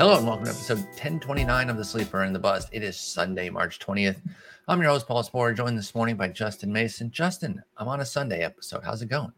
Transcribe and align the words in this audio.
Hello 0.00 0.16
and 0.16 0.26
welcome 0.26 0.46
to 0.46 0.50
episode 0.50 0.78
1029 0.78 1.68
of 1.68 1.76
The 1.76 1.84
Sleeper 1.84 2.22
and 2.22 2.34
the 2.34 2.38
Bust. 2.38 2.70
It 2.72 2.82
is 2.82 2.98
Sunday, 2.98 3.50
March 3.50 3.78
20th. 3.80 4.16
I'm 4.66 4.80
your 4.80 4.92
host, 4.92 5.06
Paul 5.06 5.22
Sporer, 5.22 5.54
joined 5.54 5.76
this 5.76 5.94
morning 5.94 6.16
by 6.16 6.28
Justin 6.28 6.72
Mason. 6.72 7.10
Justin, 7.10 7.62
I'm 7.76 7.86
on 7.86 8.00
a 8.00 8.06
Sunday 8.06 8.42
episode. 8.42 8.82
How's 8.82 9.02
it 9.02 9.10
going? 9.10 9.30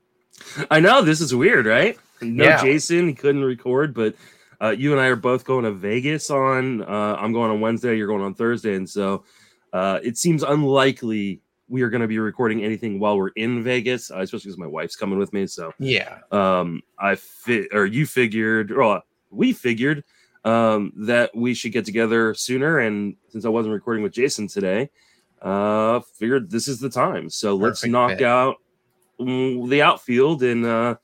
I 0.70 0.78
know 0.78 1.02
this 1.02 1.20
is 1.20 1.34
weird, 1.34 1.66
right? 1.66 1.98
No 2.20 2.44
Yeah. 2.44 2.62
Jason, 2.62 3.08
he 3.08 3.12
couldn't 3.12 3.42
record, 3.42 3.92
but 3.92 4.14
uh, 4.60 4.70
you 4.70 4.92
and 4.92 5.00
I 5.00 5.06
are 5.06 5.16
both 5.16 5.44
going 5.44 5.64
to 5.64 5.72
Vegas 5.72 6.30
on. 6.30 6.82
Uh, 6.82 7.16
I'm 7.18 7.32
going 7.32 7.50
on 7.50 7.60
Wednesday. 7.60 7.96
You're 7.96 8.06
going 8.06 8.22
on 8.22 8.32
Thursday, 8.34 8.76
and 8.76 8.88
so 8.88 9.24
uh, 9.72 9.98
it 10.04 10.16
seems 10.16 10.44
unlikely 10.44 11.40
we 11.66 11.82
are 11.82 11.90
going 11.90 12.02
to 12.02 12.06
be 12.06 12.20
recording 12.20 12.62
anything 12.62 13.00
while 13.00 13.18
we're 13.18 13.30
in 13.30 13.64
Vegas, 13.64 14.12
uh, 14.12 14.20
especially 14.20 14.50
because 14.50 14.58
my 14.58 14.68
wife's 14.68 14.94
coming 14.94 15.18
with 15.18 15.32
me. 15.32 15.48
So 15.48 15.72
Yeah. 15.80 16.18
um, 16.30 16.82
I 17.00 17.16
fit 17.16 17.66
or 17.72 17.84
you 17.84 18.06
figured, 18.06 18.70
or 18.70 19.02
we 19.30 19.52
figured 19.52 20.04
um, 20.44 20.92
that 20.96 21.34
we 21.34 21.54
should 21.54 21.72
get 21.72 21.84
together 21.84 22.34
sooner. 22.34 22.78
And 22.78 23.16
since 23.28 23.44
I 23.44 23.48
wasn't 23.48 23.74
recording 23.74 24.02
with 24.02 24.12
Jason 24.12 24.48
today, 24.48 24.90
uh, 25.40 26.00
figured 26.00 26.50
this 26.50 26.68
is 26.68 26.78
the 26.78 26.90
time. 26.90 27.28
So 27.30 27.54
let's 27.54 27.84
knock 27.84 28.18
fit. 28.18 28.22
out 28.22 28.56
mm, 29.20 29.68
the 29.68 29.82
outfield 29.82 30.42
and 30.42 30.64
uh, 30.64 30.96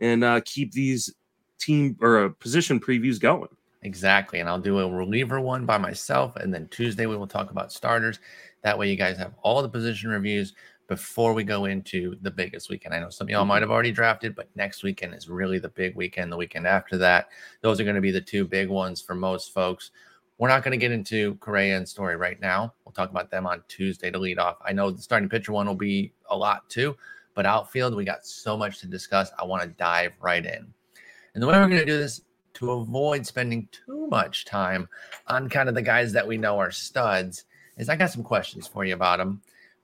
and 0.00 0.24
uh, 0.24 0.40
keep 0.44 0.72
these 0.72 1.14
team 1.58 1.96
or 2.00 2.24
uh, 2.24 2.28
position 2.40 2.80
previews 2.80 3.20
going. 3.20 3.48
Exactly. 3.82 4.40
And 4.40 4.48
I'll 4.48 4.60
do 4.60 4.78
a 4.80 4.90
reliever 4.90 5.40
one 5.40 5.64
by 5.64 5.78
myself. 5.78 6.36
And 6.36 6.52
then 6.52 6.68
Tuesday, 6.68 7.06
we 7.06 7.16
will 7.16 7.26
talk 7.26 7.50
about 7.50 7.72
starters. 7.72 8.18
That 8.62 8.78
way, 8.78 8.90
you 8.90 8.96
guys 8.96 9.16
have 9.16 9.32
all 9.42 9.62
the 9.62 9.68
position 9.70 10.10
reviews 10.10 10.52
before 10.90 11.34
we 11.34 11.44
go 11.44 11.66
into 11.66 12.16
the 12.20 12.30
biggest 12.32 12.68
weekend. 12.68 12.92
I 12.92 12.98
know 12.98 13.10
some 13.10 13.28
of 13.28 13.30
y'all 13.30 13.44
might 13.44 13.58
mm-hmm. 13.58 13.62
have 13.62 13.70
already 13.70 13.92
drafted, 13.92 14.34
but 14.34 14.48
next 14.56 14.82
weekend 14.82 15.14
is 15.14 15.28
really 15.28 15.60
the 15.60 15.68
big 15.68 15.94
weekend. 15.94 16.32
The 16.32 16.36
weekend 16.36 16.66
after 16.66 16.98
that, 16.98 17.28
those 17.60 17.78
are 17.78 17.84
going 17.84 17.94
to 17.94 18.02
be 18.02 18.10
the 18.10 18.20
two 18.20 18.44
big 18.44 18.68
ones 18.68 19.00
for 19.00 19.14
most 19.14 19.54
folks. 19.54 19.92
We're 20.38 20.48
not 20.48 20.64
going 20.64 20.72
to 20.72 20.78
get 20.78 20.90
into 20.90 21.36
Correa 21.36 21.76
and 21.76 21.88
Story 21.88 22.16
right 22.16 22.40
now. 22.40 22.74
We'll 22.84 22.90
talk 22.90 23.08
about 23.08 23.30
them 23.30 23.46
on 23.46 23.62
Tuesday 23.68 24.10
to 24.10 24.18
lead 24.18 24.40
off. 24.40 24.56
I 24.66 24.72
know 24.72 24.90
the 24.90 25.00
starting 25.00 25.28
pitcher 25.28 25.52
one 25.52 25.68
will 25.68 25.76
be 25.76 26.12
a 26.28 26.36
lot 26.36 26.68
too, 26.68 26.96
but 27.34 27.46
outfield, 27.46 27.94
we 27.94 28.04
got 28.04 28.26
so 28.26 28.56
much 28.56 28.80
to 28.80 28.88
discuss. 28.88 29.30
I 29.38 29.44
want 29.44 29.62
to 29.62 29.68
dive 29.68 30.10
right 30.20 30.44
in. 30.44 30.74
And 31.34 31.42
the 31.42 31.46
way 31.46 31.52
we're 31.52 31.68
going 31.68 31.78
to 31.78 31.86
do 31.86 31.98
this 31.98 32.22
to 32.54 32.72
avoid 32.72 33.24
spending 33.24 33.68
too 33.70 34.08
much 34.08 34.44
time 34.44 34.88
on 35.28 35.48
kind 35.48 35.68
of 35.68 35.76
the 35.76 35.82
guys 35.82 36.12
that 36.14 36.26
we 36.26 36.36
know 36.36 36.58
are 36.58 36.72
studs 36.72 37.44
is 37.76 37.88
I 37.88 37.94
got 37.94 38.10
some 38.10 38.24
questions 38.24 38.66
for 38.66 38.84
you 38.84 38.94
about 38.94 39.18
them 39.18 39.40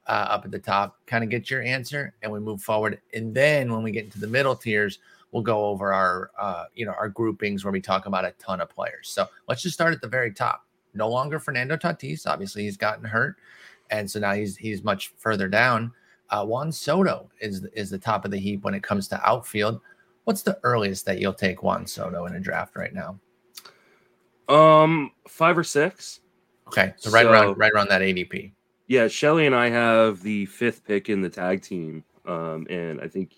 uh, 0.09 0.27
up 0.31 0.45
at 0.45 0.51
the 0.51 0.59
top. 0.59 0.99
Kind 1.07 1.25
of 1.25 1.31
get 1.31 1.51
your 1.51 1.63
answer, 1.63 2.15
and 2.23 2.31
we 2.31 2.41
move 2.41 2.63
forward. 2.63 3.01
And 3.15 3.35
then 3.35 3.73
when 3.73 3.83
we 3.83 3.91
get 3.91 4.05
into 4.05 4.21
the 4.21 4.27
middle 4.27 4.57
tiers, 4.57 4.99
we'll 5.33 5.43
go 5.43 5.67
over 5.67 5.93
our 5.93 6.31
uh, 6.39 6.65
you 6.75 6.87
know 6.87 6.93
our 6.93 7.09
groupings 7.09 7.65
where 7.65 7.73
we 7.73 7.81
talk 7.81 8.07
about 8.07 8.25
a 8.25 8.33
ton 8.39 8.61
of 8.61 8.69
players. 8.71 9.09
So 9.09 9.27
let's 9.49 9.63
just 9.63 9.75
start 9.75 9.93
at 9.95 10.01
the 10.01 10.09
very 10.09 10.33
top. 10.33 10.65
No 10.95 11.09
longer 11.09 11.39
Fernando 11.39 11.77
Tatis. 11.77 12.27
Obviously, 12.27 12.63
he's 12.63 12.77
gotten 12.77 13.05
hurt, 13.05 13.37
and 13.91 14.11
so 14.11 14.21
now 14.21 14.33
he's 14.33 14.57
he's 14.57 14.83
much 14.83 15.13
further 15.17 15.49
down. 15.49 15.93
Uh, 16.31 16.45
Juan 16.45 16.73
Soto 16.73 17.31
is 17.41 17.65
is 17.75 17.91
the 17.91 17.99
top 17.99 18.25
of 18.25 18.31
the 18.31 18.39
heap 18.39 18.63
when 18.65 18.75
it 18.75 18.83
comes 18.83 19.09
to 19.09 19.29
outfield. 19.29 19.81
What's 20.25 20.43
the 20.43 20.59
earliest 20.65 21.05
that 21.07 21.21
you'll 21.21 21.33
take 21.35 21.63
Juan 21.63 21.87
Soto 21.87 22.27
in 22.27 22.35
a 22.35 22.41
draft 22.41 22.75
right 22.75 22.93
now? 22.93 23.19
Um, 24.49 25.13
five 25.29 25.57
or 25.57 25.65
six. 25.65 26.21
Okay, 26.69 26.95
so 26.97 27.11
right 27.11 27.25
So- 27.25 27.31
around 27.33 27.59
right 27.59 27.73
around 27.73 27.89
that 27.91 28.01
ADP. 28.03 28.53
Yeah, 28.89 29.09
Shelly 29.09 29.47
and 29.47 29.55
I 29.55 29.69
have 29.71 30.23
the 30.23 30.47
fifth 30.47 30.85
pick 30.85 31.09
in 31.09 31.21
the 31.21 31.29
tag 31.29 31.63
team, 31.63 32.05
um, 32.25 32.67
and 32.71 33.01
I 33.01 33.09
think 33.09 33.33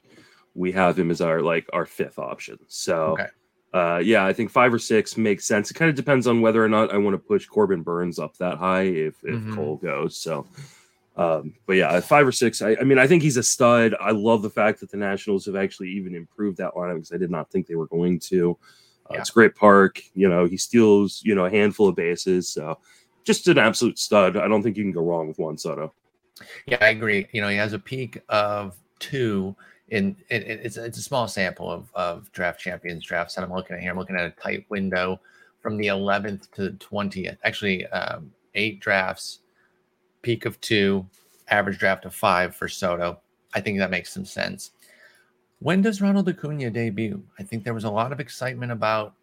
we 0.55 0.73
have 0.73 0.99
him 0.99 1.11
as 1.11 1.21
our 1.21 1.41
like 1.41 1.69
our 1.73 1.87
fifth 1.87 2.19
option. 2.19 2.59
So, 2.67 3.12
Okay. 3.12 3.27
uh, 3.73 3.99
yeah, 4.05 4.27
I 4.27 4.33
think 4.33 4.50
five 4.50 4.75
or 4.75 4.78
six 4.78 5.17
makes 5.17 5.47
sense. 5.47 5.71
It 5.71 5.75
kind 5.75 5.89
of 5.89 5.95
depends 5.95 6.27
on 6.27 6.41
whether 6.43 6.62
or 6.62 6.69
not 6.69 6.93
I 6.93 6.99
want 6.99 7.15
to 7.15 7.19
push 7.19 7.47
Corbin 7.47 7.83
Burnes 7.83 8.19
up 8.19 8.37
that 8.39 8.59
high 8.59 8.83
if 8.83 9.17
if 9.25 9.41
Mhm. 9.41 9.55
Cole 9.55 9.77
goes. 9.77 10.17
So, 10.19 10.47
um, 11.17 11.55
but 11.67 11.75
yeah, 11.77 11.99
five 12.00 12.27
or 12.27 12.33
six. 12.33 12.61
I, 12.61 12.77
I 12.81 12.84
mean, 12.84 12.99
I 12.99 13.06
think 13.06 13.23
he's 13.23 13.39
a 13.39 13.43
stud. 13.43 13.94
I 14.00 14.11
love 14.11 14.43
the 14.43 14.50
fact 14.50 14.81
that 14.81 14.91
the 14.91 14.97
Nationals 14.99 15.47
have 15.47 15.56
actually 15.56 15.89
even 15.91 16.15
improved 16.15 16.59
that 16.59 16.75
lineup 16.75 16.94
because 16.97 17.12
I 17.12 17.17
did 17.17 17.31
not 17.31 17.50
think 17.50 17.67
they 17.67 17.75
were 17.77 17.87
going 17.89 18.19
to. 18.21 18.59
Uh, 19.06 19.15
Yeah. 19.15 19.21
It's 19.21 19.31
a 19.31 19.33
great 19.33 19.55
park. 19.55 20.03
You 20.15 20.28
know, 20.28 20.44
he 20.44 20.59
steals 20.59 21.23
you 21.25 21.34
know 21.34 21.47
a 21.47 21.50
handful 21.50 21.89
of 21.89 21.97
bases. 21.97 22.49
So 22.50 22.78
just 23.28 23.47
an 23.49 23.59
absolute 23.59 23.99
stud. 23.99 24.37
I 24.37 24.49
don't 24.49 24.62
think 24.62 24.77
you 24.77 24.83
can 24.84 24.93
go 24.93 25.03
wrong 25.05 25.28
with 25.28 25.39
Juan 25.39 25.59
Soto. 25.59 25.93
Yeah, 26.66 26.78
I 26.81 26.89
agree. 26.89 27.27
You 27.33 27.41
know, 27.43 27.49
he 27.49 27.56
has 27.56 27.75
a 27.75 27.78
peak 27.78 28.21
of 28.28 28.77
two. 28.99 29.55
In 29.91 30.16
it, 30.31 30.43
it- 30.43 30.61
it's 30.65 30.77
it's 30.77 30.99
a 30.99 31.03
small 31.03 31.28
sample 31.28 31.71
of 31.71 31.91
of 31.94 32.33
draft 32.33 32.59
champions 32.61 33.05
drafts 33.05 33.34
that 33.34 33.44
I'm 33.44 33.53
looking 33.53 33.77
at 33.77 33.83
here. 33.83 33.91
I'm 33.93 33.99
looking 33.99 34.17
at 34.17 34.25
a 34.27 34.31
tight 34.31 34.65
window 34.71 35.21
from 35.61 35.77
the 35.77 35.88
11th 35.88 36.50
to 36.53 36.62
the 36.62 36.71
20th. 36.78 37.37
Actually, 37.44 37.87
um, 37.88 38.33
eight 38.55 38.81
drafts, 38.81 39.41
peak 40.22 40.44
of 40.47 40.61
two, 40.61 41.06
average 41.49 41.78
draft 41.78 42.05
of 42.06 42.15
five 42.15 42.55
for 42.56 42.67
Soto. 42.69 43.21
I 43.55 43.61
think 43.61 43.78
that 43.78 43.91
makes 43.91 44.12
some 44.12 44.25
sense. 44.25 44.71
When 45.61 45.83
does 45.83 46.00
Ronald 46.00 46.28
Acuna 46.28 46.71
debut? 46.71 47.22
I 47.38 47.43
think 47.43 47.65
there 47.65 47.75
was 47.75 47.84
a 47.84 47.91
lot 47.91 48.12
of 48.12 48.21
excitement 48.21 48.71
about. 48.72 49.15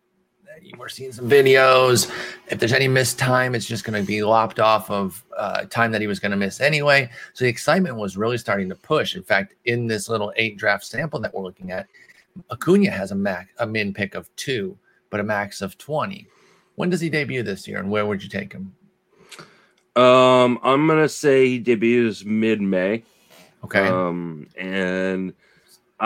We're 0.77 0.89
seeing 0.89 1.11
some 1.11 1.29
videos. 1.29 2.11
If 2.49 2.59
there's 2.59 2.73
any 2.73 2.87
missed 2.87 3.17
time, 3.19 3.55
it's 3.55 3.65
just 3.65 3.83
going 3.83 3.99
to 3.99 4.05
be 4.05 4.23
lopped 4.23 4.59
off 4.59 4.89
of 4.89 5.23
uh, 5.37 5.65
time 5.65 5.91
that 5.91 6.01
he 6.01 6.07
was 6.07 6.19
going 6.19 6.31
to 6.31 6.37
miss 6.37 6.61
anyway. 6.61 7.09
So 7.33 7.45
the 7.45 7.49
excitement 7.49 7.95
was 7.95 8.17
really 8.17 8.37
starting 8.37 8.69
to 8.69 8.75
push. 8.75 9.15
In 9.15 9.23
fact, 9.23 9.55
in 9.65 9.87
this 9.87 10.09
little 10.09 10.31
eight 10.35 10.57
draft 10.57 10.85
sample 10.85 11.19
that 11.21 11.33
we're 11.33 11.43
looking 11.43 11.71
at, 11.71 11.87
Acuna 12.51 12.91
has 12.91 13.11
a 13.11 13.15
max 13.15 13.49
a 13.59 13.65
min 13.67 13.93
pick 13.93 14.15
of 14.15 14.33
two, 14.35 14.77
but 15.09 15.19
a 15.19 15.23
max 15.23 15.61
of 15.61 15.77
twenty. 15.77 16.27
When 16.75 16.89
does 16.89 16.99
he 16.99 17.09
debut 17.09 17.43
this 17.43 17.67
year, 17.67 17.79
and 17.79 17.89
where 17.89 18.05
would 18.05 18.21
you 18.21 18.29
take 18.29 18.51
him? 18.51 18.75
Um, 19.95 20.59
I'm 20.61 20.87
gonna 20.87 21.07
say 21.07 21.47
he 21.47 21.59
debuts 21.59 22.25
mid 22.25 22.61
May. 22.61 23.03
Okay, 23.63 23.87
Um, 23.87 24.47
and 24.57 25.33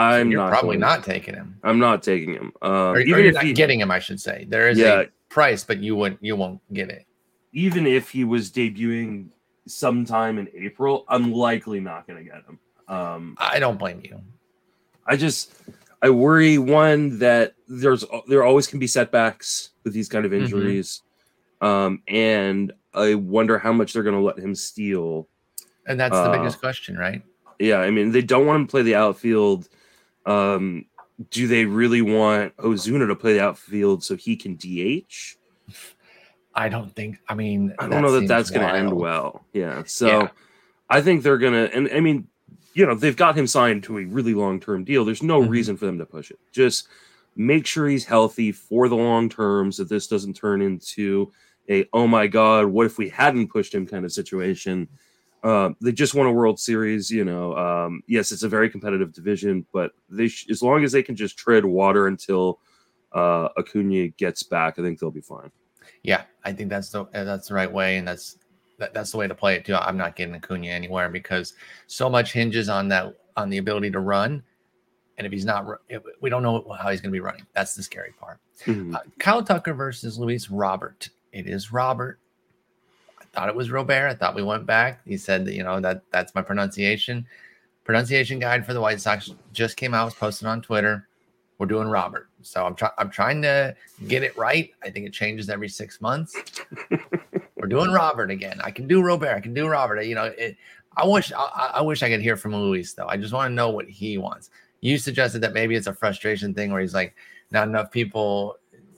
So 0.00 0.04
I'm 0.06 0.30
you're 0.30 0.40
not 0.40 0.48
probably 0.48 0.76
not 0.78 1.04
taking 1.04 1.34
him, 1.34 1.58
I'm 1.62 1.78
not 1.78 2.02
taking 2.02 2.32
him. 2.32 2.52
Um, 2.62 2.70
or, 2.72 2.94
or 2.94 3.00
even 3.00 3.18
you're 3.18 3.26
if 3.28 3.34
not 3.34 3.44
he, 3.44 3.52
getting 3.52 3.80
him. 3.80 3.90
I 3.90 3.98
should 3.98 4.20
say 4.20 4.46
there 4.48 4.68
is 4.68 4.78
Yeah. 4.78 5.00
a 5.02 5.08
price, 5.28 5.62
but 5.62 5.78
you 5.78 5.94
would 5.96 6.16
you 6.20 6.36
won't 6.36 6.60
get 6.72 6.88
it. 6.88 7.04
even 7.52 7.86
if 7.86 8.10
he 8.10 8.24
was 8.24 8.50
debuting 8.50 9.30
sometime 9.66 10.38
in 10.38 10.48
April, 10.54 11.04
I'm 11.08 11.32
likely 11.32 11.80
not 11.80 12.06
gonna 12.06 12.24
get 12.24 12.42
him. 12.46 12.58
Um, 12.88 13.34
I 13.38 13.58
don't 13.58 13.78
blame 13.78 14.00
you. 14.02 14.20
I 15.06 15.16
just 15.16 15.52
I 16.02 16.08
worry 16.10 16.56
one 16.56 17.18
that 17.18 17.54
there's 17.68 18.04
there 18.26 18.42
always 18.42 18.66
can 18.66 18.78
be 18.78 18.86
setbacks 18.86 19.70
with 19.84 19.92
these 19.92 20.08
kind 20.08 20.24
of 20.24 20.32
Mhm. 20.32 20.42
injuries, 20.42 21.02
um, 21.60 22.02
and 22.08 22.72
I 22.94 23.14
wonder 23.16 23.58
how 23.58 23.72
much 23.72 23.92
they're 23.92 24.02
gonna 24.02 24.22
let 24.22 24.38
him 24.38 24.54
steal 24.54 25.28
And 25.86 25.98
that's 26.00 26.16
the 26.16 26.28
Uh, 26.28 26.32
biggest 26.32 26.58
question, 26.60 26.96
right? 26.96 27.22
Yeah, 27.58 27.80
I 27.80 27.90
mean 27.90 28.12
they 28.12 28.22
don't 28.22 28.46
want 28.46 28.60
him 28.60 28.66
to 28.66 28.70
play 28.70 28.82
the 28.82 28.94
outfield. 28.94 29.68
Um, 30.30 30.84
do 31.30 31.46
they 31.46 31.64
really 31.64 32.02
want 32.02 32.56
Ozuna 32.56 33.06
to 33.08 33.16
play 33.16 33.34
the 33.34 33.42
outfield 33.42 34.02
so 34.04 34.16
he 34.16 34.36
can 34.36 34.56
DH? 34.56 35.36
I 36.54 36.68
don't 36.68 36.94
think. 36.94 37.18
I 37.28 37.34
mean, 37.34 37.74
I 37.78 37.88
don't 37.88 38.02
know 38.02 38.12
that 38.12 38.26
that's 38.28 38.50
going 38.50 38.66
to 38.66 38.74
end 38.74 38.92
well. 38.92 39.44
Yeah, 39.52 39.82
so 39.86 40.06
Yeah. 40.06 40.28
I 40.88 41.00
think 41.00 41.22
they're 41.22 41.38
going 41.38 41.52
to, 41.52 41.74
and 41.74 41.88
I 41.92 42.00
mean, 42.00 42.26
you 42.74 42.86
know, 42.86 42.94
they've 42.94 43.16
got 43.16 43.36
him 43.36 43.46
signed 43.46 43.84
to 43.84 43.98
a 43.98 44.04
really 44.04 44.34
long 44.34 44.60
term 44.60 44.84
deal. 44.84 45.04
There's 45.04 45.22
no 45.22 45.40
Mhm. 45.42 45.48
reason 45.48 45.76
for 45.76 45.86
them 45.86 45.98
to 45.98 46.06
push 46.06 46.30
it. 46.30 46.38
Just 46.52 46.88
make 47.36 47.66
sure 47.66 47.88
he's 47.88 48.04
healthy 48.04 48.50
for 48.50 48.88
the 48.88 48.96
long 48.96 49.28
term, 49.28 49.70
so 49.72 49.84
this 49.84 50.06
doesn't 50.08 50.34
turn 50.34 50.62
into 50.62 51.30
a 51.68 51.86
oh 51.92 52.06
my 52.06 52.26
god, 52.26 52.66
what 52.66 52.86
if 52.86 52.98
we 52.98 53.08
hadn't 53.08 53.48
pushed 53.48 53.74
him 53.74 53.86
kind 53.86 54.04
of 54.04 54.12
situation. 54.12 54.88
Uh, 55.42 55.70
they 55.80 55.92
just 55.92 56.14
won 56.14 56.26
a 56.26 56.32
World 56.32 56.60
Series, 56.60 57.10
you 57.10 57.24
know. 57.24 57.56
Um, 57.56 58.02
yes, 58.06 58.30
it's 58.30 58.42
a 58.42 58.48
very 58.48 58.68
competitive 58.68 59.12
division, 59.12 59.64
but 59.72 59.92
they 60.10 60.28
sh- 60.28 60.46
as 60.50 60.62
long 60.62 60.84
as 60.84 60.92
they 60.92 61.02
can 61.02 61.16
just 61.16 61.38
tread 61.38 61.64
water 61.64 62.08
until 62.08 62.60
uh, 63.12 63.48
Acuna 63.56 64.08
gets 64.08 64.42
back, 64.42 64.78
I 64.78 64.82
think 64.82 64.98
they'll 64.98 65.10
be 65.10 65.20
fine. 65.22 65.50
Yeah, 66.02 66.22
I 66.44 66.52
think 66.52 66.68
that's 66.68 66.90
the 66.90 67.02
uh, 67.04 67.24
that's 67.24 67.48
the 67.48 67.54
right 67.54 67.70
way, 67.70 67.96
and 67.96 68.06
that's 68.06 68.36
that, 68.78 68.92
that's 68.94 69.12
the 69.12 69.16
way 69.16 69.28
to 69.28 69.34
play 69.34 69.54
it 69.54 69.64
too. 69.64 69.74
I'm 69.74 69.96
not 69.96 70.14
getting 70.14 70.34
Acuna 70.34 70.66
anywhere 70.68 71.08
because 71.08 71.54
so 71.86 72.08
much 72.10 72.32
hinges 72.32 72.68
on 72.68 72.88
that 72.88 73.14
on 73.36 73.48
the 73.48 73.58
ability 73.58 73.90
to 73.92 74.00
run, 74.00 74.42
and 75.16 75.26
if 75.26 75.32
he's 75.32 75.44
not, 75.46 75.66
we 76.20 76.28
don't 76.30 76.42
know 76.42 76.64
how 76.78 76.90
he's 76.90 77.00
going 77.00 77.10
to 77.10 77.16
be 77.16 77.20
running. 77.20 77.46
That's 77.54 77.74
the 77.74 77.82
scary 77.82 78.12
part. 78.20 78.40
Mhm. 78.66 78.94
Uh, 78.94 79.00
Kyle 79.18 79.42
Tucker 79.42 79.72
versus 79.72 80.18
Luis 80.18 80.50
Robert. 80.50 81.08
It 81.32 81.46
is 81.46 81.72
Robert. 81.72 82.18
Thought 83.32 83.48
it 83.48 83.54
was 83.54 83.70
Robert. 83.70 84.08
I 84.08 84.14
thought 84.14 84.34
we 84.34 84.42
went 84.42 84.66
back. 84.66 85.00
He 85.06 85.16
said 85.16 85.44
that 85.46 85.54
you 85.54 85.62
know 85.62 85.80
that 85.80 86.02
that's 86.10 86.34
my 86.34 86.42
pronunciation. 86.42 87.26
Pronunciation 87.84 88.38
guide 88.38 88.66
for 88.66 88.74
the 88.74 88.80
White 88.80 89.00
Sox 89.00 89.32
just 89.52 89.76
came 89.76 89.94
out. 89.94 90.06
Was 90.06 90.14
posted 90.14 90.48
on 90.48 90.62
Twitter. 90.62 91.06
We're 91.58 91.66
doing 91.66 91.88
Robert. 91.88 92.28
So 92.42 92.64
I'm 92.64 92.74
trying. 92.74 92.92
I'm 92.98 93.10
trying 93.10 93.42
to 93.42 93.76
get 94.08 94.22
it 94.22 94.36
right. 94.36 94.70
I 94.82 94.90
think 94.90 95.06
it 95.06 95.12
changes 95.12 95.48
every 95.48 95.68
six 95.68 96.00
months. 96.00 96.34
We're 97.56 97.68
doing 97.68 97.90
Robert 97.90 98.30
again. 98.30 98.60
I 98.64 98.70
can 98.70 98.88
do 98.88 99.02
Robert. 99.02 99.28
I 99.28 99.40
can 99.40 99.52
do 99.52 99.68
Robert. 99.68 100.00
You 100.02 100.14
know, 100.14 100.24
it, 100.24 100.56
I 100.96 101.06
wish. 101.06 101.32
I, 101.32 101.72
I 101.74 101.80
wish 101.82 102.02
I 102.02 102.08
could 102.08 102.22
hear 102.22 102.36
from 102.36 102.54
Luis 102.56 102.94
though. 102.94 103.06
I 103.06 103.16
just 103.16 103.32
want 103.32 103.50
to 103.50 103.54
know 103.54 103.70
what 103.70 103.88
he 103.88 104.18
wants. 104.18 104.50
You 104.80 104.98
suggested 104.98 105.40
that 105.42 105.52
maybe 105.52 105.76
it's 105.76 105.86
a 105.86 105.94
frustration 105.94 106.54
thing 106.54 106.72
where 106.72 106.80
he's 106.80 106.94
like, 106.94 107.14
not 107.50 107.68
enough 107.68 107.90
people 107.90 108.56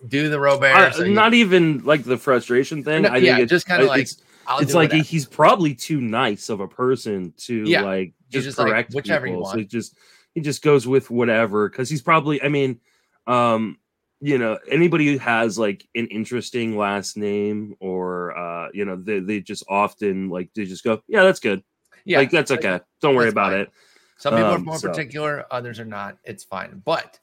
do 0.08 0.28
the 0.28 0.38
Robert. 0.40 0.94
So 0.94 1.04
you- 1.04 1.12
not 1.14 1.34
even 1.34 1.84
like 1.84 2.04
the 2.04 2.16
frustration 2.18 2.82
thing. 2.82 3.02
No, 3.02 3.08
I 3.10 3.12
think 3.14 3.26
yeah, 3.26 3.38
it's 3.38 3.50
just 3.50 3.66
kinda 3.66 3.86
like, 3.86 4.02
it's, 4.02 4.22
it's 4.60 4.74
like 4.74 4.92
he's 4.92 5.26
probably 5.26 5.74
too 5.74 6.00
nice 6.00 6.48
of 6.48 6.60
a 6.60 6.68
person 6.68 7.32
to 7.38 7.64
Yeah, 7.64 7.82
like 7.82 8.14
just, 8.30 8.44
just 8.46 8.58
like, 8.58 8.68
correct 8.68 8.94
whichever 8.94 9.26
you 9.26 9.32
people. 9.34 9.44
So 9.46 9.50
want. 9.50 9.60
he 9.60 9.66
just 9.66 9.96
he 10.34 10.40
just 10.40 10.62
goes 10.62 10.86
with 10.86 11.10
whatever 11.10 11.68
because 11.68 11.88
he's 11.90 12.02
probably. 12.02 12.42
I 12.42 12.48
mean, 12.48 12.80
um, 13.26 13.78
you 14.20 14.38
know, 14.38 14.58
anybody 14.70 15.12
who 15.12 15.18
has 15.18 15.58
like 15.58 15.86
an 15.94 16.06
interesting 16.06 16.76
last 16.76 17.16
name 17.16 17.74
or 17.80 18.36
uh, 18.36 18.68
you 18.72 18.84
know, 18.84 18.96
they 18.96 19.20
they 19.20 19.40
just 19.40 19.64
often 19.68 20.28
like 20.30 20.50
they 20.54 20.64
just 20.64 20.84
go, 20.84 21.02
yeah, 21.06 21.22
that's 21.22 21.40
good. 21.40 21.62
yeah, 22.04 22.18
like 22.18 22.30
that's 22.30 22.50
okay. 22.50 22.80
Don't 23.00 23.14
worry 23.14 23.26
that's 23.26 23.32
about 23.34 23.50
fine. 23.52 23.60
it. 23.60 23.70
Some 24.18 24.34
people 24.34 24.50
are 24.50 24.54
Um, 24.56 24.64
more 24.64 24.78
so- 24.78 24.88
particular, 24.88 25.46
others 25.50 25.78
are 25.80 25.84
not. 25.84 26.16
It's 26.24 26.44
fine. 26.44 26.80
But 26.84 27.18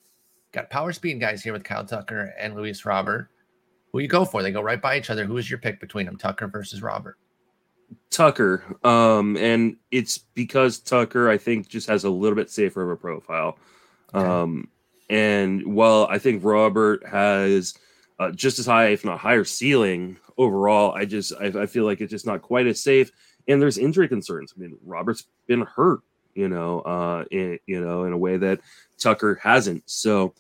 got 0.52 0.70
power 0.70 0.92
speed 0.94 1.20
guys 1.20 1.44
here 1.44 1.54
with 1.54 1.64
Kyle 1.64 1.86
Tucker 1.86 2.34
and 2.40 2.56
Luis 2.56 2.86
Robert. 2.86 3.30
Who 3.92 4.00
you 4.00 4.08
go 4.08 4.26
for? 4.26 4.44
They 4.44 4.52
go 4.52 4.62
right 4.62 4.82
by 4.82 4.98
each 4.98 5.10
other. 5.10 5.26
Who 5.26 5.38
is 5.38 5.50
your 5.50 5.60
pick 5.60 5.80
between 5.80 6.06
them, 6.06 6.18
Tucker 6.18 6.48
versus 6.48 6.82
Robert? 6.82 7.18
Tucker. 8.12 8.64
Um, 8.84 9.36
and 9.38 9.78
it's 9.92 10.18
because 10.18 10.80
Tucker, 10.80 11.30
I 11.30 11.38
think, 11.38 11.68
just 11.68 11.88
has 11.90 12.04
a 12.04 12.10
little 12.10 12.36
bit 12.36 12.50
safer 12.50 12.84
of 12.84 12.90
a 12.90 12.96
profile. 12.96 13.58
Okay. 14.14 14.26
Um, 14.26 14.70
and 15.10 15.66
while 15.76 16.08
I 16.10 16.20
think 16.20 16.44
Robert 16.44 17.06
has 17.08 17.74
uh, 18.20 18.32
just 18.32 18.60
as 18.60 18.68
high, 18.68 18.88
if 18.88 19.04
not 19.04 19.20
higher, 19.20 19.44
ceiling 19.44 20.18
overall, 20.38 20.94
I 20.94 21.06
just 21.06 21.34
I, 21.40 21.46
I 21.46 21.66
feel 21.66 21.86
like 21.86 22.00
it's 22.02 22.12
just 22.12 22.28
not 22.28 22.42
quite 22.42 22.68
as 22.68 22.82
safe. 22.82 23.12
And 23.48 23.60
there's 23.60 23.80
injury 23.80 24.08
concerns. 24.08 24.54
I 24.56 24.60
mean, 24.60 24.78
Robert's 24.86 25.26
been 25.48 25.62
hurt, 25.62 26.02
you 26.36 26.48
know, 26.48 26.82
uh, 26.82 27.26
in, 27.32 27.58
you 27.66 27.84
know, 27.84 28.04
in 28.04 28.14
a 28.14 28.18
way 28.18 28.38
that 28.38 28.60
Tucker 29.00 29.40
hasn't. 29.42 29.84
So 29.90 30.34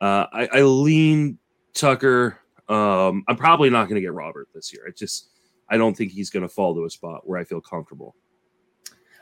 uh, 0.00 0.26
I, 0.32 0.48
I 0.52 0.62
lean 0.62 1.38
Tucker. 1.74 2.38
Um, 2.68 3.24
I'm 3.28 3.36
probably 3.36 3.70
not 3.70 3.84
going 3.84 3.96
to 3.96 4.00
get 4.00 4.12
Robert 4.12 4.48
this 4.54 4.72
year. 4.72 4.84
I 4.86 4.90
just 4.90 5.30
I 5.68 5.76
don't 5.76 5.96
think 5.96 6.12
he's 6.12 6.30
going 6.30 6.42
to 6.42 6.48
fall 6.48 6.74
to 6.74 6.84
a 6.84 6.90
spot 6.90 7.26
where 7.26 7.38
I 7.38 7.44
feel 7.44 7.60
comfortable. 7.60 8.14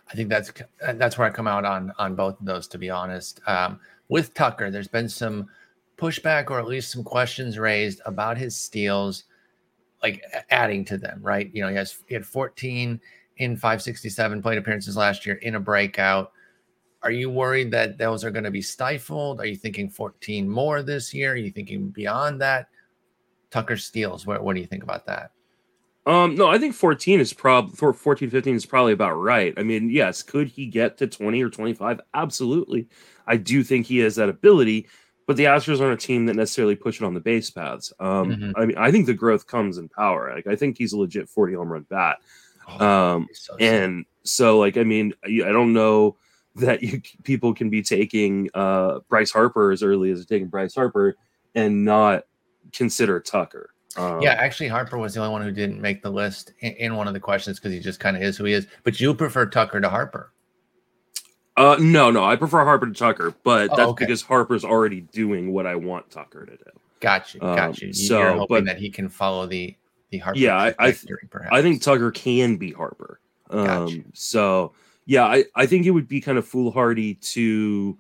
I 0.08 0.14
think 0.14 0.28
that's 0.28 0.52
that's 0.94 1.18
where 1.18 1.26
I 1.26 1.30
come 1.30 1.48
out 1.48 1.64
on 1.64 1.92
on 1.98 2.14
both 2.14 2.38
of 2.38 2.46
those. 2.46 2.68
To 2.68 2.78
be 2.78 2.90
honest, 2.90 3.40
um, 3.46 3.80
with 4.08 4.34
Tucker, 4.34 4.70
there's 4.70 4.88
been 4.88 5.08
some 5.08 5.48
pushback 5.96 6.50
or 6.50 6.58
at 6.58 6.66
least 6.66 6.92
some 6.92 7.02
questions 7.02 7.58
raised 7.58 8.00
about 8.06 8.38
his 8.38 8.56
steals, 8.56 9.24
like 10.02 10.22
adding 10.50 10.84
to 10.84 10.98
them. 10.98 11.20
Right? 11.22 11.50
You 11.52 11.62
know, 11.62 11.68
he 11.68 11.74
has 11.76 11.98
he 12.06 12.14
had 12.14 12.24
14 12.24 13.00
in 13.38 13.56
567 13.56 14.42
plate 14.42 14.58
appearances 14.58 14.96
last 14.96 15.26
year 15.26 15.36
in 15.36 15.56
a 15.56 15.60
breakout. 15.60 16.32
Are 17.06 17.12
you 17.12 17.30
worried 17.30 17.70
that 17.70 17.98
those 17.98 18.24
are 18.24 18.32
going 18.32 18.42
to 18.42 18.50
be 18.50 18.60
stifled? 18.60 19.40
Are 19.40 19.46
you 19.46 19.54
thinking 19.54 19.88
14 19.88 20.48
more 20.48 20.82
this 20.82 21.14
year? 21.14 21.34
Are 21.34 21.36
you 21.36 21.52
thinking 21.52 21.90
beyond 21.90 22.40
that? 22.40 22.66
Tucker 23.52 23.76
steals. 23.76 24.26
What, 24.26 24.42
what 24.42 24.54
do 24.56 24.60
you 24.60 24.66
think 24.66 24.82
about 24.82 25.06
that? 25.06 25.30
Um, 26.04 26.34
no, 26.34 26.48
I 26.48 26.58
think 26.58 26.74
14 26.74 27.20
is 27.20 27.32
probably 27.32 27.76
14, 27.76 28.28
15 28.28 28.56
is 28.56 28.66
probably 28.66 28.92
about 28.92 29.12
right. 29.12 29.54
I 29.56 29.62
mean, 29.62 29.88
yes, 29.88 30.20
could 30.24 30.48
he 30.48 30.66
get 30.66 30.98
to 30.98 31.06
20 31.06 31.40
or 31.44 31.48
25? 31.48 32.00
Absolutely. 32.12 32.88
I 33.24 33.36
do 33.36 33.62
think 33.62 33.86
he 33.86 33.98
has 33.98 34.16
that 34.16 34.28
ability, 34.28 34.88
but 35.28 35.36
the 35.36 35.44
Astros 35.44 35.80
aren't 35.80 36.02
a 36.02 36.04
team 36.04 36.26
that 36.26 36.34
necessarily 36.34 36.74
push 36.74 37.00
it 37.00 37.04
on 37.04 37.14
the 37.14 37.20
base 37.20 37.50
paths. 37.52 37.92
Um, 38.00 38.32
Mhm. 38.32 38.52
I 38.56 38.66
mean, 38.66 38.76
I 38.78 38.90
think 38.90 39.06
the 39.06 39.14
growth 39.14 39.46
comes 39.46 39.78
in 39.78 39.88
power. 39.88 40.32
Like, 40.34 40.48
I 40.48 40.56
think 40.56 40.76
he's 40.76 40.92
a 40.92 40.98
legit 40.98 41.28
40 41.28 41.54
home 41.54 41.72
run 41.72 41.86
bat. 41.88 42.18
Oh, 42.68 42.84
Um, 42.84 43.28
so 43.32 43.54
and 43.58 44.04
so 44.24 44.58
like, 44.58 44.76
I 44.76 44.82
mean, 44.82 45.14
I 45.24 45.52
don't 45.52 45.72
know 45.72 46.16
that 46.56 46.82
you 46.82 47.00
people 47.24 47.54
can 47.54 47.70
be 47.70 47.82
taking 47.82 48.50
uh 48.54 49.00
Bryce 49.08 49.30
Harper 49.30 49.70
as 49.72 49.82
early 49.82 50.10
as 50.10 50.24
taking 50.26 50.48
Bryce 50.48 50.74
Harper 50.74 51.16
and 51.54 51.84
not 51.84 52.24
consider 52.72 53.20
Tucker. 53.20 53.70
Um, 53.96 54.20
Yeah, 54.20 54.32
actually, 54.32 54.68
Harper 54.68 54.98
was 54.98 55.14
the 55.14 55.20
only 55.20 55.32
one 55.32 55.42
who 55.42 55.50
didn't 55.52 55.80
make 55.80 56.02
the 56.02 56.10
list 56.10 56.52
in, 56.60 56.72
in 56.74 56.96
one 56.96 57.08
of 57.08 57.14
the 57.14 57.20
questions 57.20 57.58
because 57.58 57.72
he 57.72 57.80
just 57.80 57.98
kind 58.00 58.16
of 58.16 58.22
is 58.22 58.36
who 58.36 58.44
he 58.44 58.52
is. 58.52 58.66
But 58.84 59.00
you 59.00 59.14
prefer 59.14 59.46
Tucker 59.46 59.80
to 59.80 59.88
Harper. 59.88 60.32
Uh, 61.56 61.76
no, 61.80 62.10
no, 62.10 62.22
I 62.22 62.36
prefer 62.36 62.64
Harper 62.64 62.86
to 62.86 62.92
Tucker, 62.92 63.34
but 63.42 63.70
Oh, 63.72 63.76
that's 63.76 63.88
okay. 63.90 64.04
because 64.04 64.20
Harper's 64.22 64.64
already 64.64 65.00
doing 65.00 65.52
what 65.52 65.66
I 65.66 65.74
want 65.74 66.10
Tucker 66.10 66.44
to 66.44 66.52
do. 66.56 66.64
Got 67.00 67.32
you, 67.32 67.40
got 67.40 67.58
Um, 67.70 67.74
you. 67.80 67.86
You- 67.88 67.92
so, 67.94 68.18
You're 68.18 68.32
hoping 68.32 68.46
but- 68.48 68.64
that 68.66 68.78
he 68.78 68.90
can 68.90 69.08
follow 69.08 69.46
the 69.46 69.74
the 70.10 70.18
Harper. 70.18 70.38
Yeah, 70.38 70.56
I- 70.56 70.74
I 70.78 70.94
perhaps. 71.30 71.50
I 71.52 71.62
think 71.62 71.82
Tucker 71.82 72.10
can 72.12 72.56
be 72.58 72.72
Harper. 72.72 73.18
Um, 73.50 73.64
Gotcha. 73.66 74.00
so 74.12 74.72
yeah, 75.06 75.24
I, 75.24 75.44
I 75.54 75.66
think 75.66 75.86
it 75.86 75.92
would 75.92 76.08
be 76.08 76.20
kind 76.20 76.36
of 76.36 76.46
foolhardy 76.46 77.14
to 77.14 77.96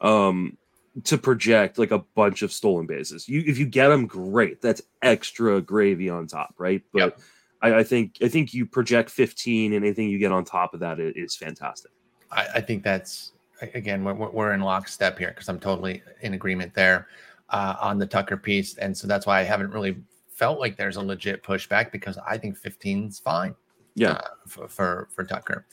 um 0.00 0.56
to 1.04 1.18
project 1.18 1.78
like 1.78 1.90
a 1.90 1.98
bunch 1.98 2.42
of 2.42 2.52
stolen 2.52 2.86
bases. 2.86 3.28
You 3.28 3.42
if 3.46 3.58
you 3.58 3.66
get 3.66 3.88
them, 3.88 4.06
great. 4.06 4.62
That's 4.62 4.80
extra 5.02 5.60
gravy 5.60 6.08
on 6.08 6.26
top, 6.26 6.54
right? 6.56 6.82
But 6.92 6.98
Yep. 7.00 7.20
I, 7.62 7.74
I 7.76 7.82
think 7.82 8.16
I 8.22 8.28
think 8.28 8.54
you 8.54 8.64
project 8.64 9.10
15 9.10 9.72
and 9.72 9.84
anything 9.84 10.08
you 10.08 10.18
get 10.18 10.32
on 10.32 10.44
top 10.44 10.72
of 10.72 10.80
that 10.80 10.98
is, 11.00 11.36
fantastic. 11.36 11.90
I, 12.30 12.46
I 12.56 12.60
think 12.60 12.82
that's 12.82 13.32
again 13.74 14.04
we're, 14.04 14.14
we're 14.14 14.30
we're 14.30 14.52
in 14.54 14.60
lockstep 14.60 15.18
here 15.18 15.30
because 15.30 15.48
I'm 15.48 15.60
totally 15.60 16.02
in 16.20 16.34
agreement 16.34 16.74
there 16.74 17.08
uh, 17.50 17.76
on 17.80 17.98
the 17.98 18.06
Tucker 18.06 18.36
piece, 18.36 18.76
and 18.78 18.96
so 18.96 19.06
that's 19.06 19.26
why 19.26 19.40
I 19.40 19.42
haven't 19.42 19.70
really 19.70 19.96
felt 20.28 20.60
like 20.60 20.76
there's 20.76 20.96
a 20.96 21.02
legit 21.02 21.42
pushback 21.42 21.90
because 21.90 22.18
I 22.18 22.36
think 22.36 22.58
15 22.58 23.08
is 23.08 23.18
fine. 23.18 23.54
Yeah. 23.96 24.12
uh, 24.12 24.20
for, 24.46 24.68
for 24.68 25.08
for 25.14 25.24
Tucker. 25.24 25.66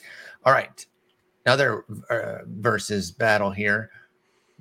All 0.45 0.53
right, 0.53 0.83
another 1.45 1.85
uh, 2.09 2.39
versus 2.47 3.11
battle 3.11 3.51
here. 3.51 3.91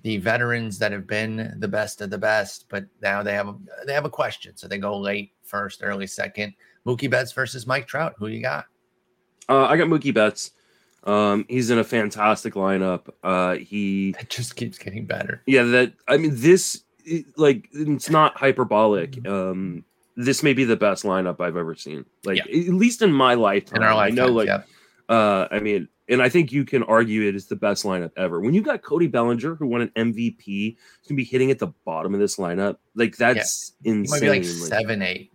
The 0.02 0.18
veterans 0.18 0.78
that 0.80 0.90
have 0.92 1.06
been 1.06 1.54
the 1.58 1.68
best 1.68 2.00
of 2.00 2.10
the 2.10 2.18
best, 2.18 2.66
but 2.68 2.84
now 3.02 3.22
they 3.22 3.32
have 3.34 3.48
a, 3.48 3.54
they 3.86 3.94
have 3.94 4.04
a 4.04 4.10
question, 4.10 4.56
so 4.56 4.66
they 4.66 4.78
go 4.78 4.98
late 4.98 5.32
first, 5.44 5.80
early 5.84 6.08
second. 6.08 6.54
Mookie 6.84 7.08
Betts 7.08 7.30
versus 7.32 7.66
Mike 7.68 7.86
Trout. 7.86 8.14
Who 8.18 8.26
you 8.26 8.42
got? 8.42 8.66
Uh, 9.48 9.66
I 9.66 9.76
got 9.76 9.86
Mookie 9.86 10.12
Betts. 10.12 10.50
Um, 11.04 11.46
he's 11.48 11.70
in 11.70 11.78
a 11.78 11.84
fantastic 11.84 12.54
lineup. 12.54 13.08
Uh, 13.22 13.54
he 13.54 14.14
It 14.20 14.28
just 14.28 14.56
keeps 14.56 14.76
getting 14.78 15.06
better. 15.06 15.42
yeah 15.46 15.62
that 15.64 15.92
i 16.08 16.16
mean 16.16 16.32
this 16.34 16.82
like 17.36 17.68
it's 17.72 18.08
not 18.10 18.36
hyperbolic 18.36 19.24
um 19.26 19.84
this 20.16 20.42
may 20.42 20.52
be 20.52 20.64
the 20.64 20.76
best 20.76 21.04
lineup 21.04 21.40
i've 21.40 21.56
ever 21.56 21.74
seen 21.74 22.04
like 22.24 22.36
Yeah. 22.38 22.44
at 22.68 22.74
least 22.74 23.02
in 23.02 23.12
my 23.12 23.34
lifetime 23.34 23.76
In 23.78 23.82
our 23.82 23.94
i 23.94 24.10
know 24.10 24.26
like 24.26 24.46
yeah. 24.48 24.62
uh 25.08 25.48
i 25.50 25.58
mean 25.60 25.88
and 26.08 26.20
i 26.22 26.28
think 26.28 26.52
you 26.52 26.64
can 26.64 26.82
argue 26.82 27.26
it 27.28 27.34
is 27.34 27.46
the 27.46 27.56
best 27.56 27.84
lineup 27.84 28.10
ever 28.16 28.40
when 28.40 28.52
you 28.54 28.62
got 28.62 28.82
cody 28.82 29.06
bellinger 29.06 29.54
who 29.54 29.66
won 29.66 29.80
an 29.82 30.12
mvp 30.12 30.42
he's 30.44 30.76
gonna 31.08 31.16
be 31.16 31.24
hitting 31.24 31.50
at 31.50 31.58
the 31.58 31.68
bottom 31.84 32.12
of 32.12 32.20
this 32.20 32.36
lineup 32.36 32.76
like 32.94 33.16
that's 33.16 33.72
He 33.82 33.90
insane 33.90 34.10
might 34.10 34.20
be 34.20 34.28
like 34.28 34.42
Like, 34.42 34.68
seven, 34.68 35.02
eight. 35.02 35.32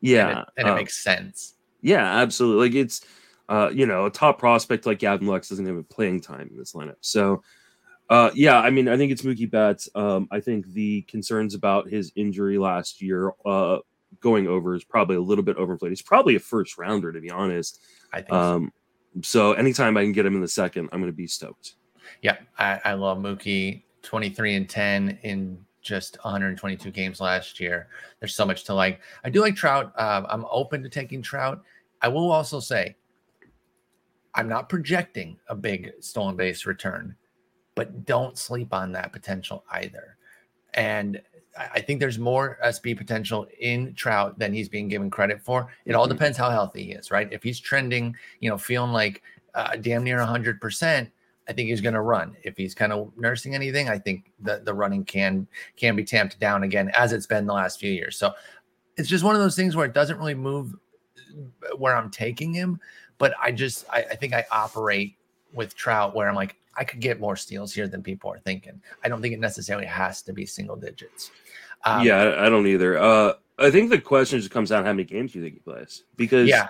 yeah 0.00 0.28
and 0.28 0.38
it, 0.38 0.46
and 0.58 0.68
it 0.68 0.70
uh, 0.70 0.74
makes 0.76 1.02
sense. 1.04 1.54
yeah, 1.82 2.20
absolutely. 2.22 2.68
Like 2.68 2.76
it's 2.76 3.04
uh, 3.46 3.68
you 3.74 3.84
know, 3.84 4.06
a 4.06 4.10
top 4.10 4.38
prospect 4.38 4.86
like 4.86 4.98
Gavin 5.00 5.26
Lux 5.26 5.50
doesn't 5.50 5.66
have 5.66 5.76
a 5.76 5.82
playing 5.82 6.22
time 6.22 6.48
in 6.50 6.56
this 6.56 6.72
lineup. 6.72 6.96
So 7.02 7.42
uh 8.08 8.30
yeah, 8.34 8.58
I 8.58 8.70
mean, 8.70 8.88
I 8.88 8.96
think 8.96 9.12
it's 9.12 9.20
Mookie 9.22 9.50
Betts. 9.50 9.88
Um, 9.94 10.26
I 10.30 10.40
think 10.40 10.66
the 10.72 11.02
concerns 11.02 11.54
about 11.54 11.90
his 11.90 12.10
injury 12.16 12.56
last 12.56 13.02
year 13.02 13.32
uh 13.44 13.78
going 14.20 14.46
over 14.48 14.74
is 14.74 14.84
probably 14.84 15.16
a 15.16 15.20
little 15.20 15.44
bit 15.44 15.56
overplayed. 15.56 15.92
He's 15.92 16.02
probably 16.02 16.36
a 16.36 16.40
first 16.40 16.78
rounder, 16.78 17.12
to 17.12 17.20
be 17.20 17.30
honest. 17.30 17.80
I 18.12 18.18
think. 18.18 18.30
so. 18.30 18.36
Um, 18.36 18.72
so 19.22 19.52
anytime 19.52 19.96
I 19.96 20.02
can 20.02 20.12
get 20.12 20.26
him 20.26 20.34
in 20.34 20.40
the 20.40 20.48
second, 20.48 20.88
I'm 20.92 21.00
gonna 21.00 21.12
be 21.12 21.26
stoked. 21.26 21.76
Yeah, 22.22 22.36
I, 22.58 22.80
I 22.84 22.92
love 22.94 23.18
Mookie. 23.18 23.82
23 24.02 24.54
and 24.54 24.68
10 24.68 25.18
in 25.22 25.58
just 25.80 26.16
122 26.22 26.90
games 26.90 27.20
last 27.20 27.58
year. 27.58 27.88
There's 28.20 28.34
so 28.34 28.44
much 28.44 28.64
to 28.64 28.74
like. 28.74 29.00
I 29.24 29.30
do 29.30 29.40
like 29.40 29.56
Trout. 29.56 29.92
Um, 29.98 30.26
I'm 30.28 30.44
open 30.50 30.82
to 30.82 30.88
taking 30.88 31.22
Trout. 31.22 31.62
I 32.02 32.08
will 32.08 32.30
also 32.30 32.60
say, 32.60 32.96
I'm 34.34 34.48
not 34.48 34.68
projecting 34.68 35.38
a 35.48 35.54
big 35.54 35.92
stolen 36.00 36.36
base 36.36 36.66
return, 36.66 37.16
but 37.74 38.04
don't 38.04 38.36
sleep 38.36 38.74
on 38.74 38.92
that 38.92 39.12
potential 39.12 39.64
either. 39.70 40.16
And 40.74 41.22
I 41.56 41.80
think 41.80 42.00
there's 42.00 42.18
more 42.18 42.58
SB 42.64 42.96
potential 42.96 43.46
in 43.60 43.94
Trout 43.94 44.38
than 44.38 44.52
he's 44.52 44.68
being 44.68 44.88
given 44.88 45.08
credit 45.08 45.40
for. 45.40 45.68
It 45.86 45.94
all 45.94 46.06
Mhm. 46.06 46.10
depends 46.10 46.36
how 46.38 46.50
healthy 46.50 46.82
he 46.84 46.92
is, 46.92 47.10
right? 47.12 47.28
If 47.32 47.42
he's 47.44 47.60
trending, 47.60 48.16
you 48.40 48.50
know, 48.50 48.58
feeling 48.58 48.92
like 48.92 49.22
uh, 49.54 49.76
damn 49.76 50.02
near 50.02 50.18
100%, 50.18 51.08
I 51.48 51.52
think 51.52 51.68
he's 51.68 51.80
going 51.80 51.94
to 51.94 52.00
run. 52.00 52.36
If 52.42 52.56
he's 52.56 52.74
kind 52.74 52.92
of 52.92 53.12
nursing 53.16 53.54
anything, 53.54 53.88
I 53.88 53.98
think 54.00 54.32
the 54.40 54.62
the 54.64 54.74
running 54.74 55.04
can 55.04 55.46
can 55.76 55.94
be 55.94 56.02
tamped 56.04 56.40
down 56.40 56.64
again 56.64 56.90
as 56.96 57.12
it's 57.12 57.26
been 57.26 57.46
the 57.46 57.52
last 57.52 57.78
few 57.78 57.92
years. 57.92 58.16
So 58.16 58.34
it's 58.96 59.08
just 59.08 59.22
one 59.22 59.36
of 59.36 59.40
those 59.40 59.54
things 59.54 59.76
where 59.76 59.86
it 59.86 59.92
doesn't 59.94 60.18
really 60.18 60.34
move 60.34 60.74
where 61.78 61.94
I'm 61.96 62.10
taking 62.10 62.52
him, 62.52 62.80
but 63.18 63.34
I 63.40 63.52
just 63.52 63.84
I, 63.90 64.02
I 64.10 64.16
think 64.16 64.32
I 64.34 64.44
operate 64.50 65.16
with 65.52 65.74
Trout 65.76 66.16
where 66.16 66.28
I'm 66.28 66.34
like 66.34 66.56
I 66.76 66.82
could 66.82 67.00
get 67.00 67.20
more 67.20 67.36
steals 67.36 67.72
here 67.72 67.86
than 67.86 68.02
people 68.02 68.32
are 68.32 68.40
thinking. 68.40 68.80
I 69.04 69.08
don't 69.08 69.22
think 69.22 69.34
it 69.34 69.38
necessarily 69.40 69.86
has 69.86 70.22
to 70.22 70.32
be 70.32 70.44
single 70.46 70.74
digits. 70.74 71.30
Um, 71.84 72.04
yeah, 72.04 72.36
I, 72.38 72.48
don't 72.48 72.66
either. 72.66 72.98
Uh, 72.98 73.34
I 73.58 73.70
think 73.70 73.90
the 73.90 74.00
question 74.00 74.38
just 74.38 74.50
comes 74.50 74.70
down 74.70 74.82
to 74.82 74.86
how 74.86 74.92
many 74.92 75.04
games 75.04 75.34
you 75.34 75.42
think 75.42 75.54
he 75.54 75.60
plays? 75.60 76.04
Because 76.16 76.48
yeah, 76.48 76.68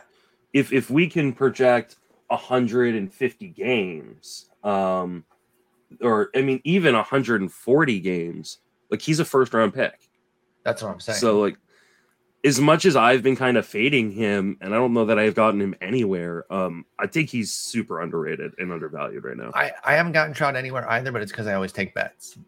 if 0.53 0.73
if 0.73 0.91
we 0.91 1.07
can 1.07 1.33
project 1.33 1.97
150 2.29 3.49
games 3.49 4.47
um 4.65 5.25
or 6.01 6.31
i 6.35 6.41
mean 6.41 6.59
even 6.65 6.95
140 6.95 8.01
games 8.01 8.59
like 8.91 9.03
he's 9.03 9.21
a 9.21 9.25
first 9.25 9.53
round 9.53 9.75
pick 9.75 10.09
That's 10.65 10.83
what 10.83 10.91
I'm 10.93 11.01
saying. 11.01 11.19
So 11.19 11.39
like 11.41 11.59
as 12.45 12.61
much 12.61 12.85
as 12.85 12.95
I've 12.95 13.23
been 13.23 13.37
kind 13.37 13.57
of 13.57 13.65
fading 13.65 14.11
him, 14.11 14.59
and 14.61 14.75
I 14.75 14.77
don't 14.77 14.93
know 14.93 15.07
that 15.07 15.19
I've 15.19 15.35
gotten 15.35 15.63
him 15.63 15.75
anywhere, 15.81 16.45
um, 16.53 16.85
I 16.99 17.07
think 17.07 17.31
he's 17.31 17.51
super 17.51 18.03
underrated 18.03 18.53
and 18.59 18.71
undervalued 18.71 19.25
right 19.25 19.37
now. 19.37 19.51
I, 19.55 19.73
I 19.83 19.95
haven't 19.95 20.13
gotten 20.13 20.35
Trout 20.35 20.55
anywhere 20.55 20.87
either, 20.91 21.11
but 21.11 21.23
it's 21.23 21.33
because 21.33 21.47
I 21.47 21.55
always 21.55 21.73
take 21.73 21.95
Betts. 21.95 22.39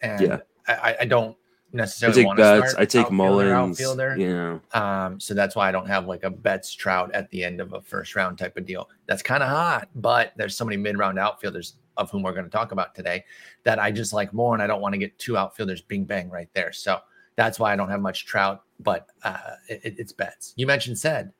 And 0.00 0.22
Yeah. 0.22 0.38
I, 0.66 0.96
I 1.00 1.04
don't 1.04 1.36
I 1.74 1.86
take 2.12 2.26
want 2.26 2.36
Betts. 2.36 2.74
I 2.74 2.84
take 2.84 3.06
outfielder, 3.06 3.54
Mullins. 3.54 3.80
outfielder. 3.80 4.16
Yeah. 4.18 4.58
Um, 4.74 5.18
so 5.18 5.32
that's 5.34 5.56
why 5.56 5.68
I 5.68 5.72
don't 5.72 5.86
have 5.86 6.06
like 6.06 6.22
a 6.24 6.30
Betts 6.30 6.72
trout 6.74 7.10
at 7.14 7.30
the 7.30 7.42
end 7.44 7.60
of 7.60 7.72
a 7.72 7.80
first 7.80 8.14
round 8.14 8.38
type 8.38 8.56
of 8.56 8.66
deal. 8.66 8.90
That's 9.06 9.22
kind 9.22 9.42
of 9.42 9.48
hot, 9.48 9.88
but 9.94 10.32
there's 10.36 10.56
so 10.56 10.64
many 10.64 10.76
mid 10.76 10.98
round 10.98 11.18
outfielders 11.18 11.76
of 11.96 12.10
whom 12.10 12.22
we're 12.22 12.32
going 12.32 12.44
to 12.44 12.50
talk 12.50 12.72
about 12.72 12.94
today 12.94 13.24
that 13.64 13.78
I 13.78 13.90
just 13.90 14.12
like 14.12 14.32
more, 14.32 14.54
and 14.54 14.62
I 14.62 14.66
don't 14.66 14.80
want 14.80 14.92
to 14.94 14.98
get 14.98 15.18
two 15.18 15.36
outfielders 15.36 15.80
bing 15.80 16.04
bang 16.04 16.28
right 16.30 16.48
there. 16.54 16.72
So 16.72 16.98
that's 17.36 17.58
why 17.58 17.72
I 17.72 17.76
don't 17.76 17.88
have 17.88 18.00
much 18.00 18.26
trout, 18.26 18.62
but 18.80 19.08
uh, 19.24 19.38
it, 19.68 19.94
it's 19.98 20.12
Betts. 20.12 20.52
You 20.56 20.66
mentioned 20.66 20.98
said 20.98 21.32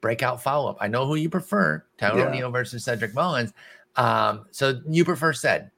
breakout 0.00 0.42
follow 0.42 0.70
up. 0.70 0.78
I 0.80 0.88
know 0.88 1.06
who 1.06 1.14
you 1.16 1.28
prefer, 1.28 1.84
Tyler 1.98 2.20
Yeah. 2.20 2.26
O'Neill 2.28 2.50
versus 2.50 2.84
Cedric 2.84 3.14
Mullins. 3.14 3.52
Um, 3.96 4.46
so 4.50 4.80
you 4.88 5.04
prefer 5.04 5.32
said. 5.32 5.70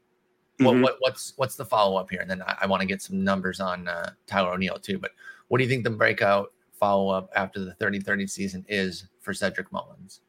What, 0.59 0.77
Mhm. 0.77 0.83
what 0.83 0.97
what's 1.01 1.33
what's 1.37 1.57
the 1.57 1.65
follow 1.65 1.97
up 1.97 2.11
here? 2.11 2.21
And 2.21 2.31
then 2.31 2.43
I, 2.43 2.59
I 2.63 2.67
want 2.67 2.81
to 2.83 2.87
get 2.87 3.03
some 3.03 3.25
numbers 3.25 3.59
on 3.61 3.89
uh, 3.89 4.11
Tyler 4.27 4.53
O'Neill 4.53 4.79
too. 4.79 4.99
But 4.99 5.13
what 5.49 5.59
do 5.59 5.65
you 5.65 5.71
think 5.71 5.85
the 5.85 5.91
breakout 5.91 6.53
follow 6.73 7.09
up 7.11 7.31
after 7.35 7.61
the 7.65 7.75
30 7.75 8.01
30 8.01 8.27
season 8.27 8.65
is 8.69 9.09
for 9.21 9.33
Cedric 9.35 9.73
Mullins? 9.73 10.21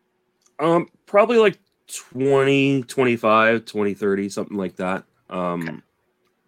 Um, 0.59 0.87
probably 1.05 1.37
like 1.37 1.59
20, 1.87 2.83
25, 2.83 3.65
20, 3.65 3.93
30, 3.93 4.29
something 4.29 4.57
like 4.57 4.75
that. 4.77 5.03
Um, 5.29 5.83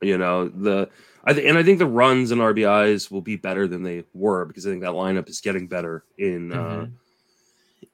you 0.02 0.18
know, 0.18 0.48
the 0.48 0.90
I 1.26 1.34
th- 1.34 1.48
and 1.48 1.58
I 1.58 1.64
think 1.64 1.80
the 1.80 1.86
runs 1.88 2.32
and 2.32 2.40
RBIs 2.42 3.10
will 3.12 3.22
be 3.22 3.36
better 3.36 3.68
than 3.68 3.82
they 3.84 4.04
were 4.14 4.46
because 4.46 4.66
I 4.66 4.70
think 4.70 4.84
that 4.84 4.92
lineup 4.92 5.28
is 5.28 5.42
getting 5.42 5.68
better 5.68 6.04
in 6.18 6.52
uh 6.52 6.56
Mhm. 6.56 6.92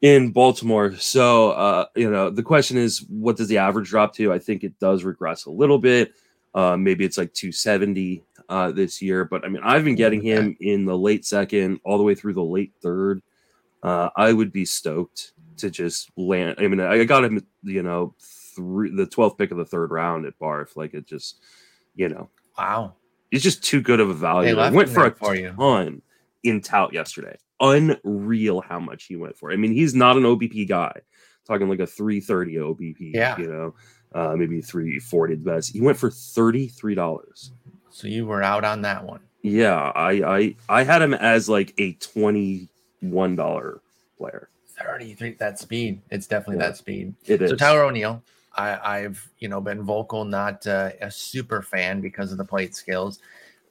In 0.01 0.31
Baltimore. 0.31 0.95
So 0.97 1.51
uh, 1.51 1.85
you 1.95 2.09
know, 2.09 2.29
the 2.31 2.41
question 2.43 2.77
is 2.77 3.03
what 3.07 3.37
does 3.37 3.47
the 3.47 3.59
average 3.59 3.89
drop 3.89 4.15
to? 4.15 4.33
I 4.33 4.39
think 4.39 4.63
it 4.63 4.79
does 4.79 5.03
regress 5.03 5.45
a 5.45 5.51
little 5.51 5.77
bit. 5.77 6.13
Uh, 6.55 6.75
maybe 6.75 7.05
it's 7.05 7.17
like 7.17 7.33
270 7.33 8.23
uh, 8.49 8.71
this 8.71 9.01
year, 9.01 9.23
but 9.25 9.45
I 9.45 9.47
mean, 9.47 9.61
I've 9.63 9.85
been 9.85 9.95
getting 9.95 10.21
him 10.21 10.57
in 10.59 10.85
the 10.85 10.97
late 10.97 11.23
second, 11.23 11.79
all 11.85 11.97
the 11.97 12.03
way 12.03 12.15
through 12.15 12.33
the 12.33 12.43
late 12.43 12.73
third. 12.81 13.21
Uh, 13.83 14.09
I 14.17 14.33
would 14.33 14.51
be 14.51 14.65
stoked 14.65 15.31
to 15.57 15.69
just 15.69 16.09
land. 16.17 16.55
I 16.59 16.67
mean, 16.67 16.81
I 16.81 17.03
got 17.05 17.23
him, 17.23 17.45
you 17.63 17.83
know, 17.83 18.15
through 18.19 18.95
the 18.95 19.05
12th 19.05 19.37
pick 19.37 19.51
of 19.51 19.57
the 19.57 19.65
third 19.65 19.91
round 19.91 20.25
at 20.25 20.37
Barf. 20.39 20.75
Like 20.75 20.93
it 20.93 21.05
just, 21.07 21.37
you 21.95 22.09
know, 22.09 22.29
Wow. 22.57 22.95
it's 23.31 23.43
just 23.43 23.63
too 23.63 23.81
good 23.81 23.99
of 23.99 24.09
a 24.09 24.13
value. 24.13 24.57
I 24.57 24.69
went 24.71 24.89
for 24.89 25.05
a 25.05 25.11
for 25.15 25.35
you. 25.35 25.53
ton 25.53 26.01
in 26.43 26.59
Tout 26.59 26.91
yesterday. 26.91 27.37
Unreal 27.61 28.61
how 28.61 28.79
much 28.79 29.05
he 29.05 29.15
went 29.15 29.37
for. 29.37 29.51
I 29.51 29.55
mean, 29.55 29.71
he's 29.71 29.93
not 29.95 30.17
an 30.17 30.23
OBP 30.23 30.67
guy. 30.67 30.93
Talking 31.47 31.69
like 31.69 31.79
a 31.79 31.87
330 31.87 32.55
OBP, 32.57 33.11
Yeah. 33.13 33.37
you 33.37 33.47
know, 33.47 33.75
uh, 34.13 34.35
maybe 34.35 34.61
340 34.61 35.33
at 35.33 35.43
best. 35.43 35.71
He 35.73 35.81
went 35.81 35.97
for 35.97 36.09
$33. 36.09 37.51
So 37.89 38.07
you 38.07 38.25
were 38.25 38.43
out 38.43 38.63
on 38.63 38.81
that 38.83 39.03
one. 39.05 39.21
Yeah, 39.43 39.91
I 39.95 40.11
I 40.37 40.55
I 40.69 40.83
had 40.83 41.01
him 41.01 41.13
as 41.15 41.49
like 41.49 41.73
a 41.79 41.93
$21 41.95 43.79
player. 44.17 44.49
33. 44.67 45.33
That 45.39 45.59
speed. 45.59 46.01
It's 46.09 46.27
definitely 46.27 46.57
Yeah. 46.61 46.69
that 46.69 46.77
speed. 46.77 47.13
It 47.25 47.41
is. 47.41 47.49
So 47.51 47.55
Tyler 47.55 47.83
O'Neill, 47.83 48.23
I, 48.55 48.97
I've 48.99 49.29
you 49.39 49.47
know 49.47 49.61
been 49.61 49.83
vocal, 49.83 50.25
not 50.25 50.65
uh, 50.67 50.91
a 51.01 51.09
super 51.11 51.61
fan 51.61 52.01
because 52.01 52.31
of 52.31 52.37
the 52.37 52.45
plate 52.45 52.75
skills, 52.75 53.19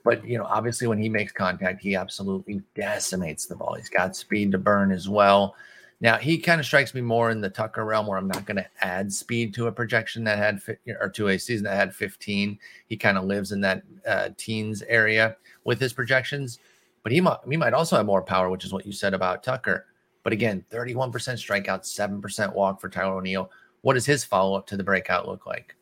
but 0.05 0.25
you 0.27 0.39
know 0.39 0.45
obviously 0.45 0.87
when 0.87 0.99
he 0.99 1.09
makes 1.09 1.33
contact, 1.33 1.83
he 1.83 1.97
absolutely 1.97 2.63
decimates 2.75 3.47
the 3.47 3.57
ball. 3.57 3.75
He's 3.75 3.89
got 3.89 4.17
speed 4.17 4.53
to 4.53 4.59
burn 4.59 4.93
as 4.93 5.09
well. 5.09 5.55
Now 6.01 6.17
he 6.17 6.39
kind 6.39 6.61
of 6.61 6.67
strikes 6.67 6.95
me 6.95 7.01
more 7.01 7.31
in 7.31 7.41
the 7.41 7.51
Tucker 7.51 7.85
realm, 7.85 8.07
where 8.07 8.19
I'm 8.19 8.29
not 8.29 8.47
going 8.47 8.57
to 8.57 8.67
add 8.81 9.13
speed 9.13 9.53
to 9.55 9.67
a 9.67 9.73
projection 9.73 10.25
that 10.25 10.39
had 10.39 10.61
or 11.01 11.11
to 11.11 11.29
a 11.29 11.39
season 11.39 11.65
that 11.65 11.77
had 11.77 11.95
15. 11.95 12.59
He 12.87 12.97
kind 12.97 13.19
of 13.19 13.25
lives 13.25 13.53
in 13.53 13.61
that 13.61 13.83
uh, 14.07 14.31
teens 14.37 14.83
area 14.89 15.37
with 15.65 15.81
his 15.81 15.93
projections, 15.93 16.59
but 17.03 17.13
he 17.13 17.21
might 17.21 17.39
he 17.49 17.57
might 17.57 17.75
also 17.75 17.97
have 17.97 18.07
more 18.07 18.23
power, 18.23 18.49
which 18.49 18.65
is 18.65 18.73
what 18.73 18.87
you 18.87 18.93
said 18.93 19.15
about 19.15 19.43
Tucker. 19.43 19.87
But 20.23 20.33
again, 20.33 20.65
31% 20.71 21.11
strikeout, 21.13 21.83
7% 21.83 22.55
walk 22.55 22.81
for 22.81 22.91
Tyler 22.91 23.15
O'Neill. 23.15 23.51
What 23.81 23.95
does 23.95 24.05
his 24.05 24.23
follow 24.23 24.57
up 24.57 24.67
to 24.67 24.77
the 24.77 24.85
breakout 24.85 25.27
look 25.27 25.47
like? 25.47 25.75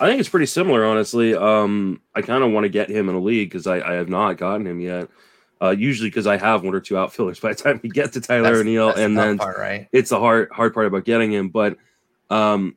I 0.00 0.06
think 0.08 0.18
it's 0.20 0.28
pretty 0.28 0.46
similar, 0.46 0.84
honestly. 0.84 1.34
Um, 1.34 2.00
I 2.14 2.22
kind 2.22 2.42
of 2.42 2.50
want 2.52 2.64
to 2.64 2.68
get 2.70 2.88
him 2.88 3.08
in 3.08 3.14
a 3.14 3.20
league 3.20 3.50
because 3.50 3.66
I, 3.66 3.80
I 3.80 3.92
have 3.94 4.08
not 4.08 4.38
gotten 4.38 4.66
him 4.66 4.80
yet. 4.80 5.08
Uh, 5.62 5.70
usually 5.70 6.08
because 6.08 6.26
I 6.26 6.38
have 6.38 6.64
one 6.64 6.74
or 6.74 6.80
two 6.80 6.96
outfielders 6.96 7.38
by 7.38 7.50
the 7.50 7.62
time 7.62 7.80
we 7.82 7.90
get 7.90 8.14
to 8.14 8.20
Tyler 8.22 8.44
That's- 8.44 8.60
O'Neill, 8.60 8.86
that's 8.86 8.98
the 8.98 9.04
and 9.04 9.14
tough 9.16 9.24
then 9.26 9.38
part, 9.38 9.58
right? 9.58 9.88
it's 9.92 10.08
the 10.08 10.18
hard 10.18 10.48
hard 10.52 10.72
part 10.72 10.86
about 10.86 11.04
getting 11.04 11.30
him. 11.32 11.50
But 11.50 11.76
um, 12.30 12.76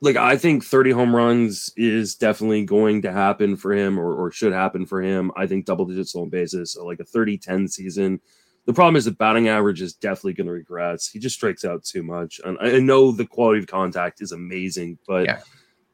like 0.00 0.16
I 0.16 0.36
think 0.36 0.64
30 0.64 0.90
home 0.90 1.14
runs 1.14 1.72
is 1.76 2.16
definitely 2.16 2.64
going 2.64 3.02
to 3.02 3.12
happen 3.12 3.56
for 3.56 3.72
him, 3.72 3.98
or, 4.00 4.12
or 4.12 4.32
should 4.32 4.52
happen 4.52 4.84
for 4.84 5.00
him. 5.00 5.30
I 5.36 5.46
think 5.46 5.64
double 5.64 5.84
digit 5.84 6.08
stolen 6.08 6.28
bases, 6.28 6.72
so 6.72 6.84
like 6.84 6.98
a 6.98 7.04
30-10 7.04 7.70
season. 7.70 8.20
The 8.66 8.72
problem 8.72 8.96
is 8.96 9.04
the 9.04 9.12
batting 9.12 9.46
average 9.48 9.80
is 9.82 9.92
definitely 9.92 10.32
going 10.32 10.46
to 10.48 10.52
regress. 10.54 11.06
He 11.08 11.18
just 11.20 11.36
strikes 11.36 11.64
out 11.64 11.84
too 11.84 12.02
much, 12.02 12.40
and 12.44 12.58
I 12.60 12.76
I 12.76 12.78
know 12.80 13.12
the 13.12 13.26
quality 13.26 13.60
of 13.60 13.68
contact 13.68 14.20
is 14.20 14.32
amazing, 14.32 14.98
but 15.06 15.26
Yeah. 15.26 15.40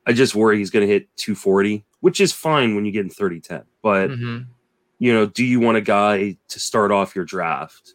I 0.06 0.12
just 0.12 0.34
worry 0.34 0.58
he's 0.58 0.70
going 0.70 0.86
to 0.86 0.92
hit 0.92 1.08
240, 1.16 1.84
which 2.00 2.20
is 2.20 2.32
fine 2.32 2.74
when 2.74 2.84
you 2.84 2.92
get 2.92 3.04
in 3.04 3.10
30-10. 3.10 3.64
But 3.82 4.10
Mhm. 4.10 4.46
you 4.98 5.12
know, 5.12 5.26
do 5.26 5.44
you 5.44 5.60
want 5.60 5.76
a 5.76 5.80
guy 5.80 6.36
to 6.48 6.60
start 6.60 6.90
off 6.92 7.14
your 7.16 7.24
draft 7.24 7.94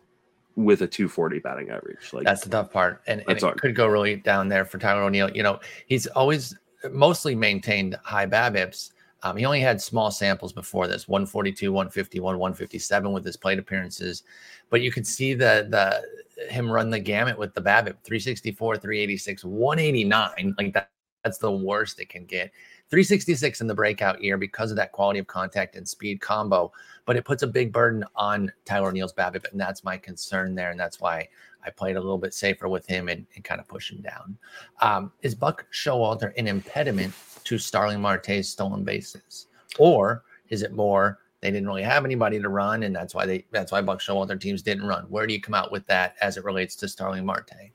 with 0.56 0.82
a 0.82 0.88
240 0.88 1.40
batting 1.40 1.70
average? 1.70 2.14
Like 2.14 2.24
That's 2.26 2.44
the 2.44 2.50
tough 2.50 2.72
part. 2.72 3.02
And, 3.08 3.22
and 3.28 3.38
it 3.38 3.42
hard. 3.44 3.60
could 3.62 3.76
go 3.76 3.88
really 3.88 4.16
down 4.16 4.48
there 4.48 4.66
for 4.66 4.78
Tyler 4.78 5.04
O'Neill. 5.04 5.30
You 5.32 5.44
know, 5.44 5.60
he's 5.88 6.08
always 6.08 6.56
mostly 6.92 7.36
maintained 7.36 7.96
high 8.04 8.26
BABIPs. 8.26 8.92
Um, 9.24 9.38
he 9.38 9.46
only 9.46 9.60
had 9.60 9.82
small 9.82 10.12
samples 10.12 10.54
before 10.54 10.88
this 10.88 11.08
142, 11.08 11.72
151, 11.72 12.38
157 12.38 13.12
with 13.12 13.26
his 13.26 13.36
plate 13.38 13.58
appearances. 13.58 14.22
But 14.70 14.82
you 14.82 14.92
could 14.92 15.08
see 15.08 15.34
the 15.34 15.68
the 15.70 16.48
him 16.50 16.70
run 16.72 16.90
the 16.92 17.00
gamut 17.00 17.38
with 17.38 17.54
the 17.56 17.62
BABIP 17.62 17.96
364, 18.04 18.78
386, 18.78 19.44
189. 19.46 20.56
Like 20.60 20.74
that, 20.74 20.90
that's 21.26 21.40
the 21.40 21.52
worst 21.52 22.00
it 22.00 22.08
can 22.08 22.24
get. 22.26 22.52
366 22.92 23.60
in 23.60 23.68
the 23.68 23.74
breakout 23.74 24.24
year 24.24 24.38
because 24.38 24.70
of 24.70 24.78
that 24.78 24.92
quality 24.92 25.18
of 25.18 25.26
contact 25.26 25.76
and 25.76 25.88
speed 25.88 26.22
combo. 26.22 26.72
But 27.06 27.16
it 27.16 27.26
puts 27.26 27.42
a 27.42 27.48
big 27.48 27.74
burden 27.74 28.06
on 28.16 28.52
Tyler 28.64 28.90
O'Neill's 28.90 29.12
BABIP, 29.14 29.52
and 29.52 29.60
that's 29.60 29.84
my 29.84 29.98
concern 29.98 30.54
there. 30.54 30.70
And 30.70 30.80
that's 30.80 31.02
why 31.02 31.28
I 31.66 31.72
played 31.72 31.96
a 31.96 32.00
little 32.00 32.20
bit 32.20 32.36
safer 32.36 32.70
with 32.70 32.86
him 32.86 33.10
and, 33.10 33.26
and 33.34 33.44
kind 33.44 33.60
of 33.60 33.68
push 33.68 33.92
him 33.92 34.02
down. 34.02 34.38
Um, 34.82 35.12
is 35.24 35.34
Buck 35.34 35.66
Showalter 35.74 36.32
an 36.38 36.48
impediment 36.48 37.16
to 37.44 37.58
Starling 37.58 38.02
Marte's 38.02 38.48
stolen 38.48 38.84
bases, 38.84 39.48
or 39.80 40.24
is 40.50 40.62
it 40.62 40.74
more 40.74 41.20
they 41.42 41.50
didn't 41.50 41.68
really 41.68 41.84
have 41.84 42.06
anybody 42.06 42.40
to 42.40 42.50
run, 42.50 42.84
and 42.84 42.96
that's 42.96 43.16
why 43.16 43.26
they 43.26 43.46
that's 43.52 43.72
why 43.72 43.82
Buck 43.82 44.00
Showalter 44.00 44.40
teams 44.40 44.62
didn't 44.62 44.86
run? 44.86 45.06
Where 45.10 45.26
do 45.26 45.34
you 45.34 45.42
come 45.42 45.56
out 45.56 45.72
with 45.72 45.88
that 45.88 46.16
as 46.22 46.38
it 46.38 46.44
relates 46.44 46.76
to 46.78 46.88
Starling 46.88 47.26
Marte? 47.26 47.72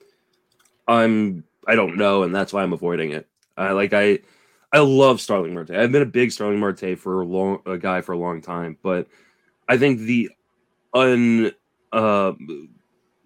I'm 0.87 1.43
I 1.67 1.75
don't 1.75 1.97
know, 1.97 2.23
and 2.23 2.35
that's 2.35 2.53
why 2.53 2.63
I'm 2.63 2.73
avoiding 2.73 3.11
it. 3.13 3.27
I 3.61 3.73
like 3.73 3.93
I 3.93 4.21
I 4.73 4.79
love 4.79 5.21
Starling 5.21 5.55
Marte. 5.55 5.71
I've 5.71 5.93
been 5.93 6.03
a 6.03 6.07
big 6.07 6.33
Starling 6.33 6.61
Marte 6.61 6.99
for 6.99 7.21
a 7.21 7.25
long 7.25 7.61
a 7.67 7.77
guy 7.77 8.01
for 8.01 8.13
a 8.13 8.19
long 8.19 8.41
time, 8.41 8.79
but 8.83 9.07
I 9.69 9.77
think 9.77 10.01
the 10.01 10.31
un 10.95 11.53
uh 11.93 12.33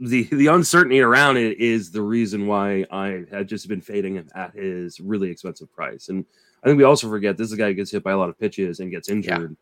the 0.00 0.24
the 0.24 0.48
uncertainty 0.48 1.00
around 1.00 1.36
it 1.36 1.58
is 1.58 1.90
the 1.90 2.02
reason 2.02 2.46
why 2.46 2.84
I 2.90 3.24
had 3.30 3.48
just 3.48 3.68
been 3.68 3.80
fading 3.80 4.16
him 4.16 4.28
at 4.34 4.54
his 4.54 5.00
really 5.00 5.30
expensive 5.30 5.72
price. 5.72 6.08
And 6.08 6.24
I 6.62 6.66
think 6.66 6.78
we 6.78 6.84
also 6.84 7.08
forget 7.08 7.36
this 7.36 7.48
is 7.48 7.52
a 7.52 7.56
guy 7.56 7.68
who 7.68 7.74
gets 7.74 7.92
hit 7.92 8.02
by 8.02 8.12
a 8.12 8.18
lot 8.18 8.28
of 8.28 8.38
pitches 8.38 8.80
and 8.80 8.90
gets 8.90 9.08
injured 9.08 9.56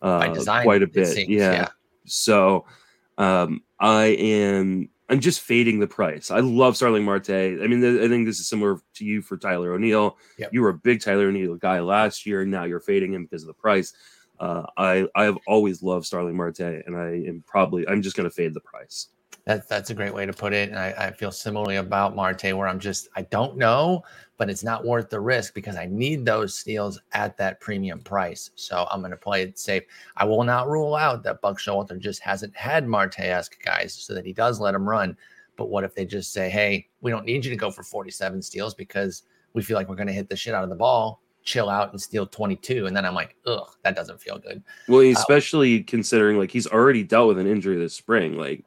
By 0.00 0.28
uh, 0.28 0.34
design, 0.34 0.64
quite 0.64 0.82
a 0.82 0.86
bit. 0.86 1.08
seems, 1.08 1.28
yeah. 1.28 1.52
yeah. 1.52 1.68
So 2.04 2.66
um, 3.18 3.62
I 3.80 4.04
am 4.04 4.88
I'm 5.12 5.20
just 5.20 5.42
fading 5.42 5.78
the 5.78 5.86
price. 5.86 6.30
I 6.30 6.40
love 6.40 6.74
Starling 6.74 7.04
Marte. 7.04 7.28
I 7.28 7.66
mean, 7.66 7.82
th- 7.82 8.00
I 8.00 8.08
think 8.08 8.24
this 8.24 8.40
is 8.40 8.48
similar 8.48 8.80
to 8.94 9.04
you 9.04 9.20
for 9.20 9.36
Tyler 9.36 9.74
O'Neill. 9.74 10.16
Yep. 10.38 10.54
You 10.54 10.62
were 10.62 10.70
a 10.70 10.74
big 10.74 11.02
Tyler 11.02 11.26
O'Neill 11.26 11.56
guy 11.56 11.80
last 11.80 12.24
year, 12.24 12.40
and 12.40 12.50
now 12.50 12.64
you're 12.64 12.80
fading 12.80 13.12
him 13.12 13.24
because 13.24 13.42
of 13.42 13.48
the 13.48 13.52
price. 13.52 13.92
Uh, 14.40 14.62
I 14.78 15.06
I 15.14 15.24
have 15.24 15.36
always 15.46 15.82
loved 15.82 16.06
Starling 16.06 16.34
Marte, 16.34 16.60
and 16.60 16.96
I 16.96 17.28
am 17.28 17.44
probably 17.46 17.86
I'm 17.86 18.00
just 18.00 18.16
going 18.16 18.26
to 18.26 18.34
fade 18.34 18.54
the 18.54 18.60
price. 18.60 19.08
That, 19.44 19.68
that's 19.68 19.90
a 19.90 19.94
great 19.94 20.14
way 20.14 20.24
to 20.24 20.32
put 20.32 20.54
it. 20.54 20.70
And 20.70 20.78
I, 20.78 20.94
I 20.96 21.10
feel 21.10 21.30
similarly 21.30 21.76
about 21.76 22.16
Marte, 22.16 22.56
where 22.56 22.66
I'm 22.66 22.78
just, 22.78 23.08
I 23.14 23.22
don't 23.22 23.58
know, 23.58 24.02
but 24.42 24.50
it's 24.50 24.64
not 24.64 24.84
worth 24.84 25.08
the 25.08 25.20
risk 25.20 25.54
because 25.54 25.76
I 25.76 25.86
need 25.86 26.24
those 26.24 26.58
steals 26.58 27.00
at 27.12 27.36
that 27.36 27.60
premium 27.60 28.00
price. 28.00 28.50
So 28.56 28.88
I'm 28.90 28.98
going 28.98 29.12
to 29.12 29.16
play 29.16 29.42
it 29.42 29.56
safe. 29.56 29.84
I 30.16 30.24
will 30.24 30.42
not 30.42 30.68
rule 30.68 30.96
out 30.96 31.22
that 31.22 31.40
Buck 31.40 31.60
Showalter 31.60 31.96
just 31.96 32.20
hasn't 32.22 32.56
had 32.56 32.88
Marte 32.88 33.20
esque 33.20 33.62
guys 33.62 33.94
so 33.94 34.14
that 34.14 34.26
he 34.26 34.32
does 34.32 34.58
let 34.58 34.74
him 34.74 34.88
run. 34.88 35.16
But 35.54 35.68
what 35.68 35.84
if 35.84 35.94
they 35.94 36.04
just 36.04 36.32
say, 36.32 36.50
hey, 36.50 36.88
we 37.02 37.12
don't 37.12 37.24
need 37.24 37.44
you 37.44 37.52
to 37.52 37.56
go 37.56 37.70
for 37.70 37.84
47 37.84 38.42
steals 38.42 38.74
because 38.74 39.22
we 39.52 39.62
feel 39.62 39.76
like 39.76 39.88
we're 39.88 39.94
going 39.94 40.08
to 40.08 40.12
hit 40.12 40.28
the 40.28 40.34
shit 40.34 40.54
out 40.54 40.64
of 40.64 40.70
the 40.70 40.74
ball? 40.74 41.22
chill 41.44 41.68
out 41.68 41.92
and 41.92 42.02
steal 42.02 42.26
22. 42.26 42.86
And 42.86 42.96
then 42.96 43.04
I'm 43.04 43.14
like, 43.14 43.36
ugh, 43.46 43.70
that 43.84 43.94
doesn't 43.94 44.20
feel 44.20 44.40
good. 44.40 44.60
Well, 44.88 45.02
especially 45.02 45.82
uh, 45.82 45.84
considering 45.86 46.36
like 46.36 46.50
he's 46.50 46.66
already 46.66 47.04
dealt 47.04 47.28
with 47.28 47.38
an 47.38 47.46
injury 47.46 47.76
this 47.76 47.94
spring. 47.94 48.36
Like, 48.36 48.64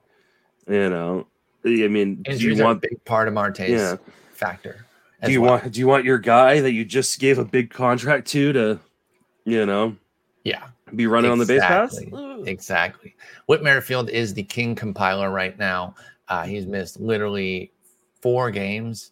you 0.69 0.89
know, 0.89 1.27
I 1.65 1.89
mean, 1.89 2.23
do 2.23 2.37
you 2.37 2.63
want 2.63 2.77
a 2.77 2.87
big 2.89 3.03
part 3.03 3.27
of 3.27 3.33
Marte's 3.33 3.69
yeah. 3.69 3.97
factor? 4.31 4.84
Do 5.25 5.31
you 5.31 5.41
well. 5.41 5.51
want 5.51 5.71
do 5.71 5.79
you 5.79 5.87
want 5.87 6.05
your 6.05 6.17
guy 6.17 6.61
that 6.61 6.71
you 6.71 6.85
just 6.85 7.19
gave 7.19 7.37
a 7.37 7.45
big 7.45 7.69
contract 7.69 8.27
to 8.29 8.53
to, 8.53 8.79
you 9.45 9.65
know, 9.65 9.95
yeah, 10.43 10.67
be 10.95 11.07
running 11.07 11.31
exactly. 11.31 12.11
on 12.11 12.11
the 12.11 12.15
base 12.15 12.41
pass? 12.41 12.47
Exactly. 12.47 13.15
Whit 13.47 13.63
Merrifield 13.63 14.09
is 14.09 14.33
the 14.33 14.43
king 14.43 14.75
compiler 14.75 15.31
right 15.31 15.57
now. 15.57 15.95
Uh, 16.27 16.43
he's 16.43 16.65
missed 16.65 16.99
literally 16.99 17.71
four 18.21 18.51
games 18.51 19.11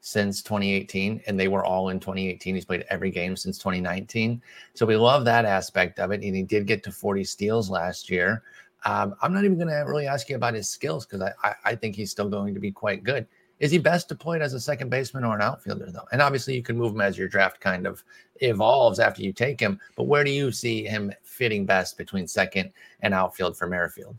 since 0.00 0.42
2018, 0.42 1.22
and 1.26 1.38
they 1.38 1.48
were 1.48 1.64
all 1.64 1.88
in 1.90 2.00
2018. 2.00 2.56
He's 2.56 2.64
played 2.64 2.84
every 2.90 3.10
game 3.10 3.36
since 3.36 3.56
2019. 3.58 4.42
So 4.74 4.84
we 4.84 4.96
love 4.96 5.24
that 5.24 5.44
aspect 5.44 6.00
of 6.00 6.10
it. 6.10 6.22
And 6.22 6.34
he 6.34 6.42
did 6.42 6.66
get 6.66 6.82
to 6.84 6.92
40 6.92 7.22
steals 7.24 7.70
last 7.70 8.10
year. 8.10 8.42
Um, 8.84 9.14
I'm 9.22 9.32
not 9.32 9.44
even 9.44 9.56
going 9.56 9.68
to 9.68 9.76
really 9.86 10.08
ask 10.08 10.28
you 10.28 10.34
about 10.34 10.54
his 10.54 10.68
skills 10.68 11.06
because 11.06 11.22
I, 11.22 11.32
I, 11.48 11.54
I, 11.64 11.74
think 11.76 11.94
he's 11.94 12.10
still 12.10 12.28
going 12.28 12.52
to 12.52 12.58
be 12.58 12.72
quite 12.72 13.04
good. 13.04 13.28
Is 13.62 13.70
he 13.70 13.78
best 13.78 14.08
deployed 14.08 14.42
as 14.42 14.54
a 14.54 14.60
second 14.60 14.90
baseman 14.90 15.22
or 15.22 15.36
an 15.36 15.40
outfielder, 15.40 15.88
though? 15.92 16.08
And 16.10 16.20
obviously, 16.20 16.56
you 16.56 16.64
can 16.64 16.76
move 16.76 16.94
him 16.94 17.00
as 17.00 17.16
your 17.16 17.28
draft 17.28 17.60
kind 17.60 17.86
of 17.86 18.02
evolves 18.40 18.98
after 18.98 19.22
you 19.22 19.32
take 19.32 19.60
him. 19.60 19.78
But 19.96 20.08
where 20.08 20.24
do 20.24 20.32
you 20.32 20.50
see 20.50 20.84
him 20.84 21.12
fitting 21.22 21.64
best 21.64 21.96
between 21.96 22.26
second 22.26 22.72
and 23.02 23.14
outfield 23.14 23.56
for 23.56 23.68
Merrifield? 23.68 24.16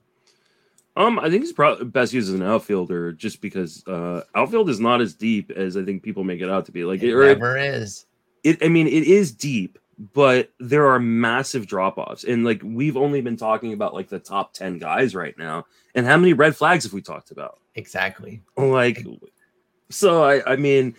Um, 0.96 1.20
I 1.20 1.30
think 1.30 1.44
he's 1.44 1.52
probably 1.52 1.84
best 1.86 2.14
used 2.14 2.30
as 2.30 2.36
an 2.36 2.46
outfielder 2.46 3.12
just 3.12 3.42
because 3.42 3.86
uh 3.88 4.22
outfield 4.36 4.70
is 4.70 4.80
not 4.80 5.02
as 5.02 5.14
deep 5.14 5.52
as 5.52 5.76
I 5.76 5.84
think 5.84 6.04
people 6.04 6.24
make 6.24 6.40
it 6.40 6.50
out 6.50 6.66
to 6.68 6.72
be. 6.72 6.86
Like 6.86 7.02
it, 7.02 7.10
it 7.10 7.16
never 7.16 7.58
it, 7.58 7.66
is. 7.66 8.06
It 8.44 8.64
I 8.64 8.70
mean 8.70 8.88
it 8.88 9.04
is 9.04 9.32
deep, 9.32 9.80
but 10.14 10.52
there 10.60 10.88
are 10.88 11.00
massive 11.00 11.66
drop-offs. 11.68 12.24
And 12.24 12.46
like 12.46 12.62
we've 12.64 12.96
only 12.96 13.22
been 13.22 13.38
talking 13.38 13.74
about 13.74 13.96
like 13.96 14.08
the 14.08 14.20
top 14.20 14.54
10 14.54 14.78
guys 14.78 15.16
right 15.16 15.38
now. 15.38 15.66
And 15.96 16.06
how 16.06 16.16
many 16.16 16.34
red 16.34 16.56
flags 16.56 16.84
have 16.84 16.94
we 16.94 17.02
talked 17.02 17.32
about? 17.32 17.60
Exactly. 17.76 18.42
Like 18.56 19.06
so 19.94 20.24
I 20.24 20.54
I 20.54 20.56
mean 20.56 20.96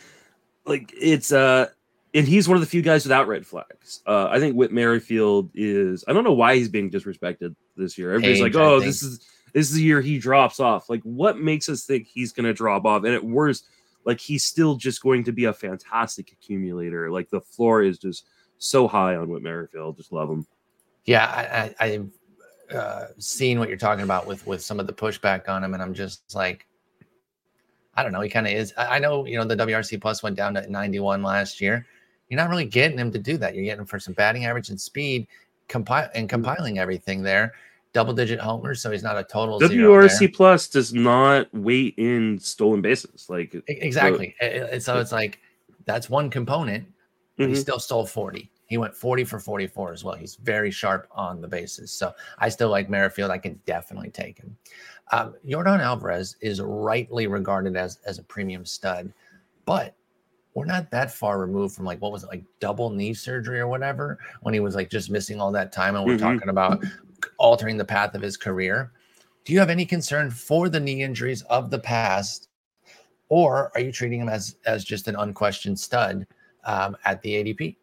like 0.64 0.92
it's 0.96 1.32
uh 1.32 1.68
and 2.14 2.28
he's 2.28 2.48
one 2.48 2.56
of 2.56 2.60
the 2.60 2.68
few 2.68 2.80
guys 2.80 3.04
without 3.04 3.26
red 3.26 3.44
flags. 3.44 4.00
Uh, 4.06 4.28
I 4.30 4.38
think 4.38 4.54
Whit 4.54 4.70
Merrifield 4.70 5.50
is. 5.52 6.04
I 6.06 6.12
don't 6.12 6.22
know 6.22 6.32
why 6.32 6.54
he's 6.54 6.68
being 6.68 6.88
disrespected 6.88 7.56
this 7.76 7.98
year. 7.98 8.10
Everybody's 8.12 8.40
Page, 8.40 8.54
like, 8.54 8.62
"Oh, 8.62 8.78
this 8.78 9.02
is 9.02 9.18
this 9.52 9.68
is 9.68 9.74
the 9.74 9.82
year 9.82 10.00
he 10.00 10.18
drops 10.18 10.60
off. 10.60 10.88
Like, 10.88 11.02
what 11.02 11.38
makes 11.38 11.68
us 11.68 11.84
think 11.84 12.06
he's 12.06 12.32
going 12.32 12.44
to 12.44 12.52
drop 12.52 12.84
off? 12.84 13.04
And 13.04 13.14
at 13.14 13.24
worst, 13.24 13.68
like 14.04 14.20
he's 14.20 14.44
still 14.44 14.76
just 14.76 15.02
going 15.02 15.24
to 15.24 15.32
be 15.32 15.46
a 15.46 15.52
fantastic 15.52 16.32
accumulator. 16.32 17.10
Like 17.10 17.30
the 17.30 17.40
floor 17.40 17.82
is 17.82 17.98
just 17.98 18.26
so 18.58 18.86
high 18.86 19.16
on 19.16 19.28
Whit 19.28 19.42
Merrifield. 19.42 19.96
Just 19.96 20.12
love 20.12 20.30
him. 20.30 20.46
Yeah, 21.04 21.26
I, 21.26 21.84
I, 21.84 21.88
have 21.90 22.08
uh, 22.72 23.06
seen 23.18 23.58
what 23.58 23.68
you're 23.68 23.78
talking 23.78 24.04
about 24.04 24.26
with 24.26 24.46
with 24.46 24.62
some 24.62 24.80
of 24.80 24.86
the 24.86 24.92
pushback 24.92 25.48
on 25.48 25.62
him, 25.62 25.74
and 25.74 25.82
I'm 25.82 25.94
just 25.94 26.34
like, 26.34 26.66
I 27.96 28.02
don't 28.02 28.12
know. 28.12 28.20
He 28.20 28.28
kind 28.28 28.46
of 28.46 28.52
is. 28.52 28.72
I, 28.76 28.98
know 28.98 29.24
you 29.26 29.36
know 29.38 29.44
the 29.44 29.56
WRC 29.56 30.00
plus 30.00 30.22
went 30.22 30.36
down 30.36 30.54
to 30.54 30.70
91 30.70 31.22
last 31.22 31.60
year. 31.60 31.86
You're 32.28 32.40
not 32.40 32.50
really 32.50 32.64
getting 32.64 32.98
him 32.98 33.12
to 33.12 33.18
do 33.18 33.36
that. 33.38 33.54
You're 33.54 33.64
getting 33.64 33.80
him 33.80 33.86
for 33.86 34.00
some 34.00 34.14
batting 34.14 34.46
average 34.46 34.70
and 34.70 34.80
speed, 34.80 35.26
compile 35.68 36.10
and 36.14 36.28
compiling 36.28 36.78
everything 36.78 37.22
there 37.22 37.52
double 37.94 38.12
digit 38.12 38.40
homers, 38.40 38.82
so 38.82 38.90
he's 38.90 39.02
not 39.02 39.16
a 39.16 39.24
total. 39.24 39.58
WRC 39.58 40.34
plus 40.34 40.68
does 40.68 40.92
not 40.92 41.52
weight 41.54 41.94
in 41.96 42.38
stolen 42.38 42.82
bases, 42.82 43.26
like 43.30 43.56
exactly. 43.68 44.34
So, 44.38 44.78
so 44.80 44.98
it's 44.98 45.12
like 45.12 45.40
that's 45.86 46.10
one 46.10 46.28
component. 46.28 46.86
Mm-hmm. 47.38 47.48
He 47.48 47.54
still 47.54 47.78
stole 47.78 48.04
forty. 48.04 48.50
He 48.66 48.76
went 48.76 48.94
forty 48.94 49.24
for 49.24 49.38
forty 49.38 49.66
four 49.66 49.92
as 49.92 50.04
well. 50.04 50.16
He's 50.16 50.34
very 50.34 50.70
sharp 50.70 51.08
on 51.12 51.40
the 51.40 51.48
bases. 51.48 51.90
So 51.92 52.12
I 52.38 52.50
still 52.50 52.68
like 52.68 52.90
Merrifield. 52.90 53.30
I 53.30 53.38
can 53.38 53.58
definitely 53.64 54.10
take 54.10 54.38
him. 54.38 54.56
Um, 55.12 55.34
Yordan 55.46 55.80
Alvarez 55.80 56.36
is 56.40 56.60
rightly 56.60 57.26
regarded 57.26 57.76
as 57.76 57.98
as 58.06 58.18
a 58.18 58.22
premium 58.22 58.64
stud, 58.64 59.12
but 59.64 59.94
we're 60.54 60.64
not 60.64 60.90
that 60.90 61.12
far 61.12 61.38
removed 61.38 61.74
from 61.74 61.84
like 61.84 62.00
what 62.00 62.12
was 62.12 62.22
it 62.22 62.28
like 62.28 62.44
double 62.60 62.90
knee 62.90 63.12
surgery 63.12 63.60
or 63.60 63.66
whatever 63.66 64.18
when 64.42 64.54
he 64.54 64.60
was 64.60 64.74
like 64.74 64.88
just 64.88 65.10
missing 65.10 65.40
all 65.40 65.52
that 65.52 65.72
time 65.72 65.96
and 65.96 66.04
we're 66.04 66.16
mm-hmm. 66.16 66.34
talking 66.34 66.48
about 66.48 66.82
altering 67.38 67.76
the 67.76 67.84
path 67.84 68.14
of 68.14 68.22
his 68.22 68.36
career. 68.36 68.92
Do 69.44 69.52
you 69.52 69.58
have 69.58 69.70
any 69.70 69.84
concern 69.84 70.30
for 70.30 70.68
the 70.68 70.80
knee 70.80 71.02
injuries 71.02 71.42
of 71.42 71.70
the 71.70 71.78
past, 71.78 72.48
or 73.28 73.70
are 73.74 73.80
you 73.80 73.92
treating 73.92 74.20
him 74.20 74.28
as 74.28 74.56
as 74.64 74.84
just 74.84 75.08
an 75.08 75.16
unquestioned 75.16 75.78
stud 75.78 76.26
um, 76.64 76.96
at 77.04 77.20
the 77.22 77.34
ADP? 77.34 77.76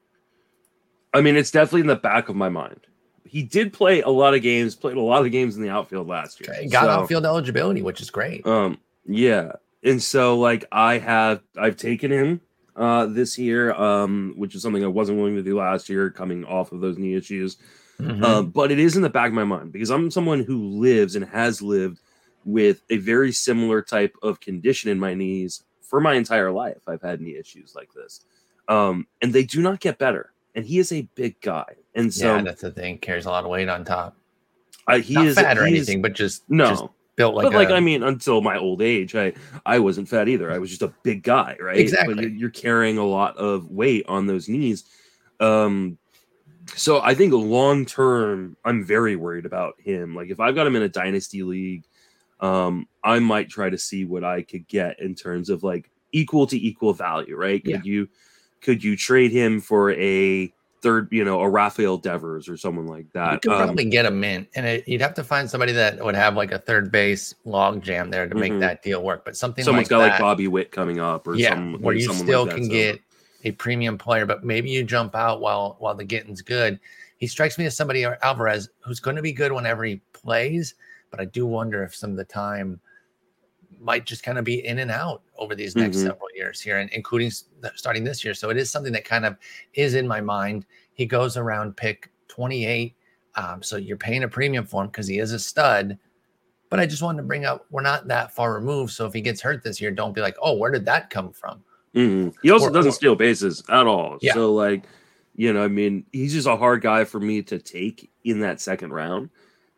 I 1.14 1.22
mean, 1.22 1.36
it's 1.36 1.52
definitely 1.52 1.82
in 1.82 1.88
the 1.88 1.96
back 1.96 2.30
of 2.30 2.36
my 2.36 2.50
mind. 2.50 2.88
He 3.26 3.44
did 3.44 3.74
play 3.74 4.02
a 4.02 4.10
lot 4.10 4.34
of 4.34 4.42
games, 4.42 4.76
played 4.76 4.98
a 4.98 5.02
lot 5.02 5.26
of 5.26 5.32
games 5.32 5.56
in 5.56 5.64
the 5.64 5.70
outfield 5.70 6.08
last 6.08 6.40
year. 6.40 6.54
Okay, 6.54 6.68
got 6.68 6.84
so, 6.84 6.90
outfield 6.90 7.26
eligibility, 7.26 7.82
which 7.82 8.02
is 8.02 8.10
great. 8.10 8.46
Um, 8.46 8.78
yeah, 9.06 9.54
and 9.84 10.02
so 10.02 10.38
like 10.38 10.66
I 10.72 10.98
have, 10.98 11.42
I've 11.58 11.78
taken 11.78 12.12
him 12.12 12.42
uh 12.76 13.06
this 13.06 13.38
year, 13.38 13.74
um, 13.74 14.34
which 14.38 14.56
is 14.56 14.62
something 14.62 14.84
I 14.84 14.88
wasn't 14.88 15.18
willing 15.18 15.36
to 15.36 15.44
do 15.44 15.58
last 15.58 15.90
year, 15.90 16.10
coming 16.10 16.46
off 16.46 16.72
of 16.72 16.82
those 16.82 16.98
knee 16.98 17.16
issues. 17.16 17.58
Mm-hmm. 18.00 18.24
Uh, 18.24 18.42
but 18.42 18.72
it 18.72 18.80
is 18.80 18.96
in 18.96 19.02
the 19.04 19.10
back 19.10 19.28
of 19.28 19.34
my 19.34 19.44
mind 19.44 19.72
because 19.72 19.92
I'm 19.92 20.10
someone 20.10 20.44
who 20.44 20.80
lives 20.80 21.16
and 21.16 21.26
has 21.26 21.62
lived 21.62 22.00
with 22.46 22.82
a 22.90 22.98
very 22.98 23.32
similar 23.32 23.82
type 23.82 24.16
of 24.24 24.40
condition 24.40 24.90
in 24.90 25.00
my 25.00 25.14
knees 25.14 25.64
for 25.82 26.02
my 26.02 26.16
entire 26.16 26.52
life. 26.52 26.82
I've 26.88 27.02
had 27.02 27.22
knee 27.22 27.36
issues 27.36 27.76
like 27.76 27.94
this, 27.94 28.22
um, 28.68 29.06
and 29.22 29.32
they 29.34 29.44
do 29.44 29.62
not 29.62 29.80
get 29.80 30.00
better. 30.00 30.34
And 30.56 30.66
he 30.66 30.80
is 30.80 30.92
a 30.92 31.04
big 31.16 31.40
guy, 31.42 31.66
and 31.96 32.14
so 32.14 32.36
yeah, 32.36 32.42
that's 32.42 32.62
the 32.62 32.72
thing. 32.72 32.98
Carries 32.98 33.26
a 33.26 33.30
lot 33.30 33.44
of 33.44 33.50
weight 33.50 33.70
on 33.70 33.86
top. 33.86 34.18
Uh, 34.88 35.00
he 35.00 35.14
not 35.14 35.28
is 35.28 35.36
fat 35.36 35.58
or 35.58 35.66
anything, 35.66 36.02
but 36.02 36.14
just 36.14 36.50
no. 36.50 36.70
Just 36.70 36.84
built 37.16 37.36
like 37.36 37.44
but 37.44 37.54
like 37.54 37.70
I 37.70 37.80
mean, 37.80 38.04
until 38.04 38.42
my 38.42 38.58
old 38.58 38.82
age, 38.82 39.16
I 39.16 39.34
I 39.66 39.80
wasn't 39.80 40.10
fat 40.10 40.28
either. 40.28 40.52
I 40.52 40.58
was 40.58 40.70
just 40.70 40.82
a 40.82 40.94
big 41.04 41.24
guy, 41.24 41.56
right? 41.60 41.78
Exactly. 41.78 42.16
But 42.16 42.24
you're, 42.24 42.32
you're 42.32 42.50
carrying 42.50 42.98
a 42.98 43.06
lot 43.06 43.38
of 43.38 43.70
weight 43.70 44.06
on 44.08 44.28
those 44.28 44.50
knees. 44.50 44.86
Um, 45.40 45.98
so 46.76 47.02
I 47.02 47.16
think 47.16 47.34
long 47.34 47.86
term, 47.86 48.56
I'm 48.64 48.84
very 48.84 49.16
worried 49.16 49.46
about 49.46 49.76
him. 49.80 50.16
Like 50.16 50.30
if 50.30 50.40
I've 50.40 50.56
got 50.56 50.68
him 50.68 50.76
in 50.76 50.84
a 50.84 50.90
dynasty 50.90 51.44
league, 51.44 51.86
um, 52.40 52.88
I 53.04 53.20
might 53.20 53.50
try 53.50 53.70
to 53.70 53.78
see 53.78 54.06
what 54.06 54.24
I 54.24 54.42
could 54.42 54.68
get 54.68 55.00
in 55.00 55.16
terms 55.16 55.50
of 55.50 55.64
like 55.64 55.90
equal 56.12 56.48
to 56.48 56.58
equal 56.58 56.94
value, 56.94 57.36
right? 57.36 57.64
Could 57.64 57.86
yeah. 57.86 57.92
you 57.92 58.10
could 58.62 58.84
you 58.84 58.96
trade 58.96 59.32
him 59.32 59.60
for 59.60 59.92
a 59.92 60.54
third, 60.82 61.08
you 61.12 61.24
know, 61.24 61.42
a 61.42 61.50
Rafael 61.50 61.98
Devers 61.98 62.48
or 62.48 62.58
someone 62.58 62.88
like 62.88 63.12
that? 63.14 63.34
You 63.34 63.40
could 63.40 63.52
um, 63.52 63.66
probably 63.66 63.86
get 63.86 64.06
a 64.06 64.12
mint, 64.12 64.50
and 64.56 64.66
it, 64.66 64.88
you'd 64.88 65.02
have 65.02 65.14
to 65.16 65.24
find 65.24 65.50
somebody 65.50 65.72
that 65.74 66.04
would 66.04 66.16
have 66.16 66.36
like 66.36 66.52
a 66.52 66.60
third 66.60 66.92
base 66.92 67.36
log 67.46 67.82
jam 67.82 68.10
there 68.10 68.28
to 68.28 68.36
make 68.36 68.52
mm-hmm. 68.52 68.62
that 68.62 68.84
deal 68.84 69.04
work. 69.04 69.26
But 69.26 69.36
something 69.36 69.64
someone's 69.64 69.86
like 69.86 69.90
got 69.90 70.00
that, 70.00 70.12
like 70.12 70.20
Bobby 70.20 70.48
Witt 70.48 70.72
coming 70.72 71.00
up, 71.00 71.28
or 71.28 71.36
yeah, 71.36 71.50
some, 71.50 71.82
where 71.82 71.96
you 71.96 72.14
still 72.14 72.46
like 72.46 72.56
can 72.56 72.68
get 72.68 73.02
a 73.44 73.52
premium 73.52 73.98
player, 73.98 74.26
but 74.26 74.44
maybe 74.44 74.70
you 74.70 74.84
jump 74.84 75.16
out 75.16 75.42
while 75.42 75.76
while 75.80 75.96
the 75.96 76.06
getting's 76.06 76.42
good. 76.42 76.80
He 77.18 77.28
strikes 77.28 77.58
me 77.58 77.66
as 77.66 77.78
somebody 77.78 78.04
Alvarez 78.04 78.70
who's 78.80 79.00
going 79.00 79.16
to 79.16 79.22
be 79.22 79.32
good 79.32 79.52
whenever 79.52 79.84
he 79.84 80.02
plays, 80.14 80.76
but 81.10 81.20
I 81.20 81.26
do 81.26 81.46
wonder 81.46 81.84
if 81.84 81.96
some 81.96 82.12
of 82.12 82.18
the 82.18 82.26
time 82.26 82.80
might 83.82 84.06
just 84.06 84.24
kind 84.24 84.38
of 84.38 84.46
be 84.46 84.66
in 84.66 84.80
and 84.80 84.92
out 84.92 85.24
over 85.38 85.56
these 85.56 85.76
next 85.76 85.98
mm-hmm. 85.98 86.08
several 86.08 86.28
years 86.36 86.62
here, 86.62 86.80
and 86.80 86.90
including 86.92 87.32
starting 87.76 88.04
this 88.04 88.24
year. 88.24 88.34
So 88.34 88.50
it 88.50 88.58
is 88.58 88.70
something 88.70 88.94
that 88.94 89.06
kind 89.06 89.26
of 89.26 89.38
is 89.74 89.96
in 89.96 90.08
my 90.08 90.22
mind. 90.22 90.66
He 90.94 91.06
goes 91.06 91.38
around 91.38 91.76
pick 91.76 92.12
28, 92.28 92.96
um, 93.36 93.64
so 93.64 93.78
you're 93.78 93.98
paying 93.98 94.24
a 94.24 94.28
premium 94.28 94.66
for 94.66 94.84
him 94.84 94.88
because 94.88 95.08
he 95.08 95.20
is 95.20 95.34
a 95.34 95.40
stud. 95.40 95.98
But 96.70 96.80
I 96.80 96.86
just 96.86 97.02
wanted 97.02 97.18
to 97.18 97.28
bring 97.28 97.46
up 97.46 97.66
we're 97.72 97.82
not 97.82 98.08
that 98.08 98.34
far 98.34 98.54
removed. 98.54 98.94
So 98.94 99.06
if 99.06 99.14
he 99.14 99.22
gets 99.22 99.42
hurt 99.42 99.64
this 99.64 99.82
year, 99.82 99.92
don't 99.92 100.16
be 100.16 100.22
like, 100.22 100.38
oh, 100.42 100.56
where 100.56 100.72
did 100.72 100.86
that 100.86 101.10
come 101.10 101.32
from? 101.34 101.64
Mm-hmm. 101.96 102.30
He 102.42 102.52
also 102.52 102.68
or, 102.68 102.72
doesn't 102.72 102.92
or, 102.92 102.96
steal 102.96 103.16
bases 103.16 103.64
at 103.70 103.88
all. 103.88 104.18
Yeah. 104.22 104.34
So 104.34 104.54
like, 104.54 104.86
you 105.36 105.52
know, 105.52 105.64
I 105.64 105.68
mean, 105.68 106.06
he's 106.12 106.34
just 106.34 106.48
a 106.48 106.56
hard 106.56 106.82
guy 106.82 107.04
for 107.04 107.20
me 107.20 107.42
to 107.44 107.60
take 107.60 108.10
in 108.24 108.40
that 108.42 108.62
second 108.62 108.94
round. 108.94 109.30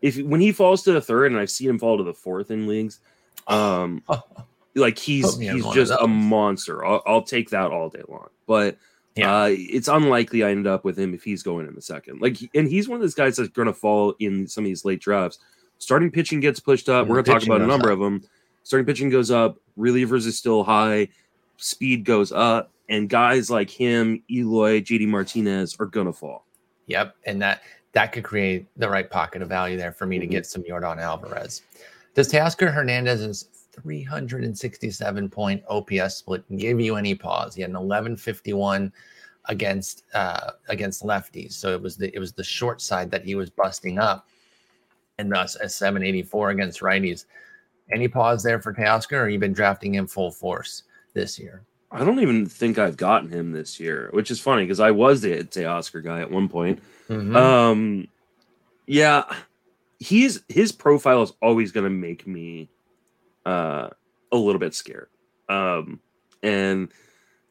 If 0.02 0.18
when 0.18 0.42
he 0.42 0.52
falls 0.52 0.84
to 0.84 0.92
the 0.92 1.02
third, 1.02 1.32
and 1.32 1.40
I've 1.40 1.50
seen 1.50 1.70
him 1.70 1.80
fall 1.80 1.98
to 1.98 2.04
the 2.04 2.14
fourth 2.14 2.52
in 2.52 2.68
leagues, 2.68 3.00
um, 3.48 4.04
like 4.76 4.98
he's 4.98 5.38
he's 5.38 5.66
just 5.68 5.92
a 6.00 6.08
monster. 6.08 6.86
I'll, 6.86 7.02
I'll, 7.06 7.22
take 7.22 7.50
that 7.52 7.72
all 7.72 7.90
day 7.90 8.04
long. 8.08 8.30
But 8.48 8.78
yeah. 9.16 9.44
uh, 9.44 9.48
it's 9.50 9.88
unlikely 9.88 10.44
I 10.44 10.52
end 10.52 10.68
up 10.68 10.84
with 10.84 10.98
him 10.98 11.14
if 11.14 11.24
he's 11.24 11.44
going 11.44 11.68
in 11.68 11.76
the 11.76 11.82
second. 11.82 12.22
Like, 12.22 12.38
and 12.56 12.68
he's 12.68 12.88
one 12.90 12.96
of 12.96 13.02
those 13.02 13.14
guys 13.14 13.36
that's 13.36 13.50
going 13.50 13.68
to 13.68 13.74
fall 13.74 14.16
in 14.20 14.48
some 14.48 14.64
of 14.64 14.68
these 14.68 14.86
late 14.86 15.02
drafts. 15.02 15.40
Starting 15.78 16.12
pitching 16.12 16.40
gets 16.40 16.60
pushed 16.60 16.90
up. 16.90 17.08
We're 17.08 17.22
going 17.22 17.26
to 17.26 17.32
talk 17.32 17.44
about 17.44 17.62
a 17.62 17.68
number 17.68 17.90
up. 17.90 17.94
of 17.94 18.00
them. 18.00 18.24
Starting 18.64 18.86
pitching 18.86 19.10
goes 19.10 19.32
up. 19.32 19.58
Relievers 19.78 20.26
is 20.26 20.38
still 20.38 20.64
high 20.64 21.10
speed 21.64 22.04
goes 22.04 22.32
up, 22.32 22.72
and 22.90 23.10
guys 23.10 23.50
like 23.50 23.70
him, 23.70 24.22
Eloy, 24.30 24.82
JD 24.82 25.08
Martinez 25.08 25.76
are 25.80 25.86
gonna 25.86 26.14
fall. 26.14 26.46
Yep, 26.88 27.16
and 27.26 27.42
that 27.42 27.62
that 27.94 28.12
could 28.12 28.24
create 28.24 28.68
the 28.78 28.90
right 28.90 29.10
pocket 29.10 29.42
of 29.42 29.50
value 29.50 29.78
there 29.78 29.92
for 29.92 30.06
me 30.06 30.18
mm-hmm. 30.18 30.22
to 30.22 30.28
get 30.28 30.46
some 30.46 30.64
Yordan 30.64 31.00
Alvarez. 31.00 31.62
Does 32.14 32.32
Teoscar 32.32 32.72
Hernandez's 32.72 33.50
367 33.82 35.30
point 35.30 35.64
OPS 35.68 36.16
split 36.16 36.44
give 36.58 36.80
you 36.80 36.96
any 36.96 37.16
pause? 37.16 37.56
He 37.56 37.62
had 37.62 37.70
an 37.72 37.76
1151 37.76 38.92
against 39.46 40.04
uh, 40.14 40.52
against 40.70 41.04
lefties. 41.04 41.54
So 41.54 41.74
it 41.74 41.82
was 41.82 41.98
the 41.98 42.14
it 42.16 42.20
was 42.20 42.34
the 42.34 42.44
short 42.44 42.82
side 42.82 43.10
that 43.12 43.26
he 43.26 43.36
was 43.36 43.50
busting 43.50 44.00
up, 44.00 44.28
and 45.18 45.32
thus 45.32 45.56
a 45.56 45.68
784 45.68 46.52
against 46.52 46.82
righties. 46.82 47.26
Any 47.92 48.08
pause 48.08 48.44
there 48.44 48.62
for 48.62 48.74
Teoscar, 48.74 49.24
or 49.24 49.30
you've 49.30 49.42
been 49.42 49.54
drafting 49.54 49.94
him 49.96 50.08
full 50.08 50.32
force 50.32 50.84
this 51.14 51.38
year? 51.38 51.64
I 51.92 52.04
don't 52.04 52.20
even 52.22 52.46
think 52.48 52.80
I've 52.80 52.98
gotten 52.98 53.30
him 53.30 53.52
this 53.52 53.80
year, 53.80 54.10
which 54.14 54.32
is 54.32 54.40
funny 54.40 54.64
because 54.64 54.80
I 54.80 54.90
was 54.90 55.22
the 55.22 55.44
Teoscar 55.44 56.04
guy 56.04 56.22
at 56.22 56.32
one 56.32 56.48
point. 56.48 56.82
Mhm. 57.10 57.36
Um, 57.36 58.08
yeah, 58.88 59.24
he's 60.04 60.44
his 60.50 60.72
profile 60.72 61.24
is 61.24 61.34
always 61.42 61.72
going 61.72 61.86
to 61.86 61.90
make 61.90 62.28
me 62.28 62.70
uh, 63.46 63.90
a 64.32 64.38
little 64.38 64.60
bit 64.60 64.76
scared. 64.76 65.10
Um, 65.48 66.00
and 66.42 66.92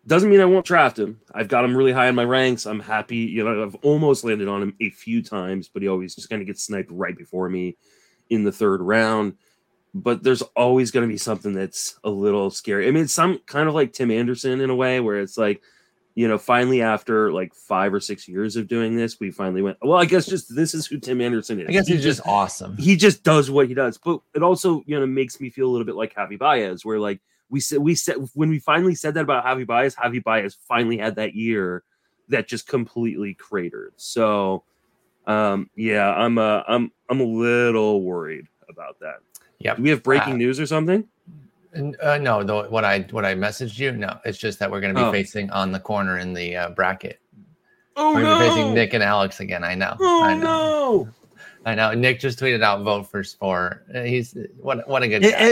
doesn't 0.07 0.29
mean 0.29 0.41
I 0.41 0.47
won't 0.47 0.67
draft 0.67 0.99
him. 0.99 1.21
I've 1.33 1.49
got 1.49 1.65
him 1.65 1.77
really 1.77 1.93
high 1.93 2.09
in 2.09 2.15
my 2.15 2.25
ranks. 2.25 2.67
I'm 2.67 2.81
happy. 2.81 3.19
You 3.19 3.45
know, 3.45 3.63
I've 3.63 3.77
almost 3.77 4.25
landed 4.25 4.49
on 4.49 4.63
him 4.63 4.75
a 4.81 4.91
few 4.91 5.23
times, 5.23 5.69
but 5.69 5.83
he 5.83 5.89
always 5.89 6.15
just 6.15 6.29
kind 6.29 6.43
of 6.43 6.47
gets 6.47 6.65
sniped 6.65 6.91
right 6.91 7.17
before 7.17 7.49
me 7.49 7.77
in 8.29 8.45
the 8.45 8.53
third 8.53 8.83
round. 8.83 9.35
But 9.95 10.23
there's 10.23 10.43
always 10.43 10.91
going 10.91 11.07
to 11.07 11.13
be 11.13 11.19
something 11.19 11.53
that's 11.53 11.99
a 12.05 12.11
little 12.11 12.51
scary. 12.51 12.89
I 12.89 12.91
mean, 12.91 13.09
some 13.09 13.39
kind 13.47 13.69
of 13.69 13.75
like 13.75 13.93
Tim 13.93 14.11
Anderson 14.11 14.61
in 14.61 14.71
a 14.71 14.75
way, 14.75 15.01
where 15.01 15.21
it's 15.21 15.39
like, 15.39 15.63
you 16.15 16.29
know, 16.29 16.39
finally 16.39 16.83
after 16.83 17.33
like 17.33 17.55
five 17.55 17.93
or 17.95 18.01
six 18.01 18.29
years 18.29 18.57
of 18.57 18.69
doing 18.69 18.97
this, 18.97 19.19
we 19.19 19.31
finally 19.31 19.63
went. 19.63 19.79
Well, 19.83 19.99
I 19.99 20.05
guess 20.05 20.27
just 20.27 20.55
this 20.55 20.75
is 20.75 20.87
who 20.87 20.99
Tim 20.99 21.21
Anderson 21.21 21.61
is. 21.61 21.69
I 21.69 21.73
guess 21.73 21.87
He 21.89 21.95
he's 21.95 22.03
just 22.03 22.21
awesome. 22.27 22.77
he 22.77 22.97
just 22.97 23.23
does 23.23 23.51
what 23.51 23.69
he 23.69 23.75
does. 23.75 23.99
But 23.99 24.21
it 24.35 24.43
also, 24.43 24.83
you 24.87 24.99
know, 24.99 25.07
makes 25.07 25.41
me 25.41 25.51
feel 25.51 25.67
a 25.69 25.71
little 25.71 25.87
bit 25.87 25.95
like 25.95 26.15
Javi 26.15 26.39
Baez, 26.39 26.85
where 26.85 26.99
like 26.99 27.21
we 27.49 27.61
said 27.61 27.79
we 27.79 27.95
said 27.95 28.17
when 28.35 28.51
we 28.51 28.59
finally 28.59 28.95
said 28.95 29.15
that 29.15 29.23
about 29.23 29.45
Javi 29.45 29.67
Baez, 29.67 29.95
Javi 29.95 30.23
Baez 30.23 30.57
finally 30.69 30.99
had 30.99 31.17
that 31.17 31.35
year 31.35 31.83
that 32.29 32.49
just 32.49 32.67
completely 32.69 33.35
cratered. 33.35 33.93
So 33.97 34.65
um 35.27 35.71
yeah, 35.77 36.13
I'm 36.13 36.37
uh 36.39 36.63
I'm 36.67 36.91
I'm 37.09 37.21
a 37.21 37.25
little 37.25 38.03
worried 38.03 38.47
about 38.69 38.99
that. 39.01 39.17
Yeah. 39.59 39.75
Do 39.77 39.83
we 39.83 39.91
have 39.91 40.03
breaking 40.03 40.35
Uh, 40.35 40.37
news 40.37 40.59
or 40.59 40.67
something? 40.67 41.07
Uh, 41.75 42.19
no, 42.19 42.43
the, 42.43 42.65
what 42.65 42.85
I 42.85 43.01
what 43.11 43.25
I 43.25 43.35
messaged 43.35 43.79
you, 43.79 43.93
no, 43.93 44.19
it's 44.25 44.39
just 44.39 44.59
that 44.59 44.71
we're 44.71 44.81
going 44.81 44.95
to 44.95 45.01
be 45.01 45.05
Oh. 45.07 45.13
facing 45.13 45.51
on 45.51 45.73
the 45.73 45.81
corner 45.81 46.19
in 46.19 46.35
the 46.35 46.55
uh, 46.57 46.71
bracket. 46.71 47.19
Oh 47.97 48.15
we're 48.15 48.23
be 48.39 48.49
facing 48.49 48.75
Nick 48.75 48.95
and 48.95 49.03
Alex 49.03 49.41
again. 49.41 49.65
I 49.65 49.75
know. 49.75 49.97
Oh 50.01 50.23
I 50.25 50.35
know. 50.35 50.41
no. 51.05 51.09
I 51.65 51.75
know. 51.75 51.93
Nick 51.95 52.21
just 52.21 52.39
tweeted 52.39 52.63
out 52.63 52.83
vote 52.83 53.11
for 53.11 53.23
Spore. 53.25 53.85
Uh, 53.95 54.03
He's 54.03 54.37
what 54.59 54.87
what 54.89 55.03
a 55.03 55.09
good 55.09 55.25
E- 55.25 55.31
guy. 55.31 55.51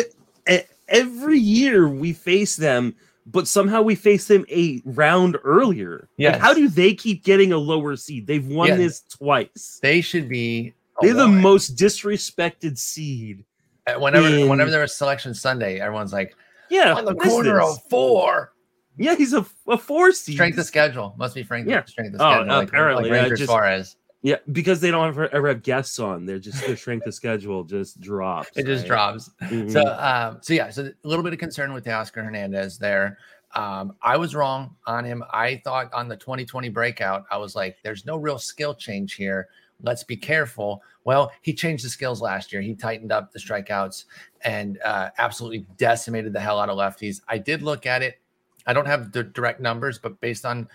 e- 0.50 0.54
e- 0.56 0.62
every 0.88 1.38
year 1.38 1.88
we 1.88 2.12
face 2.12 2.56
them, 2.56 2.94
but 3.26 3.46
somehow 3.48 3.80
we 3.80 3.94
face 3.94 4.26
them 4.26 4.44
a 4.50 4.82
round 4.84 5.38
earlier. 5.44 6.08
Like, 6.18 6.36
how 6.40 6.52
do 6.52 6.68
they 6.68 6.92
keep 6.94 7.24
getting 7.24 7.52
a 7.52 7.58
lower 7.58 7.94
seed? 7.96 8.26
They've 8.26 8.46
won 8.46 8.68
Yes. 8.68 8.78
this 8.78 9.00
twice. 9.02 9.78
they 9.82 10.00
should 10.00 10.28
be. 10.28 10.74
They're 11.00 11.14
the 11.14 11.28
most 11.28 11.76
disrespected 11.76 12.76
seed. 12.76 13.44
Uh, 13.96 14.00
Whenever 14.00 14.26
in- 14.28 14.48
whenever 14.48 14.70
there 14.70 14.80
was 14.80 14.94
selection 14.94 15.34
Sunday, 15.34 15.80
everyone's 15.80 16.12
like 16.12 16.34
Yeah, 16.68 16.94
on 16.94 17.04
the 17.04 17.14
corner 17.14 17.60
of 17.60 17.78
four. 17.88 18.52
Yeah, 18.96 19.14
he's 19.14 19.32
a, 19.32 19.46
a 19.68 19.78
four 19.78 20.12
seed. 20.12 20.34
Strength 20.34 20.58
of 20.58 20.66
schedule 20.66 21.14
must 21.18 21.34
be 21.34 21.42
Frank. 21.42 21.68
Yeah. 21.68 21.84
Strength 21.84 22.14
of 22.16 22.20
Oh, 22.20 22.30
schedule. 22.32 22.46
like, 22.54 22.68
apparently, 22.68 23.04
like 23.04 23.12
yeah, 23.12 23.20
Ranger 23.20 23.36
just- 23.36 23.50
Suarez. 23.50 23.96
Yeah, 24.22 24.36
because 24.52 24.82
they 24.82 24.90
don't 24.90 25.08
ever, 25.08 25.28
ever 25.34 25.48
have 25.48 25.62
guests 25.62 25.98
on. 25.98 26.26
They're 26.26 26.38
just 26.38 26.66
their 26.66 26.76
strength 26.76 27.06
of 27.06 27.14
schedule 27.14 27.64
just 27.64 27.98
drops. 28.02 28.50
It 28.54 28.66
just 28.66 28.82
right? 28.82 28.88
drops. 28.88 29.30
Mhm. 29.40 29.72
So, 29.72 29.80
um, 29.98 30.40
so 30.42 30.52
yeah, 30.52 30.68
so 30.68 30.82
a 31.04 31.08
little 31.08 31.22
bit 31.22 31.32
of 31.32 31.38
concern 31.38 31.72
with 31.72 31.88
Oscar 31.88 32.22
Hernandez 32.22 32.76
there. 32.76 33.16
Um, 33.54 33.96
I 34.02 34.18
was 34.18 34.34
wrong 34.34 34.76
on 34.86 35.06
him. 35.06 35.24
I 35.30 35.62
thought 35.64 35.90
on 35.94 36.06
the 36.06 36.16
2020 36.18 36.68
breakout, 36.68 37.24
I 37.30 37.38
was 37.38 37.56
like, 37.56 37.78
there's 37.82 38.04
no 38.04 38.16
real 38.18 38.38
skill 38.38 38.74
change 38.74 39.14
here. 39.14 39.48
Let's 39.82 40.04
be 40.04 40.16
careful. 40.16 40.82
Well, 41.04 41.32
he 41.42 41.54
changed 41.54 41.84
the 41.84 41.88
skills 41.88 42.20
last 42.20 42.52
year. 42.52 42.62
He 42.62 42.74
tightened 42.74 43.12
up 43.12 43.32
the 43.32 43.38
strikeouts 43.38 44.04
and 44.42 44.78
uh, 44.84 45.10
absolutely 45.18 45.66
decimated 45.76 46.32
the 46.32 46.40
hell 46.40 46.58
out 46.58 46.68
of 46.68 46.78
lefties. 46.78 47.20
I 47.28 47.38
did 47.38 47.62
look 47.62 47.86
at 47.86 48.02
it. 48.02 48.20
I 48.66 48.72
don't 48.72 48.86
have 48.86 49.12
the 49.12 49.24
direct 49.24 49.60
numbers, 49.60 49.98
but 49.98 50.20
based 50.20 50.44
on 50.44 50.68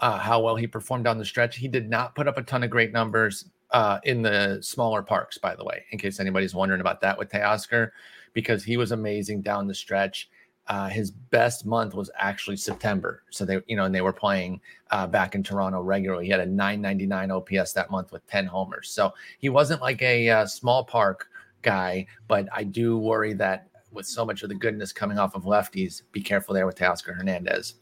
uh, 0.00 0.18
how 0.18 0.40
well 0.40 0.56
he 0.56 0.66
performed 0.66 1.04
down 1.04 1.18
the 1.18 1.24
stretch, 1.24 1.56
he 1.56 1.68
did 1.68 1.88
not 1.88 2.14
put 2.14 2.28
up 2.28 2.38
a 2.38 2.42
ton 2.42 2.62
of 2.62 2.70
great 2.70 2.92
numbers 2.92 3.46
uh, 3.70 3.98
in 4.04 4.22
the 4.22 4.58
smaller 4.60 5.02
parks, 5.02 5.38
by 5.38 5.54
the 5.54 5.64
way, 5.64 5.84
in 5.90 5.98
case 5.98 6.20
anybody's 6.20 6.54
wondering 6.54 6.80
about 6.80 7.00
that 7.00 7.18
with 7.18 7.30
Teoscar, 7.30 7.90
because 8.32 8.64
he 8.64 8.76
was 8.76 8.92
amazing 8.92 9.42
down 9.42 9.66
the 9.66 9.74
stretch. 9.74 10.30
Uh, 10.68 10.88
his 10.88 11.10
best 11.10 11.64
month 11.64 11.94
was 11.94 12.10
actually 12.18 12.56
September. 12.56 13.22
So 13.30 13.44
they, 13.44 13.60
you 13.66 13.76
know, 13.76 13.84
and 13.84 13.94
they 13.94 14.02
were 14.02 14.12
playing 14.12 14.60
uh, 14.90 15.06
back 15.06 15.34
in 15.34 15.42
Toronto 15.42 15.80
regularly. 15.80 16.26
He 16.26 16.30
had 16.30 16.40
a 16.40 16.46
999 16.46 17.30
OPS 17.30 17.72
that 17.72 17.90
month 17.90 18.12
with 18.12 18.26
10 18.26 18.46
homers. 18.46 18.90
So 18.90 19.14
he 19.38 19.48
wasn't 19.48 19.80
like 19.80 20.02
a 20.02 20.28
uh, 20.28 20.46
small 20.46 20.84
park 20.84 21.28
guy, 21.62 22.06
but 22.28 22.48
I 22.52 22.64
do 22.64 22.98
worry 22.98 23.32
that 23.34 23.68
with 23.92 24.06
so 24.06 24.24
much 24.24 24.42
of 24.42 24.50
the 24.50 24.54
goodness 24.54 24.92
coming 24.92 25.18
off 25.18 25.34
of 25.34 25.44
lefties, 25.44 26.02
be 26.12 26.20
careful 26.20 26.54
there 26.54 26.66
with 26.66 26.76
Teoscar 26.76 27.16
Hernandez. 27.16 27.74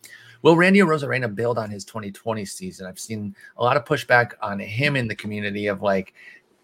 Will 0.42 0.56
Randy 0.56 0.80
Arozarena 0.80 1.34
build 1.34 1.58
on 1.58 1.70
his 1.70 1.84
2020 1.84 2.44
season? 2.44 2.86
I've 2.86 3.00
seen 3.00 3.34
a 3.56 3.64
lot 3.64 3.76
of 3.76 3.84
pushback 3.84 4.32
on 4.40 4.60
him 4.60 4.94
in 4.94 5.08
the 5.08 5.14
community 5.14 5.66
of 5.66 5.82
like 5.82 6.14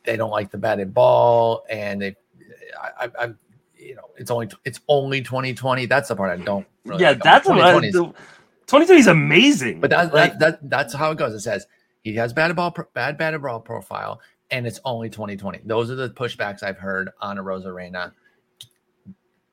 they 0.04 0.16
don't 0.16 0.30
like 0.30 0.50
the 0.50 0.58
batted 0.58 0.94
ball 0.94 1.64
and 1.68 2.00
they, 2.00 2.16
I, 2.80 3.10
I, 3.18 3.32
you 3.82 3.94
know, 3.94 4.10
it's 4.16 4.30
only 4.30 4.48
it's 4.64 4.80
only 4.88 5.22
2020. 5.22 5.86
That's 5.86 6.08
the 6.08 6.16
part 6.16 6.38
I 6.38 6.42
don't. 6.42 6.66
Really 6.84 7.02
yeah, 7.02 7.10
like. 7.10 7.22
that's 7.22 7.46
what 7.46 7.54
2020 7.54 7.88
is- 7.88 7.94
2020 8.66 9.00
is 9.00 9.06
amazing. 9.06 9.80
but 9.80 9.90
that, 9.90 10.14
Like, 10.14 10.38
that, 10.38 10.60
that 10.60 10.70
that's 10.70 10.94
how 10.94 11.10
it 11.10 11.18
goes. 11.18 11.34
It 11.34 11.40
says 11.40 11.66
he 12.02 12.14
has 12.16 12.32
bad 12.32 12.54
ball, 12.56 12.74
bad 12.94 13.18
bad 13.18 13.40
ball 13.40 13.60
profile, 13.60 14.20
and 14.50 14.66
it's 14.66 14.80
only 14.84 15.10
2020. 15.10 15.60
Those 15.64 15.90
are 15.90 15.94
the 15.94 16.10
pushbacks 16.10 16.62
I've 16.62 16.78
heard 16.78 17.10
on 17.20 17.36
Arozarena. 17.36 18.12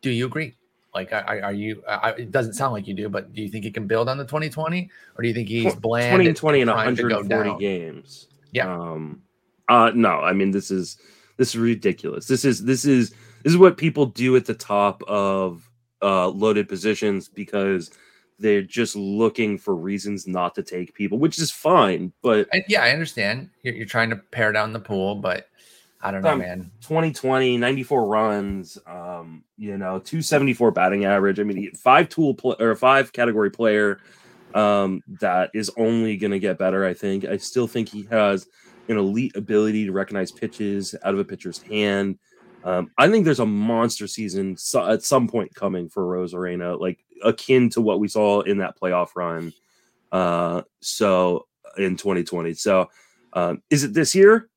Do 0.01 0.11
you 0.11 0.25
agree? 0.25 0.55
Like, 0.93 1.11
are, 1.13 1.41
are 1.43 1.53
you? 1.53 1.83
I, 1.87 2.11
it 2.11 2.31
doesn't 2.31 2.53
sound 2.53 2.73
like 2.73 2.87
you 2.87 2.93
do, 2.93 3.09
but 3.09 3.33
do 3.33 3.41
you 3.41 3.49
think 3.49 3.63
he 3.63 3.71
can 3.71 3.85
build 3.85 4.09
on 4.09 4.17
the 4.17 4.23
2020, 4.23 4.89
or 5.15 5.21
do 5.21 5.27
you 5.27 5.33
think 5.33 5.47
he's 5.47 5.75
bland? 5.75 6.13
2020 6.13 6.61
and 6.61 6.69
trying 6.69 6.95
to 6.95 7.01
go 7.03 7.15
140 7.17 7.59
games. 7.59 8.27
Yeah. 8.51 8.73
Um 8.73 9.21
uh 9.67 9.91
no, 9.93 10.19
I 10.21 10.33
mean 10.33 10.49
this 10.51 10.71
is 10.71 10.97
this 11.37 11.49
is 11.49 11.57
ridiculous. 11.57 12.27
This 12.27 12.43
is 12.43 12.63
this 12.63 12.85
is 12.85 13.13
this 13.43 13.51
is 13.53 13.57
what 13.57 13.77
people 13.77 14.05
do 14.05 14.35
at 14.35 14.45
the 14.45 14.53
top 14.53 15.01
of 15.07 15.69
uh 16.01 16.27
loaded 16.29 16.67
positions 16.69 17.27
because 17.27 17.91
they're 18.39 18.61
just 18.61 18.95
looking 18.95 19.57
for 19.57 19.75
reasons 19.75 20.25
not 20.25 20.55
to 20.55 20.63
take 20.63 20.93
people, 20.93 21.17
which 21.19 21.37
is 21.39 21.51
fine, 21.51 22.13
but 22.21 22.47
And 22.53 22.63
yeah, 22.69 22.83
I 22.83 22.91
understand. 22.91 23.49
You're, 23.63 23.75
you're 23.75 23.85
trying 23.85 24.09
to 24.11 24.15
pare 24.15 24.53
down 24.53 24.71
the 24.71 24.79
pool, 24.79 25.15
but 25.15 25.47
I 26.01 26.11
don't 26.11 26.21
know, 26.23 26.29
Um, 26.31 26.39
man. 26.39 26.71
2020 26.79 27.57
94 27.57 28.07
runs 28.07 28.77
um 28.87 29.43
you 29.57 29.77
know 29.77 29.99
274 29.99 30.71
batting 30.71 31.03
average 31.03 31.39
i 31.41 31.43
mean 31.43 31.73
five 31.75 32.07
tool 32.07 32.33
pl- 32.33 32.55
or 32.61 32.73
five 32.75 33.11
category 33.11 33.51
player 33.51 33.99
um 34.53 35.01
that 35.19 35.49
is 35.53 35.69
only 35.77 36.15
going 36.15 36.31
to 36.31 36.39
get 36.39 36.57
better 36.57 36.85
i 36.85 36.93
think 36.93 37.25
i 37.25 37.35
still 37.35 37.67
think 37.67 37.89
he 37.89 38.07
has 38.09 38.47
an 38.87 38.97
elite 38.97 39.35
ability 39.35 39.85
to 39.85 39.91
recognize 39.91 40.31
pitches 40.31 40.95
out 41.03 41.13
of 41.13 41.19
a 41.19 41.25
pitcher's 41.25 41.61
hand 41.63 42.17
um, 42.63 42.91
I 42.97 43.09
think 43.09 43.25
there's 43.25 43.39
a 43.39 43.45
monster 43.45 44.07
season 44.07 44.57
so, 44.57 44.85
at 44.89 45.03
some 45.03 45.27
point 45.27 45.53
coming 45.55 45.89
for 45.89 46.03
Arozarena, 46.03 46.79
like 46.79 46.99
akin 47.23 47.69
to 47.71 47.81
what 47.81 47.99
we 47.99 48.07
saw 48.07 48.41
in 48.41 48.57
that 48.59 48.79
playoff 48.79 49.09
run. 49.15 49.53
Uh, 50.11 50.61
so 50.81 51.47
in 51.77 51.95
2020. 51.95 52.53
So 52.55 52.89
um, 53.33 53.61
is 53.69 53.83
it 53.83 53.93
this 53.93 54.15
year? 54.15 54.49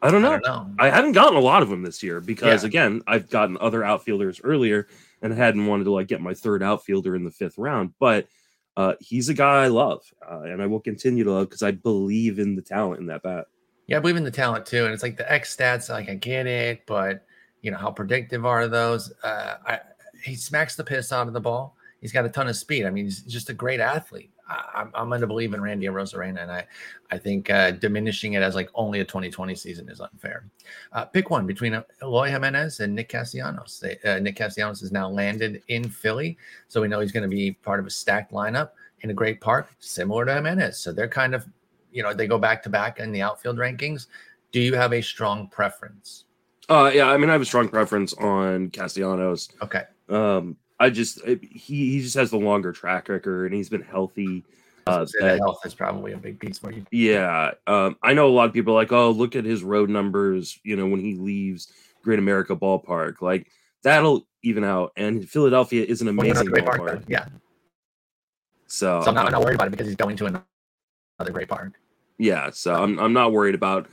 I 0.00 0.10
don't 0.10 0.24
I 0.24 0.36
know. 0.36 0.38
don't 0.40 0.68
know. 0.68 0.74
I 0.78 0.90
haven't 0.90 1.12
gotten 1.12 1.36
a 1.36 1.40
lot 1.40 1.62
of 1.62 1.68
them 1.68 1.82
this 1.82 2.02
year 2.02 2.20
because 2.20 2.62
Yeah. 2.62 2.68
again, 2.68 3.02
I've 3.06 3.28
gotten 3.28 3.58
other 3.60 3.84
outfielders 3.84 4.40
earlier 4.44 4.86
and 5.22 5.32
I 5.32 5.36
hadn't 5.36 5.66
wanted 5.66 5.84
to 5.84 5.92
like 5.92 6.06
get 6.06 6.20
my 6.20 6.34
third 6.34 6.62
outfielder 6.62 7.16
in 7.16 7.24
the 7.24 7.30
fifth 7.30 7.58
round. 7.58 7.94
But 7.98 8.28
uh, 8.76 8.94
he's 9.00 9.28
a 9.28 9.34
guy 9.34 9.64
I 9.64 9.68
love 9.68 10.02
uh, 10.28 10.42
and 10.42 10.62
I 10.62 10.66
will 10.66 10.80
continue 10.80 11.24
to 11.24 11.32
love 11.32 11.48
because 11.48 11.62
I 11.62 11.72
believe 11.72 12.38
in 12.38 12.54
the 12.54 12.62
talent 12.62 13.00
in 13.00 13.06
that 13.06 13.22
bat. 13.22 13.46
Yeah, 13.88 13.96
I 13.96 14.00
believe 14.00 14.16
in 14.16 14.24
the 14.24 14.30
talent 14.30 14.66
too, 14.66 14.84
and 14.84 14.92
it's 14.94 15.02
like 15.02 15.16
the 15.16 15.30
X 15.32 15.56
stats. 15.56 15.88
Like 15.88 16.08
I 16.08 16.14
get 16.14 16.46
it, 16.46 16.82
but 16.86 17.24
you 17.62 17.70
know 17.70 17.78
how 17.78 17.90
predictive 17.90 18.44
are 18.46 18.68
those? 18.68 19.12
Uh, 19.22 19.56
I, 19.66 19.80
he 20.22 20.34
smacks 20.34 20.76
the 20.76 20.84
piss 20.84 21.12
out 21.12 21.26
of 21.26 21.32
the 21.32 21.40
ball. 21.40 21.76
He's 22.00 22.12
got 22.12 22.24
a 22.24 22.28
ton 22.28 22.48
of 22.48 22.56
speed. 22.56 22.86
I 22.86 22.90
mean, 22.90 23.06
he's 23.06 23.22
just 23.22 23.50
a 23.50 23.54
great 23.54 23.80
athlete. 23.80 24.30
I, 24.48 24.64
I'm, 24.74 24.90
I'm 24.94 25.08
going 25.08 25.20
to 25.20 25.26
believe 25.26 25.52
in 25.52 25.60
Randy 25.60 25.86
Arozarena, 25.86 26.42
and 26.42 26.50
I, 26.50 26.66
I 27.10 27.18
think 27.18 27.50
uh, 27.50 27.72
diminishing 27.72 28.34
it 28.34 28.42
as 28.42 28.54
like 28.54 28.70
only 28.74 29.00
a 29.00 29.04
2020 29.04 29.54
season 29.56 29.88
is 29.88 30.00
unfair. 30.00 30.44
Uh, 30.92 31.04
pick 31.06 31.30
one 31.30 31.46
between 31.46 31.82
Eloy 32.02 32.30
Jimenez 32.30 32.80
and 32.80 32.94
Nick 32.94 33.08
Castellanos. 33.08 33.80
They, 33.80 33.98
uh, 34.04 34.20
Nick 34.20 34.36
Castellanos 34.36 34.80
has 34.80 34.92
now 34.92 35.08
landed 35.08 35.62
in 35.68 35.88
Philly, 35.88 36.38
so 36.68 36.80
we 36.80 36.88
know 36.88 37.00
he's 37.00 37.12
going 37.12 37.28
to 37.28 37.34
be 37.34 37.52
part 37.52 37.80
of 37.80 37.86
a 37.86 37.90
stacked 37.90 38.32
lineup 38.32 38.70
in 39.00 39.10
a 39.10 39.14
great 39.14 39.40
park, 39.40 39.68
similar 39.80 40.24
to 40.24 40.34
Jimenez. 40.34 40.78
So 40.78 40.92
they're 40.92 41.08
kind 41.08 41.34
of, 41.34 41.46
you 41.92 42.02
know, 42.02 42.14
they 42.14 42.26
go 42.26 42.38
back 42.38 42.62
to 42.64 42.68
back 42.68 43.00
in 43.00 43.12
the 43.12 43.22
outfield 43.22 43.56
rankings. 43.58 44.06
Do 44.52 44.60
you 44.60 44.74
have 44.74 44.92
a 44.92 45.02
strong 45.02 45.48
preference? 45.48 46.24
Uh, 46.68 46.90
yeah, 46.94 47.08
I 47.08 47.16
mean, 47.16 47.30
I 47.30 47.32
have 47.32 47.40
a 47.42 47.46
strong 47.46 47.68
preference 47.68 48.12
on 48.14 48.70
Castellanos. 48.70 49.48
Okay. 49.62 49.84
Um, 50.08 50.56
I 50.78 50.90
just 50.90 51.24
it- 51.26 51.42
he 51.42 51.92
he 51.92 52.00
just 52.00 52.14
has 52.14 52.30
the 52.30 52.38
longer 52.38 52.72
track 52.72 53.08
record 53.08 53.46
and 53.46 53.54
he's 53.54 53.68
been 53.68 53.82
healthy 53.82 54.44
Uh, 54.86 55.06
that- 55.20 55.38
health 55.38 55.60
is 55.64 55.74
probably 55.74 56.12
a 56.12 56.16
big 56.16 56.38
piece 56.38 56.58
for 56.58 56.70
you. 56.72 56.84
Yeah, 56.90 57.52
um, 57.66 57.96
I 58.02 58.14
know 58.14 58.26
a 58.28 58.30
lot 58.32 58.48
of 58.48 58.52
people 58.52 58.74
are 58.74 58.76
like, 58.76 58.92
oh, 58.92 59.10
look 59.10 59.34
at 59.36 59.44
his 59.44 59.62
road 59.62 59.90
numbers. 59.90 60.58
You 60.62 60.76
know, 60.76 60.86
when 60.86 61.00
he 61.00 61.14
leaves 61.14 61.72
Great 62.02 62.18
America 62.18 62.54
Ballpark, 62.54 63.20
like 63.22 63.50
that'll 63.82 64.26
even 64.42 64.62
out. 64.64 64.92
And 64.96 65.28
Philadelphia 65.28 65.84
is 65.84 66.00
an 66.00 66.06
Well, 66.16 66.26
amazing 66.26 66.46
great 66.48 66.64
park, 66.64 66.80
ballpark. 66.80 67.04
Yeah. 67.08 67.26
So, 68.66 69.00
So 69.02 69.08
I'm 69.08 69.14
not, 69.14 69.26
I'm 69.26 69.32
not 69.32 69.42
worried 69.42 69.54
about 69.54 69.68
it 69.68 69.70
because 69.70 69.86
he's 69.86 69.96
going 69.96 70.16
to 70.18 70.26
another 70.26 71.32
great 71.32 71.48
park. 71.48 71.72
yeah, 72.18 72.50
so 72.50 72.74
I'm 72.74 72.98
I'm 72.98 73.12
not 73.14 73.32
worried 73.32 73.54
about 73.54 73.88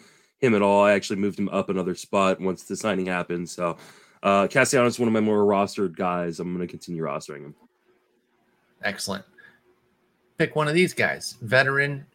him 0.46 0.56
at 0.56 0.62
all. 0.62 0.84
I 0.84 0.94
actually 0.94 1.18
moved 1.18 1.40
him 1.40 1.50
up 1.50 1.70
another 1.70 1.96
spot 1.96 2.40
once 2.40 2.64
the 2.64 2.76
signing 2.76 3.06
happened. 3.08 3.50
So, 3.50 3.78
uh, 4.24 4.48
Castellanos 4.48 4.94
is 4.96 5.00
one 5.00 5.08
of 5.08 5.14
my 5.14 5.20
more 5.20 5.44
rostered 5.44 5.96
guys. 5.96 6.40
I'm 6.40 6.54
going 6.56 6.66
to 6.66 6.72
continue 6.72 7.04
rostering 7.04 7.46
him. 7.46 7.56
Excellent. 8.84 9.26
Pick 10.38 10.56
one 10.56 10.68
of 10.68 10.74
these 10.74 10.94
guys. 10.94 11.38
Veteran, 11.42 12.06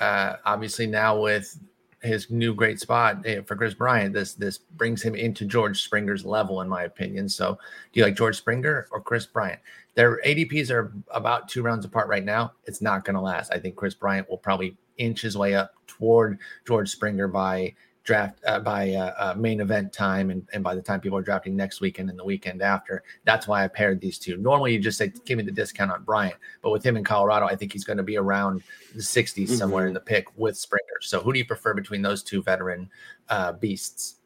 uh, 0.00 0.36
obviously 0.44 0.86
now 0.86 1.20
with 1.20 1.58
his 2.02 2.30
new 2.30 2.54
great 2.54 2.80
spot 2.80 3.24
eh, 3.26 3.40
for 3.44 3.56
Kris 3.56 3.74
Bryant. 3.74 4.14
This 4.14 4.34
this 4.34 4.58
brings 4.58 5.02
him 5.02 5.14
into 5.14 5.44
George 5.44 5.82
Springer's 5.82 6.24
level, 6.24 6.60
in 6.60 6.68
my 6.68 6.84
opinion. 6.84 7.28
So, 7.28 7.58
do 7.92 8.00
you 8.00 8.04
like 8.04 8.16
George 8.16 8.36
Springer 8.36 8.86
or 8.90 9.00
Kris 9.00 9.26
Bryant? 9.26 9.60
Their 9.94 10.20
ADPs 10.24 10.70
are 10.70 10.92
about 11.10 11.48
two 11.48 11.62
rounds 11.62 11.84
apart 11.84 12.08
right 12.08 12.24
now. 12.24 12.52
It's 12.64 12.82
not 12.82 13.04
going 13.04 13.14
to 13.14 13.20
last. 13.20 13.52
I 13.52 13.58
think 13.58 13.76
Kris 13.76 13.94
Bryant 13.94 14.28
will 14.28 14.38
probably 14.38 14.76
inch 14.98 15.22
his 15.22 15.36
way 15.36 15.54
up 15.54 15.74
toward 15.86 16.38
George 16.66 16.90
Springer 16.90 17.28
by 17.28 17.74
draft 18.06 18.38
uh, 18.46 18.60
by 18.60 18.92
uh, 18.94 19.12
uh, 19.18 19.34
main 19.36 19.60
event 19.60 19.92
time, 19.92 20.30
and, 20.30 20.48
and 20.54 20.62
by 20.64 20.74
the 20.74 20.80
time 20.80 21.00
people 21.00 21.18
are 21.18 21.22
drafting 21.22 21.54
next 21.54 21.80
weekend 21.80 22.08
and 22.08 22.18
the 22.18 22.24
weekend 22.24 22.62
after. 22.62 23.02
That's 23.24 23.46
why 23.46 23.64
I 23.64 23.68
paired 23.68 24.00
these 24.00 24.18
two. 24.18 24.38
Normally, 24.38 24.72
you 24.72 24.78
just 24.78 24.96
say 24.96 25.12
give 25.26 25.36
me 25.36 25.44
the 25.44 25.50
discount 25.50 25.90
on 25.90 26.04
Bryant, 26.04 26.36
but 26.62 26.70
with 26.70 26.84
him 26.84 26.96
in 26.96 27.04
Colorado, 27.04 27.46
I 27.46 27.56
think 27.56 27.72
he's 27.72 27.84
going 27.84 27.98
to 27.98 28.02
be 28.02 28.16
around 28.16 28.62
the 28.94 29.02
60s 29.02 29.50
somewhere 29.50 29.88
in 29.88 29.92
the 29.92 30.00
pick 30.00 30.26
with 30.38 30.56
Springer. 30.56 31.00
So, 31.02 31.20
who 31.20 31.32
do 31.32 31.38
you 31.38 31.44
prefer 31.44 31.74
between 31.74 32.00
those 32.00 32.22
two 32.22 32.42
veteran 32.42 32.88
uh, 33.28 33.52
beasts? 33.52 34.16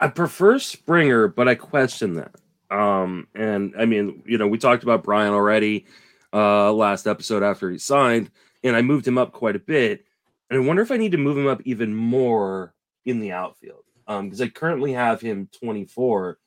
I 0.00 0.08
prefer 0.08 0.58
Springer, 0.58 1.28
but 1.28 1.46
I 1.46 1.54
question 1.54 2.14
that. 2.14 2.34
Um, 2.70 3.28
and 3.34 3.74
I 3.78 3.84
mean, 3.84 4.22
you 4.26 4.38
know, 4.38 4.48
we 4.48 4.58
talked 4.58 4.82
about 4.82 5.04
Brian 5.04 5.32
already 5.32 5.84
uh 6.32 6.72
last 6.72 7.06
episode 7.06 7.44
after 7.44 7.70
he 7.70 7.78
signed, 7.78 8.30
and 8.64 8.74
I 8.74 8.82
moved 8.82 9.06
him 9.06 9.16
up 9.18 9.32
quite 9.32 9.54
a 9.54 9.60
bit. 9.60 10.04
And 10.50 10.60
I 10.62 10.66
wonder 10.66 10.82
if 10.82 10.90
I 10.90 10.96
need 10.96 11.12
to 11.12 11.18
move 11.18 11.38
him 11.38 11.46
up 11.46 11.62
even 11.64 11.94
more 11.94 12.74
in 13.04 13.20
the 13.20 13.30
outfield. 13.32 13.84
Um, 14.08 14.26
because 14.26 14.40
I 14.40 14.48
currently 14.48 14.92
have 14.92 15.20
him 15.20 15.48
24. 15.58 16.38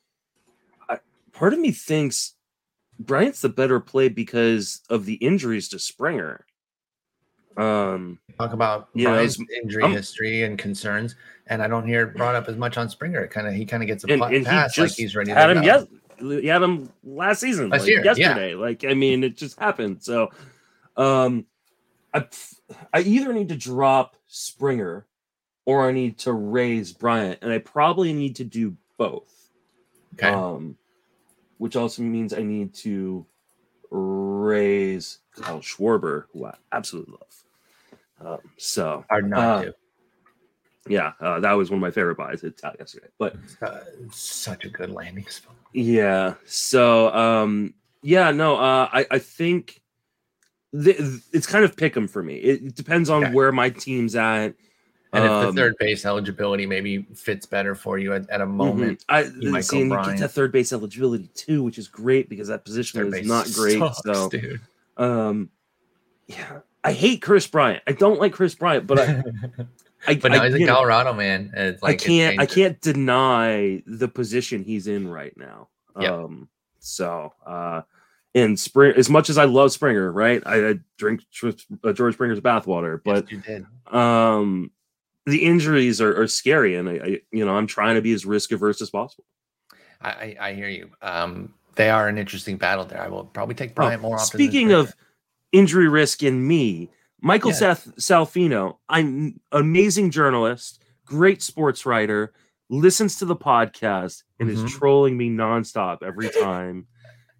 I, 0.88 0.98
part 1.32 1.52
of 1.54 1.58
me 1.58 1.72
thinks 1.72 2.34
Bryant's 3.00 3.40
the 3.40 3.48
better 3.48 3.80
play 3.80 4.08
because 4.08 4.82
of 4.90 5.04
the 5.06 5.14
injuries 5.14 5.68
to 5.70 5.78
Springer. 5.78 6.44
Um, 7.56 8.20
Talk 8.38 8.52
about 8.52 8.88
Yeah, 8.94 9.10
Bryant's 9.10 9.40
it's- 9.40 9.58
injury 9.62 9.82
I'm- 9.82 9.92
history 9.92 10.42
and 10.42 10.56
concerns, 10.58 11.16
and 11.48 11.60
I 11.62 11.66
don't 11.66 11.86
hear 11.86 12.02
it 12.08 12.16
brought 12.16 12.36
up 12.36 12.48
as 12.48 12.56
much 12.56 12.76
on 12.78 12.88
Springer. 12.88 13.24
It 13.24 13.30
kind 13.30 13.48
of 13.48 13.54
he 13.54 13.64
kind 13.64 13.82
of 13.82 13.88
gets 13.88 14.04
a 14.04 14.12
and, 14.12 14.22
and 14.22 14.32
he 14.34 14.44
pass 14.44 14.78
like 14.78 14.92
he's 14.92 15.16
ready. 15.16 15.32
had 15.32 15.46
to 15.48 15.54
him 15.56 15.62
yes 15.64 15.86
he 16.20 16.46
had 16.48 16.62
him 16.62 16.90
last 17.04 17.40
season 17.40 17.68
Last 17.70 17.82
like 17.82 17.88
year, 17.90 17.98
yeah. 18.04 18.12
yesterday 18.16 18.54
like 18.54 18.84
i 18.84 18.92
mean 18.92 19.22
it 19.22 19.36
just 19.36 19.56
happened 19.56 20.02
so 20.02 20.30
um 20.96 21.46
i 22.14 22.24
i 22.92 23.00
either 23.00 23.32
need 23.32 23.48
to 23.48 23.56
drop 23.56 24.16
springer 24.26 25.06
or 25.66 25.88
i 25.88 25.92
need 25.92 26.18
to 26.18 26.32
raise 26.32 26.92
bryant 26.92 27.38
and 27.42 27.52
i 27.52 27.58
probably 27.58 28.12
need 28.12 28.36
to 28.36 28.44
do 28.44 28.76
both 28.96 29.50
Okay. 30.14 30.32
um 30.32 30.76
which 31.58 31.76
also 31.76 32.02
means 32.02 32.32
i 32.32 32.42
need 32.42 32.72
to 32.74 33.24
raise 33.90 35.18
kyle 35.36 35.60
schwarber 35.60 36.24
who 36.32 36.46
i 36.46 36.54
absolutely 36.72 37.12
love 37.12 37.44
um, 38.20 38.50
so 38.56 39.04
Hard 39.08 39.30
not 39.30 39.38
uh, 39.38 39.62
to. 39.64 39.74
yeah 40.88 41.12
uh, 41.20 41.38
that 41.40 41.52
was 41.52 41.70
one 41.70 41.78
of 41.78 41.82
my 41.82 41.90
favorite 41.90 42.16
buys 42.16 42.42
at 42.44 42.62
out 42.64 42.76
yesterday 42.78 43.06
but 43.18 43.36
Uh, 43.62 43.80
such 44.10 44.64
a 44.64 44.68
good 44.68 44.90
landing 44.90 45.26
spot. 45.26 45.54
Yeah. 45.72 46.34
So 46.46 47.12
um 47.14 47.74
yeah, 48.02 48.30
no, 48.30 48.56
uh 48.56 48.88
I 48.92 49.06
I 49.10 49.18
think 49.18 49.82
th- 50.72 50.98
it's 51.32 51.46
kind 51.46 51.64
of 51.64 51.76
pick 51.76 51.96
'em 51.96 52.08
for 52.08 52.22
me. 52.22 52.36
It, 52.36 52.62
it 52.64 52.74
depends 52.74 53.10
on 53.10 53.24
Okay. 53.24 53.32
where 53.34 53.52
my 53.52 53.70
team's 53.70 54.14
at. 54.14 54.54
And 55.14 55.24
if 55.24 55.30
the 55.30 55.48
Um, 55.48 55.56
third 55.56 55.74
base 55.78 56.04
eligibility 56.04 56.66
maybe 56.66 57.06
fits 57.14 57.46
better 57.46 57.74
for 57.74 57.96
you 57.98 58.12
at, 58.12 58.28
at 58.28 58.42
a 58.42 58.46
mhm. 58.46 58.52
moment, 58.54 59.04
I 59.08 59.22
you 59.38 59.50
might 59.50 59.62
see, 59.64 59.88
go 59.88 59.94
and 59.96 60.04
you 60.06 60.10
get 60.12 60.20
that 60.20 60.32
third 60.32 60.52
base 60.52 60.70
eligibility 60.72 61.30
too, 61.34 61.62
which 61.62 61.78
is 61.78 61.88
great 61.88 62.28
because 62.28 62.48
that 62.48 62.64
position 62.64 63.00
third 63.00 63.14
is 63.22 63.26
not 63.26 63.50
great. 63.54 63.78
sucks, 63.78 64.02
so 64.04 64.28
dude. 64.28 64.60
um 64.98 65.48
yeah, 66.26 66.60
I 66.84 66.92
hate 66.92 67.22
Kris 67.22 67.46
Bryant. 67.46 67.82
I 67.86 67.92
don't 67.92 68.20
like 68.20 68.34
Kris 68.34 68.54
Bryant, 68.54 68.86
but 68.86 68.98
I, 68.98 69.24
I 70.06 70.14
but 70.20 70.30
now 70.32 70.42
I, 70.42 70.46
he's 70.50 70.56
in 70.56 70.66
know, 70.66 70.74
Colorado, 70.74 71.14
man. 71.14 71.52
It's 71.56 71.82
I 71.82 71.86
like 71.86 72.02
it 72.02 72.06
can't 72.06 72.38
I 72.38 72.44
can't 72.44 72.78
deny 72.82 73.82
the 73.86 74.08
position 74.08 74.62
he's 74.62 74.88
in 74.88 75.08
right 75.08 75.34
now. 75.38 75.68
Yeah. 75.98 76.12
Um 76.16 76.50
so 76.80 77.32
uh 77.46 77.80
and 78.38 78.58
Spring 78.58 78.94
as 78.96 79.08
much 79.10 79.30
as 79.30 79.38
I 79.38 79.44
love 79.44 79.72
Springer, 79.72 80.10
right? 80.12 80.42
I, 80.46 80.70
I 80.70 80.74
drink 80.96 81.22
uh, 81.42 81.92
George 81.92 82.14
Springer's 82.14 82.40
bathwater, 82.40 83.00
but 83.04 83.26
did. 83.28 83.66
um 83.92 84.70
the 85.26 85.44
injuries 85.44 86.00
are, 86.00 86.22
are 86.22 86.26
scary 86.26 86.74
and 86.76 86.88
I, 86.88 86.92
I 86.92 87.20
you 87.30 87.44
know 87.44 87.56
I'm 87.56 87.66
trying 87.66 87.96
to 87.96 88.02
be 88.02 88.12
as 88.12 88.24
risk 88.24 88.52
averse 88.52 88.80
as 88.80 88.90
possible. 88.90 89.24
I, 90.00 90.36
I, 90.40 90.52
hear 90.54 90.68
you. 90.68 90.90
Um, 91.02 91.54
they 91.74 91.90
are 91.90 92.06
an 92.06 92.18
interesting 92.18 92.56
battle 92.56 92.84
there. 92.84 93.02
I 93.02 93.08
will 93.08 93.24
probably 93.24 93.56
take 93.56 93.74
Bryant 93.74 94.00
more 94.00 94.14
often. 94.14 94.26
Speaking 94.26 94.70
of 94.72 94.94
injury 95.50 95.88
risk 95.88 96.22
in 96.22 96.46
me, 96.46 96.90
Michael 97.20 97.50
Yeah. 97.50 97.56
Seth 97.56 97.96
Salfino, 97.96 98.76
I'm 98.88 99.40
amazing 99.50 100.12
journalist, 100.12 100.80
great 101.04 101.42
sports 101.42 101.84
writer, 101.84 102.32
listens 102.70 103.16
to 103.16 103.24
the 103.24 103.34
podcast 103.34 104.22
and 104.38 104.48
Mhm. 104.48 104.52
is 104.64 104.72
trolling 104.72 105.16
me 105.16 105.30
nonstop 105.30 106.02
every 106.02 106.28
time. 106.30 106.86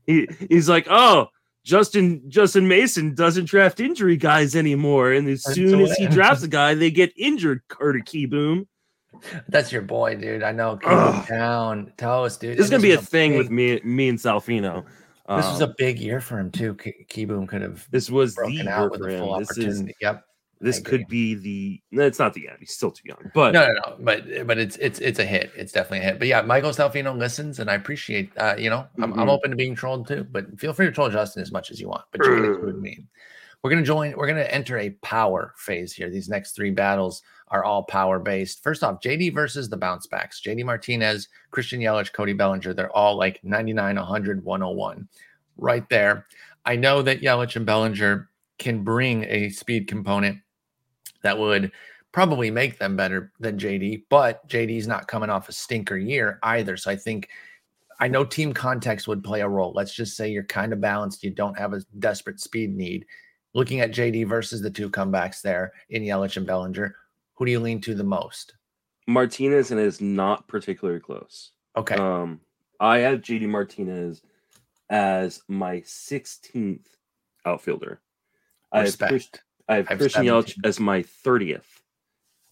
He, 0.08 0.26
he's 0.48 0.68
like, 0.68 0.86
"Oh, 0.90 1.28
Justin 1.64 2.22
Justin 2.28 2.66
Mason 2.66 3.14
doesn't 3.14 3.44
draft 3.44 3.78
injury 3.78 4.16
guys 4.16 4.56
anymore, 4.56 5.12
and 5.12 5.28
as 5.28 5.42
That's 5.42 5.54
soon 5.54 5.80
as 5.82 5.94
he 5.98 6.06
drafts 6.08 6.42
a 6.42 6.48
guy, 6.48 6.74
they 6.74 6.90
get 6.90 7.12
injured." 7.16 7.60
Carter 7.68 8.00
Kieboom. 8.00 8.66
that's 9.48 9.70
your 9.70 9.82
boy, 9.82 10.14
dude. 10.16 10.42
I 10.42 10.52
know. 10.52 10.76
Keep 10.78 10.88
Ugh. 10.90 11.24
him 11.26 11.36
down. 11.38 11.92
Toast, 11.98 12.40
dude. 12.40 12.56
This 12.56 12.64
is 12.64 12.70
gonna 12.70 12.82
be 12.82 12.92
a 12.92 12.96
was 12.96 13.06
thing 13.06 13.32
big- 13.32 13.38
with 13.38 13.50
me, 13.50 13.80
me 13.84 14.08
and 14.08 14.18
Salfino. 14.18 14.84
This 15.28 15.44
was 15.44 15.60
Um, 15.60 15.70
a 15.70 15.74
big 15.76 15.98
year 15.98 16.22
for 16.22 16.38
him 16.38 16.50
too. 16.50 16.74
Key 16.76 16.94
Kieboom 17.10 17.46
could 17.46 17.60
have 17.60 17.86
this 17.90 18.10
was 18.10 18.34
broken 18.34 18.54
year 18.54 18.70
out 18.70 18.90
with 18.92 19.02
a 19.02 19.18
full 19.18 19.34
him. 19.34 19.40
This 19.40 19.50
is 19.58 19.64
opportunity. 19.66 19.94
yep. 20.00 20.24
This 20.60 20.80
could 20.80 21.06
be 21.08 21.34
the. 21.34 21.80
No, 21.92 22.04
it's 22.04 22.18
not 22.18 22.34
the 22.34 22.48
end. 22.48 22.56
He's 22.60 22.72
still 22.72 22.90
too 22.90 23.04
young, 23.06 23.30
but 23.34 23.52
No, 23.52 23.66
no, 23.66 23.72
no. 23.74 23.96
But 24.00 24.46
but 24.46 24.58
it's 24.58 24.76
it's 24.76 24.98
it's 24.98 25.18
a 25.18 25.24
hit. 25.24 25.52
It's 25.56 25.72
definitely 25.72 26.00
a 26.00 26.10
hit. 26.10 26.18
But 26.18 26.28
yeah, 26.28 26.42
Michael 26.42 26.70
Salfino 26.70 27.16
listens, 27.16 27.58
and 27.60 27.70
I 27.70 27.74
appreciate. 27.74 28.30
Uh, 28.36 28.56
you 28.58 28.68
know, 28.70 28.86
I'm, 29.00 29.12
I'm 29.18 29.26
Mhm. 29.28 29.30
open 29.30 29.50
to 29.50 29.56
being 29.56 29.74
trolled 29.74 30.08
too. 30.08 30.24
But 30.30 30.58
feel 30.58 30.72
free 30.72 30.86
to 30.86 30.92
troll 30.92 31.10
Justin 31.10 31.42
as 31.42 31.52
much 31.52 31.70
as 31.70 31.80
you 31.80 31.88
want. 31.88 32.04
But 32.10 32.24
you 32.26 32.34
can 32.34 32.44
include 32.44 32.80
me. 32.82 33.04
We're 33.62 33.70
gonna 33.70 33.82
join. 33.82 34.14
We're 34.16 34.26
gonna 34.26 34.42
enter 34.42 34.78
a 34.78 34.90
power 35.02 35.54
phase 35.56 35.92
here. 35.92 36.10
These 36.10 36.28
next 36.28 36.52
three 36.56 36.70
battles 36.70 37.22
are 37.48 37.64
all 37.64 37.82
power 37.84 38.18
based. 38.18 38.62
First 38.62 38.84
off, 38.84 39.00
JD 39.00 39.30
versus 39.34 39.68
the 39.68 39.76
bounce 39.76 40.06
backs. 40.06 40.40
JD 40.40 40.64
Martinez, 40.64 41.28
Christian 41.50 41.80
Yelich, 41.80 42.12
Cody 42.12 42.34
Bellinger. 42.34 42.74
They're 42.74 42.94
all 42.94 43.16
like 43.16 43.40
99, 43.42 43.96
100, 43.96 44.44
101, 44.44 45.08
right 45.56 45.88
there. 45.88 46.26
I 46.64 46.76
know 46.76 47.00
that 47.02 47.20
Yelich 47.22 47.56
and 47.56 47.64
Bellinger 47.64 48.28
can 48.58 48.82
bring 48.84 49.24
a 49.24 49.48
speed 49.50 49.88
component 49.88 50.38
that 51.22 51.38
would 51.38 51.72
probably 52.12 52.50
make 52.50 52.78
them 52.78 52.96
better 52.96 53.32
than 53.38 53.58
JD, 53.58 54.04
but 54.08 54.46
JD's 54.48 54.86
not 54.86 55.08
coming 55.08 55.30
off 55.30 55.48
a 55.48 55.52
stinker 55.52 55.96
year 55.96 56.38
either. 56.42 56.76
So 56.76 56.90
I 56.90 56.96
think 56.96 57.28
I 58.00 58.08
know 58.08 58.24
team 58.24 58.52
context 58.52 59.08
would 59.08 59.24
play 59.24 59.40
a 59.40 59.48
role. 59.48 59.72
Let's 59.74 59.94
just 59.94 60.16
say 60.16 60.30
you're 60.30 60.44
kind 60.44 60.72
of 60.72 60.80
balanced. 60.80 61.24
You 61.24 61.30
don't 61.30 61.58
have 61.58 61.72
a 61.72 61.82
desperate 61.98 62.40
speed 62.40 62.74
need. 62.74 63.04
Looking 63.54 63.80
at 63.80 63.90
JD 63.90 64.28
versus 64.28 64.62
the 64.62 64.70
two 64.70 64.90
comebacks 64.90 65.42
there 65.42 65.72
in 65.90 66.02
Yelich 66.02 66.36
and 66.36 66.46
Bellinger, 66.46 66.94
who 67.34 67.44
do 67.44 67.50
you 67.50 67.60
lean 67.60 67.80
to 67.82 67.94
the 67.94 68.04
most? 68.04 68.54
Martinez 69.06 69.70
and 69.70 69.80
is 69.80 70.00
not 70.00 70.46
particularly 70.48 71.00
close. 71.00 71.52
Okay. 71.76 71.96
Um, 71.96 72.40
I 72.78 72.98
have 72.98 73.20
JD 73.20 73.48
Martinez 73.48 74.22
as 74.90 75.42
my 75.48 75.76
16th 75.78 76.86
outfielder. 77.44 78.00
I 78.70 78.78
have, 78.78 78.86
Respect. 78.86 79.42
I 79.68 79.76
have 79.76 79.86
I 79.88 79.90
have 79.92 79.98
Christian 79.98 80.24
Yelich 80.24 80.54
as 80.64 80.80
my 80.80 81.02
30th. 81.02 81.62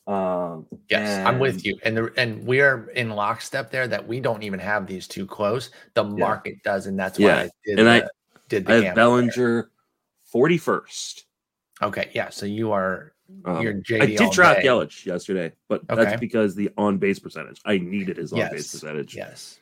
Um, 0.07 0.66
Yes, 0.88 1.26
I'm 1.26 1.38
with 1.38 1.64
you. 1.66 1.76
And 1.85 1.96
the 1.96 2.12
and 2.16 2.46
we 2.46 2.61
are 2.61 2.88
in 2.90 3.11
lockstep 3.11 3.70
there 3.70 3.88
that 3.88 4.07
we 4.07 4.20
don't 4.20 4.42
even 4.42 4.61
have 4.61 4.87
these 4.87 5.09
two 5.09 5.26
close. 5.26 5.70
The 5.94 6.05
market 6.05 6.62
does, 6.62 6.87
and 6.87 6.98
that's 6.98 7.18
why 7.18 7.24
Yeah, 7.26 7.37
I 7.38 7.50
did 7.64 7.79
and 7.81 7.88
I- 7.88 8.09
did 8.48 8.66
the 8.66 8.74
I 8.74 8.85
have. 8.85 8.94
Bellinger 8.94 9.70
41st. 10.33 11.24
Okay, 11.83 12.11
yeah. 12.14 12.29
So 12.31 12.46
you 12.46 12.70
are 12.72 13.12
Um, 13.44 13.61
you're 13.61 13.74
JD. 13.74 14.02
I 14.02 14.07
did 14.07 14.31
draft. 14.31 14.61
Yelich 14.61 15.05
yesterday, 15.05 15.52
but 15.68 15.83
Okay. 15.90 16.05
that's 16.05 16.20
because 16.20 16.55
the 16.55 16.70
on 16.79 16.98
base 16.98 17.18
percentage. 17.18 17.61
I 17.64 17.79
needed 17.79 18.18
his 18.18 18.33
on 18.33 18.38
base 18.38 18.52
Yes, 18.52 18.72
percentage. 18.72 19.16
Yes. 19.16 19.59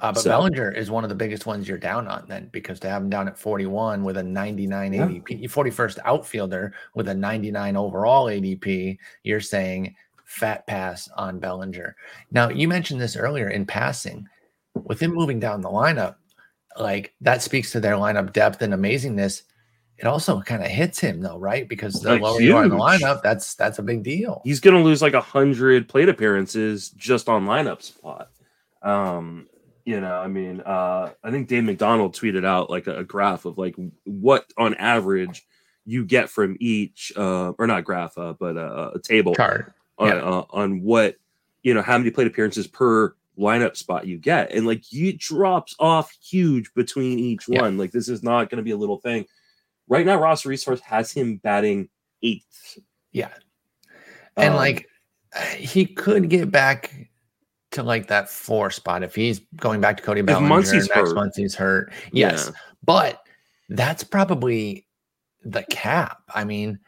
Uh, 0.00 0.12
but 0.12 0.20
So- 0.22 0.30
Bellinger 0.30 0.70
is 0.72 0.90
one 0.90 1.04
of 1.04 1.10
the 1.10 1.14
biggest 1.16 1.46
ones 1.46 1.68
you're 1.68 1.78
down 1.78 2.08
on 2.08 2.24
then 2.28 2.48
because 2.52 2.80
to 2.80 2.88
have 2.88 3.02
him 3.02 3.10
down 3.10 3.28
at 3.28 3.38
41 3.38 4.02
with 4.02 4.16
a 4.16 4.22
99 4.22 4.92
Yeah. 4.92 5.06
ADP, 5.06 5.48
41st 5.48 5.98
outfielder 6.04 6.72
with 6.94 7.08
a 7.08 7.14
99 7.14 7.76
overall 7.76 8.26
ADP, 8.28 8.98
you're 9.24 9.40
saying 9.40 9.94
fat 10.24 10.66
pass 10.66 11.08
on 11.16 11.38
Bellinger. 11.38 11.96
Now, 12.30 12.48
you 12.48 12.66
mentioned 12.68 13.00
this 13.00 13.16
earlier 13.16 13.48
in 13.50 13.66
passing. 13.66 14.26
With 14.74 15.00
him 15.00 15.12
moving 15.12 15.40
down 15.40 15.60
the 15.60 15.68
lineup, 15.68 16.14
like 16.78 17.12
that 17.20 17.42
speaks 17.42 17.72
to 17.72 17.80
their 17.80 17.94
lineup 17.96 18.32
depth 18.32 18.62
and 18.62 18.72
amazingness. 18.72 19.42
It 19.98 20.06
also 20.06 20.40
kind 20.40 20.62
of 20.62 20.70
hits 20.70 20.98
him 21.00 21.20
though, 21.20 21.36
right? 21.36 21.68
Because 21.68 21.94
the 22.00 22.10
Like, 22.12 22.22
lower 22.22 22.40
you 22.40 22.56
are 22.56 22.62
in 22.64 22.70
the 22.70 22.76
lineup, 22.76 23.20
that's 23.22 23.54
that's 23.56 23.78
a 23.80 23.82
big 23.82 24.02
deal. 24.04 24.40
he's 24.44 24.60
going 24.60 24.76
to 24.76 24.82
lose 24.82 25.02
like 25.02 25.12
a 25.14 25.20
hundred 25.20 25.88
plate 25.88 26.08
appearances 26.08 26.88
just 26.90 27.28
on 27.28 27.44
lineup 27.44 27.82
spot. 27.82 28.30
Um, 28.82 29.48
you 29.84 30.00
know, 30.00 30.14
I 30.14 30.26
mean, 30.28 30.60
uh, 30.60 31.10
I 31.22 31.30
think 31.30 31.48
Dave 31.48 31.64
McDonald 31.64 32.14
tweeted 32.14 32.44
out 32.44 32.70
like 32.70 32.86
a, 32.86 32.98
a 32.98 33.04
graph 33.04 33.44
of 33.44 33.58
like 33.58 33.74
what 34.04 34.50
on 34.58 34.74
average 34.74 35.46
you 35.84 36.04
get 36.04 36.28
from 36.30 36.56
each, 36.60 37.12
uh, 37.16 37.52
or 37.58 37.66
not 37.66 37.84
graph, 37.84 38.16
uh, 38.18 38.34
but 38.38 38.56
uh, 38.56 38.90
a 38.94 38.98
table 38.98 39.34
Card. 39.34 39.72
on, 39.98 40.08
yeah. 40.08 40.22
uh, 40.22 40.44
on 40.50 40.82
what 40.82 41.16
you 41.62 41.74
know 41.74 41.82
how 41.82 41.98
many 41.98 42.10
plate 42.10 42.26
appearances 42.26 42.66
per 42.66 43.14
lineup 43.38 43.76
spot 43.76 44.06
you 44.06 44.18
get, 44.18 44.52
and 44.52 44.66
like 44.66 44.82
it 44.92 45.18
drops 45.18 45.74
off 45.78 46.12
huge 46.22 46.72
between 46.74 47.18
each 47.18 47.48
Yeah. 47.48 47.62
one. 47.62 47.78
Like 47.78 47.92
this 47.92 48.08
is 48.08 48.22
not 48.22 48.50
going 48.50 48.58
to 48.58 48.62
be 48.62 48.70
a 48.72 48.76
little 48.76 48.98
thing. 49.00 49.26
Right 49.88 50.06
now, 50.06 50.20
Roster 50.20 50.48
Resource 50.48 50.80
has 50.80 51.10
him 51.10 51.36
batting 51.38 51.88
eighth. 52.22 52.78
Yeah. 53.12 53.30
And 54.36 54.50
Um, 54.54 54.56
like 54.56 54.86
he 55.56 55.86
could 55.86 56.28
get 56.28 56.50
back 56.50 57.09
to 57.72 57.82
like 57.82 58.08
that 58.08 58.28
four 58.28 58.70
spot 58.70 59.02
if 59.02 59.14
he's 59.14 59.40
going 59.56 59.80
back 59.80 59.96
to 59.96 60.02
Cody 60.02 60.22
Bellinger 60.22 60.48
Muncy's 60.48 60.88
next 60.88 61.10
hurt. 61.10 61.14
month 61.14 61.36
he's 61.36 61.54
hurt. 61.54 61.92
Yes. 62.12 62.46
Yeah. 62.46 62.60
But 62.84 63.22
that's 63.68 64.02
probably 64.02 64.86
the 65.44 65.62
cap. 65.70 66.22
I 66.34 66.44
mean, 66.44 66.78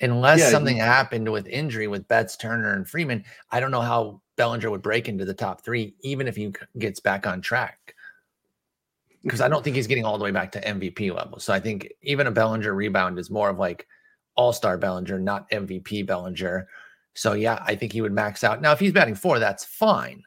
unless 0.00 0.38
Yeah, 0.38 0.50
something 0.50 0.76
happened 0.76 1.30
with 1.30 1.46
injury 1.46 1.88
with 1.88 2.06
Betts, 2.08 2.36
Turner, 2.36 2.74
and 2.74 2.88
Freeman, 2.88 3.24
I 3.50 3.60
don't 3.60 3.70
know 3.70 3.80
how 3.80 4.20
Bellinger 4.36 4.70
would 4.70 4.82
break 4.82 5.08
into 5.08 5.24
the 5.24 5.34
top 5.34 5.64
three, 5.64 5.94
even 6.02 6.28
if 6.28 6.36
he 6.36 6.52
gets 6.78 7.00
back 7.00 7.26
on 7.26 7.40
track. 7.40 7.94
Because 9.22 9.40
I 9.40 9.48
don't 9.48 9.64
think 9.64 9.74
he's 9.74 9.88
getting 9.88 10.04
all 10.04 10.16
the 10.16 10.24
way 10.24 10.30
back 10.30 10.52
to 10.52 10.60
MVP 10.60 11.12
level. 11.12 11.40
So 11.40 11.52
I 11.52 11.58
think 11.58 11.92
even 12.02 12.28
a 12.28 12.30
Bellinger 12.30 12.72
rebound 12.72 13.18
is 13.18 13.30
more 13.30 13.50
of 13.50 13.58
like 13.58 13.86
all 14.36 14.52
star 14.52 14.78
Bellinger, 14.78 15.18
not 15.18 15.50
MVP 15.50 16.06
Bellinger. 16.06 16.68
So 17.14 17.32
yeah, 17.32 17.60
I 17.66 17.74
think 17.74 17.92
he 17.92 18.00
would 18.00 18.12
max 18.12 18.44
out. 18.44 18.62
Now, 18.62 18.70
if 18.70 18.78
he's 18.78 18.92
batting 18.92 19.16
four, 19.16 19.40
that's 19.40 19.64
fine. 19.64 20.22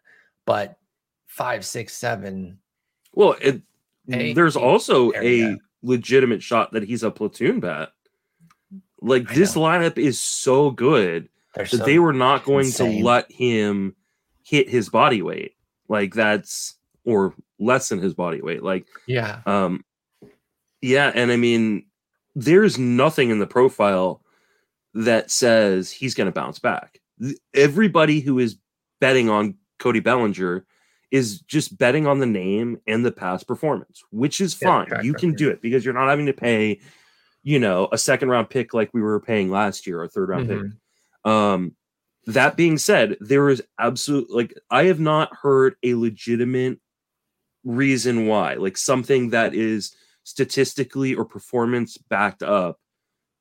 But 0.46 0.78
five, 1.28 1.66
six, 1.66 1.94
seven, 1.96 2.58
Well, 3.14 3.36
it, 3.42 3.62
Hey, 4.08 4.34
there's 4.34 4.56
he- 4.56 4.60
also 4.60 5.12
there 5.12 5.24
a 5.24 5.58
legitimate 5.84 6.42
shot 6.44 6.72
that 6.74 6.84
he's 6.84 7.04
a 7.04 7.12
platoon 7.12 7.60
bat. 7.60 7.90
Like 9.02 9.30
I 9.32 9.36
this 9.36 9.56
know. 9.56 9.62
lineup 9.64 9.98
is 9.98 10.20
so 10.20 10.72
good 10.72 11.30
they're 11.56 11.66
that 11.66 11.78
so 11.78 11.86
they 11.86 12.00
were 12.00 12.14
not 12.14 12.44
going 12.44 12.66
insane. 12.68 13.00
to 13.00 13.06
let 13.06 13.32
him 13.32 13.96
hit 14.44 14.70
his 14.70 14.90
body 14.90 15.22
weight. 15.22 15.56
Like 15.88 16.14
that's 16.14 16.76
or 17.06 17.34
less 17.60 17.90
than 17.90 18.00
his 18.00 18.14
body 18.14 18.42
weight. 18.42 18.64
Like 18.64 18.86
yeah. 19.08 19.42
um 19.46 19.84
yeah, 20.82 21.12
and 21.14 21.32
I 21.32 21.38
mean 21.38 21.86
there's 22.36 22.78
nothing 22.80 23.30
in 23.30 23.40
the 23.40 23.48
profile 23.48 24.24
that 24.94 25.30
says 25.32 25.92
he's 25.92 26.16
going 26.16 26.26
to 26.28 26.32
bounce 26.32 26.60
back. 26.60 27.00
Everybody 27.54 28.20
who 28.20 28.40
is 28.40 28.58
betting 29.00 29.30
on 29.30 29.56
Cody 29.82 30.00
Bellinger 30.00 30.64
is 31.10 31.42
just 31.42 31.78
betting 31.78 32.08
on 32.08 32.20
the 32.20 32.26
name 32.26 32.80
and 32.88 33.04
the 33.06 33.12
past 33.12 33.48
performance, 33.48 34.02
which 34.12 34.40
is 34.40 34.58
Yeah, 34.62 34.68
fine. 34.70 34.88
track 34.88 35.04
you 35.04 35.14
can 35.14 35.34
do 35.34 35.50
it 35.50 35.62
because 35.62 35.84
you're 35.84 35.94
not 35.94 36.08
having 36.08 36.28
to 36.28 36.34
pay, 36.34 36.80
you 37.44 37.60
know, 37.60 37.90
a 37.92 37.98
second 37.98 38.30
round 38.30 38.50
pick 38.50 38.74
like 38.74 38.94
we 38.94 39.02
were 39.02 39.20
paying 39.20 39.50
last 39.50 39.86
year 39.86 40.00
or 40.00 40.04
a 40.06 40.08
third 40.08 40.30
round 40.30 40.48
pick. 40.48 40.60
Mhm. 41.26 41.30
Um, 41.30 41.76
that 42.28 42.56
being 42.56 42.78
said, 42.78 43.18
there 43.20 43.50
is 43.50 43.62
absolute 43.80 44.30
like 44.30 44.54
I 44.70 44.84
have 44.86 45.00
not 45.00 45.36
heard 45.36 45.76
a 45.84 45.96
legitimate 45.96 46.80
reason 47.64 48.28
why, 48.28 48.54
like 48.54 48.78
something 48.78 49.32
that 49.32 49.54
is 49.54 49.94
statistically 50.24 51.16
or 51.16 51.26
performance 51.26 51.98
backed 51.98 52.44
up 52.44 52.80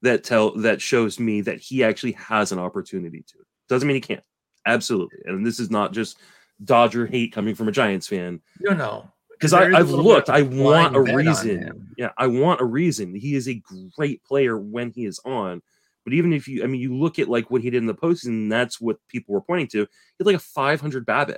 that 0.03 0.25
tell 0.25 0.57
that 0.57 0.81
shows 0.81 1.21
me 1.21 1.43
that 1.43 1.61
he 1.61 1.85
actually 1.85 2.13
has 2.13 2.51
an 2.53 2.59
opportunity 2.59 3.23
to. 3.29 3.37
Doesn't 3.69 3.87
mean 3.87 3.97
he 3.97 4.01
can't. 4.01 4.25
Absolutely. 4.67 5.19
And 5.25 5.45
this 5.47 5.59
is 5.61 5.71
not 5.71 5.93
just 5.93 6.19
Dodger 6.65 7.07
hate 7.07 7.33
coming 7.33 7.55
from 7.55 7.69
a 7.69 7.73
Giants 7.73 8.07
fan 8.07 8.41
No, 8.61 8.75
no. 8.75 9.11
because 9.31 9.51
There 9.53 9.71
is 9.71 9.75
a 9.75 9.79
I've 9.79 9.91
looked. 9.91 10.29
I 10.29 10.43
want 10.43 10.95
a 10.97 11.01
blind 11.01 11.07
bet 11.07 11.15
on 11.15 11.17
reason. 11.27 11.89
Yeah, 11.97 12.11
I 12.19 12.27
want 12.27 12.61
a 12.61 12.65
reason. 12.65 13.15
He 13.15 13.35
is 13.35 13.49
a 13.49 13.63
great 13.97 14.23
player 14.25 14.59
when 14.59 14.91
he 14.91 15.07
is 15.07 15.19
on. 15.25 15.63
But 16.05 16.15
even 16.15 16.33
if 16.33 16.49
you, 16.49 16.63
I 16.65 16.67
mean, 16.67 16.81
you 16.81 16.95
look 16.97 17.19
at 17.19 17.29
like 17.29 17.51
what 17.51 17.63
he 17.63 17.71
did 17.71 17.79
in 17.79 17.87
the 17.87 17.95
postseason, 17.95 18.49
that's 18.51 18.81
what 18.81 18.97
people 19.09 19.35
were 19.35 19.41
pointing 19.43 19.69
to. 19.69 19.79
He 19.81 19.87
had 20.19 20.27
like 20.27 20.37
a 20.37 20.39
500 20.39 21.07
BABIP, 21.07 21.37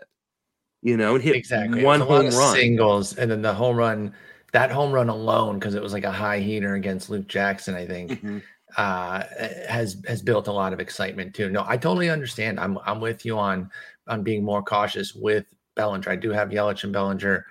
you 0.83 0.97
know, 0.97 1.15
and 1.17 1.23
hit 1.23 1.35
Exactly. 1.37 1.85
one 1.85 2.01
It's 2.01 2.09
a 2.11 2.13
lot 2.13 2.25
home 2.25 2.35
run. 2.35 2.55
singles, 2.57 3.17
and 3.17 3.31
then 3.31 3.43
the 3.43 3.55
home 3.55 3.77
run. 3.77 4.13
That 4.53 4.71
home 4.71 4.93
run 4.93 5.09
alone, 5.09 5.59
because 5.59 5.75
it 5.75 5.83
was 5.83 5.93
like 5.95 6.05
a 6.05 6.13
high 6.13 6.39
heater 6.41 6.75
against 6.75 7.09
Luke 7.09 7.27
Jackson, 7.27 7.75
I 7.75 7.87
think, 7.87 8.11
Mhm. 8.23 8.43
Uh, 8.77 9.25
has 9.69 10.03
has 10.07 10.23
built 10.23 10.49
a 10.49 10.53
lot 10.53 10.73
of 10.73 10.81
excitement 10.81 11.35
too. 11.35 11.51
No, 11.51 11.65
I 11.67 11.77
totally 11.77 12.11
understand. 12.11 12.59
I'm 12.59 12.79
I'm 12.85 13.01
with 13.01 13.25
you 13.25 13.39
on 13.39 13.71
on 14.09 14.23
being 14.23 14.45
more 14.45 14.63
cautious 14.63 15.15
with 15.15 15.47
Bellinger. 15.75 16.11
I 16.11 16.17
do 16.17 16.31
have 16.31 16.51
Yelich 16.51 16.85
and 16.85 16.93
Bellinger 16.93 17.47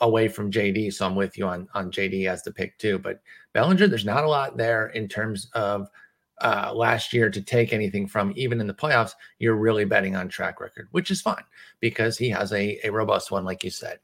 away 0.00 0.28
from 0.28 0.50
JD, 0.50 0.92
so 0.92 1.06
I'm 1.06 1.16
with 1.16 1.38
you 1.38 1.46
on 1.46 1.68
on 1.74 1.90
JD 1.90 2.28
as 2.28 2.42
the 2.42 2.52
pick 2.52 2.78
too. 2.78 2.98
But 2.98 3.20
Bellinger, 3.52 3.86
there's 3.88 4.04
not 4.04 4.24
a 4.24 4.28
lot 4.28 4.56
there 4.56 4.88
in 4.88 5.08
terms 5.08 5.48
of 5.54 5.88
uh, 6.40 6.72
last 6.74 7.12
year 7.12 7.30
to 7.30 7.42
take 7.42 7.72
anything 7.72 8.06
from. 8.06 8.32
Even 8.36 8.60
in 8.60 8.66
the 8.66 8.74
playoffs, 8.74 9.12
you're 9.38 9.56
really 9.56 9.84
betting 9.84 10.16
on 10.16 10.28
track 10.28 10.60
record, 10.60 10.88
which 10.92 11.10
is 11.10 11.20
fine 11.20 11.44
because 11.80 12.16
he 12.16 12.28
has 12.30 12.52
a, 12.52 12.78
a 12.84 12.90
robust 12.90 13.30
one, 13.30 13.44
like 13.44 13.64
you 13.64 13.70
said. 13.70 13.98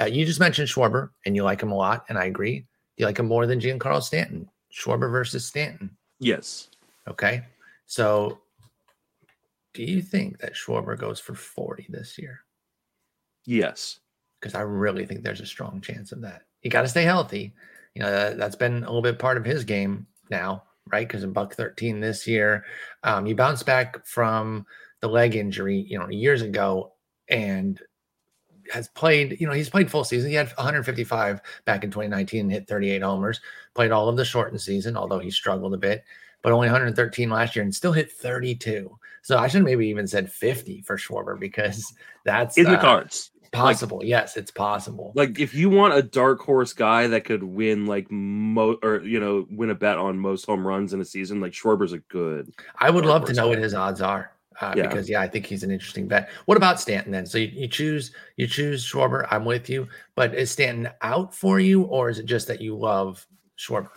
Uh, 0.00 0.06
you 0.06 0.24
just 0.24 0.40
mentioned 0.40 0.68
Schwarber, 0.68 1.10
and 1.26 1.36
you 1.36 1.44
like 1.44 1.62
him 1.62 1.72
a 1.72 1.76
lot, 1.76 2.04
and 2.08 2.18
I 2.18 2.24
agree. 2.24 2.66
You 2.96 3.06
like 3.06 3.18
him 3.18 3.26
more 3.26 3.46
than 3.46 3.60
Giancarlo 3.60 4.02
Stanton. 4.02 4.48
Schwarber 4.72 5.10
versus 5.10 5.44
Stanton. 5.44 5.96
Yes. 6.18 6.68
Okay. 7.08 7.44
So 7.86 8.40
do 9.74 9.82
you 9.82 10.02
think 10.02 10.38
that 10.38 10.54
Schwarber 10.54 10.98
goes 10.98 11.20
for 11.20 11.34
40 11.34 11.86
this 11.88 12.18
year? 12.18 12.40
Yes. 13.44 14.00
Because 14.40 14.54
I 14.54 14.60
really 14.60 15.06
think 15.06 15.22
there's 15.22 15.40
a 15.40 15.46
strong 15.46 15.80
chance 15.80 16.12
of 16.12 16.20
that. 16.22 16.42
You 16.62 16.70
got 16.70 16.82
to 16.82 16.88
stay 16.88 17.04
healthy. 17.04 17.54
You 17.94 18.02
know, 18.02 18.10
that, 18.10 18.38
that's 18.38 18.56
been 18.56 18.82
a 18.82 18.86
little 18.86 19.02
bit 19.02 19.18
part 19.18 19.36
of 19.36 19.44
his 19.44 19.64
game 19.64 20.06
now, 20.30 20.64
right? 20.90 21.06
Because 21.06 21.24
in 21.24 21.32
Buck 21.32 21.54
13 21.54 22.00
this 22.00 22.26
year, 22.26 22.64
um, 23.02 23.24
he 23.24 23.34
bounced 23.34 23.66
back 23.66 24.04
from 24.06 24.66
the 25.00 25.08
leg 25.08 25.36
injury, 25.36 25.86
you 25.88 25.98
know, 25.98 26.08
years 26.08 26.42
ago 26.42 26.92
and 27.28 27.80
has 28.72 28.88
played, 28.88 29.40
you 29.40 29.46
know, 29.46 29.52
he's 29.52 29.70
played 29.70 29.90
full 29.90 30.04
season. 30.04 30.28
He 30.30 30.36
had 30.36 30.48
155 30.48 31.40
back 31.64 31.84
in 31.84 31.90
2019 31.90 32.40
and 32.40 32.52
hit 32.52 32.68
38 32.68 33.02
homers, 33.02 33.40
played 33.74 33.90
all 33.90 34.08
of 34.08 34.16
the 34.16 34.24
shortened 34.24 34.60
season, 34.60 34.96
although 34.96 35.18
he 35.18 35.30
struggled 35.30 35.74
a 35.74 35.78
bit, 35.78 36.04
but 36.42 36.52
only 36.52 36.66
113 36.68 37.30
last 37.30 37.56
year 37.56 37.64
and 37.64 37.74
still 37.74 37.92
hit 37.92 38.12
32. 38.12 38.96
So 39.22 39.38
I 39.38 39.48
should 39.48 39.64
maybe 39.64 39.86
even 39.88 40.06
said 40.06 40.30
50 40.32 40.82
for 40.82 40.96
Schwarber 40.96 41.38
because 41.38 41.92
that's 42.24 42.56
In 42.56 42.64
the 42.64 42.78
uh, 42.78 42.80
cards. 42.80 43.30
possible. 43.52 44.02
yes, 44.04 44.36
it's 44.36 44.50
possible. 44.50 45.12
Like 45.14 45.38
if 45.38 45.54
you 45.54 45.70
want 45.70 45.94
a 45.94 46.02
dark 46.02 46.40
horse 46.40 46.72
guy 46.72 47.06
that 47.08 47.24
could 47.24 47.42
win 47.42 47.86
like 47.86 48.10
mo 48.10 48.78
or 48.82 49.00
you 49.02 49.20
know, 49.20 49.46
win 49.50 49.70
a 49.70 49.74
bet 49.74 49.98
on 49.98 50.18
most 50.18 50.44
home 50.46 50.66
runs 50.66 50.92
in 50.92 51.00
a 51.00 51.04
season, 51.04 51.40
like 51.40 51.52
Schwarber's 51.52 51.92
a 51.92 51.98
good. 51.98 52.52
I 52.78 52.90
would 52.90 53.04
love 53.06 53.24
to 53.26 53.32
know 53.32 53.48
what 53.48 53.58
his 53.58 53.74
odds 53.74 54.00
are. 54.00 54.32
Uh, 54.60 54.74
Yeah. 54.76 54.88
because 54.88 55.08
yeah, 55.08 55.20
I 55.20 55.28
think 55.28 55.46
he's 55.46 55.62
an 55.62 55.70
interesting 55.70 56.08
bet. 56.08 56.30
What 56.46 56.56
about 56.56 56.80
Stanton 56.80 57.12
then? 57.12 57.26
So 57.26 57.38
you, 57.38 57.46
you 57.48 57.68
choose 57.68 58.12
you 58.36 58.46
choose 58.46 58.84
Schwarber. 58.84 59.26
I'm 59.30 59.44
with 59.44 59.68
you, 59.70 59.88
but 60.14 60.34
is 60.34 60.50
Stanton 60.50 60.88
out 61.02 61.34
for 61.34 61.60
you, 61.60 61.82
or 61.82 62.08
is 62.10 62.18
it 62.18 62.26
just 62.26 62.48
that 62.48 62.60
you 62.60 62.76
love 62.76 63.26
Schwarber? 63.58 63.90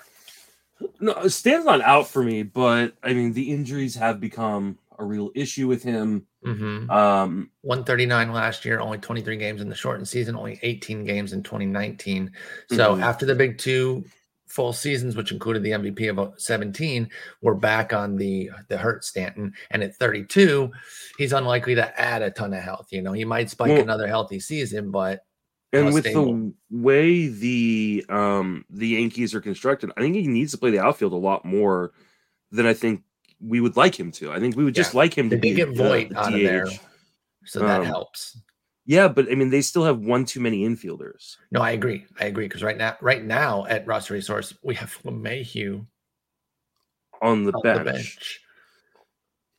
No, 0.99 1.28
Stan's 1.28 1.66
not 1.66 1.82
out 1.82 2.07
for 2.07 2.24
me, 2.24 2.43
but 2.43 2.93
I 3.03 3.14
mean 3.14 3.34
the 3.34 3.51
injuries 3.51 3.95
have 3.95 4.20
become 4.20 4.78
a 4.99 5.03
real 5.03 5.32
issue 5.36 5.68
with 5.68 5.84
him. 5.84 6.26
Mm-hmm. 6.45 6.89
Um 6.89 7.49
139 7.62 8.32
last 8.32 8.66
year, 8.66 8.80
only 8.80 8.97
23 8.97 9.38
games 9.38 9.62
in 9.62 9.70
the 9.70 9.76
shortened 9.76 10.07
season, 10.07 10.36
only 10.36 10.59
18 10.64 11.05
games 11.05 11.34
in 11.34 11.43
2019. 11.43 12.32
So 12.70 12.95
Mhm. 12.95 13.01
after 13.01 13.26
the 13.26 13.36
big 13.36 13.57
two 13.57 14.03
full 14.52 14.74
seasons, 14.74 15.16
which 15.16 15.32
included 15.32 15.64
the 15.64 15.72
MVP 15.72 16.10
of 16.10 16.39
17, 16.39 17.10
we're 17.41 17.54
back 17.56 17.93
on 17.93 18.16
the 18.18 18.49
the 18.68 18.78
hurt 18.78 19.04
Stanton. 19.06 19.54
And 19.72 19.82
at 19.84 19.95
32, 19.95 20.72
he's 21.18 21.34
unlikely 21.34 21.76
to 21.76 21.99
add 21.99 22.22
a 22.22 22.30
ton 22.32 22.54
of 22.54 22.62
health. 22.62 22.88
You 22.91 23.02
know, 23.02 23.14
he 23.14 23.26
might 23.26 23.49
spike 23.49 23.70
Well- 23.70 23.82
another 23.82 24.08
healthy 24.08 24.39
season, 24.39 24.91
but 24.91 25.22
and 25.74 25.93
with 25.93 26.04
stable. 26.04 26.26
the 26.36 26.54
way 26.70 27.28
the 27.28 28.06
um 28.10 28.66
the 28.70 28.89
Yankees 28.89 29.34
are 29.34 29.41
constructed, 29.41 29.89
I 29.95 30.02
think 30.02 30.16
he 30.16 30.28
needs 30.28 30.52
to 30.52 30.58
play 30.58 30.72
the 30.72 30.82
outfield 30.82 31.14
a 31.14 31.18
lot 31.18 31.45
more 31.45 31.91
than 32.52 32.66
I 32.66 32.74
think 32.74 33.04
we 33.39 33.62
would 33.62 33.78
like 33.78 33.97
him 33.99 34.12
to. 34.12 34.32
I 34.32 34.39
think 34.39 34.56
we 34.58 34.64
would 34.66 34.76
just 34.76 34.93
Yeah. 34.93 34.97
like 34.99 35.18
him 35.18 35.30
to 35.30 35.38
be 35.38 35.54
get 35.54 35.70
Voit 35.70 36.10
the 36.10 36.20
out 36.20 36.34
of 36.34 36.39
there, 36.41 36.68
so 37.45 37.60
that 37.62 37.80
Um, 37.82 37.86
helps. 37.86 38.38
Yeah, 38.86 39.07
but 39.07 39.32
I 39.32 39.36
mean, 39.36 39.49
they 39.51 39.61
still 39.61 39.84
have 39.86 39.99
one 39.99 40.25
too 40.25 40.39
many 40.39 40.67
infielders. 40.67 41.38
No, 41.51 41.61
I 41.61 41.71
agree. 41.71 42.05
I 42.19 42.25
agree 42.25 42.45
because 42.45 42.63
right 42.63 42.77
now, 42.77 42.97
right 43.01 43.23
now 43.23 43.65
at 43.67 43.86
Roster 43.86 44.13
Resource, 44.15 44.53
we 44.63 44.73
have 44.75 44.97
Mayhew 45.05 45.86
on 47.21 47.43
the 47.43 47.51
on 47.53 47.61
bench. 47.61 47.77
the 47.77 47.84
bench. 47.91 48.39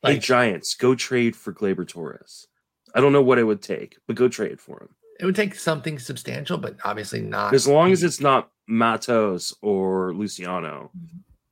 Hey, 0.03 0.13
Like, 0.13 0.21
Giants, 0.21 0.75
go 0.75 0.95
trade 0.95 1.35
for 1.35 1.53
Gleyber 1.53 1.87
Torres. 1.87 2.47
I 2.93 2.99
don't 3.01 3.13
know 3.13 3.21
what 3.23 3.39
it 3.39 3.43
would 3.43 3.61
take, 3.61 3.97
but 4.07 4.15
go 4.17 4.27
trade 4.27 4.59
for 4.59 4.81
him. 4.81 4.89
it 5.19 5.25
would 5.25 5.35
take 5.35 5.55
something 5.55 5.97
substantial, 5.99 6.57
but 6.57 6.75
obviously 6.83 7.21
not. 7.21 7.53
As 7.53 7.67
long 7.67 7.91
as 7.93 8.03
it's 8.03 8.19
not 8.19 8.51
Matos 8.67 9.53
or 9.61 10.13
Luciano, 10.13 10.91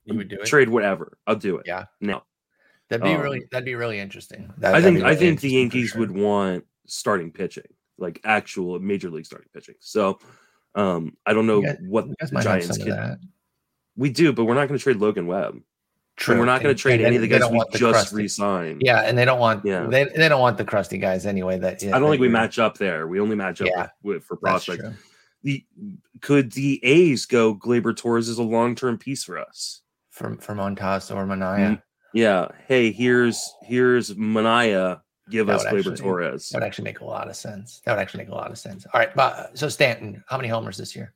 you 0.03 0.17
would 0.17 0.27
do 0.27 0.35
it. 0.41 0.45
trade 0.45 0.67
whatever. 0.69 1.17
I'll 1.25 1.35
do 1.37 1.57
it. 1.57 1.65
Yeah. 1.67 1.85
No, 2.01 2.23
That'd 2.89 3.03
be 3.05 3.13
um, 3.13 3.21
really 3.21 3.43
that'd 3.51 3.65
be 3.65 3.75
really 3.75 3.99
interesting. 3.99 4.53
That- 4.57 4.75
I 4.75 4.81
think 4.81 4.97
be 4.97 5.03
I 5.05 5.15
think 5.15 5.39
the 5.39 5.51
Yankees 5.51 5.91
sure. 5.91 5.99
would 6.01 6.11
want 6.11 6.65
starting 6.91 7.31
pitching, 7.31 7.63
like 7.97 8.19
actual 8.23 8.79
major 8.79 9.09
league 9.09 9.25
starting 9.25 9.49
pitching. 9.53 9.75
So, 9.79 10.19
um, 10.75 11.15
I 11.25 11.33
don't 11.33 11.47
know 11.47 11.61
guys- 11.61 11.77
what 11.87 12.07
the 12.19 12.41
Giants 12.41 12.77
can. 12.77 12.89
that. 12.89 13.17
We 13.95 14.09
do, 14.09 14.31
but 14.33 14.45
we're 14.45 14.53
not 14.55 14.67
going 14.67 14.77
to 14.77 14.83
trade 14.83 14.97
Logan 14.97 15.27
Webb. 15.27 15.61
True. 16.17 16.33
And 16.33 16.39
we're 16.39 16.45
not 16.45 16.61
going 16.61 16.75
to 16.75 16.79
trade 16.81 16.99
and 16.99 17.07
any 17.07 17.15
of 17.15 17.21
the 17.21 17.27
guys 17.27 17.49
we 17.49 17.57
the 17.71 17.77
just 17.77 17.93
crusty- 17.93 18.15
re-signed. 18.17 18.81
Yeah, 18.85 19.01
and 19.01 19.17
they 19.17 19.25
don't 19.25 19.39
want 19.39 19.65
Yeah. 19.65 19.87
they 19.87 20.03
they 20.05 20.29
don't 20.29 20.41
want 20.41 20.57
the 20.57 20.65
crusty 20.65 20.97
guys 20.97 21.25
anyway. 21.25 21.57
That 21.57 21.81
I 21.83 21.97
don't 21.99 22.09
think 22.09 22.21
we 22.21 22.27
match 22.27 22.59
up 22.59 22.77
there. 22.77 23.07
We 23.07 23.19
only 23.19 23.35
match 23.35 23.61
up 23.61 23.67
Yeah, 23.67 23.89
with, 24.03 24.15
with 24.17 24.23
for 24.25 24.35
prospects. 24.35 24.83
The 25.43 25.65
could 26.21 26.51
the 26.51 26.79
A's 26.83 27.25
go 27.25 27.55
Gleyber 27.55 27.95
Torres 27.95 28.29
as 28.29 28.37
a 28.37 28.43
long 28.43 28.75
term 28.75 28.97
piece 28.97 29.23
for 29.23 29.39
us? 29.39 29.81
From 30.11 30.37
from 30.37 30.57
Montas 30.59 31.09
or 31.15 31.25
Manaea. 31.25 31.57
Mm, 31.77 31.81
Yeah. 32.13 32.49
Hey, 32.67 32.91
here's 32.91 33.49
here's 33.63 34.13
Manaea. 34.13 35.01
Give 35.29 35.47
That 35.47 35.57
us 35.57 35.65
Gleyber 35.65 35.97
Torres. 35.97 36.49
That 36.49 36.59
would 36.59 36.65
actually 36.65 36.85
make 36.85 36.99
a 36.99 37.05
lot 37.05 37.29
of 37.29 37.35
sense. 37.35 37.81
That 37.85 37.93
would 37.93 38.01
actually 38.01 38.23
make 38.25 38.33
a 38.33 38.35
lot 38.35 38.51
of 38.51 38.57
sense. 38.57 38.85
All 38.93 38.99
right, 38.99 39.13
but 39.15 39.57
so 39.57 39.69
Stanton, 39.69 40.23
how 40.27 40.37
many 40.37 40.49
homers 40.49 40.77
this 40.77 40.95
year? 40.95 41.13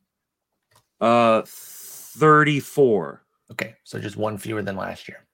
Uh, 1.02 1.42
thirty 1.46 2.60
four. 2.60 3.24
Okay, 3.52 3.76
so 3.84 4.00
just 4.00 4.18
one 4.18 4.38
fewer 4.38 4.62
than 4.62 4.76
last 4.76 5.08
year. 5.08 5.26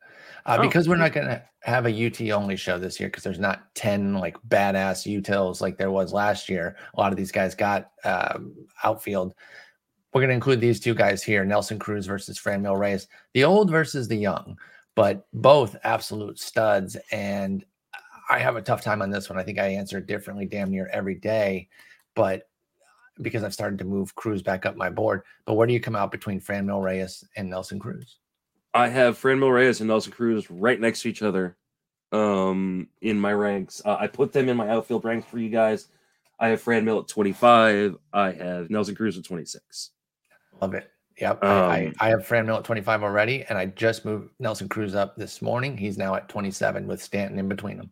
Uh, 0.46 0.58
Oh, 0.60 0.62
because 0.62 0.88
we're 0.88 0.96
not 0.96 1.14
going 1.14 1.28
to 1.28 1.44
have 1.62 1.86
a 1.86 2.06
UT 2.08 2.20
only 2.32 2.56
show 2.56 2.80
this 2.80 3.00
year 3.00 3.10
because 3.10 3.24
there's 3.24 3.40
not 3.40 3.74
10 3.76 4.16
like 4.16 4.36
badass 4.48 5.06
utils 5.06 5.62
like 5.62 5.78
there 5.78 5.92
was 5.92 6.14
last 6.14 6.50
year. 6.50 6.76
A 6.96 7.00
lot 7.00 7.12
of 7.12 7.18
these 7.18 7.32
guys 7.32 7.54
got 7.54 7.92
um, 8.04 8.54
outfield. 8.84 9.36
We're 10.14 10.22
going 10.22 10.30
to 10.30 10.36
include 10.36 10.60
these 10.60 10.80
two 10.80 10.96
guys 10.96 11.24
here 11.24 11.46
Nelson 11.46 11.80
Cruz 11.80 12.06
versus 12.06 12.40
Franmil 12.40 12.78
Reyes, 12.78 13.08
the 13.34 13.44
old 13.44 13.70
versus 13.70 14.08
the 14.08 14.16
young, 14.16 14.58
but 14.96 15.28
both 15.32 15.76
absolute 15.84 16.40
studs. 16.40 16.98
And 17.12 17.64
I 18.32 18.40
have 18.40 18.56
a 18.56 18.62
tough 18.62 18.82
time 18.82 19.02
on 19.02 19.10
this 19.10 19.30
one. 19.30 19.38
I 19.38 19.44
think 19.44 19.60
I 19.60 19.68
answer 19.68 19.98
it 19.98 20.08
differently 20.08 20.46
damn 20.46 20.72
near 20.72 20.88
every 20.94 21.16
day, 21.16 21.68
but 22.16 22.48
because 23.22 23.44
I've 23.44 23.54
started 23.54 23.78
to 23.80 23.86
move 23.86 24.16
Cruz 24.16 24.42
back 24.42 24.66
up 24.66 24.78
my 24.78 24.90
board. 24.90 25.24
But 25.46 25.56
where 25.56 25.68
do 25.68 25.74
you 25.74 25.82
come 25.82 25.98
out 25.98 26.12
between 26.12 26.40
Franmil 26.40 26.82
Reyes 26.82 27.26
and 27.36 27.50
Nelson 27.50 27.78
Cruz? 27.78 28.20
I 28.74 28.88
have 28.88 29.22
Franmil 29.22 29.54
Reyes 29.54 29.82
and 29.82 29.90
Nelson 29.90 30.14
Cruz 30.14 30.50
right 30.50 30.80
next 30.80 31.02
to 31.02 31.10
each 31.10 31.22
other 31.22 31.58
um 32.14 32.88
in 33.02 33.20
my 33.20 33.34
ranks. 33.34 33.82
Uh, 33.84 33.98
I 34.00 34.08
put 34.08 34.32
them 34.32 34.48
in 34.48 34.56
my 34.56 34.70
outfield 34.70 35.04
ranks 35.04 35.28
for 35.28 35.38
you 35.38 35.50
guys. 35.50 35.90
I 36.40 36.48
have 36.48 36.62
Fran 36.62 36.86
Franmil 36.86 37.02
at 37.02 37.10
25. 37.10 37.98
I 38.14 38.32
have 38.32 38.70
Nelson 38.70 38.96
Cruz 38.96 39.18
at 39.18 39.26
26. 39.26 39.92
Love 40.62 40.74
it. 40.74 40.90
Yep. 41.20 41.44
I, 41.44 41.48
I, 41.48 41.86
Um, 41.88 41.94
I 42.00 42.08
have 42.08 42.26
Franmil 42.26 42.58
at 42.58 42.64
25 42.64 43.04
already, 43.04 43.44
and 43.44 43.58
I 43.58 43.66
just 43.66 44.06
moved 44.06 44.32
Nelson 44.40 44.70
Cruz 44.70 44.96
up 44.96 45.18
this 45.18 45.42
morning. 45.42 45.78
He's 45.78 45.98
now 45.98 46.16
at 46.16 46.30
27 46.30 46.88
with 46.88 47.04
Stanton 47.04 47.38
in 47.38 47.50
between 47.50 47.78
them. 47.78 47.92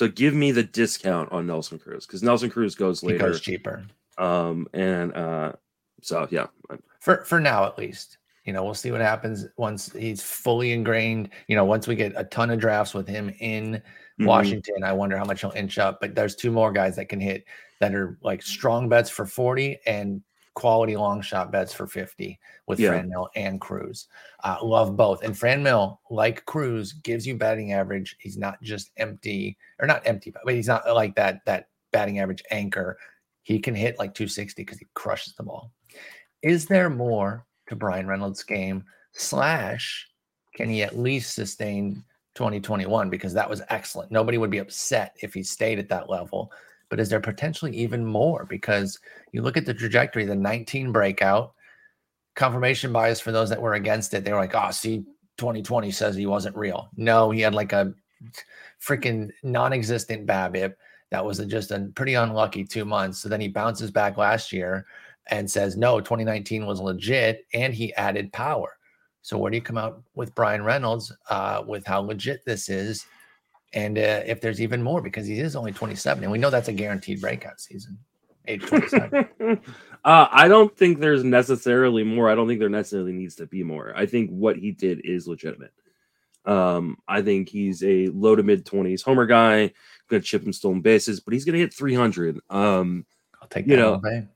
So 0.00 0.08
give 0.08 0.32
me 0.32 0.50
the 0.50 0.62
discount 0.62 1.30
on 1.30 1.46
Nelson 1.46 1.78
Cruz 1.78 2.06
because 2.06 2.22
Nelson 2.22 2.48
Cruz 2.48 2.74
goes 2.74 3.02
later. 3.02 3.26
He 3.26 3.32
goes 3.32 3.40
cheaper. 3.42 3.84
Um 4.16 4.66
and 4.72 5.12
uh 5.14 5.52
so 6.00 6.26
yeah. 6.30 6.46
For 7.00 7.22
for 7.26 7.38
now 7.38 7.66
at 7.66 7.76
least. 7.76 8.16
You 8.46 8.54
know, 8.54 8.64
we'll 8.64 8.72
see 8.72 8.92
what 8.92 9.02
happens 9.02 9.44
once 9.58 9.92
he's 9.92 10.22
fully 10.22 10.72
ingrained. 10.72 11.28
You 11.48 11.56
know, 11.56 11.66
once 11.66 11.86
we 11.86 11.96
get 11.96 12.14
a 12.16 12.24
ton 12.24 12.48
of 12.48 12.58
drafts 12.58 12.94
with 12.94 13.06
him 13.06 13.28
in 13.40 13.82
Mhm. 14.18 14.24
Washington, 14.24 14.82
I 14.84 14.94
wonder 14.94 15.18
how 15.18 15.26
much 15.26 15.42
he'll 15.42 15.50
inch 15.50 15.76
up. 15.76 16.00
But 16.00 16.14
there's 16.14 16.34
two 16.34 16.50
more 16.50 16.72
guys 16.72 16.96
that 16.96 17.10
can 17.10 17.20
hit 17.20 17.44
that 17.80 17.94
are 17.94 18.16
like 18.22 18.40
strong 18.40 18.88
bets 18.88 19.10
for 19.10 19.26
40 19.26 19.80
and 19.84 20.22
quality 20.54 20.96
long 20.96 21.22
shot 21.22 21.52
bets 21.52 21.72
for 21.72 21.86
50 21.86 22.38
with 22.66 22.80
Yeah. 22.80 22.90
Franmil 22.90 23.28
and 23.36 23.60
Cruz. 23.60 24.08
Uh, 24.44 24.58
love 24.62 24.96
both. 24.96 25.22
And 25.22 25.34
Franmil, 25.34 25.98
like 26.10 26.44
Cruz, 26.46 26.92
gives 26.92 27.26
you 27.26 27.36
batting 27.36 27.72
average. 27.72 28.16
He's 28.18 28.36
not 28.36 28.60
just 28.62 28.90
empty 28.96 29.56
or 29.78 29.86
not 29.86 30.06
empty, 30.06 30.32
but 30.44 30.54
he's 30.54 30.68
not 30.68 30.86
like 30.94 31.14
that 31.16 31.44
that 31.46 31.68
batting 31.92 32.18
average 32.18 32.42
anchor. 32.50 32.98
He 33.42 33.58
can 33.58 33.74
hit 33.74 33.98
like 33.98 34.14
260 34.14 34.62
because 34.62 34.78
he 34.78 34.86
crushes 34.94 35.34
the 35.34 35.42
ball. 35.42 35.72
Is 36.42 36.66
there 36.66 36.90
more 36.90 37.46
to 37.68 37.76
Bryan 37.76 38.06
Reynolds' 38.06 38.42
game? 38.42 38.84
Slash, 39.12 40.08
can 40.54 40.68
he 40.68 40.82
at 40.82 40.98
least 40.98 41.34
sustain 41.34 42.04
2021 42.34 43.10
because 43.10 43.34
that 43.34 43.48
was 43.48 43.62
excellent. 43.68 44.10
Nobody 44.10 44.38
would 44.38 44.50
be 44.50 44.58
upset 44.58 45.16
if 45.20 45.34
he 45.34 45.42
stayed 45.42 45.78
at 45.78 45.88
that 45.88 46.08
level. 46.08 46.52
But 46.90 47.00
is 47.00 47.08
there 47.08 47.20
potentially 47.20 47.74
even 47.76 48.04
more? 48.04 48.44
Because 48.44 48.98
you 49.32 49.42
look 49.42 49.56
at 49.56 49.64
the 49.64 49.72
trajectory, 49.72 50.26
the 50.26 50.34
19 50.34 50.92
breakout, 50.92 51.54
confirmation 52.34 52.92
bias 52.92 53.20
for 53.20 53.32
those 53.32 53.48
that 53.48 53.62
were 53.62 53.74
against 53.74 54.12
it. 54.12 54.24
They 54.24 54.32
were 54.32 54.38
like, 54.38 54.54
oh, 54.54 54.70
see, 54.70 55.04
2020 55.38 55.90
says 55.90 56.16
he 56.16 56.26
wasn't 56.26 56.56
real. 56.56 56.90
No, 56.96 57.30
he 57.30 57.40
had 57.40 57.54
like 57.54 57.72
a 57.72 57.94
freaking 58.82 59.30
non 59.42 59.72
existent 59.72 60.26
BABIP. 60.26 60.74
That 61.10 61.24
was 61.24 61.38
just 61.46 61.70
a 61.70 61.90
pretty 61.94 62.14
unlucky 62.14 62.64
two 62.64 62.84
months. 62.84 63.18
So 63.18 63.28
then 63.28 63.40
he 63.40 63.48
bounces 63.48 63.90
back 63.90 64.16
last 64.16 64.52
year 64.52 64.86
and 65.28 65.50
says, 65.50 65.76
no, 65.76 66.00
2019 66.00 66.66
was 66.66 66.80
legit. 66.80 67.46
And 67.54 67.74
he 67.74 67.94
added 67.94 68.32
power. 68.32 68.76
So 69.22 69.36
where 69.36 69.50
do 69.50 69.56
you 69.56 69.62
come 69.62 69.78
out 69.78 70.02
with 70.14 70.34
Bryan 70.34 70.64
Reynolds 70.64 71.12
uh, 71.28 71.62
with 71.66 71.86
how 71.86 72.00
legit 72.00 72.44
this 72.44 72.68
is? 72.68 73.06
And 73.72 73.98
uh, 73.98 74.22
if 74.26 74.40
there's 74.40 74.60
even 74.60 74.82
more, 74.82 75.00
because 75.00 75.26
he 75.26 75.38
is 75.38 75.54
only 75.54 75.72
27, 75.72 76.22
and 76.24 76.32
we 76.32 76.38
know 76.38 76.50
that's 76.50 76.68
a 76.68 76.72
guaranteed 76.72 77.20
breakout 77.20 77.60
season, 77.60 77.98
age 78.48 78.62
27. 78.62 79.28
uh, 80.04 80.26
I 80.30 80.48
don't 80.48 80.76
think 80.76 80.98
there's 80.98 81.22
necessarily 81.22 82.02
more. 82.02 82.28
I 82.28 82.34
don't 82.34 82.48
think 82.48 82.58
there 82.58 82.68
necessarily 82.68 83.12
needs 83.12 83.36
to 83.36 83.46
be 83.46 83.62
more. 83.62 83.92
I 83.96 84.06
think 84.06 84.30
what 84.30 84.56
he 84.56 84.72
did 84.72 85.00
is 85.04 85.28
legitimate. 85.28 85.72
Um, 86.46 86.96
I 87.06 87.22
think 87.22 87.48
he's 87.48 87.84
a 87.84 88.08
low 88.08 88.34
to 88.34 88.42
mid 88.42 88.64
20s 88.64 89.02
homer 89.02 89.26
guy, 89.26 89.72
gonna 90.08 90.22
chip 90.22 90.42
and 90.44 90.54
stolen 90.54 90.80
bases, 90.80 91.20
but 91.20 91.32
he's 91.34 91.44
going 91.44 91.52
to 91.54 91.60
hit 91.60 91.72
300. 91.74 92.40
Um, 92.50 93.04
I'll 93.40 93.48
take 93.48 93.66
You 93.66 93.76
that. 93.76 94.02
know, 94.02 94.26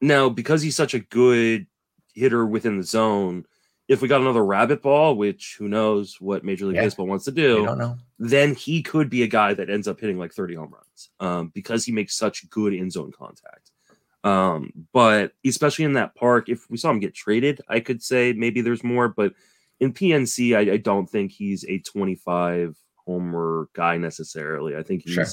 now, 0.00 0.28
because 0.28 0.60
he's 0.60 0.76
such 0.76 0.92
a 0.94 0.98
good 0.98 1.66
hitter 2.14 2.44
within 2.44 2.76
the 2.76 2.82
zone, 2.84 3.46
if 3.88 4.02
we 4.02 4.08
got 4.08 4.20
another 4.20 4.44
rabbit 4.44 4.82
ball, 4.82 5.16
which 5.16 5.56
who 5.58 5.68
knows 5.68 6.20
what 6.20 6.44
Major 6.44 6.66
League 6.66 6.76
Yeah. 6.76 6.82
Baseball 6.82 7.06
wants 7.06 7.24
to 7.26 7.32
do, 7.32 7.64
don't 7.64 7.78
know. 7.78 7.96
Then 8.24 8.54
he 8.54 8.84
could 8.84 9.10
be 9.10 9.24
a 9.24 9.26
guy 9.26 9.52
that 9.52 9.68
ends 9.68 9.88
up 9.88 9.98
hitting 9.98 10.16
like 10.16 10.32
30 10.32 10.54
home 10.54 10.72
runs 10.72 11.10
um, 11.18 11.48
because 11.48 11.84
he 11.84 11.90
makes 11.90 12.16
such 12.16 12.48
good 12.50 12.72
in 12.72 12.88
zone 12.88 13.10
contact. 13.10 13.72
Um, 14.22 14.72
but 14.92 15.32
especially 15.44 15.86
in 15.86 15.94
that 15.94 16.14
park, 16.14 16.48
if 16.48 16.70
we 16.70 16.76
saw 16.76 16.90
him 16.90 17.00
get 17.00 17.16
traded, 17.16 17.60
I 17.68 17.80
could 17.80 18.00
say 18.00 18.32
maybe 18.32 18.60
there's 18.60 18.84
more. 18.84 19.08
But 19.08 19.32
in 19.80 19.92
PNC, 19.92 20.56
I, 20.56 20.74
I 20.74 20.76
don't 20.76 21.10
think 21.10 21.32
he's 21.32 21.64
a 21.64 21.80
25 21.80 22.76
homer 22.94 23.68
guy 23.72 23.96
necessarily. 23.96 24.76
I 24.76 24.84
think 24.84 25.02
he's 25.02 25.14
Sure. 25.14 25.26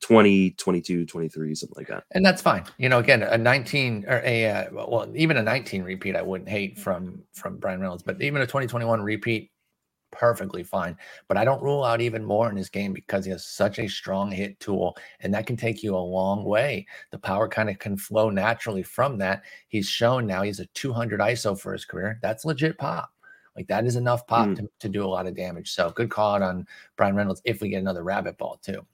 20, 0.00 0.50
22, 0.50 1.06
23, 1.06 1.54
something 1.54 1.74
like 1.76 1.86
that. 1.86 2.02
And 2.10 2.26
that's 2.26 2.42
fine. 2.42 2.64
You 2.76 2.88
know, 2.88 2.98
again, 2.98 3.22
a 3.22 3.38
19 3.38 4.04
or 4.08 4.20
a 4.24 4.50
uh, 4.50 4.64
well, 4.72 5.08
even 5.14 5.36
a 5.36 5.42
19 5.44 5.84
repeat, 5.84 6.16
I 6.16 6.22
wouldn't 6.22 6.50
hate 6.50 6.76
from 6.76 7.22
from 7.34 7.58
Bryan 7.58 7.80
Reynolds, 7.80 8.02
but 8.02 8.20
even 8.20 8.42
a 8.42 8.46
2021 8.46 9.00
repeat, 9.00 9.52
perfectly 10.10 10.62
fine. 10.62 10.96
But 11.28 11.36
I 11.36 11.44
don't 11.44 11.62
rule 11.62 11.84
out 11.84 12.00
even 12.00 12.24
more 12.24 12.48
in 12.50 12.56
his 12.56 12.68
game 12.68 12.92
because 12.92 13.24
he 13.24 13.30
has 13.30 13.46
such 13.46 13.78
a 13.78 13.88
strong 13.88 14.30
hit 14.30 14.58
tool, 14.60 14.96
and 15.20 15.32
that 15.34 15.46
can 15.46 15.56
take 15.56 15.82
you 15.82 15.94
a 15.94 15.98
long 15.98 16.44
way. 16.44 16.86
The 17.10 17.18
power 17.18 17.48
kind 17.48 17.68
of 17.70 17.78
can 17.78 17.96
flow 17.96 18.30
naturally 18.30 18.82
from 18.82 19.18
that. 19.18 19.42
He's 19.68 19.88
shown 19.88 20.26
now 20.26 20.42
he's 20.42 20.60
a 20.60 20.66
200 20.66 21.20
ISO 21.20 21.58
for 21.58 21.72
his 21.72 21.84
career. 21.84 22.18
That's 22.22 22.44
legit 22.44 22.78
pop. 22.78 23.10
Like 23.56 23.66
that 23.68 23.86
is 23.86 23.96
enough 23.96 24.26
pop 24.26 24.48
Mm. 24.48 24.56
to, 24.56 24.68
to 24.80 24.88
do 24.88 25.04
a 25.04 25.08
lot 25.08 25.26
of 25.26 25.34
damage. 25.34 25.72
So 25.72 25.90
good 25.90 26.10
call 26.10 26.34
out 26.34 26.42
on 26.42 26.66
Bryan 26.96 27.16
Reynolds 27.16 27.40
if 27.44 27.60
we 27.62 27.70
get 27.70 27.78
another 27.78 28.02
rabbit 28.04 28.36
ball 28.36 28.58
too. 28.62 28.84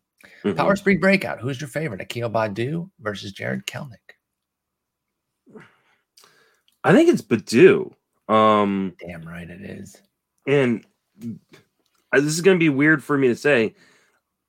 Mhm. 0.44 0.56
Power 0.56 0.76
speed 0.76 1.00
breakout. 1.00 1.40
Who's 1.40 1.60
your 1.60 1.66
favorite? 1.68 2.00
Akil 2.00 2.30
Baddoo 2.30 2.88
versus 3.00 3.32
Jarred 3.32 3.66
Kelenic. 3.66 3.96
I 6.84 6.92
think 6.92 7.08
it's 7.08 7.22
Baddoo. 7.22 7.92
Um, 8.28 8.94
Damn 9.00 9.22
right 9.26 9.48
it 9.48 9.62
is. 9.62 10.00
and 10.46 10.84
this 12.12 12.24
is 12.24 12.40
going 12.40 12.56
to 12.56 12.62
be 12.62 12.68
weird 12.68 13.02
for 13.02 13.16
me 13.16 13.28
to 13.28 13.36
say. 13.36 13.74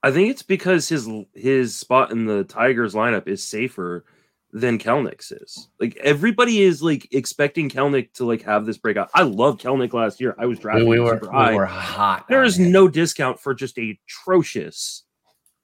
I 0.01 0.11
think 0.11 0.29
it's 0.29 0.43
because 0.43 0.89
his 0.89 1.09
his 1.33 1.75
spot 1.75 2.11
in 2.11 2.25
the 2.25 2.43
Tigers 2.43 2.93
lineup 2.93 3.27
is 3.27 3.41
safer 3.43 4.03
than 4.51 4.77
Kelenic's 4.77 5.31
is. 5.31 5.69
Like 5.79 5.95
everybody 5.97 6.61
is 6.61 6.83
like 6.83 7.07
expecting 7.11 7.69
Kelenic 7.69 8.13
to 8.13 8.25
like 8.25 8.43
have 8.43 8.65
this 8.65 8.77
breakout. 8.77 9.09
I 9.13 9.23
love 9.23 9.57
Kelenic 9.57 9.93
last 9.93 10.19
year. 10.21 10.35
I 10.37 10.45
was 10.45 10.57
We, 10.57 10.61
drafting 10.61 10.87
we 10.87 10.97
him 10.97 11.05
were 11.05 11.19
high. 11.31 11.51
we 11.51 11.57
were 11.57 11.65
hot. 11.65 12.27
There 12.27 12.43
is 12.43 12.59
no 12.59 12.87
discount 12.87 13.39
for 13.39 13.53
just 13.53 13.77
a 13.79 13.97
atrocious 14.07 15.03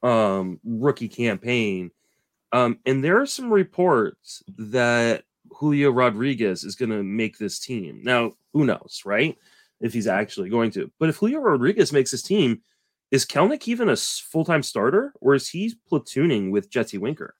um 0.01 0.59
rookie 0.63 1.09
campaign. 1.09 1.91
Um, 2.51 2.79
and 2.85 3.03
there 3.03 3.21
are 3.21 3.27
some 3.27 3.51
reports 3.53 4.41
that 4.57 5.23
Julio 5.51 5.91
Rodriguez 5.91 6.63
is 6.63 6.75
going 6.75 6.89
to 6.89 7.03
make 7.03 7.37
this 7.37 7.59
team. 7.59 8.01
Now, 8.03 8.31
who 8.53 8.65
knows, 8.65 9.03
right? 9.05 9.37
If 9.81 9.93
he's 9.93 10.07
actually 10.07 10.49
going 10.49 10.71
to. 10.71 10.91
But 10.99 11.09
if 11.09 11.17
Julio 11.17 11.39
Rodriguez 11.39 11.93
makes 11.93 12.11
his 12.11 12.21
team, 12.21 12.61
is 13.11 13.25
Kelenic 13.25 13.67
even 13.67 13.89
a 13.89 13.95
full 13.95 14.45
time 14.45 14.61
starter 14.61 15.13
or 15.21 15.35
is 15.35 15.49
he 15.49 15.75
platooning 15.89 16.51
with 16.51 16.69
Jesse 16.69 16.97
Winker? 16.97 17.35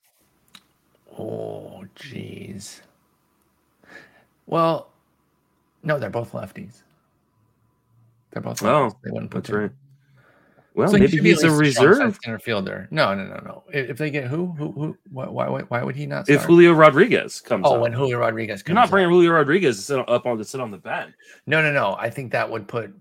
Oh, 1.18 1.84
jeez. 1.96 2.80
Well, 4.46 4.90
no, 5.82 5.98
they're 5.98 6.10
both 6.10 6.32
lefties. 6.32 6.82
They're 8.30 8.42
both 8.42 8.60
lefties. 8.60 8.92
Oh, 8.92 8.98
they 9.04 9.10
wouldn't 9.10 9.30
put 9.30 9.44
That's 9.44 9.54
right. 9.54 9.70
Well, 10.80 10.88
So 10.88 10.98
maybe 10.98 11.18
he's 11.20 11.42
a 11.42 11.48
least 11.50 11.76
strong 11.76 11.94
side 11.94 12.00
reserve. 12.00 12.18
center 12.24 12.38
fielder. 12.38 12.88
No, 12.90 13.14
no, 13.14 13.24
no, 13.24 13.36
no. 13.44 13.64
If 13.72 13.98
they 13.98 14.10
get 14.10 14.24
who, 14.26 14.46
who, 14.52 14.72
who, 14.72 14.96
why, 15.10 15.26
why, 15.28 15.48
why- 15.48 15.62
why 15.62 15.82
would 15.82 15.94
he 15.96 16.06
not? 16.06 16.26
Start? 16.26 16.40
If 16.40 16.46
Julio 16.46 16.72
Rodriguez 16.72 17.40
comes 17.40 17.64
oh, 17.68 17.80
when 17.80 17.92
Julio 17.92 18.18
Rodriguez 18.18 18.60
You're 18.60 18.64
comes 18.64 18.74
not 18.74 18.84
up. 18.84 18.90
bringing 18.90 19.10
Julio 19.10 19.30
Rodriguez 19.32 19.76
to 19.76 19.82
sit 19.82 20.08
up 20.08 20.26
on 20.26 20.38
to 20.38 20.44
sit 20.44 20.60
on 20.60 20.70
the 20.70 20.78
bench. 20.78 21.14
No, 21.46 21.62
no, 21.62 21.72
no. 21.72 21.96
I 21.98 22.10
think 22.10 22.32
that 22.32 22.50
would 22.50 22.66
put 22.68 22.92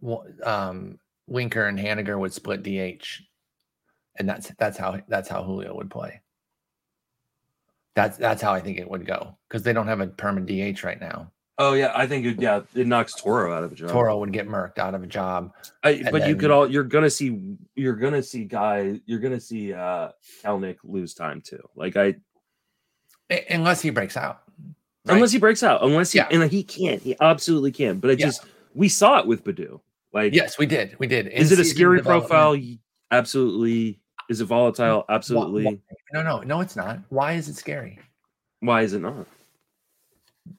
um, 0.44 1.00
Winker 1.28 1.68
and 1.68 1.78
Haniger 1.80 2.18
would 2.20 2.34
split 2.34 2.64
DH, 2.64 3.06
and 4.18 4.28
that's 4.28 4.52
that's 4.58 4.78
how 4.78 5.00
that's 5.08 5.30
how 5.30 5.44
Julio 5.44 5.76
would 5.76 5.90
play. 5.90 6.22
That's 7.96 8.18
that's 8.18 8.42
how 8.42 8.54
I 8.54 8.60
think 8.62 8.78
it 8.78 8.90
would 8.90 9.06
go 9.06 9.38
because 9.48 9.64
they 9.64 9.74
don't 9.74 9.88
have 9.88 10.00
a 10.00 10.08
permanent 10.08 10.48
DH 10.48 10.84
right 10.84 11.00
now. 11.00 11.32
Oh 11.62 11.74
yeah, 11.74 11.92
I 11.94 12.08
think 12.08 12.26
it, 12.26 12.42
yeah, 12.42 12.62
it 12.74 12.88
knocks 12.88 13.14
Toro 13.14 13.54
out 13.54 13.64
of 13.66 13.74
a 13.74 13.76
job. 13.76 13.90
Toro 13.90 14.18
would 14.18 14.32
get 14.32 14.48
murked 14.48 14.78
out 14.80 14.96
of 14.96 15.04
a 15.04 15.08
job. 15.08 15.54
I, 15.84 16.04
but 16.10 16.26
you 16.26 16.38
could 16.38 16.52
all 16.52 16.72
you're 16.72 16.86
gonna 16.86 17.10
see 17.10 17.58
you're 17.76 17.98
gonna 17.98 18.24
see 18.24 18.46
guy 18.46 19.02
you're 19.06 19.20
gonna 19.20 19.42
see 19.42 19.74
uh 19.74 20.12
Kelenic 20.42 20.78
lose 20.86 21.14
time 21.14 21.42
too. 21.42 21.62
Like 21.76 21.98
I 21.98 22.16
unless 23.50 23.82
he 23.82 23.90
breaks 23.90 24.16
out. 24.16 24.42
right? 25.06 25.16
unless 25.16 25.34
he 25.34 25.38
breaks 25.38 25.62
out, 25.62 25.84
unless 25.84 26.14
he 26.14 26.20
Yeah. 26.20 26.30
and 26.32 26.50
he 26.50 26.64
can't, 26.64 27.02
he 27.02 27.18
absolutely 27.20 27.72
can. 27.74 28.00
But 28.00 28.12
I 28.12 28.14
Yeah. 28.14 28.26
just 28.28 28.46
we 28.74 28.88
saw 28.88 29.20
it 29.20 29.28
with 29.28 29.44
Baddoo. 29.44 29.82
Like 30.14 30.34
yes, 30.34 30.58
we 30.58 30.66
did, 30.66 30.96
we 30.98 31.08
did. 31.08 31.28
is 31.28 31.52
it 31.52 31.60
a 31.60 31.66
scary 31.66 32.02
profile? 32.02 32.56
Absolutely. 33.12 34.00
Is 34.30 34.40
it 34.40 34.46
volatile? 34.46 35.04
Absolutely. 35.10 35.66
why- 35.66 35.80
No, 36.14 36.24
no, 36.24 36.40
no, 36.42 36.62
it's 36.62 36.76
not. 36.76 37.00
Why 37.10 37.34
is 37.34 37.50
it 37.50 37.56
scary? 37.58 38.00
Why 38.62 38.84
is 38.84 38.94
it 38.94 39.02
not? 39.02 39.28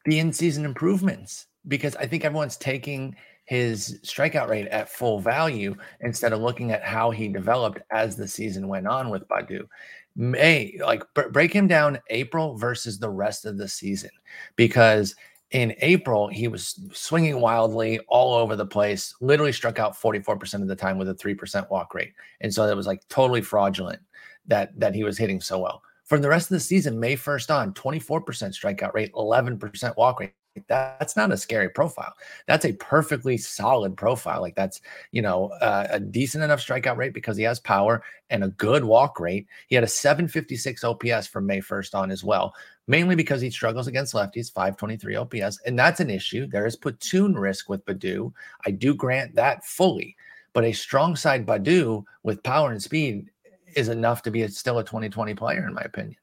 The 0.04 0.18
in-season 0.18 0.64
improvements 0.64 1.46
because 1.68 1.96
I 1.96 2.06
think 2.06 2.24
everyone's 2.24 2.56
taking 2.56 3.16
his 3.44 3.98
strikeout 4.04 4.48
rate 4.48 4.68
at 4.68 4.88
full 4.88 5.18
value 5.18 5.74
instead 6.00 6.32
of 6.32 6.40
looking 6.40 6.70
at 6.70 6.84
how 6.84 7.10
he 7.10 7.28
developed 7.28 7.80
as 7.90 8.16
the 8.16 8.28
season 8.28 8.68
went 8.68 8.86
on 8.86 9.10
with 9.10 9.26
Baddoo. 9.28 9.66
May 10.14 10.78
like 10.80 11.02
br- 11.14 11.28
break 11.28 11.52
him 11.52 11.66
down 11.66 11.98
April 12.10 12.56
versus 12.56 12.98
the 12.98 13.10
rest 13.10 13.46
of 13.46 13.58
the 13.58 13.68
season 13.68 14.10
because 14.56 15.16
in 15.50 15.74
April 15.78 16.28
he 16.28 16.46
was 16.46 16.78
swinging 16.92 17.40
wildly 17.40 17.98
all 18.08 18.34
over 18.34 18.54
the 18.54 18.66
place, 18.66 19.14
literally 19.20 19.52
struck 19.52 19.80
out 19.80 19.96
44% 19.96 20.62
of 20.62 20.68
the 20.68 20.76
time 20.76 20.96
with 20.96 21.08
a 21.08 21.14
3% 21.14 21.68
walk 21.70 21.92
rate. 21.94 22.12
And 22.40 22.54
so 22.54 22.66
that 22.66 22.76
was 22.76 22.86
like 22.86 23.06
totally 23.08 23.42
fraudulent 23.42 24.00
that 24.46 24.78
that 24.78 24.94
he 24.94 25.02
was 25.02 25.18
hitting 25.18 25.40
so 25.40 25.58
well. 25.58 25.82
For 26.10 26.18
the 26.18 26.28
rest 26.28 26.50
of 26.50 26.56
the 26.56 26.60
season, 26.60 26.98
May 26.98 27.14
1st 27.14 27.54
on, 27.54 27.72
24% 27.72 28.24
strikeout 28.24 28.92
rate, 28.94 29.12
11% 29.12 29.96
walk 29.96 30.18
rate. 30.18 30.32
That's 30.66 31.16
not 31.16 31.30
a 31.30 31.36
scary 31.36 31.68
profile. 31.68 32.12
That's 32.48 32.64
a 32.64 32.72
perfectly 32.72 33.36
solid 33.36 33.96
profile. 33.96 34.40
Like 34.40 34.56
that's, 34.56 34.80
you 35.12 35.22
know, 35.22 35.50
uh, 35.60 35.86
a 35.88 36.00
decent 36.00 36.42
enough 36.42 36.58
strikeout 36.58 36.96
rate 36.96 37.14
because 37.14 37.36
he 37.36 37.44
has 37.44 37.60
power 37.60 38.02
and 38.28 38.42
a 38.42 38.48
good 38.48 38.82
walk 38.82 39.20
rate. 39.20 39.46
He 39.68 39.76
had 39.76 39.84
a 39.84 39.86
756 39.86 40.82
OPS 40.82 41.28
from 41.28 41.46
May 41.46 41.60
1st 41.60 41.94
on 41.94 42.10
as 42.10 42.24
well, 42.24 42.56
mainly 42.88 43.14
because 43.14 43.40
he 43.40 43.48
struggles 43.48 43.86
against 43.86 44.12
lefties, 44.12 44.52
523 44.52 45.14
OPS. 45.14 45.60
And 45.64 45.78
that's 45.78 46.00
an 46.00 46.10
issue. 46.10 46.48
There 46.48 46.66
is 46.66 46.74
platoon 46.74 47.36
risk 47.36 47.68
with 47.68 47.84
Baddoo. 47.86 48.32
I 48.66 48.72
do 48.72 48.96
grant 48.96 49.36
that 49.36 49.64
fully. 49.64 50.16
But 50.54 50.64
a 50.64 50.72
strong 50.72 51.14
side 51.14 51.46
Baddoo 51.46 52.02
with 52.24 52.42
power 52.42 52.72
and 52.72 52.82
speed 52.82 53.30
is 53.76 53.88
enough 53.88 54.22
to 54.22 54.30
be 54.30 54.42
a, 54.42 54.48
still 54.48 54.78
a 54.78 54.84
2020 54.84 55.34
player, 55.34 55.66
in 55.66 55.74
my 55.74 55.82
opinion. 55.82 56.16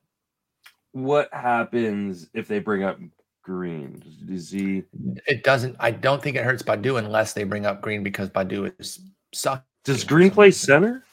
What 0.91 1.33
happens 1.33 2.27
if 2.33 2.47
they 2.47 2.59
bring 2.59 2.83
up 2.83 2.99
Green? 3.43 4.03
Is 4.29 4.51
he 4.51 4.83
It 5.27 5.43
doesn't. 5.43 5.75
I 5.79 5.91
don't 5.91 6.21
think 6.21 6.35
it 6.37 6.43
hurts 6.43 6.63
Baddoo 6.63 6.97
unless 6.99 7.33
they 7.33 7.43
bring 7.43 7.65
up 7.65 7.81
Green 7.81 8.03
because 8.03 8.29
Baddoo 8.29 8.73
is 8.79 8.99
suck. 9.33 9.63
does 9.83 10.03
Green 10.03 10.31
play 10.31 10.51
center? 10.51 11.03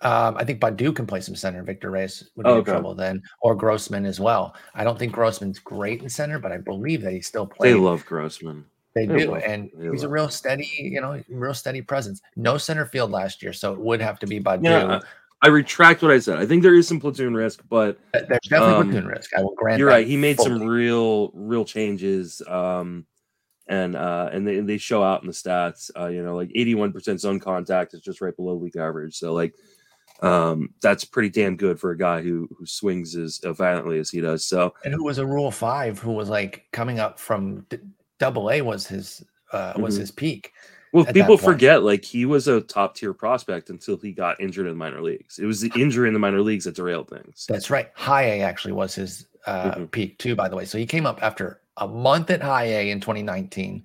Um, 0.00 0.36
I 0.36 0.44
think 0.44 0.60
Baddoo 0.60 0.94
can 0.94 1.06
play 1.06 1.20
some 1.20 1.34
center. 1.36 1.62
Victor 1.62 1.90
Reyes 1.90 2.28
would 2.36 2.44
be 2.44 2.50
Oh, 2.50 2.58
in 2.58 2.64
trouble 2.64 2.94
then, 2.94 3.22
or 3.40 3.54
Grossman 3.54 4.04
as 4.04 4.20
well. 4.20 4.54
I 4.74 4.84
don't 4.84 4.98
think 4.98 5.12
Grossman's 5.12 5.58
great 5.58 6.02
in 6.02 6.10
center, 6.10 6.38
but 6.38 6.52
I 6.52 6.58
believe 6.58 7.00
that 7.02 7.12
he 7.12 7.22
still 7.22 7.46
plays. 7.46 7.72
They 7.72 7.78
love 7.78 8.04
Grossman. 8.04 8.66
They 8.94 9.06
do, 9.06 9.34
and 9.34 9.70
he's 9.90 10.04
a 10.04 10.08
real 10.08 10.28
steady, 10.28 10.70
you 10.78 11.00
know, 11.00 11.20
real 11.28 11.54
steady 11.54 11.82
presence. 11.82 12.22
No 12.36 12.58
center 12.58 12.86
field 12.86 13.10
last 13.10 13.42
year, 13.42 13.52
so 13.52 13.72
it 13.72 13.80
would 13.80 14.00
have 14.00 14.20
to 14.20 14.26
be 14.26 14.38
Baddoo. 14.38 14.64
Yeah, 14.64 15.00
I 15.42 15.48
retract 15.48 16.00
what 16.00 16.10
I 16.10 16.20
said. 16.20 16.38
I 16.38 16.46
think 16.46 16.62
there 16.62 16.74
is 16.74 16.88
some 16.88 17.00
platoon 17.00 17.34
risk, 17.34 17.62
but 17.68 17.98
There's 18.12 18.26
definitely 18.48 18.74
um, 18.74 18.90
platoon 18.90 19.06
risk. 19.06 19.30
I 19.36 19.42
will 19.42 19.54
grant. 19.54 19.78
you're 19.78 19.88
right. 19.88 20.06
He 20.06 20.16
made 20.16 20.38
some 20.38 20.62
real, 20.62 21.32
real 21.34 21.64
changes. 21.64 22.40
Um, 22.48 23.04
and 23.66 23.96
uh, 23.96 24.30
and 24.32 24.46
they, 24.46 24.60
they 24.60 24.78
show 24.78 25.02
out 25.02 25.22
in 25.22 25.26
the 25.26 25.34
stats. 25.34 25.90
Uh, 25.98 26.06
you 26.06 26.22
know, 26.22 26.36
like 26.36 26.50
81% 26.50 27.18
zone 27.18 27.40
contact 27.40 27.94
is 27.94 28.00
just 28.00 28.20
right 28.20 28.34
below 28.34 28.54
league 28.54 28.76
average. 28.76 29.16
So 29.16 29.32
like, 29.32 29.54
um, 30.22 30.70
that's 30.80 31.04
pretty 31.04 31.30
damn 31.30 31.56
good 31.56 31.80
for 31.80 31.90
a 31.90 31.98
guy 31.98 32.22
who 32.22 32.48
who 32.56 32.64
swings 32.66 33.16
as 33.16 33.40
uh, 33.44 33.52
violently 33.52 33.98
as 33.98 34.10
he 34.10 34.20
does. 34.20 34.44
So 34.44 34.74
and 34.84 34.94
who 34.94 35.04
was 35.04 35.18
a 35.18 35.26
Rule 35.26 35.50
Five, 35.50 35.98
who 35.98 36.12
was 36.12 36.28
like 36.28 36.66
coming 36.72 37.00
up 37.00 37.18
from 37.18 37.66
Double 38.18 38.50
A 38.50 38.62
was 38.62 38.86
his 38.86 39.24
uh, 39.52 39.74
was 39.78 39.96
Mhm. 39.96 40.00
his 40.00 40.10
peak. 40.10 40.52
well, 40.92 41.04
people 41.06 41.36
forget 41.36 41.82
like 41.82 42.04
he 42.04 42.24
was 42.24 42.48
a 42.48 42.60
top 42.60 42.94
tier 42.96 43.12
prospect 43.12 43.70
until 43.70 43.96
he 43.96 44.12
got 44.12 44.40
injured 44.40 44.66
in 44.66 44.72
the 44.72 44.78
minor 44.78 45.00
leagues. 45.02 45.38
It 45.38 45.46
was 45.46 45.60
the 45.60 45.70
injury 45.76 46.08
in 46.08 46.14
the 46.14 46.20
minor 46.20 46.40
leagues 46.40 46.64
that 46.64 46.74
derailed 46.76 47.08
things. 47.08 47.46
That's 47.48 47.70
right. 47.70 47.90
High 47.94 48.22
A 48.24 48.40
actually 48.42 48.72
was 48.72 48.94
his 48.94 49.26
uh, 49.46 49.72
Mhm. 49.74 49.90
peak 49.90 50.18
too, 50.18 50.34
by 50.34 50.48
the 50.48 50.56
way. 50.56 50.64
So 50.64 50.78
he 50.78 50.86
came 50.86 51.04
up 51.06 51.22
after 51.22 51.60
a 51.76 51.86
month 51.86 52.30
at 52.30 52.40
High 52.42 52.64
A 52.66 52.90
in 52.90 53.00
2019 53.00 53.84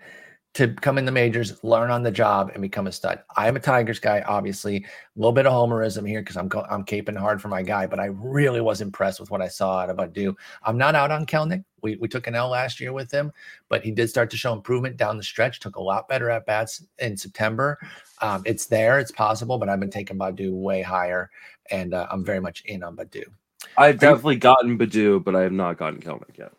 to 0.55 0.67
come 0.67 0.97
in 0.97 1.05
the 1.05 1.11
majors, 1.11 1.63
learn 1.63 1.91
on 1.91 2.01
the 2.01 2.11
job, 2.11 2.51
and 2.53 2.61
become 2.61 2.87
a 2.87 2.91
stud. 2.91 3.21
I'm 3.37 3.55
a 3.55 3.59
Tigers 3.59 3.99
guy, 3.99 4.21
obviously. 4.21 4.77
A 4.77 4.83
little 5.15 5.31
bit 5.31 5.45
of 5.45 5.53
homerism 5.53 6.07
here 6.07 6.21
because 6.21 6.37
I'm 6.37 6.47
go- 6.47 6.65
I'm 6.69 6.83
caping 6.83 7.17
hard 7.17 7.41
for 7.41 7.49
my 7.49 7.61
guy, 7.61 7.85
but 7.85 7.99
I 7.99 8.05
really 8.05 8.59
was 8.59 8.81
impressed 8.81 9.19
with 9.19 9.29
what 9.29 9.41
I 9.41 9.47
saw 9.47 9.79
out 9.79 9.89
of 9.89 9.97
Adu. 9.97 10.35
I'm 10.63 10.77
not 10.77 10.95
out 10.95 11.11
on 11.11 11.25
Kelenic. 11.25 11.63
We 11.81 11.95
we 11.97 12.07
took 12.07 12.27
an 12.27 12.35
L 12.35 12.49
last 12.49 12.79
year 12.79 12.93
with 12.93 13.11
him, 13.11 13.31
but 13.69 13.83
he 13.83 13.91
did 13.91 14.09
start 14.09 14.29
to 14.31 14.37
show 14.37 14.51
improvement 14.53 14.97
down 14.97 15.17
the 15.17 15.23
stretch. 15.23 15.59
Took 15.59 15.75
a 15.75 15.81
lot 15.81 16.07
better 16.07 16.29
at 16.29 16.45
bats 16.45 16.83
in 16.97 17.15
September. 17.15 17.77
Um, 18.21 18.41
it's 18.45 18.65
there, 18.65 18.99
it's 18.99 19.11
possible, 19.11 19.57
but 19.59 19.69
I've 19.69 19.79
been 19.79 19.91
taking 19.91 20.17
Baddoo 20.17 20.53
way 20.53 20.81
higher, 20.81 21.29
and 21.69 21.93
uh, 21.93 22.07
I'm 22.11 22.25
very 22.25 22.41
much 22.41 22.63
in 22.65 22.83
on 22.83 22.95
Baddoo. 22.95 23.23
I've 23.77 23.99
definitely 23.99 24.37
gotten 24.37 24.77
Baddoo, 24.77 25.23
but 25.23 25.35
I 25.35 25.41
have 25.41 25.51
not 25.51 25.77
gotten 25.77 26.01
Kelenic 26.01 26.37
yet. 26.37 26.51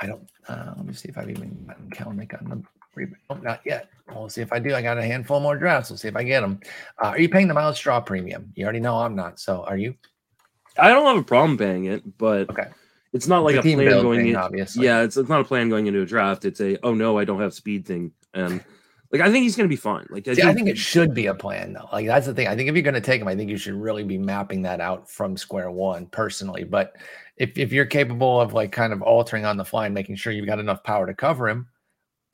I 0.00 0.06
don't. 0.06 0.28
Uh, 0.48 0.74
let 0.76 0.86
me 0.86 0.92
see 0.92 1.08
if 1.08 1.18
I've 1.18 1.30
even 1.30 1.64
gotten 1.66 1.90
Kelenic 1.90 2.40
on 2.40 2.50
the. 2.50 2.62
Nope, 2.96 3.42
not 3.42 3.60
yet. 3.64 3.88
We'll 4.12 4.28
see 4.28 4.40
if 4.40 4.52
I 4.52 4.58
do. 4.58 4.74
I 4.74 4.82
got 4.82 4.98
a 4.98 5.02
handful 5.02 5.38
more 5.40 5.56
drafts. 5.56 5.90
We'll 5.90 5.98
see 5.98 6.08
if 6.08 6.16
I 6.16 6.22
get 6.24 6.40
them. 6.40 6.60
Uh, 7.02 7.08
are 7.08 7.18
you 7.20 7.28
paying 7.28 7.46
the 7.46 7.54
Myles 7.54 7.76
Straw 7.76 8.00
premium? 8.00 8.52
You 8.54 8.64
already 8.64 8.80
know 8.80 8.96
I'm 8.96 9.14
not. 9.14 9.38
So 9.38 9.64
are 9.64 9.76
you? 9.76 9.94
I 10.78 10.88
don't 10.88 11.06
have 11.06 11.16
a 11.16 11.22
problem 11.22 11.58
paying 11.58 11.84
it, 11.86 12.18
but 12.18 12.48
Okay. 12.50 12.68
it's 13.12 13.26
not 13.26 13.44
like 13.44 13.54
The 13.54 13.60
a 13.60 13.62
team 13.62 13.78
plan 13.78 14.02
going 14.02 14.20
thing, 14.20 14.28
in. 14.30 14.36
obviously. 14.36 14.84
Yeah, 14.86 15.02
it's, 15.02 15.16
it's 15.16 15.28
not 15.28 15.40
a 15.40 15.44
plan 15.44 15.68
going 15.68 15.86
into 15.86 16.00
a 16.02 16.06
draft. 16.06 16.44
It's 16.44 16.60
a 16.60 16.78
oh 16.84 16.94
no, 16.94 17.18
I 17.18 17.24
don't 17.24 17.40
have 17.40 17.52
speed 17.54 17.86
thing, 17.86 18.12
and 18.34 18.64
like 19.12 19.20
I 19.20 19.30
think 19.30 19.42
he's 19.42 19.56
gonna 19.56 19.68
be 19.68 19.76
fine. 19.76 20.06
Like 20.10 20.26
I, 20.28 20.32
See, 20.34 20.42
think, 20.42 20.48
I 20.50 20.54
think 20.54 20.68
it 20.68 20.78
should 20.78 21.14
be 21.14 21.26
a 21.26 21.34
plan 21.34 21.72
though. 21.72 21.88
Like 21.92 22.06
that's 22.06 22.26
the 22.26 22.34
thing. 22.34 22.48
I 22.48 22.56
think 22.56 22.68
if 22.68 22.74
you're 22.74 22.82
going 22.82 22.94
to 22.94 23.00
take 23.00 23.20
him, 23.20 23.28
I 23.28 23.34
think 23.36 23.50
you 23.50 23.56
should 23.56 23.74
really 23.74 24.04
be 24.04 24.18
mapping 24.18 24.62
that 24.62 24.80
out 24.80 25.10
from 25.10 25.36
square 25.36 25.70
one 25.70 26.06
personally. 26.06 26.64
But 26.64 26.94
if, 27.36 27.56
if 27.58 27.72
you're 27.72 27.86
capable 27.86 28.40
of 28.40 28.52
like 28.52 28.72
kind 28.72 28.92
of 28.92 29.00
altering 29.02 29.44
on 29.44 29.56
the 29.56 29.64
fly 29.64 29.86
and 29.86 29.94
making 29.94 30.16
sure 30.16 30.32
you've 30.32 30.46
got 30.46 30.58
enough 30.58 30.82
power 30.84 31.06
to 31.06 31.14
cover 31.14 31.48
him, 31.48 31.68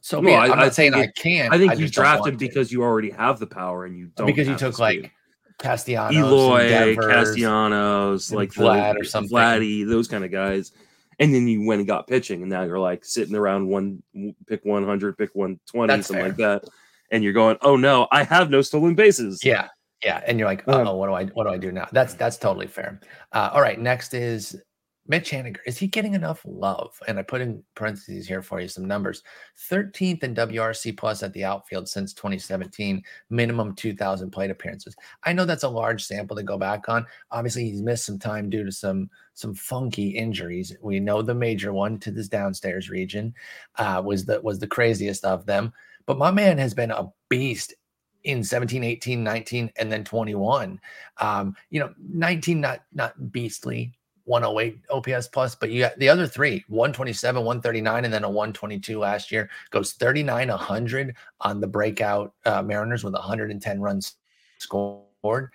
so 0.05 0.23
it. 0.23 0.33
I- 0.33 0.45
I'm 0.45 0.53
I 0.53 0.65
not 0.65 0.75
saying 0.75 0.93
think 0.93 1.09
I 1.09 1.13
can't. 1.19 1.51
I 1.55 1.57
think 1.57 1.73
you 1.79 1.87
just 1.87 1.95
don't 1.95 2.05
drafted 2.05 2.39
because 2.39 2.71
you 2.71 2.83
already 2.83 3.09
have 3.09 3.39
the 3.39 3.47
power 3.47 3.87
and 3.87 3.97
you 3.97 4.11
don't 4.15 4.27
because 4.27 4.47
you 4.47 4.55
took 4.55 4.79
like 4.79 5.11
Castellanos, 5.59 6.15
Eloy, 6.15 6.69
Devers, 6.69 7.07
Castellanos, 7.07 8.31
like 8.31 8.51
Vlad 8.51 8.95
the, 8.97 9.01
or 9.01 9.05
something. 9.05 9.35
Vladdy, 9.35 9.89
those 9.89 10.07
kind 10.07 10.23
of 10.23 10.31
guys. 10.31 10.73
And 11.21 11.35
then 11.35 11.49
you 11.49 11.65
went 11.65 11.79
and 11.79 11.89
got 11.89 12.07
pitching, 12.07 12.43
and 12.43 12.51
now 12.51 12.65
you're 12.65 12.79
like 12.79 13.03
sitting 13.03 13.35
around 13.35 13.67
one, 13.67 14.03
pick 14.47 14.63
100, 14.63 15.17
pick 15.17 15.35
120, 15.35 15.87
That's 15.89 16.09
something 16.09 16.23
like 16.23 16.37
that. 16.37 16.65
And 17.11 17.25
you're 17.25 17.33
going, 17.33 17.57
oh 17.63 17.77
no, 17.77 18.07
I 18.13 18.25
have 18.25 18.51
no 18.51 18.61
stolen 18.61 18.95
bases. 18.95 19.43
Yeah, 19.43 19.69
yeah, 20.05 20.23
and 20.27 20.39
you're 20.39 20.49
like, 20.49 20.69
Um, 20.69 20.87
oh, 20.87 20.97
what 20.97 21.07
do 21.07 21.15
I 21.15 21.25
what 21.29 21.45
do 21.45 21.51
I 21.51 21.57
do 21.57 21.73
now? 21.73 21.89
That's 21.93 22.13
that's 22.13 22.37
totally 22.37 22.67
fair. 22.67 23.01
Uh, 23.33 23.49
all 23.55 23.63
right, 23.63 23.81
next 23.81 24.13
is 24.13 24.61
Mitch 25.07 25.33
Haniger, 25.33 25.59
is 25.67 25.77
he 25.77 25.87
getting 25.87 26.15
enough 26.15 26.41
love? 26.47 26.99
And 27.07 27.19
I 27.19 27.23
put 27.23 27.43
in 27.43 27.63
parentheses 27.75 28.27
here 28.27 28.41
for 28.41 28.61
you 28.61 28.69
some 28.69 28.87
numbers 28.87 29.23
13th 29.71 30.23
in 30.23 30.35
WRC 30.35 30.97
plus 30.97 31.23
at 31.23 31.33
the 31.35 31.45
outfield 31.45 31.89
since 31.89 32.15
2017, 32.15 33.03
minimum 33.29 33.75
2,000 33.75 34.31
plate 34.31 34.51
appearances. 34.51 34.97
I 35.25 35.35
know 35.35 35.45
that's 35.45 35.63
a 35.63 35.69
large 35.69 36.03
sample 36.03 36.37
to 36.37 36.43
go 36.43 36.57
back 36.57 36.89
on. 36.89 37.05
Obviously, 37.31 37.69
he's 37.69 37.83
missed 37.83 38.07
some 38.07 38.19
time 38.19 38.49
due 38.49 38.65
to 38.65 38.73
some 38.73 39.11
some 39.35 39.55
funky 39.55 40.11
injuries. 40.11 40.75
We 40.81 41.01
know 41.01 41.21
the 41.21 41.35
major 41.35 41.73
one 41.75 41.99
to 42.01 42.11
this 42.11 42.29
downstairs 42.29 42.89
region 42.89 43.35
uh, 43.77 44.01
was 44.05 44.25
the 44.25 44.41
was 44.41 44.59
the 44.59 44.67
craziest 44.67 45.25
of 45.25 45.45
them. 45.45 45.73
But 46.07 46.19
my 46.19 46.31
man 46.31 46.57
has 46.59 46.73
been 46.73 46.91
a 46.91 47.13
beast 47.29 47.75
in 48.23 48.43
17 48.43 48.83
18 48.83 49.23
19 49.23 49.71
and 49.77 49.93
then 49.93 50.03
21 50.03 50.81
um 51.19 51.55
you 51.69 51.79
know 51.79 51.93
19 52.09 52.59
not 52.59 52.81
not 52.95 53.31
beastly 53.31 53.93
108 54.25 54.79
OPS 54.91 55.29
plus, 55.29 55.55
but 55.55 55.71
you 55.71 55.81
got 55.81 55.99
the 55.99 56.09
other 56.09 56.27
three 56.27 56.65
127, 56.69 57.45
139, 57.45 58.05
and 58.05 58.13
then 58.15 58.25
a 58.25 58.29
122 58.29 58.99
last 58.99 59.31
year. 59.31 59.51
Goes 59.71 59.93
39, 59.93 60.49
100 60.49 61.17
on 61.41 61.61
the 61.61 61.67
breakout 61.67 62.33
uh, 62.45 62.63
Mariners 62.63 63.05
with 63.05 63.13
110 63.15 63.81
runs 63.81 64.17
scored. 64.59 65.51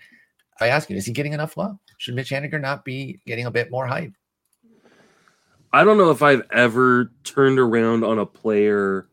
I 0.59 0.67
ask 0.67 0.89
you, 0.89 0.97
is 0.97 1.05
he 1.05 1.13
getting 1.13 1.33
enough 1.33 1.57
love? 1.57 1.77
Should 1.97 2.15
Mitch 2.15 2.29
Haniger 2.29 2.59
not 2.61 2.85
be 2.85 3.19
getting 3.25 3.45
a 3.45 3.51
bit 3.51 3.71
more 3.71 3.87
hype? 3.87 4.13
I 5.71 5.83
don't 5.83 5.97
know 5.97 6.11
if 6.11 6.21
I've 6.21 6.43
ever 6.51 7.11
turned 7.23 7.59
around 7.59 8.03
on 8.03 8.19
a 8.19 8.25
player 8.25 9.07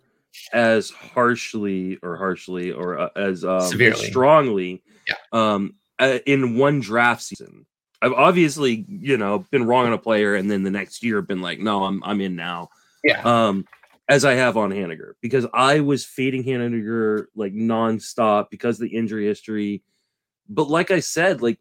as 0.53 0.91
harshly 0.91 1.99
or 2.03 2.17
harshly 2.17 2.73
or 2.73 2.99
uh, 2.99 3.09
as 3.17 3.45
um, 3.45 3.61
Severely. 3.63 4.07
strongly 4.07 4.83
Yeah. 5.07 5.15
um, 5.33 5.75
uh, 5.99 6.19
in 6.27 6.57
one 6.57 6.81
draft 6.81 7.23
season. 7.23 7.67
I've 8.03 8.13
obviously, 8.13 8.85
you 8.89 9.17
know, 9.17 9.41
been 9.51 9.67
wrong 9.67 9.87
on 9.87 9.93
a 9.93 9.99
player, 9.99 10.35
and 10.35 10.51
then 10.51 10.63
the 10.63 10.71
next 10.71 11.03
year 11.03 11.23
been 11.23 11.41
like, 11.41 11.59
no, 11.59 11.85
I'm 11.85 12.03
I'm 12.05 12.21
in 12.21 12.37
now. 12.37 12.69
Yeah. 13.05 13.21
Um, 13.23 13.65
as 14.09 14.25
I 14.25 14.35
have 14.35 14.57
on 14.57 14.71
Haniger 14.71 15.13
because 15.21 15.47
I 15.53 15.81
was 15.81 16.05
fading 16.05 16.45
Haniger 16.45 17.27
like 17.35 17.53
nonstop 17.55 18.51
because 18.51 18.77
of 18.81 18.89
the 18.89 18.97
injury 18.97 19.27
history. 19.27 19.83
But 20.49 20.69
like 20.69 20.91
I 20.93 21.01
said, 21.01 21.43
like 21.43 21.59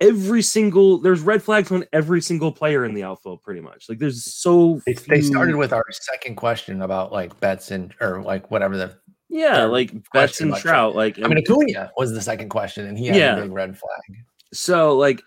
every 0.00 0.42
single 0.42 0.98
there's 0.98 1.20
red 1.22 1.42
flags 1.42 1.72
on 1.72 1.84
every 1.92 2.20
single 2.20 2.52
player 2.52 2.84
in 2.84 2.92
the 2.94 3.04
outfield, 3.04 3.42
pretty 3.42 3.60
much. 3.60 3.88
Like 3.88 3.98
there's 3.98 4.24
so 4.24 4.82
They, 4.86 4.92
they 4.92 5.20
started 5.22 5.56
with 5.56 5.72
our 5.72 5.84
second 5.90 6.36
question 6.36 6.82
about 6.82 7.10
like 7.12 7.38
Betts 7.40 7.70
and 7.70 7.94
or 8.00 8.22
like 8.22 8.50
whatever 8.50 8.76
the. 8.76 8.94
yeah, 9.30 9.64
like 9.64 9.92
Betts 10.12 10.40
and 10.42 10.54
Trout. 10.56 10.94
Like 10.94 11.18
I 11.18 11.26
mean, 11.28 11.38
Acuna 11.38 11.90
was 11.96 12.12
the 12.12 12.20
second 12.20 12.50
question, 12.50 12.86
and 12.86 12.98
he 12.98 13.06
had 13.06 13.16
Yeah. 13.16 13.36
a 13.38 13.42
big 13.42 13.52
red 13.52 13.78
flag. 13.78 14.24
So 14.52 14.94
like 14.96 15.22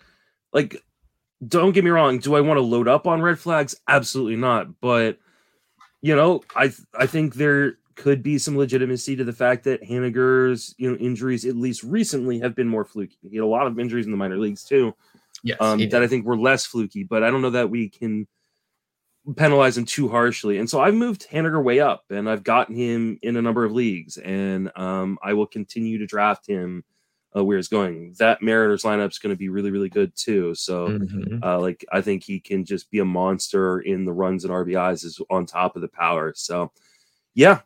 like 0.52 0.82
don't 1.46 1.72
get 1.72 1.84
me 1.84 1.90
wrong, 1.90 2.18
do 2.18 2.36
I 2.36 2.40
want 2.40 2.58
to 2.58 2.62
load 2.62 2.86
up 2.86 3.06
on 3.06 3.20
red 3.20 3.38
flags? 3.38 3.74
Absolutely 3.88 4.36
not. 4.36 4.80
But 4.80 5.18
you 6.00 6.14
know, 6.14 6.42
I 6.56 6.72
I 6.98 7.06
think 7.06 7.34
there 7.34 7.78
could 7.94 8.22
be 8.22 8.38
some 8.38 8.56
legitimacy 8.56 9.16
to 9.16 9.24
the 9.24 9.32
fact 9.32 9.64
that 9.64 9.82
Haniger's 9.82 10.74
you 10.78 10.90
know 10.90 10.96
injuries 10.96 11.44
at 11.44 11.56
least 11.56 11.82
recently 11.82 12.38
have 12.40 12.54
been 12.54 12.68
more 12.68 12.84
fluky. 12.84 13.16
He 13.22 13.36
had 13.36 13.44
a 13.44 13.46
lot 13.46 13.66
of 13.66 13.78
injuries 13.78 14.06
in 14.06 14.12
the 14.12 14.16
minor 14.18 14.38
leagues 14.38 14.64
too. 14.64 14.94
Yes, 15.42 15.58
Um, 15.60 15.78
that 15.78 15.90
did. 15.90 16.02
I 16.02 16.06
think 16.06 16.24
were 16.24 16.38
less 16.38 16.64
fluky, 16.66 17.02
but 17.02 17.22
I 17.22 17.30
don't 17.30 17.42
know 17.42 17.50
that 17.50 17.70
we 17.70 17.88
can 17.88 18.26
penalize 19.36 19.76
him 19.78 19.84
too 19.84 20.08
harshly. 20.08 20.58
And 20.58 20.68
so 20.68 20.80
I've 20.80 20.94
moved 20.94 21.28
Haniger 21.30 21.62
way 21.62 21.80
up 21.80 22.04
and 22.10 22.28
I've 22.28 22.42
gotten 22.42 22.74
him 22.74 23.18
in 23.22 23.36
a 23.36 23.42
number 23.42 23.64
of 23.64 23.72
leagues 23.72 24.16
and 24.18 24.70
um, 24.76 25.18
I 25.22 25.32
will 25.34 25.46
continue 25.46 25.98
to 25.98 26.06
draft 26.06 26.46
him 26.46 26.84
uh, 27.36 27.44
where 27.44 27.56
he's 27.56 27.68
going. 27.68 28.14
That 28.18 28.42
Mariners 28.42 28.82
lineup 28.82 29.10
is 29.10 29.18
going 29.18 29.34
to 29.34 29.38
be 29.38 29.48
really, 29.48 29.70
really 29.70 29.88
good 29.88 30.14
too. 30.16 30.54
So, 30.54 30.88
Mhm. 30.88 31.42
uh, 31.42 31.58
like, 31.60 31.84
I 31.92 32.00
think 32.00 32.24
he 32.24 32.40
can 32.40 32.64
just 32.64 32.90
be 32.90 32.98
a 32.98 33.04
monster 33.04 33.80
in 33.80 34.04
the 34.04 34.12
runs 34.12 34.44
and 34.44 34.52
RBIs 34.52 35.04
is 35.04 35.20
on 35.30 35.46
top 35.46 35.76
of 35.76 35.82
the 35.82 35.88
power. 35.88 36.32
So, 36.36 36.72
yeah, 37.34 37.60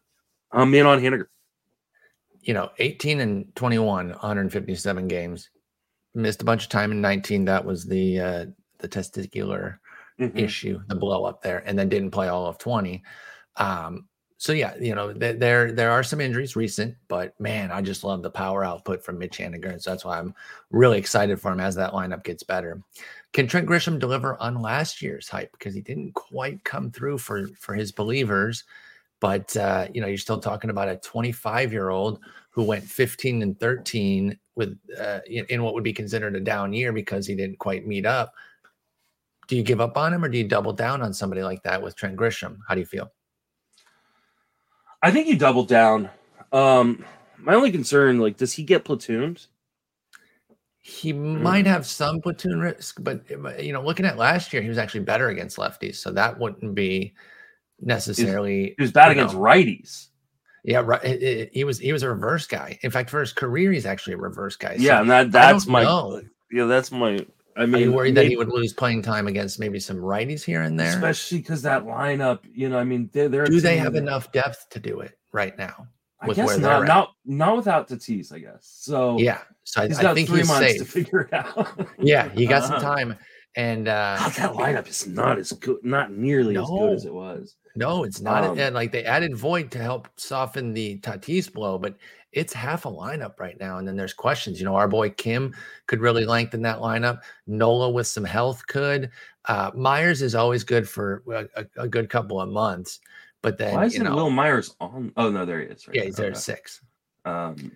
I'm 0.53 0.75
in 0.75 0.87
on 0.87 1.01
Haniger. 1.01 1.27
you 2.43 2.55
know, 2.55 2.71
18 2.79 3.19
and 3.21 3.53
21, 3.57 4.11
157 4.11 5.09
games. 5.09 5.51
Missed 6.15 6.43
a 6.43 6.45
bunch 6.45 6.63
of 6.63 6.69
time 6.71 6.93
in 6.93 7.01
19. 7.01 7.45
That 7.47 7.65
was 7.65 7.85
the 7.85 8.21
uh 8.21 8.47
the 8.79 8.89
testicular 8.89 9.79
Mhm. 10.21 10.39
issue, 10.39 10.81
the 10.87 10.95
blow 10.95 11.25
up 11.25 11.43
there, 11.43 11.65
and 11.67 11.77
then 11.77 11.89
didn't 11.89 12.13
play 12.13 12.29
all 12.29 12.47
of 12.47 12.57
20. 12.59 13.03
Um, 13.57 14.09
so 14.39 14.53
yeah, 14.53 14.75
you 14.79 14.95
know, 14.95 15.13
th- 15.13 15.39
there 15.39 15.73
there 15.73 15.91
are 15.91 16.03
some 16.03 16.21
injuries 16.21 16.57
recent, 16.57 16.95
but 17.09 17.39
man, 17.41 17.71
I 17.71 17.81
just 17.81 18.05
love 18.05 18.23
the 18.23 18.31
power 18.31 18.65
output 18.65 19.03
from 19.03 19.19
Mitch 19.19 19.39
Haniger. 19.39 19.81
So 19.81 19.91
that's 19.91 20.05
why 20.05 20.19
I'm 20.19 20.35
really 20.71 20.99
excited 20.99 21.41
for 21.41 21.53
him 21.53 21.61
as 21.61 21.75
that 21.77 21.93
lineup 21.93 22.23
gets 22.23 22.43
better. 22.43 22.83
Can 23.33 23.47
Trent 23.47 23.67
Grisham 23.67 23.99
deliver 23.99 24.41
on 24.41 24.61
last 24.61 25.01
year's 25.01 25.29
hype? 25.29 25.53
Because 25.53 25.75
he 25.75 25.81
didn't 25.81 26.13
quite 26.15 26.63
come 26.65 26.91
through 26.91 27.19
for 27.19 27.47
for 27.59 27.75
his 27.75 27.93
believers. 27.93 28.65
But 29.21 29.57
uh, 29.57 29.89
you 29.95 30.03
know, 30.03 30.07
you're 30.07 30.19
still 30.19 30.39
talking 30.39 30.69
about 30.69 30.89
a 30.91 30.97
25 30.97 31.73
year 31.73 31.89
old 31.89 32.21
who 32.51 32.63
went 32.63 32.85
15 32.85 33.43
and 33.43 33.59
13 33.59 34.39
with 34.55 34.79
uh, 35.01 35.21
in 35.29 35.63
what 35.63 35.73
would 35.73 35.85
be 35.85 35.95
considered 35.95 36.37
a 36.37 36.41
down 36.41 36.75
year 36.75 36.93
because 36.93 37.27
he 37.27 37.35
didn't 37.35 37.59
quite 37.59 37.87
meet 37.87 38.05
up. 38.05 38.35
Do 39.49 39.57
you 39.57 39.63
give 39.63 39.81
up 39.81 39.97
on 39.97 40.13
him 40.13 40.25
or 40.25 40.29
do 40.29 40.37
you 40.37 40.49
double 40.49 40.73
down 40.75 41.01
on 41.01 41.15
somebody 41.15 41.43
like 41.43 41.63
that 41.63 41.83
with 41.83 41.97
Trent 41.97 42.17
Grisham? 42.17 42.59
How 42.69 42.75
do 42.75 42.81
you 42.81 42.87
feel? 42.87 43.13
I 45.03 45.11
think 45.11 45.29
you 45.29 45.37
doubled 45.37 45.69
down. 45.69 46.11
Um, 46.53 47.05
my 47.39 47.55
only 47.55 47.71
concern, 47.71 48.19
like, 48.19 48.37
does 48.37 48.53
he 48.53 48.63
get 48.63 48.85
platoons? 48.85 49.49
He 50.79 51.13
Mm. 51.13 51.41
might 51.43 51.67
have 51.67 51.87
some 51.87 52.21
platoon 52.21 52.61
risk, 52.61 52.99
but 53.03 53.23
but, 53.43 53.63
you 53.65 53.73
know, 53.73 53.83
looking 53.83 54.07
at 54.07 54.17
last 54.17 54.53
year, 54.53 54.63
he 54.63 54.69
was 54.69 54.79
actually 54.79 55.01
better 55.01 55.29
against 55.29 55.57
lefties, 55.57 55.97
so 55.97 56.13
that 56.13 56.39
wouldn't 56.39 56.75
be 56.75 57.15
necessarily. 57.81 58.75
He 58.77 58.83
was 58.83 58.93
bad 58.93 59.11
against 59.11 59.35
know, 59.35 59.41
righties. 59.41 60.09
Yeah, 60.65 60.83
right. 60.85 61.05
it- 61.05 61.23
it- 61.23 61.51
he 61.53 61.65
was 61.65 61.79
he 61.79 61.93
was 61.93 62.03
a 62.03 62.09
reverse 62.09 62.47
guy. 62.47 62.79
In 62.83 62.91
fact, 62.91 63.11
for 63.11 63.21
his 63.21 63.33
career, 63.33 63.73
he's 63.73 63.87
actually 63.87 64.15
a 64.15 64.19
reverse 64.19 64.57
guy. 64.57 64.77
So 64.77 64.83
Yeah, 64.83 65.01
and 65.01 65.11
that 65.11 65.31
that's 65.33 65.67
my 65.67 65.83
know. 65.83 66.23
yeah, 66.51 66.65
that's 66.67 66.91
my. 66.93 67.25
I 67.57 67.63
Are 67.63 67.67
mean, 67.67 67.83
you 67.83 67.93
worried 67.93 68.15
that 68.17 68.27
he 68.27 68.37
would 68.37 68.49
lose 68.51 68.73
playing 68.75 69.03
time 69.03 69.27
against 69.29 69.59
maybe 69.59 69.81
some 69.81 69.97
righties 69.97 70.45
here 70.45 70.63
and 70.63 70.79
there? 70.79 70.89
especially 70.95 71.39
because 71.39 71.63
that 71.63 71.85
lineup, 71.85 72.41
you 72.53 72.69
know, 72.69 72.79
I 72.79 72.85
mean, 72.85 73.09
they're, 73.13 73.29
they're 73.29 73.47
Do 73.47 73.61
they 73.61 73.79
have 73.79 73.95
that- 73.95 74.03
enough 74.03 74.31
depth 74.33 74.69
to 74.71 74.79
do 74.81 75.01
it 75.01 75.19
right 75.33 75.57
now? 75.57 75.87
I 76.21 76.29
guess 76.29 76.47
where 76.47 76.59
not, 76.59 76.63
they're 76.63 76.83
at? 76.85 76.89
not 76.89 77.13
not 77.27 77.57
without 77.57 77.89
Tatis, 77.89 78.33
I 78.33 78.39
guess. 78.39 78.61
So 78.81 79.19
Yeah, 79.19 79.41
so 79.65 79.83
I, 79.83 79.89
he's 79.89 79.99
I 79.99 80.03
got 80.03 80.15
think 80.15 80.29
three 80.29 80.39
he's 80.39 80.49
months 80.49 80.71
safe. 80.73 80.79
to 80.79 80.85
figure 80.87 81.21
it 81.21 81.33
out. 81.35 81.89
Yeah, 81.99 82.29
he 82.31 82.47
got 82.47 82.65
some 82.65 82.77
Uh, 82.77 82.81
time, 82.95 83.17
and 83.55 83.87
uh, 83.89 84.17
God, 84.19 84.33
that 84.33 84.53
lineup 84.53 84.89
is 84.89 85.07
not 85.07 85.39
as 85.39 85.53
good, 85.53 85.77
not 85.83 86.13
nearly 86.13 86.57
as 86.57 86.67
good 86.67 86.93
as 86.95 87.05
it 87.05 87.13
was. 87.13 87.57
No, 87.75 88.05
it's 88.05 88.23
not. 88.23 88.45
Um, 88.45 88.59
and 88.59 88.75
like 88.75 88.93
they 88.93 89.05
added 89.05 89.37
Voit 89.37 89.71
to 89.73 89.79
help 89.79 90.09
soften 90.17 90.73
the 90.73 90.99
Tatis 91.01 91.53
blow, 91.53 91.79
but 91.79 91.97
it's 92.37 92.53
half 92.53 92.85
a 92.85 92.91
lineup 92.91 93.41
right 93.41 93.59
now. 93.59 93.79
And 93.79 93.89
then 93.89 93.97
there's 93.97 94.13
questions. 94.13 94.61
You 94.61 94.67
know, 94.67 94.77
our 94.77 94.87
boy 94.89 95.09
Kim 95.11 95.55
could 95.87 96.01
really 96.01 96.27
lengthen 96.27 96.61
that 96.63 96.79
lineup. 96.79 97.21
Nola 97.47 97.91
with 97.91 98.07
some 98.07 98.25
health 98.25 98.67
could. 98.67 99.11
Uh, 99.47 99.71
Myers 99.75 100.21
is 100.21 100.35
always 100.35 100.63
good 100.63 100.87
for 100.87 101.23
a, 101.29 101.47
a, 101.63 101.67
a 101.85 101.89
good 101.89 102.11
couple 102.11 102.39
of 102.41 102.51
months, 102.51 103.01
but 103.43 103.57
then 103.57 103.75
Why 103.75 103.87
isn't 103.87 104.05
know, 104.05 104.15
Wil 104.15 104.31
Myers 104.31 104.77
on? 104.81 105.13
Oh 105.17 105.31
no, 105.31 105.47
there 105.47 105.61
he 105.61 105.67
is. 105.67 105.89
Right 105.89 105.97
yeah, 105.97 106.05
he's 106.05 106.17
there 106.17 106.27
Okay. 106.31 106.39
six. 106.39 106.83
Um, 107.25 107.73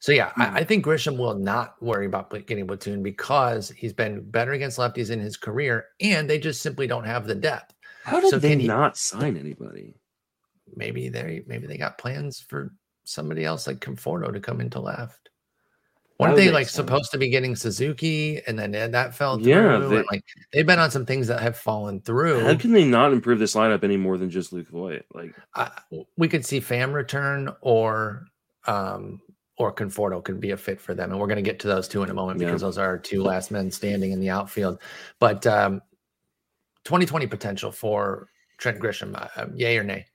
So 0.00 0.10
yeah, 0.12 0.30
Hmm. 0.30 0.42
I, 0.42 0.54
I 0.60 0.64
think 0.64 0.84
Grisham 0.84 1.16
will 1.16 1.34
not 1.34 1.80
worry 1.80 2.06
about 2.06 2.30
getting 2.46 2.66
platoon 2.66 3.02
because 3.04 3.70
he's 3.70 3.92
been 3.92 4.28
better 4.28 4.52
against 4.52 4.78
lefties 4.78 5.10
in 5.10 5.20
his 5.20 5.36
career, 5.36 5.84
and 6.00 6.28
they 6.28 6.38
just 6.38 6.62
simply 6.62 6.88
don't 6.88 7.04
have 7.04 7.26
the 7.28 7.34
depth. 7.36 7.74
how 8.02 8.18
did 8.20 8.30
So 8.30 8.38
they 8.40 8.56
he- 8.56 8.66
not 8.66 8.96
sign 8.96 9.36
anybody? 9.36 9.94
maybe 10.76 11.08
they 11.08 11.42
maybe 11.46 11.66
they 11.66 11.76
got 11.76 11.98
plans 11.98 12.40
for 12.40 12.72
somebody 13.10 13.44
else 13.44 13.66
like 13.66 13.80
Conforto 13.80 14.32
to 14.32 14.40
come 14.40 14.60
into 14.60 14.80
left. 14.80 15.28
Weren't 16.18 16.36
they 16.36 16.50
like 16.50 16.66
sense. 16.66 16.74
supposed 16.76 17.12
to 17.12 17.18
be 17.18 17.30
getting 17.30 17.56
Suzuki 17.56 18.42
and 18.46 18.58
then 18.58 18.72
that- 18.72 19.14
fell 19.14 19.38
through? 19.38 19.46
Yeah, 19.46 19.78
they- 19.78 20.02
like 20.02 20.22
they've 20.52 20.66
been 20.66 20.78
on 20.78 20.90
some 20.90 21.06
things 21.06 21.26
that 21.28 21.40
have 21.40 21.56
fallen 21.56 22.02
through. 22.02 22.40
How 22.44 22.54
can 22.56 22.72
they 22.72 22.84
not 22.84 23.12
improve 23.14 23.38
this 23.38 23.54
lineup 23.54 23.84
any 23.84 23.96
more 23.96 24.18
than 24.18 24.28
just 24.28 24.52
Luke 24.52 24.68
Voit? 24.68 25.06
Like, 25.14 25.34
we 26.18 26.28
could 26.28 26.44
see 26.44 26.60
Pham 26.60 26.92
return 26.92 27.50
or 27.62 28.26
um 28.66 29.22
or 29.56 29.72
Conforto 29.74 30.22
could 30.22 30.40
be 30.40 30.50
a 30.50 30.56
fit 30.58 30.78
for 30.80 30.94
them. 30.94 31.10
And 31.10 31.18
we're 31.20 31.26
going 31.26 31.36
to 31.36 31.42
get 31.42 31.58
to 31.60 31.68
those 31.68 31.88
two 31.88 32.02
in 32.02 32.10
a 32.10 32.14
moment 32.14 32.38
Yeah. 32.40 32.46
because 32.48 32.60
those 32.62 32.76
are 32.78 32.86
our 32.86 32.98
two 32.98 33.22
last 33.22 33.50
men 33.50 33.70
standing 33.70 34.12
in 34.12 34.20
the 34.20 34.28
outfield. 34.30 34.78
But 35.20 35.46
um 35.46 35.80
2020 36.84 37.26
potential 37.28 37.72
for 37.72 38.28
Trent 38.58 38.78
Grisham, 38.78 39.14
uh, 39.14 39.46
yay 39.54 39.78
or 39.78 39.84
nay? 39.84 40.06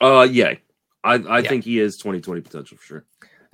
uh, 0.00 0.26
yeah, 0.30 0.54
I 1.04 1.14
I 1.14 1.38
Yeah. 1.40 1.48
think 1.48 1.64
he 1.64 1.78
is 1.80 1.96
2020 1.96 2.40
potential 2.42 2.76
for 2.78 2.84
sure. 2.84 3.04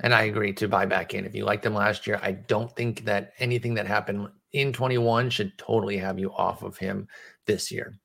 And 0.01 0.13
I 0.13 0.23
agree 0.23 0.53
to 0.53 0.67
buy 0.67 0.85
back 0.85 1.13
in. 1.13 1.25
If 1.25 1.33
you 1.35 1.45
liked 1.45 1.65
him 1.65 1.73
last 1.73 2.05
year, 2.05 2.19
I 2.21 2.33
don't 2.33 2.75
think 2.75 3.05
that 3.05 3.33
anything 3.39 3.73
that 3.75 3.87
happened 3.87 4.27
in 4.51 4.73
21 4.73 5.29
should 5.29 5.57
totally 5.57 5.97
have 5.97 6.19
you 6.19 6.33
off 6.33 6.63
of 6.63 6.77
him 6.77 7.07
this 7.45 7.71
year. 7.71 7.97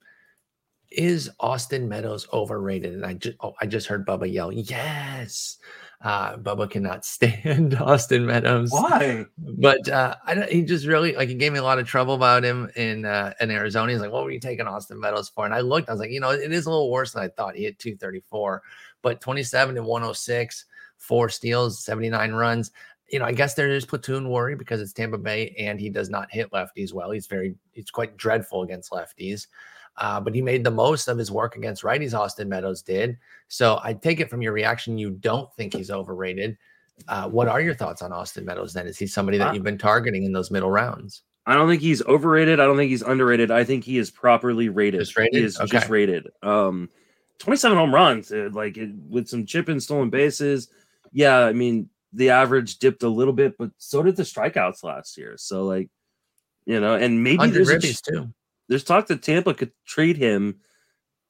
is 0.93 1.31
Austin 1.39 1.89
Meadows 1.89 2.27
overrated? 2.33 2.95
And 2.95 3.07
I 3.07 3.15
just 3.15 3.37
oh, 3.41 3.55
I 3.61 3.67
just 3.67 3.87
heard 3.87 4.05
Bubba 4.07 4.33
yell, 4.33 4.53
yes. 4.53 5.59
Uh, 6.03 6.37
Bubba 6.37 6.69
cannot 6.71 7.05
stand 7.15 7.75
Austin 7.77 8.27
Meadows. 8.27 8.71
Why? 8.73 9.27
But 9.39 9.89
uh, 9.89 10.17
I 10.27 10.35
don't, 10.35 10.51
he 10.51 10.63
just 10.63 10.87
really 10.87 11.15
like 11.15 11.29
he 11.29 11.35
gave 11.37 11.53
me 11.53 11.59
a 11.61 11.63
lot 11.63 11.79
of 11.79 11.87
trouble 11.87 12.15
about 12.15 12.43
him 12.43 12.71
in 12.75 13.05
uh, 13.05 13.35
in 13.41 13.51
Arizona. 13.53 13.93
He's 13.93 14.01
like, 14.01 14.11
"What 14.11 14.25
were 14.25 14.33
you 14.33 14.41
taking 14.41 14.67
Austin 14.67 14.99
Meadows 14.99 15.29
for?" 15.29 15.45
And 15.45 15.55
I 15.55 15.61
looked, 15.61 15.89
I 15.89 15.93
was 15.93 16.01
like, 16.01 16.11
you 16.11 16.21
know, 16.21 16.31
it 16.31 16.51
is 16.53 16.67
a 16.67 16.71
little 16.71 16.91
worse 16.91 17.13
than 17.13 17.23
I 17.23 17.29
thought. 17.29 17.55
He 17.55 17.65
hit 17.65 17.79
234, 17.79 18.63
but 19.03 19.21
27 19.21 19.77
and 19.77 19.87
106, 19.87 20.65
four 20.97 21.29
steals, 21.29 21.85
79 21.85 22.33
runs. 22.33 22.71
You 23.09 23.19
know, 23.19 23.25
I 23.25 23.33
guess 23.33 23.55
there 23.55 23.69
is 23.69 23.85
platoon 23.85 24.29
worry 24.29 24.55
because 24.55 24.81
it's 24.81 24.93
Tampa 24.93 25.19
Bay 25.19 25.55
and 25.59 25.81
he 25.81 25.91
does 25.91 26.11
not 26.11 26.31
hit 26.31 26.51
lefties 26.53 26.93
well. 26.93 27.11
He's 27.11 27.27
very, 27.27 27.55
he's 27.73 27.91
quite 27.91 28.17
dreadful 28.17 28.63
against 28.63 28.93
lefties. 28.93 29.47
Uh, 29.97 30.21
but 30.21 30.35
he 30.35 30.41
made 30.41 30.63
the 30.65 30.71
most 30.71 31.09
of 31.09 31.19
his 31.19 31.31
work 31.31 31.57
against 31.57 31.83
righties. 31.83 32.15
Austin 32.17 32.49
Meadows 32.49 32.83
did. 32.83 33.19
So 33.49 33.81
I 33.83 33.95
take 33.95 34.21
it 34.21 34.31
from 34.31 34.41
your 34.41 34.53
reaction, 34.53 34.97
you 34.97 35.11
don't 35.11 35.53
think 35.57 35.75
he's 35.75 35.91
overrated. 35.91 36.57
Uh, 37.09 37.29
what 37.29 37.49
are 37.49 37.61
your 37.61 37.75
thoughts 37.75 38.01
on 38.03 38.13
Austin 38.13 38.45
Meadows? 38.45 38.73
Then 38.73 38.87
is 38.87 38.99
he 38.99 39.07
somebody 39.07 39.39
that 39.39 39.55
you've 39.55 39.65
been 39.65 39.79
targeting 39.79 40.25
in 40.25 40.33
those 40.33 40.51
middle 40.51 40.71
rounds? 40.71 41.23
I 41.47 41.55
don't 41.55 41.69
think 41.69 41.83
he's 41.83 42.03
overrated. 42.03 42.61
I 42.61 42.67
don't 42.67 42.77
think 42.77 42.91
he's 42.91 43.03
underrated. 43.03 43.51
I 43.51 43.65
think 43.65 43.83
he 43.83 43.99
is 43.99 44.11
properly 44.11 44.69
rated. 44.69 45.01
Just 45.01 45.17
rated? 45.17 45.35
He 45.35 45.45
is 45.45 45.59
Okay. 45.59 45.67
just 45.67 45.89
rated. 45.89 46.29
Um, 46.43 46.89
27 47.41 47.77
home 47.77 47.95
runs, 47.95 48.29
dude, 48.29 48.55
like 48.55 48.77
it, 48.77 48.91
with 49.09 49.29
some 49.29 49.47
chip 49.47 49.69
and 49.69 49.83
stolen 49.83 50.11
bases. 50.11 50.69
Yeah, 51.13 51.39
I 51.39 51.53
mean 51.53 51.89
the 52.13 52.31
average 52.31 52.79
dipped 52.79 53.03
a 53.03 53.09
little 53.09 53.33
bit, 53.33 53.57
but 53.59 53.71
so 53.79 54.03
did 54.03 54.17
the 54.17 54.23
strikeouts 54.23 54.85
last 54.85 55.17
year. 55.17 55.37
So 55.37 55.65
like, 55.65 55.89
you 56.67 56.81
know, 56.81 56.95
and 56.95 57.25
maybe 57.25 57.39
100 57.39 57.67
there's 57.67 58.01
a 58.01 58.13
too. 58.13 58.33
there's 58.69 58.85
talk 58.85 59.07
that 59.09 59.23
Tampa 59.23 59.55
could 59.55 59.73
trade 59.87 60.17
him 60.17 60.61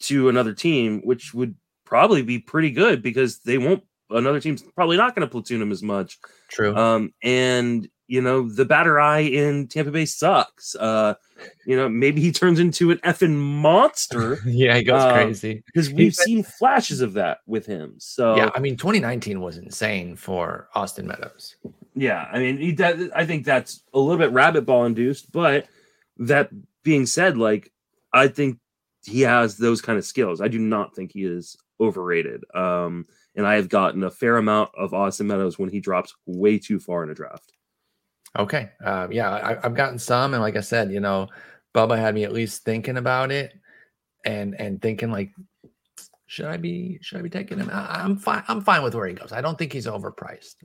to 0.01 0.29
another 0.29 0.53
team, 0.53 1.01
which 1.05 1.33
would 1.33 1.55
probably 1.85 2.23
be 2.23 2.39
pretty 2.39 2.71
good 2.71 3.03
because 3.03 3.39
they 3.41 3.59
won't. 3.59 3.85
Another 4.11 4.41
team's 4.41 4.63
probably 4.75 4.97
not 4.97 5.15
going 5.15 5.27
to 5.27 5.31
platoon 5.31 5.63
him 5.63 5.71
as 5.71 5.85
much. 5.85 6.19
True. 6.49 6.75
Um, 6.75 7.15
and 7.23 7.89
you 8.11 8.21
know 8.21 8.49
the 8.49 8.65
batter 8.65 8.99
eye 8.99 9.21
in 9.21 9.69
Tampa 9.69 9.93
Bay 9.93 10.05
sucks. 10.05 10.75
Uh, 10.75 11.15
you 11.65 11.77
know 11.77 11.89
maybe 11.89 12.21
he 12.21 12.33
turns 12.33 12.59
into 12.59 12.91
an 12.91 12.99
effing 12.99 13.37
monster 13.37 14.41
yeah, 14.47 14.77
he 14.77 14.83
goes 14.83 15.03
um, 15.03 15.13
crazy. 15.13 15.63
because 15.65 15.89
we've 15.89 15.97
been- 16.17 16.25
seen 16.25 16.43
flashes 16.43 17.01
of 17.01 17.13
that 17.13 17.39
with 17.47 17.67
him. 17.67 17.95
So 17.99 18.35
Yeah, 18.35 18.51
I 18.53 18.59
mean, 18.59 18.77
2019 18.77 19.41
was 19.41 19.59
insane 19.59 20.17
for 20.17 20.69
Austin 20.75 21.07
Meadows. 21.07 21.55
Yeah, 21.95 22.29
I 22.33 22.41
mean, 22.41 22.59
he 22.59 22.73
that, 22.73 22.97
I 23.15 23.25
think 23.25 23.45
that's 23.45 23.85
a 23.95 23.99
little 24.01 24.19
bit 24.19 24.33
rabbit 24.33 24.67
ball 24.67 24.87
induced, 24.87 25.31
but 25.31 25.69
that 26.19 26.51
being 26.83 27.07
said, 27.07 27.39
like 27.39 27.71
I 28.13 28.27
think 28.27 28.59
he 29.05 29.21
has 29.21 29.57
those 29.57 29.81
kind 29.81 29.99
of 29.99 30.05
skills. 30.05 30.41
I 30.41 30.49
do 30.49 30.59
not 30.59 30.97
think 30.97 31.13
he 31.13 31.25
is 31.25 31.57
overrated. 31.81 32.45
Um, 32.55 33.07
and 33.37 33.47
I 33.47 33.55
have 33.55 33.69
gotten 33.69 34.03
a 34.03 34.11
fair 34.11 34.37
amount 34.37 34.71
of 34.77 34.93
Austin 34.93 35.29
Meadows 35.29 35.61
when 35.61 35.71
he 35.71 35.79
drops 35.79 36.13
way 36.27 36.59
too 36.59 36.81
far 36.81 37.05
in 37.05 37.11
a 37.11 37.15
draft. 37.15 37.53
Okay. 38.39 38.71
Uh, 38.85 39.09
yeah, 39.11 39.31
I, 39.31 39.65
I've 39.65 39.75
gotten 39.75 39.99
some, 39.99 40.35
and 40.35 40.43
like 40.43 40.57
I 40.57 40.61
said, 40.61 40.93
you 40.93 41.01
know, 41.01 41.29
Bubba 41.75 41.99
had 41.99 42.15
me 42.15 42.25
at 42.25 42.33
least 42.33 42.65
thinking 42.65 42.97
about 42.97 43.33
it, 43.33 43.53
and 44.25 44.59
and 44.61 44.81
thinking 44.81 45.11
like, 45.11 45.33
should 46.27 46.47
I 46.47 46.59
be 46.59 46.97
should 47.03 47.19
I 47.19 47.23
be 47.23 47.29
taking 47.29 47.59
him? 47.59 47.69
I, 47.73 48.03
I'm 48.05 48.17
fine. 48.17 48.45
I'm 48.47 48.61
fine 48.61 48.85
with 48.85 48.95
where 48.95 49.09
he 49.09 49.15
goes. 49.15 49.33
I 49.33 49.41
don't 49.41 49.59
think 49.59 49.73
he's 49.73 49.89
overpriced. 49.89 50.57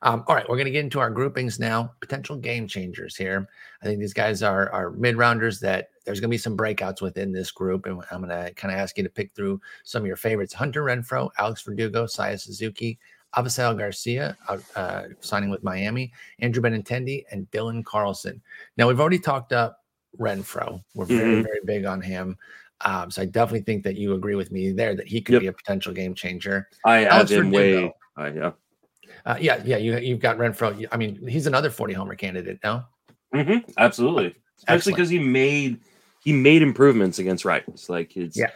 Um, 0.00 0.24
all 0.26 0.34
right, 0.34 0.48
we're 0.48 0.56
gonna 0.56 0.70
get 0.70 0.84
into 0.84 0.98
our 0.98 1.10
groupings 1.10 1.58
now. 1.60 1.92
Potential 2.00 2.36
game 2.36 2.66
changers 2.66 3.16
here. 3.16 3.46
I 3.82 3.86
think 3.86 4.00
these 4.00 4.14
guys 4.14 4.42
are 4.42 4.72
are 4.72 4.92
mid 4.92 5.16
rounders 5.16 5.60
that 5.60 5.90
there's 6.06 6.20
gonna 6.20 6.30
be 6.30 6.38
some 6.38 6.56
breakouts 6.56 7.02
within 7.02 7.32
this 7.32 7.50
group, 7.50 7.84
and 7.84 8.02
I'm 8.10 8.22
gonna 8.22 8.50
kind 8.54 8.72
of 8.72 8.80
ask 8.80 8.96
you 8.96 9.04
to 9.04 9.10
pick 9.10 9.34
through 9.34 9.60
some 9.84 10.00
of 10.02 10.06
your 10.06 10.16
favorites: 10.16 10.54
Hunter 10.54 10.84
Renfroe, 10.84 11.28
Alex 11.38 11.60
Verdugo, 11.62 12.06
Seiya 12.06 12.40
Suzuki. 12.40 12.98
Avisail 13.36 13.76
Garcia 13.78 14.36
out, 14.48 14.62
uh, 14.76 15.02
signing 15.20 15.50
with 15.50 15.62
Miami, 15.62 16.12
Andrew 16.40 16.62
Benintendi, 16.62 17.24
and 17.30 17.50
Dylan 17.50 17.84
Carlson. 17.84 18.40
Now 18.76 18.88
we've 18.88 19.00
already 19.00 19.18
talked 19.18 19.52
up 19.52 19.84
Renfroe. 20.18 20.82
We're 20.94 21.04
very, 21.04 21.36
Mhm. 21.36 21.42
very 21.44 21.60
big 21.64 21.84
on 21.84 22.00
him. 22.00 22.36
Um, 22.82 23.10
so 23.10 23.22
I 23.22 23.26
definitely 23.26 23.60
think 23.62 23.84
that 23.84 23.96
you 23.96 24.14
agree 24.14 24.34
with 24.34 24.50
me 24.50 24.72
there 24.72 24.94
that 24.94 25.06
he 25.06 25.20
could 25.20 25.34
Yep. 25.34 25.40
be 25.42 25.46
a 25.48 25.52
potential 25.52 25.92
game 25.92 26.14
changer. 26.14 26.68
I 26.84 27.00
have 27.00 27.28
him 27.30 27.50
way. 27.50 27.92
I 28.16 28.28
yeah. 28.30 28.52
Uh, 29.26 29.36
yeah, 29.40 29.62
yeah, 29.64 29.76
you 29.76 29.98
you've 29.98 30.20
got 30.20 30.38
Renfroe. 30.38 30.86
I 30.90 30.96
mean, 30.96 31.26
he's 31.26 31.46
another 31.46 31.70
40 31.70 31.92
homer 31.94 32.14
candidate. 32.14 32.58
No, 32.64 32.84
hmm 33.32 33.58
absolutely, 33.76 34.34
especially 34.58 34.92
because 34.92 35.10
he 35.10 35.18
made 35.18 35.78
he 36.22 36.32
made 36.32 36.62
improvements 36.62 37.18
against 37.18 37.44
rights. 37.44 37.88
Like 37.88 38.16
it's 38.16 38.36
Yeah. 38.36 38.50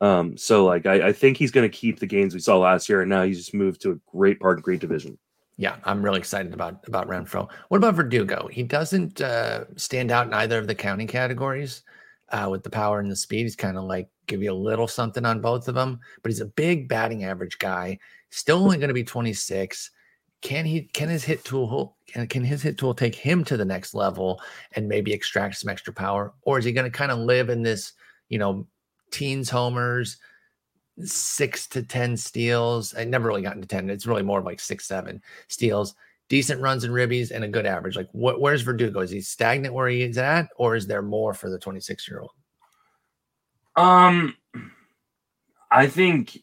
Um, 0.00 0.36
so 0.36 0.64
like 0.66 0.86
I, 0.86 1.08
I 1.08 1.12
think 1.12 1.36
he's 1.36 1.50
going 1.50 1.68
to 1.68 1.76
keep 1.76 1.98
the 1.98 2.06
gains 2.06 2.34
we 2.34 2.40
saw 2.40 2.58
last 2.58 2.88
year, 2.88 3.00
and 3.00 3.10
now 3.10 3.22
he's 3.22 3.38
just 3.38 3.54
moved 3.54 3.80
to 3.82 3.92
a 3.92 4.00
great 4.10 4.40
part, 4.40 4.62
great 4.62 4.80
division. 4.80 5.18
yeah, 5.56 5.76
I'm 5.84 6.02
really 6.02 6.18
excited 6.18 6.52
about 6.52 6.86
about 6.86 7.08
Renfroe. 7.08 7.48
What 7.68 7.78
about 7.78 7.94
Verdugo? 7.94 8.48
He 8.48 8.62
doesn't 8.62 9.20
uh, 9.20 9.64
stand 9.76 10.10
out 10.10 10.26
in 10.26 10.34
either 10.34 10.58
of 10.58 10.66
the 10.66 10.74
counting 10.74 11.06
categories 11.06 11.82
uh, 12.30 12.48
with 12.50 12.62
the 12.62 12.70
power 12.70 13.00
and 13.00 13.10
the 13.10 13.16
speed. 13.16 13.42
He's 13.42 13.56
kind 13.56 13.78
of 13.78 13.84
like 13.84 14.08
give 14.26 14.42
you 14.42 14.52
a 14.52 14.54
little 14.54 14.88
something 14.88 15.24
on 15.24 15.40
both 15.40 15.68
of 15.68 15.74
them, 15.74 16.00
but 16.22 16.30
he's 16.30 16.40
a 16.40 16.46
big 16.46 16.88
batting 16.88 17.24
average 17.24 17.58
guy. 17.58 17.98
Still 18.30 18.58
only 18.58 18.76
going 18.76 18.88
to 18.88 18.94
be 18.94 19.04
26. 19.04 19.90
Can 20.42 20.66
he? 20.66 20.82
Can 20.82 21.08
his 21.08 21.24
hit 21.24 21.42
tool? 21.44 21.96
Can, 22.06 22.26
can 22.26 22.44
his 22.44 22.60
hit 22.62 22.76
tool 22.76 22.94
take 22.94 23.14
him 23.14 23.42
to 23.44 23.56
the 23.56 23.64
next 23.64 23.94
level 23.94 24.40
and 24.72 24.86
maybe 24.86 25.12
extract 25.12 25.56
some 25.56 25.70
extra 25.70 25.92
power, 25.92 26.34
or 26.42 26.58
is 26.58 26.64
he 26.66 26.72
going 26.72 26.90
to 26.90 26.96
kind 26.96 27.10
of 27.10 27.18
live 27.18 27.48
in 27.48 27.62
this, 27.62 27.94
you 28.28 28.38
know, 28.38 28.66
teens 29.10 29.50
homers, 29.50 30.18
six 31.02 31.66
to 31.68 31.82
ten 31.82 32.16
steals? 32.16 32.94
I 32.96 33.04
never 33.04 33.28
really 33.28 33.42
gotten 33.42 33.62
to 33.62 33.68
ten. 33.68 33.90
It's 33.90 34.06
really 34.06 34.22
more 34.22 34.38
of 34.38 34.44
like 34.44 34.60
six, 34.60 34.86
seven 34.86 35.22
steals, 35.48 35.94
decent 36.28 36.60
runs 36.60 36.84
and 36.84 36.94
ribbies, 36.94 37.30
and 37.30 37.44
a 37.44 37.48
good 37.48 37.66
average. 37.66 37.96
Like, 37.96 38.08
what? 38.12 38.40
Where's 38.40 38.62
Verdugo? 38.62 39.00
Is 39.00 39.10
he 39.10 39.20
stagnant 39.20 39.74
where 39.74 39.88
he 39.88 40.02
is 40.02 40.18
at, 40.18 40.48
or 40.56 40.76
is 40.76 40.86
there 40.86 41.02
more 41.02 41.34
for 41.34 41.50
the 41.50 41.58
26 41.58 42.08
year 42.08 42.20
old? 42.20 42.30
Um, 43.76 44.34
I 45.70 45.86
think 45.86 46.38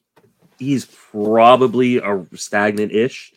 he's 0.60 0.86
probably 0.86 1.98
a 1.98 2.26
stagnant-ish. 2.34 3.34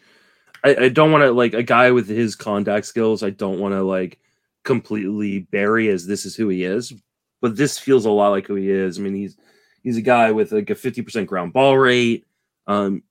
I, 0.65 0.77
I 0.77 0.89
don't 0.89 1.13
want 1.13 1.23
to 1.23 1.33
like 1.33 1.55
a 1.55 1.63
guy 1.63 1.91
with 1.91 2.09
his 2.09 2.37
contact 2.37 2.87
skills. 2.87 3.23
I 3.23 3.31
don't 3.31 3.59
want 3.59 3.73
to 3.73 3.83
like 3.83 4.19
completely 4.65 5.41
bury 5.41 5.89
as 5.89 6.07
this 6.07 6.27
is 6.27 6.37
who 6.37 6.49
he 6.49 6.65
is, 6.65 6.93
but 7.41 7.57
this 7.57 7.79
feels 7.79 8.05
a 8.05 8.11
lot 8.11 8.31
like 8.31 8.47
who 8.47 8.55
he 8.55 8.71
is. 8.71 8.99
I 8.99 9.03
mean, 9.03 9.15
he's 9.15 9.37
he's 9.83 9.97
a 9.97 10.03
guy 10.03 10.33
with 10.33 10.53
like 10.53 10.71
a 10.71 10.75
fifty 10.75 11.03
percent 11.03 11.29
ground 11.29 11.53
ball 11.53 11.77
rate. 11.79 12.25
Um, 12.67 13.03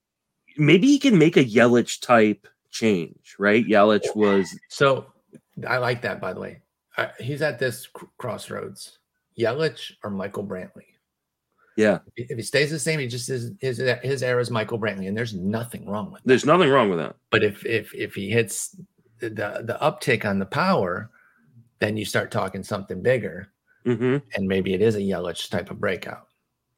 maybe 0.57 0.87
he 0.87 0.99
can 0.99 1.17
make 1.17 1.37
a 1.37 1.43
Yelich 1.45 2.01
type 2.01 2.47
change, 2.71 3.35
right? 3.39 3.65
Yelich 3.65 4.15
was 4.15 4.57
So 4.69 5.05
I 5.67 5.77
like 5.77 6.01
that, 6.01 6.19
by 6.19 6.33
the 6.33 6.39
way. 6.39 6.61
Uh, 6.97 7.07
he's 7.19 7.41
at 7.41 7.59
this 7.59 7.87
cr- 7.87 8.05
crossroads: 8.17 8.99
Yelich 9.39 9.91
or 10.03 10.09
Michael 10.09 10.45
Brantley. 10.45 10.85
yeah. 11.77 11.99
If 12.15 12.31
if 12.31 12.37
he 12.37 12.43
stays 12.43 12.71
the 12.71 12.79
same, 12.79 12.99
he 12.99 13.07
just 13.07 13.29
is 13.29 13.51
his 13.59 13.81
his 14.01 14.23
era 14.23 14.41
is 14.41 14.51
Michael 14.51 14.79
Brantley, 14.79 15.07
and 15.07 15.17
there's 15.17 15.33
nothing 15.33 15.87
wrong 15.87 16.11
with 16.11 16.23
that. 16.23 16.27
There's 16.27 16.45
nothing 16.45 16.69
wrong 16.69 16.89
with 16.89 16.99
that. 16.99 17.15
But 17.31 17.43
if 17.43 17.65
if 17.65 17.93
if 17.93 18.15
he 18.15 18.29
hits 18.29 18.75
the 19.19 19.29
the 19.29 19.77
uptick 19.81 20.25
on 20.25 20.39
the 20.39 20.45
power, 20.45 21.09
then 21.79 21.97
you 21.97 22.05
start 22.05 22.31
talking 22.31 22.63
something 22.63 23.01
bigger, 23.01 23.51
hmm 23.85 24.17
and 24.35 24.47
maybe 24.47 24.73
it 24.73 24.81
is 24.81 24.95
a 24.95 24.99
Yelich 24.99 25.49
type 25.49 25.69
of 25.71 25.79
breakout. 25.79 26.27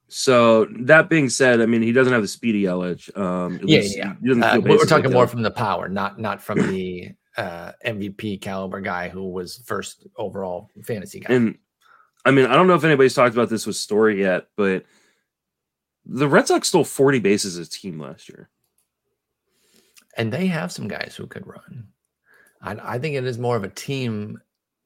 So 0.10 0.66
that 0.82 1.10
being 1.10 1.30
said, 1.30 1.62
I 1.62 1.66
mean 1.66 1.82
he 1.82 1.91
doesn't 1.91 2.14
have 2.14 2.22
the 2.22 2.28
speedy 2.28 2.64
Yelich. 2.64 3.16
Um, 3.18 3.60
Yeah, 3.64 3.80
least 3.80 3.97
yeah. 3.97 4.14
Uh, 4.41 4.60
we're 4.60 4.86
talking 4.86 5.12
more 5.12 5.28
from 5.28 5.41
the 5.41 5.51
power, 5.51 5.89
not 5.89 6.20
not 6.20 6.41
from 6.41 6.58
the 6.72 7.12
uh, 7.38 7.72
MVP 7.86 8.41
caliber 8.41 8.82
guy 8.82 9.10
who 9.10 9.30
was 9.30 9.58
first 9.66 10.08
overall 10.18 10.70
fantasy 10.84 11.20
guy. 11.20 11.34
And 11.34 11.58
I 12.26 12.32
mean, 12.32 12.45
I 12.45 12.55
don't 12.55 12.68
know 12.68 12.76
if 12.76 12.84
anybody's 12.84 13.14
talked 13.14 13.36
about 13.36 13.49
this 13.49 13.66
with 13.66 13.76
Story 13.76 14.20
yet, 14.22 14.47
but 14.58 14.86
the 16.05 16.28
Red 16.28 16.47
Sox 16.47 16.68
stole 16.68 16.84
40 16.84 17.20
bases 17.20 17.58
as 17.58 17.68
a 17.68 17.70
team 17.70 17.99
last 17.99 18.28
year. 18.28 18.49
and 20.18 20.34
they 20.34 20.47
have 20.47 20.72
some 20.72 20.88
guys 20.88 21.16
who 21.16 21.28
could 21.28 21.45
run. 21.45 21.88
I, 22.62 22.95
I 22.95 22.99
think 22.99 23.16
it 23.16 23.26
is 23.26 23.38
more 23.38 23.55
of 23.55 23.64
a 23.64 23.70
team 23.70 24.41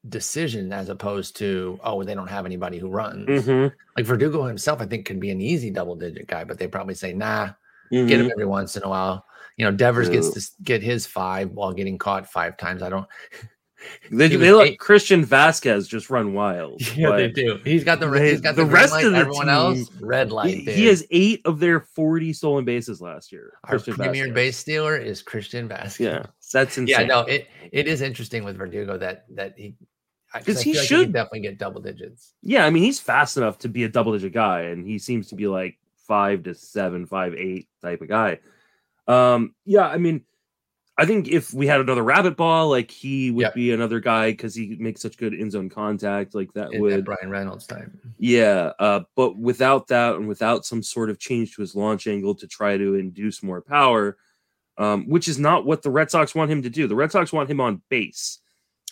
decision 0.10 0.74
as 0.74 0.90
opposed 0.90 1.36
to 1.38 1.80
oh 1.84 2.04
they 2.04 2.16
don't 2.16 2.28
have 2.30 2.46
anybody 2.46 2.78
who 2.80 2.90
runs. 2.90 3.28
Mm-hmm. 3.28 3.74
Like 3.96 4.06
Verdugo 4.06 4.44
himself, 4.46 4.82
I 4.82 4.86
think 4.86 5.06
can 5.06 5.20
be 5.20 5.30
an 5.32 5.42
easy 5.42 5.70
double 5.70 5.96
digit 5.96 6.28
guy, 6.28 6.44
but 6.44 6.58
they 6.58 6.68
probably 6.68 6.96
say 6.96 7.14
nah, 7.14 7.50
Mm-hmm. 7.92 8.08
get 8.08 8.22
him 8.22 8.32
every 8.32 8.46
once 8.46 8.78
in 8.78 8.84
a 8.84 8.90
while. 8.90 9.26
You 9.58 9.66
know, 9.66 9.72
Devers 9.72 10.08
gets 10.08 10.30
to 10.32 10.64
get 10.64 10.82
his 10.82 11.06
five 11.06 11.52
while 11.52 11.74
getting 11.74 11.98
caught 11.98 12.26
five 12.32 12.56
times. 12.58 12.82
I 12.82 12.90
don't. 12.90 13.08
They, 14.12 14.28
He 14.30 14.36
they 14.36 14.52
let 14.52 14.68
eight- 14.68 14.80
Christian 14.80 15.26
Vazquez 15.26 15.90
just 15.90 16.12
run 16.12 16.34
wild. 16.34 16.80
Yeah, 16.96 17.16
they 17.18 17.30
do. 17.30 17.60
He's 17.64 17.84
got 17.84 18.00
the 18.00 18.12
he's 18.12 18.40
got 18.40 18.56
the 18.56 18.64
the, 18.64 18.70
rest 18.70 18.94
light, 18.94 19.06
of 19.06 19.12
the 19.14 19.18
Everyone 19.18 19.50
else 19.50 19.90
team- 19.90 20.06
red 20.06 20.32
light. 20.32 20.54
he, 20.56 20.72
he 20.72 20.86
has 20.86 21.04
eight 21.10 21.42
of 21.46 21.60
their 21.60 21.80
40 21.80 22.32
stolen 22.34 22.64
bases 22.64 23.02
last 23.02 23.32
year. 23.32 23.54
our 23.64 23.72
Christian 23.72 23.96
premier 23.96 24.28
Vazquez. 24.28 24.34
base 24.36 24.58
stealer 24.58 24.98
is 24.98 25.24
Christian 25.24 25.68
Vazquez. 25.68 25.98
Yeah, 26.00 26.26
that's 26.54 26.78
insane. 26.78 26.88
yeah, 27.02 27.08
no, 27.08 27.22
it 27.22 27.48
it 27.72 27.88
is 27.88 28.02
interesting 28.02 28.44
with 28.44 28.56
Verdugo 28.56 29.00
that 29.00 29.26
that 29.34 29.56
he 29.58 29.74
because 30.34 30.62
he 30.62 30.74
like 30.78 30.88
should- 30.88 31.06
could 31.08 31.14
definitely 31.14 31.42
get 31.42 31.58
double 31.58 31.82
digits. 31.82 32.34
Yeah, 32.42 32.66
I 32.66 32.70
mean 32.70 32.84
he's 32.84 33.00
fast 33.00 33.38
enough 33.38 33.60
to 33.60 33.70
be 33.70 33.84
a 33.84 33.90
double 33.90 34.14
digit 34.14 34.34
guy, 34.34 34.62
and 34.64 34.86
he 34.86 34.98
seems 35.00 35.28
to 35.30 35.36
be 35.36 35.48
like 35.48 35.78
five 36.08 36.44
to 36.44 36.54
seven, 36.56 37.06
five 37.06 37.34
eight 37.36 37.68
type 37.82 38.02
of 38.02 38.08
guy. 38.10 38.40
Um, 39.08 39.56
yeah, 39.66 39.88
I 39.88 39.98
mean, 39.98 40.24
I 40.98 41.06
think 41.06 41.28
if 41.30 41.54
we 41.54 41.68
had 41.68 41.80
another 41.82 42.04
rabbit 42.04 42.38
ball, 42.38 42.70
like 42.70 42.92
he 42.92 43.32
would 43.32 43.42
Yep. 43.42 43.54
be 43.56 43.72
another 43.72 44.00
guy 44.00 44.32
because 44.32 44.54
he 44.54 44.76
makes 44.80 45.02
such 45.02 45.18
good 45.18 45.34
in 45.34 45.50
zone 45.50 45.70
contact, 45.70 46.36
like 46.36 46.54
that 46.54 46.74
in 46.74 46.82
would 46.82 47.06
Bryan 47.06 47.30
Reynolds 47.30 47.66
type. 47.66 47.90
Yeah, 48.20 48.72
uh, 48.78 49.02
but 49.16 49.38
without 49.38 49.88
that 49.88 50.16
and 50.16 50.28
without 50.28 50.66
some 50.66 50.84
sort 50.84 51.10
of 51.10 51.18
change 51.18 51.56
to 51.56 51.62
his 51.62 51.76
launch 51.76 52.08
angle 52.08 52.36
to 52.36 52.48
try 52.48 52.78
to 52.78 52.96
induce 52.96 53.42
more 53.42 53.62
power, 53.62 54.18
um, 54.78 55.08
which 55.10 55.28
is 55.28 55.40
not 55.40 55.66
what 55.66 55.82
the 55.82 55.90
Red 55.90 56.12
Sox 56.12 56.36
want 56.36 56.52
him 56.52 56.62
to 56.62 56.70
do. 56.70 56.88
The 56.88 56.96
Red 56.96 57.12
Sox 57.12 57.34
want 57.34 57.50
him 57.50 57.60
on 57.62 57.82
base. 57.90 58.40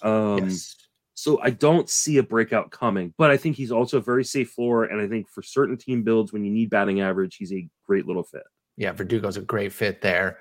Um, 0.02 0.40
yes. 0.50 0.76
So 1.20 1.38
I 1.42 1.50
don't 1.50 1.90
see 1.90 2.18
a 2.18 2.24
breakout 2.24 2.72
coming, 2.72 3.14
but 3.18 3.30
I 3.30 3.36
think 3.36 3.58
he's 3.58 3.74
also 3.74 3.98
a 3.98 4.02
very 4.02 4.24
safe 4.24 4.52
floor. 4.52 4.86
And 4.86 5.02
I 5.02 5.08
think 5.10 5.28
for 5.28 5.42
certain 5.42 5.76
team 5.76 6.02
builds, 6.02 6.32
when 6.32 6.46
you 6.46 6.50
need 6.50 6.70
batting 6.70 7.02
average, 7.02 7.36
he's 7.36 7.52
a 7.52 7.68
great 7.86 8.06
little 8.06 8.24
fit. 8.24 8.44
Yeah, 8.78 8.94
Verdugo's 8.94 9.36
a 9.36 9.42
great 9.42 9.74
fit 9.74 10.02
there. 10.02 10.38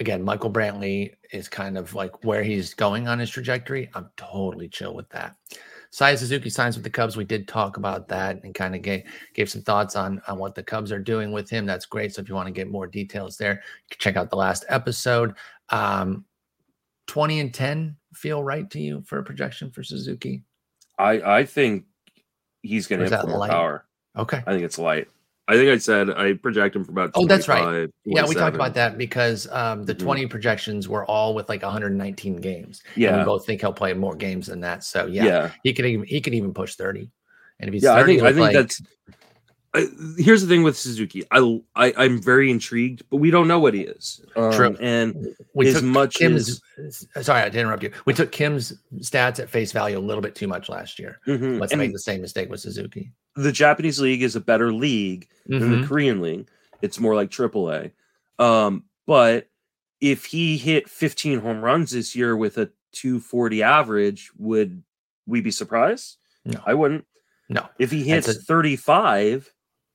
Again, 0.00 0.22
Michael 0.22 0.50
Brantley 0.50 1.12
is 1.30 1.46
kind 1.46 1.76
of 1.76 1.92
like 1.92 2.24
where 2.24 2.42
he's 2.42 2.72
going 2.72 3.06
on 3.06 3.18
his 3.18 3.28
trajectory. 3.28 3.90
I'm 3.94 4.08
totally 4.16 4.66
chill 4.66 4.94
with 4.94 5.10
that. 5.10 5.36
Sai 5.90 6.14
Suzuki 6.14 6.48
signs 6.48 6.74
with 6.74 6.84
the 6.84 6.90
Cubs. 6.90 7.18
We 7.18 7.24
did 7.24 7.46
talk 7.46 7.76
about 7.76 8.08
that 8.08 8.42
and 8.44 8.54
kind 8.54 8.74
of 8.74 8.80
gave, 8.80 9.02
gave 9.34 9.50
some 9.50 9.60
thoughts 9.60 9.94
on, 9.94 10.22
on 10.26 10.38
what 10.38 10.54
the 10.54 10.62
Cubs 10.62 10.90
are 10.90 10.98
doing 10.98 11.32
with 11.32 11.50
him. 11.50 11.66
That's 11.66 11.84
great. 11.84 12.14
So 12.14 12.22
if 12.22 12.30
you 12.30 12.34
want 12.34 12.46
to 12.46 12.52
get 12.52 12.70
more 12.70 12.86
details 12.86 13.36
there, 13.36 13.52
you 13.52 13.90
can 13.90 13.98
check 13.98 14.16
out 14.16 14.30
the 14.30 14.36
last 14.36 14.64
episode. 14.70 15.34
Um, 15.68 16.24
20 17.08 17.40
and 17.40 17.52
10 17.52 17.96
feel 18.14 18.42
right 18.42 18.68
to 18.70 18.80
you 18.80 19.02
for 19.06 19.18
a 19.18 19.22
projection 19.24 19.70
for 19.70 19.82
Suzuki? 19.82 20.42
I 20.98 21.38
I 21.40 21.44
think 21.44 21.84
he's 22.62 22.86
going 22.86 23.00
to 23.08 23.16
have 23.16 23.28
more 23.28 23.38
light? 23.38 23.50
power. 23.50 23.84
Okay. 24.16 24.42
I 24.46 24.52
think 24.52 24.62
it's 24.64 24.78
light. 24.78 25.08
I 25.46 25.56
think 25.56 25.68
I 25.70 25.76
said 25.76 26.08
I 26.08 26.32
project 26.34 26.74
him 26.74 26.84
for 26.84 26.92
about. 26.92 27.10
Oh, 27.14 27.26
that's 27.26 27.48
right. 27.48 27.90
Yeah, 28.06 28.26
we 28.26 28.34
talked 28.34 28.54
about 28.54 28.72
that 28.74 28.96
because 28.96 29.46
um, 29.52 29.82
the 29.84 29.94
Mhm. 29.94 29.98
20 29.98 30.26
projections 30.28 30.88
were 30.88 31.04
all 31.04 31.34
with 31.34 31.50
like 31.50 31.62
119 31.62 32.36
games. 32.36 32.82
And 32.94 33.02
Yeah, 33.02 33.18
we 33.18 33.24
both 33.24 33.44
think 33.44 33.60
he'll 33.60 33.72
play 33.72 33.92
more 33.92 34.14
games 34.16 34.46
than 34.46 34.60
that. 34.60 34.84
So 34.84 35.04
yeah, 35.06 35.24
yeah. 35.24 35.50
he 35.62 35.74
could 35.74 35.84
even 35.84 36.06
he 36.06 36.20
could 36.22 36.32
even 36.34 36.54
push 36.54 36.76
30. 36.76 37.10
And 37.60 37.68
if 37.68 37.74
he's 37.74 37.82
yeah, 37.82 37.94
30 37.96 38.02
I 38.02 38.06
think 38.06 38.22
I 38.22 38.32
think 38.32 38.40
like- 38.40 38.54
that's. 38.54 38.82
I, 39.74 39.86
here's 40.18 40.40
the 40.42 40.48
thing 40.48 40.62
with 40.62 40.76
Suzuki. 40.78 41.24
I, 41.32 41.60
I 41.74 41.92
I'm 41.96 42.20
very 42.22 42.50
intrigued, 42.50 43.02
but 43.10 43.16
we 43.16 43.30
don't 43.30 43.48
know 43.48 43.58
what 43.58 43.74
he 43.74 43.80
is. 43.80 44.20
Um, 44.36 44.52
True. 44.52 44.76
And 44.80 45.34
we 45.54 45.66
as 45.68 45.74
took 45.74 45.84
much 45.84 46.14
Kim's 46.14 46.60
sorry, 47.20 47.40
I 47.40 47.44
didn't 47.46 47.60
interrupt 47.62 47.82
you. 47.82 47.90
We 48.06 48.14
took 48.14 48.30
Kim's 48.30 48.72
stats 48.98 49.40
at 49.40 49.50
face 49.50 49.72
value 49.72 49.98
a 49.98 50.00
little 50.00 50.22
bit 50.22 50.34
too 50.34 50.46
much 50.48 50.68
last 50.68 50.98
year. 50.98 51.18
Mhm, 51.26 51.58
Let's 51.60 51.72
and 51.72 51.80
make 51.80 51.92
the 51.92 51.98
same 51.98 52.20
mistake 52.20 52.48
with 52.50 52.60
Suzuki. 52.60 53.10
the 53.36 53.50
Japanese 53.52 54.00
league 54.00 54.22
is 54.22 54.36
a 54.36 54.40
better 54.40 54.72
league 54.72 55.28
than 55.46 55.60
Mhm. 55.60 55.80
the 55.82 55.86
Korean 55.88 56.20
league. 56.22 56.48
It's 56.80 57.00
more 57.00 57.14
like 57.16 57.30
AAA. 57.30 57.90
Um, 58.38 58.84
but 59.06 59.48
if 60.00 60.24
he 60.26 60.56
hit 60.56 60.88
15 60.88 61.40
home 61.40 61.60
runs 61.62 61.90
this 61.90 62.14
year 62.14 62.36
with 62.36 62.58
a 62.58 62.70
240 62.92 63.62
average, 63.62 64.30
would 64.38 64.82
we 65.26 65.40
be 65.40 65.50
surprised? 65.50 66.16
No. 66.44 66.60
I 66.66 66.74
wouldn't. 66.74 67.06
No. 67.48 67.68
If 67.78 67.90
he 67.90 68.02
hits 68.04 68.28
a- 68.28 68.34
35, 68.34 69.50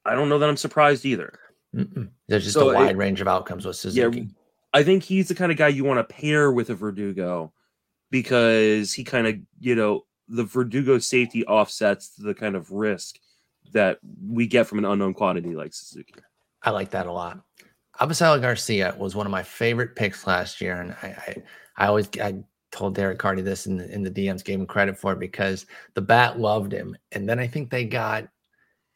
I 0.09 0.15
don't 0.15 0.29
know 0.29 0.39
that 0.39 0.49
I'm 0.49 0.57
surprised 0.57 1.05
either. 1.05 1.37
Mm-mm. 1.75 2.09
There's 2.27 2.43
just 2.43 2.55
So 2.55 2.69
a 2.69 2.73
it- 2.73 2.75
wide 2.75 2.97
range 2.97 3.21
of 3.21 3.27
outcomes 3.27 3.65
with 3.65 3.75
Suzuki. 3.75 4.29
I 4.73 4.83
think 4.83 5.03
he's 5.03 5.27
the 5.27 5.35
kind 5.35 5.51
of 5.51 5.57
guy 5.57 5.67
you 5.69 5.83
want 5.83 5.97
to 6.07 6.13
pair 6.13 6.51
with 6.51 6.69
a 6.69 6.75
Verdugo 6.75 7.51
because 8.11 8.93
he 8.93 9.03
kind 9.03 9.27
of, 9.27 9.35
you 9.59 9.75
know, 9.75 10.05
the 10.27 10.43
Verdugo 10.43 10.99
safety 10.99 11.45
offsets 11.45 12.09
the 12.09 12.33
kind 12.33 12.55
of 12.55 12.71
risk 12.71 13.15
that 13.73 13.99
we 14.27 14.45
get 14.47 14.67
from 14.67 14.77
an 14.79 14.85
unknown 14.85 15.13
quantity 15.13 15.55
like 15.55 15.73
Suzuki. 15.73 16.13
I 16.61 16.69
like 16.71 16.91
that 16.91 17.07
a 17.07 17.11
lot. 17.11 17.39
Avisail 17.99 18.39
Garcia 18.41 18.95
was 18.97 19.15
one 19.15 19.25
of 19.25 19.31
my 19.31 19.43
favorite 19.43 19.95
picks 19.95 20.25
last 20.27 20.61
year, 20.61 20.79
and 20.81 20.91
I, 21.03 21.07
I, 21.07 21.35
I 21.77 21.87
always 21.87 22.09
I 22.21 22.35
told 22.71 22.95
Derek 22.95 23.17
Carty 23.19 23.41
this 23.41 23.65
in 23.67 23.77
the 23.77 23.91
in 23.91 24.03
the 24.03 24.11
DMs, 24.11 24.43
gave 24.43 24.59
him 24.59 24.65
credit 24.65 24.97
for 24.97 25.13
it 25.13 25.19
because 25.19 25.65
the 25.95 26.01
bat 26.01 26.39
loved 26.39 26.71
him, 26.71 26.95
and 27.11 27.27
then 27.27 27.39
I 27.39 27.47
think 27.47 27.69
they 27.69 27.85
got 27.85 28.27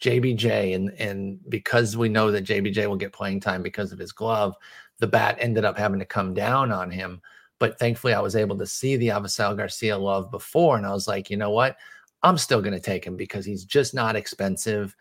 JBJ, 0.02 0.76
and 0.76 0.90
and 1.00 1.40
because 1.50 1.96
we 1.96 2.10
know 2.10 2.32
that 2.32 2.46
JBJ 2.46 2.88
will 2.88 2.96
get 2.96 3.14
playing 3.14 3.40
time 3.40 3.62
because 3.64 3.92
of 3.92 4.00
his 4.00 4.12
glove, 4.12 4.56
the 5.00 5.08
bat 5.08 5.38
ended 5.40 5.66
up 5.66 5.78
having 5.78 6.00
to 6.00 6.06
come 6.06 6.34
down 6.34 6.72
on 6.72 6.92
him. 6.92 7.22
But 7.60 7.80
thankfully, 7.80 8.14
I 8.14 8.20
was 8.20 8.36
able 8.36 8.58
to 8.58 8.66
see 8.66 8.98
the 8.98 9.10
Avisail 9.10 9.56
Garcia 9.56 9.98
love 9.98 10.30
before, 10.32 10.78
and 10.78 10.86
I 10.86 10.92
was 10.92 11.08
like, 11.08 11.30
you 11.30 11.38
know 11.38 11.52
what, 11.52 11.78
I'm 12.22 12.38
still 12.38 12.62
going 12.62 12.74
to 12.74 12.80
take 12.80 13.06
him 13.06 13.16
because 13.16 13.46
he's 13.46 13.66
just 13.66 13.94
not 13.94 14.16
expensive, 14.16 14.96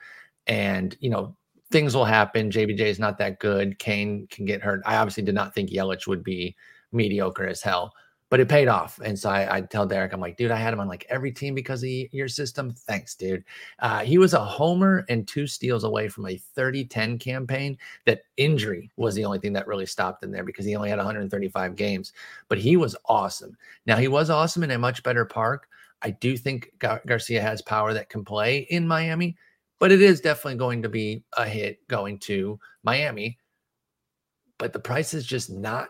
and 0.47 0.97
you 1.01 1.11
know 1.11 1.37
things 1.71 1.97
will 1.97 2.05
happen. 2.05 2.51
JBJ 2.51 2.81
is 2.81 2.99
not 2.99 3.19
that 3.19 3.41
good. 3.41 3.79
Cain 3.79 4.29
can 4.31 4.45
get 4.45 4.63
hurt. 4.63 4.83
I 4.85 4.97
obviously 4.97 5.23
did 5.23 5.35
not 5.35 5.55
think 5.55 5.71
Yelich 5.71 6.07
would 6.07 6.23
be 6.23 6.55
mediocre 6.93 7.47
as 7.47 7.63
hell, 7.63 7.95
but 8.33 8.41
it 8.41 8.49
paid 8.49 8.67
off. 8.67 8.99
And 9.05 9.19
so 9.19 9.29
I, 9.29 9.57
I 9.57 9.61
tell 9.61 9.85
Derek, 9.85 10.15
I'm 10.15 10.21
like, 10.21 10.39
dude, 10.39 10.51
I 10.51 10.57
had 10.57 10.73
him 10.73 10.81
on 10.81 10.89
like 10.89 11.05
every 11.11 11.31
team 11.31 11.55
because 11.55 11.83
of 11.83 11.91
your 11.91 12.29
system. 12.29 12.73
Thanks, 12.73 13.15
dude. 13.15 13.45
Uh, 13.81 13.99
he 13.99 14.17
was 14.17 14.33
a 14.33 14.43
homer 14.43 15.05
and 15.11 15.29
two 15.29 15.47
steals 15.47 15.85
away 15.85 16.09
from 16.09 16.27
a 16.27 16.39
30 16.39 16.87
10 16.87 17.19
campaign. 17.19 17.77
That 18.07 18.23
injury 18.39 18.91
was 18.97 19.15
the 19.15 19.27
only 19.27 19.39
thing 19.39 19.53
that 19.53 19.67
really 19.67 19.85
stopped 19.85 20.25
in 20.25 20.31
there 20.31 20.45
because 20.45 20.65
he 20.65 20.75
only 20.75 20.89
had 20.89 20.97
135 20.97 21.77
games, 21.77 22.15
but 22.49 22.57
he 22.57 22.79
was 22.79 22.97
awesome. 23.05 23.55
Now, 23.85 23.97
he 23.97 24.09
was 24.09 24.31
awesome 24.31 24.63
in 24.63 24.71
a 24.71 24.79
much 24.79 25.03
better 25.03 25.27
park. 25.27 25.69
I 26.01 26.13
do 26.13 26.35
think 26.35 26.73
Gar- 26.79 27.03
Garcia 27.07 27.43
has 27.43 27.61
power 27.61 27.93
that 27.93 28.09
can 28.09 28.25
play 28.25 28.61
in 28.71 28.89
Miami 28.89 29.37
but 29.79 29.91
it 29.91 30.01
is 30.01 30.21
definitely 30.21 30.57
going 30.57 30.81
to 30.81 30.89
be 30.89 31.25
a 31.37 31.45
hit 31.45 31.87
going 31.89 32.17
to 32.17 32.59
Miami. 32.85 33.37
But 34.57 34.73
the 34.73 34.79
price 34.79 35.13
is 35.13 35.27
just 35.27 35.51
not 35.51 35.89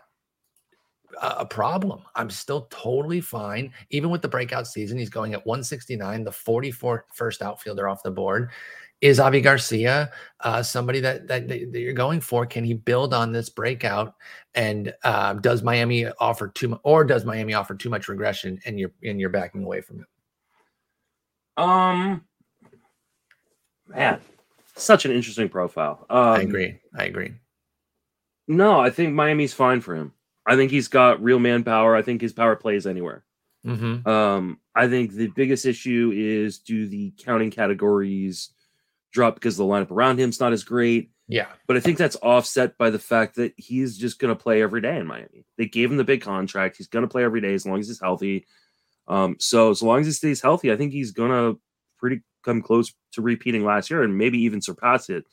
a 1.21 1.45
problem. 1.45 2.01
I'm 2.15 2.29
still 2.29 2.67
totally 2.69 3.21
fine. 3.21 3.73
Even 3.89 4.09
with 4.09 4.21
the 4.21 4.27
breakout 4.27 4.67
season, 4.67 4.97
he's 4.97 5.09
going 5.09 5.33
at 5.33 5.45
169, 5.45 6.23
the 6.23 6.31
44th 6.31 7.01
first 7.13 7.41
outfielder 7.41 7.87
off 7.87 8.03
the 8.03 8.11
board. 8.11 8.49
Is 9.01 9.19
Avi 9.19 9.41
Garcia 9.41 10.11
uh, 10.39 10.63
somebody 10.63 11.01
that, 11.01 11.27
that 11.27 11.49
that 11.49 11.79
you're 11.79 11.91
going 11.91 12.21
for? 12.21 12.45
Can 12.45 12.63
he 12.63 12.73
build 12.73 13.13
on 13.13 13.33
this 13.33 13.49
breakout? 13.49 14.15
And 14.55 14.93
uh, 15.03 15.33
does 15.33 15.61
Miami 15.61 16.07
offer 16.19 16.47
too 16.47 16.69
much, 16.69 16.79
or 16.83 17.03
does 17.03 17.25
Miami 17.25 17.53
offer 17.53 17.75
too 17.75 17.89
much 17.89 18.07
regression, 18.07 18.59
and 18.65 18.79
you're 18.79 18.93
and 19.03 19.19
you're 19.19 19.29
backing 19.29 19.65
away 19.65 19.81
from 19.81 19.99
it? 19.99 20.05
Um, 21.61 22.23
man, 23.87 24.21
such 24.77 25.03
an 25.03 25.11
interesting 25.11 25.49
profile. 25.49 26.05
Um, 26.09 26.17
I 26.17 26.41
agree. 26.41 26.79
I 26.97 27.03
agree. 27.03 27.33
No, 28.47 28.79
I 28.79 28.89
think 28.89 29.13
Miami's 29.13 29.53
fine 29.53 29.81
for 29.81 29.95
him. 29.95 30.13
I 30.45 30.55
think 30.55 30.71
he's 30.71 30.87
got 30.87 31.23
real 31.23 31.39
manpower. 31.39 31.95
I 31.95 32.01
think 32.01 32.21
his 32.21 32.33
power 32.33 32.55
plays 32.55 32.85
anywhere. 32.85 33.23
Mm-hmm. 33.65 34.07
Um, 34.07 34.59
I 34.75 34.87
think 34.87 35.13
the 35.13 35.27
biggest 35.27 35.65
issue 35.65 36.11
is 36.13 36.59
do 36.59 36.87
the 36.87 37.13
counting 37.17 37.51
categories 37.51 38.49
drop 39.11 39.35
because 39.35 39.55
the 39.55 39.63
lineup 39.63 39.91
around 39.91 40.19
him's 40.19 40.39
not 40.39 40.53
as 40.53 40.63
great. 40.63 41.11
Yeah. 41.27 41.47
But 41.67 41.77
I 41.77 41.79
think 41.79 41.97
that's 41.97 42.17
offset 42.17 42.77
by 42.77 42.89
the 42.89 42.99
fact 42.99 43.35
that 43.35 43.53
he's 43.55 43.97
just 43.97 44.19
going 44.19 44.35
to 44.35 44.41
play 44.41 44.61
every 44.61 44.81
day 44.81 44.97
in 44.97 45.07
Miami. 45.07 45.45
They 45.57 45.65
gave 45.65 45.89
him 45.89 45.97
the 45.97 46.03
big 46.03 46.21
contract. 46.21 46.77
He's 46.77 46.87
going 46.87 47.03
to 47.03 47.09
play 47.09 47.23
every 47.23 47.39
day 47.39 47.53
as 47.53 47.65
long 47.65 47.79
as 47.79 47.87
he's 47.87 48.01
healthy. 48.01 48.45
Um, 49.07 49.37
so 49.39 49.71
as 49.71 49.81
long 49.81 50.01
as 50.01 50.07
he 50.07 50.11
stays 50.11 50.41
healthy, 50.41 50.71
I 50.71 50.75
think 50.75 50.91
he's 50.91 51.11
going 51.11 51.31
to 51.31 51.59
pretty 51.97 52.21
come 52.43 52.61
close 52.61 52.93
to 53.13 53.21
repeating 53.21 53.63
last 53.63 53.89
year 53.89 54.03
and 54.03 54.17
maybe 54.17 54.39
even 54.39 54.61
surpass 54.61 55.09
it. 55.09 55.25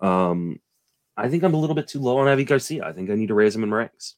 Um, 0.00 0.60
I 1.16 1.28
think 1.28 1.42
I'm 1.42 1.54
a 1.54 1.58
little 1.58 1.76
bit 1.76 1.88
too 1.88 2.00
low 2.00 2.18
on 2.18 2.28
Avi 2.28 2.44
Garcia. 2.44 2.84
I 2.84 2.92
think 2.92 3.10
I 3.10 3.14
need 3.14 3.28
to 3.28 3.34
raise 3.34 3.54
him 3.54 3.62
in 3.62 3.72
ranks. 3.72 4.16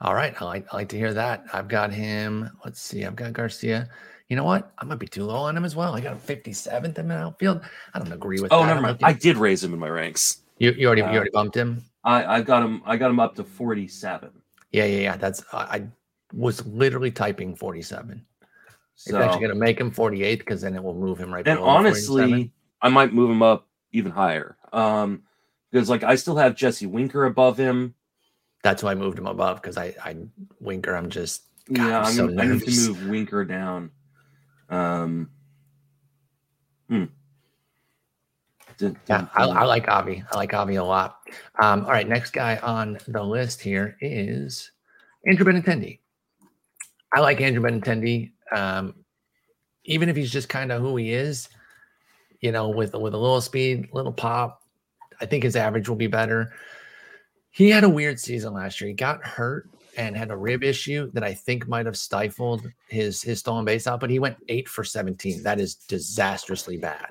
All 0.00 0.14
right. 0.14 0.34
I 0.40 0.44
like, 0.44 0.66
I 0.72 0.76
like 0.76 0.88
to 0.90 0.96
hear 0.96 1.12
that. 1.14 1.44
I've 1.52 1.68
got 1.68 1.92
him. 1.92 2.50
Let's 2.64 2.80
see. 2.80 3.04
I've 3.04 3.16
got 3.16 3.32
Garcia. 3.32 3.88
You 4.28 4.36
know 4.36 4.44
what? 4.44 4.72
I 4.78 4.84
might 4.84 4.98
be 4.98 5.08
too 5.08 5.24
low 5.24 5.42
on 5.42 5.56
him 5.56 5.64
as 5.64 5.74
well. 5.74 5.94
I 5.94 6.00
got 6.00 6.12
him 6.12 6.20
57th 6.20 6.98
in 6.98 7.08
the 7.08 7.14
outfield. 7.16 7.62
I 7.92 7.98
don't 7.98 8.12
agree 8.12 8.40
with 8.40 8.50
that. 8.50 8.56
Oh, 8.56 8.60
that. 8.60 8.66
never 8.68 8.80
mind. 8.80 8.98
I 9.02 9.12
did 9.12 9.36
raise 9.36 9.62
him 9.62 9.74
in 9.74 9.80
my 9.80 9.88
ranks. 9.88 10.42
you, 10.58 10.70
you 10.72 10.86
already 10.86 11.02
uh, 11.02 11.10
you 11.10 11.16
already 11.16 11.30
bumped 11.32 11.56
him. 11.56 11.84
I, 12.04 12.36
I 12.36 12.40
got 12.40 12.62
him. 12.62 12.80
I 12.86 12.96
got 12.96 13.10
him 13.10 13.20
up 13.20 13.34
to 13.36 13.44
47. 13.44 14.30
Yeah, 14.72 14.84
yeah, 14.84 15.00
yeah. 15.00 15.16
That's 15.16 15.42
I, 15.52 15.58
I 15.58 15.88
was 16.32 16.64
literally 16.64 17.10
typing 17.10 17.54
47. 17.56 18.24
So, 18.94 19.16
it's 19.16 19.24
actually 19.24 19.48
gonna 19.48 19.54
make 19.58 19.80
him 19.80 19.90
48 19.90 20.38
because 20.38 20.60
then 20.60 20.76
it 20.76 20.82
will 20.82 20.94
move 20.94 21.18
him 21.18 21.32
right. 21.32 21.46
and 21.46 21.58
below 21.58 21.74
47. 21.78 21.86
honestly, 21.86 22.52
I 22.82 22.88
might 22.88 23.12
move 23.12 23.30
him 23.30 23.42
up 23.42 23.66
even 23.92 24.12
higher. 24.12 24.56
Um, 24.72 25.22
because 25.70 25.90
like 25.90 26.04
I 26.04 26.14
still 26.14 26.36
have 26.36 26.54
Jesse 26.54 26.86
Winker 26.86 27.24
above 27.24 27.56
him. 27.56 27.94
That's 28.62 28.82
why 28.82 28.92
I 28.92 28.94
moved 28.94 29.18
him 29.18 29.26
above 29.26 29.60
because 29.60 29.76
I 29.76 29.94
I 30.04 30.16
Winker. 30.60 30.94
I'm 30.94 31.10
just 31.10 31.44
God, 31.72 31.86
yeah, 31.86 31.98
I'm 32.00 32.06
I'm 32.06 32.12
so 32.12 32.24
I 32.38 32.46
need 32.46 32.62
to 32.62 32.88
move 32.88 33.08
Winker 33.08 33.44
down. 33.44 33.90
Um, 34.68 35.30
hmm. 36.88 37.04
Yeah, 39.08 39.26
I. 39.34 39.44
I 39.44 39.64
like 39.64 39.88
Avi. 39.88 40.24
I 40.32 40.36
like 40.36 40.54
Avi 40.54 40.76
a 40.76 40.84
lot. 40.84 41.20
Um, 41.60 41.84
all 41.84 41.90
right, 41.90 42.08
next 42.08 42.30
guy 42.30 42.56
on 42.58 42.98
the 43.08 43.22
list 43.22 43.60
here 43.60 43.96
is 44.00 44.70
Andrew 45.26 45.44
Benintendi. 45.44 45.98
I 47.12 47.20
like 47.20 47.40
Andrew 47.40 47.62
Benintendi. 47.62 48.32
Um, 48.52 48.94
even 49.84 50.08
if 50.08 50.16
he's 50.16 50.30
just 50.30 50.48
kind 50.48 50.72
of 50.72 50.80
who 50.80 50.96
he 50.96 51.12
is, 51.12 51.48
you 52.40 52.52
know, 52.52 52.68
with 52.68 52.94
with 52.94 53.14
a 53.14 53.18
little 53.18 53.40
speed, 53.40 53.88
little 53.92 54.12
pop, 54.12 54.62
I 55.20 55.26
think 55.26 55.44
his 55.44 55.56
average 55.56 55.88
will 55.88 55.96
be 55.96 56.06
better. 56.06 56.52
He 57.50 57.70
had 57.70 57.84
a 57.84 57.88
weird 57.88 58.18
season 58.18 58.54
last 58.54 58.80
year. 58.80 58.88
He 58.88 58.94
got 58.94 59.24
hurt 59.24 59.68
and 59.96 60.16
had 60.16 60.30
a 60.30 60.36
rib 60.36 60.62
issue 60.62 61.10
that 61.12 61.24
I 61.24 61.34
think 61.34 61.66
might 61.66 61.86
have 61.86 61.96
stifled 61.96 62.70
his 62.88 63.22
his 63.22 63.40
stolen 63.40 63.64
base 63.64 63.86
out, 63.86 64.00
but 64.00 64.10
he 64.10 64.18
went 64.18 64.36
eight 64.48 64.68
for 64.68 64.84
17. 64.84 65.42
That 65.42 65.60
is 65.60 65.74
disastrously 65.74 66.76
bad. 66.76 67.08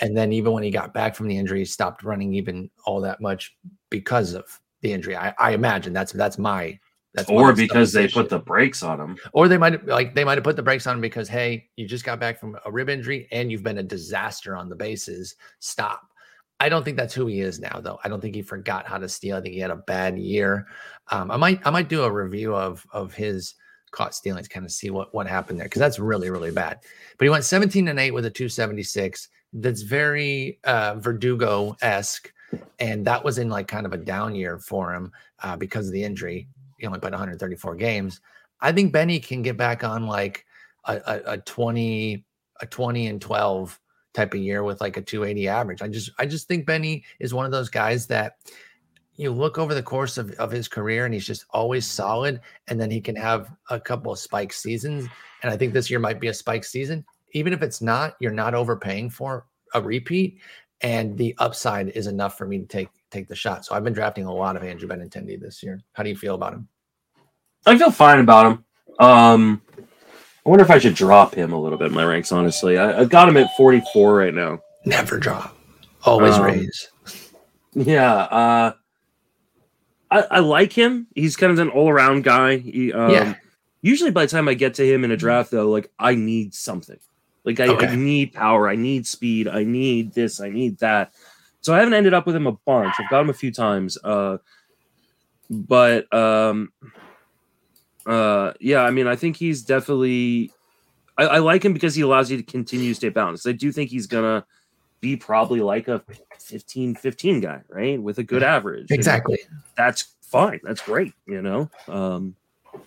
And 0.00 0.16
then 0.16 0.32
even 0.32 0.52
when 0.52 0.62
he 0.62 0.70
got 0.70 0.92
back 0.92 1.14
from 1.14 1.28
the 1.28 1.36
injury, 1.36 1.60
he 1.60 1.64
stopped 1.64 2.02
running 2.02 2.34
even 2.34 2.70
all 2.84 3.00
that 3.00 3.20
much 3.20 3.56
because 3.90 4.34
of 4.34 4.60
the 4.82 4.92
injury. 4.92 5.16
I, 5.16 5.34
I 5.38 5.52
imagine 5.52 5.92
that's 5.92 6.12
that's 6.12 6.38
my 6.38 6.78
that's 7.14 7.30
or 7.30 7.52
because 7.52 7.92
they 7.92 8.08
put 8.08 8.28
the 8.28 8.40
brakes 8.40 8.82
on 8.82 9.00
him. 9.00 9.16
Or 9.32 9.46
they 9.46 9.56
might 9.56 9.86
like 9.86 10.14
they 10.14 10.24
might 10.24 10.36
have 10.36 10.44
put 10.44 10.56
the 10.56 10.62
brakes 10.62 10.86
on 10.86 10.96
him 10.96 11.00
because 11.00 11.28
hey, 11.28 11.68
you 11.76 11.86
just 11.86 12.04
got 12.04 12.18
back 12.18 12.38
from 12.38 12.58
a 12.66 12.70
rib 12.70 12.88
injury 12.88 13.28
and 13.30 13.50
you've 13.50 13.62
been 13.62 13.78
a 13.78 13.82
disaster 13.82 14.56
on 14.56 14.68
the 14.68 14.76
bases. 14.76 15.36
Stop. 15.60 16.10
I 16.60 16.68
don't 16.68 16.84
think 16.84 16.96
that's 16.96 17.14
who 17.14 17.26
he 17.26 17.40
is 17.40 17.60
now, 17.60 17.80
though. 17.82 17.98
I 18.04 18.08
don't 18.08 18.20
think 18.20 18.34
he 18.34 18.42
forgot 18.42 18.86
how 18.86 18.98
to 18.98 19.08
steal. 19.08 19.36
I 19.36 19.40
think 19.40 19.54
he 19.54 19.60
had 19.60 19.70
a 19.70 19.76
bad 19.76 20.18
year. 20.18 20.66
Um, 21.10 21.30
I 21.30 21.36
might 21.36 21.60
I 21.66 21.70
might 21.70 21.88
do 21.88 22.04
a 22.04 22.10
review 22.10 22.54
of 22.54 22.86
of 22.92 23.12
his 23.14 23.54
caught 23.90 24.14
stealing 24.14 24.42
to 24.42 24.48
kind 24.48 24.66
of 24.66 24.72
see 24.72 24.90
what 24.90 25.14
what 25.14 25.26
happened 25.26 25.58
there 25.58 25.66
because 25.66 25.80
that's 25.80 25.98
really 25.98 26.30
really 26.30 26.50
bad. 26.50 26.78
But 27.18 27.24
he 27.24 27.28
went 27.28 27.44
17 27.44 27.88
and 27.88 27.98
8 27.98 28.12
with 28.12 28.24
a 28.24 28.30
276. 28.30 29.28
That's 29.52 29.82
very 29.82 30.58
uh, 30.64 30.96
Verdugo 30.96 31.76
esque, 31.82 32.32
and 32.78 33.04
that 33.06 33.24
was 33.24 33.38
in 33.38 33.48
like 33.48 33.68
kind 33.68 33.86
of 33.86 33.92
a 33.92 33.98
down 33.98 34.34
year 34.34 34.58
for 34.58 34.92
him 34.92 35.12
uh, 35.42 35.56
because 35.56 35.86
of 35.86 35.92
the 35.92 36.04
injury. 36.04 36.48
He 36.78 36.86
only 36.86 36.98
played 36.98 37.12
134 37.12 37.76
games. 37.76 38.20
I 38.60 38.72
think 38.72 38.92
Benny 38.92 39.20
can 39.20 39.42
get 39.42 39.56
back 39.56 39.84
on 39.84 40.06
like 40.06 40.44
a, 40.86 41.00
a, 41.06 41.32
a 41.32 41.38
20 41.38 42.24
a 42.60 42.66
20 42.66 43.06
and 43.08 43.20
12 43.20 43.80
type 44.14 44.32
of 44.32 44.40
year 44.40 44.62
with 44.62 44.80
like 44.80 44.96
a 44.96 45.02
280 45.02 45.48
average. 45.48 45.82
I 45.82 45.88
just 45.88 46.10
I 46.18 46.24
just 46.24 46.48
think 46.48 46.64
Benny 46.64 47.04
is 47.20 47.34
one 47.34 47.44
of 47.44 47.52
those 47.52 47.68
guys 47.68 48.06
that 48.06 48.36
you 49.16 49.30
look 49.30 49.58
over 49.58 49.74
the 49.74 49.82
course 49.82 50.18
of, 50.18 50.32
of 50.32 50.50
his 50.50 50.66
career 50.66 51.04
and 51.04 51.14
he's 51.14 51.26
just 51.26 51.44
always 51.50 51.86
solid 51.86 52.40
and 52.68 52.80
then 52.80 52.90
he 52.90 53.00
can 53.00 53.14
have 53.14 53.50
a 53.70 53.78
couple 53.78 54.12
of 54.12 54.18
spike 54.18 54.52
seasons. 54.52 55.08
And 55.42 55.52
i 55.52 55.56
think 55.56 55.72
this 55.72 55.90
year 55.90 55.98
might 55.98 56.20
be 56.20 56.28
a 56.28 56.34
spike 56.34 56.64
season. 56.64 57.04
Even 57.32 57.52
if 57.52 57.62
it's 57.62 57.82
not 57.82 58.16
you're 58.20 58.32
not 58.32 58.54
overpaying 58.54 59.10
for 59.10 59.46
a 59.74 59.82
repeat 59.82 60.38
and 60.80 61.16
the 61.16 61.34
upside 61.38 61.88
is 61.90 62.06
enough 62.06 62.38
for 62.38 62.46
me 62.46 62.58
to 62.58 62.66
take 62.66 62.88
take 63.10 63.28
the 63.28 63.36
shot. 63.36 63.64
So 63.64 63.74
i've 63.74 63.84
been 63.84 63.92
drafting 63.92 64.24
a 64.24 64.32
lot 64.32 64.56
of 64.56 64.62
andrew 64.62 64.88
benintendi 64.88 65.40
this 65.40 65.62
year. 65.62 65.80
How 65.92 66.02
do 66.02 66.08
you 66.08 66.16
feel 66.16 66.34
about 66.34 66.54
him? 66.54 66.68
I 67.66 67.78
feel 67.78 67.90
fine 67.90 68.20
about 68.20 68.46
him. 68.46 68.64
Um 68.98 69.62
I 70.44 70.50
wonder 70.50 70.64
if 70.64 70.70
I 70.70 70.78
should 70.78 70.94
drop 70.94 71.34
him 71.34 71.52
a 71.52 71.60
little 71.60 71.78
bit 71.78 71.88
in 71.88 71.94
my 71.94 72.04
ranks. 72.04 72.30
Honestly, 72.30 72.76
I, 72.76 73.00
I 73.00 73.04
got 73.04 73.28
him 73.28 73.36
at 73.36 73.48
44 73.56 74.14
right 74.14 74.34
now. 74.34 74.60
Never 74.84 75.18
drop, 75.18 75.56
always 76.02 76.34
um, 76.34 76.42
raise. 76.42 76.90
Yeah, 77.72 78.12
uh, 78.12 78.72
I, 80.10 80.20
I, 80.30 80.38
like 80.40 80.72
him. 80.72 81.06
He's 81.14 81.36
kind 81.36 81.50
of 81.50 81.58
an 81.58 81.70
all-around 81.70 82.22
guy. 82.22 82.58
He, 82.58 82.92
um, 82.92 83.10
yeah. 83.10 83.34
Usually, 83.80 84.10
by 84.10 84.26
the 84.26 84.30
time 84.30 84.46
I 84.46 84.54
get 84.54 84.74
to 84.74 84.86
him 84.86 85.02
in 85.02 85.10
a 85.10 85.16
draft, 85.16 85.50
though, 85.50 85.70
like 85.70 85.90
I 85.98 86.14
need 86.14 86.54
something. 86.54 86.98
Like 87.44 87.60
I, 87.60 87.68
okay. 87.68 87.88
I 87.88 87.96
need 87.96 88.32
power. 88.32 88.68
I 88.68 88.76
need 88.76 89.06
speed. 89.06 89.48
I 89.48 89.64
need 89.64 90.12
this. 90.12 90.40
I 90.40 90.50
need 90.50 90.78
that. 90.78 91.12
So 91.60 91.74
I 91.74 91.78
haven't 91.78 91.94
ended 91.94 92.14
up 92.14 92.26
with 92.26 92.36
him 92.36 92.46
a 92.46 92.52
bunch. 92.52 92.94
I've 92.98 93.10
got 93.10 93.20
him 93.20 93.30
a 93.30 93.34
few 93.34 93.50
times. 93.50 93.98
Uh, 94.02 94.38
but 95.50 96.12
um, 96.12 96.72
uh, 98.06 98.52
yeah, 98.60 98.82
I 98.82 98.90
mean, 98.90 99.06
I 99.06 99.16
think 99.16 99.36
he's 99.36 99.62
definitely. 99.62 100.52
I, 101.16 101.24
I, 101.24 101.38
like 101.38 101.64
him 101.64 101.72
because 101.72 101.94
he 101.94 102.02
allows 102.02 102.28
you 102.28 102.36
to 102.36 102.42
continue 102.42 102.88
to 102.88 102.94
stay 102.94 103.08
balanced. 103.08 103.46
I 103.46 103.52
do 103.52 103.70
think 103.70 103.90
he's 103.90 104.08
gonna 104.08 104.44
be 105.00 105.16
probably 105.16 105.60
like 105.60 105.86
a 105.86 106.02
15 106.40 106.96
15 106.96 107.40
guy, 107.40 107.60
right? 107.68 108.02
With 108.02 108.18
a 108.18 108.24
good 108.24 108.42
average. 108.42 108.90
Exactly. 108.90 109.38
That's 109.76 110.14
fine. 110.22 110.60
That's 110.64 110.80
great, 110.80 111.12
you 111.26 111.40
know. 111.40 111.70
Um, 111.88 112.34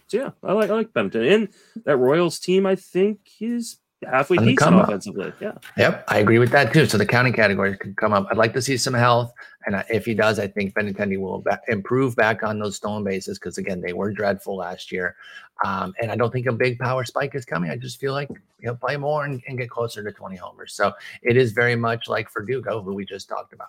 so 0.07 0.17
yeah, 0.17 0.31
I 0.43 0.53
like 0.53 0.69
I 0.69 0.73
like 0.73 0.93
Benton. 0.93 1.23
And 1.23 1.49
that 1.85 1.97
Royals 1.97 2.39
team, 2.39 2.65
I 2.65 2.75
think, 2.75 3.19
is 3.39 3.77
halfway 4.03 4.37
decent 4.37 4.79
offensively. 4.79 5.33
Yeah. 5.39 5.53
Yep, 5.77 6.05
I 6.07 6.19
agree 6.19 6.39
with 6.39 6.51
that 6.51 6.73
too. 6.73 6.85
So 6.85 6.97
the 6.97 7.05
counting 7.05 7.33
categories 7.33 7.77
can 7.77 7.95
come 7.95 8.13
up. 8.13 8.27
I'd 8.29 8.37
like 8.37 8.53
to 8.53 8.61
see 8.61 8.77
some 8.77 8.93
health, 8.93 9.31
and 9.67 9.83
if 9.89 10.05
he 10.05 10.13
does, 10.13 10.39
I 10.39 10.47
think 10.47 10.73
Benintendi 10.73 11.19
will 11.19 11.43
improve 11.67 12.15
back 12.15 12.41
on 12.41 12.57
those 12.57 12.77
stolen 12.77 13.03
bases 13.03 13.37
because 13.37 13.57
again, 13.57 13.81
they 13.81 13.91
were 13.91 14.13
dreadful 14.13 14.55
last 14.55 14.93
year. 14.93 15.17
Um, 15.65 15.93
and 16.01 16.09
I 16.09 16.15
don't 16.15 16.31
think 16.31 16.45
a 16.45 16.53
big 16.53 16.79
power 16.79 17.03
spike 17.03 17.35
is 17.35 17.43
coming. 17.43 17.69
I 17.69 17.75
just 17.75 17.99
feel 17.99 18.13
like 18.13 18.29
he'll 18.61 18.77
play 18.77 18.95
more 18.95 19.25
and, 19.25 19.41
and 19.45 19.57
get 19.57 19.69
closer 19.69 20.01
to 20.01 20.11
20 20.11 20.37
homers. 20.37 20.73
So 20.73 20.93
it 21.21 21.35
is 21.35 21.51
very 21.51 21.75
much 21.75 22.07
like 22.07 22.31
Verdugo, 22.33 22.81
who 22.81 22.93
we 22.93 23.03
just 23.03 23.27
talked 23.27 23.51
about. 23.51 23.67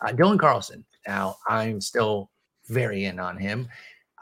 Uh, 0.00 0.12
Dylan 0.12 0.38
Carlson. 0.38 0.84
Now 1.08 1.36
I'm 1.48 1.80
still 1.80 2.30
very 2.68 3.06
in 3.06 3.18
on 3.18 3.36
him. 3.36 3.68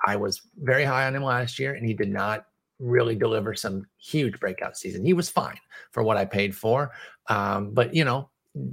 I 0.06 0.16
was 0.16 0.40
very 0.56 0.84
high 0.84 1.06
on 1.06 1.14
him 1.14 1.24
last 1.24 1.58
year, 1.58 1.74
and 1.74 1.84
he 1.84 1.92
did 1.92 2.08
not 2.10 2.46
really 2.78 3.16
deliver 3.16 3.54
some 3.54 3.86
huge 3.98 4.40
breakout 4.40 4.78
season. 4.78 5.04
He 5.04 5.12
was 5.12 5.28
fine 5.28 5.58
for 5.90 6.02
what 6.02 6.16
I 6.16 6.24
paid 6.24 6.56
for. 6.56 6.92
Um, 7.26 7.72
but 7.72 7.94
you 7.94 8.04
know, 8.06 8.30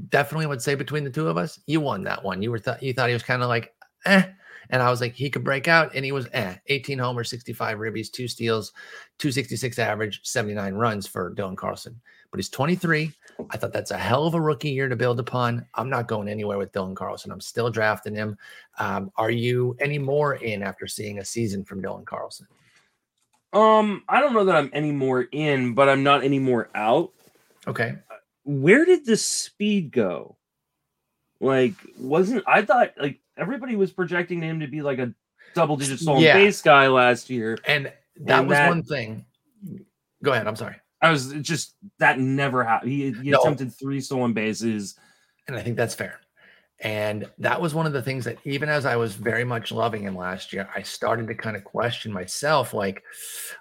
definitely 0.10 0.48
would 0.48 0.62
say 0.62 0.76
between 0.76 1.04
the 1.04 1.10
two 1.10 1.28
of 1.28 1.38
us, 1.38 1.60
you 1.68 1.82
won 1.82 2.04
that 2.04 2.24
one. 2.24 2.42
You 2.42 2.52
were 2.52 2.60
th- 2.60 2.82
you 2.82 2.94
thought 2.94 3.10
he 3.10 3.14
was 3.14 3.24
kind 3.24 3.42
of 3.44 3.50
like 3.50 3.74
eh. 4.06 4.24
And 4.72 4.82
I 4.82 4.90
was 4.90 5.00
like, 5.00 5.14
he 5.14 5.30
could 5.30 5.44
break 5.44 5.68
out, 5.68 5.92
and 5.94 6.04
he 6.04 6.12
was 6.12 6.28
eh. 6.34 6.56
18 6.68 6.98
homers, 6.98 7.30
65 7.30 7.78
ribbies, 7.78 8.12
two 8.12 8.28
steals, 8.28 8.72
266 9.20 9.78
average, 9.78 10.22
79 10.24 10.74
runs 10.74 11.06
for 11.06 11.36
Dylan 11.36 11.56
Carlson. 11.56 12.00
But 12.32 12.40
he's 12.40 12.50
23. 12.50 13.12
I 13.52 13.58
thought 13.58 13.74
that's 13.74 13.92
a 13.92 13.98
hell 13.98 14.26
of 14.26 14.34
a 14.34 14.42
rookie 14.42 14.72
year 14.72 14.90
to 14.90 14.96
build 14.96 15.20
upon. 15.20 15.66
I'm 15.76 15.90
not 15.90 16.08
going 16.08 16.28
anywhere 16.28 16.58
with 16.58 16.72
Dylan 16.72 16.96
Carlson. 16.96 17.32
I'm 17.32 17.42
still 17.42 17.70
drafting 17.70 18.16
him. 18.16 18.38
Um, 18.80 19.12
are 19.18 19.30
you 19.30 19.76
any 19.80 20.00
more 20.00 20.36
in 20.36 20.64
after 20.64 20.88
seeing 20.88 21.20
a 21.20 21.26
season 21.26 21.64
from 21.64 21.82
Dylan 21.82 22.06
Carlson? 22.06 22.48
Um, 23.54 24.04
I 24.10 24.20
don't 24.20 24.34
know 24.34 24.46
that 24.46 24.56
I'm 24.56 24.70
any 24.74 24.92
more 24.92 25.28
in, 25.32 25.76
but 25.76 25.88
I'm 25.88 26.04
not 26.04 26.24
any 26.24 26.40
more 26.40 26.70
out. 26.76 27.12
Okay. 27.68 27.96
Where 28.46 28.86
did 28.86 29.06
the 29.06 29.18
speed 29.18 29.92
go? 29.92 30.38
Like, 31.42 31.74
wasn't 32.00 32.44
I 32.48 32.62
thought 32.62 32.94
like 32.98 33.20
everybody 33.36 33.76
was 33.76 33.92
projecting 33.92 34.42
him 34.42 34.62
to 34.62 34.68
be 34.68 34.82
like 34.82 35.00
a 35.00 35.14
double 35.54 35.76
digit 35.76 36.00
stolen 36.00 36.22
yeah. 36.22 36.36
base 36.36 36.62
guy 36.62 36.88
last 36.88 37.30
year. 37.30 37.58
And 37.66 37.92
that 38.22 38.40
and 38.40 38.48
was 38.48 38.58
that, 38.58 38.70
one 38.70 38.84
thing. 38.84 39.26
Go 40.24 40.32
ahead. 40.32 40.48
I'm 40.48 40.56
sorry. 40.56 40.76
I 41.02 41.12
was 41.12 41.34
just 41.42 41.76
that 42.00 42.20
never 42.20 42.64
happened. 42.64 42.92
He, 42.92 43.12
he 43.12 43.32
no. 43.32 43.42
attempted 43.42 43.74
three 43.74 44.00
stolen 44.00 44.34
bases. 44.34 44.96
And 45.48 45.58
I 45.58 45.62
think 45.62 45.76
that's 45.76 45.94
fair. 45.94 46.20
And 46.80 47.30
that 47.40 47.62
was 47.62 47.74
one 47.74 47.86
of 47.86 47.94
the 47.94 48.02
things 48.02 48.26
that, 48.26 48.38
even 48.44 48.68
as 48.68 48.86
I 48.86 48.96
was 48.96 49.16
very 49.16 49.44
much 49.44 49.72
loving 49.72 50.04
him 50.04 50.16
last 50.16 50.52
year, 50.52 50.70
I 50.76 50.82
started 50.82 51.28
to 51.28 51.36
kind 51.36 51.56
of 51.56 51.64
question 51.64 52.12
myself 52.12 52.74
like, 52.74 53.04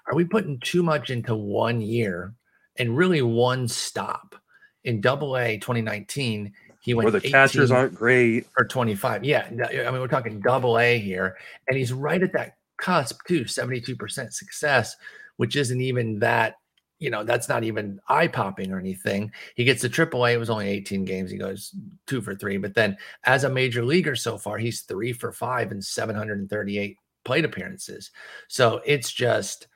are 0.07 0.15
we 0.15 0.25
putting 0.25 0.59
too 0.59 0.83
much 0.83 1.09
into 1.09 1.35
one 1.35 1.81
year 1.81 2.33
and 2.77 2.97
really 2.97 3.21
one 3.21 3.67
stop? 3.67 4.35
In 4.85 5.01
double 5.01 5.37
A 5.37 5.57
2019, 5.57 6.53
he 6.79 6.93
went 6.93 7.05
where 7.05 7.19
the 7.19 7.29
catchers 7.29 7.71
aren't 7.71 7.95
great 7.95 8.45
for 8.51 8.65
25. 8.65 9.23
Yeah. 9.23 9.47
I 9.49 9.91
mean, 9.91 9.99
we're 9.99 10.07
talking 10.07 10.39
double 10.39 10.79
A 10.79 10.97
here. 10.99 11.35
And 11.67 11.77
he's 11.77 11.91
right 11.91 12.21
at 12.21 12.33
that 12.33 12.57
cusp, 12.77 13.19
too 13.27 13.41
72% 13.41 14.31
success, 14.31 14.95
which 15.37 15.55
isn't 15.55 15.81
even 15.81 16.19
that 16.19 16.55
you 16.99 17.09
know, 17.09 17.23
that's 17.23 17.49
not 17.49 17.63
even 17.63 17.99
eye 18.07 18.27
popping 18.27 18.71
or 18.71 18.79
anything. 18.79 19.31
He 19.55 19.65
gets 19.65 19.81
to 19.81 19.89
AAA. 19.89 20.33
It 20.33 20.37
was 20.37 20.49
only 20.49 20.69
18 20.69 21.03
games. 21.03 21.29
He 21.29 21.37
goes 21.37 21.75
two 22.07 22.21
for 22.21 22.35
three. 22.35 22.57
But 22.57 22.73
then 22.73 22.97
as 23.25 23.43
a 23.43 23.49
major 23.49 23.83
leaguer 23.83 24.15
so 24.15 24.37
far, 24.37 24.57
he's 24.57 24.81
three 24.81 25.11
for 25.11 25.31
five 25.31 25.71
and 25.71 25.83
738 25.83 26.97
plate 27.25 27.45
appearances. 27.45 28.11
So 28.47 28.81
it's 28.85 29.11
just 29.11 29.67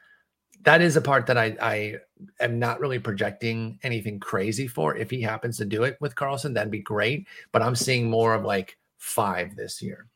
that 0.63 0.81
is 0.81 0.97
a 0.97 1.01
part 1.01 1.25
that 1.27 1.37
I, 1.37 1.55
I 1.61 1.95
am 2.39 2.59
not 2.59 2.79
really 2.79 2.99
projecting 2.99 3.79
anything 3.83 4.19
crazy 4.19 4.67
for. 4.67 4.95
If 4.95 5.09
he 5.09 5.21
happens 5.21 5.57
to 5.57 5.65
do 5.65 5.83
it 5.83 5.97
with 6.01 6.15
Carlson, 6.15 6.53
that'd 6.53 6.71
be 6.71 6.79
great. 6.79 7.27
But 7.51 7.61
I'm 7.61 7.75
seeing 7.75 8.09
more 8.09 8.33
of 8.33 8.43
like 8.43 8.77
five 8.97 9.55
this 9.55 9.81
year. 9.81 10.07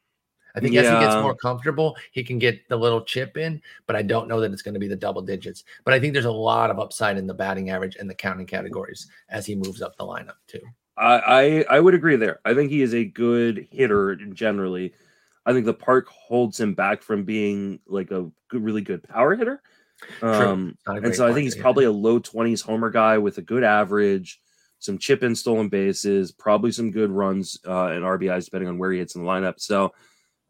I 0.55 0.59
think 0.59 0.73
yeah. 0.73 0.81
as 0.81 0.89
he 0.89 1.05
gets 1.05 1.15
more 1.15 1.35
comfortable, 1.35 1.97
he 2.11 2.23
can 2.23 2.37
get 2.37 2.67
the 2.69 2.77
little 2.77 3.01
chip 3.01 3.37
in, 3.37 3.59
but 3.87 3.95
I 3.95 4.03
don't 4.03 4.27
know 4.27 4.39
that 4.39 4.51
it's 4.51 4.61
going 4.61 4.75
to 4.75 4.79
be 4.79 4.87
the 4.87 4.95
double 4.95 5.21
digits. 5.21 5.63
But 5.83 5.95
I 5.95 5.99
think 5.99 6.13
there's 6.13 6.25
a 6.25 6.31
lot 6.31 6.69
of 6.69 6.79
upside 6.79 7.17
in 7.17 7.25
the 7.25 7.33
batting 7.33 7.71
average 7.71 7.95
and 7.95 8.07
the 8.09 8.13
counting 8.13 8.45
categories 8.45 9.07
as 9.29 9.45
he 9.45 9.55
moves 9.55 9.81
up 9.81 9.97
the 9.97 10.05
lineup 10.05 10.35
too. 10.47 10.61
I 10.95 11.65
I, 11.69 11.77
I 11.77 11.79
would 11.79 11.95
agree 11.95 12.17
there. 12.17 12.39
I 12.45 12.53
think 12.53 12.69
he 12.69 12.83
is 12.83 12.93
a 12.93 13.05
good 13.05 13.67
hitter 13.71 14.15
generally. 14.15 14.93
I 15.45 15.53
think 15.53 15.65
the 15.65 15.73
park 15.73 16.07
holds 16.07 16.59
him 16.59 16.73
back 16.73 17.01
from 17.01 17.23
being 17.23 17.79
like 17.87 18.11
a 18.11 18.29
good, 18.49 18.63
really 18.63 18.81
good 18.81 19.03
power 19.03 19.35
hitter. 19.35 19.61
Um, 20.21 20.77
and 20.85 21.13
so 21.13 21.27
I 21.27 21.33
think 21.33 21.43
he's 21.43 21.55
probably 21.55 21.85
a 21.85 21.91
low 21.91 22.19
20s 22.19 22.61
homer 22.61 22.89
guy 22.89 23.17
with 23.17 23.37
a 23.37 23.41
good 23.41 23.63
average, 23.63 24.39
some 24.79 24.97
chip 24.97 25.23
in 25.23 25.35
stolen 25.35 25.69
bases, 25.69 26.31
probably 26.31 26.71
some 26.71 26.91
good 26.91 27.11
runs 27.11 27.59
uh, 27.67 27.87
and 27.87 28.03
RBIs 28.03 28.45
depending 28.45 28.69
on 28.69 28.77
where 28.77 28.91
he 28.91 28.99
hits 28.99 29.15
in 29.15 29.23
the 29.23 29.27
lineup. 29.29 29.59
So 29.59 29.93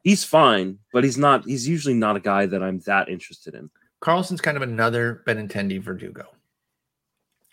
he's 0.04 0.24
fine, 0.24 0.80
but 0.92 1.04
he's 1.04 1.18
not. 1.18 1.46
He's 1.46 1.68
usually 1.68 1.96
not 1.96 2.16
a 2.16 2.20
guy 2.20 2.46
that 2.46 2.62
I'm 2.62 2.80
that 2.82 3.10
interested 3.10 3.56
in. 3.56 3.70
Carlson's 4.00 4.42
kind 4.42 4.58
of 4.58 4.64
another 4.64 5.24
Benintendi 5.26 5.82
Verdugo. 5.82 6.28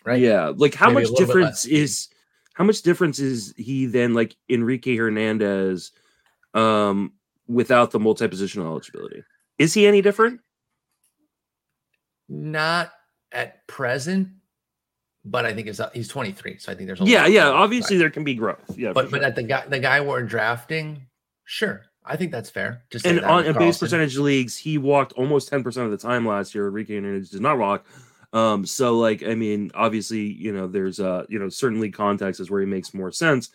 right? 0.03 0.19
Yeah, 0.19 0.51
like 0.55 0.75
how 0.75 0.89
Maybe 0.89 1.09
much 1.09 1.17
difference 1.17 1.65
is 1.65 2.09
how 2.53 2.65
much 2.65 2.81
difference 2.81 3.19
is 3.19 3.53
he 3.57 3.85
then 3.85 4.13
like 4.13 4.35
Enrique 4.49 4.97
Hernandez 4.97 5.91
um 6.53 7.13
without 7.47 7.91
the 7.91 7.99
multi-positional 7.99 8.65
eligibility? 8.65 9.23
Is 9.57 9.73
he 9.73 9.87
any 9.87 10.01
different? 10.01 10.41
Not 12.33 12.93
at 13.33 13.67
present, 13.67 14.29
but 15.25 15.45
I 15.45 15.53
think 15.53 15.67
it's 15.67 15.81
he's 15.93 16.07
23, 16.07 16.57
so 16.59 16.71
I 16.71 16.75
think 16.75 16.87
there's 16.87 17.01
a 17.01 17.03
Yeah, 17.03 17.27
yeah. 17.27 17.49
Obviously, 17.49 17.97
there 17.97 18.09
can 18.09 18.23
be 18.23 18.35
growth. 18.35 18.77
Yeah, 18.77 18.93
but 18.93 19.05
for 19.05 19.11
but 19.11 19.17
sure. 19.17 19.27
at 19.27 19.35
the 19.35 19.43
guy 19.43 19.65
the 19.67 19.79
guy 19.79 19.99
we're 19.99 20.23
drafting, 20.23 21.07
sure, 21.43 21.83
I 22.05 22.15
think 22.15 22.31
that's 22.31 22.49
fair. 22.49 22.83
Just 22.89 23.03
say 23.03 23.11
and 23.11 23.21
on 23.21 23.45
in 23.45 23.57
base 23.57 23.79
percentage 23.79 24.17
leagues, 24.17 24.57
he 24.57 24.77
walked 24.77 25.11
almost 25.13 25.49
ten 25.49 25.61
percent 25.61 25.85
of 25.85 25.91
the 25.91 25.97
time 25.97 26.25
last 26.25 26.55
year. 26.55 26.67
Enrique 26.67 26.95
Hernandez 26.95 27.31
did 27.31 27.41
not 27.41 27.57
walk. 27.57 27.85
Um, 28.33 28.65
so 28.65 28.97
like, 28.97 29.23
I 29.23 29.35
mean, 29.35 29.71
obviously, 29.75 30.21
you 30.21 30.53
know, 30.53 30.67
there's 30.67 31.01
uh, 31.01 31.25
you 31.27 31.37
know, 31.37 31.49
certainly 31.49 31.87
league 31.87 31.95
contexts 31.95 32.39
is 32.39 32.49
where 32.49 32.61
he 32.61 32.65
makes 32.65 32.93
more 32.93 33.11
sense, 33.11 33.49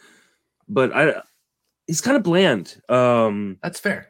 but 0.68 0.94
I, 0.94 1.22
he's 1.86 2.02
kind 2.02 2.16
of 2.16 2.22
bland. 2.22 2.76
Um, 2.90 3.58
That's 3.62 3.80
fair. 3.80 4.08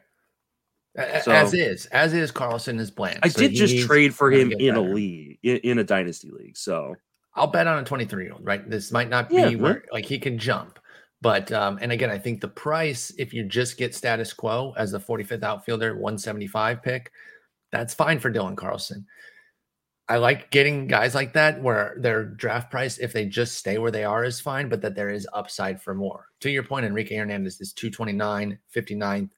So- 1.23 1.31
as 1.31 1.53
is, 1.53 1.85
as 1.87 2.13
is, 2.13 2.31
Carlson 2.31 2.79
is 2.79 2.89
bland. 2.89 3.19
I 3.23 3.27
So 3.29 3.41
did 3.41 3.53
just 3.53 3.85
trade 3.85 4.15
for 4.15 4.31
him 4.31 4.51
in 4.51 4.75
a 4.75 4.81
league, 4.81 5.37
in, 5.43 5.57
in 5.57 5.79
a 5.79 5.83
dynasty 5.83 6.31
league. 6.31 6.57
So 6.57 6.95
I'll 7.35 7.47
bet 7.47 7.67
on 7.67 7.77
a 7.79 7.83
23 7.83 8.23
year 8.23 8.33
old, 8.33 8.43
right? 8.45 8.67
This 8.67 8.91
might 8.91 9.09
not 9.09 9.29
be 9.29 9.35
Yeah, 9.35 9.49
where 9.55 9.83
like 9.91 10.05
he 10.05 10.17
can 10.17 10.37
jump. 10.39 10.79
But 11.21 11.51
um, 11.51 11.79
and 11.81 11.91
again, 11.91 12.09
I 12.09 12.17
think 12.17 12.41
the 12.41 12.47
price, 12.47 13.11
if 13.17 13.33
you 13.33 13.43
just 13.43 13.77
get 13.77 13.95
status 13.95 14.33
quo 14.33 14.73
as 14.77 14.91
the 14.91 14.99
45th 14.99 15.43
outfielder, 15.43 15.93
175 15.95 16.81
pick, 16.83 17.11
that's 17.71 17.93
fine 17.93 18.19
for 18.19 18.31
Dylan 18.31 18.55
Carlson. 18.55 19.05
I 20.09 20.17
like 20.17 20.51
getting 20.51 20.87
guys 20.87 21.13
like 21.13 21.33
that 21.33 21.61
where 21.61 21.97
their 21.99 22.23
draft 22.23 22.71
price, 22.71 22.97
if 22.97 23.11
they 23.11 23.25
just 23.25 23.55
stay 23.55 23.77
where 23.77 23.91
they 23.91 24.05
are, 24.05 24.23
is 24.23 24.39
fine, 24.39 24.69
but 24.69 24.81
that 24.81 24.95
there 24.95 25.09
is 25.09 25.27
upside 25.33 25.81
for 25.81 25.93
more. 25.93 26.27
To 26.41 26.49
your 26.49 26.63
point, 26.63 26.85
Enrique 26.85 27.17
Hernandez 27.17 27.59
is 27.59 27.73
229, 27.73 28.57
59, 28.69 29.29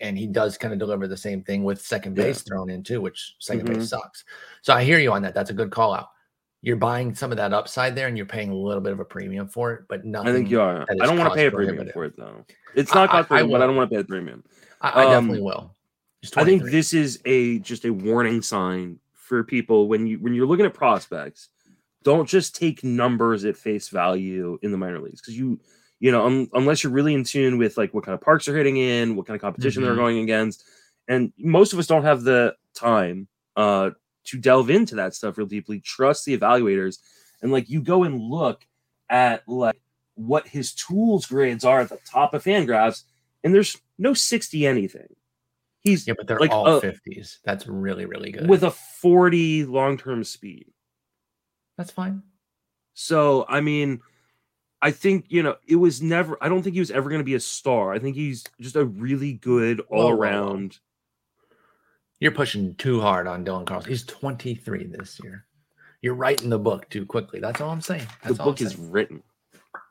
and 0.00 0.16
he 0.16 0.26
does 0.26 0.56
kind 0.58 0.72
of 0.72 0.78
deliver 0.78 1.06
the 1.08 1.16
same 1.16 1.42
thing 1.42 1.64
with 1.64 1.80
second 1.80 2.16
Yeah. 2.16 2.24
base 2.24 2.42
thrown 2.42 2.70
in 2.70 2.82
too, 2.82 3.00
which 3.00 3.34
2nd 3.40 3.66
Mhm. 3.68 3.74
base 3.74 3.88
sucks. 3.88 4.24
So 4.62 4.72
I 4.74 4.84
hear 4.84 4.98
you 4.98 5.12
on 5.12 5.22
that. 5.22 5.34
That's 5.34 5.50
a 5.50 5.54
good 5.54 5.70
call 5.70 5.94
out. 5.94 6.08
You're 6.62 6.76
buying 6.76 7.14
some 7.14 7.30
of 7.30 7.36
that 7.36 7.52
upside 7.52 7.94
there 7.94 8.08
and 8.08 8.16
you're 8.16 8.26
paying 8.26 8.50
a 8.50 8.54
little 8.56 8.80
bit 8.80 8.92
of 8.92 8.98
a 9.00 9.04
premium 9.04 9.46
for 9.48 9.72
it, 9.74 9.84
but 9.88 10.04
nothing. 10.04 10.28
I 10.28 10.32
think 10.32 10.50
you 10.50 10.60
are. 10.60 10.84
I 10.90 11.06
don't 11.06 11.16
want 11.18 11.30
to 11.30 11.36
pay 11.36 11.46
a 11.46 11.50
premium 11.52 11.88
for 11.92 12.04
it 12.04 12.16
though. 12.16 12.44
It's 12.74 12.92
not 12.92 13.10
cost 13.10 13.28
premium, 13.28 13.50
but 13.50 13.62
I 13.62 13.66
don't 13.66 13.76
want 13.76 13.90
to 13.90 13.94
pay 13.96 14.00
a 14.00 14.04
premium. 14.04 14.42
I, 14.80 15.02
I 15.02 15.04
definitely 15.04 15.38
Um, 15.38 15.44
will. 15.44 15.74
I 16.36 16.44
think 16.44 16.64
this 16.64 16.92
is 16.92 17.20
a 17.24 17.60
just 17.60 17.84
a 17.84 17.92
warning 17.92 18.42
sign 18.42 18.98
for 19.14 19.44
people 19.44 19.86
when 19.86 20.06
you 20.06 20.18
when 20.18 20.34
you're 20.34 20.46
looking 20.46 20.66
at 20.66 20.74
prospects. 20.74 21.48
Don't 22.02 22.28
just 22.28 22.56
take 22.56 22.82
numbers 22.82 23.44
at 23.44 23.56
face 23.56 23.88
value 23.88 24.58
in 24.62 24.72
the 24.72 24.78
minor 24.78 24.98
leagues 25.00 25.20
because 25.20 25.38
you 25.38 25.60
you 26.00 26.10
know 26.12 26.26
un, 26.26 26.48
unless 26.54 26.82
you're 26.82 26.92
really 26.92 27.14
in 27.14 27.24
tune 27.24 27.58
with 27.58 27.76
like 27.76 27.92
what 27.94 28.04
kind 28.04 28.14
of 28.14 28.20
parks 28.20 28.46
they're 28.46 28.56
hitting 28.56 28.76
in, 28.76 29.16
what 29.16 29.26
kind 29.26 29.34
of 29.36 29.40
competition 29.40 29.82
they're 29.82 29.94
Mhm. 29.94 29.96
going 29.96 30.18
against, 30.20 30.64
and 31.08 31.32
most 31.38 31.72
of 31.72 31.78
us 31.78 31.86
don't 31.86 32.04
have 32.04 32.22
the 32.22 32.54
time 32.74 33.28
uh 33.56 33.90
to 34.24 34.38
delve 34.38 34.68
into 34.70 34.94
that 34.96 35.14
stuff 35.14 35.38
real 35.38 35.46
deeply. 35.46 35.80
Trust 35.80 36.24
the 36.26 36.36
evaluators, 36.36 36.98
and 37.42 37.50
like 37.50 37.68
you 37.70 37.80
go 37.82 38.04
and 38.04 38.20
look 38.20 38.66
at 39.10 39.48
like 39.48 39.80
what 40.14 40.46
his 40.46 40.74
tools 40.74 41.26
grades 41.26 41.64
are 41.64 41.80
at 41.80 41.88
the 41.88 41.98
top 42.04 42.34
of 42.34 42.44
Fangraphs, 42.44 43.04
and 43.44 43.54
there's 43.54 43.76
no 43.98 44.12
sixty 44.14 44.66
anything. 44.66 45.08
He's 45.80 46.06
yeah, 46.08 46.14
but 46.18 46.26
they're 46.26 46.40
like, 46.40 46.50
all 46.50 46.66
uh, 46.66 46.80
50s. 46.80 47.38
That's 47.44 47.66
really, 47.68 48.04
really 48.04 48.32
good. 48.32 48.48
with 48.48 48.64
a 48.64 48.70
40 48.72 49.64
long-term 49.64 50.24
speed. 50.24 50.66
That's 51.78 51.92
fine. 51.92 52.22
So, 52.94 53.46
I 53.48 53.60
mean, 53.60 54.00
I 54.80 54.90
think, 54.90 55.26
you 55.28 55.42
know, 55.42 55.56
it 55.66 55.76
was 55.76 56.00
never 56.00 56.38
I 56.40 56.48
don't 56.48 56.62
think 56.62 56.74
he 56.74 56.80
was 56.80 56.90
ever 56.90 57.08
going 57.08 57.20
to 57.20 57.24
be 57.24 57.34
a 57.34 57.40
star. 57.40 57.92
I 57.92 57.98
think 57.98 58.16
he's 58.16 58.44
just 58.60 58.76
a 58.76 58.84
really 58.84 59.34
good 59.34 59.80
whoa. 59.88 60.04
all-around. 60.04 60.78
You're 62.20 62.32
pushing 62.32 62.74
too 62.74 63.00
hard 63.00 63.26
on 63.26 63.44
Dylan 63.44 63.66
Carlson. 63.66 63.90
He's 63.90 64.04
23 64.04 64.86
this 64.86 65.20
year. 65.22 65.44
You're 66.02 66.14
writing 66.14 66.50
the 66.50 66.58
book 66.58 66.88
too 66.90 67.06
quickly. 67.06 67.40
That's 67.40 67.60
all 67.60 67.70
I'm 67.70 67.80
saying. 67.80 68.06
The 68.22 68.28
That's 68.28 68.40
all 68.40 68.48
I'm 68.48 68.52
book 68.52 68.60
is 68.60 68.76
written. 68.76 69.22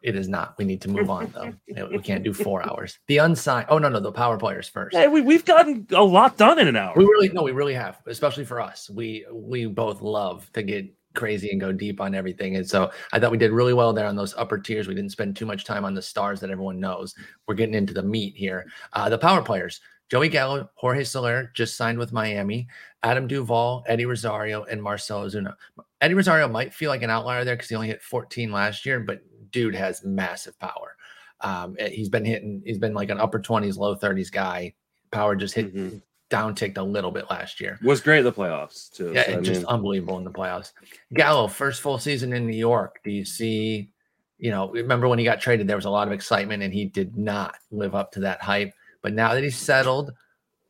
It 0.03 0.15
is 0.15 0.27
not. 0.27 0.57
We 0.57 0.65
need 0.65 0.81
to 0.81 0.89
move 0.89 1.09
on 1.09 1.33
though. 1.33 1.53
We 1.89 1.99
can't 1.99 2.23
do 2.23 2.33
four 2.33 2.67
hours. 2.67 2.97
The 3.07 3.17
unsigned. 3.17 3.67
Oh 3.69 3.77
no, 3.77 3.89
no, 3.89 3.99
the 3.99 4.11
power 4.11 4.37
players 4.37 4.67
first. 4.67 4.95
Hey, 4.95 5.07
we, 5.07 5.21
we've 5.21 5.45
gotten 5.45 5.87
a 5.91 6.03
lot 6.03 6.37
done 6.37 6.59
in 6.59 6.67
an 6.67 6.75
hour. 6.75 6.93
We 6.95 7.05
really 7.05 7.29
no, 7.29 7.43
we 7.43 7.51
really 7.51 7.73
have, 7.73 7.97
especially 8.05 8.45
for 8.45 8.61
us. 8.61 8.89
We 8.89 9.25
we 9.31 9.65
both 9.65 10.01
love 10.01 10.49
to 10.53 10.63
get 10.63 10.93
crazy 11.17 11.49
and 11.51 11.59
go 11.59 11.73
deep 11.73 11.99
on 11.99 12.15
everything. 12.15 12.55
And 12.55 12.67
so 12.69 12.91
I 13.11 13.19
thought 13.19 13.31
we 13.31 13.37
did 13.37 13.51
really 13.51 13.73
well 13.73 13.91
there 13.91 14.05
on 14.05 14.15
those 14.15 14.33
upper 14.37 14.57
tiers. 14.57 14.87
We 14.87 14.95
didn't 14.95 15.11
spend 15.11 15.35
too 15.35 15.45
much 15.45 15.65
time 15.65 15.83
on 15.83 15.93
the 15.93 16.01
stars 16.01 16.39
that 16.39 16.49
everyone 16.49 16.79
knows. 16.79 17.13
We're 17.47 17.55
getting 17.55 17.75
into 17.75 17.93
the 17.93 18.03
meat 18.03 18.35
here. 18.37 18.65
Uh, 18.93 19.09
the 19.09 19.17
power 19.17 19.41
players. 19.41 19.81
Joey 20.09 20.29
Gallo, 20.29 20.69
Jorge 20.75 21.03
Soler 21.03 21.51
just 21.53 21.75
signed 21.75 21.97
with 21.99 22.13
Miami, 22.13 22.69
Adam 23.03 23.27
Duvall, 23.27 23.83
Eddie 23.87 24.05
Rosario, 24.05 24.63
and 24.63 24.81
Marcelo 24.81 25.27
Ozuna. 25.27 25.53
Eddie 25.99 26.13
Rosario 26.13 26.47
might 26.47 26.73
feel 26.73 26.89
like 26.89 27.01
an 27.03 27.09
outlier 27.09 27.43
there 27.43 27.55
because 27.57 27.67
he 27.67 27.75
only 27.75 27.87
hit 27.89 28.01
14 28.01 28.49
last 28.49 28.85
year, 28.85 29.01
but 29.01 29.19
dude 29.51 29.75
has 29.75 30.05
massive 30.05 30.57
power. 30.59 30.95
Um, 31.41 31.75
he's 31.91 32.07
been 32.07 32.23
hitting, 32.23 32.61
he's 32.65 32.77
been 32.79 32.93
like 32.93 33.09
an 33.09 33.19
upper 33.19 33.39
20s, 33.39 33.77
low 33.77 33.95
30s 33.97 34.31
guy. 34.31 34.73
Power 35.11 35.35
just 35.35 35.53
hit 35.55 35.75
Mhm. 35.75 36.01
Down 36.29 36.55
ticked 36.55 36.77
a 36.77 36.83
little 36.83 37.11
bit 37.11 37.29
last 37.29 37.61
year. 37.61 37.79
Was 37.81 38.01
great 38.01 38.19
in 38.19 38.25
the 38.25 38.33
playoffs 38.33 38.91
too. 38.91 39.11
Yeah, 39.13 39.25
so, 39.25 39.41
just 39.41 39.61
mean, 39.61 39.67
unbelievable 39.67 40.17
in 40.17 40.23
the 40.23 40.31
playoffs. 40.31 40.71
Gallo, 41.13 41.47
first 41.47 41.81
full 41.81 41.97
season 41.97 42.33
in 42.33 42.45
New 42.47 42.57
York. 42.57 42.99
Do 43.03 43.11
you 43.11 43.25
see, 43.25 43.89
you 44.37 44.51
know, 44.51 44.69
remember 44.71 45.07
when 45.07 45.19
he 45.19 45.25
got 45.25 45.41
traded, 45.41 45.67
there 45.67 45.77
was 45.77 45.85
a 45.85 45.89
lot 45.89 46.07
of 46.07 46.13
excitement 46.13 46.63
and 46.63 46.73
he 46.73 46.85
did 46.85 47.17
not 47.17 47.55
live 47.71 47.95
up 47.95 48.11
to 48.13 48.19
that 48.21 48.41
hype. 48.41 48.73
But 49.01 49.13
now 49.13 49.33
that 49.33 49.43
he's 49.43 49.57
settled, 49.57 50.11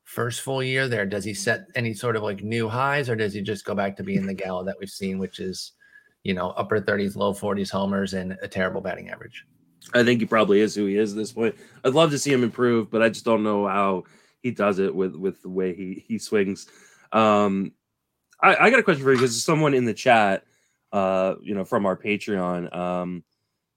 first 0.03 0.41
full 0.41 0.61
year 0.61 0.87
there, 0.87 1.05
does 1.05 1.23
he 1.23 1.33
set 1.33 1.67
any 1.75 1.93
sort 1.93 2.15
of 2.15 2.23
like 2.23 2.43
new 2.43 2.69
highs 2.69 3.09
or 3.09 3.15
does 3.15 3.33
he 3.33 3.41
just 3.41 3.65
go 3.65 3.73
back 3.73 3.95
to 3.97 4.03
being 4.03 4.25
the 4.25 4.33
Gallo 4.33 4.63
that 4.63 4.77
we've 4.79 4.89
seen, 4.89 5.17
which 5.17 5.39
is, 5.39 5.73
you 6.23 6.33
know, 6.33 6.51
upper 6.51 6.79
30s, 6.79 7.15
low 7.15 7.33
40s 7.33 7.71
homers 7.71 8.13
and 8.13 8.37
a 8.41 8.47
terrible 8.47 8.81
batting 8.81 9.09
average? 9.09 9.45
I 9.93 10.03
think 10.03 10.19
he 10.19 10.25
probably 10.25 10.59
is 10.59 10.75
who 10.75 10.85
he 10.85 10.97
is 10.97 11.13
at 11.13 11.17
this 11.17 11.31
point. 11.31 11.55
I'd 11.83 11.93
love 11.93 12.11
to 12.11 12.19
see 12.19 12.31
him 12.31 12.43
improve, 12.43 12.91
but 12.91 13.01
I 13.01 13.09
just 13.09 13.25
don't 13.25 13.43
know 13.43 13.67
how 13.67 14.03
he 14.41 14.51
does 14.51 14.79
it 14.79 14.93
with 14.93 15.15
with 15.15 15.41
the 15.41 15.49
way 15.49 15.75
he 15.75 16.03
he 16.07 16.17
swings. 16.17 16.67
Um, 17.11 17.73
I, 18.41 18.55
I 18.55 18.69
got 18.69 18.79
a 18.79 18.83
question 18.83 19.03
for 19.03 19.11
you 19.11 19.17
because 19.17 19.43
someone 19.43 19.73
in 19.73 19.85
the 19.85 19.93
chat, 19.93 20.43
uh, 20.91 21.35
you 21.41 21.55
know, 21.55 21.65
from 21.65 21.85
our 21.85 21.97
Patreon, 21.97 22.75
um, 22.75 23.23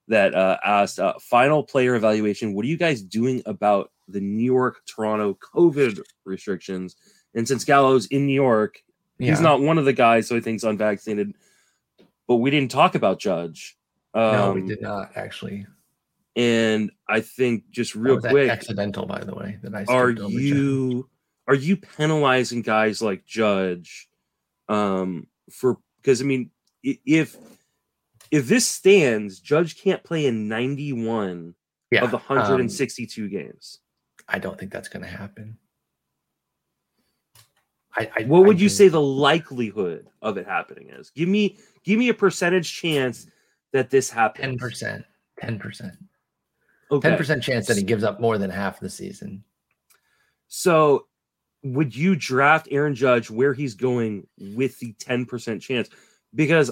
that 0.08 0.34
uh, 0.34 0.58
asked, 0.64 0.98
uh, 0.98 1.14
final 1.20 1.62
player 1.62 1.94
evaluation. 1.94 2.54
What 2.54 2.64
are 2.64 2.68
you 2.68 2.76
guys 2.76 3.00
doing 3.00 3.42
about 3.46 3.90
the 4.08 4.20
New 4.20 4.44
York 4.44 4.82
Toronto 4.86 5.38
COVID 5.54 6.00
restrictions? 6.24 6.96
And 7.34 7.46
since 7.46 7.64
Gallo's 7.64 8.06
in 8.06 8.26
New 8.26 8.34
York, 8.34 8.82
he's 9.18 9.40
not 9.40 9.60
one 9.60 9.78
of 9.78 9.84
the 9.84 9.92
guys, 9.92 10.26
so 10.26 10.34
he 10.34 10.40
thinks 10.40 10.64
unvaccinated. 10.64 11.34
But 12.26 12.36
we 12.36 12.50
didn't 12.50 12.70
talk 12.70 12.94
about 12.94 13.20
Judge. 13.20 13.76
Um, 14.14 14.32
No, 14.32 14.52
we 14.52 14.62
did 14.66 14.82
not 14.82 15.12
actually. 15.16 15.66
And 16.36 16.90
I 17.08 17.20
think 17.20 17.70
just 17.70 17.94
real 17.94 18.16
was 18.16 18.26
quick, 18.26 18.50
accidental, 18.50 19.06
by 19.06 19.20
the 19.20 19.34
way. 19.34 19.58
That 19.62 19.74
I 19.74 19.84
are 19.88 20.10
you 20.10 21.08
are 21.48 21.54
you 21.54 21.76
penalizing 21.76 22.62
guys 22.62 23.02
like 23.02 23.24
Judge 23.24 24.08
um 24.68 25.26
for 25.50 25.78
because 26.00 26.20
I 26.20 26.24
mean 26.24 26.50
if 26.82 27.36
if 28.30 28.46
this 28.46 28.66
stands, 28.66 29.40
Judge 29.40 29.76
can't 29.76 30.02
play 30.04 30.26
in 30.26 30.48
91 30.48 31.54
Yeah, 31.90 32.04
of 32.04 32.10
the 32.10 32.18
um, 32.18 32.22
162 32.28 33.28
games. 33.28 33.80
I 34.28 34.38
don't 34.38 34.58
think 34.58 34.72
that's 34.72 34.88
going 34.88 35.02
to 35.02 35.08
happen. 35.08 35.58
I, 37.96 38.10
I 38.16 38.22
What 38.22 38.44
would 38.44 38.58
I 38.58 38.60
you 38.60 38.68
say 38.68 38.86
the 38.86 39.00
likelihood 39.00 40.06
of 40.22 40.36
it 40.36 40.46
happening 40.46 40.90
is? 40.90 41.10
Give 41.10 41.28
me 41.28 41.58
give 41.82 41.98
me 41.98 42.08
a 42.08 42.14
percentage 42.14 42.72
chance 42.72 43.26
that 43.72 43.90
this 43.90 44.08
happens. 44.08 44.46
Ten 44.46 44.58
percent. 44.58 45.04
Ten 45.40 45.58
percent. 45.58 45.94
Okay. 46.90 47.08
Ten 47.08 47.18
percent 47.18 47.42
chance 47.42 47.66
that 47.66 47.76
he 47.76 47.82
gives 47.82 48.02
up 48.04 48.20
more 48.20 48.36
than 48.38 48.50
half 48.50 48.80
the 48.80 48.90
season. 48.90 49.44
So, 50.48 51.06
would 51.62 51.94
you 51.94 52.16
draft 52.16 52.68
Aaron 52.70 52.94
Judge 52.94 53.30
where 53.30 53.54
he's 53.54 53.74
going 53.74 54.26
with 54.38 54.78
the 54.80 54.94
10% 54.94 55.60
chance? 55.60 55.88
Because 56.34 56.70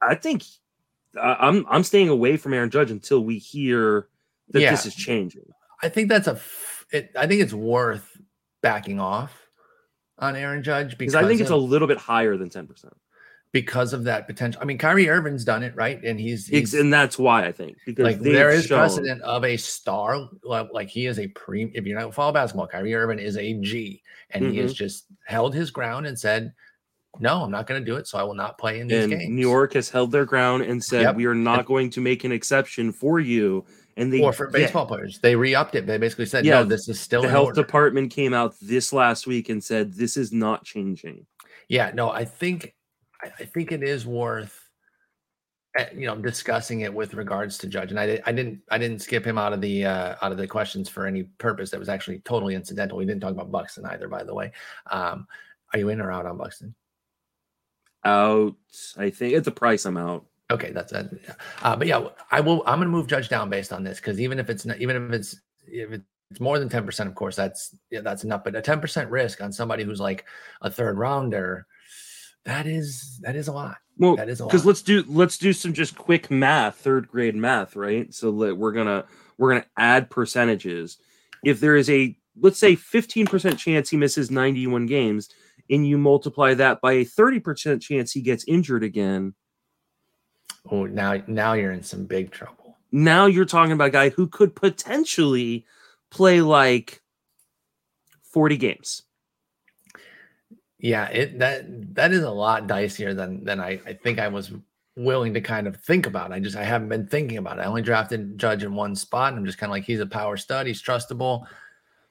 I 0.00 0.14
think 0.14 0.44
I'm 1.20 1.66
I'm 1.68 1.84
staying 1.84 2.08
away 2.08 2.36
from 2.38 2.54
Aaron 2.54 2.70
Judge 2.70 2.90
until 2.90 3.22
we 3.24 3.36
hear 3.38 4.08
that 4.50 4.60
Yeah. 4.62 4.70
this 4.70 4.86
is 4.86 4.94
changing. 4.94 5.44
I 5.82 5.88
think 5.88 6.08
that's 6.08 6.28
a. 6.28 6.32
f- 6.32 6.86
It, 6.90 7.10
I 7.16 7.26
think 7.26 7.42
it's 7.42 7.52
worth 7.52 8.08
backing 8.62 9.00
off 9.00 9.48
on 10.18 10.36
Aaron 10.36 10.62
Judge 10.62 10.96
Because 10.96 11.12
because 11.12 11.24
I 11.24 11.28
think 11.28 11.40
it's 11.40 11.50
a 11.50 11.56
little 11.56 11.88
bit 11.88 11.98
higher 11.98 12.36
than 12.36 12.48
10%. 12.48 12.92
Because 13.52 13.92
of 13.92 14.04
that 14.04 14.26
potential. 14.26 14.60
I 14.62 14.64
mean, 14.64 14.78
Kyrie 14.78 15.08
Irving's 15.08 15.44
done 15.44 15.62
it 15.62 15.74
right, 15.76 16.02
and 16.02 16.18
he's, 16.18 16.46
he's 16.46 16.72
and 16.74 16.92
that's 16.92 17.18
why 17.18 17.44
I 17.46 17.52
think 17.52 17.76
because 17.86 18.04
like 18.04 18.20
there 18.20 18.50
is 18.50 18.66
shown- 18.66 18.78
precedent 18.78 19.20
of 19.22 19.44
a 19.44 19.56
star 19.56 20.28
like, 20.42 20.88
he 20.88 21.06
is 21.06 21.18
a 21.18 21.28
pre 21.28 21.70
if 21.74 21.86
you 21.86 21.94
don't 21.94 22.14
follow 22.14 22.32
basketball 22.32 22.66
kyrie 22.66 22.94
irving 22.94 23.18
is 23.18 23.36
a 23.36 23.54
g 23.60 24.02
and 24.30 24.44
he 24.46 24.50
Mm-hmm. 24.52 24.62
has 24.62 24.74
just 24.74 25.06
held 25.26 25.54
his 25.54 25.70
ground 25.70 26.06
and 26.06 26.18
said 26.18 26.52
no, 27.20 27.42
I'm 27.42 27.50
not 27.50 27.66
going 27.66 27.78
to 27.78 27.84
do 27.84 27.96
it. 27.98 28.06
So 28.08 28.16
I 28.16 28.22
will 28.22 28.34
not 28.34 28.56
play 28.56 28.80
in 28.80 28.86
these 28.88 29.02
and 29.04 29.12
games. 29.12 29.28
New 29.28 29.42
York 29.42 29.74
has 29.74 29.90
held 29.90 30.10
their 30.12 30.24
ground 30.24 30.62
and 30.62 30.82
said 30.82 31.02
Yep. 31.02 31.16
we 31.16 31.26
are 31.26 31.34
not 31.34 31.66
going 31.66 31.90
to 31.90 32.00
make 32.00 32.24
an 32.24 32.32
exception 32.32 32.90
for 32.90 33.20
you. 33.20 33.66
And 33.98 34.10
they 34.10 34.22
or 34.22 34.32
for 34.32 34.46
yeah, 34.46 34.52
baseball 34.64 34.86
players, 34.86 35.18
they 35.20 35.36
re-upped 35.36 35.74
it. 35.74 35.86
They 35.86 35.98
basically 35.98 36.24
said, 36.24 36.46
Yeah, 36.46 36.60
no, 36.60 36.64
this 36.64 36.88
is 36.88 36.98
still 36.98 37.20
the 37.20 37.28
health 37.28 37.48
order. 37.48 37.60
department 37.62 38.12
came 38.12 38.32
out 38.32 38.54
this 38.62 38.94
last 38.94 39.26
week 39.26 39.50
and 39.50 39.62
said 39.62 39.92
this 39.92 40.16
is 40.16 40.32
not 40.32 40.64
changing. 40.64 41.26
Yeah, 41.68 41.90
no, 41.94 42.08
I 42.10 42.24
think 42.24 42.72
I, 43.22 43.30
I 43.40 43.44
think 43.44 43.72
it 43.72 43.82
is 43.82 44.06
worth 44.06 44.68
uh, 45.78 45.84
you 45.94 46.06
know 46.06 46.16
discussing 46.16 46.82
it 46.82 46.92
with 46.92 47.14
regards 47.14 47.56
to 47.58 47.66
Judge. 47.66 47.90
And 47.90 47.98
I, 47.98 48.20
I 48.26 48.32
didn't 48.32 48.60
I 48.70 48.78
didn't 48.78 49.00
skip 49.00 49.26
him 49.26 49.38
out 49.38 49.52
of 49.52 49.60
the 49.60 49.86
uh, 49.86 50.16
out 50.20 50.32
of 50.32 50.38
the 50.38 50.46
questions 50.46 50.88
for 50.88 51.06
any 51.06 51.22
purpose. 51.22 51.70
That 51.70 51.80
was 51.80 51.88
actually 51.88 52.18
totally 52.20 52.54
incidental. 52.54 52.98
We 52.98 53.06
didn't 53.06 53.22
talk 53.22 53.32
about 53.32 53.50
Buxton 53.50 53.86
either, 53.86 54.08
by 54.08 54.22
the 54.22 54.34
way. 54.34 54.52
Um, 54.90 55.26
are 55.72 55.78
you 55.78 55.88
in 55.88 56.00
or 56.00 56.12
out 56.12 56.26
on 56.26 56.36
Buxton? 56.36 56.74
Out, 58.04 58.54
I 58.98 59.10
think 59.10 59.34
at 59.34 59.44
the 59.44 59.50
price 59.50 59.86
I'm 59.86 59.96
out. 59.96 60.26
Okay, 60.50 60.72
that's 60.72 60.92
it. 60.92 61.08
Uh, 61.62 61.76
but 61.76 61.86
yeah, 61.86 62.08
I 62.30 62.40
will. 62.40 62.62
I'm 62.66 62.78
going 62.78 62.88
to 62.88 62.96
move 62.96 63.06
Judge 63.06 63.30
down 63.30 63.48
based 63.48 63.72
on 63.72 63.82
this 63.82 63.98
because 63.98 64.20
even 64.20 64.38
if 64.38 64.50
it's 64.50 64.66
not, 64.66 64.78
even 64.78 65.06
if 65.06 65.12
it's 65.12 65.40
if 65.66 65.92
it's 65.92 66.40
more 66.40 66.58
than 66.58 66.68
ten 66.68 66.84
percent, 66.84 67.08
of 67.08 67.14
course, 67.14 67.36
that's 67.36 67.74
yeah, 67.90 68.00
that's 68.00 68.24
enough. 68.24 68.44
But 68.44 68.56
a 68.56 68.60
ten 68.60 68.80
percent 68.80 69.08
risk 69.08 69.40
on 69.40 69.52
somebody 69.52 69.84
who's 69.84 70.00
like 70.00 70.26
a 70.60 70.70
third 70.70 70.98
rounder, 70.98 71.66
that 72.44 72.66
is 72.66 73.18
that 73.22 73.36
is 73.36 73.48
a 73.48 73.52
lot. 73.52 73.76
Well, 73.98 74.16
That 74.16 74.28
is 74.28 74.40
a 74.40 74.44
because 74.44 74.64
let's 74.66 74.82
do 74.82 75.04
let's 75.06 75.38
do 75.38 75.52
some 75.52 75.72
just 75.72 75.96
quick 75.96 76.30
math, 76.30 76.76
third 76.76 77.08
grade 77.08 77.36
math, 77.36 77.76
right? 77.76 78.12
So 78.12 78.30
we're 78.30 78.72
gonna 78.72 79.04
we're 79.38 79.52
gonna 79.52 79.66
add 79.76 80.10
percentages. 80.10 80.98
If 81.44 81.60
there 81.60 81.76
is 81.76 81.88
a 81.90 82.16
let's 82.40 82.58
say 82.58 82.74
15% 82.76 83.58
chance 83.58 83.90
he 83.90 83.96
misses 83.98 84.30
91 84.30 84.86
games, 84.86 85.28
and 85.70 85.86
you 85.86 85.98
multiply 85.98 86.54
that 86.54 86.80
by 86.80 86.92
a 86.92 87.04
30% 87.04 87.82
chance 87.82 88.10
he 88.12 88.22
gets 88.22 88.44
injured 88.48 88.82
again, 88.82 89.34
Oh, 90.70 90.86
now 90.86 91.22
now 91.26 91.52
you're 91.52 91.72
in 91.72 91.82
some 91.82 92.06
big 92.06 92.30
trouble. 92.30 92.78
now 92.90 93.26
you're 93.26 93.44
talking 93.44 93.72
about 93.72 93.88
a 93.88 93.90
guy 93.90 94.08
who 94.08 94.26
could 94.28 94.54
potentially 94.56 95.66
play 96.10 96.40
like 96.40 97.02
40 98.22 98.56
games. 98.56 99.02
Yeah, 100.82 101.06
it 101.06 101.38
that 101.38 101.94
that 101.94 102.12
is 102.12 102.24
a 102.24 102.30
lot 102.30 102.66
dicier 102.66 103.16
than 103.16 103.44
than 103.44 103.60
I 103.60 103.80
I 103.86 103.92
think 103.94 104.18
I 104.18 104.26
was 104.28 104.50
willing 104.96 105.32
to 105.32 105.40
kind 105.40 105.66
of 105.66 105.76
think 105.76 106.06
about. 106.06 106.32
I 106.32 106.40
just 106.40 106.56
I 106.56 106.64
haven't 106.64 106.88
been 106.88 107.06
thinking 107.06 107.38
about 107.38 107.58
it. 107.58 107.62
I 107.62 107.66
only 107.66 107.82
drafted 107.82 108.36
Judge 108.36 108.64
in 108.64 108.74
one 108.74 108.96
spot, 108.96 109.32
and 109.32 109.38
I'm 109.38 109.46
just 109.46 109.58
kind 109.58 109.70
of 109.70 109.74
like 109.74 109.84
he's 109.84 110.00
a 110.00 110.06
power 110.06 110.36
stud, 110.36 110.66
he's 110.66 110.82
trustable. 110.82 111.46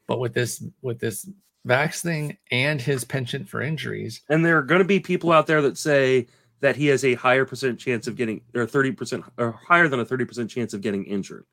But 0.08 0.20
with 0.20 0.34
this 0.34 0.64
with 0.82 1.00
this 1.00 1.30
Vax 1.68 2.02
thing 2.02 2.38
and 2.50 2.82
his 2.82 3.04
penchant 3.04 3.48
for 3.48 3.62
injuries, 3.62 4.22
And 4.30 4.44
there 4.44 4.58
are 4.58 4.64
going 4.64 4.80
to 4.80 4.86
be 4.86 5.00
people 5.02 5.34
out 5.34 5.48
there 5.48 5.62
that 5.62 5.78
say 5.78 6.28
that 6.62 6.78
he 6.78 6.88
has 6.88 7.04
a 7.04 7.14
higher 7.16 7.44
percent 7.46 7.78
chance 7.78 8.08
of 8.08 8.16
getting 8.16 8.42
or 8.56 8.66
30% 8.66 9.30
or 9.38 9.52
higher 9.68 9.88
than 9.88 10.00
a 10.00 10.06
30% 10.06 10.50
chance 10.50 10.74
of 10.74 10.82
getting 10.82 11.04
injured. 11.06 11.46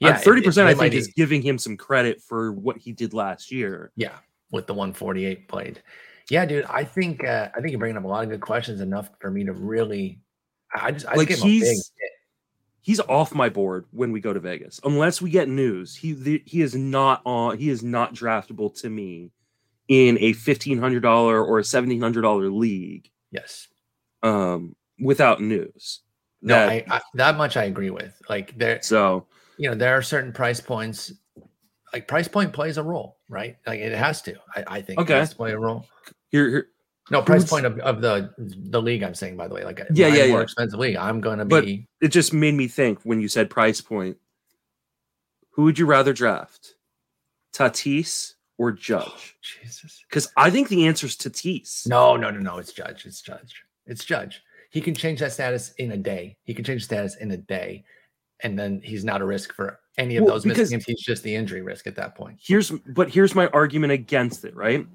yeah, 0.00 0.16
thirty 0.16 0.42
percent, 0.42 0.68
I 0.68 0.74
think, 0.74 0.94
is 0.94 1.08
giving 1.08 1.42
him 1.42 1.58
some 1.58 1.76
credit 1.76 2.20
for 2.20 2.52
what 2.52 2.76
he 2.76 2.90
did 2.92 3.14
last 3.14 3.52
year. 3.52 3.92
yeah 3.96 4.16
with 4.50 4.66
the 4.66 4.74
148 4.74 5.48
played. 5.48 5.82
Yeah, 6.30 6.46
dude, 6.46 6.64
I 6.66 6.84
think 6.84 7.24
uh, 7.24 7.48
I 7.54 7.60
think 7.60 7.70
you're 7.70 7.78
bringing 7.78 7.96
up 7.98 8.04
a 8.04 8.08
lot 8.08 8.24
of 8.24 8.30
good 8.30 8.40
questions 8.40 8.80
enough 8.80 9.10
for 9.20 9.30
me 9.30 9.44
to 9.44 9.52
really. 9.52 10.20
I 10.74 10.90
just 10.92 11.06
I 11.06 11.14
Like, 11.14 11.28
just 11.28 11.42
gave 11.42 11.52
him 11.52 11.60
big 11.60 11.68
he's- 11.68 11.92
He's 12.80 13.00
off 13.00 13.34
my 13.34 13.48
board 13.48 13.86
when 13.92 14.12
we 14.12 14.20
go 14.20 14.34
to 14.34 14.40
Vegas, 14.40 14.78
unless 14.84 15.22
we 15.22 15.30
get 15.30 15.48
news. 15.48 15.96
He 15.96 16.12
the, 16.12 16.42
he 16.44 16.60
is 16.60 16.74
not 16.74 17.22
on. 17.24 17.56
He 17.56 17.70
is 17.70 17.82
not 17.82 18.14
draftable 18.14 18.78
to 18.82 18.90
me 18.90 19.30
in 19.88 20.18
a 20.20 20.34
fifteen 20.34 20.78
hundred 20.78 21.00
dollar 21.00 21.42
or 21.42 21.58
a 21.60 21.64
seventeen 21.64 22.02
hundred 22.02 22.22
dollar 22.22 22.50
league 22.50 23.08
yes. 23.30 23.68
um, 24.22 24.76
without 25.00 25.40
news. 25.40 26.00
No, 26.42 26.54
That- 26.54 26.68
I, 26.68 26.96
I, 26.96 27.00
that 27.14 27.36
much 27.38 27.56
I 27.56 27.64
agree 27.64 27.88
with. 27.88 28.20
Like 28.28 28.58
there, 28.58 28.82
So 28.82 29.26
you 29.56 29.70
know, 29.70 29.74
there 29.74 29.96
are 29.96 30.02
certain 30.02 30.32
price 30.32 30.60
points. 30.60 31.10
Like 31.94 32.06
price 32.06 32.28
point 32.28 32.52
plays 32.52 32.76
a 32.76 32.82
role, 32.82 33.13
right? 33.28 33.56
Like 33.66 33.80
it 33.80 33.92
has 33.92 34.22
to. 34.22 34.34
I, 34.54 34.64
I 34.66 34.80
think 34.82 35.00
Okay. 35.00 35.14
it 35.16 35.18
has 35.20 35.30
to 35.30 35.36
play 35.36 35.52
a 35.52 35.58
role. 35.58 35.86
here, 36.30 36.48
here 36.48 36.68
No 37.10 37.22
price 37.22 37.42
Who's- 37.42 37.50
point 37.50 37.66
of, 37.66 37.78
of 37.80 38.00
the 38.00 38.32
the 38.38 38.80
league. 38.80 39.02
I'm 39.02 39.14
saying, 39.14 39.36
by 39.36 39.48
the 39.48 39.54
way, 39.54 39.64
like 39.64 39.80
Yeah, 39.92 40.08
yeah, 40.08 40.26
more 40.28 40.38
yeah. 40.38 40.42
expensive 40.44 40.78
league. 40.78 40.96
I'm 40.96 41.20
gonna 41.20 41.44
But- 41.44 41.64
be. 41.64 41.86
it 42.00 42.08
just 42.08 42.32
made 42.32 42.54
me 42.54 42.68
think 42.68 43.00
when 43.02 43.20
you 43.20 43.28
said 43.28 43.50
price 43.50 43.80
point. 43.80 44.16
Who 45.52 45.62
would 45.64 45.78
you 45.78 45.86
rather 45.86 46.12
draft, 46.12 46.74
Tatis 47.52 48.34
or 48.58 48.72
Judge? 48.72 49.04
Oh, 49.06 49.20
Jesus. 49.62 50.04
Because 50.08 50.28
I 50.36 50.50
think 50.50 50.68
the 50.68 50.86
answer 50.86 51.06
is 51.06 51.16
Tatis. 51.16 51.86
No, 51.86 52.16
no, 52.16 52.30
no, 52.30 52.40
no. 52.40 52.58
It's 52.58 52.72
Judge. 52.72 53.06
It's 53.06 53.20
Judge. 53.22 53.62
It's 53.86 54.04
Judge. 54.04 54.42
He 54.70 54.80
can 54.80 54.94
change 54.94 55.20
that 55.20 55.32
status 55.32 55.72
in 55.78 55.92
a 55.92 55.96
day. 55.96 56.36
He 56.42 56.54
can 56.54 56.64
change 56.64 56.84
status 56.84 57.14
in 57.16 57.30
a 57.30 57.36
day, 57.36 57.84
and 58.40 58.58
then 58.58 58.80
he's 58.82 59.04
not 59.04 59.20
a 59.22 59.24
risk 59.24 59.54
for 59.54 59.78
any 59.98 60.16
of 60.16 60.24
Well, 60.24 60.34
those 60.34 60.46
missing 60.46 60.66
games. 60.78 60.84
He's 60.86 61.00
just 61.00 61.22
the 61.22 61.34
injury 61.34 61.62
risk 61.62 61.86
at 61.86 61.96
that 61.96 62.14
point. 62.14 62.38
Here's 62.42 62.70
but 62.70 63.10
here's 63.10 63.34
my 63.34 63.48
argument 63.48 63.92
against 63.92 64.44
it, 64.44 64.54
right? 64.56 64.86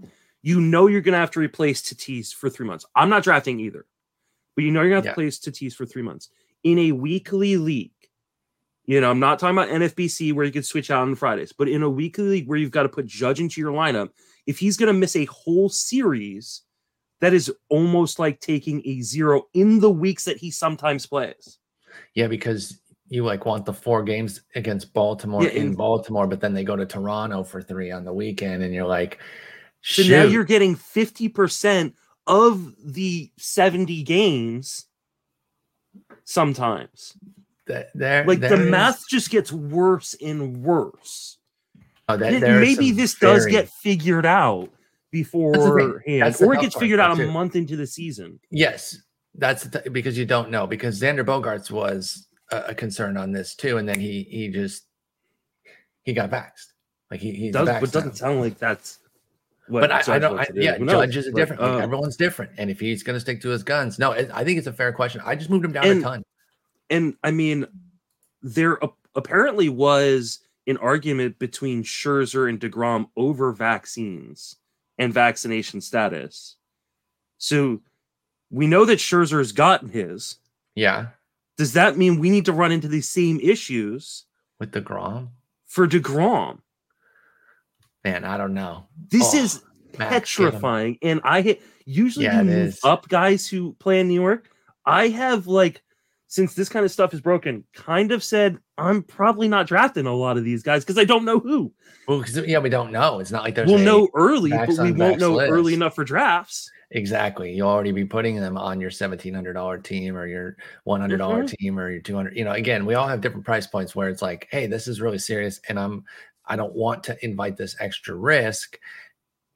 You 0.42 0.62
know 0.62 0.88
you're 0.88 1.02
gonna 1.02 1.18
have 1.18 1.32
to 1.32 1.40
replace 1.40 1.82
Tatis 1.82 2.34
for 2.34 2.50
three 2.50 2.66
months. 2.66 2.86
I'm 2.96 3.10
not 3.10 3.24
drafting 3.24 3.60
either, 3.60 3.86
but 4.56 4.64
you 4.64 4.72
know 4.72 4.82
you're 4.82 4.90
gonna 4.90 4.98
have 4.98 5.06
Yeah. 5.06 5.14
to 5.14 5.22
replace 5.22 5.40
Tatis 5.40 5.74
for 5.74 5.86
three 5.86 6.02
months 6.02 6.30
in 6.64 6.80
a 6.80 6.92
weekly 6.92 7.58
league. 7.58 7.92
You 8.86 9.00
know, 9.00 9.12
I'm 9.12 9.20
not 9.20 9.38
talking 9.40 9.56
about 9.58 9.70
NFBC 9.70 10.34
where 10.34 10.46
you 10.46 10.52
can 10.52 10.64
switch 10.64 10.90
out 10.90 11.04
on 11.04 11.14
Fridays, 11.16 11.54
but 11.54 11.70
in 11.70 11.84
a 11.84 11.90
weekly 11.90 12.26
league 12.26 12.48
where 12.48 12.58
you've 12.58 12.72
got 12.72 12.84
to 12.84 12.90
put 12.90 13.06
Judge 13.06 13.40
into 13.40 13.62
your 13.62 13.72
lineup, 13.72 14.10
if 14.48 14.58
he's 14.58 14.78
gonna 14.78 14.94
miss 14.94 15.16
a 15.16 15.26
whole 15.26 15.70
series, 15.70 16.62
that 17.22 17.34
is 17.34 17.54
almost 17.70 18.18
like 18.18 18.40
taking 18.40 18.82
a 18.86 19.02
zero 19.02 19.44
in 19.54 19.80
the 19.80 19.92
weeks 19.92 20.26
that 20.26 20.38
he 20.38 20.50
sometimes 20.50 21.06
plays. 21.06 21.60
Yeah, 22.16 22.28
because 22.28 22.80
you 23.10 23.26
like 23.26 23.46
want 23.46 23.66
the 23.66 23.74
four 23.74 24.04
games 24.04 24.42
against 24.56 24.94
Baltimore 24.94 25.44
Yeah, 25.44 25.50
in 25.50 25.68
and- 25.68 25.78
Baltimore, 25.78 26.28
but 26.28 26.40
then 26.42 26.54
they 26.54 26.64
go 26.64 26.76
to 26.76 26.86
Toronto 26.86 27.44
for 27.44 27.62
three 27.62 27.92
on 27.92 28.04
the 28.06 28.14
weekend, 28.14 28.64
and 28.64 28.74
you're 28.74 28.86
like, 28.88 29.20
So 29.82 30.04
now 30.04 30.24
you're 30.24 30.44
getting 30.44 30.76
50% 30.76 31.94
of 32.28 32.74
the 32.84 33.32
70 33.38 34.04
games 34.04 34.86
sometimes. 36.24 37.14
Th- 37.68 37.86
there, 37.94 38.26
Like 38.26 38.40
the 38.40 38.54
is- 38.62 38.70
math 38.70 39.04
just 39.10 39.30
gets 39.30 39.52
worse 39.52 40.16
and 40.24 40.64
worse. 40.64 41.38
oh, 42.08 42.18
that- 42.18 42.34
And 42.34 42.60
maybe 42.62 42.92
this 42.92 43.16
does 43.16 43.46
get 43.46 43.70
figured 43.70 44.26
out 44.26 44.70
beforehand, 45.12 46.36
or 46.42 46.54
it 46.54 46.62
gets 46.62 46.76
figured 46.76 47.00
out 47.00 47.20
a 47.20 47.24
too. 47.26 47.32
month 47.32 47.56
into 47.56 47.76
the 47.76 47.88
season. 47.88 48.40
Yes, 48.52 48.98
that's 49.36 49.64
the 49.64 49.82
t- 49.82 49.90
because 49.90 50.18
you 50.18 50.26
don't 50.26 50.50
know 50.52 50.68
because 50.68 51.00
Xander 51.02 51.26
Bogaerts 51.26 51.72
was 51.72 52.28
a, 52.52 52.58
a 52.70 52.76
concern 52.76 53.18
on 53.18 53.32
this 53.32 53.56
too, 53.56 53.78
and 53.78 53.88
then 53.88 54.00
he 54.00 54.24
he 54.30 54.48
just 54.50 54.86
he 56.04 56.14
got 56.14 56.30
vaxxed. 56.32 56.74
Like 57.12 57.20
he 57.20 57.32
he's 57.32 57.54
Does, 57.54 57.68
but 57.68 57.92
doesn't 57.92 58.10
now. 58.10 58.14
sound 58.16 58.42
like 58.42 58.58
that's 58.58 59.00
what 59.68 59.82
But 59.82 59.92
I, 60.10 60.16
I 60.16 60.20
don't. 60.20 60.40
I, 60.40 60.46
do. 60.46 60.52
yeah, 60.62 60.78
Who 60.78 60.86
knows? 60.86 61.06
Judge 61.06 61.18
is 61.18 61.28
a 61.28 61.32
But, 61.32 61.38
different. 61.40 61.62
uh, 61.62 61.78
everyone's 61.78 62.16
different, 62.18 62.52
and 62.58 62.70
if 62.70 62.80
he's 62.80 63.04
going 63.04 63.16
to 63.16 63.20
stick 63.20 63.42
to 63.42 63.50
his 63.50 63.64
guns, 63.64 64.00
no, 64.00 64.12
it, 64.12 64.30
I 64.34 64.44
think 64.44 64.58
it's 64.58 64.68
a 64.68 64.74
fair 64.74 64.92
question. 64.94 65.22
I 65.26 65.36
just 65.36 65.50
moved 65.50 65.66
him 65.66 65.72
down 65.72 65.86
And- 65.86 66.00
a 66.00 66.04
ton. 66.04 66.24
and 66.90 67.16
I 67.24 67.32
mean, 67.32 67.66
there 68.42 68.84
ap- 68.84 68.94
apparently 69.16 69.70
was 69.70 70.40
an 70.68 70.78
argument 70.78 71.40
between 71.40 71.84
Scherzer 71.84 72.48
and 72.48 72.60
Degrom 72.60 73.10
over 73.18 73.52
vaccines 73.52 74.56
and 75.00 75.12
vaccination 75.14 75.82
status. 75.82 76.56
So 77.38 77.82
we 78.52 78.68
know 78.68 78.86
that 78.86 79.00
Scherzer's 79.00 79.52
gotten 79.52 79.90
his. 79.90 80.38
Yeah, 80.76 81.08
Does 81.60 81.74
that 81.74 81.98
mean 81.98 82.20
we 82.20 82.30
need 82.30 82.46
to 82.46 82.54
run 82.54 82.72
into 82.72 82.88
these 82.88 83.10
same 83.10 83.38
issues 83.42 84.24
with 84.62 84.72
the 84.72 84.80
Grom, 84.80 85.32
for 85.68 85.86
Degrom? 85.88 86.60
man, 88.06 88.24
I 88.24 88.38
don't 88.38 88.54
know. 88.54 88.88
This 89.10 89.34
Oh, 89.36 89.38
is 89.38 89.62
Max, 89.98 90.10
petrifying. 90.38 90.98
And 91.02 91.20
I 91.26 91.60
usually 91.86 92.26
Yeah, 92.28 92.40
you 92.40 92.46
move 92.46 92.68
is. 92.70 92.80
up 92.86 93.10
guys 93.10 93.46
who 93.46 93.74
play 93.74 94.00
in 94.00 94.08
New 94.08 94.14
York. 94.22 94.50
I 94.86 95.10
have 95.10 95.48
like 95.48 95.82
since 96.30 96.54
this 96.54 96.70
kind 96.70 96.86
of 96.86 96.92
stuff 96.92 97.14
is 97.14 97.20
broken, 97.22 97.64
kind 97.74 98.12
of 98.12 98.24
said 98.24 98.58
I'm 98.78 99.04
probably 99.04 99.48
not 99.48 99.68
drafting 99.68 100.06
a 100.06 100.14
lot 100.16 100.38
of 100.38 100.44
these 100.46 100.64
guys 100.64 100.86
because 100.86 100.98
I 100.98 101.04
don't 101.04 101.26
know 101.26 101.40
who. 101.40 101.74
Well, 102.08 102.22
'cause, 102.22 102.38
yeah, 102.48 102.60
we 102.60 102.70
don't 102.70 102.92
know. 102.92 103.20
It's 103.20 103.32
not 103.32 103.44
like 103.44 103.56
there's 103.56 103.68
we'll 103.70 103.80
know 103.80 104.08
early, 104.16 104.52
but 104.52 104.70
we 104.70 104.92
won't 104.94 105.20
know 105.20 105.40
early 105.42 105.74
enough 105.74 105.96
for 105.96 106.04
drafts. 106.06 106.72
Exactly. 106.92 107.52
You'll 107.54 107.68
already 107.68 107.92
be 107.92 108.06
putting 108.06 108.36
them 108.38 108.58
on 108.58 108.80
your 108.80 108.90
seventeen 108.92 109.34
hundred 109.34 109.54
dollar 109.54 109.78
team 109.80 110.16
or 110.16 110.26
your 110.28 110.56
one 110.86 111.08
dollars 111.18 111.52
Mhm. 111.52 111.58
team 111.58 111.80
or 111.80 111.92
your 111.92 112.02
two 112.02 112.16
hundred. 112.16 112.38
You 112.38 112.46
know, 112.46 112.54
again, 112.54 112.86
we 112.86 112.94
all 112.96 113.08
have 113.08 113.22
different 113.22 113.46
price 113.46 113.68
points 113.68 113.96
where 113.96 114.10
it's 114.10 114.22
like, 114.22 114.48
hey, 114.52 114.66
this 114.68 114.88
is 114.88 115.02
really 115.02 115.20
serious, 115.20 115.60
and 115.68 115.80
I'm 115.80 116.04
I 116.46 116.56
don't 116.56 116.74
want 116.74 117.04
to 117.04 117.26
invite 117.26 117.58
this 117.58 117.76
extra 117.80 118.16
risk. 118.16 118.80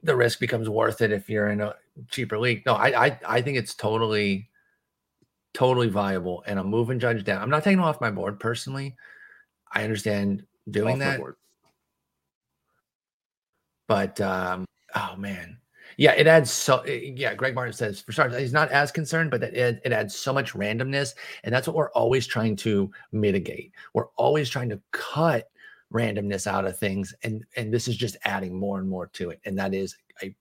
The 0.04 0.16
risk 0.16 0.40
becomes 0.40 0.70
worth 0.70 1.02
it 1.02 1.12
if 1.12 1.30
you're 1.30 1.50
in 1.50 1.62
a 1.62 1.76
cheaper 2.10 2.38
league. 2.38 2.64
No, 2.66 2.74
I 2.74 3.06
I, 3.08 3.20
I 3.28 3.42
think 3.42 3.58
it's 3.58 3.74
totally 3.74 4.50
totally 5.54 5.88
viable, 5.90 6.44
and 6.48 6.60
I'm 6.60 6.68
moving 6.68 7.00
Judge 7.00 7.24
down. 7.24 7.42
I'm 7.42 7.50
not 7.50 7.64
taking 7.64 7.80
him 7.80 7.86
off 7.86 8.02
my 8.02 8.12
board 8.12 8.40
personally. 8.40 8.96
I 9.72 9.84
understand 9.84 10.44
doing 10.70 11.00
that, 11.00 11.20
board. 11.20 11.36
but 13.88 14.20
um, 14.22 14.66
oh 14.96 15.16
man, 15.18 15.58
Yeah, 15.98 16.14
it 16.14 16.28
adds 16.28 16.52
so. 16.52 16.80
eh, 16.80 17.14
Yeah, 17.16 17.34
Greg 17.36 17.56
Martin 17.56 17.74
says 17.74 18.02
for 18.02 18.12
starters, 18.12 18.40
he's 18.40 18.54
not 18.54 18.72
as 18.72 18.92
concerned, 18.92 19.32
but 19.32 19.42
that 19.42 19.56
it, 19.56 19.82
it 19.84 19.92
adds 19.92 20.16
so 20.16 20.34
much 20.34 20.54
randomness, 20.54 21.14
and 21.44 21.54
that's 21.54 21.68
what 21.68 21.76
we're 21.76 21.92
always 21.92 22.28
trying 22.28 22.56
to 22.58 22.92
mitigate. 23.12 23.72
We're 23.94 24.10
always 24.16 24.50
trying 24.50 24.70
to 24.70 24.82
cut 24.92 25.50
randomness 25.92 26.48
out 26.48 26.66
of 26.66 26.78
things, 26.78 27.14
and 27.24 27.44
and 27.56 27.74
this 27.74 27.88
is 27.88 27.98
just 27.98 28.18
adding 28.26 28.58
more 28.58 28.80
and 28.80 28.90
more 28.90 29.08
to 29.08 29.30
it, 29.32 29.40
and 29.46 29.58
that 29.58 29.74
is 29.74 29.96
a 30.22 30.36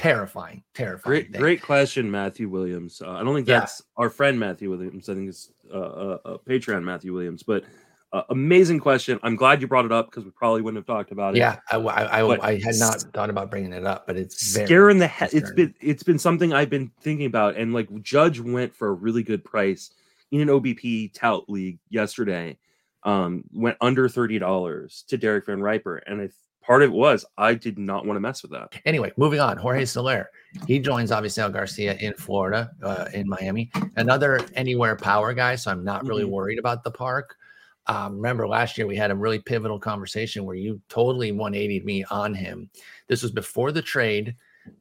terrifying, 0.00 0.62
terrifying. 0.74 1.10
Great, 1.10 1.32
thing. 1.32 1.40
great 1.40 1.62
question, 1.62 2.10
Matthew 2.10 2.48
Williams. 2.48 3.02
Uh, 3.04 3.10
I 3.12 3.22
don't 3.22 3.34
think 3.34 3.46
Yeah. 3.46 3.60
that's 3.60 3.82
our 3.96 4.10
friend 4.10 4.38
Matthew 4.40 4.70
Williams. 4.70 5.08
I 5.08 5.14
think 5.14 5.28
it's 5.28 5.52
uh, 5.72 5.76
uh, 5.76 6.18
uh, 6.24 6.36
Patreon 6.48 6.82
Matthew 6.82 7.12
Williams. 7.12 7.42
But 7.42 7.64
uh, 8.12 8.22
amazing 8.30 8.80
question. 8.80 9.20
I'm 9.22 9.36
glad 9.36 9.60
you 9.60 9.68
brought 9.68 9.84
it 9.84 9.92
up 9.92 10.10
because 10.10 10.24
we 10.24 10.30
probably 10.32 10.62
wouldn't 10.62 10.78
have 10.78 10.86
talked 10.96 11.12
about 11.12 11.36
it. 11.36 11.38
Yeah, 11.38 11.58
I, 11.70 11.76
I, 11.76 12.20
I, 12.22 12.46
I 12.48 12.60
had 12.60 12.74
not 12.76 13.00
thought 13.14 13.30
about 13.30 13.50
bringing 13.50 13.72
it 13.72 13.86
up, 13.86 14.06
but 14.06 14.16
it's 14.16 14.40
scaring 14.40 14.98
the 14.98 15.06
head. 15.06 15.30
It's 15.32 15.52
been 15.52 15.74
it's 15.80 16.02
been 16.02 16.18
something 16.18 16.52
I've 16.52 16.70
been 16.70 16.90
thinking 17.00 17.26
about, 17.26 17.56
and 17.56 17.72
like 17.72 17.88
Judge 18.02 18.40
went 18.40 18.74
for 18.74 18.88
a 18.88 18.92
really 18.92 19.22
good 19.22 19.44
price 19.44 19.90
in 20.32 20.40
an 20.40 20.48
OBP 20.48 21.12
tout 21.14 21.48
league 21.48 21.78
yesterday. 21.90 22.58
Um, 23.04 23.44
went 23.52 23.76
under 23.80 24.08
thirty 24.08 24.38
dollars 24.38 25.04
to 25.08 25.16
Derek 25.16 25.46
Van 25.46 25.60
Riper, 25.62 25.98
and 25.98 26.20
I, 26.22 26.28
part 26.62 26.82
of 26.82 26.90
it 26.90 26.92
was 26.92 27.24
I 27.38 27.54
did 27.54 27.78
not 27.78 28.06
want 28.06 28.16
to 28.16 28.20
mess 28.20 28.42
with 28.42 28.52
that. 28.52 28.72
Anyway, 28.84 29.12
moving 29.16 29.40
on. 29.40 29.56
Jorge 29.56 29.84
Soler. 29.84 30.30
He 30.66 30.78
joins 30.78 31.10
Avisail 31.10 31.52
Garcia 31.52 31.94
in 31.94 32.12
Florida, 32.14 32.70
uh, 32.82 33.06
in 33.14 33.28
Miami. 33.28 33.70
Another 33.96 34.40
anywhere 34.54 34.96
power 34.96 35.32
guy. 35.34 35.54
So 35.56 35.70
I'm 35.70 35.84
not 35.84 36.06
really 36.06 36.24
Mhm. 36.24 36.30
worried 36.30 36.58
about 36.58 36.82
the 36.84 36.90
park. 36.90 37.36
Um, 37.86 38.16
remember 38.16 38.46
last 38.46 38.76
year 38.78 38.86
we 38.86 38.96
had 38.96 39.10
a 39.10 39.16
really 39.16 39.38
pivotal 39.38 39.78
conversation 39.78 40.44
where 40.44 40.56
you 40.56 40.80
totally 40.88 41.32
180'd 41.32 41.84
me 41.84 42.04
on 42.04 42.34
him. 42.34 42.68
This 43.08 43.22
was 43.22 43.32
before 43.32 43.72
the 43.72 43.82
trade, 43.82 44.36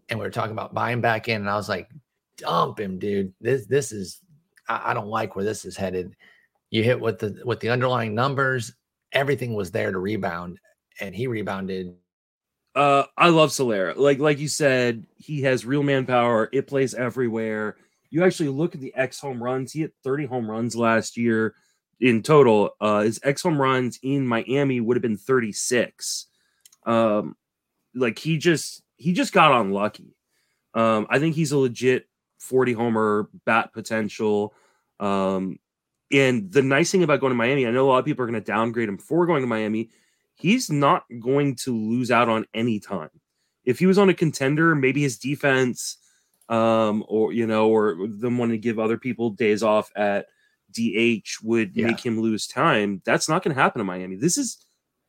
and 0.10 0.20
we 0.20 0.26
were 0.26 0.32
talking 0.32 0.52
about 0.52 0.74
buying 0.74 1.02
back 1.02 1.28
in, 1.30 1.42
and 1.42 1.50
I 1.50 1.56
was 1.56 1.70
like, 1.70 1.90
dump 2.38 2.80
him, 2.80 3.00
dude. 3.00 3.34
This 3.42 3.66
this 3.66 3.92
is 3.92 4.22
I, 4.68 4.92
I 4.92 4.94
don't 4.94 5.08
like 5.08 5.36
where 5.36 5.46
this 5.46 5.66
is 5.66 5.76
headed. 5.78 6.16
You 6.72 6.84
hit 6.84 7.00
with 7.00 7.20
the 7.20 7.42
with 7.46 7.60
the 7.62 7.70
underlying 7.70 8.14
numbers, 8.14 8.74
everything 9.12 9.54
was 9.56 9.72
there 9.72 9.92
to 9.92 9.98
rebound, 10.00 10.60
and 11.00 11.16
he 11.16 11.28
rebounded 11.28 11.96
Uh, 12.76 13.04
I 13.18 13.30
love 13.30 13.50
Solera. 13.50 13.96
Like 13.98 14.20
like 14.20 14.40
you 14.40 14.48
said, 14.48 15.06
he 15.16 15.42
has 15.42 15.66
real 15.66 15.84
manpower. 15.84 16.50
It 16.54 16.68
plays 16.68 16.94
everywhere. 16.94 17.78
You 18.12 18.24
actually 18.24 18.50
look 18.50 18.76
at 18.76 18.82
the 18.82 18.94
X 18.96 19.20
home 19.20 19.42
runs. 19.42 19.72
He 19.72 19.82
hit 19.82 19.94
30 20.04 20.26
home 20.26 20.50
runs 20.50 20.76
last 20.76 21.18
year 21.18 21.56
in 22.00 22.24
total. 22.24 22.72
Uh, 22.80 23.02
his 23.02 23.20
X 23.24 23.42
home 23.44 23.62
runs 23.62 24.00
in 24.04 24.28
Miami 24.28 24.82
would 24.82 24.98
have 24.98 25.02
been 25.02 25.18
36. 25.18 26.28
Um, 26.86 27.36
like 27.96 28.20
he 28.20 28.38
just 28.38 28.84
he 28.98 29.14
just 29.14 29.34
got 29.34 29.60
unlucky. 29.60 30.16
Um, 30.74 31.08
I 31.10 31.20
think 31.20 31.36
he's 31.36 31.52
a 31.52 31.58
legit 31.58 32.08
40 32.40 32.74
homer 32.74 33.30
bat 33.46 33.74
potential. 33.74 34.54
Um, 35.00 35.60
and 36.12 36.52
the 36.52 36.62
nice 36.62 36.92
thing 36.92 37.04
about 37.04 37.20
going 37.20 37.32
to 37.32 37.36
Miami, 37.36 37.68
I 37.68 37.72
know 37.72 37.88
a 37.88 37.90
lot 37.90 38.00
of 38.00 38.06
people 38.06 38.24
are 38.24 38.28
going 38.28 38.42
to 38.42 38.46
downgrade 38.46 38.90
him 38.90 38.98
for 38.98 39.26
going 39.26 39.42
to 39.42 39.48
Miami 39.48 39.90
he's 40.40 40.70
not 40.72 41.04
going 41.20 41.56
to 41.56 41.76
lose 41.76 42.12
out 42.12 42.30
on 42.30 42.46
any 42.54 42.80
time. 42.80 43.10
If 43.66 43.80
he 43.80 43.86
was 43.86 43.98
on 43.98 44.10
a 44.10 44.14
contender, 44.14 44.74
maybe 44.76 45.02
his 45.02 45.18
defense, 45.18 45.98
um, 46.48 47.04
or 47.08 47.32
you 47.34 47.46
know, 47.46 47.70
or 47.70 48.08
them 48.08 48.38
wanting 48.38 48.58
to 48.58 48.62
give 48.62 48.80
other 48.80 48.98
people 48.98 49.30
days 49.32 49.62
off 49.62 49.92
at 49.96 50.26
DH 50.72 51.38
would 51.44 51.76
Yeah. 51.76 51.88
make 51.88 52.00
him 52.04 52.20
lose 52.20 52.48
time. 52.48 53.02
That's 53.06 53.30
not 53.30 53.44
going 53.44 53.56
to 53.56 53.62
happen 53.62 53.82
in 53.82 53.88
Miami. 53.88 54.16
This 54.16 54.38
is 54.38 54.66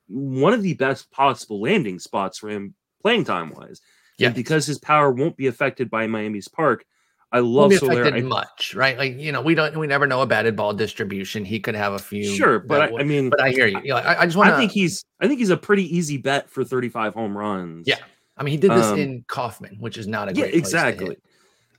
one 0.08 0.52
of 0.52 0.62
the 0.62 0.74
best 0.74 1.10
possible 1.10 1.60
landing 1.60 1.98
spots 1.98 2.38
for 2.38 2.50
him 2.50 2.74
playing 3.00 3.24
time 3.24 3.50
wise. 3.50 3.80
Yeah. 4.18 4.26
And 4.28 4.34
because 4.36 4.66
his 4.66 4.78
power 4.78 5.10
won't 5.10 5.36
be 5.36 5.46
affected 5.46 5.88
by 5.88 6.06
Miami's 6.06 6.48
park, 6.48 6.84
I 7.32 7.38
love 7.38 7.72
affected 7.72 8.14
I- 8.14 8.20
much, 8.22 8.74
right? 8.74 8.98
Like 8.98 9.18
you 9.18 9.32
know, 9.32 9.40
we 9.40 9.54
don't, 9.54 9.76
we 9.78 9.86
never 9.86 10.06
know 10.06 10.22
a 10.22 10.26
batted 10.26 10.56
ball 10.56 10.74
distribution. 10.74 11.44
He 11.44 11.60
could 11.60 11.74
have 11.74 11.92
a 11.92 11.98
few. 11.98 12.24
sure, 12.24 12.58
but 12.58 12.92
I, 12.92 13.00
I 13.00 13.04
mean, 13.04 13.30
but 13.30 13.40
I 13.40 13.50
hear 13.50 13.66
you. 13.66 13.80
You 13.82 13.90
know, 13.90 13.96
I, 13.96 14.22
I 14.22 14.24
just 14.24 14.36
want 14.36 14.50
I 14.50 14.56
think 14.58 14.72
he's 14.72 15.04
I 15.20 15.28
think 15.28 15.38
he's 15.38 15.50
a 15.50 15.56
pretty 15.56 15.96
easy 15.96 16.16
bet 16.16 16.50
for 16.50 16.64
35 16.64 17.14
home 17.14 17.36
runs. 17.36 17.86
Yeah, 17.86 17.98
I 18.36 18.42
mean, 18.42 18.52
he 18.52 18.58
did 18.58 18.72
this 18.72 18.86
um, 18.86 18.98
in 18.98 19.24
Kauffman, 19.28 19.76
which 19.78 19.96
is 19.96 20.06
not 20.06 20.28
a 20.28 20.32
yeah 20.32 20.42
great 20.42 20.52
place 20.52 20.70
to 20.72 20.78
hit. 20.78 20.88
exactly 20.88 21.16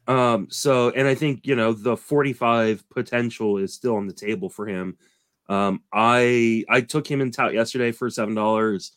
um 0.07 0.47
so 0.49 0.89
and 0.91 1.07
i 1.07 1.13
think 1.13 1.45
you 1.45 1.55
know 1.55 1.73
the 1.73 1.95
45 1.95 2.83
potential 2.89 3.57
is 3.57 3.73
still 3.73 3.95
on 3.95 4.07
the 4.07 4.13
table 4.13 4.49
for 4.49 4.65
him 4.67 4.97
um 5.47 5.81
i 5.93 6.63
i 6.69 6.81
took 6.81 7.09
him 7.09 7.21
in 7.21 7.31
tout 7.31 7.53
yesterday 7.53 7.91
for 7.91 8.09
seven 8.09 8.33
dollars 8.33 8.93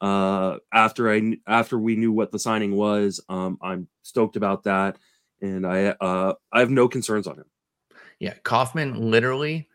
uh 0.00 0.56
after 0.72 1.12
i 1.12 1.36
after 1.46 1.78
we 1.78 1.96
knew 1.96 2.12
what 2.12 2.30
the 2.30 2.38
signing 2.38 2.76
was 2.76 3.20
um 3.28 3.58
i'm 3.62 3.88
stoked 4.02 4.36
about 4.36 4.62
that 4.64 4.96
and 5.44 5.66
i 5.66 5.86
uh 6.00 6.32
i 6.52 6.58
have 6.60 6.70
no 6.70 6.88
concerns 6.88 7.26
on 7.26 7.36
him 7.36 7.44
Yeah, 8.18 8.34
Kauffman 8.44 9.10
literally 9.10 9.68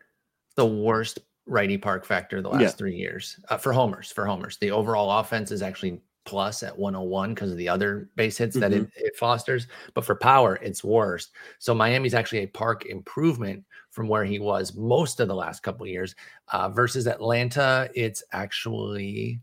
the 0.56 0.66
worst 0.66 1.20
righty 1.46 1.78
park 1.78 2.06
factor 2.06 2.41
the 2.41 2.50
last 2.50 2.62
Yeah. 2.62 2.70
three 2.72 2.96
years 2.96 3.40
uh, 3.50 3.58
for 3.58 3.74
homers. 3.74 4.12
For 4.12 4.26
homers, 4.26 4.58
the 4.58 4.72
overall 4.72 5.20
offense 5.20 5.52
is 5.52 5.62
actually 5.62 6.02
plus 6.26 6.64
at 6.64 6.78
101 6.78 7.34
because 7.34 7.52
of 7.52 7.58
the 7.58 7.68
other 7.70 8.10
base 8.16 8.38
hits 8.38 8.56
that 8.60 8.72
it, 8.74 8.84
Mm-hmm. 8.84 9.06
it 9.08 9.16
fosters. 9.16 9.68
But 9.94 10.06
for 10.06 10.16
power, 10.16 10.60
it's 10.62 10.84
worst. 10.84 11.32
So 11.60 11.74
Miami's 11.74 12.14
actually 12.14 12.44
a 12.44 12.48
park 12.48 12.86
improvement 12.86 13.64
from 13.90 14.08
where 14.08 14.26
he 14.26 14.38
was 14.40 14.76
most 14.76 15.20
of 15.20 15.28
the 15.28 15.36
last 15.36 15.64
couple 15.64 15.86
of 15.86 15.90
years. 15.91 16.14
Uh, 16.54 16.70
versus 16.70 17.08
Atlanta, 17.08 17.90
it's 17.96 18.24
actually 18.32 19.40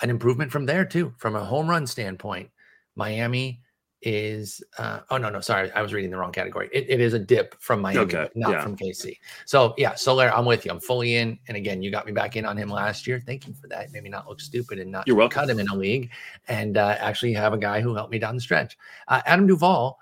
an 0.00 0.10
improvement 0.10 0.50
from 0.50 0.64
there 0.66 0.84
too, 0.84 1.12
from 1.18 1.36
a 1.36 1.44
home 1.44 1.68
run 1.68 1.86
standpoint. 1.86 2.50
Miami 2.96 3.62
is 4.02 4.62
uh 4.78 5.00
oh 5.10 5.16
no 5.16 5.28
no 5.28 5.40
sorry 5.40 5.70
i 5.72 5.82
was 5.82 5.92
reading 5.92 6.10
the 6.10 6.16
wrong 6.16 6.30
category. 6.32 6.68
It, 6.72 6.86
it 6.88 7.00
is 7.00 7.14
a 7.14 7.18
dip 7.18 7.60
from 7.60 7.80
miami 7.80 8.00
Okay, 8.00 8.28
not 8.34 8.52
yeah. 8.52 8.62
from 8.62 8.76
kc 8.76 9.18
so 9.44 9.74
yeah 9.76 9.94
Soler 9.94 10.30
i'm 10.34 10.44
with 10.44 10.64
you. 10.64 10.70
I'm 10.70 10.80
fully 10.80 11.16
in 11.16 11.38
and 11.48 11.56
again 11.56 11.82
you 11.82 11.90
got 11.90 12.06
me 12.06 12.12
back 12.12 12.36
in 12.36 12.44
on 12.44 12.56
him 12.56 12.68
last 12.68 13.06
year. 13.06 13.20
Thank 13.24 13.48
you 13.48 13.54
for 13.54 13.66
that. 13.68 13.92
Made 13.92 14.04
me 14.04 14.10
not 14.10 14.28
look 14.28 14.40
stupid 14.40 14.78
and 14.78 14.92
not 14.92 15.06
cut 15.30 15.50
him 15.50 15.58
in 15.58 15.68
a 15.68 15.74
league 15.74 16.10
and 16.46 16.76
uh, 16.76 16.96
actually 16.98 17.32
have 17.32 17.52
a 17.52 17.58
guy 17.58 17.80
who 17.80 17.94
helped 17.94 18.12
me 18.12 18.18
down 18.18 18.34
the 18.34 18.40
stretch. 18.40 18.78
Uh, 19.08 19.20
adam 19.26 19.46
duvall 19.46 19.98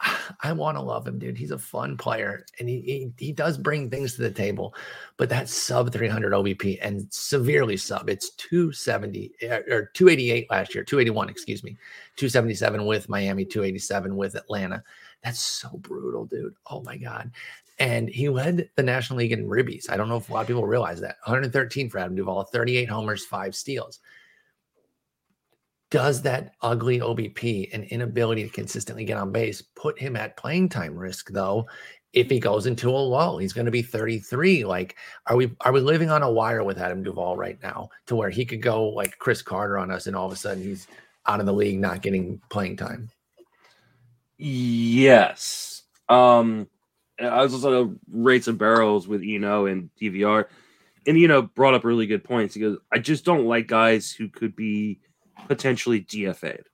I 0.42 0.52
want 0.52 0.76
to 0.76 0.82
love 0.82 1.06
him, 1.06 1.18
dude. 1.18 1.36
He's 1.36 1.50
a 1.50 1.58
fun 1.58 1.96
player 1.96 2.46
and 2.58 2.68
he, 2.68 2.80
he 2.80 3.12
he 3.26 3.32
does 3.32 3.58
bring 3.58 3.90
things 3.90 4.14
to 4.14 4.22
the 4.22 4.30
table, 4.30 4.74
but 5.16 5.28
that 5.28 5.48
sub 5.48 5.92
300 5.92 6.32
OBP 6.32 6.78
and 6.82 7.06
severely 7.10 7.76
sub. 7.76 8.08
It's 8.08 8.30
270 8.30 9.32
eh, 9.42 9.60
or 9.68 9.90
288 9.94 10.50
last 10.50 10.74
year, 10.74 10.84
281, 10.84 11.28
excuse 11.28 11.62
me, 11.62 11.76
277 12.16 12.84
with 12.86 13.08
Miami, 13.08 13.44
287 13.44 14.16
with 14.16 14.34
Atlanta. 14.34 14.82
That's 15.22 15.40
so 15.40 15.70
brutal, 15.78 16.24
dude. 16.24 16.54
Oh 16.66 16.82
my 16.82 16.96
God. 16.96 17.30
And 17.78 18.10
he 18.10 18.28
led 18.28 18.68
the 18.76 18.82
National 18.82 19.18
League 19.18 19.32
in 19.32 19.48
ribbies. 19.48 19.88
I 19.88 19.96
don't 19.96 20.08
know 20.08 20.18
if 20.18 20.28
a 20.28 20.32
lot 20.34 20.42
of 20.42 20.46
people 20.46 20.66
realize 20.66 21.00
that 21.00 21.16
113 21.24 21.88
for 21.88 21.98
Adam 21.98 22.14
Duvall, 22.14 22.44
38 22.44 22.88
homers, 22.88 23.24
five 23.24 23.54
steals 23.54 24.00
does 25.90 26.22
that 26.22 26.54
ugly 26.62 27.00
OBP 27.00 27.68
and 27.72 27.84
inability 27.84 28.44
to 28.44 28.48
consistently 28.48 29.04
get 29.04 29.16
on 29.16 29.32
base 29.32 29.60
put 29.60 29.98
him 29.98 30.16
at 30.16 30.36
playing 30.36 30.68
time 30.68 30.96
risk 30.96 31.30
though? 31.30 31.66
If 32.12 32.28
he 32.28 32.40
goes 32.40 32.66
into 32.66 32.90
a 32.90 32.92
lull, 32.92 33.38
he's 33.38 33.52
going 33.52 33.66
to 33.66 33.70
be 33.70 33.82
33. 33.82 34.64
Like, 34.64 34.96
are 35.26 35.36
we 35.36 35.52
are 35.60 35.72
we 35.72 35.80
living 35.80 36.10
on 36.10 36.22
a 36.22 36.30
wire 36.30 36.64
with 36.64 36.78
Adam 36.78 37.04
Duvall 37.04 37.36
right 37.36 37.58
now 37.62 37.88
to 38.06 38.16
where 38.16 38.30
he 38.30 38.44
could 38.44 38.62
go 38.62 38.88
like 38.88 39.18
Chris 39.18 39.42
Carter 39.42 39.78
on 39.78 39.92
us 39.92 40.06
and 40.06 40.16
all 40.16 40.26
of 40.26 40.32
a 40.32 40.36
sudden 40.36 40.62
he's 40.62 40.88
out 41.26 41.40
of 41.40 41.46
the 41.46 41.52
league, 41.52 41.78
not 41.78 42.02
getting 42.02 42.40
playing 42.50 42.76
time? 42.76 43.10
Yes. 44.38 45.82
Um 46.08 46.68
I 47.20 47.42
was 47.42 47.52
also 47.52 47.96
rates 48.10 48.48
and 48.48 48.58
barrels 48.58 49.06
with 49.06 49.22
Eno 49.22 49.66
and 49.66 49.90
DVR. 50.00 50.46
And 51.06 51.16
Eno 51.16 51.42
brought 51.42 51.74
up 51.74 51.84
really 51.84 52.06
good 52.06 52.24
points. 52.24 52.54
He 52.54 52.60
goes, 52.60 52.78
I 52.92 52.98
just 52.98 53.24
don't 53.24 53.46
like 53.46 53.66
guys 53.66 54.10
who 54.10 54.28
could 54.28 54.56
be 54.56 55.00
potentially 55.48 56.02
DFA'd. 56.02 56.68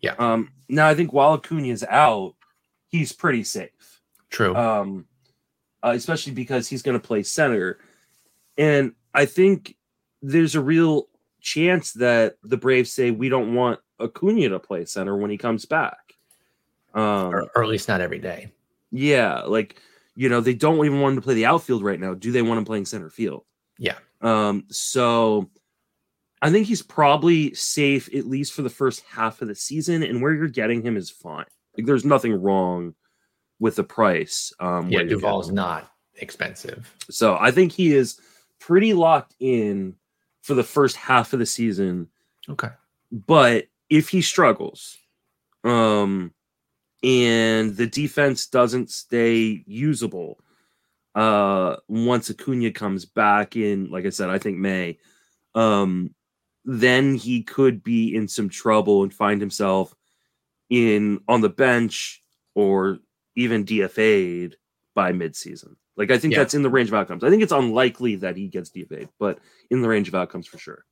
Yeah. 0.00 0.14
Um 0.18 0.50
now 0.68 0.88
I 0.88 0.94
think 0.94 1.12
while 1.12 1.34
Acuna's 1.34 1.84
out, 1.84 2.34
he's 2.88 3.12
pretty 3.12 3.44
safe. 3.44 4.00
True. 4.30 4.54
Um 4.54 5.06
uh, 5.82 5.92
especially 5.94 6.32
because 6.32 6.68
he's 6.68 6.82
gonna 6.82 6.98
play 7.00 7.22
center. 7.22 7.78
And 8.56 8.92
I 9.12 9.26
think 9.26 9.76
there's 10.22 10.54
a 10.54 10.60
real 10.60 11.08
chance 11.40 11.92
that 11.94 12.36
the 12.42 12.56
Braves 12.56 12.90
say 12.90 13.10
we 13.10 13.28
don't 13.28 13.54
want 13.54 13.80
Acuna 14.00 14.48
to 14.48 14.58
play 14.58 14.84
center 14.86 15.16
when 15.16 15.30
he 15.30 15.38
comes 15.38 15.64
back. 15.66 16.14
Um 16.94 17.34
or, 17.34 17.50
or 17.54 17.62
at 17.62 17.68
least 17.68 17.88
not 17.88 18.00
every 18.00 18.18
day. 18.18 18.52
yeah, 18.90 19.40
like 19.42 19.80
you 20.16 20.28
know, 20.28 20.40
they 20.40 20.54
don't 20.54 20.84
even 20.84 21.00
want 21.00 21.14
him 21.14 21.20
to 21.20 21.24
play 21.24 21.34
the 21.34 21.46
outfield 21.46 21.82
right 21.82 21.98
now. 21.98 22.14
Do 22.14 22.30
they 22.30 22.42
want 22.42 22.58
him 22.58 22.64
playing 22.64 22.86
center 22.86 23.10
field? 23.10 23.44
Yeah. 23.78 23.96
Um, 24.20 24.64
so 24.68 25.50
I 26.44 26.50
think 26.50 26.66
he's 26.66 26.82
probably 26.82 27.54
safe 27.54 28.14
at 28.14 28.26
least 28.26 28.52
for 28.52 28.60
the 28.60 28.68
first 28.70 29.02
half 29.08 29.40
of 29.40 29.48
the 29.48 29.54
season, 29.54 30.02
and 30.02 30.20
where 30.20 30.34
you're 30.34 30.46
getting 30.46 30.82
him 30.82 30.96
is 30.96 31.08
fine. 31.08 31.46
Like 31.76 31.86
there's 31.86 32.04
nothing 32.04 32.34
wrong 32.40 32.94
with 33.58 33.76
the 33.76 33.84
price. 33.84 34.52
Um, 34.60 34.90
Yeah, 34.90 34.98
where 34.98 35.06
you're 35.06 35.18
Duvall's 35.18 35.46
getting 35.46 35.58
him. 35.58 35.64
not 35.64 35.90
expensive. 36.16 36.94
So 37.10 37.36
I 37.40 37.50
think 37.50 37.72
he 37.72 37.94
is 37.94 38.20
pretty 38.60 38.92
locked 38.92 39.34
in 39.40 39.96
for 40.42 40.52
the 40.52 40.62
first 40.62 40.96
half 40.96 41.32
of 41.32 41.38
the 41.38 41.46
season. 41.46 42.08
Okay. 42.48 42.68
But 43.10 43.68
if 43.88 44.10
he 44.10 44.20
struggles, 44.20 44.98
um, 45.64 46.32
and 47.02 47.74
the 47.74 47.86
defense 47.86 48.46
doesn't 48.46 48.90
stay 48.90 49.64
usable, 49.66 50.40
uh, 51.14 51.76
once 51.88 52.30
Acuna 52.30 52.70
comes 52.70 53.06
back 53.06 53.56
in, 53.56 53.90
like 53.90 54.04
I 54.04 54.10
said, 54.10 54.28
I 54.28 54.38
think 54.38 54.58
May, 54.58 54.98
um, 55.54 56.14
then 56.64 57.14
he 57.14 57.42
could 57.42 57.82
be 57.82 58.14
in 58.14 58.26
some 58.28 58.48
trouble 58.48 59.02
and 59.02 59.12
find 59.12 59.40
himself 59.40 59.94
in 60.70 61.20
on 61.28 61.40
the 61.40 61.48
bench 61.48 62.22
or 62.54 62.98
even 63.36 63.64
DFA'd 63.64 64.56
by 64.94 65.12
midseason. 65.12 65.76
Like 65.96 66.10
I 66.10 66.18
think 66.18 66.32
Yeah. 66.32 66.40
that's 66.40 66.54
in 66.54 66.62
the 66.62 66.70
range 66.70 66.88
of 66.88 66.94
outcomes. 66.94 67.22
I 67.24 67.30
think 67.30 67.42
it's 67.42 67.52
unlikely 67.52 68.16
that 68.16 68.36
he 68.36 68.48
gets 68.48 68.70
DFA'd, 68.70 69.08
but 69.18 69.38
in 69.70 69.82
the 69.82 69.88
range 69.88 70.08
of 70.08 70.14
outcomes 70.14 70.46
for 70.46 70.58
sure. 70.58 70.84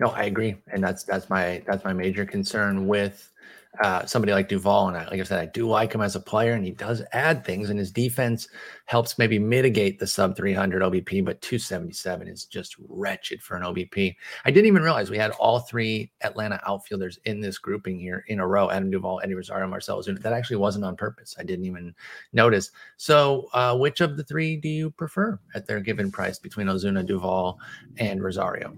No, 0.00 0.08
I 0.08 0.24
agree, 0.24 0.56
and 0.72 0.82
that's 0.82 1.04
that's 1.04 1.30
my 1.30 1.62
that's 1.66 1.84
my 1.84 1.92
major 1.92 2.24
concern 2.26 2.86
with 2.86 3.31
uh, 3.80 4.04
somebody 4.04 4.32
like 4.32 4.48
Duvall. 4.48 4.88
And 4.88 4.96
I, 4.96 5.04
like 5.08 5.20
I 5.20 5.22
said, 5.22 5.40
I 5.40 5.46
do 5.46 5.66
like 5.66 5.94
him 5.94 6.02
as 6.02 6.14
a 6.14 6.20
player, 6.20 6.52
and 6.52 6.64
he 6.64 6.72
does 6.72 7.02
add 7.12 7.44
things, 7.44 7.70
and 7.70 7.78
his 7.78 7.90
defense 7.90 8.48
helps 8.84 9.18
maybe 9.18 9.38
mitigate 9.38 9.98
the 9.98 10.06
sub 10.06 10.36
300 10.36 10.82
OBP. 10.82 11.24
But 11.24 11.40
277 11.40 12.28
is 12.28 12.44
just 12.44 12.76
wretched 12.88 13.42
for 13.42 13.56
an 13.56 13.62
OBP. 13.62 14.14
I 14.44 14.50
didn't 14.50 14.66
even 14.66 14.82
realize 14.82 15.10
we 15.10 15.16
had 15.16 15.30
all 15.32 15.60
three 15.60 16.12
Atlanta 16.20 16.60
outfielders 16.66 17.18
in 17.24 17.40
this 17.40 17.58
grouping 17.58 17.98
here 17.98 18.24
in 18.28 18.40
a 18.40 18.46
row: 18.46 18.70
Adam 18.70 18.90
Duvall, 18.90 19.20
Eddie 19.24 19.34
Rosario, 19.34 19.66
Marcelo 19.66 20.02
Ozuna. 20.02 20.20
That 20.20 20.34
actually 20.34 20.56
wasn't 20.56 20.84
on 20.84 20.94
purpose. 20.94 21.34
I 21.38 21.42
didn't 21.42 21.64
even 21.64 21.94
notice. 22.32 22.70
So, 22.98 23.48
uh, 23.54 23.76
which 23.76 24.00
of 24.00 24.16
the 24.16 24.24
three 24.24 24.56
do 24.56 24.68
you 24.68 24.90
prefer 24.90 25.38
at 25.54 25.66
their 25.66 25.80
given 25.80 26.10
price 26.10 26.38
between 26.38 26.66
Ozuna, 26.66 27.06
Duvall, 27.06 27.58
and 27.96 28.22
Rosario? 28.22 28.76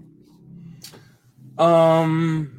Um, 1.57 2.51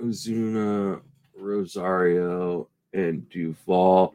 Ozuna, 0.00 1.02
Rosario, 1.40 2.68
and 2.92 3.28
Duvall. 3.30 4.14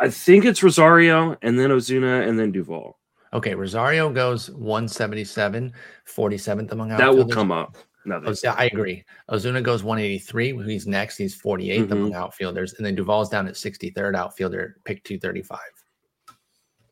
I 0.00 0.08
think 0.08 0.44
it's 0.44 0.62
Rosario, 0.62 1.36
and 1.42 1.58
then 1.58 1.70
Ozuna, 1.70 2.26
and 2.28 2.38
then 2.38 2.52
Duvall. 2.52 2.98
Okay, 3.32 3.54
Rosario 3.54 4.10
goes 4.12 4.50
177, 4.50 5.72
47th 6.06 6.72
among 6.72 6.90
outfielders. 6.90 7.16
That 7.16 7.26
will 7.26 7.32
come 7.32 7.52
up. 7.52 7.76
No, 8.06 8.20
I 8.56 8.64
agree. 8.64 9.04
Ozuna 9.30 9.62
goes 9.62 9.84
183. 9.84 10.64
He's 10.64 10.86
next. 10.86 11.16
He's 11.18 11.40
48th 11.40 11.76
Mm-hmm. 11.82 11.92
among 11.92 12.14
outfielders. 12.14 12.72
And 12.74 12.84
then 12.86 12.94
Duvall's 12.94 13.28
down 13.28 13.46
at 13.46 13.54
63rd 13.54 14.16
outfielder, 14.16 14.78
pick 14.84 15.04
235. 15.04 15.58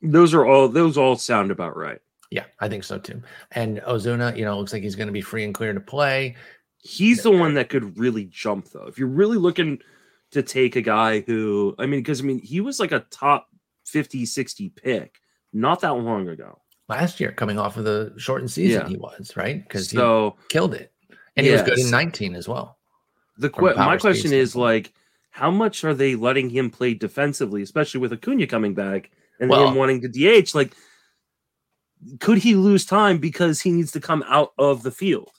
those 0.02 0.34
are 0.34 0.44
all. 0.44 0.68
Those 0.68 0.98
all 0.98 1.16
sound 1.16 1.50
about 1.50 1.76
right. 1.76 1.98
Yeah, 2.30 2.44
I 2.60 2.68
think 2.68 2.84
so 2.84 2.98
too. 2.98 3.22
And 3.52 3.78
Ozuna, 3.80 4.36
you 4.36 4.44
know, 4.44 4.58
looks 4.58 4.74
like 4.74 4.82
he's 4.82 4.96
going 4.96 5.06
to 5.08 5.12
be 5.12 5.22
free 5.22 5.44
and 5.44 5.54
clear 5.54 5.72
to 5.72 5.80
play. 5.80 6.36
He's 6.82 7.22
the 7.22 7.30
one 7.30 7.54
that 7.54 7.68
could 7.68 7.98
really 7.98 8.24
jump, 8.26 8.68
though. 8.70 8.86
If 8.86 8.98
you're 8.98 9.08
really 9.08 9.36
looking 9.36 9.78
to 10.30 10.42
take 10.42 10.76
a 10.76 10.82
guy 10.82 11.20
who, 11.20 11.74
I 11.78 11.86
mean, 11.86 12.00
because 12.00 12.20
I 12.20 12.24
mean, 12.24 12.38
he 12.40 12.60
was 12.60 12.78
like 12.78 12.92
a 12.92 13.00
top 13.10 13.48
50, 13.86 14.24
60 14.26 14.68
pick 14.70 15.20
not 15.52 15.80
that 15.80 15.94
long 15.94 16.28
ago. 16.28 16.60
Last 16.88 17.20
year, 17.20 17.32
coming 17.32 17.58
off 17.58 17.76
of 17.76 17.84
the 17.84 18.12
shortened 18.16 18.50
season, 18.50 18.82
Yeah. 18.82 18.88
he 18.88 18.96
was, 18.96 19.36
right? 19.36 19.62
Because 19.62 19.90
he 19.90 19.98
killed 20.48 20.74
it. 20.74 20.92
And 21.36 21.46
he 21.46 21.52
was 21.52 21.62
good 21.62 21.78
in 21.78 21.90
19 21.90 22.34
as 22.34 22.48
well. 22.48 22.78
the 23.38 23.48
que- 23.50 23.74
my 23.76 23.96
question 23.96 24.32
is 24.32 24.56
like, 24.56 24.92
how 25.30 25.48
much 25.50 25.84
are 25.84 25.94
they 25.94 26.16
letting 26.16 26.50
him 26.50 26.70
play 26.70 26.92
defensively, 26.94 27.62
especially 27.62 28.00
with 28.00 28.12
Acuna 28.12 28.46
coming 28.48 28.74
back 28.74 29.10
and 29.38 29.48
Well- 29.48 29.68
him 29.68 29.76
wanting 29.76 30.00
to 30.02 30.08
DH? 30.08 30.54
Like, 30.56 30.74
could 32.20 32.38
he 32.38 32.54
lose 32.54 32.84
time 32.84 33.18
because 33.18 33.60
he 33.60 33.70
needs 33.70 33.92
to 33.92 34.00
come 34.00 34.24
out 34.26 34.52
of 34.58 34.82
the 34.82 34.90
field? 34.90 35.30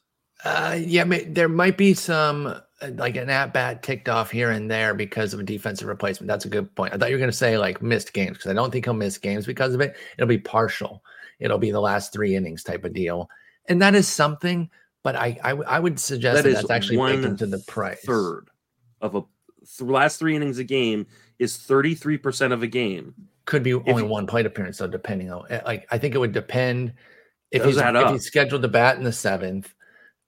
Uh, 0.44 0.78
yeah, 0.80 1.04
there 1.28 1.50
might 1.50 1.78
be 1.78 1.94
some 1.94 2.48
uh, 2.48 2.62
like 2.96 3.16
an 3.18 3.30
at 3.30 3.54
bat 3.54 3.84
ticked 3.84 4.08
off 4.08 4.32
here 4.32 4.52
and 4.52 4.72
there 4.72 4.94
because 4.94 5.34
of 5.34 5.40
a 5.40 5.44
defensive 5.44 5.88
replacement. 5.88 6.28
That's 6.28 6.46
a 6.46 6.50
good 6.50 6.74
point. 6.76 6.94
I 6.94 6.98
thought 6.98 7.10
you 7.10 7.16
were 7.16 7.20
going 7.20 7.32
to 7.32 7.36
say 7.36 7.58
like 7.58 7.82
missed 7.82 8.14
games 8.14 8.38
because 8.38 8.50
I 8.50 8.54
don't 8.54 8.72
think 8.72 8.86
he'll 8.86 8.94
miss 8.94 9.18
games 9.18 9.46
because 9.46 9.74
of 9.74 9.82
it. 9.82 9.98
It'll 10.18 10.28
be 10.28 10.38
partial. 10.38 11.04
It'll 11.40 11.58
be 11.58 11.72
the 11.72 11.82
last 11.82 12.14
three 12.14 12.36
innings 12.36 12.64
type 12.64 12.86
of 12.86 12.94
deal, 12.94 13.30
and 13.68 13.82
that 13.82 13.96
is 13.96 14.08
something. 14.08 14.70
But 15.04 15.16
I, 15.16 15.40
I 15.42 15.80
would 15.80 15.98
suggest 16.00 16.44
That 16.44 16.52
that's 16.52 16.70
actually 16.70 16.98
baked 16.98 17.26
into 17.26 17.46
the 17.46 17.60
price. 17.60 18.02
Third 18.06 18.50
of 19.00 19.16
a 19.16 19.22
th- 19.78 19.90
last 19.90 20.20
three 20.20 20.36
innings 20.36 20.58
a 20.58 20.64
game 20.66 21.08
is 21.40 21.54
33% 21.58 22.52
of 22.52 22.64
a 22.64 22.68
game. 22.68 23.14
could 23.46 23.64
be 23.64 23.74
only 23.74 24.04
you- 24.04 24.10
one 24.10 24.28
plate 24.28 24.46
appearance 24.46 24.78
though, 24.78 24.88
depending 24.88 25.32
on 25.32 25.46
eh, 25.50 25.62
like 25.66 25.88
I 25.90 25.98
think 25.98 26.16
it 26.16 26.18
would 26.18 26.34
depend 26.34 26.94
if 27.52 27.64
he's 27.64 27.78
if 27.78 28.12
he's 28.12 28.26
scheduled 28.26 28.62
to 28.62 28.68
bat 28.68 28.98
in 28.98 29.04
the 29.04 29.14
seventh. 29.14 29.74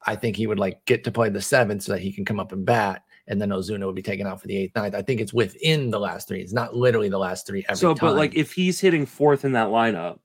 I 0.05 0.15
think 0.15 0.35
he 0.35 0.47
would 0.47 0.59
like 0.59 0.83
get 0.85 1.03
to 1.03 1.11
play 1.11 1.29
the 1.29 1.41
seventh 1.41 1.83
so 1.83 1.91
that 1.93 2.01
he 2.01 2.11
can 2.11 2.25
come 2.25 2.39
up 2.39 2.51
and 2.51 2.65
bat, 2.65 3.03
and 3.27 3.41
then 3.41 3.49
Ozuna 3.49 3.85
would 3.85 3.95
be 3.95 4.01
taken 4.01 4.25
out 4.25 4.41
for 4.41 4.47
the 4.47 4.57
eighth, 4.57 4.75
ninth. 4.75 4.95
I 4.95 5.01
think 5.01 5.21
it's 5.21 5.33
within 5.33 5.91
the 5.91 5.99
last 5.99 6.27
three. 6.27 6.41
It's 6.41 6.53
not 6.53 6.75
literally 6.75 7.09
the 7.09 7.19
last 7.19 7.45
three 7.45 7.63
every 7.69 7.77
so, 7.77 7.93
time. 7.93 8.09
but 8.09 8.15
like 8.15 8.35
if 8.35 8.51
he's 8.51 8.79
hitting 8.79 9.05
fourth 9.05 9.45
in 9.45 9.51
that 9.53 9.67
lineup, 9.67 10.19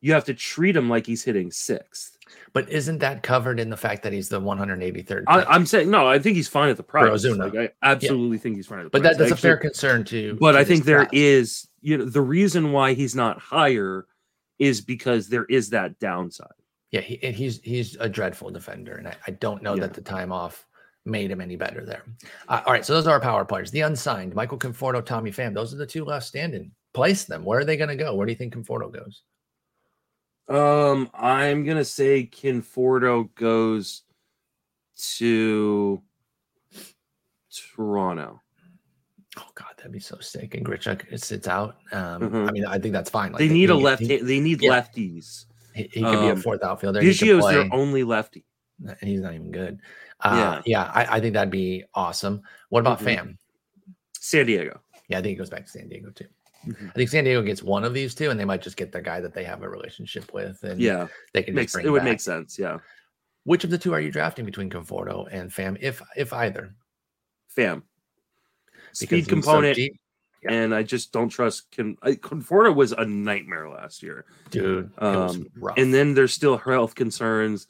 you 0.00 0.12
have 0.12 0.24
to 0.24 0.34
treat 0.34 0.76
him 0.76 0.88
like 0.88 1.06
he's 1.06 1.22
hitting 1.22 1.50
sixth. 1.50 2.16
but 2.52 2.68
isn't 2.70 2.98
that 2.98 3.22
covered 3.22 3.58
in 3.60 3.68
the 3.68 3.76
fact 3.76 4.02
that 4.02 4.12
he's 4.12 4.28
the 4.28 4.40
183rd? 4.40 5.24
I, 5.26 5.44
I'm 5.44 5.66
saying 5.66 5.90
no. 5.90 6.06
I 6.06 6.18
think 6.18 6.36
he's 6.36 6.48
fine 6.48 6.70
at 6.70 6.76
the 6.76 6.82
price. 6.82 7.10
Ozuna. 7.10 7.52
Like, 7.52 7.74
I 7.82 7.90
absolutely 7.90 8.38
think 8.38 8.56
he's 8.56 8.66
fine 8.66 8.80
at 8.80 8.84
the 8.84 8.90
but 8.90 9.02
price. 9.02 9.16
that, 9.16 9.28
that's 9.28 9.32
a 9.32 9.36
fair 9.36 9.56
concern 9.56 10.04
too. 10.04 10.36
But 10.40 10.52
to 10.52 10.58
I 10.58 10.64
think 10.64 10.84
there 10.84 11.08
is, 11.12 11.68
you 11.80 11.98
know, 11.98 12.04
the 12.04 12.22
reason 12.22 12.72
why 12.72 12.94
he's 12.94 13.14
not 13.14 13.38
higher 13.38 14.06
is 14.58 14.80
because 14.80 15.28
there 15.28 15.44
is 15.44 15.70
that 15.70 15.98
downside. 15.98 16.48
Yeah, 16.90 17.00
he, 17.00 17.22
and 17.22 17.34
he's 17.34 17.60
he's 17.62 17.96
a 17.96 18.08
dreadful 18.08 18.50
defender, 18.50 18.94
and 18.96 19.08
I, 19.08 19.14
I 19.26 19.30
don't 19.32 19.62
know 19.62 19.74
Yeah. 19.74 19.82
that 19.82 19.94
the 19.94 20.00
time 20.00 20.32
off 20.32 20.66
made 21.04 21.30
him 21.30 21.40
any 21.40 21.56
better 21.56 21.84
there. 21.84 22.02
Uh, 22.48 22.62
all 22.66 22.72
right, 22.72 22.84
so 22.84 22.94
those 22.94 23.06
are 23.06 23.12
our 23.12 23.20
power 23.20 23.44
players. 23.44 23.70
The 23.70 23.80
unsigned, 23.82 24.34
Michael 24.34 24.58
Conforto, 24.58 25.04
Tommy 25.04 25.30
Pham. 25.30 25.52
Those 25.54 25.72
are 25.74 25.76
the 25.78 25.86
two 25.86 26.04
left 26.04 26.26
standing. 26.26 26.70
Place 26.94 27.24
them. 27.24 27.44
Where 27.44 27.60
are 27.60 27.64
they 27.64 27.76
going 27.76 27.88
to 27.90 27.96
go? 27.96 28.14
Where 28.14 28.26
do 28.26 28.32
you 28.32 28.36
think 28.38 28.54
Conforto 28.54 28.90
goes? 28.92 29.22
Um, 30.48 31.10
I'm 31.12 31.62
gonna 31.64 31.84
say 31.84 32.26
Conforto 32.26 33.28
goes 33.34 34.02
to 35.18 36.02
Toronto. 37.76 38.40
Oh 39.36 39.46
God, 39.54 39.68
that'd 39.76 39.92
be 39.92 40.00
so 40.00 40.18
sick. 40.20 40.54
And 40.54 40.64
Grichuk 40.66 41.18
sits 41.20 41.46
out. 41.46 41.76
Um, 41.92 42.22
Mhm. 42.22 42.48
I 42.48 42.52
mean, 42.52 42.64
I 42.66 42.78
think 42.78 42.92
that's 42.92 43.10
fine. 43.10 43.32
Like, 43.32 43.40
They 43.40 43.48
need 43.48 43.70
a 43.70 43.76
he- 43.76 43.82
left. 43.82 44.00
He, 44.02 44.16
They 44.16 44.40
need 44.40 44.62
yeah. 44.62 44.80
lefties. 44.80 45.44
He, 45.74 45.82
he 45.92 46.02
could 46.02 46.20
be 46.20 46.28
a 46.28 46.32
um, 46.32 46.40
fourth 46.40 46.62
outfielder. 46.62 47.00
Biggio's 47.00 47.40
play, 47.42 47.54
their 47.54 47.68
only 47.72 48.02
lefty. 48.04 48.44
and 48.84 48.96
he's 49.02 49.20
not 49.20 49.34
even 49.34 49.50
good. 49.50 49.80
Uh, 50.20 50.60
Yeah. 50.66 50.84
yeah, 50.84 50.90
I, 50.94 51.16
I 51.16 51.20
think 51.20 51.34
that'd 51.34 51.50
be 51.50 51.84
awesome. 51.94 52.42
What 52.68 52.80
about 52.80 53.00
Mhm. 53.00 53.04
Pham? 53.16 53.36
San 54.18 54.46
Diego. 54.46 54.80
Yeah, 55.08 55.18
I 55.18 55.22
think 55.22 55.30
he 55.30 55.36
goes 55.36 55.50
back 55.50 55.64
to 55.64 55.70
San 55.70 55.88
Diego 55.88 56.10
too. 56.10 56.26
Mhm. 56.66 56.88
I 56.90 56.92
think 56.92 57.08
San 57.10 57.24
Diego 57.24 57.42
gets 57.42 57.62
one 57.62 57.84
of 57.84 57.94
these 57.94 58.14
two, 58.14 58.30
and 58.30 58.38
they 58.38 58.44
might 58.44 58.62
just 58.62 58.76
get 58.76 58.90
the 58.92 59.00
guy 59.00 59.20
that 59.20 59.32
they 59.34 59.44
have 59.44 59.62
a 59.62 59.68
relationship 59.68 60.32
with, 60.32 60.62
and 60.64 60.80
Yeah, 60.80 61.06
they 61.32 61.42
can 61.44 61.54
makes 61.54 61.74
it 61.74 61.82
bring 61.82 61.92
would 61.92 62.04
make 62.04 62.20
sense. 62.20 62.58
Yeah, 62.58 62.78
Which 63.44 63.64
of 63.64 63.70
the 63.70 63.78
two 63.78 63.92
are 63.94 64.00
you 64.00 64.10
drafting 64.10 64.44
between 64.44 64.68
Conforto 64.70 65.28
and 65.30 65.50
Pham, 65.50 65.78
if 65.80 66.02
if 66.16 66.32
either? 66.32 66.74
Pham. 67.56 67.82
Because 68.90 68.98
Speed 69.08 69.24
so 69.24 69.30
component, 69.30 69.76
cheap. 69.76 70.00
Yeah. 70.42 70.52
and 70.52 70.74
I 70.74 70.82
just 70.84 71.12
don't 71.12 71.28
trust. 71.28 71.70
Con- 71.74 71.98
I, 72.02 72.12
Conforto 72.12 72.74
was 72.74 72.92
a 72.92 73.04
nightmare 73.04 73.68
last 73.68 74.02
year, 74.02 74.24
dude. 74.50 74.90
Um, 74.98 75.46
and 75.76 75.92
then 75.92 76.14
there's 76.14 76.32
still 76.32 76.56
health 76.56 76.94
concerns. 76.94 77.66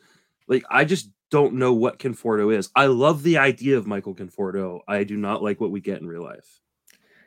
Like 0.48 0.64
I 0.70 0.84
just 0.84 1.10
don't 1.30 1.54
know 1.54 1.72
what 1.74 1.98
Conforto 1.98 2.54
is. 2.54 2.70
I 2.74 2.86
love 2.86 3.22
the 3.22 3.38
idea 3.38 3.76
of 3.76 3.86
Michael 3.86 4.14
Conforto. 4.14 4.80
I 4.88 5.04
do 5.04 5.16
not 5.16 5.42
like 5.42 5.60
what 5.60 5.70
we 5.70 5.80
get 5.80 6.00
in 6.00 6.06
real 6.06 6.22
life. 6.22 6.60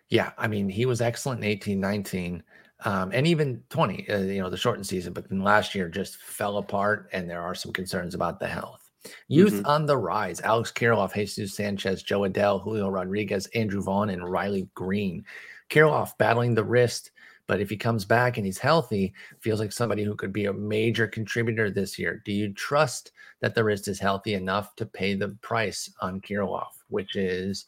yeah, 0.10 0.32
I 0.38 0.48
mean, 0.48 0.70
he 0.70 0.86
was 0.86 1.02
excellent 1.02 1.44
in 1.44 1.50
18, 1.50 1.80
19, 1.80 2.44
um, 2.84 3.12
and 3.14 3.28
even 3.28 3.64
20, 3.70 4.10
uh, 4.10 4.18
you 4.20 4.42
know, 4.42 4.50
the 4.50 4.58
shortened 4.58 4.88
season, 4.88 5.14
but 5.14 5.30
then 5.30 5.44
last 5.44 5.76
year 5.76 5.88
just 5.88 6.18
fell 6.18 6.58
apart, 6.58 7.10
and 7.14 7.30
there 7.30 7.42
are 7.42 7.56
some 7.56 7.72
concerns 7.72 8.16
about 8.16 8.40
the 8.40 8.48
health. 8.48 8.81
Youth 9.28 9.62
Mhm. 9.64 9.68
on 9.68 9.86
the 9.86 9.98
rise 9.98 10.42
Alex 10.42 10.72
Kirilloff, 10.72 11.14
Jesus 11.14 11.56
Sanchez, 11.56 12.04
Joe 12.04 12.22
Adell, 12.22 12.62
Julio 12.62 12.90
Rodriguez, 12.90 13.48
Andrew 13.56 13.82
Vaughn, 13.82 14.10
and 14.10 14.30
Riley 14.30 14.70
Greene. 14.76 15.26
Kirilloff 15.70 16.18
battling 16.18 16.54
the 16.54 16.64
wrist, 16.64 17.12
but 17.48 17.60
if 17.62 17.70
he 17.70 17.78
comes 17.78 18.06
back 18.06 18.38
and 18.38 18.46
he's 18.46 18.58
healthy, 18.60 19.14
feels 19.40 19.60
like 19.60 19.72
somebody 19.72 20.04
who 20.04 20.16
could 20.16 20.34
be 20.34 20.46
a 20.46 20.54
major 20.54 21.08
contributor 21.08 21.70
this 21.70 21.98
year. 21.98 22.22
Do 22.26 22.32
you 22.32 22.54
trust 22.54 23.12
that 23.40 23.56
the 23.56 23.64
wrist 23.64 23.88
is 23.88 24.00
healthy 24.00 24.34
enough 24.36 24.76
to 24.76 24.86
pay 24.86 25.16
the 25.16 25.30
price 25.42 25.90
on 26.02 26.22
Kirilloff, 26.22 26.84
which 26.90 27.16
is 27.16 27.66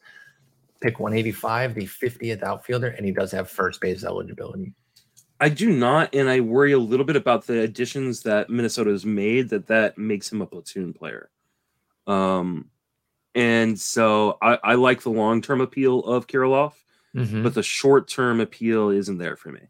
pick 0.82 1.00
185, 1.00 1.74
the 1.76 1.86
50th 1.86 2.44
outfielder, 2.44 2.90
and 2.90 3.06
he 3.06 3.12
does 3.12 3.32
have 3.32 3.50
first 3.50 3.82
base 3.82 4.04
eligibility. 4.04 4.74
I 5.44 5.50
do 5.50 5.70
not, 5.72 6.14
and 6.16 6.30
I 6.30 6.40
worry 6.40 6.72
a 6.72 6.80
little 6.80 7.06
bit 7.06 7.16
about 7.18 7.46
the 7.48 7.60
additions 7.62 8.24
that 8.24 8.50
Minnesota 8.50 8.92
has 8.92 9.06
made. 9.06 9.50
That 9.50 9.68
that 9.68 9.98
makes 9.98 10.32
him 10.32 10.42
a 10.42 10.46
platoon 10.46 10.94
player. 10.94 11.30
Um, 12.08 12.70
and 13.36 13.80
so 13.80 14.38
I, 14.42 14.58
I 14.64 14.74
like 14.76 15.02
the 15.02 15.10
long 15.10 15.42
term 15.42 15.62
appeal 15.62 16.00
of 16.06 16.28
Kirilloff, 16.28 16.74
Mhm. 17.16 17.44
but 17.44 17.54
the 17.54 17.64
short 17.64 18.08
term 18.08 18.40
appeal 18.40 18.90
isn't 18.90 19.18
there 19.18 19.36
for 19.36 19.52
me. 19.52 19.62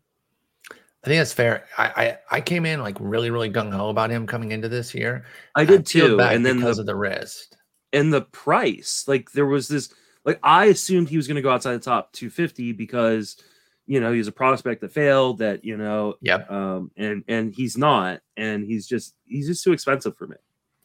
I 0.71 1.07
think 1.07 1.19
that's 1.19 1.33
fair. 1.33 1.65
I, 1.77 2.17
I 2.31 2.37
I 2.37 2.41
came 2.41 2.65
in 2.65 2.81
like 2.81 2.97
really 2.99 3.29
really 3.31 3.49
gung 3.51 3.73
ho 3.73 3.89
about 3.89 4.09
him 4.09 4.25
coming 4.27 4.51
into 4.51 4.69
this 4.69 4.93
year. 4.95 5.25
I 5.55 5.65
did 5.65 5.85
peeled 5.85 6.19
too, 6.19 6.21
and 6.21 6.45
then 6.45 6.57
because 6.57 6.77
the, 6.77 6.81
of 6.83 6.85
the 6.87 6.95
wrist. 6.95 7.57
and 7.91 8.13
the 8.13 8.21
price. 8.21 9.05
Like 9.07 9.31
there 9.31 9.45
was 9.45 9.67
this 9.67 9.93
like 10.23 10.39
I 10.43 10.65
assumed 10.65 11.09
he 11.09 11.17
was 11.17 11.27
going 11.27 11.35
to 11.35 11.41
go 11.41 11.51
outside 11.51 11.73
the 11.73 11.79
top 11.79 12.13
250 12.13 12.71
because 12.73 13.35
you 13.85 13.99
know 13.99 14.13
he's 14.13 14.27
a 14.27 14.31
prospect 14.31 14.81
that 14.81 14.91
failed 14.93 15.39
that 15.39 15.63
you 15.65 15.75
know 15.77 16.15
Yep. 16.21 16.49
um 16.51 16.91
and 16.97 17.23
and 17.27 17.53
he's 17.53 17.77
not 17.77 18.21
and 18.37 18.65
he's 18.65 18.87
just 18.87 19.15
he's 19.25 19.47
just 19.47 19.63
too 19.63 19.73
expensive 19.73 20.15
for 20.17 20.27
me. 20.27 20.37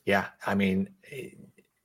Yeah, 0.05 0.27
I 0.47 0.55
mean, 0.55 0.89
it, 1.03 1.37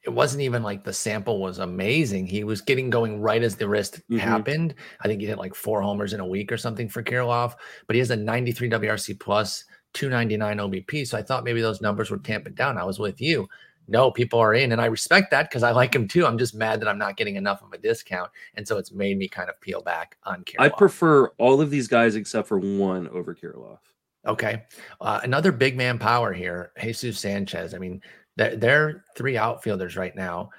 it 0.05 0.09
wasn't 0.09 0.41
even 0.41 0.63
like 0.63 0.83
the 0.83 0.93
sample 0.93 1.39
was 1.41 1.59
amazing. 1.59 2.25
He 2.25 2.43
was 2.43 2.61
getting 2.61 2.89
going 2.89 3.19
right 3.21 3.43
as 3.43 3.55
the 3.57 3.67
wrist 3.67 4.01
Mhm. 4.09 4.19
happened. 4.19 4.75
I 5.01 5.07
think 5.07 5.19
he 5.21 5.27
hit 5.27 5.37
like 5.37 5.53
four 5.55 5.81
homers 5.81 6.13
in 6.13 6.19
a 6.21 6.25
week 6.25 6.51
or 6.51 6.57
something 6.57 6.87
for 6.89 7.03
Kirilloff, 7.03 7.55
but 7.87 7.95
he 7.95 7.99
has 7.99 8.11
a 8.11 8.15
93 8.15 8.69
WRC 8.69 9.13
plus, 9.19 9.65
299 9.93 10.57
OBP. 10.59 11.05
So 11.05 11.17
I 11.17 11.21
thought 11.21 11.43
maybe 11.43 11.61
those 11.61 11.81
numbers 11.81 12.09
would 12.11 12.23
tamp 12.23 12.47
it 12.47 12.55
down. 12.55 12.77
I 12.77 12.83
was 12.85 12.97
with 12.99 13.19
you. 13.21 13.47
No, 13.87 14.11
people 14.11 14.39
are 14.39 14.53
in, 14.53 14.71
and 14.71 14.79
I 14.79 14.85
respect 14.85 15.31
that 15.31 15.49
because 15.49 15.63
I 15.63 15.71
like 15.71 15.93
him 15.93 16.07
too. 16.07 16.25
I'm 16.25 16.37
just 16.37 16.55
mad 16.55 16.79
that 16.81 16.87
I'm 16.87 16.97
not 16.97 17.17
getting 17.17 17.35
enough 17.35 17.61
of 17.61 17.73
a 17.73 17.77
discount, 17.77 18.31
and 18.55 18.67
so 18.67 18.77
it's 18.77 18.91
made 18.91 19.17
me 19.17 19.27
kind 19.27 19.49
of 19.49 19.59
peel 19.59 19.81
back 19.81 20.17
on 20.23 20.43
Kirilloff. 20.43 20.61
I 20.61 20.69
prefer 20.69 21.27
all 21.37 21.59
of 21.59 21.69
these 21.69 21.87
guys 21.87 22.15
except 22.15 22.47
for 22.47 22.59
one 22.59 23.09
over 23.09 23.35
Kirilloff. 23.35 23.79
Okay. 24.25 24.63
Uh, 25.01 25.19
another 25.23 25.51
big 25.51 25.75
man 25.75 25.99
power 25.99 26.31
here, 26.31 26.71
Jesus 26.81 27.19
Sanchez. 27.19 27.73
I 27.73 27.77
mean, 27.77 28.01
they're 28.37 29.03
three 29.15 29.37
outfielders 29.37 29.97
right 29.97 30.15
now 30.15 30.49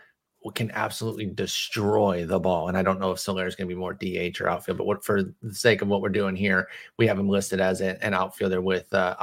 can 0.52 0.70
absolutely 0.72 1.26
destroy 1.26 2.26
the 2.26 2.38
ball. 2.38 2.68
And 2.68 2.76
I 2.76 2.82
don't 2.82 3.00
know 3.00 3.10
if 3.12 3.18
Soler 3.18 3.46
is 3.46 3.54
going 3.56 3.68
to 3.68 3.74
be 3.74 3.78
more 3.78 3.94
DH 3.94 4.40
or 4.40 4.48
outfield, 4.48 4.78
but 4.78 4.86
what 4.86 5.02
for 5.04 5.22
the 5.22 5.54
sake 5.54 5.80
of 5.80 5.88
what 5.88 6.02
we're 6.02 6.08
doing 6.10 6.36
here, 6.36 6.68
we 6.98 7.06
have 7.06 7.18
him 7.18 7.28
listed 7.28 7.60
as 7.60 7.80
a- 7.80 8.02
an 8.04 8.12
outfielder 8.12 8.60
with 8.60 8.92
uh, 8.92 9.16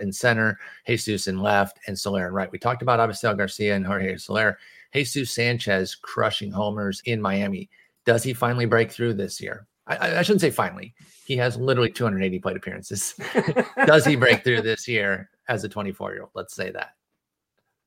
in 0.00 0.12
center, 0.12 0.58
Jesus 0.86 1.26
in 1.28 1.40
left, 1.40 1.78
and 1.86 1.98
Soler 1.98 2.26
in 2.26 2.32
right. 2.32 2.50
We 2.50 2.58
talked 2.58 2.82
about 2.82 3.00
Avisail 3.00 3.36
Garcia 3.36 3.74
and 3.76 3.84
Jorge 3.86 4.16
Soler. 4.16 4.58
Jesus 4.94 5.30
Sanchez 5.30 5.94
crushing 5.94 6.50
homers 6.50 7.02
in 7.06 7.20
Miami. 7.20 7.68
Does 8.04 8.22
he 8.22 8.32
finally 8.34 8.66
break 8.66 8.90
through 8.90 9.14
this 9.14 9.40
year? 9.40 9.66
I- 9.86 9.96
I, 9.96 10.18
I 10.20 10.22
shouldn't 10.22 10.40
say 10.40 10.50
finally. 10.50 10.94
He 11.26 11.36
has 11.36 11.56
literally 11.56 11.90
280 11.90 12.38
plate 12.38 12.56
appearances. 12.56 13.14
Does 13.86 14.04
he 14.04 14.16
break 14.16 14.42
through 14.42 14.62
this 14.62 14.88
year 14.88 15.30
as 15.48 15.64
a 15.64 15.68
24 15.68 16.12
year 16.12 16.22
old? 16.22 16.30
Let's 16.34 16.54
say 16.54 16.70
that. 16.72 16.94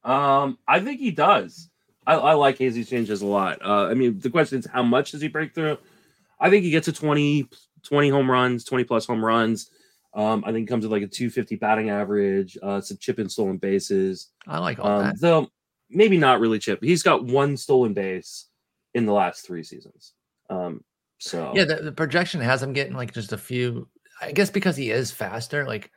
Um, 0.09 0.57
I 0.67 0.79
think 0.79 0.99
he 0.99 1.11
does. 1.11 1.69
I, 2.07 2.13
I 2.15 2.33
like 2.33 2.57
Jesus 2.57 2.89
Sanchez 2.89 3.21
a 3.21 3.25
lot. 3.25 3.63
Uh, 3.63 3.87
I 3.87 3.93
mean, 3.93 4.19
the 4.19 4.29
question 4.29 4.59
is 4.59 4.65
how 4.65 4.83
much 4.83 5.11
does 5.11 5.21
he 5.21 5.27
break 5.27 5.53
through? 5.55 5.77
I 6.39 6.49
think 6.49 6.63
he 6.63 6.69
gets 6.71 6.85
to 6.85 6.93
20, 6.93 7.47
20 7.83 8.09
home 8.09 8.29
runs, 8.29 8.63
20 8.63 8.83
plus 8.83 9.05
home 9.05 9.23
runs. 9.23 9.69
Um, 10.13 10.43
I 10.45 10.51
think 10.51 10.67
he 10.67 10.71
comes 10.71 10.83
with 10.85 10.91
like 10.91 11.03
a 11.03 11.07
250 11.07 11.55
batting 11.57 11.89
average, 11.89 12.57
uh, 12.63 12.79
some 12.81 12.97
chip 12.97 13.19
and 13.19 13.31
stolen 13.31 13.57
bases. 13.57 14.29
I 14.47 14.59
like 14.59 14.79
all 14.79 14.87
Um, 14.87 15.03
that. 15.05 15.19
though 15.19 15.49
maybe 15.89 16.17
not 16.17 16.39
really 16.39 16.59
chip. 16.59 16.79
He's 16.83 17.03
got 17.03 17.25
one 17.25 17.57
stolen 17.57 17.93
base 17.93 18.47
in 18.93 19.05
the 19.05 19.13
last 19.13 19.45
three 19.45 19.63
seasons. 19.63 20.13
Um, 20.49 20.83
so 21.17 21.51
Yeah, 21.55 21.65
the, 21.65 21.75
the 21.75 21.91
projection 21.91 22.41
has 22.41 22.61
him 22.63 22.73
getting 22.73 22.93
like 22.95 23.13
just 23.13 23.33
a 23.33 23.37
few. 23.37 23.87
I 24.21 24.31
guess 24.31 24.49
because 24.49 24.77
he 24.77 24.91
is 24.91 25.11
faster, 25.11 25.65
like 25.65 25.91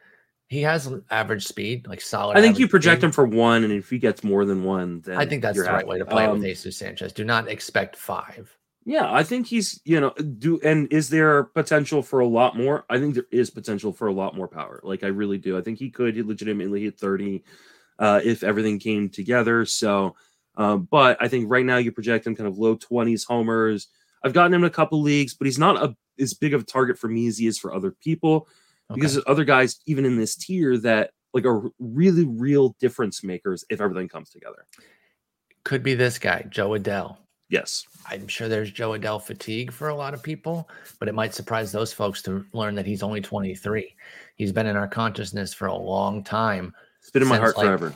he 0.48 0.62
has 0.62 0.90
average 1.10 1.44
speed, 1.44 1.86
like 1.86 2.00
solid. 2.00 2.36
I 2.36 2.40
think 2.40 2.58
you 2.58 2.68
project 2.68 3.00
speed. 3.00 3.06
him 3.08 3.12
for 3.12 3.26
one, 3.26 3.64
and 3.64 3.72
if 3.72 3.90
he 3.90 3.98
gets 3.98 4.24
more 4.24 4.44
than 4.46 4.64
one, 4.64 5.02
then 5.02 5.18
I 5.18 5.26
think 5.26 5.42
that's 5.42 5.58
the 5.58 5.64
right 5.64 5.72
happy. 5.74 5.86
way 5.86 5.98
to 5.98 6.06
play 6.06 6.24
Um, 6.24 6.32
with 6.38 6.42
Jesus 6.42 6.76
Sanchez. 6.76 7.12
Do 7.12 7.24
not 7.24 7.48
expect 7.48 7.96
five. 7.96 8.54
Yeah, 8.86 9.12
I 9.12 9.22
think 9.22 9.46
he's, 9.46 9.78
you 9.84 10.00
know, 10.00 10.10
do 10.12 10.58
and 10.64 10.90
is 10.90 11.10
there 11.10 11.44
potential 11.44 12.02
for 12.02 12.20
a 12.20 12.26
lot 12.26 12.56
more? 12.56 12.86
I 12.88 12.98
think 12.98 13.14
there 13.14 13.26
is 13.30 13.50
potential 13.50 13.92
for 13.92 14.06
a 14.08 14.12
lot 14.12 14.34
more 14.34 14.48
power. 14.48 14.80
Like 14.82 15.04
I 15.04 15.08
really 15.08 15.36
do. 15.36 15.58
I 15.58 15.60
think 15.60 15.78
he 15.78 15.90
could 15.90 16.16
legitimately 16.26 16.84
hit 16.84 16.98
30 16.98 17.44
uh 17.98 18.20
if 18.24 18.42
everything 18.42 18.78
came 18.78 19.10
together. 19.10 19.66
So 19.66 20.16
um, 20.56 20.88
but 20.90 21.18
I 21.20 21.28
think 21.28 21.50
right 21.50 21.66
now 21.66 21.76
you 21.76 21.92
project 21.92 22.26
him 22.26 22.34
kind 22.34 22.48
of 22.48 22.56
low 22.58 22.76
20s 22.76 23.26
homers. 23.28 23.88
I've 24.24 24.32
gotten 24.32 24.54
him 24.54 24.62
in 24.62 24.68
a 24.68 24.70
couple 24.70 25.02
leagues, 25.02 25.34
but 25.34 25.46
he's 25.46 25.58
not 25.58 25.76
a 25.82 25.94
as 26.18 26.32
big 26.32 26.54
of 26.54 26.62
a 26.62 26.64
target 26.64 26.98
for 26.98 27.08
me 27.08 27.26
as 27.26 27.36
he 27.36 27.46
is 27.46 27.58
for 27.58 27.74
other 27.74 27.90
people 27.90 28.48
because 28.94 29.14
there's 29.14 29.24
other 29.26 29.44
guys 29.44 29.80
even 29.86 30.04
in 30.04 30.16
this 30.16 30.36
tier 30.36 30.78
that 30.78 31.10
like 31.34 31.44
are 31.44 31.70
really 31.78 32.24
real 32.24 32.74
difference 32.80 33.22
makers 33.22 33.64
if 33.70 33.80
everything 33.80 34.08
comes 34.08 34.30
together. 34.30 34.66
Could 35.64 35.82
be 35.82 35.94
this 35.94 36.18
guy, 36.18 36.46
Joe 36.48 36.70
Adell. 36.70 37.18
Yes. 37.50 37.84
I'm 38.06 38.28
sure 38.28 38.48
there's 38.48 38.70
Joe 38.70 38.90
Adell 38.90 39.22
fatigue 39.22 39.72
for 39.72 39.88
a 39.88 39.94
lot 39.94 40.14
of 40.14 40.22
people, 40.22 40.68
but 40.98 41.08
it 41.08 41.14
might 41.14 41.34
surprise 41.34 41.72
those 41.72 41.92
folks 41.92 42.22
to 42.22 42.44
learn 42.52 42.74
that 42.74 42.86
he's 42.86 43.02
only 43.02 43.20
23. 43.20 43.94
He's 44.36 44.52
been 44.52 44.66
in 44.66 44.76
our 44.76 44.88
consciousness 44.88 45.54
for 45.54 45.66
a 45.66 45.76
long 45.76 46.22
time. 46.22 46.74
It's 47.00 47.10
been 47.10 47.22
in 47.22 47.28
my 47.28 47.38
heart 47.38 47.56
like, 47.56 47.66
forever. 47.66 47.94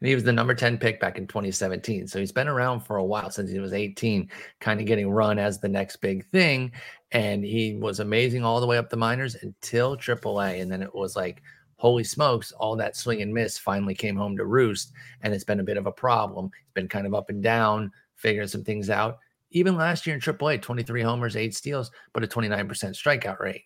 He 0.00 0.14
was 0.14 0.24
the 0.24 0.32
number 0.32 0.54
10 0.54 0.78
pick 0.78 1.00
back 1.00 1.18
in 1.18 1.26
2017. 1.26 2.06
So 2.06 2.18
he's 2.18 2.32
been 2.32 2.48
around 2.48 2.80
for 2.80 2.96
a 2.96 3.04
while 3.04 3.30
since 3.30 3.50
he 3.50 3.58
was 3.58 3.72
18, 3.72 4.30
kind 4.60 4.80
of 4.80 4.86
getting 4.86 5.10
run 5.10 5.38
as 5.38 5.58
the 5.58 5.68
next 5.68 5.96
big 5.96 6.26
thing. 6.30 6.72
And 7.12 7.44
he 7.44 7.76
was 7.76 8.00
amazing 8.00 8.44
all 8.44 8.60
the 8.60 8.66
way 8.66 8.78
up 8.78 8.90
the 8.90 8.96
minors 8.96 9.36
until 9.36 9.96
AAA. 9.96 10.60
And 10.60 10.70
then 10.70 10.82
it 10.82 10.94
was 10.94 11.16
like, 11.16 11.42
holy 11.76 12.04
smokes, 12.04 12.52
all 12.52 12.76
that 12.76 12.96
swing 12.96 13.22
and 13.22 13.32
miss 13.32 13.58
finally 13.58 13.94
came 13.94 14.16
home 14.16 14.36
to 14.36 14.44
roost. 14.44 14.92
And 15.22 15.32
it's 15.34 15.44
been 15.44 15.60
a 15.60 15.64
bit 15.64 15.76
of 15.76 15.86
a 15.86 15.92
problem. 15.92 16.46
It's 16.46 16.72
been 16.74 16.88
kind 16.88 17.06
of 17.06 17.14
up 17.14 17.30
and 17.30 17.42
down, 17.42 17.92
figuring 18.16 18.48
some 18.48 18.64
things 18.64 18.90
out. 18.90 19.18
Even 19.50 19.76
last 19.76 20.06
year 20.06 20.14
in 20.14 20.20
AAA, 20.20 20.60
23 20.60 21.02
homers, 21.02 21.36
eight 21.36 21.54
steals, 21.54 21.90
but 22.12 22.24
a 22.24 22.26
29% 22.26 22.66
strikeout 22.66 23.40
rate. 23.40 23.62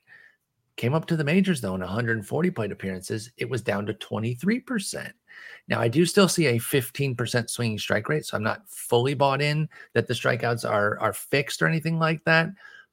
Came 0.76 0.94
up 0.94 1.06
to 1.06 1.16
the 1.16 1.24
majors 1.24 1.60
though 1.60 1.74
in 1.74 1.80
140 1.80 2.50
plate 2.50 2.72
appearances. 2.72 3.30
It 3.36 3.48
was 3.48 3.62
down 3.62 3.86
to 3.86 3.94
23%. 3.94 5.12
Now, 5.68 5.80
I 5.80 5.88
do 5.88 6.04
still 6.04 6.28
see 6.28 6.46
a 6.46 6.58
15% 6.58 7.50
swinging 7.50 7.78
strike 7.78 8.08
rate, 8.08 8.26
so 8.26 8.36
I'm 8.36 8.42
not 8.42 8.68
fully 8.68 9.14
bought 9.14 9.40
in 9.40 9.68
that 9.94 10.06
the 10.06 10.14
strikeouts 10.14 10.68
are 10.68 10.98
are 10.98 11.12
fixed 11.12 11.62
or 11.62 11.66
anything 11.66 11.98
like 11.98 12.24
that. 12.24 12.50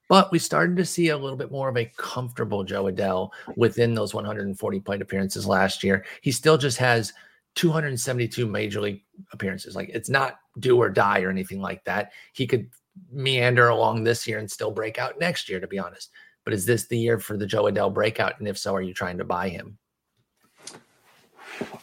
But 0.10 0.32
we 0.32 0.40
started 0.40 0.78
to 0.78 0.86
see 0.86 1.10
a 1.10 1.18
little 1.18 1.38
bit 1.38 1.52
more 1.52 1.70
of 1.70 1.78
a 1.78 1.92
comfortable 1.98 2.64
Joe 2.64 2.86
Adell 2.86 3.32
within 3.58 3.94
those 3.94 4.14
140 4.14 4.80
plate 4.80 5.02
appearances 5.02 5.46
last 5.46 5.84
year. 5.84 6.06
He 6.22 6.32
still 6.32 6.58
just 6.58 6.78
has 6.78 7.14
272 7.56 8.46
major 8.46 8.80
league 8.80 9.04
appearances. 9.34 9.76
Like 9.76 9.90
it's 9.90 10.10
not 10.10 10.40
do 10.60 10.78
or 10.78 10.90
die 10.90 11.22
or 11.22 11.30
anything 11.30 11.60
like 11.60 11.84
that. 11.84 12.12
He 12.34 12.48
could 12.48 12.70
meander 13.12 13.68
along 13.68 14.04
this 14.04 14.28
year 14.28 14.40
and 14.40 14.50
still 14.50 14.72
break 14.72 14.98
out 14.98 15.20
next 15.20 15.50
year, 15.50 15.60
to 15.60 15.68
be 15.68 15.80
honest. 15.80 16.12
But 16.46 16.54
is 16.54 16.66
this 16.66 16.88
the 16.88 16.98
year 16.98 17.20
for 17.20 17.36
the 17.36 17.46
Joe 17.46 17.64
Adell 17.64 17.94
breakout? 17.94 18.40
And 18.40 18.48
if 18.48 18.58
so, 18.58 18.74
are 18.74 18.82
you 18.82 18.94
trying 18.94 19.18
to 19.18 19.26
buy 19.26 19.50
him? 19.50 19.78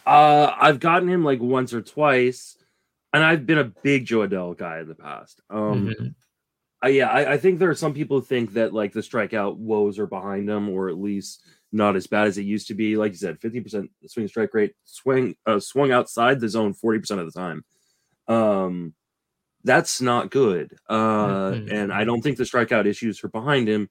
Uh, 0.05 0.53
I've 0.59 0.79
gotten 0.79 1.09
him 1.09 1.23
like 1.23 1.41
once 1.41 1.73
or 1.73 1.81
twice, 1.81 2.57
and 3.13 3.23
I've 3.23 3.45
been 3.45 3.57
a 3.57 3.63
big 3.63 4.05
Joe 4.05 4.27
Adell 4.27 4.57
guy 4.57 4.79
in 4.79 4.87
the 4.87 4.95
past. 4.95 5.41
Um, 5.49 5.87
Mhm. 5.87 6.15
I, 6.81 6.89
yeah, 6.89 7.09
I, 7.09 7.33
I 7.33 7.37
think 7.37 7.57
there 7.57 7.69
are 7.69 7.75
some 7.75 7.93
people 7.93 8.19
who 8.19 8.25
think 8.25 8.53
that 8.53 8.73
like 8.73 8.93
the 8.93 8.99
strikeout 8.99 9.55
woes 9.57 9.97
are 9.97 10.05
behind 10.07 10.49
him, 10.49 10.69
or 10.69 10.89
at 10.89 10.97
least 10.99 11.43
not 11.71 11.95
as 11.95 12.05
bad 12.05 12.27
as 12.27 12.37
it 12.37 12.43
used 12.43 12.67
to 12.67 12.73
be. 12.75 12.95
Like 12.95 13.13
you 13.13 13.17
said, 13.17 13.39
fifty 13.39 13.59
percent 13.61 13.89
swing 14.07 14.27
strike 14.27 14.53
rate, 14.53 14.75
swing 14.83 15.35
uh, 15.45 15.59
swung 15.59 15.91
outside 15.91 16.39
the 16.39 16.49
zone 16.49 16.73
forty 16.73 16.99
percent 16.99 17.21
of 17.21 17.31
the 17.31 17.39
time. 17.39 17.65
Um, 18.27 18.93
that's 19.63 19.99
not 19.99 20.29
good. 20.29 20.77
Uh, 20.87 21.51
Mhm. 21.51 21.71
and 21.71 21.93
I 21.93 22.03
don't 22.03 22.21
think 22.21 22.37
the 22.37 22.43
strikeout 22.43 22.85
issues 22.85 23.23
are 23.23 23.29
behind 23.29 23.67
him. 23.67 23.89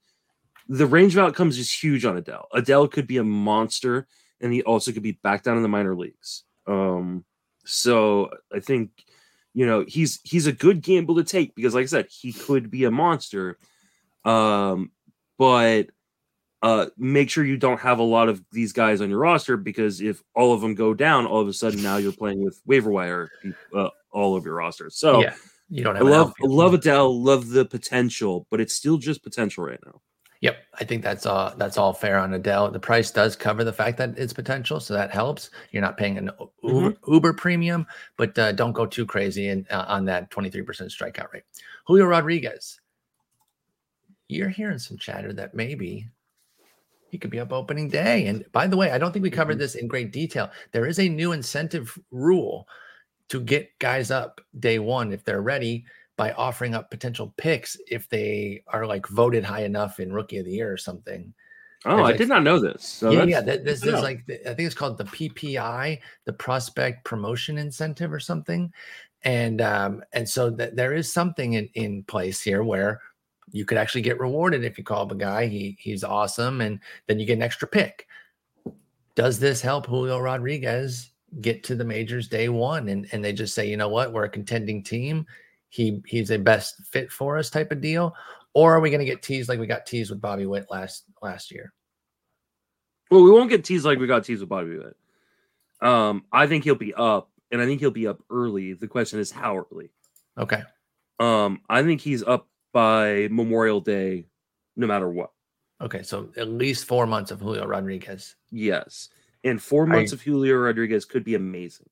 The 0.69 0.87
range 0.87 1.17
of 1.17 1.25
outcomes 1.25 1.59
is 1.59 1.73
huge 1.73 2.05
on 2.05 2.21
Adell. 2.21 2.45
Adell 2.55 2.91
could 2.91 3.07
be 3.09 3.17
a 3.17 3.25
monster, 3.25 4.07
and 4.45 4.53
he 4.53 4.63
also 4.63 4.93
could 4.93 5.03
be 5.03 5.13
back 5.13 5.43
down 5.43 5.57
in 5.57 5.63
the 5.63 5.69
minor 5.69 5.97
leagues. 5.97 6.45
Um, 6.67 7.25
so 7.65 8.31
I 8.53 8.61
think 8.61 8.91
you 9.55 9.67
know 9.67 9.85
he's 9.89 10.21
he's 10.23 10.47
a 10.47 10.53
good 10.53 10.83
gamble 10.83 11.17
to 11.17 11.25
take 11.25 11.55
because, 11.55 11.75
like 11.75 11.85
I 11.85 11.87
said, 11.87 12.07
he 12.11 12.33
could 12.33 12.71
be 12.71 12.85
a 12.85 12.91
monster. 12.91 13.59
Um, 14.25 14.93
but 15.39 15.89
uh, 16.63 16.87
make 16.97 17.31
sure 17.31 17.45
you 17.45 17.57
don't 17.57 17.81
have 17.81 17.99
a 17.99 18.05
lot 18.05 18.29
of 18.29 18.45
these 18.53 18.73
guys 18.73 19.01
on 19.01 19.11
your 19.11 19.19
roster 19.19 19.57
because 19.57 20.01
if 20.01 20.23
all 20.35 20.53
of 20.53 20.61
them 20.61 20.75
go 20.75 20.95
down, 20.95 21.27
all 21.27 21.41
of 21.41 21.49
a 21.49 21.53
sudden 21.53 21.83
now 21.83 21.97
you're 21.97 22.13
playing 22.13 22.45
with 22.45 22.61
waiver 22.67 22.91
wire 22.91 23.31
uh, 23.75 23.89
all 24.11 24.37
of 24.37 24.45
your 24.45 24.55
roster. 24.55 24.91
So 24.91 25.23
yeah, 25.23 25.35
you 25.71 25.83
don't 25.83 25.97
I 25.97 26.01
love 26.01 26.35
love 26.43 26.73
Adell, 26.73 27.19
love 27.19 27.49
the 27.49 27.65
potential, 27.65 28.47
but 28.51 28.61
it's 28.61 28.75
still 28.75 28.99
just 28.99 29.23
potential 29.23 29.65
right 29.65 29.81
now. 29.87 30.01
Yep, 30.45 30.59
I 30.79 30.85
think 30.85 31.03
that's 31.03 31.25
uh 31.25 31.55
that's 31.57 31.79
all 31.79 31.95
fair 31.95 32.19
on 32.19 32.33
Adell. 32.33 32.71
The 32.71 32.79
price 32.79 33.11
does 33.11 33.35
cover 33.35 33.65
the 33.65 33.73
fact 33.73 33.97
that 33.97 34.19
it's 34.19 34.35
potential, 34.35 34.79
so 34.79 34.93
that 34.93 35.11
helps. 35.11 35.49
You're 35.71 35.81
not 35.81 35.97
paying 35.97 36.19
an 36.19 36.31
Uber, 36.63 36.99
Uber 37.09 37.33
premium, 37.33 37.87
but 38.19 38.39
uh, 38.39 38.53
don't 38.53 38.75
go 38.75 38.85
too 38.85 39.07
crazy 39.07 39.49
in, 39.49 39.67
uh, 39.71 39.87
on 39.89 40.05
that 40.05 40.31
23% 40.31 40.67
strikeout 40.67 41.33
rate. 41.33 41.45
Julio 41.87 42.05
Rodriguez, 42.05 42.79
you're 44.29 44.51
hearing 44.51 44.79
some 44.79 44.99
chatter 44.99 45.33
that 45.33 45.55
maybe 45.55 46.11
he 47.09 47.17
could 47.17 47.31
be 47.31 47.41
up 47.41 47.51
opening 47.51 47.89
day. 47.89 48.27
And 48.27 48.45
by 48.53 48.67
the 48.67 48.77
way, 48.77 48.91
I 48.91 48.99
don't 48.99 49.13
think 49.13 49.23
we 49.23 49.31
covered 49.31 49.57
Mhm. 49.57 49.61
this 49.61 49.77
in 49.77 49.89
great 49.89 50.13
detail. 50.13 50.51
There 50.73 50.85
is 50.85 50.99
a 50.99 51.09
new 51.09 51.33
incentive 51.33 51.99
rule 52.11 52.69
to 53.31 53.41
get 53.41 53.71
guys 53.79 54.11
up 54.11 54.43
day 54.59 54.79
one 54.79 55.11
if 55.11 55.25
they're 55.25 55.41
ready 55.41 55.87
by 56.17 56.33
offering 56.33 56.75
up 56.75 56.91
potential 56.91 57.35
picks 57.37 57.77
if 57.89 58.09
they 58.09 58.63
are 58.69 58.87
like 58.87 59.07
voted 59.09 59.45
high 59.45 59.65
enough 59.65 59.99
in 60.01 60.13
rookie 60.13 60.39
of 60.39 60.45
the 60.45 60.53
year 60.53 60.73
or 60.73 60.77
something. 60.77 61.33
Oh, 61.87 61.97
There's 61.97 62.09
I 62.15 62.17
did 62.17 62.29
not 62.29 62.43
know 62.45 62.59
this. 62.59 62.83
So 62.85 63.11
yeah, 63.11 63.25
yeah. 63.25 63.43
th- 63.43 63.63
This 63.65 63.85
is 63.85 64.01
like 64.01 64.25
the- 64.27 64.41
I 64.51 64.55
think 64.55 64.67
it's 64.67 64.75
called 64.75 64.97
the 64.97 65.05
PPI, 65.05 66.01
the 66.25 66.33
Prospect 66.33 67.05
Promotion 67.05 67.59
Incentive 67.59 68.11
or 68.13 68.21
something, 68.21 68.73
and 69.23 69.61
um, 69.61 70.03
and 70.13 70.27
so 70.27 70.49
that 70.51 70.77
there 70.77 70.95
is 70.95 71.13
something 71.13 71.55
in 71.55 71.69
in 71.75 72.03
place 72.05 72.41
here 72.41 72.63
where 72.65 73.01
you 73.51 73.67
could 73.67 73.77
actually 73.77 74.01
get 74.01 74.19
rewarded 74.19 74.65
if 74.65 74.79
you 74.79 74.85
call 74.85 75.03
up 75.03 75.13
a 75.13 75.15
guy. 75.17 75.47
He 75.47 75.77
he's 75.79 76.05
awesome, 76.05 76.63
and 76.63 76.81
then 77.07 77.19
you 77.19 77.27
get 77.27 77.35
an 77.37 77.43
extra 77.43 77.69
pick. 77.69 78.07
Does 79.15 79.39
this 79.39 79.61
help 79.61 79.87
Julio 79.87 80.19
Rodriguez 80.19 81.11
get 81.41 81.63
to 81.65 81.75
the 81.75 81.85
majors 81.85 82.29
day 82.29 82.49
one? 82.49 82.89
And 82.89 83.07
and 83.13 83.23
they 83.23 83.33
just 83.35 83.55
say, 83.55 83.69
you 83.69 83.77
know 83.77 83.89
what, 83.91 84.13
we're 84.13 84.25
a 84.25 84.29
contending 84.31 84.83
team. 84.83 85.27
He 85.75 86.01
he's 86.07 86.31
a 86.31 86.39
best 86.39 86.77
fit 86.87 87.11
for 87.11 87.37
us 87.37 87.51
type 87.51 87.73
of 87.73 87.81
deal. 87.81 88.15
Or 88.53 88.73
are 88.77 88.81
we 88.81 88.91
going 88.91 89.01
to 89.01 89.05
get 89.05 89.23
teased 89.23 89.49
like 89.49 89.59
we 89.59 89.67
got 89.67 89.87
teased 89.87 90.11
with 90.11 90.21
Bobby 90.21 90.47
Witt 90.47 90.71
last 90.71 91.03
last 91.21 91.51
year? 91.51 91.73
Well, 93.11 93.25
we 93.25 93.31
won't 93.33 93.51
get 93.51 93.65
teased 93.65 93.85
like 93.85 93.99
we 93.99 94.07
got 94.07 94.23
teased 94.23 94.39
with 94.41 94.49
Bobby 94.49 94.79
Witt. 94.79 94.97
Um, 95.81 96.27
I 96.31 96.47
think 96.47 96.63
he'll 96.63 96.77
be 96.77 96.95
up, 96.95 97.33
and 97.51 97.61
I 97.61 97.67
think 97.67 97.81
he'll 97.81 97.91
be 97.91 98.07
up 98.07 98.21
early. 98.31 98.75
The 98.75 98.87
question 98.87 99.19
is 99.19 99.33
how 99.33 99.57
early. 99.57 99.91
Okay. 100.39 100.63
Um, 101.19 101.61
I 101.69 101.83
think 101.83 102.01
he's 102.01 102.23
up 102.23 102.47
by 102.73 103.27
Memorial 103.33 103.81
Day, 103.81 104.29
no 104.77 104.87
matter 104.87 105.09
what. 105.09 105.33
Okay, 105.81 106.05
so 106.05 106.31
at 106.37 106.49
least 106.49 106.85
four 106.85 107.05
months 107.05 107.33
of 107.33 107.41
Julio 107.41 107.67
Rodriguez. 107.67 108.37
Yes, 108.53 109.09
and 109.43 109.61
four 109.61 109.87
I- 109.87 109.97
months 109.97 110.13
of 110.13 110.23
Julio 110.23 110.55
Rodriguez 110.55 111.05
could 111.05 111.25
be 111.25 111.35
amazing. 111.35 111.89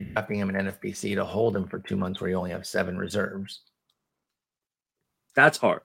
Drafting 0.00 0.38
him 0.38 0.50
in 0.50 0.66
NFBC 0.66 1.16
to 1.16 1.24
hold 1.24 1.56
him 1.56 1.66
for 1.66 1.80
two 1.80 1.96
months 1.96 2.20
where 2.20 2.30
you 2.30 2.36
only 2.36 2.50
have 2.50 2.66
seven 2.66 2.96
reserves. 2.96 3.62
That's 5.34 5.58
hard. 5.58 5.80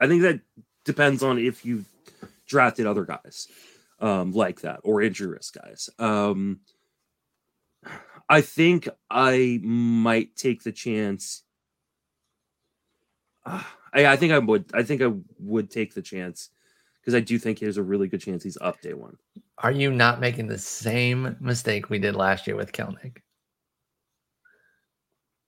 I 0.00 0.06
think 0.06 0.22
that 0.22 0.40
depends 0.84 1.22
on 1.22 1.38
if 1.38 1.64
you 1.64 1.84
drafted 2.46 2.86
other 2.86 3.04
guys 3.04 3.48
um, 4.00 4.32
like 4.32 4.60
that 4.60 4.80
or 4.84 5.00
injury 5.02 5.28
risk 5.28 5.54
guys. 5.54 5.88
Um, 5.98 6.60
I 8.28 8.40
think 8.40 8.88
I 9.10 9.60
might 9.62 10.36
take 10.36 10.62
the 10.62 10.72
chance. 10.72 11.42
Ah, 13.46 13.76
I, 13.94 14.06
I 14.06 14.16
think 14.16 14.32
I 14.32 14.38
would. 14.40 14.64
I 14.74 14.82
think 14.82 15.02
I 15.02 15.12
would 15.38 15.70
take 15.70 15.94
the 15.94 16.02
chance 16.02 16.50
because 17.00 17.14
I 17.14 17.20
do 17.20 17.38
think 17.38 17.60
there's 17.60 17.76
a 17.76 17.82
really 17.82 18.08
good 18.08 18.20
chance 18.20 18.42
he's 18.42 18.58
up 18.60 18.80
day 18.80 18.94
one. 18.94 19.16
Are 19.58 19.70
you 19.70 19.92
not 19.92 20.18
making 20.18 20.48
the 20.48 20.58
same 20.58 21.36
mistake 21.38 21.90
we 21.90 22.00
did 22.00 22.16
last 22.16 22.46
year 22.46 22.56
with 22.56 22.72
Kelenic? 22.72 23.18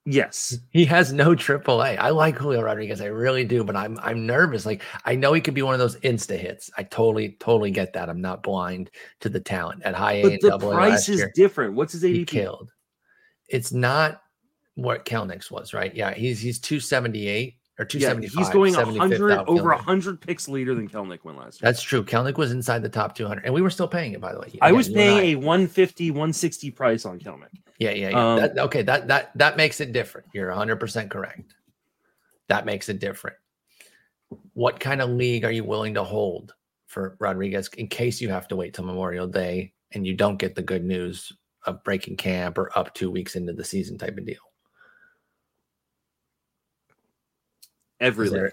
Yes, 0.09 0.57
He 0.71 0.85
has 0.85 1.13
no 1.13 1.35
AAA. 1.35 1.99
I 1.99 2.11
like 2.11 2.37
Julio 2.37 2.63
Rodriguez, 2.63 3.01
I 3.01 3.07
really 3.07 3.45
do, 3.45 3.65
but 3.65 3.75
I'm 3.75 3.99
I'm 4.01 4.25
nervous. 4.25 4.65
Like 4.65 4.83
I 5.05 5.17
know 5.17 5.33
he 5.33 5.41
could 5.41 5.53
be 5.55 5.63
one 5.63 5.75
of 5.75 5.81
those 5.81 5.97
insta 5.97 6.39
hits. 6.39 6.71
I 6.79 6.85
totally 6.85 7.37
totally 7.41 7.73
get 7.73 7.93
that. 7.95 8.09
I'm 8.09 8.21
not 8.21 8.45
blind 8.45 8.91
to 9.21 9.29
the 9.29 9.41
talent 9.41 9.83
at 9.83 9.95
high 9.97 10.13
A 10.15 10.23
but 10.23 10.33
and 10.35 10.41
the 10.43 10.49
double 10.51 10.71
A 10.71 10.75
price 10.75 11.09
is 11.09 11.19
year. 11.19 11.33
different. 11.35 11.75
What's 11.75 11.93
his 11.93 12.03
He 12.03 12.25
killed. 12.25 12.71
It's 13.49 13.73
not 13.73 14.23
what 14.77 15.05
Kelenic's 15.05 15.51
was, 15.51 15.75
right? 15.75 15.95
Yeah, 15.95 16.15
he's 16.15 16.39
he's 16.41 16.61
278 16.61 17.57
or 17.79 17.87
Yeah, 17.93 18.19
he's 18.19 18.49
going 18.51 18.73
75th 18.75 18.99
100 18.99 19.23
over 19.23 19.33
outfielder. 19.33 19.63
100 19.65 20.21
picks 20.21 20.49
later 20.49 20.75
than 20.75 20.89
Kelenic 20.89 21.25
went 21.25 21.39
last 21.39 21.61
year. 21.61 21.71
That's 21.71 21.83
true. 21.83 22.03
Kelenic 22.03 22.39
was 22.39 22.51
inside 22.51 22.83
the 22.83 22.89
top 22.89 23.15
200, 23.15 23.45
and 23.45 23.53
we 23.53 23.61
were 23.61 23.71
still 23.71 23.89
paying 23.89 24.13
it, 24.13 24.21
by 24.21 24.33
the 24.33 24.41
way. 24.41 24.59
I 24.63 24.73
was 24.73 24.89
and 24.89 24.97
I- 24.97 25.01
paying 25.01 25.19
a 25.19 25.35
150, 25.37 26.11
160 26.11 26.71
price 26.71 27.05
on 27.05 27.19
Kelenic. 27.19 27.49
Yeah, 27.79 27.91
yeah, 27.91 28.09
yeah. 28.11 28.33
Um, 28.33 28.41
that, 28.41 28.59
okay, 28.59 28.83
that 28.83 29.09
that 29.09 29.37
that 29.37 29.57
makes 29.59 29.81
it 29.81 29.93
different. 29.93 30.29
You're 30.33 30.49
100 30.49 30.77
percent 30.77 31.11
correct. 31.11 31.55
That 32.49 32.65
makes 32.65 32.89
it 32.89 33.01
different. 33.01 33.37
What 34.55 34.81
kind 34.81 35.03
of 35.03 35.11
league 35.11 35.45
are 35.45 35.51
you 35.51 35.65
willing 35.65 35.95
to 35.95 36.05
hold 36.05 36.55
for 36.87 37.17
Rodriguez 37.21 37.69
in 37.77 37.89
case 37.89 38.21
you 38.21 38.31
have 38.31 38.49
to 38.49 38.57
wait 38.57 38.73
till 38.73 38.87
Memorial 38.87 39.27
Day 39.27 39.75
and 39.93 40.07
you 40.07 40.15
don't 40.15 40.39
get 40.39 40.55
the 40.55 40.63
good 40.63 40.85
news 40.85 41.33
of 41.67 41.85
breaking 41.85 42.17
camp 42.17 42.57
or 42.57 42.77
up 42.79 42.95
two 42.95 43.11
weeks 43.11 43.37
into 43.37 43.53
the 43.53 43.65
season 43.65 43.99
type 43.99 44.17
of 44.17 44.25
deal? 44.25 44.39
Every 48.01 48.29
league. 48.29 48.53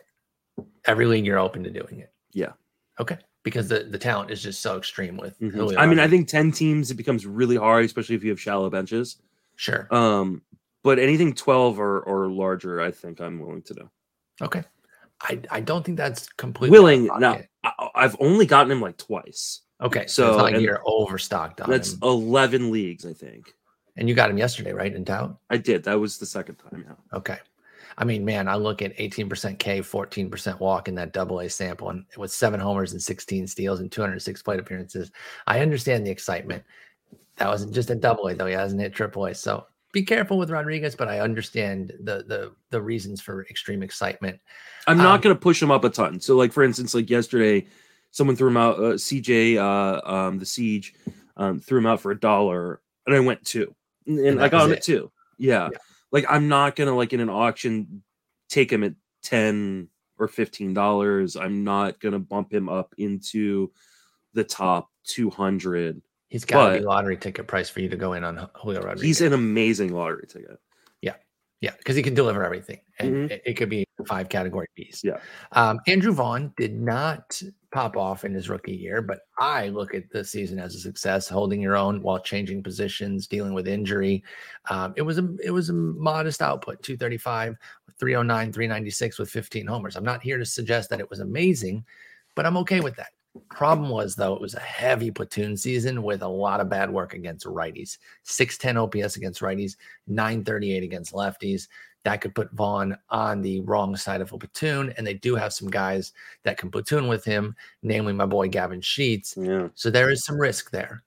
every 0.86 1.06
league 1.06 1.26
you're 1.26 1.40
open 1.40 1.64
to 1.64 1.70
doing 1.70 2.00
it. 2.00 2.12
Yeah. 2.32 2.54
Okay. 3.00 3.18
Because 3.44 3.68
the, 3.68 3.80
the 3.84 3.98
talent 3.98 4.32
is 4.32 4.42
just 4.42 4.62
so 4.62 4.78
extreme 4.78 5.18
with 5.18 5.38
Mhm. 5.40 5.52
Julio 5.52 5.78
I 5.80 5.86
mean, 5.86 6.00
I 6.00 6.08
think 6.08 6.28
10 6.30 6.52
teams, 6.52 6.92
it 6.92 6.96
becomes 6.96 7.26
really 7.26 7.58
hard, 7.58 7.84
especially 7.86 8.16
if 8.16 8.24
you 8.24 8.30
have 8.30 8.40
shallow 8.40 8.70
benches. 8.70 9.18
sure. 9.56 9.88
Um, 9.94 10.42
but 10.84 11.00
anything 11.00 11.34
12 11.34 11.80
or, 11.80 12.02
or 12.02 12.28
larger, 12.28 12.82
I 12.82 12.92
think 12.92 13.20
I'm 13.22 13.40
willing 13.40 13.62
to 13.64 13.74
do. 13.74 13.90
Okay. 14.42 14.64
I, 15.22 15.40
I 15.52 15.60
don't 15.62 15.86
think 15.86 15.98
that's 15.98 16.28
completely 16.30 16.78
Willing. 16.78 17.10
Now. 17.20 17.40
I, 17.64 17.90
I've 17.96 18.18
only 18.20 18.46
gotten 18.46 18.72
him 18.72 18.82
like 18.82 18.98
twice. 18.98 19.62
Okay. 19.82 20.06
So, 20.08 20.32
so- 20.34 20.38
like 20.44 20.60
you're 20.60 20.82
overstocked 20.86 21.62
on 21.62 21.70
That's 21.70 21.94
him. 21.94 22.00
11 22.04 22.72
leagues, 22.72 23.06
I 23.06 23.14
think. 23.14 23.54
And 23.96 24.10
you 24.10 24.16
got 24.16 24.30
him 24.30 24.38
yesterday, 24.38 24.74
right? 24.74 24.94
In 24.94 25.06
tout? 25.06 25.38
I 25.50 25.58
did. 25.58 25.84
That 25.84 26.00
was 26.00 26.18
the 26.18 26.26
second 26.26 26.56
time. 26.56 26.84
Yeah. 26.88 27.18
Okay. 27.18 27.38
I 27.98 28.06
mean, 28.06 28.26
man, 28.26 28.48
I 28.48 28.56
look 28.56 28.82
at 28.82 28.96
18% 28.98 29.60
K, 29.60 29.80
14% 29.82 30.60
walk 30.60 30.88
in 30.88 30.96
that 30.96 31.14
double 31.14 31.40
A 31.40 31.50
sample, 31.50 31.90
and 31.90 32.06
with 32.18 32.32
seven 32.32 32.60
homers 32.60 32.94
and 32.94 33.02
16 33.02 33.48
steals 33.48 33.80
and 33.80 33.92
206 33.92 34.42
plate 34.42 34.60
appearances. 34.60 35.12
I 35.48 35.60
understand 35.60 36.06
the 36.06 36.12
excitement. 36.12 36.64
That 37.38 37.48
wasn't 37.50 37.74
just 37.74 37.90
a 37.90 37.96
double 37.96 38.28
A, 38.28 38.36
though. 38.36 38.46
He 38.48 38.54
hasn't 38.54 38.82
hit 38.82 38.94
triple 38.94 39.26
A. 39.26 39.34
So 39.36 39.66
be 39.92 40.04
careful 40.04 40.38
with 40.38 40.50
Rodriguez, 40.50 40.96
but 40.96 41.08
I 41.08 41.20
understand 41.20 41.94
the 42.02 42.24
the 42.28 42.52
the 42.72 42.82
reasons 42.82 43.22
for 43.22 43.46
extreme 43.46 43.84
excitement. 43.84 44.40
I'm 44.88 45.00
Um, 45.00 45.04
not 45.06 45.22
going 45.22 45.36
to 45.36 45.40
push 45.40 45.62
him 45.62 45.72
up 45.72 45.84
a 45.84 45.90
ton. 45.90 46.20
So, 46.20 46.36
like 46.36 46.52
for 46.52 46.64
instance, 46.64 46.94
like 46.96 47.10
yesterday, 47.10 47.68
someone 48.12 48.36
threw 48.36 48.48
him 48.48 48.58
out. 48.58 48.78
Uh, 48.80 48.94
CJ, 48.94 49.58
uh, 49.58 50.02
um, 50.12 50.40
the 50.40 50.46
Siege, 50.46 50.96
um, 51.38 51.60
threw 51.60 51.78
him 51.78 51.86
out 51.86 52.02
for 52.02 52.12
a 52.12 52.20
dollar, 52.20 52.82
and 53.06 53.16
I 53.16 53.20
went 53.20 53.46
two, 53.46 53.74
and, 54.08 54.20
and 54.20 54.42
I 54.44 54.50
got 54.50 54.66
him 54.66 54.72
it. 54.74 54.78
at 54.78 54.84
two. 54.84 55.12
Yeah. 55.38 55.70
Yeah. 55.72 55.78
Like 56.14 56.26
I'm 56.30 56.48
not 56.48 56.78
gonna 56.78 56.96
like 56.96 57.12
in 57.12 57.20
an 57.20 57.30
auction 57.30 58.02
take 58.48 58.72
him 58.72 58.84
at 58.84 58.94
ten 59.22 59.90
or 60.18 60.30
fifteen 60.30 60.74
dollars. 60.74 61.36
I'm 61.36 61.66
not 61.66 62.00
gonna 62.00 62.20
bump 62.20 62.54
him 62.54 62.70
up 62.70 62.94
into 62.98 63.72
the 64.34 64.46
top 64.46 64.90
two 65.04 65.30
hundred. 65.30 66.02
He's 66.30 66.46
got 66.46 66.70
to 66.70 66.80
be 66.80 66.86
lottery 66.86 67.18
ticket 67.18 67.46
price 67.46 67.70
for 67.70 67.82
you 67.82 67.90
to 67.90 67.98
go 67.98 68.14
in 68.14 68.24
on 68.24 68.50
Julio 68.56 68.80
Rodriguez. 68.82 69.04
He's 69.04 69.22
an 69.22 69.34
amazing 69.34 69.94
lottery 69.94 70.26
ticket. 70.28 70.60
Yeah, 71.02 71.16
yeah, 71.62 71.74
because 71.78 71.96
he 71.96 72.02
can 72.02 72.16
deliver 72.16 72.44
everything, 72.44 72.80
and 72.98 73.30
Mhm. 73.30 73.32
it, 73.32 73.42
it 73.46 73.54
could 73.54 73.70
be 73.70 73.86
a 74.04 74.06
five 74.06 74.30
category 74.30 74.68
piece. 74.76 75.04
Yeah. 75.04 75.18
Um, 75.54 75.80
Andrew 75.88 76.14
Vaughn 76.14 76.54
did 76.58 76.80
not 76.80 77.42
pop 77.72 77.98
off 77.98 78.24
in 78.24 78.34
his 78.34 78.50
rookie 78.50 78.76
year, 78.76 79.02
but 79.02 79.22
I 79.40 79.70
look 79.70 79.96
at 79.96 80.10
the 80.12 80.24
season 80.24 80.60
as 80.60 80.76
a 80.76 80.80
success, 80.80 81.28
holding 81.28 81.60
your 81.60 81.76
own 81.76 82.02
while 82.02 82.20
changing 82.20 82.64
positions, 82.64 83.28
dealing 83.28 83.54
with 83.54 83.68
injury. 83.68 84.24
Um, 84.70 84.94
it 84.96 85.02
was 85.02 85.18
a 85.18 85.28
it 85.44 85.52
was 85.52 85.70
a 85.70 85.74
modest 85.74 86.42
output, 86.42 86.84
235, 86.84 87.56
309, 88.00 88.54
396 88.54 89.20
with 89.20 89.30
15 89.30 89.68
homers. 89.68 89.96
I'm 89.96 90.04
not 90.04 90.22
here 90.22 90.38
to 90.38 90.46
suggest 90.46 90.90
that 90.90 91.00
it 91.00 91.10
was 91.10 91.20
amazing, 91.20 91.84
but 92.36 92.46
I'm 92.46 92.58
okay 92.58 92.80
with 92.80 92.96
that. 92.98 93.10
Problem 93.50 93.90
was 93.90 94.16
though, 94.16 94.34
it 94.34 94.42
was 94.42 94.54
a 94.54 94.60
heavy 94.60 95.10
platoon 95.10 95.58
season 95.58 96.04
with 96.04 96.22
a 96.22 96.28
lot 96.28 96.60
of 96.60 96.70
bad 96.70 96.92
work 96.92 97.14
against 97.14 97.46
righties. 97.46 97.98
610 98.24 98.78
OPS 98.78 99.16
against 99.16 99.42
righties, 99.42 99.76
938 100.08 100.84
against 100.84 101.14
lefties. 101.14 101.68
That 102.04 102.22
could 102.22 102.36
put 102.36 102.52
Vaughn 102.52 102.98
on 103.10 103.42
the 103.42 103.62
wrong 103.62 103.96
side 103.96 104.22
of 104.22 104.34
a 104.34 104.38
platoon. 104.38 104.94
And 104.98 105.08
they 105.08 105.14
do 105.14 105.36
have 105.36 105.54
some 105.54 105.70
guys 105.70 106.12
that 106.44 106.58
can 106.58 106.70
platoon 106.70 107.08
with 107.08 107.24
him, 107.24 107.56
namely 107.82 108.14
my 108.14 108.26
boy 108.26 108.50
Gavin 108.50 108.82
Sheets. 108.82 109.36
Yeah. 109.38 109.70
So 109.74 109.90
there 109.90 110.10
is 110.10 110.26
some 110.26 110.38
risk 110.38 110.70
there. 110.72 111.02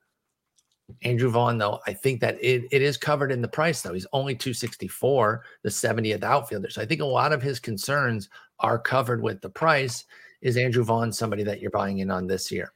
Andrew 1.03 1.31
Vaughn, 1.31 1.59
though, 1.59 1.81
I 1.87 1.93
think 1.93 2.21
that 2.21 2.39
it, 2.41 2.65
it 2.71 2.81
is 2.81 2.97
covered 2.97 3.33
in 3.33 3.43
the 3.43 3.49
price, 3.49 3.83
though. 3.83 3.93
He's 3.93 4.07
only 4.13 4.35
264, 4.35 5.43
the 5.63 5.69
70th 5.69 6.23
outfielder. 6.23 6.71
So 6.71 6.81
I 6.81 6.87
think 6.87 7.01
a 7.01 7.05
lot 7.05 7.33
of 7.33 7.43
his 7.43 7.59
concerns 7.59 8.29
are 8.61 8.79
covered 8.79 9.21
with 9.21 9.41
the 9.41 9.51
price. 9.51 10.05
Is 10.43 10.57
Andrew 10.57 10.85
Vaughn 10.85 11.13
somebody 11.13 11.43
that 11.45 11.61
you're 11.61 11.71
buying 11.71 11.99
in 11.99 12.11
on 12.11 12.27
this 12.27 12.51
year? 12.53 12.73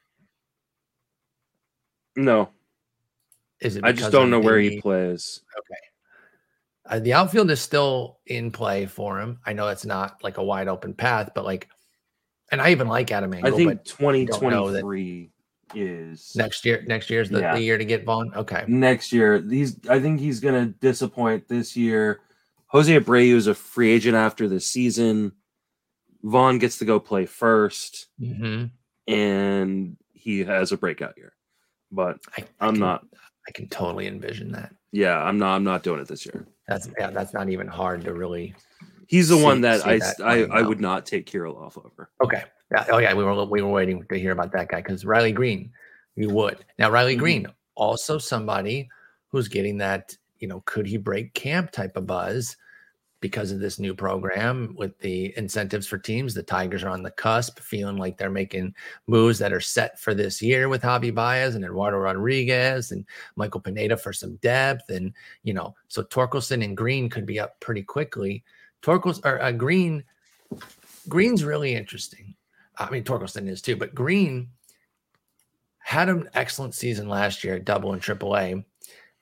No, 2.16 2.50
Is 3.60 3.76
it 3.76 3.84
I 3.84 3.92
just 3.92 4.10
don't 4.10 4.30
know 4.30 4.40
where 4.40 4.58
he 4.58 4.80
plays. 4.80 5.42
Okay. 5.58 6.96
Uh, 6.96 6.98
the 6.98 7.12
outfield 7.12 7.50
is 7.50 7.60
still 7.60 8.18
in 8.26 8.50
play 8.50 8.84
for 8.86 9.20
him. 9.20 9.38
I 9.46 9.52
know 9.52 9.68
it's 9.68 9.84
not 9.84 10.22
like 10.24 10.38
a 10.38 10.42
wide 10.42 10.66
open 10.66 10.92
path, 10.92 11.30
but 11.34 11.44
like, 11.44 11.68
and 12.50 12.60
I 12.60 12.70
even 12.72 12.88
like 12.88 13.12
Adam 13.12 13.32
Engel. 13.32 13.54
I 13.54 13.56
think 13.56 13.70
but 13.70 13.84
2023 13.84 15.30
is 15.74 16.34
next 16.34 16.64
year, 16.64 16.82
next 16.88 17.10
year's 17.10 17.30
the, 17.30 17.40
Yeah. 17.40 17.54
the 17.54 17.62
year 17.62 17.78
to 17.78 17.84
get 17.84 18.04
Vaughn. 18.04 18.32
Okay, 18.34 18.64
next 18.66 19.12
year. 19.12 19.40
These 19.40 19.78
I 19.88 20.00
think 20.00 20.18
he's 20.18 20.40
gonna 20.40 20.66
disappoint 20.80 21.46
this 21.46 21.76
year. 21.76 22.22
Jose 22.66 22.92
Abreu 22.98 23.34
is 23.34 23.46
a 23.46 23.54
free 23.54 23.92
agent 23.92 24.16
after 24.16 24.48
this 24.48 24.66
season. 24.66 25.32
Vaughn 26.22 26.58
gets 26.58 26.78
to 26.78 26.84
go 26.84 27.00
play 27.00 27.26
first, 27.26 28.06
hmm 28.18 28.66
and 29.08 29.96
he 30.12 30.44
has 30.44 30.70
a 30.72 30.76
breakout 30.76 31.16
year. 31.16 31.32
But 31.90 32.18
I, 32.36 32.42
I 32.60 32.66
I'm 32.68 32.74
can- 32.74 32.80
not. 32.80 33.06
I 33.48 33.52
can 33.52 33.68
totally 33.68 34.06
envision 34.06 34.52
that. 34.52 34.72
Yeah, 34.92 35.18
I'm 35.18 35.38
not. 35.38 35.56
I'm 35.56 35.64
not 35.64 35.82
doing 35.82 36.00
it 36.00 36.06
this 36.08 36.26
year. 36.26 36.46
That's 36.68 36.88
yeah, 36.98 37.10
that's 37.10 37.32
not 37.32 37.48
even 37.48 37.66
hard 37.66 38.04
to 38.04 38.12
really. 38.14 38.54
He's 39.08 39.28
the 39.28 39.36
See- 39.36 39.42
one 39.42 39.60
that 39.62 39.84
I 39.86 39.98
that 39.98 40.20
I, 40.22 40.42
I 40.44 40.62
would 40.62 40.80
not 40.80 41.06
take 41.06 41.28
Kirilloff 41.30 41.78
over. 41.78 42.10
Okay, 42.22 42.44
Yeah, 42.70 42.84
oh 42.90 42.98
yeah, 42.98 43.14
we 43.14 43.24
were 43.24 43.44
we 43.46 43.62
were 43.62 43.70
waiting 43.70 44.04
to 44.08 44.18
hear 44.18 44.32
about 44.32 44.52
that 44.52 44.68
guy 44.68 44.82
because 44.82 45.04
Riley 45.04 45.32
Greene, 45.32 45.72
you 46.16 46.28
would 46.28 46.64
now 46.78 46.90
Riley 46.90 47.16
Mhm. 47.16 47.20
Greene 47.20 47.46
also 47.74 48.18
somebody 48.18 48.88
who's 49.28 49.48
getting 49.48 49.78
that 49.78 50.16
you 50.38 50.46
know 50.46 50.62
could 50.66 50.86
he 50.86 50.96
break 50.98 51.32
camp 51.34 51.70
type 51.72 51.96
of 51.96 52.06
buzz 52.06 52.56
because 53.20 53.52
of 53.52 53.60
this 53.60 53.78
new 53.78 53.94
program 53.94 54.74
with 54.76 54.98
the 54.98 55.36
incentives 55.36 55.86
for 55.86 55.98
teams. 55.98 56.32
The 56.32 56.42
Tigers 56.42 56.82
are 56.82 56.88
on 56.88 57.02
the 57.02 57.10
cusp, 57.10 57.60
feeling 57.60 57.96
like 57.96 58.16
they're 58.16 58.30
making 58.30 58.74
moves 59.06 59.38
that 59.38 59.52
are 59.52 59.60
set 59.60 59.98
for 59.98 60.14
this 60.14 60.40
year 60.40 60.68
with 60.68 60.82
Javi 60.82 61.14
Baez 61.14 61.54
and 61.54 61.64
Eduardo 61.64 61.98
Rodriguez 61.98 62.92
and 62.92 63.04
Michael 63.36 63.60
Pineda 63.60 63.96
for 63.96 64.12
some 64.12 64.36
depth, 64.36 64.90
and 64.90 65.12
you 65.42 65.52
know 65.52 65.74
so 65.88 66.02
Torkelson 66.02 66.64
and 66.64 66.76
Greene 66.76 67.08
could 67.08 67.26
be 67.26 67.38
up 67.38 67.60
pretty 67.60 67.82
quickly. 67.82 68.42
Torkels 68.82 69.24
or 69.24 69.40
uh, 69.42 69.52
Greene. 69.52 70.04
Greene's 71.08 71.44
really 71.44 71.74
interesting. 71.74 72.34
I 72.78 72.88
mean, 72.90 73.04
Torkelson 73.04 73.48
is 73.48 73.60
too, 73.60 73.76
but 73.76 73.94
Green 73.94 74.48
had 75.78 76.08
an 76.08 76.28
excellent 76.34 76.74
season 76.74 77.08
last 77.08 77.44
year, 77.44 77.56
at 77.56 77.64
double 77.64 77.92
and 77.92 78.00
triple 78.00 78.36
A, 78.36 78.64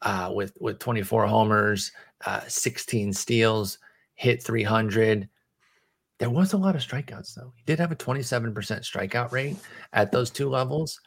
uh, 0.03 0.31
with 0.33 0.53
with 0.61 0.79
24 0.79 1.27
homers, 1.27 1.93
uh, 2.27 2.41
16 2.47 3.13
steals, 3.13 3.79
hit 4.19 4.43
300. 4.43 5.29
There 6.19 6.29
was 6.29 6.53
a 6.53 6.59
lot 6.59 6.75
of 6.75 6.83
strikeouts 6.83 7.35
though. 7.35 7.53
He 7.57 7.63
did 7.65 7.79
have 7.79 7.93
a 7.93 7.97
27% 7.97 8.53
strikeout 8.53 9.31
rate 9.31 9.57
at 9.93 10.11
those 10.11 10.31
two 10.31 10.49
levels. 10.49 11.01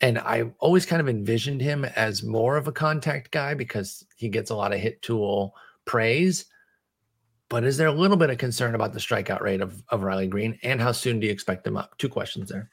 And 0.00 0.18
I 0.18 0.44
always 0.60 0.86
kind 0.86 1.00
of 1.00 1.08
envisioned 1.08 1.60
him 1.60 1.84
as 1.84 2.22
more 2.22 2.56
of 2.56 2.68
a 2.68 2.72
contact 2.72 3.32
guy 3.32 3.54
because 3.54 4.04
he 4.16 4.28
gets 4.28 4.50
a 4.50 4.54
lot 4.54 4.72
of 4.72 4.78
hit 4.78 5.02
tool 5.02 5.54
praise. 5.84 6.46
But 7.48 7.64
is 7.64 7.76
there 7.76 7.88
a 7.88 7.92
little 7.92 8.16
bit 8.16 8.30
of 8.30 8.38
concern 8.38 8.76
about 8.76 8.92
the 8.92 9.00
strikeout 9.00 9.40
rate 9.40 9.60
of, 9.60 9.82
of 9.88 10.04
Riley 10.04 10.28
Greene 10.28 10.58
and 10.62 10.80
how 10.80 10.92
soon 10.92 11.18
do 11.18 11.26
you 11.26 11.32
expect 11.32 11.66
him 11.66 11.76
up? 11.76 11.98
Two 11.98 12.08
questions 12.08 12.48
there. 12.48 12.70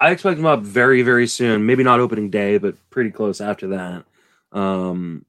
I 0.00 0.10
expect 0.10 0.40
him 0.40 0.46
up 0.46 0.62
very, 0.62 1.02
very 1.02 1.28
soon. 1.28 1.64
Maybe 1.64 1.84
not 1.84 2.00
opening 2.00 2.28
day, 2.28 2.58
but 2.58 2.74
pretty 2.90 3.12
close 3.12 3.40
after 3.40 3.68
that. 3.68 4.04
Um, 4.50 5.24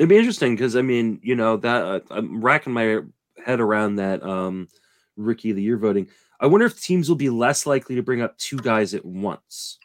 it'd 0.00 0.08
be 0.08 0.16
interesting 0.16 0.56
because 0.56 0.74
I 0.76 0.82
mean, 0.82 1.20
you 1.22 1.36
know, 1.36 1.58
that 1.58 1.84
uh, 1.84 2.00
I'm 2.10 2.40
racking 2.40 2.72
my 2.72 3.00
head 3.44 3.60
around 3.60 3.96
that 3.96 4.22
um, 4.22 4.68
rookie 5.16 5.50
of 5.50 5.56
the 5.56 5.62
year 5.62 5.76
voting. 5.76 6.08
I 6.40 6.46
wonder 6.46 6.66
if 6.66 6.80
teams 6.80 7.08
will 7.08 7.16
be 7.16 7.30
less 7.30 7.66
likely 7.66 7.96
to 7.96 8.02
bring 8.02 8.22
up 8.22 8.36
two 8.38 8.56
guys 8.56 8.94
at 8.94 9.04
once. 9.04 9.78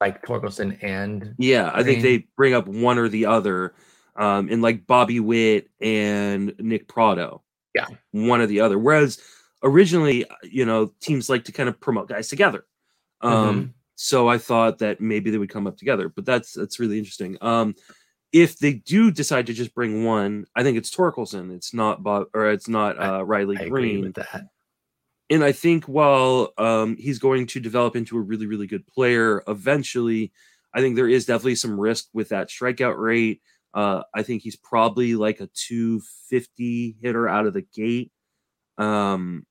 Like 0.00 0.24
Torkelson 0.24 0.82
and 0.82 1.34
Yeah, 1.38 1.70
I 1.72 1.82
think 1.82 2.02
they 2.02 2.26
bring 2.36 2.52
up 2.54 2.66
one 2.66 2.98
or 2.98 3.08
the 3.08 3.26
other, 3.26 3.74
um, 4.16 4.48
in 4.48 4.60
like 4.60 4.86
Bobby 4.86 5.20
Witt 5.20 5.70
and 5.80 6.54
Nick 6.58 6.88
Pratto. 6.88 7.42
Yeah. 7.74 7.86
one 8.12 8.40
or 8.40 8.46
the 8.46 8.60
other. 8.60 8.78
Whereas 8.78 9.20
originally, 9.64 10.24
you 10.44 10.64
know, 10.64 10.92
teams 11.00 11.28
like 11.28 11.44
to 11.44 11.52
kind 11.52 11.68
of 11.68 11.80
promote 11.80 12.08
guys 12.08 12.28
together. 12.28 12.64
Um, 13.20 13.74
so 13.96 14.28
I 14.28 14.38
thought 14.38 14.78
that 14.78 15.00
maybe 15.00 15.30
they 15.30 15.38
would 15.38 15.50
come 15.50 15.66
up 15.66 15.76
together, 15.76 16.08
but 16.08 16.24
that's 16.24 16.52
that's 16.52 16.78
really 16.78 16.98
interesting. 16.98 17.38
Um, 17.40 17.74
if 18.34 18.58
they 18.58 18.72
do 18.72 19.12
decide 19.12 19.46
to 19.46 19.54
just 19.54 19.76
bring 19.76 20.04
one, 20.04 20.44
I 20.56 20.64
think 20.64 20.76
it's 20.76 20.94
Torkelson. 20.94 21.54
It's 21.54 21.72
not 21.72 22.02
Bob 22.02 22.26
or 22.34 22.50
it's 22.50 22.68
not 22.68 23.00
uh, 23.00 23.24
Riley 23.24 23.56
I 23.56 23.68
Greene. 23.68 24.00
with 24.00 24.14
that. 24.14 24.48
And 25.30 25.44
I 25.44 25.52
think 25.52 25.84
while 25.84 26.52
um, 26.58 26.96
he's 26.98 27.20
going 27.20 27.46
to 27.46 27.60
develop 27.60 27.94
into 27.94 28.18
a 28.18 28.20
really, 28.20 28.46
really 28.46 28.66
good 28.66 28.88
player 28.88 29.40
eventually, 29.46 30.32
I 30.74 30.80
think 30.80 30.96
there 30.96 31.08
is 31.08 31.26
definitely 31.26 31.54
some 31.54 31.78
risk 31.78 32.06
with 32.12 32.30
that 32.30 32.48
strikeout 32.48 32.98
rate. 32.98 33.40
Uh, 33.72 34.02
I 34.12 34.24
think 34.24 34.42
he's 34.42 34.56
probably 34.56 35.14
like 35.14 35.40
a 35.40 35.48
250 35.54 36.96
hitter 37.00 37.28
out 37.28 37.46
of 37.46 37.54
the 37.54 37.62
gate 37.62 38.10
um, 38.78 39.46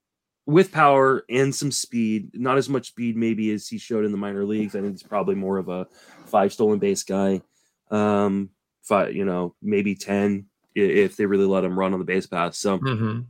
with 0.46 0.74
power 0.74 1.24
and 1.30 1.56
some 1.56 1.72
speed. 1.72 2.32
Not 2.34 2.58
as 2.58 2.68
much 2.68 2.88
speed, 2.88 3.16
maybe, 3.16 3.50
as 3.54 3.66
he 3.66 3.78
showed 3.78 4.04
in 4.04 4.12
the 4.12 4.18
minor 4.18 4.44
leagues. 4.44 4.76
I 4.76 4.82
think 4.82 4.92
he's 4.92 5.04
probably 5.04 5.36
more 5.36 5.58
of 5.58 5.70
a 5.70 5.88
five 6.26 6.52
stolen 6.52 6.80
base 6.80 7.04
guy. 7.04 7.42
Um, 7.90 8.50
five, 8.84 9.16
you 9.16 9.26
know, 9.26 9.56
maybe 9.62 9.96
10 9.96 10.46
if 10.76 11.16
they 11.18 11.26
really 11.26 11.46
let 11.46 11.64
him 11.64 11.78
run 11.78 11.94
on 11.94 12.00
the 12.00 12.06
base 12.06 12.26
path. 12.28 12.56
So, 12.56 12.80
Mhm. 12.80 13.26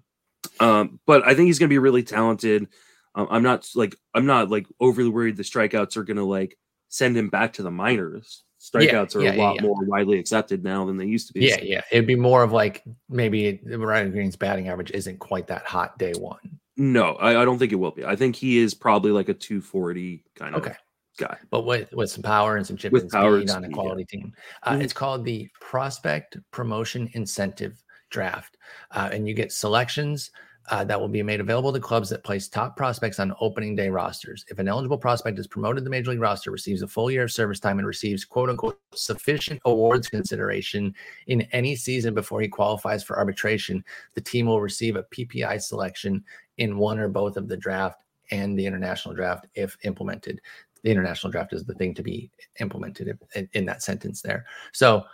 um, 0.59 0.99
but 1.05 1.25
I 1.27 1.33
think 1.35 1.47
he's 1.47 1.59
going 1.59 1.69
to 1.69 1.73
be 1.73 1.77
really 1.79 2.03
talented. 2.03 2.67
Um, 3.15 3.27
I'm 3.29 3.43
not 3.43 3.69
like 3.75 3.95
I'm 4.13 4.25
not 4.25 4.49
like 4.49 4.65
overly 4.79 5.09
worried 5.09 5.37
the 5.37 5.43
strikeouts 5.43 5.97
are 5.97 6.03
going 6.03 6.17
to 6.17 6.23
like 6.23 6.57
send 6.89 7.15
him 7.17 7.29
back 7.29 7.53
to 7.53 7.63
the 7.63 7.71
minors. 7.71 8.43
Strikeouts 8.59 9.15
are 9.17 9.21
yeah, 9.23 9.33
a 9.33 9.37
lot 9.37 9.55
yeah. 9.55 9.61
more 9.63 9.75
widely 9.85 10.17
accepted 10.19 10.63
now 10.63 10.85
than 10.85 10.95
they 10.97 11.05
used 11.05 11.27
to 11.27 11.33
be. 11.33 11.41
Yeah, 11.41 11.57
So- 11.57 11.63
yeah. 11.65 11.81
It'd 11.91 12.07
be 12.07 12.15
more 12.15 12.43
of 12.43 12.51
like 12.53 12.81
maybe 13.09 13.59
Ryan 13.65 14.11
Greene's 14.11 14.35
batting 14.37 14.69
average 14.69 14.91
isn't 14.91 15.19
quite 15.19 15.47
that 15.47 15.65
hot 15.65 15.97
day 15.99 16.13
one. 16.17 16.59
No, 16.77 17.13
I, 17.15 17.41
I 17.41 17.45
don't 17.45 17.59
think 17.59 17.71
it 17.71 17.75
will 17.75 17.91
be. 17.91 18.03
I 18.05 18.15
think 18.15 18.35
he 18.35 18.57
is 18.57 18.73
probably 18.73 19.11
like 19.11 19.29
a 19.29 19.33
240 19.33 20.23
kind 20.35 20.55
of 20.55 20.61
Okay. 20.65 20.75
Guy. 21.17 21.37
But 21.49 21.65
with 21.65 21.91
with 21.93 22.09
some 22.09 22.23
power 22.23 22.57
and 22.57 22.65
some 22.65 22.77
chip 22.77 22.91
With 22.91 23.03
and 23.03 23.11
power 23.11 23.37
speed 23.37 23.49
and 23.49 23.57
on 23.57 23.63
a 23.63 23.67
speed, 23.67 23.75
yeah. 23.75 23.81
quality 23.81 24.05
team. 24.05 24.33
Uh, 24.63 24.71
Mhm. 24.73 24.83
It's 24.83 24.93
called 24.93 25.25
the 25.25 25.49
Prospect 25.59 26.37
Promotion 26.51 27.09
Incentive 27.13 27.83
Draft, 28.09 28.57
uh, 28.91 29.09
and 29.11 29.27
you 29.27 29.33
get 29.33 29.51
selections 29.51 30.31
uh, 30.69 30.81
that 30.81 30.97
will 30.97 31.09
be 31.09 31.21
made 31.21 31.41
available 31.41 31.73
to 31.73 31.79
clubs 31.79 32.07
that 32.07 32.23
place 32.23 32.47
top 32.47 32.77
prospects 32.77 33.19
on 33.19 33.33
opening 33.41 33.75
day 33.75 33.89
rosters. 33.89 34.45
If 34.47 34.59
an 34.59 34.69
eligible 34.69 34.97
prospect 34.97 35.37
is 35.37 35.45
promoted 35.45 35.79
to 35.79 35.83
the 35.83 35.89
major 35.89 36.11
league 36.11 36.21
roster, 36.21 36.51
receives 36.51 36.81
a 36.81 36.87
full 36.87 37.11
year 37.11 37.23
of 37.23 37.33
service 37.33 37.59
time, 37.59 37.79
and 37.79 37.87
receives 37.87 38.23
"quote 38.23 38.49
unquote" 38.49 38.79
sufficient 38.95 39.59
awards 39.65 40.07
consideration 40.07 40.95
in 41.27 41.41
any 41.51 41.75
season 41.75 42.13
before 42.13 42.39
he 42.39 42.47
qualifies 42.47 43.03
for 43.03 43.17
arbitration, 43.17 43.83
the 44.13 44.21
team 44.21 44.45
will 44.45 44.61
receive 44.61 44.95
a 44.95 45.03
PPI 45.03 45.57
selection 45.61 46.23
in 46.57 46.77
one 46.77 46.97
or 46.97 47.09
both 47.09 47.35
of 47.35 47.49
the 47.49 47.57
draft 47.57 47.99
and 48.31 48.57
the 48.57 48.65
international 48.65 49.13
draft 49.13 49.47
if 49.55 49.75
implemented 49.83 50.39
the 50.83 50.91
international 50.91 51.31
draft 51.31 51.53
is 51.53 51.65
the 51.65 51.73
thing 51.73 51.93
to 51.95 52.03
be 52.03 52.29
implemented 52.59 53.17
in, 53.35 53.49
in 53.53 53.65
that 53.65 53.81
sentence 53.81 54.21
there. 54.21 54.45
So, 54.71 55.05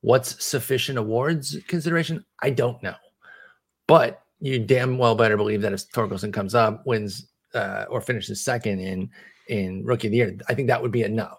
what's 0.00 0.44
sufficient 0.44 0.98
awards 0.98 1.56
consideration? 1.66 2.24
I 2.40 2.50
don't 2.50 2.82
know, 2.82 2.96
but 3.86 4.22
you 4.40 4.58
damn 4.58 4.98
well 4.98 5.14
better 5.14 5.36
believe 5.36 5.62
that 5.62 5.72
if 5.72 5.88
Torkelson 5.90 6.32
comes 6.32 6.54
up, 6.54 6.86
wins 6.86 7.28
uh, 7.54 7.86
or 7.88 8.00
finishes 8.00 8.40
second 8.40 8.80
in 8.80 9.10
in 9.48 9.84
rookie 9.84 10.08
of 10.08 10.12
the 10.12 10.18
year, 10.18 10.36
I 10.48 10.54
think 10.54 10.68
that 10.68 10.82
would 10.82 10.92
be 10.92 11.02
enough. 11.02 11.38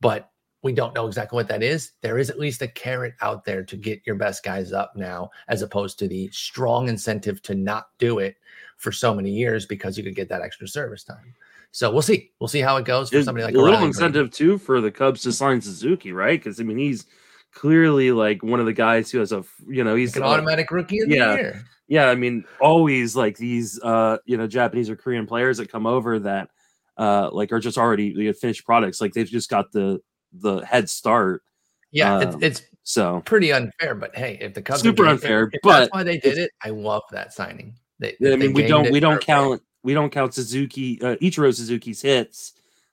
But 0.00 0.30
we 0.62 0.72
don't 0.72 0.94
know 0.94 1.06
exactly 1.06 1.36
what 1.36 1.48
that 1.48 1.62
is. 1.62 1.92
There 2.02 2.18
is 2.18 2.28
at 2.28 2.38
least 2.38 2.60
a 2.60 2.68
carrot 2.68 3.14
out 3.22 3.44
there 3.44 3.64
to 3.64 3.76
get 3.76 4.02
your 4.06 4.16
best 4.16 4.44
guys 4.44 4.72
up 4.72 4.92
now, 4.94 5.30
as 5.48 5.62
opposed 5.62 5.98
to 5.98 6.08
the 6.08 6.28
strong 6.32 6.88
incentive 6.88 7.40
to 7.42 7.54
not 7.54 7.88
do 7.98 8.18
it 8.18 8.36
for 8.76 8.92
so 8.92 9.14
many 9.14 9.30
years 9.30 9.64
because 9.64 9.96
you 9.96 10.04
could 10.04 10.14
get 10.14 10.28
that 10.28 10.42
extra 10.42 10.68
service 10.68 11.02
time. 11.02 11.34
So 11.72 11.90
we'll 11.90 12.02
see. 12.02 12.32
We'll 12.40 12.48
see 12.48 12.60
how 12.60 12.76
it 12.76 12.84
goes 12.84 13.08
for 13.08 13.16
There's 13.16 13.26
somebody 13.26 13.44
like 13.44 13.54
a 13.54 13.58
little 13.58 13.84
incentive 13.84 14.30
too 14.30 14.58
for 14.58 14.80
the 14.80 14.90
Cubs 14.90 15.22
to 15.22 15.32
sign 15.32 15.60
Suzuki, 15.60 16.12
right? 16.12 16.38
Because 16.38 16.60
I 16.60 16.64
mean, 16.64 16.78
he's 16.78 17.06
clearly 17.52 18.12
like 18.12 18.42
one 18.42 18.60
of 18.60 18.66
the 18.66 18.72
guys 18.72 19.10
who 19.10 19.18
has 19.18 19.32
a 19.32 19.44
you 19.68 19.84
know 19.84 19.94
he's 19.94 20.14
Like 20.14 20.24
an 20.24 20.30
uh, 20.30 20.32
automatic 20.32 20.70
rookie 20.70 21.00
of 21.00 21.08
the 21.08 21.16
yeah. 21.16 21.34
year. 21.34 21.64
yeah 21.88 22.06
i 22.06 22.14
mean 22.14 22.44
always 22.60 23.16
like 23.16 23.36
these 23.36 23.80
uh 23.82 24.18
you 24.24 24.36
know 24.36 24.46
japanese 24.46 24.88
or 24.88 24.94
korean 24.94 25.26
players 25.26 25.58
that 25.58 25.68
come 25.68 25.84
over 25.84 26.20
that 26.20 26.48
uh 26.96 27.28
like 27.32 27.50
are 27.50 27.58
just 27.58 27.76
already 27.76 28.32
finished 28.34 28.64
products 28.64 29.00
like 29.00 29.12
they've 29.14 29.26
just 29.26 29.50
got 29.50 29.72
the 29.72 30.00
the 30.32 30.60
head 30.60 30.88
start 30.88 31.42
Yeah, 31.90 32.18
Um, 32.18 32.22
it's, 32.22 32.36
it's 32.60 32.62
so 32.84 33.20
pretty 33.24 33.52
unfair, 33.52 33.94
but 33.94 34.14
hey, 34.16 34.38
if 34.40 34.54
the 34.54 34.62
Cubs 34.62 34.82
Super 34.82 35.06
unfair, 35.06 35.50
if 35.52 35.60
but 35.62 35.80
that's 35.80 35.92
why 35.92 36.02
they 36.02 36.18
did 36.18 36.38
it. 36.38 36.50
I 36.62 36.70
love 36.70 37.02
that 37.10 37.32
signing. 37.32 37.74
They, 37.98 38.16
i 38.24 38.36
mean 38.36 38.54
we 38.54 38.66
don't 38.66 38.90
we 38.90 39.00
don't 39.00 39.20
count 39.20 39.60
we 39.82 39.94
don't 39.94 40.10
count 40.10 40.34
suzuki 40.34 41.00
uh, 41.02 41.16
ichiro 41.16 41.54
suzuki's 41.54 42.02
hits 42.02 42.52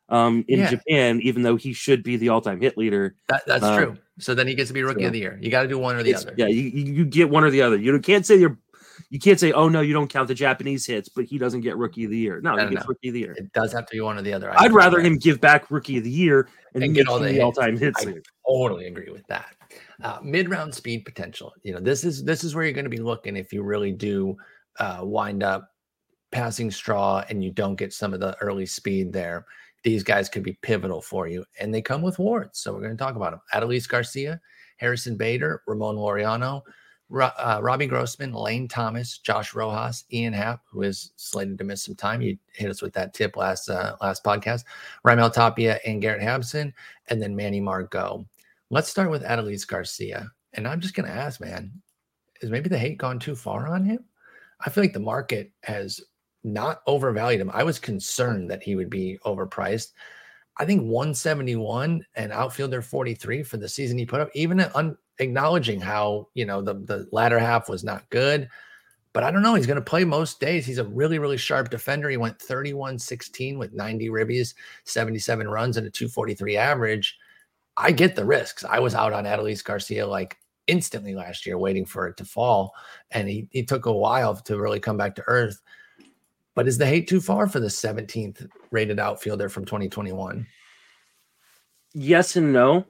um 0.09 0.45
in 0.47 0.59
Yeah. 0.59 0.69
japan 0.69 1.19
even 1.21 1.41
though 1.41 1.55
he 1.57 1.73
should 1.73 2.01
be 2.03 2.15
the 2.17 2.29
all-time 2.29 2.61
hit 2.61 2.77
leader 2.77 3.15
That, 3.27 3.43
that's 3.45 3.63
uh, 3.63 3.77
true. 3.77 3.97
So 4.19 4.33
then 4.33 4.47
he 4.47 4.55
gets 4.55 4.69
to 4.69 4.73
be 4.73 4.81
rookie 4.83 5.01
so- 5.01 5.07
of 5.07 5.13
the 5.13 5.19
year. 5.19 5.37
You 5.41 5.51
got 5.51 5.61
to 5.63 5.67
do 5.67 5.77
one 5.77 5.95
or 5.95 6.03
the 6.03 6.15
other. 6.15 6.33
yeah 6.37 6.47
you, 6.47 6.61
you 6.63 7.05
get 7.05 7.29
one 7.29 7.43
or 7.43 7.49
the 7.49 7.61
other 7.61 7.77
you 7.77 7.97
can't 7.99 8.25
say 8.25 8.35
you're 8.37 8.57
you 9.11 9.19
can't 9.19 9.39
say 9.39 9.51
oh 9.51 9.69
no 9.69 9.81
you 9.81 9.93
don't 9.93 10.07
count 10.09 10.27
the 10.27 10.33
japanese 10.33 10.85
hits 10.85 11.07
but 11.07 11.25
he 11.25 11.37
doesn't 11.37 11.61
get 11.61 11.77
rookie 11.77 12.05
of 12.05 12.09
the 12.11 12.17
year 12.17 12.41
no, 12.41 12.55
No, 12.55 12.63
he 12.67 12.73
gets 12.73 12.85
no. 12.85 12.89
rookie 12.89 13.09
of 13.09 13.13
the 13.13 13.19
year 13.19 13.33
It 13.37 13.51
does 13.53 13.71
have 13.73 13.85
to 13.85 13.91
be 13.91 14.01
one 14.01 14.17
or 14.17 14.21
the 14.23 14.33
other. 14.33 14.49
I 14.51 14.63
I'd 14.65 14.73
rather 14.73 14.99
him 14.99 15.17
give 15.17 15.39
back 15.39 15.69
rookie 15.69 15.97
of 15.99 16.03
the 16.03 16.09
year 16.09 16.47
and, 16.73 16.83
And 16.83 16.95
get 16.95 17.07
all 17.07 17.19
the 17.19 17.27
the 17.31 17.41
all-time 17.41 17.77
hits 17.77 18.05
I- 18.07 18.13
totally 18.47 18.87
agree 18.87 19.11
with 19.11 19.25
that. 19.27 19.53
Uh, 20.01 20.19
mid-round 20.23 20.73
speed 20.73 21.03
potential. 21.05 21.53
You 21.63 21.73
know, 21.73 21.79
this 21.79 22.03
is 22.03 22.23
this 22.23 22.43
is 22.43 22.55
where 22.55 22.63
you're 22.63 22.73
going 22.73 22.85
to 22.85 22.89
be 22.89 22.97
looking 23.11 23.35
if 23.35 23.51
you 23.53 23.61
really 23.63 23.91
do 23.91 24.35
uh, 24.79 24.99
wind 25.03 25.43
up 25.43 25.69
passing 26.31 26.71
straw 26.71 27.23
and 27.29 27.43
you 27.43 27.51
don't 27.51 27.75
get 27.75 27.93
some 27.93 28.13
of 28.13 28.19
the 28.19 28.37
early 28.41 28.65
speed 28.65 29.13
there. 29.13 29.45
These 29.83 30.03
guys 30.03 30.29
could 30.29 30.43
be 30.43 30.57
pivotal 30.61 31.01
for 31.01 31.27
you, 31.27 31.45
and 31.59 31.73
they 31.73 31.81
come 31.81 32.01
with 32.01 32.19
wards. 32.19 32.59
So 32.59 32.73
we're 32.73 32.81
going 32.81 32.97
to 32.97 32.97
talk 32.97 33.15
about 33.15 33.31
them: 33.31 33.41
Adolis 33.53 33.87
Garcia, 33.87 34.41
Harrison 34.77 35.15
Bader, 35.15 35.61
Ramon 35.67 35.95
Laureano, 35.95 36.63
Ro- 37.09 37.31
uh, 37.37 37.59
Robbie 37.61 37.87
Grossman, 37.87 38.33
Lane 38.33 38.67
Thomas, 38.67 39.19
Josh 39.19 39.53
Rojas, 39.53 40.03
Ian 40.11 40.33
Happ, 40.33 40.61
who 40.69 40.81
is 40.81 41.11
slated 41.15 41.57
to 41.57 41.63
miss 41.63 41.83
some 41.83 41.95
time. 41.95 42.21
You 42.21 42.37
hit 42.53 42.69
us 42.69 42.81
with 42.81 42.93
that 42.93 43.13
tip 43.13 43.37
last 43.37 43.69
uh, 43.69 43.95
last 44.01 44.23
podcast. 44.23 44.63
Raimel 45.05 45.31
Tapia 45.31 45.79
and 45.85 46.01
Garrett 46.01 46.21
Hampson, 46.21 46.73
and 47.07 47.21
then 47.21 47.35
Manny 47.35 47.61
Margot. 47.61 48.27
Let's 48.69 48.89
start 48.89 49.09
with 49.09 49.23
Adolis 49.23 49.65
Garcia. 49.65 50.29
And 50.53 50.67
I'm 50.67 50.81
just 50.81 50.95
going 50.95 51.07
to 51.07 51.15
ask, 51.15 51.39
man, 51.39 51.71
is 52.41 52.49
maybe 52.49 52.67
the 52.67 52.77
hate 52.77 52.97
gone 52.97 53.19
too 53.19 53.35
far 53.35 53.67
on 53.67 53.85
him? 53.85 54.03
I 54.65 54.69
feel 54.69 54.83
like 54.83 54.93
the 54.93 54.99
market 54.99 55.51
has 55.63 56.01
not 56.47 56.81
overvalued 56.87 57.41
him. 57.41 57.51
I 57.53 57.63
was 57.63 57.79
concerned 57.79 58.49
that 58.49 58.63
he 58.63 58.75
would 58.75 58.89
be 58.89 59.19
overpriced. 59.25 59.91
I 60.57 60.65
think 60.65 60.81
171 60.81 62.05
and 62.15 62.31
outfielder 62.31 62.81
43 62.81 63.43
for 63.43 63.57
the 63.57 63.69
season 63.69 63.97
he 63.97 64.05
put 64.05 64.21
up, 64.21 64.29
even 64.33 64.59
un- 64.59 64.97
acknowledging 65.19 65.79
how, 65.79 66.29
you 66.33 66.45
know, 66.45 66.61
the, 66.61 66.73
the 66.73 67.07
latter 67.11 67.37
half 67.37 67.69
was 67.69 67.83
not 67.83 68.09
good. 68.09 68.49
But 69.13 69.23
I 69.23 69.31
don't 69.31 69.41
know. 69.41 69.55
He's 69.55 69.65
going 69.65 69.75
to 69.79 69.81
play 69.81 70.03
most 70.03 70.39
days. 70.39 70.65
He's 70.65 70.77
a 70.77 70.83
really, 70.83 71.17
really 71.17 71.37
sharp 71.37 71.69
defender. 71.69 72.09
He 72.09 72.17
went 72.17 72.39
31 72.39 72.99
16 72.99 73.57
with 73.57 73.73
90 73.73 74.09
ribbies, 74.09 74.53
77 74.83 75.47
runs, 75.47 75.77
and 75.77 75.87
a 75.87 75.89
243 75.89 76.57
average. 76.57 77.17
I 77.77 77.91
get 77.91 78.15
the 78.15 78.25
risks. 78.25 78.63
I 78.63 78.79
was 78.79 78.95
out 78.95 79.13
on 79.13 79.25
Adolis 79.25 79.63
Garcia 79.63 80.05
like 80.05 80.37
instantly 80.67 81.15
last 81.15 81.45
year, 81.45 81.57
waiting 81.57 81.85
for 81.85 82.07
it 82.07 82.17
to 82.17 82.25
fall. 82.25 82.73
And 83.11 83.27
he, 83.27 83.47
he 83.51 83.63
took 83.63 83.85
a 83.85 83.91
while 83.91 84.35
to 84.35 84.59
really 84.59 84.79
come 84.79 84.97
back 84.97 85.15
to 85.15 85.23
earth. 85.27 85.61
But 86.57 86.67
is 86.67 86.77
the 86.79 86.87
hate 86.87 87.07
too 87.07 87.21
far 87.21 87.47
for 87.47 87.59
the 87.59 87.67
17th 87.67 88.47
rated 88.71 88.99
outfielder 88.99 89.47
from 89.47 89.63
2021? 89.63 90.45
Yes 91.93 92.35
and 92.35 92.51
no. 92.51 92.85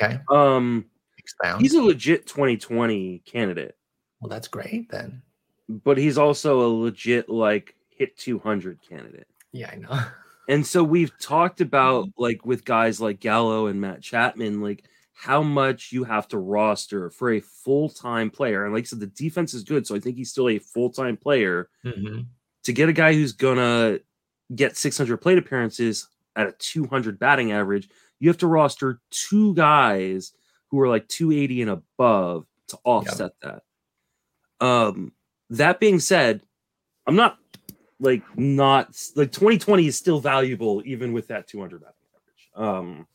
Okay. 0.00 0.18
Um, 0.30 0.86
Expound. 1.18 1.60
he's 1.62 1.74
a 1.74 1.82
legit 1.82 2.26
2020 2.26 3.20
candidate, 3.26 3.76
well, 4.20 4.28
that's 4.30 4.48
great 4.48 4.90
then. 4.90 5.22
but 5.68 5.98
he's 5.98 6.18
also 6.18 6.62
a 6.62 6.68
legit 6.68 7.28
like 7.28 7.74
hit 7.90 8.16
200 8.18 8.80
candidate. 8.88 9.28
Yeah, 9.52 9.70
I 9.72 9.76
know. 9.76 10.00
And 10.46 10.66
so 10.66 10.84
we've 10.84 11.12
talked 11.18 11.62
about 11.62 12.08
like 12.18 12.44
with 12.44 12.66
guys 12.66 13.00
like 13.00 13.18
Gallo 13.18 13.66
and 13.68 13.80
Matt 13.80 14.02
Chapman, 14.02 14.60
like 14.60 14.84
how 15.14 15.42
much 15.42 15.90
you 15.90 16.04
have 16.04 16.28
to 16.28 16.38
roster 16.38 17.08
for 17.08 17.32
a 17.32 17.40
full 17.40 17.88
time 17.88 18.28
player. 18.30 18.66
And 18.66 18.74
like 18.74 18.82
I 18.82 18.84
said, 18.84 19.00
the 19.00 19.06
defense 19.06 19.54
is 19.54 19.62
good, 19.64 19.86
so 19.86 19.94
I 19.94 20.00
think 20.00 20.16
he's 20.16 20.30
still 20.30 20.50
a 20.50 20.58
full 20.58 20.90
time 20.90 21.16
player. 21.16 21.70
Mhm. 21.82 22.26
To 22.64 22.72
get 22.72 22.88
a 22.88 22.92
guy 22.92 23.12
who's 23.12 23.32
gonna 23.32 23.98
get 24.54 24.76
600 24.76 25.18
plate 25.18 25.38
appearances 25.38 26.08
at 26.36 26.46
a 26.46 26.52
200 26.52 27.18
batting 27.18 27.52
average, 27.52 27.88
you 28.20 28.28
have 28.28 28.38
to 28.38 28.46
roster 28.46 29.00
two 29.10 29.54
guys 29.54 30.32
who 30.68 30.80
are 30.80 30.88
like 30.88 31.06
280 31.08 31.62
and 31.62 31.70
above 31.70 32.46
to 32.68 32.78
offset 32.84 33.32
that. 33.42 33.62
Um, 34.60 35.12
that 35.50 35.80
being 35.80 36.00
said, 36.00 36.42
I'm 37.06 37.16
not 37.16 37.38
like 38.00 38.22
not 38.36 38.96
like 39.14 39.30
2020 39.30 39.86
is 39.86 39.96
still 39.96 40.20
valuable 40.20 40.82
even 40.84 41.12
with 41.12 41.28
that 41.28 41.46
200 41.46 41.80
batting 41.80 41.94
average. 42.14 42.68
Um, 42.70 43.06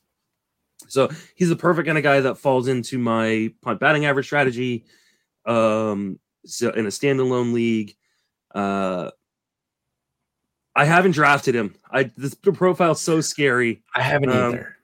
so 0.88 1.10
he's 1.36 1.50
the 1.50 1.56
perfect 1.56 1.88
kind 1.88 1.98
of 1.98 2.04
guy 2.04 2.22
that 2.22 2.38
falls 2.38 2.68
into 2.68 2.98
my 2.98 3.54
punt 3.62 3.80
batting 3.80 4.06
average 4.06 4.26
strategy. 4.26 4.86
Um, 5.46 6.20
so 6.46 6.70
in 6.72 6.86
a 6.86 6.90
standalone 6.90 7.54
league, 7.54 7.96
uh, 8.56 9.12
I 10.80 10.86
haven't 10.86 11.12
drafted 11.12 11.56
him. 11.56 11.76
I 11.92 12.04
this 12.16 12.34
profile's 12.36 13.02
so 13.02 13.20
scary. 13.20 13.82
I 13.96 14.02
haven't 14.02 14.30
Um, 14.30 14.54
either. 14.54 14.76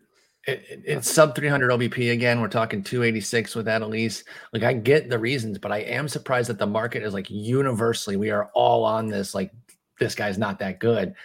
It, 0.45 0.63
it- 0.69 0.81
it's 0.85 1.09
sub 1.09 1.35
300 1.35 1.71
OBP 1.71 2.11
again. 2.11 2.41
We're 2.41 2.49
talking 2.49 2.83
286 2.83 3.55
with 3.55 3.65
that 3.65 3.81
Elise. 3.81 4.25
Like 4.51 4.63
I 4.63 4.73
get 4.73 5.09
the 5.09 5.17
reasons, 5.17 5.57
but 5.57 5.71
I 5.71 5.77
am 5.79 6.07
surprised 6.09 6.49
that 6.49 6.59
the 6.59 6.67
market 6.67 7.01
is 7.01 7.13
like 7.13 7.29
universally. 7.29 8.17
We 8.17 8.29
are 8.29 8.49
all 8.53 8.83
on 8.83 9.07
this. 9.07 9.33
Like 9.33 9.51
this 9.99 10.15
guy's 10.15 10.37
not 10.37 10.59
that 10.59 10.79
good. 10.79 11.15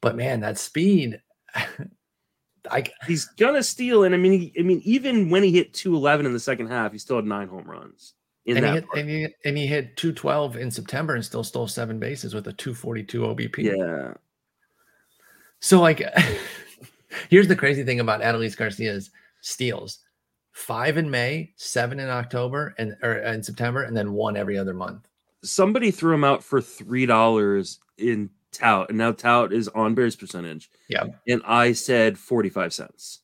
But 0.00 0.16
man, 0.16 0.40
that 0.40 0.58
speed. 0.58 1.20
I 2.70 2.84
He's 3.06 3.26
gonna 3.26 3.62
steal, 3.62 4.04
and 4.04 4.14
I 4.14 4.18
mean, 4.18 4.32
he, 4.32 4.52
I 4.58 4.62
mean, 4.62 4.80
even 4.84 5.30
when 5.30 5.42
he 5.42 5.52
hit 5.52 5.72
211 5.74 6.26
in 6.26 6.32
the 6.32 6.40
second 6.40 6.66
half, 6.68 6.92
he 6.92 6.98
still 6.98 7.16
had 7.16 7.24
nine 7.24 7.48
home 7.48 7.64
runs 7.64 8.14
and 8.56 8.64
he, 8.64 8.72
hit, 8.72 8.84
and, 8.94 9.08
he, 9.10 9.28
and 9.44 9.58
he 9.58 9.66
hit 9.66 9.96
212 9.96 10.56
in 10.56 10.70
September 10.70 11.14
and 11.14 11.24
still 11.24 11.44
stole 11.44 11.68
seven 11.68 11.98
bases 11.98 12.34
with 12.34 12.46
a 12.48 12.52
242 12.52 13.20
OBP. 13.20 13.58
yeah, 13.58 14.14
So 15.60 15.80
like 15.80 16.02
here's 17.30 17.48
the 17.48 17.56
crazy 17.56 17.84
thing 17.84 18.00
about 18.00 18.20
Adolis 18.22 18.56
Garcia's 18.56 19.10
steals. 19.40 20.00
Five 20.52 20.96
in 20.96 21.10
May, 21.10 21.52
seven 21.56 22.00
in 22.00 22.08
October 22.08 22.74
and 22.78 22.96
or 23.02 23.18
in 23.18 23.42
September, 23.42 23.82
and 23.82 23.96
then 23.96 24.12
one 24.12 24.36
every 24.36 24.58
other 24.58 24.74
month. 24.74 25.06
somebody 25.44 25.90
threw 25.92 26.14
him 26.14 26.24
out 26.24 26.42
for 26.42 26.60
three 26.60 27.06
dollars 27.06 27.78
in 27.96 28.30
tout, 28.50 28.88
and 28.88 28.98
now 28.98 29.12
tout 29.12 29.52
is 29.52 29.68
on 29.68 29.94
Bears 29.94 30.16
percentage. 30.16 30.68
Yeah. 30.88 31.04
and 31.28 31.42
I 31.46 31.72
said 31.74 32.18
45 32.18 32.72
cents. 32.74 33.20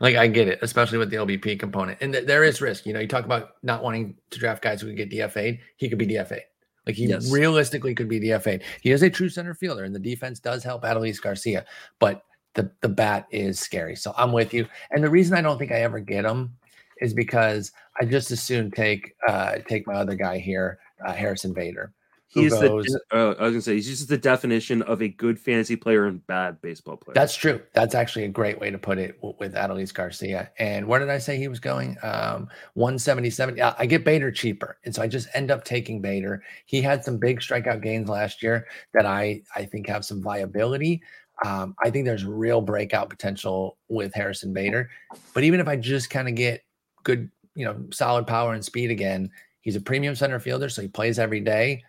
Like 0.00 0.16
I 0.16 0.26
get 0.26 0.48
it, 0.48 0.58
especially 0.62 0.98
with 0.98 1.10
the 1.10 1.16
LBP 1.16 1.58
component. 1.58 1.98
And 2.00 2.12
th- 2.12 2.26
there 2.26 2.44
is 2.44 2.60
risk. 2.60 2.86
You 2.86 2.92
know, 2.92 3.00
you 3.00 3.08
talk 3.08 3.24
about 3.24 3.50
not 3.62 3.82
wanting 3.82 4.16
to 4.30 4.38
draft 4.38 4.62
guys 4.62 4.80
who 4.80 4.88
could 4.88 4.96
get 4.96 5.10
DFA'd. 5.10 5.58
He 5.76 5.88
could 5.88 5.98
be 5.98 6.06
DFA'd. 6.06 6.42
Like 6.86 6.94
he 6.96 7.06
Yes. 7.06 7.30
realistically 7.32 7.94
could 7.94 8.08
be 8.08 8.20
DFA'd. 8.20 8.62
He 8.80 8.90
is 8.92 9.02
a 9.02 9.10
true 9.10 9.28
center 9.28 9.54
fielder, 9.54 9.84
and 9.84 9.94
the 9.94 9.98
defense 9.98 10.38
does 10.38 10.62
help 10.62 10.82
Adolis 10.84 11.20
Garcia, 11.20 11.64
but 11.98 12.22
the 12.54 12.70
the 12.80 12.88
bat 12.88 13.26
is 13.30 13.58
scary. 13.58 13.96
So 13.96 14.14
I'm 14.16 14.32
with 14.32 14.54
you. 14.54 14.66
And 14.90 15.02
the 15.02 15.10
reason 15.10 15.36
I 15.36 15.42
don't 15.42 15.58
think 15.58 15.72
I 15.72 15.82
ever 15.82 15.98
get 16.00 16.24
him 16.24 16.54
is 17.00 17.12
because 17.12 17.72
I 18.00 18.04
just 18.04 18.30
as 18.30 18.42
soon 18.42 18.70
take 18.70 19.14
uh 19.28 19.56
take 19.68 19.86
my 19.86 19.94
other 19.94 20.14
guy 20.14 20.38
here, 20.38 20.78
uh, 21.04 21.12
Harrison 21.12 21.52
Bader. 21.52 21.92
He's 22.42 22.52
the 22.52 23.00
uh, 23.12 23.34
I 23.38 23.44
was 23.44 23.52
gonna 23.52 23.60
say 23.62 23.74
he's 23.74 23.86
just 23.86 24.08
the 24.08 24.18
definition 24.18 24.82
of 24.82 25.02
a 25.02 25.08
good 25.08 25.38
fantasy 25.38 25.76
player 25.76 26.06
and 26.06 26.24
bad 26.26 26.60
baseball 26.60 26.96
player. 26.96 27.14
That's 27.14 27.34
true. 27.34 27.60
That's 27.72 27.94
actually 27.94 28.24
a 28.24 28.28
great 28.28 28.60
way 28.60 28.70
to 28.70 28.78
put 28.78 28.98
it 28.98 29.18
with 29.38 29.54
Adolis 29.54 29.92
Garcia. 29.92 30.50
And 30.58 30.86
where 30.86 31.00
did 31.00 31.08
I 31.08 31.18
say 31.18 31.38
he 31.38 31.48
was 31.48 31.60
going? 31.60 31.96
Um, 32.02 32.48
177. 32.74 33.56
Yeah, 33.56 33.74
I 33.78 33.86
get 33.86 34.04
Bader 34.04 34.30
cheaper. 34.30 34.78
And 34.84 34.94
so 34.94 35.02
I 35.02 35.08
just 35.08 35.28
end 35.34 35.50
up 35.50 35.64
taking 35.64 36.00
Bader. 36.00 36.42
He 36.66 36.82
had 36.82 37.04
some 37.04 37.18
big 37.18 37.40
strikeout 37.40 37.82
gains 37.82 38.08
last 38.08 38.42
year 38.42 38.66
that 38.92 39.06
I, 39.06 39.42
I 39.54 39.64
think 39.64 39.86
have 39.88 40.04
some 40.04 40.22
viability. 40.22 41.02
Um, 41.44 41.74
I 41.82 41.90
think 41.90 42.04
there's 42.04 42.24
real 42.24 42.60
breakout 42.60 43.10
potential 43.10 43.76
with 43.88 44.14
Harrison 44.14 44.52
Bader. 44.52 44.90
But 45.34 45.44
even 45.44 45.60
if 45.60 45.68
I 45.68 45.76
just 45.76 46.10
kind 46.10 46.28
of 46.28 46.34
get 46.34 46.64
good, 47.02 47.30
you 47.54 47.64
know, 47.64 47.76
solid 47.90 48.26
power 48.26 48.54
and 48.54 48.64
speed 48.64 48.90
again, 48.90 49.30
he's 49.60 49.76
a 49.76 49.80
premium 49.80 50.14
center 50.14 50.40
fielder, 50.40 50.68
so 50.68 50.82
he 50.82 50.88
plays 50.88 51.18
every 51.18 51.40
day. 51.40 51.82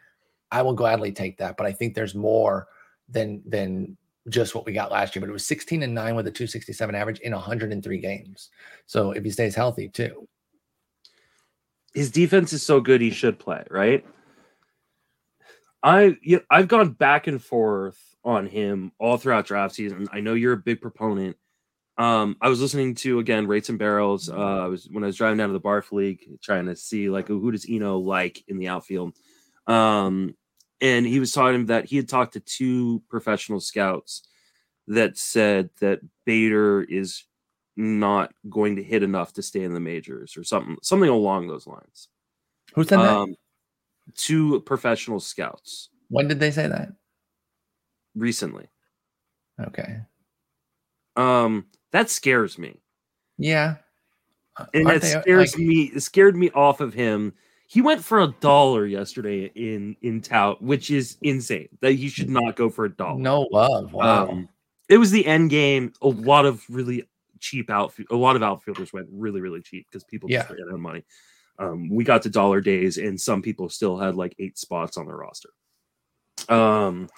I 0.51 0.61
will 0.61 0.73
gladly 0.73 1.11
take 1.11 1.37
that. 1.37 1.57
But 1.57 1.67
I 1.67 1.71
think 1.71 1.93
there's 1.93 2.15
more 2.15 2.67
than 3.09 3.41
than 3.45 3.97
just 4.29 4.55
what 4.55 4.65
we 4.65 4.73
got 4.73 4.91
last 4.91 5.15
year, 5.15 5.21
but 5.21 5.29
it 5.29 5.33
was 5.33 5.47
16 5.47 5.83
and 5.83 5.93
9 5.93 6.15
with 6.15 6.27
a 6.27 6.31
267 6.31 6.95
average 6.95 7.19
in 7.19 7.31
103 7.31 7.97
games. 7.99 8.49
So 8.85 9.11
if 9.11 9.23
he 9.23 9.29
stays 9.31 9.55
healthy 9.55 9.87
too. 9.87 10.27
his 11.93 12.11
defense 12.11 12.51
is 12.53 12.61
so 12.61 12.81
good 12.81 12.99
he 13.01 13.09
should 13.09 13.39
play, 13.39 13.63
right? 13.69 14.05
I 15.81 16.17
you 16.21 16.41
I've 16.49 16.67
gone 16.67 16.91
back 16.91 17.27
and 17.27 17.41
forth 17.41 17.97
on 18.23 18.45
him 18.45 18.91
all 18.99 19.17
throughout 19.17 19.45
draft 19.45 19.75
season. 19.75 20.07
I 20.11 20.19
know 20.19 20.33
you're 20.33 20.53
a 20.53 20.57
big 20.57 20.81
proponent. 20.81 21.37
Um, 21.97 22.35
I 22.41 22.49
was 22.49 22.61
listening 22.61 22.93
to 22.95 23.19
again 23.19 23.47
rates 23.47 23.69
and 23.69 23.79
barrels. 23.79 24.29
Uh, 24.29 24.35
I 24.35 24.67
was 24.67 24.87
when 24.91 25.03
I 25.03 25.07
was 25.07 25.15
driving 25.15 25.37
down 25.37 25.49
to 25.49 25.53
the 25.53 25.61
Barf 25.61 25.91
League 25.91 26.39
trying 26.41 26.65
to 26.65 26.75
see 26.75 27.09
like 27.09 27.27
who 27.27 27.51
does 27.51 27.65
Eno 27.69 27.97
like 27.97 28.43
in 28.47 28.57
the 28.57 28.67
outfield. 28.67 29.15
Um, 29.67 30.35
and 30.81 31.05
he 31.05 31.19
was 31.19 31.31
talking 31.33 31.65
that 31.67 31.85
he 31.85 31.97
had 31.97 32.07
talked 32.07 32.33
to 32.33 32.39
two 32.39 33.01
professional 33.09 33.59
scouts 33.59 34.23
that 34.87 35.17
said 35.17 35.69
that 35.81 35.99
Bader 36.25 36.81
is 36.83 37.23
not 37.75 38.33
going 38.49 38.77
to 38.77 38.83
hit 38.83 39.03
enough 39.03 39.33
to 39.33 39.41
stay 39.41 39.63
in 39.63 39.73
the 39.73 39.79
majors 39.79 40.35
or 40.37 40.43
something 40.43 40.77
something 40.81 41.09
along 41.09 41.47
those 41.47 41.67
lines. 41.67 42.07
Who 42.73 42.83
said 42.83 42.99
that? 42.99 43.09
Um, 43.17 43.35
two 44.15 44.61
professional 44.61 45.19
scouts 45.19 45.89
when 46.09 46.27
did 46.27 46.39
they 46.39 46.51
say 46.51 46.67
that? 46.67 46.89
recently. 48.15 48.67
Okay. 49.59 49.99
Um, 51.15 51.65
that 51.91 52.09
scares 52.09 52.57
me, 52.57 52.79
Yeah. 53.37 53.75
And 54.73 54.87
aren't 54.87 55.01
they, 55.01 55.09
scares 55.21 55.53
like- 55.55 55.65
me. 55.67 55.81
It 55.95 55.99
scared 56.01 56.35
me 56.35 56.49
off 56.51 56.79
of 56.81 56.93
him. 56.93 57.33
He 57.69 57.81
went 57.81 58.03
for 58.03 58.21
a 58.21 58.27
dollar 58.39 58.85
yesterday 58.85 59.51
in 59.53 59.95
in 60.01 60.21
tout, 60.21 60.61
which 60.61 60.89
is 60.89 61.17
insane. 61.21 61.67
That 61.81 61.91
he 61.93 62.07
should 62.07 62.29
not 62.29 62.55
go 62.55 62.69
for 62.69 62.85
a 62.85 62.89
dollar. 62.89 63.19
no 63.19 63.41
love. 63.51 63.91
Wow. 63.93 64.29
Um, 64.29 64.49
it 64.89 64.97
was 64.97 65.11
the 65.11 65.25
end 65.25 65.49
game. 65.49 65.91
A 66.01 66.07
lot 66.07 66.45
of 66.45 66.63
really 66.69 67.07
cheap 67.39 67.69
outfield. 67.69 68.07
A 68.09 68.15
lot 68.15 68.37
of 68.37 68.41
outfielders 68.43 68.93
went 68.93 69.07
really, 69.11 69.41
really 69.41 69.61
cheap 69.61 69.85
because 69.91 70.05
people 70.05 70.29
just 70.29 70.49
Yeah. 70.49 70.55
ran 70.55 70.67
out 70.69 70.73
of 70.75 70.79
money. 70.79 71.03
Um, 71.59 71.89
we 71.89 72.03
got 72.05 72.21
to 72.21 72.29
dollar 72.29 72.61
days, 72.61 72.97
and 72.97 73.19
some 73.19 73.41
people 73.41 73.67
still 73.67 73.97
had 73.97 74.15
like 74.15 74.33
eight 74.39 74.57
spots 74.57 74.95
on 74.95 75.05
their 75.05 75.17
roster. 75.17 75.49
Um, 76.47 77.09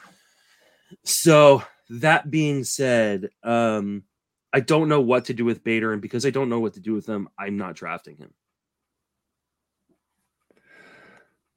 so 1.03 1.61
that 1.89 2.31
being 2.31 2.63
said, 2.63 3.29
um, 3.43 4.03
I 4.51 4.61
don't 4.61 4.89
know 4.89 5.01
what 5.01 5.25
to 5.25 5.33
do 5.33 5.45
with 5.45 5.63
Bader, 5.63 5.93
and 5.93 6.01
because 6.01 6.25
I 6.25 6.31
don't 6.31 6.49
know 6.49 6.59
what 6.59 6.73
to 6.73 6.79
do 6.79 6.93
with 6.93 7.05
him, 7.05 7.29
I'm 7.37 7.57
not 7.57 7.75
drafting 7.75 8.17
him. 8.17 8.33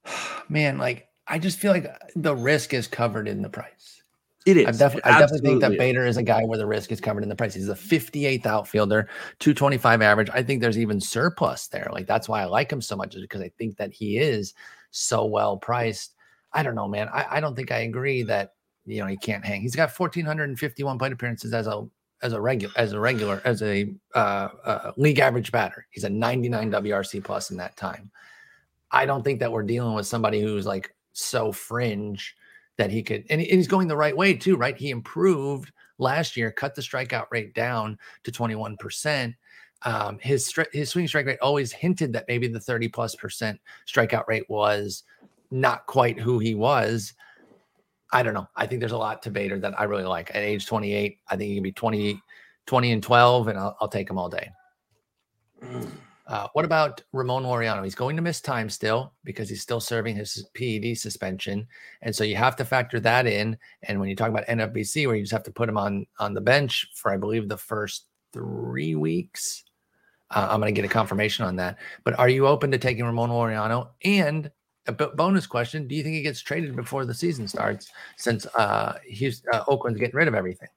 Man, 0.49 0.79
like 0.79 1.09
I 1.27 1.39
just 1.39 1.59
feel 1.59 1.73
like 1.73 1.87
the 2.17 2.35
risk 2.35 2.75
is 2.75 2.87
covered 2.87 3.29
in 3.29 3.43
the 3.43 3.49
price. 3.49 4.03
It 4.45 4.57
is. 4.57 4.83
I, 4.83 4.87
It 4.87 5.01
I 5.05 5.19
definitely 5.21 5.49
think 5.49 5.61
that. 5.61 5.79
Bader 5.79 6.05
is 6.05 6.17
a 6.17 6.23
guy 6.23 6.43
where 6.45 6.59
the 6.59 6.67
risk 6.67 6.91
is 6.91 7.01
covered 7.01 7.23
in 7.23 7.29
the 7.29 7.37
price. 7.37 7.55
He's 7.55 7.69
a 7.69 7.75
58th 7.75 8.45
outfielder, 8.45 9.09
225 9.39 10.03
average. 10.03 10.31
I 10.31 10.43
think 10.43 10.61
there's 10.61 10.79
even 10.79 11.01
surplus 11.01 11.69
there. 11.69 11.89
Like 11.93 12.07
that's 12.07 12.29
why 12.29 12.43
I 12.43 12.47
like 12.47 12.71
him 12.71 12.81
so 12.81 12.97
much, 12.97 13.15
is 13.15 13.23
because 13.23 13.41
I 13.41 13.53
think 13.57 13.77
that 13.77 13.93
he 13.93 14.19
is 14.19 14.55
so 14.91 15.25
well 15.25 15.57
priced. 15.57 16.15
I 16.53 16.63
don't 16.63 16.75
know, 16.75 16.89
man. 16.89 17.09
I, 17.09 17.27
I 17.31 17.41
don't 17.41 17.55
think 17.55 17.71
I 17.71 17.79
agree 17.79 18.23
that 18.25 18.55
you 18.85 19.01
know 19.01 19.07
he 19.07 19.17
can't 19.17 19.45
hang. 19.45 19.63
He's 19.63 19.77
got 19.77 19.97
1,451 19.97 20.99
plate 20.99 21.13
appearances 21.13 21.55
as 21.55 21.69
a 21.69 21.87
as 22.23 22.33
a 22.33 22.41
regular 22.41 22.75
as 22.77 22.93
a 22.93 23.01
regular 23.01 23.41
as 23.45 23.63
a 23.63 23.95
uh, 24.15 24.49
uh, 24.65 24.93
league 24.97 25.21
average 25.21 25.53
batter. 25.53 25.87
He's 25.91 26.05
a 26.05 26.11
99 26.11 26.71
WRC 26.73 27.23
plus 27.23 27.51
in 27.51 27.57
that 27.59 27.77
time. 27.77 28.11
I 28.93 29.07
don't 29.07 29.23
think 29.23 29.41
that 29.41 29.51
we're 29.51 29.63
dealing 29.63 29.95
with 29.95 30.07
somebody 30.07 30.41
who's 30.41 30.67
like 30.67 30.95
so 31.13 31.51
fringe 31.51 32.37
that 32.77 32.91
he 32.91 33.03
could, 33.03 33.25
and 33.31 33.41
he's 33.41 33.69
going 33.69 33.89
the 33.89 33.97
right 33.97 34.17
way 34.17 34.35
too, 34.35 34.57
right? 34.57 34.77
He 34.77 34.91
improved 34.91 35.73
last 35.99 36.37
year, 36.37 36.51
cut 36.51 36.75
the 36.75 36.83
strikeout 36.83 37.27
rate 37.31 37.55
down 37.55 37.99
to 38.25 38.33
21 38.33 38.77
percent. 38.77 39.35
Um, 39.85 40.19
his 40.21 40.53
his 40.73 40.91
swing 40.91 41.09
strike 41.09 41.27
rate 41.27 41.41
always 41.41 41.73
hinted 41.73 42.13
that 42.13 42.27
maybe 42.29 42.47
the 42.47 42.61
30 42.61 42.89
plus 42.89 43.15
percent 43.17 43.61
strikeout 43.87 44.29
rate 44.29 44.49
was 44.49 45.03
not 45.51 45.87
quite 45.87 46.19
who 46.19 46.39
he 46.39 46.55
was. 46.55 47.15
I 48.13 48.23
don't 48.23 48.35
know. 48.35 48.49
I 48.57 48.67
think 48.67 48.81
there's 48.81 48.93
a 48.93 48.99
lot 48.99 49.23
to 49.23 49.31
Bader 49.31 49.59
that 49.61 49.79
I 49.81 49.85
really 49.85 50.05
like. 50.05 50.31
At 50.31 50.43
age 50.43 50.67
28, 50.67 51.19
I 51.29 51.37
think 51.37 51.49
he 51.49 51.55
can 51.55 51.63
be 51.63 51.73
20, 51.73 52.21
20 52.67 52.93
and 52.93 53.03
12, 53.03 53.49
and 53.49 53.59
I'll, 53.59 53.77
I'll 53.81 53.89
take 53.89 54.11
him 54.11 54.19
all 54.19 54.29
day. 54.29 54.51
Uh, 56.33 56.49
what 56.55 56.65
about 56.65 57.03
Ramon 57.13 57.43
Laureano? 57.43 57.85
He's 57.85 57.95
going 57.95 58.17
to 58.17 58.23
miss 58.23 58.41
time 58.41 58.71
still 58.71 59.13
because 59.23 59.51
he's 59.51 59.61
still 59.61 59.81
serving 59.81 60.17
his 60.17 60.49
PED 60.55 60.97
suspension, 60.97 61.67
and 62.01 62.17
so 62.17 62.25
you 62.25 62.37
have 62.37 62.57
to 62.57 62.65
factor 62.65 62.99
that 63.01 63.27
in. 63.27 63.59
And 63.83 64.01
when 64.01 64.09
you 64.09 64.17
talk 64.17 64.31
about 64.31 64.47
NFBC, 64.47 65.07
where 65.07 65.15
you 65.15 65.25
just 65.25 65.33
have 65.33 65.43
to 65.43 65.51
put 65.51 65.69
him 65.69 65.77
on 65.77 66.07
on 66.19 66.33
the 66.33 66.41
bench 66.41 66.89
for, 66.95 67.13
I 67.13 67.19
believe, 67.19 67.51
the 67.51 67.59
first 67.59 68.07
three 68.33 68.95
weeks, 68.95 69.65
uh, 70.31 70.49
I'm 70.51 70.59
going 70.59 70.75
to 70.75 70.81
get 70.81 70.91
a 70.91 70.93
confirmation 70.93 71.45
on 71.45 71.55
that. 71.57 71.77
But 72.03 72.19
are 72.19 72.31
you 72.31 72.47
open 72.47 72.71
to 72.71 72.79
taking 72.79 73.05
Ramon 73.05 73.29
Laureano? 73.29 73.91
And 74.03 74.51
a 74.87 74.93
bonus 74.93 75.47
question: 75.47 75.87
Do 75.87 75.95
you 75.95 76.03
think 76.03 76.15
he 76.15 76.23
gets 76.23 76.41
traded 76.41 76.75
before 76.75 77.05
the 77.05 77.13
season 77.13 77.47
starts? 77.47 77.93
Since 78.17 78.47
uh, 78.57 78.97
he's 79.07 79.43
uh, 79.53 79.65
Oakland's 79.69 80.01
getting 80.01 80.17
rid 80.17 80.29
of 80.29 80.35
everything. 80.35 80.69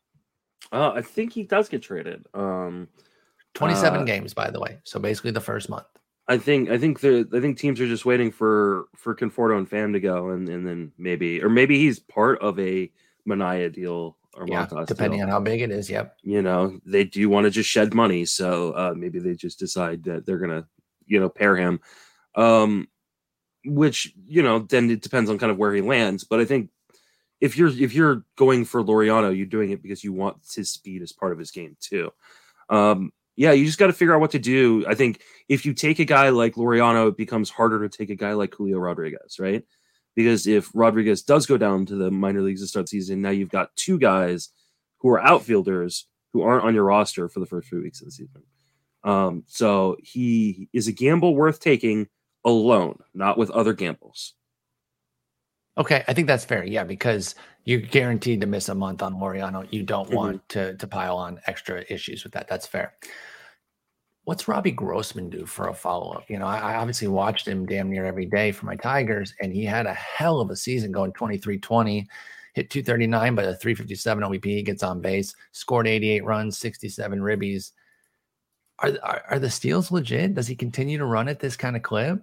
Uh, 0.74 0.92
I 0.96 1.02
think 1.02 1.32
he 1.32 1.44
does 1.44 1.70
get 1.70 1.82
traded. 1.82 2.26
Um, 2.34 2.90
27 3.56 4.02
uh, 4.02 4.04
games, 4.04 4.34
by 4.34 4.52
the 4.52 4.60
way. 4.60 4.80
So 4.84 5.00
basically 5.00 5.32
the 5.32 5.42
first 5.42 5.70
month. 5.70 5.86
I 6.28 6.38
think 6.38 6.70
I 6.70 6.78
think 6.78 7.00
the 7.00 7.28
I 7.34 7.40
think 7.40 7.58
teams 7.58 7.80
are 7.80 7.88
just 7.88 8.06
waiting 8.06 8.32
for 8.32 8.86
for 8.96 9.16
Conforto 9.16 9.58
and 9.58 9.70
Pham 9.70 9.94
to 9.94 10.00
go, 10.00 10.30
and 10.30 10.50
and 10.50 10.66
then 10.66 10.92
maybe 10.98 11.44
or 11.44 11.50
maybe 11.50 11.78
he's 11.78 12.00
part 12.00 12.40
of 12.42 12.60
a 12.60 12.92
Manaea 13.28 13.72
deal 13.72 14.18
or 14.34 14.46
yeah, 14.48 14.68
depending 14.88 15.20
deal. 15.20 15.28
on 15.28 15.32
how 15.32 15.40
big 15.40 15.62
it 15.62 15.72
is. 15.72 15.90
Yep. 15.90 16.18
You 16.24 16.42
know 16.42 16.80
they 16.86 17.04
do 17.04 17.30
want 17.30 17.46
to 17.46 17.52
just 17.52 17.70
shed 17.70 17.94
money, 17.94 18.26
so 18.26 18.72
uh, 18.72 18.94
maybe 18.96 19.20
they 19.20 19.36
just 19.36 19.60
decide 19.60 20.04
that 20.06 20.26
they're 20.26 20.40
gonna 20.40 20.68
you 21.06 21.20
know 21.20 21.30
pair 21.30 21.56
him. 21.56 21.80
Um, 22.34 22.88
which 23.64 24.14
you 24.28 24.42
know 24.42 24.60
then 24.60 24.90
it 24.90 25.02
depends 25.02 25.30
on 25.30 25.38
kind 25.38 25.52
of 25.52 25.58
where 25.58 25.74
he 25.74 25.82
lands. 25.82 26.24
But 26.24 26.40
I 26.40 26.46
think 26.46 26.72
if 27.40 27.56
you're 27.56 27.70
if 27.70 27.94
you're 27.94 28.24
going 28.36 28.66
for 28.66 28.84
Laureano, 28.84 29.36
you're 29.36 29.46
doing 29.46 29.70
it 29.70 29.84
because 29.84 30.04
you 30.04 30.12
want 30.12 30.38
his 30.56 30.72
speed 30.72 31.04
as 31.04 31.12
part 31.12 31.32
of 31.32 31.38
his 31.38 31.52
game 31.52 31.78
too. 31.80 32.12
Um, 32.70 33.12
yeah, 33.36 33.52
you 33.52 33.66
just 33.66 33.78
got 33.78 33.88
to 33.88 33.94
figure 33.94 34.16
out 34.16 34.22
what 34.22 34.32
to 34.32 34.40
do. 34.40 34.86
I 34.88 34.96
think 34.96 35.22
if 35.50 35.66
you 35.66 35.74
take 35.74 36.00
a 36.00 36.06
guy 36.06 36.30
like 36.30 36.56
Laureano, 36.56 37.10
it 37.10 37.18
becomes 37.18 37.50
harder 37.50 37.88
to 37.88 37.98
take 37.98 38.10
a 38.10 38.16
guy 38.16 38.34
like 38.34 38.54
Julio 38.54 38.78
Rodriguez, 38.78 39.38
right? 39.40 39.64
Because 40.16 40.48
if 40.48 40.70
Rodriguez 40.74 41.24
does 41.24 41.46
go 41.46 41.58
down 41.58 41.86
to 41.88 41.96
the 41.96 42.10
minor 42.10 42.42
leagues 42.42 42.62
to 42.62 42.68
start 42.68 42.88
season, 42.88 43.22
now 43.22 43.32
you've 43.32 43.50
got 43.50 43.76
two 43.76 44.00
guys 44.00 44.50
who 45.00 45.10
are 45.10 45.22
outfielders 45.22 46.08
who 46.32 46.42
aren't 46.42 46.64
on 46.64 46.74
your 46.74 46.86
roster 46.86 47.28
for 47.28 47.40
the 47.40 47.46
first 47.46 47.68
few 47.68 47.82
weeks 47.82 48.02
of 48.02 48.06
the 48.06 48.12
season. 48.12 48.44
Um, 49.04 49.44
so 49.48 49.98
he 50.02 50.70
is 50.74 50.88
a 50.88 50.92
gamble 50.92 51.36
worth 51.36 51.60
taking 51.60 52.08
alone, 52.44 53.00
not 53.14 53.38
with 53.38 53.52
other 53.52 53.74
gambles. 53.74 54.34
Okay, 55.78 56.04
I 56.08 56.14
think 56.14 56.28
that's 56.28 56.46
fair. 56.46 56.64
Yeah, 56.64 56.86
because 56.86 57.36
you're 57.66 57.82
guaranteed 57.82 58.42
to 58.42 58.48
miss 58.48 58.70
a 58.70 58.76
month 58.76 59.02
on 59.02 59.16
Laureano. 59.16 59.68
You 59.72 59.84
don't 59.84 60.06
mm-hmm. 60.06 60.16
want 60.16 60.50
to 60.50 60.76
to 60.78 60.88
pile 60.88 61.18
on 61.18 61.40
extra 61.48 61.84
issues 61.90 62.24
with 62.24 62.34
that. 62.34 62.48
That's 62.48 62.68
fair. 62.68 62.94
What's 64.24 64.48
Robbie 64.48 64.72
Grossman 64.72 65.30
do 65.30 65.46
for 65.46 65.68
a 65.68 65.74
follow 65.74 66.14
up? 66.14 66.30
You 66.30 66.40
know, 66.40 66.48
I, 66.48 66.58
I, 66.58 66.76
obviously 66.78 67.08
watched 67.08 67.48
him 67.48 67.68
damn 67.68 67.92
near 67.92 68.06
every 68.06 68.26
day 68.26 68.52
for 68.52 68.66
my 68.66 68.76
Tigers, 68.76 69.36
and 69.40 69.54
he 69.54 69.64
had 69.64 69.86
a 69.86 69.94
hell 69.94 70.40
of 70.40 70.50
a 70.50 70.56
season 70.56 70.92
going 70.92 71.14
23 71.14 71.60
20, 71.60 72.08
hit 72.54 72.70
239 72.72 73.36
by 73.36 73.44
the 73.44 73.56
357 73.56 74.24
OBP. 74.24 74.46
He 74.46 74.64
gets 74.64 74.82
on 74.82 75.00
base, 75.00 75.36
scored 75.52 75.88
88 75.88 76.24
runs, 76.24 76.58
67 76.58 77.20
ribbies. 77.20 77.72
Are, 78.80 78.94
are, 79.04 79.24
are 79.30 79.40
the 79.40 79.50
steals 79.50 79.92
legit? 79.92 80.34
Does 80.34 80.48
he 80.48 80.56
continue 80.56 80.98
to 80.98 81.06
run 81.06 81.28
at 81.28 81.40
this 81.40 81.56
kind 81.56 81.76
of 81.76 81.84
clip? 81.84 82.20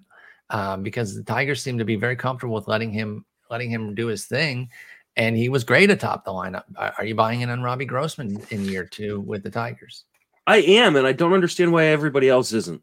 Um, 0.51 0.82
because 0.82 1.14
the 1.14 1.23
Tigers 1.23 1.62
seem 1.62 1.78
to 1.78 1.85
be 1.85 1.97
very 1.97 2.16
comfortable 2.16 2.55
with 2.55 2.69
letting 2.69 2.90
him 2.93 3.24
letting 3.48 3.70
him 3.70 3.94
do 3.94 4.09
his 4.09 4.24
thing. 4.24 4.69
And 5.16 5.36
he 5.36 5.48
was 5.48 5.64
great 5.64 5.90
atop 5.90 6.24
the 6.24 6.30
lineup. 6.30 6.64
Are 6.76 7.05
you 7.05 7.14
buying 7.14 7.43
in 7.43 7.51
on 7.51 7.62
Robbie 7.62 7.84
Grossman 7.84 8.43
in 8.51 8.64
year 8.64 8.84
two 8.84 9.20
with 9.20 9.43
the 9.43 9.51
Tigers? 9.51 10.05
I 10.47 10.59
am, 10.59 10.97
and 10.97 11.06
I 11.06 11.12
don't 11.12 11.34
understand 11.34 11.72
why 11.72 11.86
everybody 11.86 12.28
else 12.28 12.52
isn't. 12.52 12.82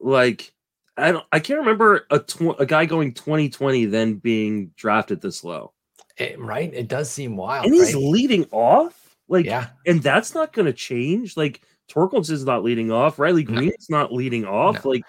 Like, 0.00 0.52
I 0.96 1.12
don't. 1.12 1.24
I 1.30 1.40
can't 1.40 1.60
remember 1.60 2.06
a 2.10 2.18
tw- 2.18 2.58
a 2.58 2.66
guy 2.66 2.86
going 2.86 3.14
2020 3.14 3.86
then 3.86 4.14
being 4.14 4.72
drafted 4.76 5.20
this 5.20 5.44
low. 5.44 5.72
It, 6.16 6.38
right? 6.40 6.72
It 6.72 6.88
does 6.88 7.10
seem 7.10 7.36
wild. 7.36 7.66
And 7.66 7.74
he's 7.74 7.94
right? 7.94 8.02
leading 8.02 8.46
off. 8.50 9.16
Like, 9.28 9.46
yeah, 9.46 9.68
and 9.86 10.02
that's 10.02 10.34
not 10.34 10.52
going 10.52 10.66
to 10.66 10.72
change. 10.72 11.36
Like, 11.36 11.62
Torkelson 11.88 12.32
is 12.32 12.44
not 12.44 12.64
leading 12.64 12.90
off. 12.90 13.18
Riley 13.18 13.44
Greene 13.44 13.66
no. 13.66 13.72
is 13.78 13.88
not 13.88 14.12
leading 14.12 14.44
off. 14.44 14.84
No. 14.84 14.90
Like, 14.90 15.04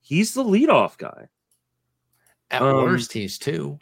he's 0.00 0.34
the 0.34 0.44
leadoff 0.44 0.96
guy. 0.96 1.28
At 2.50 2.62
um, 2.62 2.82
worst, 2.82 3.12
he's 3.12 3.38
two. 3.38 3.78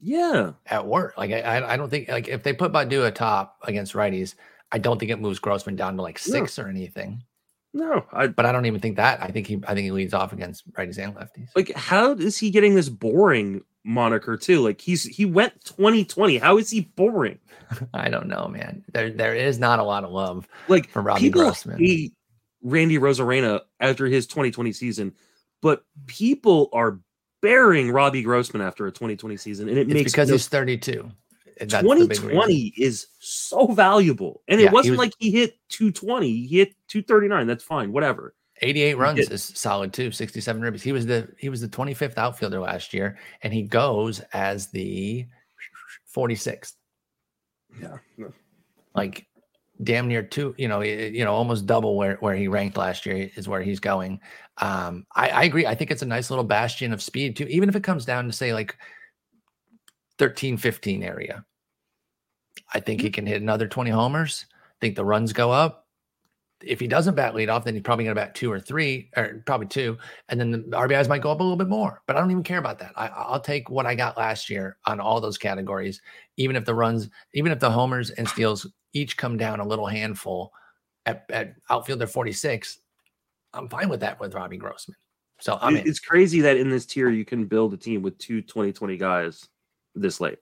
Yeah, 0.00 0.52
at 0.66 0.86
work. 0.86 1.16
Like 1.18 1.30
I, 1.30 1.74
I 1.74 1.76
don't 1.76 1.90
think 1.90 2.08
like 2.08 2.28
if 2.28 2.42
they 2.42 2.52
put 2.52 2.72
Baddoo 2.72 3.06
atop 3.06 3.58
against 3.62 3.92
righties, 3.92 4.34
I 4.72 4.78
don't 4.78 4.98
think 4.98 5.10
it 5.10 5.20
moves 5.20 5.38
Grossman 5.38 5.76
down 5.76 5.96
to 5.96 6.02
like 6.02 6.18
six 6.18 6.58
no. 6.58 6.64
or 6.64 6.68
anything. 6.68 7.22
No, 7.72 8.04
I, 8.12 8.26
but 8.26 8.46
I 8.46 8.52
don't 8.52 8.66
even 8.66 8.80
think 8.80 8.96
that. 8.96 9.22
I 9.22 9.28
think 9.28 9.46
he, 9.46 9.62
I 9.66 9.74
think 9.74 9.84
he 9.84 9.90
leads 9.92 10.12
off 10.12 10.32
against 10.32 10.70
righties 10.72 10.98
and 10.98 11.14
lefties. 11.14 11.48
Like, 11.54 11.72
how 11.76 12.12
is 12.12 12.36
he 12.36 12.50
getting 12.50 12.74
this 12.74 12.88
boring 12.88 13.62
moniker 13.84 14.36
too? 14.36 14.60
Like, 14.60 14.80
he's 14.80 15.04
he 15.04 15.24
went 15.24 15.64
2020. 15.64 16.38
How 16.38 16.58
is 16.58 16.70
he 16.70 16.80
boring? 16.80 17.38
I 17.94 18.08
don't 18.08 18.26
know, 18.26 18.48
man. 18.48 18.84
There, 18.92 19.10
there 19.10 19.34
is 19.34 19.60
not 19.60 19.78
a 19.78 19.84
lot 19.84 20.02
of 20.02 20.10
love 20.10 20.48
like 20.66 20.88
for 20.88 21.02
Robbie 21.02 21.20
people 21.20 21.42
Grossman. 21.42 21.78
Hate 21.78 22.12
Randy 22.62 22.98
Arozarena 22.98 23.60
after 23.78 24.06
his 24.06 24.26
2020 24.26 24.72
season, 24.72 25.14
but 25.62 25.84
people 26.06 26.70
are 26.72 26.98
burying 27.40 27.90
Robbie 27.90 28.22
Grossman 28.22 28.62
after 28.62 28.86
a 28.86 28.92
2020 28.92 29.36
season, 29.36 29.68
and 29.68 29.78
it 29.78 29.82
it's 29.82 29.94
makes 29.94 30.12
because 30.12 30.28
no, 30.28 30.34
he's 30.34 30.48
32. 30.48 31.10
That's 31.58 31.82
2020 31.82 32.72
is 32.76 33.08
so 33.18 33.66
valuable, 33.68 34.42
and 34.48 34.60
yeah, 34.60 34.68
it 34.68 34.72
wasn't 34.72 34.92
was, 34.92 34.98
like 34.98 35.12
he 35.18 35.30
hit 35.30 35.58
220; 35.68 36.46
he 36.46 36.58
hit 36.58 36.74
239. 36.88 37.46
That's 37.46 37.64
fine, 37.64 37.92
whatever. 37.92 38.34
88 38.62 38.98
runs 38.98 39.18
is 39.30 39.42
solid 39.42 39.92
too. 39.92 40.12
67 40.12 40.62
ribs. 40.62 40.82
He 40.82 40.92
was 40.92 41.06
the 41.06 41.28
he 41.38 41.48
was 41.48 41.60
the 41.60 41.68
25th 41.68 42.18
outfielder 42.18 42.60
last 42.60 42.92
year, 42.94 43.18
and 43.42 43.52
he 43.52 43.62
goes 43.62 44.20
as 44.32 44.68
the 44.68 45.26
46th. 46.14 46.74
Yeah, 47.80 47.96
like 48.94 49.26
damn 49.82 50.08
near 50.08 50.22
two, 50.22 50.54
you 50.58 50.68
know, 50.68 50.80
you 50.80 51.24
know, 51.24 51.32
almost 51.32 51.66
double 51.66 51.96
where 51.96 52.16
where 52.16 52.34
he 52.34 52.48
ranked 52.48 52.76
last 52.76 53.06
year 53.06 53.30
is 53.36 53.48
where 53.48 53.62
he's 53.62 53.80
going. 53.80 54.20
Um, 54.60 55.06
I, 55.16 55.28
I 55.30 55.42
agree. 55.44 55.66
I 55.66 55.74
think 55.74 55.90
it's 55.90 56.02
a 56.02 56.06
nice 56.06 56.30
little 56.30 56.44
bastion 56.44 56.92
of 56.92 57.02
speed 57.02 57.36
too, 57.36 57.46
even 57.46 57.68
if 57.68 57.76
it 57.76 57.82
comes 57.82 58.04
down 58.04 58.26
to 58.26 58.32
say 58.32 58.52
like 58.52 58.76
13, 60.18 60.58
15 60.58 61.02
area. 61.02 61.44
I 62.72 62.80
think 62.80 63.00
he 63.00 63.08
mm-hmm. 63.08 63.14
can 63.14 63.26
hit 63.26 63.42
another 63.42 63.66
20 63.66 63.90
homers. 63.90 64.46
I 64.52 64.76
think 64.80 64.96
the 64.96 65.04
runs 65.04 65.32
go 65.32 65.50
up. 65.50 65.86
If 66.62 66.78
he 66.78 66.86
doesn't 66.86 67.14
bat 67.14 67.34
lead 67.34 67.48
off, 67.48 67.64
then 67.64 67.72
he's 67.72 67.82
probably 67.82 68.04
going 68.04 68.14
to 68.14 68.20
bat 68.20 68.34
two 68.34 68.52
or 68.52 68.60
three, 68.60 69.08
or 69.16 69.42
probably 69.46 69.66
two, 69.66 69.96
and 70.28 70.38
then 70.38 70.50
the 70.50 70.76
RBIs 70.76 71.08
might 71.08 71.22
go 71.22 71.30
up 71.30 71.40
a 71.40 71.42
little 71.42 71.56
bit 71.56 71.70
more. 71.70 72.02
But 72.06 72.16
I 72.16 72.20
don't 72.20 72.30
even 72.30 72.42
care 72.42 72.58
about 72.58 72.78
that. 72.80 72.92
I, 72.96 73.06
I'll 73.06 73.40
take 73.40 73.70
what 73.70 73.86
I 73.86 73.94
got 73.94 74.18
last 74.18 74.50
year 74.50 74.76
on 74.84 75.00
all 75.00 75.22
those 75.22 75.38
categories, 75.38 76.02
even 76.36 76.56
if 76.56 76.66
the 76.66 76.74
runs, 76.74 77.08
even 77.32 77.50
if 77.50 77.60
the 77.60 77.70
homers 77.70 78.10
and 78.10 78.28
steals 78.28 78.66
each 78.92 79.16
come 79.16 79.38
down 79.38 79.60
a 79.60 79.66
little 79.66 79.86
handful 79.86 80.52
at, 81.06 81.24
at 81.30 81.54
outfielder 81.70 82.06
46. 82.06 82.78
I'm 83.52 83.68
fine 83.68 83.88
with 83.88 84.00
that 84.00 84.20
with 84.20 84.34
Robbie 84.34 84.56
Grossman. 84.56 84.96
So 85.40 85.58
I 85.60 85.70
mean, 85.70 85.84
it's 85.86 86.00
crazy 86.00 86.42
that 86.42 86.56
in 86.56 86.70
this 86.70 86.86
tier 86.86 87.08
you 87.08 87.24
can 87.24 87.46
build 87.46 87.72
a 87.72 87.76
team 87.76 88.02
with 88.02 88.18
two 88.18 88.42
2020 88.42 88.96
guys 88.96 89.48
this 89.94 90.20
late. 90.20 90.38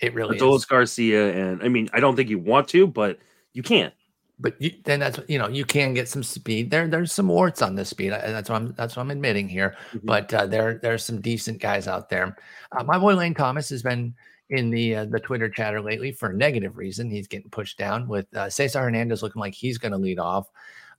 It 0.00 0.14
really 0.14 0.38
Adolis 0.38 0.68
Garcia, 0.68 1.32
and 1.32 1.62
I 1.62 1.68
mean, 1.68 1.88
I 1.92 2.00
don't 2.00 2.14
think 2.14 2.28
you 2.28 2.38
want 2.38 2.68
to, 2.68 2.86
but 2.86 3.18
you 3.52 3.62
can't. 3.62 3.92
But 4.38 4.60
you, 4.62 4.70
then 4.84 5.00
that's 5.00 5.18
you 5.28 5.38
know 5.38 5.48
you 5.48 5.64
can 5.64 5.94
get 5.94 6.08
some 6.08 6.22
speed. 6.22 6.70
There 6.70 6.86
there's 6.86 7.12
some 7.12 7.26
warts 7.26 7.62
on 7.62 7.74
this 7.74 7.88
speed. 7.88 8.12
That's 8.12 8.48
what 8.48 8.56
I'm 8.56 8.72
that's 8.74 8.94
what 8.94 9.02
I'm 9.02 9.10
admitting 9.10 9.48
here. 9.48 9.76
Mm-hmm. 9.88 10.06
But 10.06 10.32
uh, 10.32 10.46
there 10.46 10.78
there's 10.80 11.04
some 11.04 11.20
decent 11.20 11.60
guys 11.60 11.88
out 11.88 12.08
there. 12.08 12.36
Uh, 12.70 12.84
my 12.84 12.98
boy 12.98 13.14
Lane 13.14 13.34
Thomas 13.34 13.68
has 13.70 13.82
been 13.82 14.14
in 14.50 14.70
the 14.70 14.96
uh, 14.96 15.04
the 15.06 15.18
Twitter 15.18 15.48
chatter 15.48 15.80
lately 15.80 16.12
for 16.12 16.30
a 16.30 16.34
negative 16.34 16.76
reason. 16.76 17.10
He's 17.10 17.26
getting 17.26 17.50
pushed 17.50 17.78
down 17.78 18.06
with 18.06 18.32
uh, 18.36 18.48
Cesar 18.48 18.80
Hernandez 18.80 19.22
looking 19.22 19.40
like 19.40 19.54
he's 19.54 19.78
going 19.78 19.92
to 19.92 19.98
lead 19.98 20.20
off. 20.20 20.48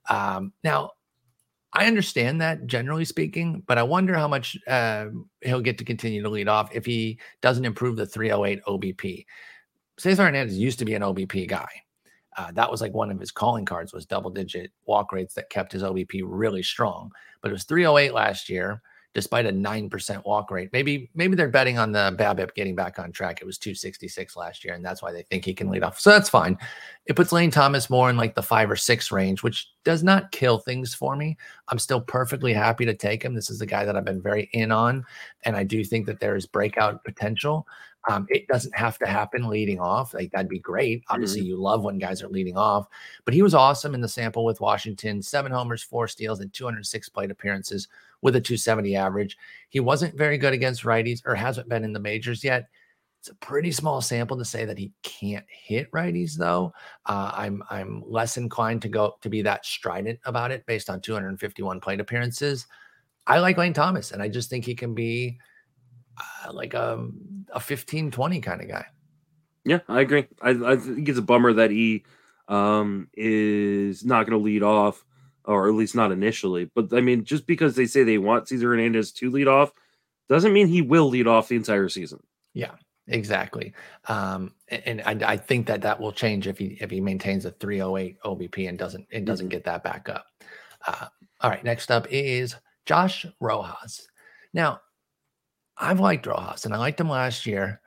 Um, 0.10 0.52
now 0.64 0.92
I 1.74 1.86
understand 1.86 2.42
that 2.42 2.66
generally 2.66 3.06
speaking, 3.06 3.64
but 3.68 3.78
I 3.78 3.84
wonder 3.84 4.16
how 4.16 4.28
much 4.28 4.58
uh, 4.68 5.08
he'll 5.42 5.62
get 5.62 5.78
to 5.78 5.86
continue 5.86 6.22
to 6.24 6.30
lead 6.30 6.48
off 6.48 6.74
if 6.74 6.86
he 6.86 7.20
doesn't 7.42 7.66
improve 7.66 7.96
the 7.96 8.08
308 8.08 8.64
OBP. 8.66 9.26
Cesar 9.98 10.24
Hernandez 10.24 10.58
used 10.58 10.80
to 10.80 10.86
be 10.86 10.96
an 10.96 11.04
OBP 11.04 11.48
guy. 11.48 11.70
Uh, 12.38 12.52
that 12.54 12.72
was 12.72 12.82
like 12.82 12.94
one 12.94 13.12
of 13.12 13.20
his 13.20 13.32
calling 13.32 13.66
cards 13.66 13.94
was 13.94 14.06
double 14.06 14.30
digit 14.30 14.72
walk 14.86 15.12
rates 15.12 15.34
that 15.34 15.50
kept 15.50 15.72
his 15.72 15.84
OBP 15.84 16.22
really 16.24 16.64
strong. 16.64 17.12
But 17.42 17.50
it 17.50 17.54
was 17.54 17.66
308 17.66 18.14
last 18.14 18.50
year 18.50 18.82
despite 19.16 19.46
a 19.46 19.52
9% 19.52 20.26
walk 20.26 20.52
rate. 20.52 20.70
Maybe 20.72 21.10
maybe 21.16 21.36
they're 21.36 21.50
betting 21.50 21.80
on 21.80 21.92
the 21.92 22.16
BABIP 22.18 22.54
getting 22.54 22.76
back 22.76 23.00
on 23.00 23.12
track. 23.12 23.42
It 23.42 23.46
was 23.46 23.58
266 23.58 24.36
last 24.36 24.64
year, 24.64 24.76
and 24.76 24.86
that's 24.86 25.02
why 25.02 25.12
they 25.12 25.24
think 25.24 25.46
he 25.46 25.54
can 25.54 25.70
lead 25.70 25.84
off. 25.84 26.00
So 26.00 26.12
that's 26.12 26.30
fine. 26.30 26.58
It 27.08 27.16
puts 27.16 27.32
Lane 27.32 27.50
Thomas 27.50 27.90
more 27.90 28.10
in 28.10 28.18
like 28.18 28.36
the 28.36 28.44
five 28.44 28.70
or 28.70 28.76
six 28.76 29.12
range, 29.12 29.42
which 29.42 29.72
does 29.84 30.04
not 30.04 30.32
kill 30.32 30.60
things 30.60 30.94
for 30.94 31.16
me. 31.16 31.38
I'm 31.70 31.80
still 31.80 32.02
perfectly 32.02 32.54
happy 32.54 32.86
to 32.86 32.94
take 32.94 33.24
him. 33.24 33.34
This 33.34 33.50
is 33.50 33.60
the 33.60 33.66
guy 33.66 33.84
that 33.84 33.96
I've 33.96 34.06
been 34.06 34.22
very 34.22 34.50
in 34.54 34.72
on, 34.72 35.04
and 35.44 35.56
I 35.56 35.64
do 35.64 35.84
think 35.84 36.06
that 36.06 36.20
there 36.20 36.36
is 36.36 36.46
breakout 36.46 37.04
potential. 37.04 37.66
Um, 38.10 38.26
it 38.30 38.48
doesn't 38.48 38.76
have 38.76 38.98
to 39.00 39.06
happen 39.06 39.48
leading 39.48 39.80
off. 39.80 40.16
Like 40.16 40.32
that'd 40.32 40.50
be 40.50 40.58
great. 40.58 41.04
Obviously, 41.10 41.42
mm-hmm. 41.42 41.50
you 41.50 41.58
love 41.58 41.84
when 41.84 42.00
guys 42.00 42.24
are 42.24 42.28
leading 42.28 42.58
off, 42.58 42.88
but 43.24 43.36
he 43.36 43.44
was 43.44 43.54
awesome 43.54 43.94
in 43.94 44.02
the 44.02 44.08
sample 44.08 44.44
with 44.44 44.60
Washington. 44.60 45.22
Seven 45.22 45.52
homers, 45.52 45.84
four 45.84 46.08
steals, 46.08 46.40
and 46.40 46.52
206 46.52 47.08
plate 47.10 47.30
appearances 47.30 47.88
with 48.22 48.36
a 48.36 48.42
270 48.42 48.96
average. 48.96 49.38
He 49.70 49.80
wasn't 49.80 50.18
very 50.18 50.40
good 50.40 50.54
against 50.54 50.84
righties 50.84 51.22
or 51.24 51.36
hasn't 51.36 51.70
been 51.70 51.84
in 51.84 51.94
the 51.94 52.00
majors 52.00 52.44
yet. 52.44 52.68
It's 53.20 53.30
a 53.30 53.36
pretty 53.36 53.72
small 53.72 54.02
sample 54.02 54.38
to 54.38 54.46
say 54.46 54.66
that 54.66 54.80
he 54.80 54.92
can't 55.04 55.46
hit 55.48 55.92
righties, 55.92 56.34
though. 56.34 56.74
Uh, 57.06 57.32
I'm 57.36 57.62
I'm 57.70 58.04
less 58.08 58.38
inclined 58.38 58.82
to 58.84 58.90
go 58.90 59.18
to 59.22 59.30
be 59.30 59.44
that 59.44 59.68
strident 59.68 60.20
about 60.26 60.50
it 60.50 60.66
based 60.66 60.90
on 60.90 61.00
251 61.00 61.80
plate 61.80 62.00
appearances. 62.00 62.66
I 63.28 63.38
like 63.38 63.58
Lane 63.58 63.74
Thomas, 63.74 64.14
and 64.14 64.24
I 64.24 64.30
just 64.30 64.50
think 64.50 64.66
he 64.66 64.74
can 64.74 64.96
be 64.96 65.38
uh, 66.20 66.54
like 66.54 66.74
a 66.74 67.08
a 67.54 67.60
15 67.60 68.12
20 68.12 68.42
kind 68.42 68.62
of 68.62 68.68
guy. 68.68 68.86
Yeah, 69.66 69.80
I 69.88 70.02
agree. 70.02 70.28
I, 70.42 70.52
I 70.52 70.76
think 70.78 71.10
it's 71.10 71.20
a 71.20 71.24
bummer 71.24 71.54
that 71.54 71.72
he 71.72 72.04
um, 72.48 73.10
is 73.14 74.04
not 74.04 74.26
going 74.26 74.38
to 74.38 74.44
lead 74.44 74.64
off 74.64 75.06
or 75.46 75.68
at 75.68 75.74
least 75.74 75.96
not 75.96 76.12
initially. 76.12 76.70
But 76.76 76.94
I 76.94 77.02
mean, 77.02 77.24
just 77.24 77.48
because 77.48 77.76
they 77.76 77.86
say 77.86 78.04
they 78.04 78.18
want 78.18 78.48
Cesar 78.48 78.70
Hernandez 78.70 79.12
to 79.14 79.32
lead 79.32 79.48
off 79.48 79.72
doesn't 80.28 80.54
mean 80.54 80.68
he 80.68 80.82
will 80.82 81.10
lead 81.10 81.28
off 81.28 81.48
the 81.48 81.56
entire 81.56 81.90
season. 81.90 82.22
Yeah, 82.54 82.74
exactly. 83.08 83.74
Um, 84.08 84.54
and 84.70 85.02
I, 85.02 85.34
I, 85.34 85.38
think 85.38 85.66
that 85.68 85.82
that 85.82 86.00
will 86.00 86.12
change 86.12 86.48
if 86.48 86.58
he 86.58 86.78
if 86.80 86.92
he 86.92 87.02
maintains 87.02 87.46
a 87.46 87.52
308 87.52 88.22
OBP 88.22 88.70
and 88.70 88.78
doesn't 88.78 89.08
and 89.12 89.26
doesn't 89.26 89.48
mm-hmm. 89.48 89.52
get 89.52 89.64
that 89.66 89.84
back 89.84 90.08
up. 90.08 90.28
Uh, 90.86 91.08
all 91.42 91.50
right, 91.50 91.64
next 91.64 91.90
up 91.90 92.08
is 92.10 92.56
Josh 92.86 93.26
Rojas. 93.40 94.08
Now, 94.54 94.82
I've 95.80 96.00
liked 96.00 96.28
Rojas 96.28 96.66
and 96.66 96.74
I 96.74 96.78
liked 96.78 97.00
him 97.00 97.10
last 97.10 97.46
year. 97.46 97.82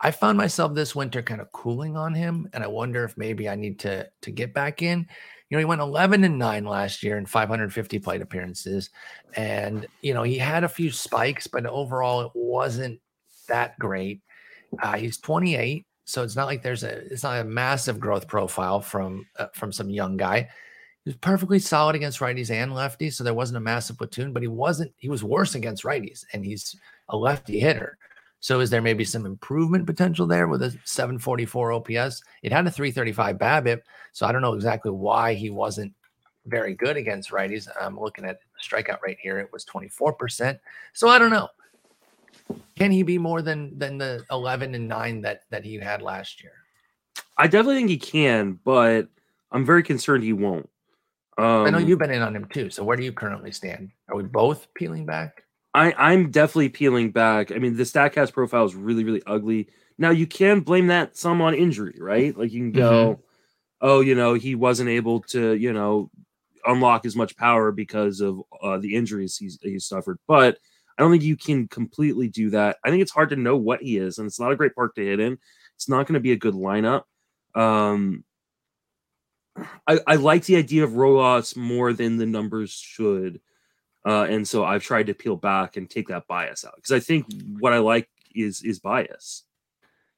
I 0.00 0.10
found 0.10 0.36
myself 0.36 0.74
this 0.74 0.94
winter 0.94 1.22
kind 1.22 1.40
of 1.40 1.52
cooling 1.52 1.96
on 1.96 2.12
him, 2.12 2.48
and 2.52 2.62
I 2.62 2.66
wonder 2.66 3.04
if 3.04 3.16
maybe 3.16 3.48
I 3.48 3.54
need 3.54 3.78
to 3.80 4.06
to 4.22 4.30
get 4.30 4.52
back 4.52 4.82
in 4.82 5.06
you 5.48 5.56
know, 5.56 5.60
he 5.60 5.64
went 5.64 5.80
11 5.80 6.24
and 6.24 6.38
9 6.38 6.64
last 6.64 7.02
year 7.02 7.18
in 7.18 7.26
550 7.26 7.98
plate 8.00 8.20
appearances. 8.20 8.90
And, 9.36 9.86
you 10.00 10.12
know, 10.12 10.24
he 10.24 10.38
had 10.38 10.64
a 10.64 10.68
few 10.68 10.90
spikes, 10.90 11.46
but 11.46 11.66
overall 11.66 12.22
it 12.22 12.32
wasn't 12.34 13.00
that 13.48 13.78
great. 13.78 14.22
Uh, 14.82 14.96
he's 14.96 15.18
28. 15.18 15.86
So 16.04 16.22
it's 16.22 16.36
not 16.36 16.46
like 16.46 16.62
there's 16.62 16.84
a 16.84 16.98
it's 17.12 17.24
not 17.24 17.40
a 17.40 17.44
massive 17.44 17.98
growth 17.98 18.28
profile 18.28 18.80
from 18.80 19.26
uh, 19.38 19.46
from 19.54 19.72
some 19.72 19.90
young 19.90 20.16
guy. 20.16 20.48
He 21.04 21.10
was 21.10 21.16
perfectly 21.16 21.58
solid 21.58 21.96
against 21.96 22.20
righties 22.20 22.50
and 22.50 22.70
lefties, 22.70 23.14
so 23.14 23.24
there 23.24 23.34
wasn't 23.34 23.56
a 23.56 23.60
massive 23.60 23.98
platoon, 23.98 24.32
but 24.32 24.42
he 24.42 24.46
wasn't 24.46 24.92
he 24.98 25.08
was 25.08 25.24
worse 25.24 25.56
against 25.56 25.82
righties, 25.82 26.24
and 26.32 26.44
he's 26.44 26.76
a 27.08 27.16
lefty 27.16 27.58
hitter. 27.58 27.98
So 28.40 28.60
is 28.60 28.70
there 28.70 28.82
maybe 28.82 29.04
some 29.04 29.26
improvement 29.26 29.86
potential 29.86 30.26
there 30.26 30.46
with 30.46 30.62
a 30.62 30.70
744 30.84 31.72
OPS? 31.72 32.22
It 32.42 32.52
had 32.52 32.66
a 32.66 32.70
335 32.70 33.38
BABIP, 33.38 33.80
so 34.12 34.26
I 34.26 34.32
don't 34.32 34.42
know 34.42 34.54
exactly 34.54 34.90
why 34.90 35.34
he 35.34 35.50
wasn't 35.50 35.92
very 36.46 36.74
good 36.74 36.96
against 36.96 37.30
righties. 37.30 37.68
I'm 37.80 37.98
looking 37.98 38.24
at 38.24 38.38
the 38.40 38.46
strikeout 38.62 39.02
rate 39.02 39.18
here; 39.20 39.38
it 39.38 39.52
was 39.52 39.64
24%. 39.64 40.58
So 40.92 41.08
I 41.08 41.18
don't 41.18 41.30
know. 41.30 41.48
Can 42.76 42.92
he 42.92 43.02
be 43.02 43.18
more 43.18 43.42
than 43.42 43.76
than 43.78 43.98
the 43.98 44.24
11 44.30 44.74
and 44.74 44.86
9 44.86 45.22
that 45.22 45.42
that 45.50 45.64
he 45.64 45.76
had 45.76 46.02
last 46.02 46.42
year? 46.42 46.52
I 47.36 47.48
definitely 47.48 47.76
think 47.76 47.90
he 47.90 47.98
can, 47.98 48.60
but 48.64 49.08
I'm 49.50 49.64
very 49.64 49.82
concerned 49.82 50.22
he 50.22 50.32
won't. 50.32 50.68
Um, 51.38 51.66
I 51.66 51.70
know 51.70 51.78
um, 51.78 51.86
you've 51.86 51.98
been 51.98 52.10
in 52.10 52.22
on 52.22 52.34
him 52.34 52.46
too. 52.46 52.70
So 52.70 52.82
where 52.82 52.96
do 52.96 53.02
you 53.02 53.12
currently 53.12 53.52
stand? 53.52 53.90
Are 54.08 54.16
we 54.16 54.22
both 54.22 54.72
peeling 54.74 55.04
back? 55.04 55.42
I, 55.76 55.92
I'm 55.98 56.30
definitely 56.30 56.70
peeling 56.70 57.10
back. 57.10 57.52
I 57.52 57.58
mean, 57.58 57.76
the 57.76 57.82
Statcast 57.82 58.32
profile 58.32 58.64
is 58.64 58.74
really, 58.74 59.04
really 59.04 59.22
ugly. 59.26 59.68
Now 59.98 60.08
you 60.08 60.26
can 60.26 60.60
blame 60.60 60.86
that 60.86 61.18
some 61.18 61.42
on 61.42 61.54
injury, 61.54 61.98
right? 62.00 62.36
Like 62.36 62.50
you 62.50 62.60
can 62.60 62.72
go, 62.72 63.12
mm-hmm. 63.12 63.20
oh, 63.82 64.00
you 64.00 64.14
know, 64.14 64.32
he 64.32 64.54
wasn't 64.54 64.88
able 64.88 65.20
to, 65.24 65.52
you 65.52 65.74
know, 65.74 66.10
unlock 66.64 67.04
as 67.04 67.14
much 67.14 67.36
power 67.36 67.72
because 67.72 68.22
of 68.22 68.40
uh, 68.62 68.78
the 68.78 68.94
injuries 68.94 69.36
he's 69.36 69.58
he's 69.60 69.86
suffered. 69.86 70.18
But 70.26 70.56
I 70.96 71.02
don't 71.02 71.10
think 71.10 71.22
you 71.22 71.36
can 71.36 71.68
completely 71.68 72.28
do 72.28 72.48
that. 72.50 72.78
I 72.82 72.88
think 72.88 73.02
it's 73.02 73.12
hard 73.12 73.28
to 73.30 73.36
know 73.36 73.58
what 73.58 73.82
he 73.82 73.98
is, 73.98 74.16
and 74.16 74.26
it's 74.26 74.40
not 74.40 74.52
a 74.52 74.56
great 74.56 74.74
park 74.74 74.94
to 74.94 75.04
hit 75.04 75.20
in. 75.20 75.36
It's 75.74 75.90
not 75.90 76.06
going 76.06 76.14
to 76.14 76.20
be 76.20 76.32
a 76.32 76.36
good 76.36 76.54
lineup. 76.54 77.02
Um, 77.54 78.24
I, 79.86 80.00
I 80.06 80.16
like 80.16 80.46
the 80.46 80.56
idea 80.56 80.84
of 80.84 80.94
Rojas 80.94 81.54
more 81.54 81.92
than 81.92 82.16
the 82.16 82.24
numbers 82.24 82.72
should. 82.72 83.42
Uh, 84.06 84.24
and 84.30 84.46
so 84.46 84.64
I've 84.64 84.84
tried 84.84 85.08
to 85.08 85.14
peel 85.14 85.34
back 85.34 85.76
and 85.76 85.90
take 85.90 86.06
that 86.08 86.28
bias 86.28 86.64
out 86.64 86.76
because 86.76 86.92
I 86.92 87.00
think 87.00 87.26
what 87.58 87.72
I 87.72 87.78
like 87.78 88.08
is 88.34 88.62
is 88.62 88.78
bias. 88.78 89.42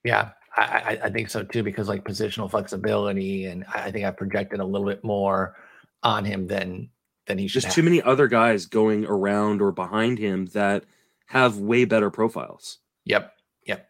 Yeah, 0.05 0.31
I, 0.56 0.98
I 1.05 1.10
think 1.10 1.31
so 1.31 1.43
too 1.43 1.62
because 1.62 1.89
like 1.89 2.05
positional 2.05 2.51
flexibility, 2.51 3.47
and 3.47 3.65
I 3.73 3.90
think 3.90 4.05
I 4.05 4.10
projected 4.10 4.60
a 4.60 4.65
little 4.65 4.86
bit 4.86 5.02
more 5.02 5.56
on 6.02 6.24
him 6.24 6.47
than 6.47 6.90
than 7.27 7.39
he 7.39 7.48
should. 7.48 7.65
Have. 7.65 7.73
too 7.73 7.82
many 7.82 8.02
other 8.02 8.28
guys 8.28 8.66
going 8.66 9.06
around 9.06 9.62
or 9.62 9.73
behind 9.73 10.19
him 10.19 10.47
that 10.47 10.85
have 11.27 11.56
way 11.59 11.86
better 11.86 12.10
profiles. 12.10 12.78
Yep, 13.06 13.32
yep. 13.66 13.89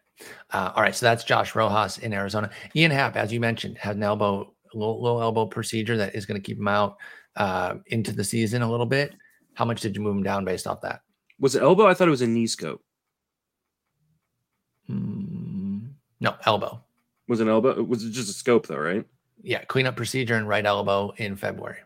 Uh, 0.51 0.71
all 0.75 0.83
right, 0.83 0.95
so 0.95 1.05
that's 1.05 1.25
Josh 1.25 1.55
Rojas 1.55 1.97
in 1.97 2.13
Arizona. 2.13 2.49
Ian 2.73 2.91
Happ, 2.91 3.17
as 3.17 3.33
you 3.33 3.41
mentioned, 3.41 3.77
had 3.77 3.97
an 3.97 4.03
elbow 4.03 4.53
low, 4.73 4.95
low 4.95 5.21
elbow 5.21 5.45
procedure 5.45 5.97
that 5.97 6.15
is 6.15 6.25
going 6.25 6.39
to 6.39 6.45
keep 6.45 6.57
him 6.57 6.69
out 6.69 6.97
uh, 7.35 7.75
into 7.87 8.13
the 8.13 8.23
season 8.23 8.61
a 8.61 8.69
little 8.69 8.85
bit. 8.85 9.13
How 9.59 9.65
much 9.65 9.81
did 9.81 9.93
you 9.93 10.01
move 10.01 10.15
him 10.15 10.23
down 10.23 10.45
based 10.45 10.67
off 10.67 10.79
that? 10.83 11.01
Was 11.37 11.53
it 11.53 11.61
elbow? 11.61 11.85
I 11.85 11.93
thought 11.93 12.07
it 12.07 12.11
was 12.11 12.21
a 12.21 12.27
knee 12.27 12.47
scope. 12.47 12.81
Mm, 14.89 15.89
no, 16.21 16.35
elbow. 16.45 16.81
Was 17.27 17.41
an 17.41 17.49
elbow? 17.49 17.83
Was 17.83 18.05
it 18.05 18.11
just 18.11 18.29
a 18.29 18.33
scope 18.33 18.67
though, 18.67 18.77
right? 18.77 19.05
Yeah, 19.41 19.65
cleanup 19.65 19.97
procedure 19.97 20.35
and 20.35 20.47
right 20.47 20.65
elbow 20.65 21.11
in 21.17 21.35
February. 21.35 21.79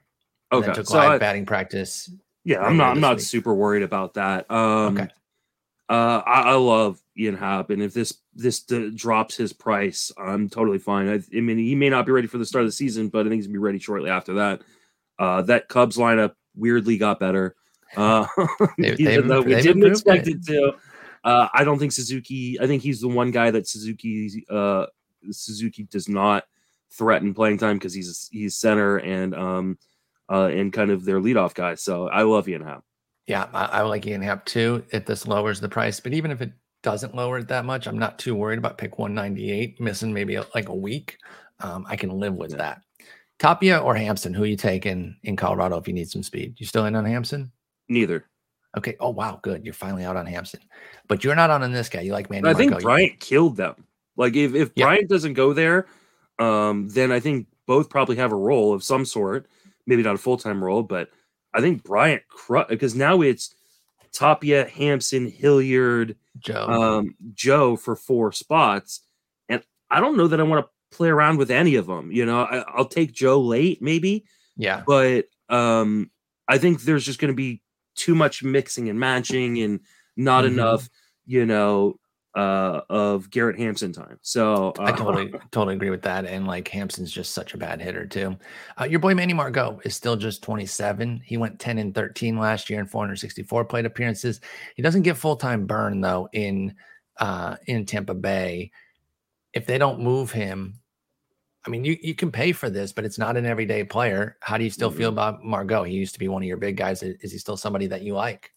Okay, 0.51 0.71
took 0.71 0.85
so 0.85 0.97
live 0.97 1.13
I, 1.13 1.17
batting 1.17 1.47
practice. 1.47 2.11
Yeah, 2.43 2.61
I'm 2.61 2.77
not. 2.77 2.91
I'm 2.91 3.01
not 3.01 3.15
week. 3.15 3.25
super 3.25 3.55
worried 3.55 3.81
about 3.81 4.13
that. 4.13 4.51
Um, 4.51 4.95
okay. 4.95 5.07
Uh, 5.89 6.21
I, 6.27 6.41
I, 6.41 6.53
love 6.53 7.01
Ian 7.17 7.35
Happ, 7.35 7.71
and 7.71 7.81
if 7.81 7.95
this 7.95 8.19
this 8.35 8.61
d- 8.61 8.91
drops 8.91 9.35
his 9.35 9.51
price, 9.51 10.11
I'm 10.15 10.47
totally 10.47 10.77
fine. 10.77 11.09
I, 11.09 11.15
I, 11.35 11.41
mean, 11.41 11.57
he 11.57 11.73
may 11.73 11.89
not 11.89 12.05
be 12.05 12.11
ready 12.11 12.27
for 12.27 12.37
the 12.37 12.45
start 12.45 12.65
of 12.65 12.67
the 12.67 12.73
season, 12.73 13.09
but 13.09 13.25
I 13.25 13.29
think 13.29 13.39
he's 13.39 13.47
gonna 13.47 13.53
be 13.53 13.57
ready 13.57 13.79
shortly 13.79 14.11
after 14.11 14.35
that. 14.35 14.61
Uh, 15.17 15.41
that 15.41 15.69
Cubs 15.69 15.97
lineup 15.97 16.35
weirdly 16.55 16.99
got 16.99 17.19
better. 17.19 17.55
Uh, 17.95 18.25
they, 18.77 18.93
even 18.93 19.27
though 19.27 19.41
we 19.41 19.55
didn't 19.55 19.85
expect 19.85 20.27
it. 20.27 20.37
it 20.37 20.45
to. 20.47 20.73
Uh, 21.23 21.47
I 21.53 21.63
don't 21.63 21.79
think 21.79 21.91
Suzuki. 21.91 22.59
I 22.59 22.67
think 22.67 22.83
he's 22.83 23.01
the 23.01 23.07
one 23.07 23.31
guy 23.31 23.51
that 23.51 23.67
Suzuki 23.67 24.45
uh, 24.49 24.87
Suzuki 25.31 25.83
does 25.83 26.09
not 26.09 26.43
threaten 26.91 27.33
playing 27.33 27.57
time 27.57 27.77
because 27.77 27.93
he's 27.93 28.29
he's 28.31 28.55
center 28.55 28.97
and 28.97 29.33
um 29.33 29.77
uh 30.29 30.45
and 30.45 30.71
kind 30.71 30.91
of 30.91 31.05
their 31.05 31.19
leadoff 31.19 31.53
guy. 31.53 31.75
So 31.75 32.07
I 32.09 32.23
love 32.23 32.47
Ian 32.47 32.63
Happ. 32.63 32.83
Yeah, 33.25 33.47
I, 33.53 33.65
I 33.65 33.81
like 33.83 34.05
Ian 34.05 34.21
Happ 34.21 34.45
too. 34.45 34.83
If 34.91 35.05
this 35.05 35.25
lowers 35.25 35.59
the 35.59 35.69
price, 35.69 35.99
but 35.99 36.13
even 36.13 36.29
if 36.29 36.41
it 36.41 36.51
doesn't 36.81 37.15
lower 37.15 37.39
it 37.39 37.47
that 37.47 37.65
much, 37.65 37.87
I'm 37.87 37.97
not 37.97 38.19
too 38.19 38.35
worried 38.35 38.59
about 38.59 38.77
pick 38.77 38.99
198 38.99 39.79
missing 39.79 40.13
maybe 40.13 40.35
a, 40.35 40.45
like 40.53 40.69
a 40.69 40.75
week. 40.75 41.17
Um, 41.61 41.85
I 41.87 41.95
can 41.95 42.09
live 42.09 42.35
with 42.35 42.51
yeah. 42.51 42.57
that. 42.57 42.81
Tapia 43.39 43.79
or 43.79 43.95
Hampson? 43.95 44.33
Who 44.33 44.43
you 44.43 44.57
take 44.57 44.85
in 44.85 45.15
in 45.23 45.35
Colorado 45.35 45.77
if 45.77 45.87
you 45.87 45.93
need 45.93 46.09
some 46.09 46.23
speed? 46.23 46.55
You 46.57 46.65
still 46.65 46.85
in 46.85 46.95
on 46.95 47.05
Hampson? 47.05 47.51
Neither. 47.89 48.25
Okay. 48.77 48.95
Oh 48.99 49.09
wow, 49.09 49.39
good. 49.41 49.63
You're 49.63 49.73
finally 49.73 50.03
out 50.03 50.17
on 50.17 50.25
Hampson, 50.25 50.61
but 51.07 51.23
you're 51.23 51.35
not 51.35 51.49
on, 51.49 51.63
on 51.63 51.71
this 51.71 51.89
guy. 51.89 52.01
You 52.01 52.13
like 52.13 52.29
Manny. 52.29 52.49
I 52.49 52.53
think 52.53 52.81
Bryant 52.81 53.19
killed 53.19 53.55
them. 53.57 53.85
Like 54.17 54.35
if 54.35 54.55
if 54.55 54.71
yeah. 54.75 54.85
Bryant 54.85 55.09
doesn't 55.09 55.33
go 55.33 55.53
there, 55.53 55.87
um, 56.39 56.89
then 56.89 57.11
I 57.11 57.19
think 57.19 57.47
both 57.67 57.89
probably 57.89 58.15
have 58.15 58.31
a 58.31 58.37
role 58.37 58.73
of 58.73 58.83
some 58.83 59.05
sort. 59.05 59.47
Maybe 59.85 60.03
not 60.03 60.15
a 60.15 60.19
full 60.19 60.37
time 60.37 60.63
role, 60.63 60.83
but 60.83 61.09
I 61.53 61.61
think 61.61 61.83
Bryant 61.83 62.23
because 62.69 62.95
now 62.95 63.21
it's 63.21 63.53
Tapia, 64.11 64.67
Hampson, 64.67 65.27
Hilliard, 65.27 66.15
Joe, 66.39 66.65
um, 66.67 67.15
Joe 67.33 67.75
for 67.75 67.95
four 67.95 68.31
spots, 68.31 69.01
and 69.49 69.63
I 69.91 69.99
don't 69.99 70.17
know 70.17 70.27
that 70.27 70.39
I 70.39 70.43
want 70.43 70.65
to 70.65 70.97
play 70.97 71.09
around 71.09 71.37
with 71.37 71.51
any 71.51 71.75
of 71.75 71.87
them. 71.87 72.11
You 72.11 72.25
know, 72.25 72.43
I, 72.43 72.63
will 72.77 72.85
take 72.85 73.13
Joe 73.13 73.41
late 73.41 73.81
maybe. 73.81 74.25
Yeah. 74.55 74.83
But 74.85 75.25
um, 75.49 76.11
I 76.47 76.57
think 76.57 76.81
there's 76.81 77.05
just 77.05 77.19
going 77.19 77.31
to 77.31 77.35
be 77.35 77.61
too 77.95 78.15
much 78.15 78.43
mixing 78.43 78.89
and 78.89 78.99
matching 78.99 79.59
and 79.61 79.79
not 80.15 80.43
Mhm. 80.43 80.47
enough, 80.47 80.89
you 81.25 81.45
know, 81.45 81.99
uh, 82.35 82.81
of 82.89 83.29
Garrett 83.29 83.59
Hampson 83.59 83.93
time. 83.93 84.17
So 84.23 84.73
uh, 84.79 84.83
I 84.85 84.91
totally 84.91 85.31
totally 85.51 85.75
agree 85.75 85.91
with 85.91 86.01
that. 86.01 86.25
And 86.25 86.47
like 86.47 86.67
Hampson's 86.67 87.11
just 87.11 87.31
such 87.33 87.53
a 87.53 87.57
bad 87.57 87.79
hitter 87.79 88.07
too. 88.07 88.35
Uh, 88.79 88.85
your 88.85 88.99
boy 88.99 89.13
Manny 89.13 89.33
Margot 89.33 89.79
is 89.85 89.95
still 89.95 90.15
just 90.15 90.41
27. 90.41 91.21
He 91.23 91.37
went 91.37 91.59
10 91.59 91.77
and 91.77 91.93
13 91.93 92.39
last 92.39 92.71
year 92.71 92.79
in 92.79 92.87
464 92.87 93.65
plate 93.65 93.85
appearances. 93.85 94.41
He 94.75 94.81
doesn't 94.81 95.03
get 95.03 95.15
full 95.17 95.35
time 95.35 95.67
burn 95.67 96.01
though 96.01 96.27
in 96.33 96.73
uh, 97.19 97.57
in 97.67 97.85
Tampa 97.85 98.15
Bay. 98.15 98.71
If 99.53 99.67
they 99.67 99.77
don't 99.77 99.99
move 99.99 100.31
him, 100.31 100.79
I 101.65 101.69
mean, 101.69 101.85
you, 101.85 101.97
you 102.01 102.13
can 102.13 102.31
pay 102.31 102.51
for 102.51 102.69
this, 102.69 102.91
but 102.91 103.05
it's 103.05 103.17
not 103.17 103.37
an 103.37 103.45
everyday 103.45 103.83
player. 103.83 104.37
How 104.41 104.57
do 104.57 104.63
you 104.63 104.69
still 104.69 104.91
feel 104.91 105.09
about 105.09 105.43
Margot? 105.43 105.83
He 105.83 105.93
used 105.93 106.13
to 106.13 106.19
be 106.19 106.27
one 106.27 106.43
of 106.43 106.47
your 106.47 106.57
big 106.57 106.75
guys. 106.75 107.01
Is 107.03 107.31
he 107.31 107.37
still 107.37 107.55
somebody 107.55 107.87
that 107.87 108.01
you 108.01 108.13
like? 108.13 108.51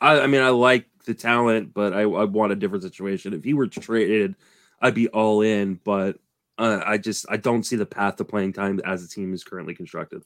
I, 0.00 0.20
I 0.20 0.26
mean, 0.26 0.40
I 0.40 0.48
like 0.48 0.86
the 1.04 1.14
talent, 1.14 1.74
but 1.74 1.92
I, 1.92 2.02
I 2.02 2.24
want 2.24 2.52
a 2.52 2.56
different 2.56 2.82
situation. 2.82 3.34
If 3.34 3.44
he 3.44 3.52
were 3.52 3.66
traded, 3.66 4.36
I'd 4.80 4.94
be 4.94 5.08
all 5.08 5.42
in. 5.42 5.80
But 5.84 6.18
uh, 6.58 6.80
I 6.84 6.98
just 6.98 7.26
I 7.28 7.36
don't 7.36 7.64
see 7.64 7.76
the 7.76 7.86
path 7.86 8.16
to 8.16 8.24
playing 8.24 8.54
time 8.54 8.80
as 8.84 9.02
the 9.02 9.08
team 9.08 9.34
is 9.34 9.44
currently 9.44 9.74
constructed. 9.74 10.22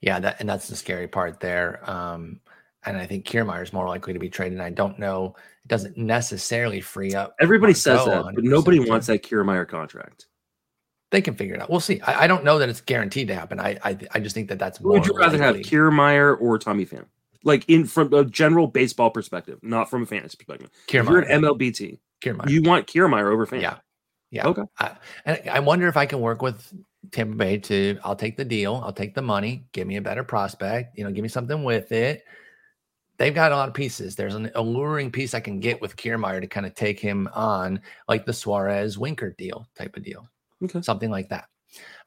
Yeah, 0.00 0.20
that 0.20 0.36
and 0.40 0.48
that's 0.48 0.68
the 0.68 0.76
scary 0.76 1.08
part 1.08 1.40
there. 1.40 1.88
Um, 1.88 2.40
and 2.84 2.96
I 2.96 3.06
think 3.06 3.24
Kiermaier 3.26 3.62
is 3.62 3.72
more 3.72 3.88
likely 3.88 4.12
to 4.12 4.18
be 4.18 4.28
traded. 4.28 4.60
I 4.60 4.70
don't 4.70 4.98
know. 4.98 5.34
It 5.64 5.68
doesn't 5.68 5.96
necessarily 5.96 6.80
free 6.80 7.14
up. 7.14 7.34
Everybody 7.40 7.74
says 7.74 8.04
that, 8.04 8.34
but 8.34 8.44
nobody 8.44 8.80
wants 8.80 9.06
that 9.08 9.22
Kiermaier 9.22 9.66
contract. 9.66 10.26
They 11.10 11.22
can 11.22 11.34
figure 11.34 11.54
it 11.54 11.62
out. 11.62 11.70
We'll 11.70 11.80
see. 11.80 12.00
I, 12.02 12.24
I 12.24 12.26
don't 12.26 12.44
know 12.44 12.58
that 12.58 12.68
it's 12.68 12.80
guaranteed 12.80 13.28
to 13.28 13.34
happen. 13.34 13.58
I 13.58 13.78
I, 13.82 13.98
I 14.12 14.20
just 14.20 14.34
think 14.34 14.48
that 14.48 14.58
that's 14.58 14.80
more 14.80 14.92
Would 14.92 15.06
you 15.06 15.14
rather 15.14 15.38
have 15.38 15.56
likely. 15.56 15.70
Kiermaier 15.70 16.40
or 16.40 16.58
Tommy 16.58 16.84
Pham? 16.84 17.06
Like 17.44 17.64
in 17.68 17.86
from 17.86 18.12
a 18.12 18.24
general 18.24 18.66
baseball 18.66 19.10
perspective, 19.10 19.58
not 19.62 19.88
from 19.88 20.02
a 20.02 20.06
fantasy 20.06 20.36
perspective. 20.36 20.70
If 20.88 20.92
you're 20.92 21.20
an 21.20 21.42
MLB 21.42 21.98
Kiermaier. 22.20 22.50
you 22.50 22.62
want 22.62 22.86
Kiermaier 22.86 23.32
over 23.32 23.46
Pham. 23.46 23.62
Yeah. 23.62 23.78
Yeah. 24.30 24.46
Okay. 24.48 24.62
I, 24.78 24.96
and 25.24 25.48
I 25.50 25.60
wonder 25.60 25.88
if 25.88 25.96
I 25.96 26.04
can 26.04 26.20
work 26.20 26.42
with 26.42 26.72
Tampa 27.12 27.36
Bay 27.36 27.58
to 27.58 27.98
I'll 28.04 28.16
take 28.16 28.36
the 28.36 28.44
deal, 28.44 28.82
I'll 28.84 28.92
take 28.92 29.14
the 29.14 29.22
money, 29.22 29.66
give 29.72 29.86
me 29.86 29.96
a 29.96 30.02
better 30.02 30.24
prospect, 30.24 30.98
you 30.98 31.04
know, 31.04 31.10
give 31.10 31.22
me 31.22 31.28
something 31.28 31.64
with 31.64 31.92
it. 31.92 32.24
They've 33.16 33.34
got 33.34 33.52
a 33.52 33.56
lot 33.56 33.68
of 33.68 33.74
pieces. 33.74 34.14
There's 34.14 34.34
an 34.34 34.50
alluring 34.54 35.10
piece 35.10 35.34
I 35.34 35.40
can 35.40 35.58
get 35.58 35.80
with 35.80 35.96
Kiermaier 35.96 36.40
to 36.40 36.46
kind 36.46 36.66
of 36.66 36.74
take 36.74 37.00
him 37.00 37.28
on, 37.34 37.80
like 38.06 38.26
the 38.26 38.32
Suarez 38.32 38.96
Winker 38.96 39.34
deal 39.36 39.66
type 39.76 39.96
of 39.96 40.04
deal, 40.04 40.28
Okay. 40.62 40.82
something 40.82 41.10
like 41.10 41.28
that. 41.28 41.46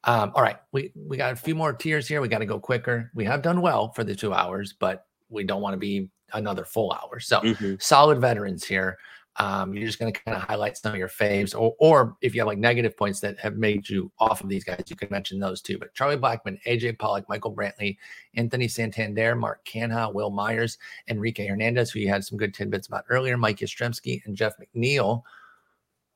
Um, 0.04 0.32
all 0.36 0.42
right, 0.42 0.58
we 0.72 0.92
we 0.96 1.18
got 1.18 1.34
a 1.34 1.36
few 1.36 1.54
more 1.56 1.72
tiers 1.74 2.08
here. 2.08 2.22
We 2.22 2.28
got 2.28 2.40
to 2.40 2.46
go 2.46 2.60
quicker. 2.60 3.12
We 3.14 3.24
have 3.26 3.42
done 3.42 3.62
well 3.62 3.92
for 3.92 4.04
the 4.04 4.16
two 4.16 4.34
hours, 4.34 4.74
but 4.74 5.06
we 5.30 5.44
don't 5.44 5.62
want 5.62 5.74
to 5.74 5.78
be 5.78 6.10
another 6.34 6.66
full 6.66 6.92
hour. 6.92 7.20
So 7.20 7.42
Mhm. 7.42 7.82
solid 7.82 8.20
veterans 8.20 8.66
here. 8.66 8.98
Um, 9.38 9.74
you're 9.74 9.86
just 9.86 9.98
going 9.98 10.12
to 10.12 10.20
kind 10.24 10.36
of 10.36 10.44
highlight 10.44 10.76
some 10.78 10.92
of 10.92 10.98
your 11.00 11.08
faves, 11.08 11.58
or, 11.58 11.74
or 11.80 12.18
if 12.22 12.36
you 12.36 12.42
have 12.42 12.48
like 12.48 12.58
negative 12.58 12.98
points 12.98 13.22
that 13.22 13.40
have 13.40 13.56
made 13.56 13.88
you 13.88 14.12
off 14.20 14.42
of 14.44 14.50
these 14.50 14.66
guys, 14.66 14.84
you 14.88 14.96
can 14.98 15.08
mention 15.10 15.40
those 15.40 15.62
too. 15.62 15.78
But 15.78 15.94
Charlie 15.94 16.18
Blackmon, 16.18 16.62
AJ 16.66 17.00
Pollock, 17.00 17.30
Michael 17.30 17.56
Brantley, 17.56 17.96
Anthony 18.36 18.68
Santander, 18.68 19.36
Mark 19.36 19.64
Canha, 19.64 20.14
Wil 20.14 20.32
Myers, 20.32 20.78
Enrique 21.08 21.48
Hernandez, 21.48 21.92
who 21.92 22.00
you 22.02 22.10
had 22.10 22.26
some 22.26 22.38
good 22.38 22.54
tidbits 22.54 22.88
about 22.88 23.06
earlier, 23.10 23.38
Mike 23.38 23.58
Yastrzemski, 23.60 24.22
and 24.26 24.36
Jeff 24.36 24.54
McNeil. 24.60 25.24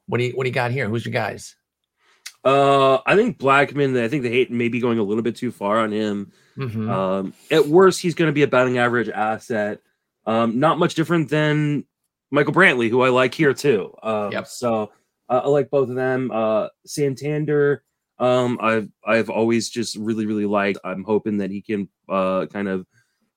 What 0.07 0.17
do 0.17 0.25
you 0.25 0.33
what 0.33 0.43
do 0.43 0.49
you 0.49 0.53
got 0.53 0.71
here? 0.71 0.89
Who's 0.89 1.05
your 1.05 1.13
guys? 1.13 1.55
Uh, 2.43 2.99
I 3.05 3.15
think 3.15 3.37
Blackmon. 3.39 3.99
I 4.01 4.07
think 4.07 4.23
the 4.23 4.29
hate 4.29 4.51
may 4.51 4.67
be 4.67 4.79
going 4.79 4.99
a 4.99 5.03
little 5.03 5.23
bit 5.23 5.35
too 5.35 5.51
far 5.51 5.79
on 5.79 5.91
him. 5.91 6.31
Mhm. 6.57 6.89
Um, 6.89 7.33
at 7.51 7.67
worst, 7.67 8.01
he's 8.01 8.13
going 8.15 8.27
to 8.29 8.33
be 8.33 8.43
a 8.43 8.47
batting 8.47 8.77
average 8.77 9.09
asset. 9.09 9.79
Um, 10.25 10.59
not 10.59 10.77
much 10.79 10.95
different 10.95 11.29
than 11.29 11.85
Michael 12.31 12.53
Brantley, 12.53 12.89
who 12.89 13.01
I 13.01 13.09
like 13.09 13.33
here 13.33 13.53
too. 13.53 13.93
Um, 14.03 14.31
Yep. 14.31 14.47
So 14.47 14.91
uh, 15.29 15.41
I 15.43 15.47
like 15.47 15.69
both 15.69 15.89
of 15.89 15.95
them. 15.95 16.29
Uh, 16.31 16.67
Santander, 16.85 17.83
um, 18.19 18.57
I've 18.61 18.89
I've 19.05 19.29
always 19.29 19.69
just 19.69 19.95
really 19.97 20.25
really 20.27 20.45
liked. 20.45 20.79
I'm 20.83 21.03
hoping 21.03 21.37
that 21.39 21.49
he 21.51 21.61
can 21.61 21.89
uh, 22.07 22.45
kind 22.45 22.67
of 22.67 22.85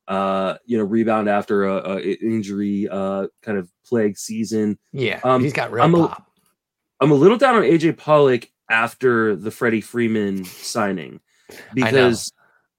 uh, 0.06 0.56
you 0.66 0.76
know 0.78 0.84
rebound 0.84 1.28
after 1.28 1.64
a, 1.64 1.96
a 1.96 2.00
injury 2.22 2.88
uh, 2.90 3.26
kind 3.42 3.56
of 3.58 3.70
plague 3.86 4.16
season. 4.18 4.78
yeah, 4.92 5.20
um, 5.24 5.42
he's 5.42 5.52
got 5.54 5.72
real 5.72 5.82
I'm 5.84 5.94
a- 5.94 6.08
pop. 6.08 6.30
I'm 7.00 7.10
a 7.10 7.14
little 7.14 7.38
down 7.38 7.54
on 7.56 7.62
AJ 7.62 7.96
Pollock 7.96 8.48
after 8.70 9.34
the 9.36 9.50
Freddie 9.50 9.80
Freeman 9.80 10.44
signing 10.44 11.20
because 11.74 12.32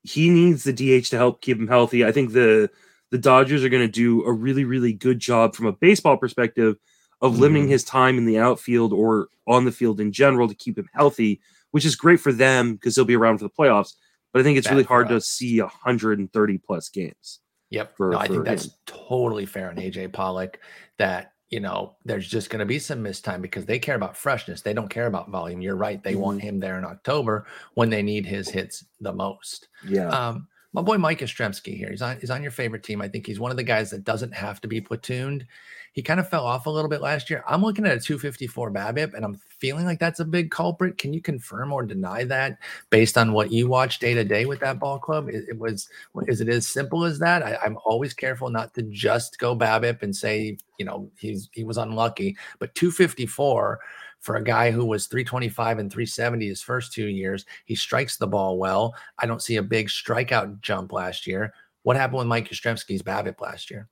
he 0.04 0.30
needs 0.30 0.64
the 0.64 0.74
DH 0.74 1.10
to 1.10 1.18
help 1.18 1.42
keep 1.42 1.58
him 1.58 1.68
healthy. 1.68 2.06
I 2.06 2.12
think 2.12 2.34
the 2.34 2.70
the 3.12 3.18
Dodgers 3.18 3.64
are 3.64 3.70
going 3.70 3.86
to 3.86 3.92
do 3.92 4.24
a 4.24 4.32
really 4.32 4.64
really 4.66 4.94
good 4.94 5.20
job 5.20 5.56
from 5.56 5.66
a 5.66 5.72
baseball 5.72 6.18
perspective 6.18 6.78
of 7.22 7.40
limiting 7.40 7.66
Mhm. 7.68 7.72
his 7.72 7.84
time 7.84 8.18
in 8.18 8.26
the 8.26 8.38
outfield 8.40 8.94
or 8.94 9.28
on 9.48 9.66
the 9.66 9.72
field 9.72 10.00
in 10.00 10.12
general 10.12 10.48
to 10.48 10.56
keep 10.56 10.78
him 10.78 10.88
healthy, 10.94 11.42
which 11.72 11.86
is 11.86 11.96
great 11.96 12.20
for 12.20 12.32
them 12.32 12.74
because 12.76 12.96
he'll 12.96 13.04
be 13.06 13.16
around 13.16 13.40
for 13.40 13.44
the 13.46 13.50
playoffs. 13.50 13.96
But 14.32 14.40
I 14.40 14.44
think 14.44 14.58
it's 14.58 14.68
Bad 14.68 14.74
really 14.74 14.84
hard 14.86 15.10
to 15.10 15.16
us. 15.18 15.26
see 15.28 15.60
130 15.60 16.58
plus 16.60 16.90
games. 16.90 17.40
Yep. 17.72 17.98
for- 17.98 18.10
no, 18.12 18.18
I 18.18 18.28
think 18.28 18.46
that's 18.46 18.70
totally 18.88 19.46
fair 19.46 19.70
on 19.70 19.78
AJ 19.78 20.08
Pollock 20.14 20.60
that, 20.98 21.34
you 21.50 21.60
know, 21.60 21.96
there's 22.06 22.28
just 22.28 22.50
going 22.50 22.60
to 22.60 22.66
be 22.66 22.80
some 22.80 23.02
missed 23.02 23.26
time 23.26 23.42
because 23.42 23.66
they 23.66 23.80
care 23.80 23.96
about 23.96 24.16
freshness. 24.16 24.62
They 24.62 24.74
don't 24.74 24.90
care 24.90 25.08
about 25.08 25.30
volume. 25.30 25.62
You're 25.62 25.76
right. 25.76 26.02
They 26.04 26.16
want 26.16 26.42
him 26.42 26.60
there 26.60 26.78
in 26.78 26.86
October 26.86 27.48
when 27.74 27.90
they 27.90 28.04
need 28.04 28.26
his 28.26 28.50
hits 28.50 28.86
the 29.02 29.14
most. 29.14 29.68
Yeah. 29.88 30.10
Um, 30.10 30.48
my 30.74 30.84
boy 30.84 30.98
Mike 31.00 31.20
Yastrzemski 31.20 31.76
here. 31.76 31.90
He's 31.90 32.04
on 32.04 32.20
he's 32.20 32.30
on 32.30 32.44
your 32.44 32.52
favorite 32.52 32.84
team. 32.84 33.02
I 33.02 33.08
think 33.08 33.26
he's 33.26 33.40
one 33.40 33.50
of 33.50 33.58
the 33.58 33.64
guys 33.64 33.90
that 33.90 34.04
doesn't 34.04 34.34
have 34.34 34.62
to 34.62 34.68
be 34.68 34.80
platooned. 34.80 35.48
He 35.94 36.02
kind 36.02 36.20
of 36.20 36.30
fell 36.30 36.46
off 36.46 36.66
a 36.66 36.70
little 36.70 36.90
bit 36.90 37.02
last 37.02 37.30
year. 37.30 37.44
I'm 37.48 37.62
looking 37.62 37.86
at 37.86 37.98
a 37.98 38.00
254 38.00 38.72
BABIP, 38.72 39.14
and 39.14 39.26
I'm 39.26 39.40
feeling 39.60 39.86
like 39.86 40.00
that's 40.00 40.20
a 40.20 40.26
big 40.26 40.52
culprit. 40.52 40.98
Can 40.98 41.14
you 41.14 41.22
confirm 41.22 41.74
or 41.74 41.84
deny 41.84 42.24
that 42.26 42.60
based 42.90 43.18
on 43.18 43.34
what 43.34 43.52
you 43.52 43.68
watch 43.68 44.00
day 44.00 44.14
to 44.14 44.24
day 44.24 44.46
with 44.46 44.60
that 44.60 44.80
ball 44.80 45.00
club? 45.00 45.30
It, 45.30 45.46
it 45.50 45.58
was 45.58 45.90
is 46.28 46.42
it 46.42 46.50
as 46.50 46.68
simple 46.68 47.04
as 47.06 47.20
that? 47.20 47.44
I, 47.44 47.58
I'm 47.64 47.78
always 47.86 48.14
careful 48.14 48.50
not 48.50 48.74
to 48.76 48.84
just 48.84 49.40
go 49.40 49.56
BABIP 49.56 50.04
and 50.04 50.16
say 50.16 50.58
you 50.78 50.86
know 50.86 51.10
he's 51.18 51.50
he 51.54 51.64
was 51.64 51.78
unlucky, 51.78 52.38
but 52.60 52.74
254 52.76 53.80
for 54.20 54.36
a 54.36 54.44
guy 54.44 54.70
who 54.72 54.86
was 54.86 55.08
325 55.08 55.80
and 55.80 55.92
370 55.92 56.48
his 56.48 56.62
first 56.62 56.94
two 56.94 57.08
years. 57.08 57.46
He 57.66 57.76
strikes 57.76 58.18
the 58.18 58.28
ball 58.28 58.58
well. 58.58 58.94
I 59.18 59.26
don't 59.26 59.42
see 59.42 59.56
a 59.56 59.64
big 59.64 59.88
strikeout 59.88 60.62
jump 60.62 60.92
last 60.92 61.26
year. 61.26 61.54
What 61.84 61.96
happened 61.96 62.20
with 62.20 62.28
Mike 62.28 62.50
Yastrzemski's 62.50 63.02
BABIP 63.02 63.40
last 63.40 63.72
year? 63.72 63.88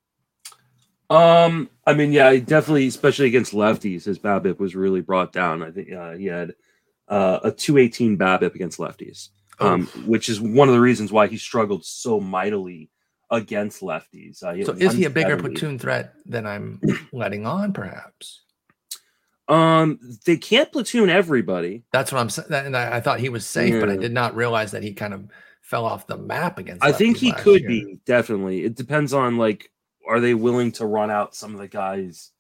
Um, 1.10 1.70
I 1.86 1.94
mean, 1.94 2.12
yeah, 2.12 2.36
definitely, 2.36 2.88
especially 2.88 3.28
against 3.28 3.54
lefties, 3.54 4.04
his 4.04 4.20
BABIP 4.20 4.60
was 4.60 4.76
really 4.76 5.02
brought 5.02 5.32
down. 5.32 5.64
I 5.64 5.72
think 5.72 5.92
uh, 5.92 6.12
he 6.14 6.26
had 6.26 6.54
uh, 7.08 7.40
a 7.44 7.52
218 7.52 8.18
BABIP 8.18 8.56
against 8.56 8.80
lefties, 8.80 9.30
um, 9.60 9.88
which 10.06 10.28
is 10.28 10.42
one 10.42 10.68
of 10.68 10.74
the 10.74 10.82
reasons 10.82 11.12
why 11.12 11.28
he 11.28 11.38
struggled 11.38 11.86
so 11.86 12.20
mightily 12.20 12.90
against 13.32 13.82
lefties. 13.82 14.44
Uh, 14.44 14.64
so 14.66 14.74
is 14.74 14.94
he 14.94 15.06
a 15.06 15.10
bigger 15.10 15.38
platoon 15.38 15.80
threat 15.80 16.14
than 16.26 16.46
I'm 16.46 16.82
letting 17.14 17.46
on? 17.46 17.74
Perhaps 17.74 18.42
Um, 19.48 20.00
they 20.26 20.38
can't 20.38 20.72
platoon 20.72 21.10
everybody. 21.10 21.84
that's 21.92 22.12
what 22.12 22.20
I'm 22.20 22.30
saying. 22.30 22.48
And 22.52 22.76
I, 22.76 22.98
I 22.98 23.02
thought 23.02 23.20
he 23.22 23.30
was 23.30 23.46
safe, 23.46 23.80
but 23.80 23.90
I 23.90 23.96
did 23.96 24.12
not 24.12 24.36
realize 24.36 24.72
that 24.72 24.84
he 24.84 24.94
kind 24.94 25.14
of 25.14 25.30
fell 25.62 25.86
off 25.86 26.08
the 26.08 26.18
map 26.18 26.58
against. 26.58 26.84
I 26.84 26.92
think 26.92 27.18
he 27.18 27.32
could 27.32 27.62
year. 27.62 27.70
be 27.70 28.00
definitely. 28.06 28.64
It 28.64 28.76
depends 28.76 29.14
on 29.14 29.38
like, 29.38 29.72
are 30.08 30.20
they 30.20 30.34
willing 30.34 30.72
to 30.74 30.86
run 30.86 31.12
out 31.12 31.36
some 31.36 31.54
of 31.54 31.60
the 31.60 31.68
guys 31.68 32.32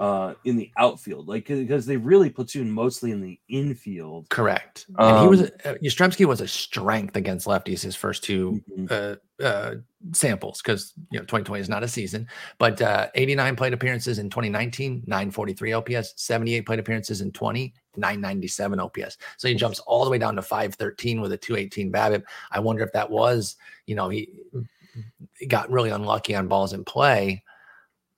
uh 0.00 0.34
in 0.44 0.56
the 0.56 0.70
outfield? 0.76 1.26
Like, 1.26 1.46
because 1.48 1.84
they 1.84 1.96
really 1.96 2.30
platoon 2.30 2.70
mostly 2.70 3.10
in 3.10 3.20
the 3.20 3.38
infield. 3.48 4.28
correct. 4.28 4.86
and 4.96 5.18
he 5.22 5.26
was 5.26 5.40
Um, 5.42 5.48
uh, 5.64 5.74
Yastrzemski 5.82 6.24
was 6.24 6.40
a 6.40 6.46
strength 6.46 7.16
against 7.16 7.46
lefties 7.48 7.82
his 7.82 7.96
first 7.96 8.22
two 8.22 8.62
Mhm. 8.78 8.90
uh, 8.92 9.16
uh, 9.42 9.74
samples 10.12 10.62
because 10.62 10.92
you 11.10 11.18
know 11.18 11.24
2020 11.24 11.60
is 11.60 11.68
not 11.68 11.82
a 11.82 11.88
season, 11.88 12.28
but 12.58 12.80
uh, 12.80 13.08
89 13.16 13.56
plate 13.56 13.72
appearances 13.72 14.20
in 14.20 14.30
2019, 14.30 15.02
943 15.08 15.72
OPS, 15.72 16.14
78 16.16 16.60
plate 16.64 16.78
appearances 16.78 17.20
in 17.20 17.32
20, 17.32 17.74
997 17.96 18.78
OPS. 18.78 19.16
So 19.36 19.48
he 19.48 19.54
jumps 19.54 19.80
all 19.80 20.04
the 20.04 20.10
way 20.12 20.18
down 20.18 20.36
to 20.36 20.42
513 20.42 21.20
with 21.20 21.32
a 21.32 21.36
218 21.36 21.90
BABIP. 21.90 22.22
I 22.52 22.60
wonder 22.60 22.84
if 22.84 22.92
that 22.92 23.10
was, 23.10 23.56
you 23.86 23.96
know, 23.96 24.08
he 24.08 24.28
got 25.48 25.70
really 25.70 25.90
unlucky 25.90 26.34
on 26.34 26.48
balls 26.48 26.72
in 26.72 26.84
play. 26.84 27.42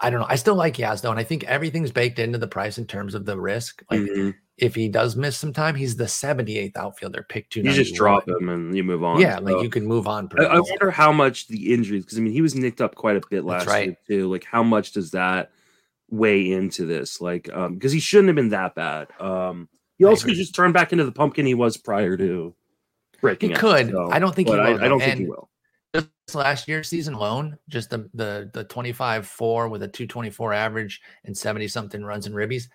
I 0.02 0.08
don't 0.08 0.20
know. 0.20 0.26
I 0.28 0.36
still 0.36 0.54
like 0.54 0.74
Yazdo, 0.76 1.10
and 1.10 1.18
I 1.18 1.24
think 1.24 1.44
everything's 1.44 1.90
baked 1.92 2.18
into 2.18 2.38
the 2.38 2.48
price 2.48 2.78
in 2.78 2.86
terms 2.86 3.14
of 3.14 3.26
the 3.26 3.38
risk. 3.38 3.82
Like 3.90 4.00
Mhm. 4.00 4.34
if 4.56 4.74
he 4.74 4.88
does 4.88 5.14
miss 5.14 5.36
some 5.36 5.52
time, 5.52 5.74
he's 5.74 5.94
the 5.96 6.08
78th 6.08 6.76
outfielder, 6.76 7.26
pick 7.28 7.50
two. 7.50 7.60
You 7.60 7.72
just 7.72 7.94
drop 7.94 8.26
him 8.26 8.48
and 8.48 8.74
you 8.74 8.82
move 8.82 9.04
on. 9.04 9.20
Yeah, 9.20 9.36
So- 9.36 9.42
like 9.44 9.62
you 9.62 9.68
can 9.68 9.84
move 9.86 10.06
on. 10.08 10.30
I, 10.38 10.44
I 10.44 10.60
wonder 10.60 10.90
how 10.90 11.12
much 11.12 11.48
the 11.48 11.74
injuries, 11.74 12.04
because 12.06 12.16
I 12.16 12.22
mean, 12.22 12.32
he 12.32 12.40
was 12.40 12.54
nicked 12.54 12.80
up 12.80 12.94
quite 12.94 13.16
a 13.16 13.22
bit 13.28 13.44
last 13.44 13.66
right. 13.66 13.88
year 13.88 13.96
too. 14.08 14.30
Like, 14.30 14.44
how 14.44 14.62
much 14.62 14.92
does 14.92 15.10
that 15.10 15.50
weigh 16.10 16.50
into 16.50 16.86
this? 16.86 17.20
Like, 17.20 17.52
um, 17.52 17.74
because 17.74 17.92
he 17.92 18.00
shouldn't 18.00 18.28
have 18.28 18.36
been 18.36 18.48
that 18.50 18.74
bad. 18.74 19.08
Um, 19.20 19.68
he 19.98 20.04
also 20.06 20.26
could 20.26 20.34
just 20.36 20.54
turn 20.54 20.72
back 20.72 20.92
into 20.92 21.04
the 21.04 21.12
pumpkin 21.12 21.44
he 21.44 21.52
was 21.54 21.76
prior 21.76 22.16
to 22.16 22.54
He 23.12 23.18
breaking. 23.20 23.52
out. 23.52 23.58
could. 23.60 23.90
So- 23.90 24.10
I 24.10 24.18
don't 24.18 24.34
think 24.34 24.48
he 24.48 24.54
will. 24.54 24.60
I, 24.62 24.70
I 24.70 24.88
don't 24.88 24.98
though. 24.98 25.04
think 25.04 25.18
he 25.20 25.26
will. 25.26 25.50
Last 26.34 26.68
year's 26.68 26.88
season 26.88 27.14
alone, 27.14 27.58
just 27.68 27.90
the 27.90 28.08
the 28.14 28.50
the 28.52 28.64
25 28.64 29.26
4 29.26 29.68
with 29.68 29.82
a 29.82 29.88
224 29.88 30.52
average 30.52 31.00
and 31.24 31.36
70 31.36 31.68
something 31.68 32.04
runs 32.04 32.26
and 32.26 32.34
ribbies, 32.34 32.68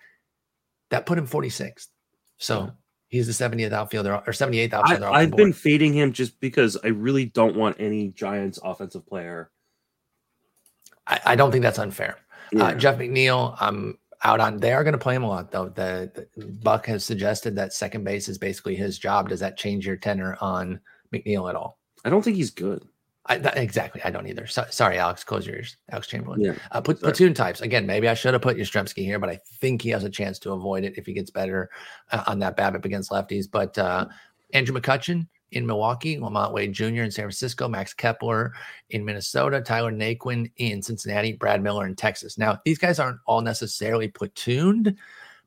that 0.90 1.06
put 1.06 1.18
him 1.18 1.26
46th. 1.26 1.88
So 2.38 2.70
he's 3.08 3.26
the 3.26 3.44
70th 3.44 3.72
outfielder 3.72 4.14
or 4.14 4.32
78th 4.32 4.72
outfielder. 4.72 5.06
I, 5.06 5.22
have 5.22 5.36
been 5.36 5.52
fading 5.52 5.92
him 5.92 6.12
just 6.12 6.38
because 6.40 6.76
I 6.82 6.88
really 6.88 7.26
don't 7.26 7.56
want 7.56 7.76
any 7.78 8.08
Giants 8.08 8.58
offensive 8.62 9.06
player. 9.06 9.50
I, 11.06 11.20
I 11.24 11.36
don't 11.36 11.52
think 11.52 11.62
that's 11.62 11.78
unfair. 11.78 12.18
Uh, 12.54 12.58
yeah. 12.58 12.64
Uh, 12.64 12.74
Jeff 12.74 12.98
McNeil, 12.98 13.56
I'm 13.60 13.98
out 14.22 14.40
on. 14.40 14.58
They 14.58 14.72
are 14.72 14.84
going 14.84 14.92
to 14.92 14.98
play 14.98 15.14
him 15.14 15.22
a 15.22 15.28
lot 15.28 15.50
though. 15.50 15.68
The, 15.68 16.26
the 16.36 16.46
Buck 16.46 16.86
has 16.86 17.04
suggested 17.04 17.56
that 17.56 17.72
second 17.72 18.04
base 18.04 18.28
is 18.28 18.38
basically 18.38 18.76
his 18.76 18.98
job. 18.98 19.28
Does 19.28 19.40
that 19.40 19.56
change 19.56 19.86
your 19.86 19.96
tenor 19.96 20.36
on 20.40 20.80
McNeil 21.12 21.48
at 21.48 21.56
all? 21.56 21.78
I 22.04 22.10
don't 22.10 22.22
think 22.22 22.36
he's 22.36 22.50
good. 22.50 22.86
I, 23.28 23.38
that, 23.38 23.56
exactly. 23.58 24.00
I 24.04 24.10
don't 24.10 24.26
either. 24.26 24.46
So, 24.46 24.64
sorry, 24.70 24.98
Alex. 24.98 25.24
Close 25.24 25.46
your 25.46 25.56
ears. 25.56 25.76
Alex 25.90 26.06
Chamberlain. 26.06 26.40
Yeah. 26.40 26.54
Uh, 26.70 26.80
put, 26.80 27.00
platoon 27.00 27.34
types. 27.34 27.60
Again, 27.60 27.86
maybe 27.86 28.08
I 28.08 28.14
should 28.14 28.34
have 28.34 28.42
put 28.42 28.56
Yastrzemski 28.56 29.04
here, 29.04 29.18
but 29.18 29.28
I 29.28 29.40
think 29.44 29.82
he 29.82 29.90
has 29.90 30.04
a 30.04 30.10
chance 30.10 30.38
to 30.40 30.52
avoid 30.52 30.84
it 30.84 30.96
if 30.96 31.06
he 31.06 31.12
gets 31.12 31.30
better 31.30 31.70
uh, 32.12 32.24
on 32.26 32.38
that 32.40 32.56
BABIP 32.56 32.84
against 32.84 33.10
lefties. 33.10 33.46
But 33.50 33.76
uh, 33.78 34.06
Andrew 34.52 34.78
McCutchen 34.78 35.26
in 35.52 35.66
Milwaukee, 35.66 36.16
LaMonte 36.16 36.52
Wade 36.52 36.72
Jr. 36.72 36.84
in 37.02 37.10
San 37.10 37.24
Francisco, 37.24 37.68
Max 37.68 37.94
Kepler 37.94 38.52
in 38.90 39.04
Minnesota, 39.04 39.60
Tyler 39.60 39.92
Naquin 39.92 40.50
in 40.56 40.82
Cincinnati, 40.82 41.32
Brad 41.32 41.62
Miller 41.62 41.86
in 41.86 41.94
Texas. 41.94 42.38
Now, 42.38 42.60
these 42.64 42.78
guys 42.78 42.98
aren't 42.98 43.20
all 43.26 43.40
necessarily 43.40 44.08
platooned, 44.08 44.96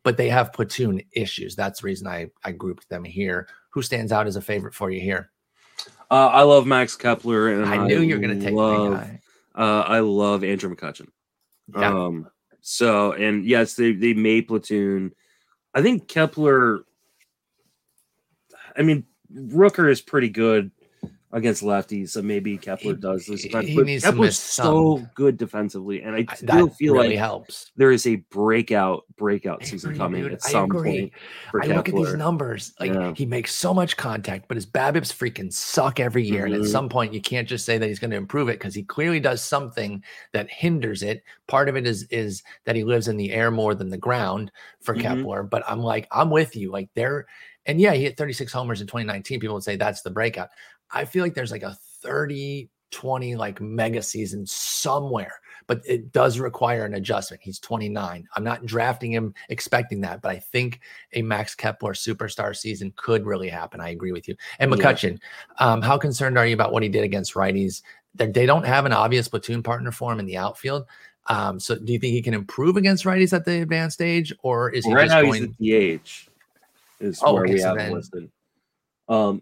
but 0.03 0.17
they 0.17 0.29
have 0.29 0.53
platoon 0.53 1.01
issues. 1.11 1.55
That's 1.55 1.81
the 1.81 1.85
reason 1.85 2.07
I, 2.07 2.29
I 2.43 2.51
grouped 2.51 2.89
them 2.89 3.03
here. 3.03 3.47
Who 3.71 3.81
stands 3.81 4.11
out 4.11 4.27
as 4.27 4.35
a 4.35 4.41
favorite 4.41 4.73
for 4.73 4.89
you 4.89 5.01
here? 5.01 5.31
Uh, 6.11 6.27
I 6.27 6.41
love 6.41 6.65
Max 6.65 6.95
Kepler, 6.95 7.49
and 7.49 7.65
I 7.65 7.85
knew 7.85 7.99
I 7.99 8.03
you 8.03 8.15
were 8.15 8.21
going 8.21 8.39
to 8.39 8.45
take 8.45 8.55
love, 8.55 8.93
guy. 8.93 9.21
Uh, 9.55 9.81
I 9.81 9.99
love 9.99 10.43
Andrew 10.43 10.73
McCutchen. 10.75 11.09
Yeah. 11.75 11.93
Um, 11.93 12.29
so 12.61 13.13
and 13.13 13.45
yes, 13.45 13.75
they 13.75 13.93
they 13.93 14.13
made 14.13 14.47
platoon. 14.47 15.13
I 15.73 15.81
think 15.81 16.07
Kepler. 16.07 16.83
I 18.75 18.81
mean, 18.81 19.05
Rooker 19.33 19.89
is 19.89 20.01
pretty 20.01 20.29
good 20.29 20.71
against 21.31 21.61
lefties, 21.61 22.09
so 22.09 22.21
maybe 22.21 22.57
Kepler 22.57 22.95
he, 22.95 22.99
does 22.99 23.25
this. 23.27 23.43
He, 23.43 23.49
he 23.49 23.81
needs 23.81 24.03
Kepler's 24.03 24.37
so 24.37 25.05
good 25.13 25.37
defensively, 25.37 26.01
and 26.01 26.15
I 26.15 26.25
still 26.33 26.67
that 26.67 26.75
feel 26.75 26.93
really 26.93 27.09
like 27.09 27.17
helps. 27.17 27.71
there 27.75 27.91
is 27.91 28.07
a 28.07 28.15
breakout 28.15 29.03
breakout 29.15 29.63
season 29.63 29.95
coming 29.95 30.23
dude. 30.23 30.33
at 30.33 30.41
some 30.41 30.69
point. 30.69 31.11
I 31.53 31.59
Kepler. 31.59 31.75
look 31.75 31.89
at 31.89 31.95
these 31.95 32.13
numbers; 32.15 32.73
like 32.79 32.93
yeah. 32.93 33.13
he 33.15 33.27
makes 33.27 33.53
so 33.53 33.73
much 33.73 33.95
contact, 33.95 34.47
but 34.47 34.57
his 34.57 34.65
BABIPs 34.65 35.13
freaking 35.13 35.53
suck 35.53 35.99
every 35.99 36.23
year. 36.23 36.45
Mm-hmm. 36.45 36.45
And 36.45 36.55
at 36.55 36.61
mm-hmm. 36.61 36.71
some 36.71 36.89
point, 36.89 37.13
you 37.13 37.21
can't 37.21 37.47
just 37.47 37.65
say 37.65 37.77
that 37.77 37.87
he's 37.87 37.99
going 37.99 38.11
to 38.11 38.17
improve 38.17 38.49
it 38.49 38.59
because 38.59 38.73
he 38.73 38.83
clearly 38.83 39.19
does 39.19 39.43
something 39.43 40.03
that 40.31 40.49
hinders 40.49 41.03
it. 41.03 41.23
Part 41.47 41.69
of 41.69 41.75
it 41.75 41.85
is 41.85 42.03
is 42.03 42.41
that 42.65 42.75
he 42.75 42.83
lives 42.83 43.07
in 43.07 43.17
the 43.17 43.31
air 43.31 43.51
more 43.51 43.75
than 43.75 43.89
the 43.89 43.97
ground 43.97 44.51
for 44.81 44.95
mm-hmm. 44.95 45.03
Kepler. 45.03 45.43
But 45.43 45.63
I'm 45.67 45.81
like, 45.81 46.07
I'm 46.11 46.31
with 46.31 46.55
you. 46.55 46.71
Like 46.71 46.89
there. 46.95 47.27
And 47.65 47.79
yeah, 47.79 47.93
he 47.93 48.01
hit 48.01 48.17
36 48.17 48.51
homers 48.51 48.81
in 48.81 48.87
2019. 48.87 49.39
People 49.39 49.53
would 49.53 49.63
say 49.63 49.75
that's 49.75 50.01
the 50.01 50.09
breakout. 50.09 50.49
I 50.91 51.05
feel 51.05 51.23
like 51.23 51.33
there's 51.33 51.51
like 51.51 51.63
a 51.63 51.77
30 52.01 52.69
20 52.91 53.35
like 53.35 53.61
mega 53.61 54.01
season 54.01 54.45
somewhere, 54.45 55.33
but 55.67 55.81
it 55.85 56.11
does 56.11 56.39
require 56.39 56.85
an 56.85 56.95
adjustment. 56.95 57.41
He's 57.43 57.59
29. 57.59 58.27
I'm 58.35 58.43
not 58.43 58.65
drafting 58.65 59.11
him 59.11 59.33
expecting 59.49 60.01
that, 60.01 60.21
but 60.21 60.31
I 60.31 60.39
think 60.39 60.79
a 61.13 61.21
Max 61.21 61.55
Kepler 61.55 61.93
superstar 61.93 62.55
season 62.55 62.93
could 62.95 63.25
really 63.25 63.49
happen. 63.49 63.79
I 63.79 63.89
agree 63.89 64.11
with 64.11 64.27
you. 64.27 64.35
And 64.59 64.71
McCutchen, 64.71 65.19
yeah. 65.59 65.71
um, 65.71 65.81
how 65.81 65.97
concerned 65.97 66.37
are 66.37 66.45
you 66.45 66.53
about 66.53 66.71
what 66.71 66.83
he 66.83 66.89
did 66.89 67.03
against 67.03 67.33
righties? 67.35 67.81
They, 68.15 68.27
they 68.27 68.45
don't 68.45 68.65
have 68.65 68.85
an 68.85 68.93
obvious 68.93 69.27
platoon 69.27 69.61
partner 69.61 69.91
for 69.91 70.11
him 70.11 70.19
in 70.19 70.25
the 70.25 70.37
outfield. 70.37 70.85
Um, 71.27 71.59
so 71.59 71.75
do 71.75 71.93
you 71.93 71.99
think 71.99 72.13
he 72.13 72.23
can 72.23 72.33
improve 72.33 72.75
against 72.75 73.05
righties 73.05 73.33
at 73.33 73.45
the 73.45 73.61
advanced 73.61 73.95
stage, 73.95 74.33
or 74.41 74.71
is 74.71 74.83
he 74.83 74.93
right 74.93 75.07
now 75.07 75.21
going... 75.21 75.55
he's 75.59 75.99
DH? 75.99 76.29
Is 77.01 77.21
oh, 77.23 77.35
where 77.35 77.43
okay, 77.43 77.53
we 77.53 77.59
so 77.59 77.67
have 77.67 77.77
then... 77.77 77.93
listed. 77.93 78.31
Um, 79.07 79.41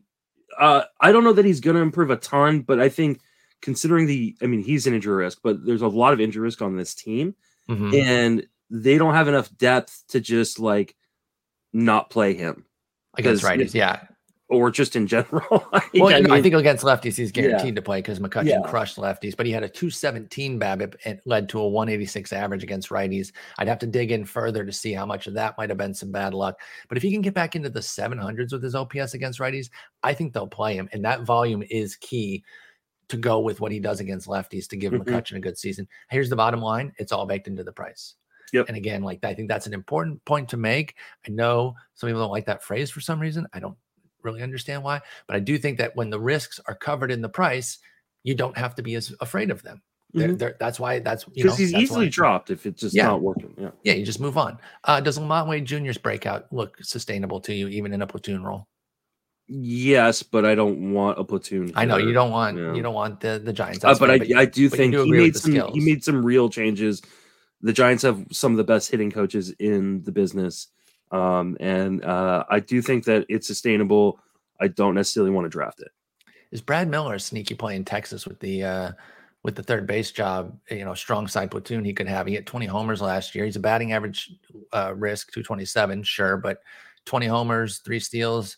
uh, 0.58 0.84
I 1.00 1.12
don't 1.12 1.24
know 1.24 1.34
that 1.34 1.46
he's 1.46 1.60
going 1.60 1.76
to 1.76 1.82
improve 1.82 2.10
a 2.10 2.16
ton, 2.16 2.62
but 2.62 2.80
I 2.80 2.90
think 2.90 3.22
considering 3.62 4.08
the, 4.08 4.36
I 4.42 4.46
mean, 4.48 4.62
he's 4.62 4.88
an 4.88 4.94
injury 4.94 5.24
risk, 5.24 5.40
but 5.44 5.66
there's 5.66 5.82
a 5.82 5.88
lot 5.88 6.14
of 6.14 6.22
injury 6.22 6.44
risk 6.44 6.62
on 6.62 6.76
this 6.76 6.94
team, 6.94 7.36
mm-hmm. 7.70 7.94
and 7.94 8.48
they 8.70 8.98
don't 8.98 9.14
have 9.14 9.28
enough 9.28 9.56
depth 9.58 10.04
to 10.10 10.20
just 10.20 10.60
like 10.60 10.96
not 11.74 12.10
play 12.10 12.34
him 12.34 12.66
against 13.18 13.44
righties. 13.44 13.74
Yeah, 13.74 14.04
or 14.50 14.72
just 14.72 14.96
in 14.96 15.08
general. 15.08 15.46
well, 15.50 15.70
I, 15.74 16.22
mean, 16.22 16.32
I, 16.32 16.42
think 16.42 16.56
against 16.56 16.84
lefties, 16.84 17.16
he's 17.16 17.32
guaranteed 17.32 17.70
yeah. 17.70 17.76
to 17.76 17.82
play 17.82 18.00
because 18.00 18.20
McCutchen 18.20 18.46
yeah. 18.46 18.62
crushed 18.66 18.98
lefties, 18.98 19.36
but 19.36 19.46
he 19.46 19.52
had 19.52 19.64
a 19.64 19.70
217 19.70 20.60
BABIP 20.60 20.96
and 21.06 21.20
led 21.26 21.50
to 21.50 21.60
a 21.60 21.68
186 21.68 22.32
average 22.32 22.64
against 22.64 22.90
righties. 22.90 23.32
I'd 23.58 23.68
have 23.68 23.80
to 23.80 23.88
dig 23.88 24.12
in 24.12 24.24
further 24.26 24.66
to 24.66 24.72
see 24.72 24.94
how 24.94 25.06
much 25.06 25.28
of 25.28 25.34
that 25.34 25.58
might 25.58 25.70
have 25.70 25.78
been 25.78 25.94
some 25.94 26.12
bad 26.12 26.34
luck. 26.34 26.60
But 26.88 26.98
if 26.98 27.04
he 27.04 27.12
can 27.12 27.22
get 27.22 27.34
back 27.34 27.56
into 27.56 27.70
the 27.70 27.82
700s 27.82 28.54
with 28.54 28.64
his 28.64 28.76
OPS 28.76 29.14
against 29.14 29.40
righties, 29.40 29.70
I 30.04 30.14
think 30.14 30.34
they'll 30.34 30.48
play 30.48 30.76
him. 30.76 30.88
And 30.94 31.04
that 31.04 31.24
volume 31.24 31.64
is 31.70 31.98
key 31.98 32.44
to 33.10 33.18
go 33.18 33.40
with 33.40 33.60
what 33.60 33.72
he 33.72 33.80
does 33.80 34.00
against 34.00 34.28
lefties 34.28 34.68
to 34.70 34.78
give 34.78 34.94
mm-hmm. 34.94 35.10
McCutchen 35.10 35.38
a 35.38 35.42
good 35.42 35.58
season. 35.58 35.88
Here's 36.10 36.30
the 36.30 36.36
bottom 36.36 36.62
line 36.62 36.94
it's 36.98 37.12
all 37.12 37.26
baked 37.26 37.48
into 37.48 37.64
the 37.64 37.72
price. 37.72 38.16
Yep. 38.54 38.70
And 38.70 38.78
again, 38.78 39.04
like 39.04 39.24
I 39.24 39.34
think 39.34 39.50
that's 39.50 39.68
an 39.68 39.74
important 39.74 40.24
point 40.24 40.48
to 40.50 40.58
make. 40.58 40.96
I 41.28 41.32
know 41.32 41.76
some 41.96 42.08
people 42.08 42.22
don't 42.22 42.32
like 42.32 42.46
that 42.46 42.64
phrase 42.64 42.90
for 42.90 43.02
some 43.02 43.20
reason. 43.20 43.46
I 43.54 43.60
don't 43.60 43.76
really 44.28 44.44
understand 44.44 44.84
why. 44.84 45.02
But 45.26 45.36
I 45.36 45.40
do 45.40 45.58
think 45.58 45.78
that 45.80 45.96
when 45.96 46.10
the 46.10 46.20
risks 46.20 46.60
are 46.68 46.76
covered 46.76 47.12
in 47.12 47.22
the 47.22 47.30
price, 47.30 47.80
you 48.24 48.36
don't 48.36 48.58
have 48.58 48.76
to 48.76 48.84
be 48.84 48.96
as 48.96 49.14
afraid 49.22 49.50
of 49.50 49.64
them. 49.64 49.82
Mm-hmm. 50.16 50.20
They're, 50.20 50.36
they're, 50.36 50.56
that's 50.60 50.80
why 50.80 51.00
that's 51.00 51.24
because 51.26 51.58
he's 51.58 51.74
easily 51.74 52.06
why. 52.06 52.12
dropped 52.12 52.50
if 52.50 52.66
it's 52.66 52.82
just 52.82 52.96
yeah. 52.96 53.08
not 53.08 53.22
working. 53.22 53.54
Yeah, 53.58 53.72
yeah, 53.84 53.94
you 53.94 54.06
just 54.06 54.20
move 54.20 54.38
on. 54.38 54.58
Uh, 54.84 55.02
does 55.02 55.18
LaMonte 55.18 55.48
Wade 55.48 55.66
Jr.'s 55.66 55.98
breakout 55.98 56.52
look 56.54 56.78
sustainable 56.82 57.42
to 57.42 57.54
you, 57.54 57.68
even 57.68 57.94
in 57.94 58.02
a 58.02 58.08
platoon 58.08 58.44
role? 58.44 58.68
Yes, 59.50 60.24
but 60.24 60.46
I 60.46 60.56
don't 60.56 60.94
want 60.94 61.20
a 61.20 61.24
platoon. 61.24 61.72
I 61.76 61.86
know 61.86 61.98
you 61.98 62.12
don't 62.12 62.32
want 62.32 62.58
yeah. 62.58 62.74
you 62.74 62.82
don't 62.82 62.94
want 62.94 63.22
the 63.22 63.42
the 63.44 63.54
Giants. 63.54 63.84
Uh, 63.84 63.96
but 63.98 64.12
I, 64.12 64.20
I 64.36 64.46
do 64.46 64.70
think 64.70 64.94
do 64.94 65.04
he 65.04 65.12
made 65.12 65.36
some 65.36 65.52
skills. 65.52 65.74
he 65.74 65.80
made 65.80 66.04
some 66.04 66.26
real 66.26 66.50
changes. 66.50 67.02
The 67.62 67.74
Giants 67.74 68.04
have 68.04 68.26
some 68.32 68.52
of 68.52 68.58
the 68.58 68.64
best 68.64 68.92
hitting 68.92 69.12
coaches 69.12 69.52
in 69.60 70.04
the 70.04 70.12
business, 70.12 70.68
um, 71.12 71.58
and 71.60 72.04
uh, 72.04 72.44
I 72.50 72.60
do 72.60 72.82
think 72.82 73.06
that 73.06 73.26
it's 73.30 73.48
sustainable. 73.48 74.20
I 74.60 74.68
don't 74.68 74.96
necessarily 74.96 75.32
want 75.32 75.46
to 75.46 75.50
draft 75.50 75.80
it. 75.82 75.92
Is 76.52 76.62
Brad 76.62 76.90
Miller 76.90 77.16
a 77.16 77.20
sneaky 77.20 77.56
play 77.56 77.76
in 77.76 77.86
Texas 77.86 78.26
with 78.26 78.40
the 78.40 78.64
uh, 78.64 78.92
with 79.44 79.56
the 79.56 79.64
third 79.64 79.86
base 79.86 80.12
job? 80.12 80.58
You 80.70 80.86
know, 80.86 80.94
strong 80.94 81.28
side 81.28 81.52
platoon 81.52 81.84
he 81.84 81.94
could 81.94 82.08
have. 82.08 82.28
He 82.28 82.34
hit 82.34 82.46
20 82.46 82.66
homers 82.66 83.02
last 83.02 83.36
year. 83.36 83.46
He's 83.46 83.56
a 83.56 83.62
batting 83.62 83.92
average 83.92 84.32
uh, 84.74 84.94
risk 84.96 85.32
227, 85.32 86.04
sure, 86.04 86.38
but 86.38 86.62
20 87.06 87.28
homers, 87.28 87.80
three 87.80 88.00
steals, 88.00 88.58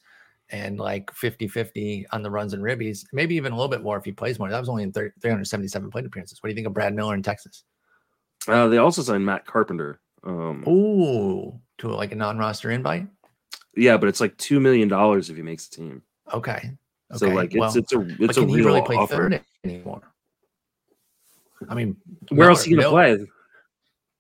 and 0.50 0.80
like 0.80 1.12
50 1.14 1.48
50 1.48 2.08
on 2.12 2.22
the 2.22 2.32
runs 2.32 2.54
and 2.54 2.64
ribbies. 2.64 3.06
Maybe 3.12 3.36
even 3.36 3.54
a 3.54 3.56
little 3.56 3.70
bit 3.70 3.82
more 3.82 3.98
if 3.98 4.06
he 4.06 4.12
plays 4.12 4.40
more. 4.40 4.50
That 4.50 4.60
was 4.60 4.70
only 4.70 4.84
in 4.84 4.92
377 4.92 5.90
plate 5.90 6.06
appearances. 6.06 6.42
What 6.42 6.48
do 6.48 6.52
you 6.52 6.56
think 6.56 6.68
of 6.68 6.74
Brad 6.74 6.96
Miller 6.96 7.16
in 7.16 7.24
Texas? 7.24 7.64
Uh, 8.48 8.68
they 8.68 8.78
also 8.78 9.02
signed 9.02 9.26
Matt 9.26 9.46
Carpenter. 9.46 10.00
Um, 10.24 10.64
Ooh, 10.68 11.60
to 11.80 11.90
like 11.90 12.12
a 12.12 12.16
non 12.16 12.38
roster 12.38 12.72
invite. 12.72 13.08
Yeah, 13.76 13.98
but 13.98 14.10
it's 14.10 14.20
like 14.20 14.38
two 14.38 14.60
million 14.60 14.88
dollars 14.88 15.30
if 15.30 15.36
he 15.36 15.42
makes 15.42 15.68
the 15.68 15.78
team. 15.78 16.02
Okay. 16.34 16.52
okay. 16.52 16.72
So 17.16 17.28
like 17.30 17.54
it's 17.54 17.60
well, 17.60 17.76
it's 17.76 17.94
a 17.94 18.24
it's 18.24 18.38
a 18.38 18.46
real 18.46 18.66
really 18.66 18.82
play 18.82 18.96
offer. 18.96 19.16
third 19.16 19.42
anymore. 19.64 20.02
I 21.68 21.76
mean, 21.76 21.98
where 22.30 22.38
Miller, 22.38 22.50
else 22.52 22.66
are 22.66 22.70
you 22.70 22.78
gonna 22.78 22.90
play? 22.90 23.28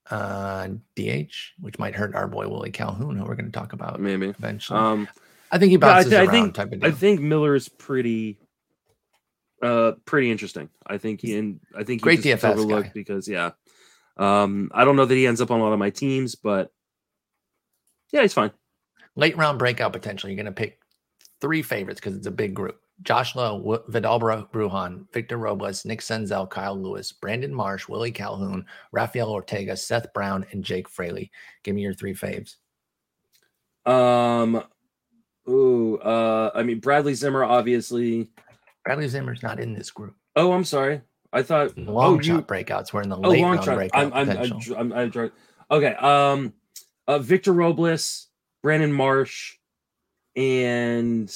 Uh, 0.09 0.69
DH, 0.95 1.31
which 1.59 1.77
might 1.77 1.93
hurt 1.95 2.15
our 2.15 2.27
boy 2.27 2.47
Willie 2.47 2.71
Calhoun, 2.71 3.15
who 3.15 3.23
we're 3.23 3.35
going 3.35 3.45
to 3.45 3.51
talk 3.51 3.73
about 3.73 3.99
maybe 3.99 4.25
eventually. 4.25 4.79
Um, 4.79 5.07
I 5.51 5.59
think 5.59 5.69
he 5.69 5.77
bounces 5.77 6.11
yeah, 6.11 6.21
I, 6.21 6.21
th- 6.21 6.29
around. 6.29 6.35
I 6.35 6.41
think, 6.41 6.55
type 6.55 6.71
of 6.71 6.79
deal. 6.79 6.89
I 6.89 6.91
think 6.91 7.21
Miller's 7.21 7.69
pretty, 7.69 8.39
uh, 9.61 9.91
pretty 10.05 10.31
interesting. 10.31 10.69
I 10.87 10.97
think 10.97 11.21
he 11.21 11.37
and 11.37 11.59
I 11.77 11.83
think 11.83 12.01
great 12.01 12.21
DFS 12.21 12.43
overlooked 12.43 12.87
guy. 12.87 12.91
because 12.95 13.27
yeah, 13.27 13.51
um, 14.17 14.71
I 14.73 14.83
don't 14.83 14.95
know 14.95 15.05
that 15.05 15.13
he 15.13 15.27
ends 15.27 15.41
up 15.41 15.51
on 15.51 15.59
a 15.59 15.63
lot 15.63 15.73
of 15.73 15.79
my 15.79 15.91
teams, 15.91 16.33
but 16.33 16.71
yeah, 18.11 18.21
he's 18.21 18.33
fine 18.33 18.51
late 19.19 19.37
round 19.37 19.59
breakout 19.59 19.93
potential. 19.93 20.29
You're 20.29 20.37
going 20.37 20.45
to 20.45 20.51
pick 20.51 20.79
three 21.41 21.61
favorites 21.61 21.99
because 21.99 22.15
it's 22.15 22.27
a 22.27 22.31
big 22.31 22.53
group. 22.53 22.79
Josh 23.01 23.35
Lowe, 23.35 23.83
Vidal 23.87 24.19
Brujan, 24.19 25.05
Victor 25.13 25.37
Robles, 25.37 25.85
Nick 25.85 26.01
Senzel, 26.01 26.49
Kyle 26.49 26.77
Lewis, 26.77 27.13
Brandon 27.13 27.53
Marsh, 27.53 27.87
Willie 27.87 28.11
Calhoun, 28.11 28.65
Rafael 28.91 29.29
Ortega, 29.29 29.77
Seth 29.77 30.11
Brown, 30.13 30.45
and 30.51 30.65
Jake 30.65 30.89
Fraley. 30.89 31.31
Give 31.63 31.75
me 31.75 31.81
your 31.81 31.93
three 31.93 32.13
faves. 32.13 32.55
Um, 33.85 34.63
ooh, 35.47 35.97
uh, 35.99 36.51
I 36.53 36.63
mean 36.63 36.79
Bradley 36.79 37.13
Zimmer, 37.13 37.45
obviously. 37.45 38.29
Bradley 38.83 39.07
Zimmer's 39.07 39.43
not 39.43 39.61
in 39.61 39.73
this 39.73 39.91
group. 39.91 40.15
Oh, 40.35 40.51
I'm 40.51 40.65
sorry. 40.65 41.01
I 41.31 41.41
thought 41.41 41.77
long 41.77 42.17
oh, 42.17 42.21
shot 42.21 42.35
you, 42.35 42.41
breakouts 42.41 42.91
were 42.91 43.01
in 43.01 43.09
the 43.09 43.15
oh, 43.15 43.29
late 43.29 43.41
long 43.41 43.51
round 43.51 43.63
shot. 43.63 43.75
breakout. 43.75 44.13
I'm, 44.13 44.29
I'm, 44.29 44.29
I'm, 44.29 44.93
I'm, 44.93 45.13
I'm, 45.15 45.31
okay. 45.71 45.93
Um, 45.95 46.53
uh, 47.09 47.19
Victor 47.19 47.51
Robles, 47.53 48.27
Brandon 48.61 48.93
Marsh, 48.93 49.55
and 50.35 51.29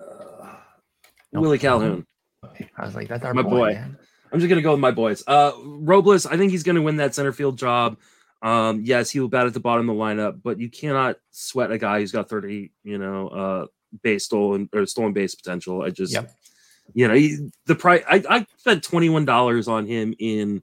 uh, 0.00 0.54
Willie 1.32 1.58
Calhoun. 1.58 2.06
I 2.76 2.84
was 2.84 2.94
like, 2.94 3.08
that's 3.08 3.24
our 3.24 3.34
My 3.34 3.42
boy. 3.42 3.50
boy. 3.74 3.84
I'm 4.32 4.38
just 4.40 4.48
gonna 4.48 4.62
go 4.62 4.70
with 4.72 4.80
my 4.80 4.90
boys. 4.90 5.22
Uh, 5.26 5.52
Robles, 5.62 6.26
I 6.26 6.36
think 6.36 6.52
he's 6.52 6.62
gonna 6.62 6.80
win 6.82 6.96
that 6.96 7.14
center 7.14 7.32
field 7.32 7.58
job. 7.58 7.98
Um, 8.40 8.80
yes, 8.84 9.10
he 9.10 9.20
will 9.20 9.28
bat 9.28 9.46
at 9.46 9.54
the 9.54 9.60
bottom 9.60 9.88
of 9.90 9.96
the 9.96 10.02
lineup, 10.02 10.40
but 10.42 10.58
you 10.58 10.68
cannot 10.70 11.16
sweat 11.30 11.70
a 11.70 11.78
guy 11.78 12.00
who's 12.00 12.10
got 12.12 12.28
30, 12.28 12.72
you 12.82 12.98
know, 12.98 13.28
uh, 13.28 13.66
base 14.02 14.24
stolen 14.24 14.68
or 14.72 14.84
stolen 14.86 15.12
base 15.12 15.34
potential. 15.34 15.82
I 15.82 15.90
just, 15.90 16.12
Yep. 16.12 16.32
you 16.94 17.06
know, 17.08 17.14
he, 17.14 17.38
the 17.66 17.74
price. 17.76 18.02
I, 18.08 18.22
I 18.28 18.46
spent 18.56 18.82
twenty 18.82 19.08
one 19.10 19.24
dollars 19.24 19.68
on 19.68 19.86
him 19.86 20.14
in, 20.18 20.62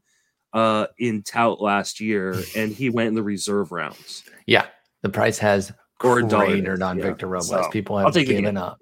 uh, 0.54 0.88
in 0.98 1.24
Tout 1.24 1.62
last 1.62 2.00
year, 2.00 2.36
and 2.56 2.72
he 2.72 2.90
went 2.90 3.10
in 3.10 3.16
the 3.16 3.24
reserve 3.24 3.72
rounds. 3.72 4.24
Yeah, 4.46 4.66
the 5.04 5.10
price 5.10 5.38
has 5.40 5.72
Or 6.04 6.20
a 6.20 6.28
dollar 6.28 6.46
it 6.46 6.48
cratered 6.48 6.82
on 6.82 6.98
yeah. 6.98 7.06
Victor 7.06 7.28
Robles. 7.28 7.50
So, 7.50 7.70
People 7.70 7.98
have 7.98 8.14
given 8.14 8.58
up. 8.58 8.80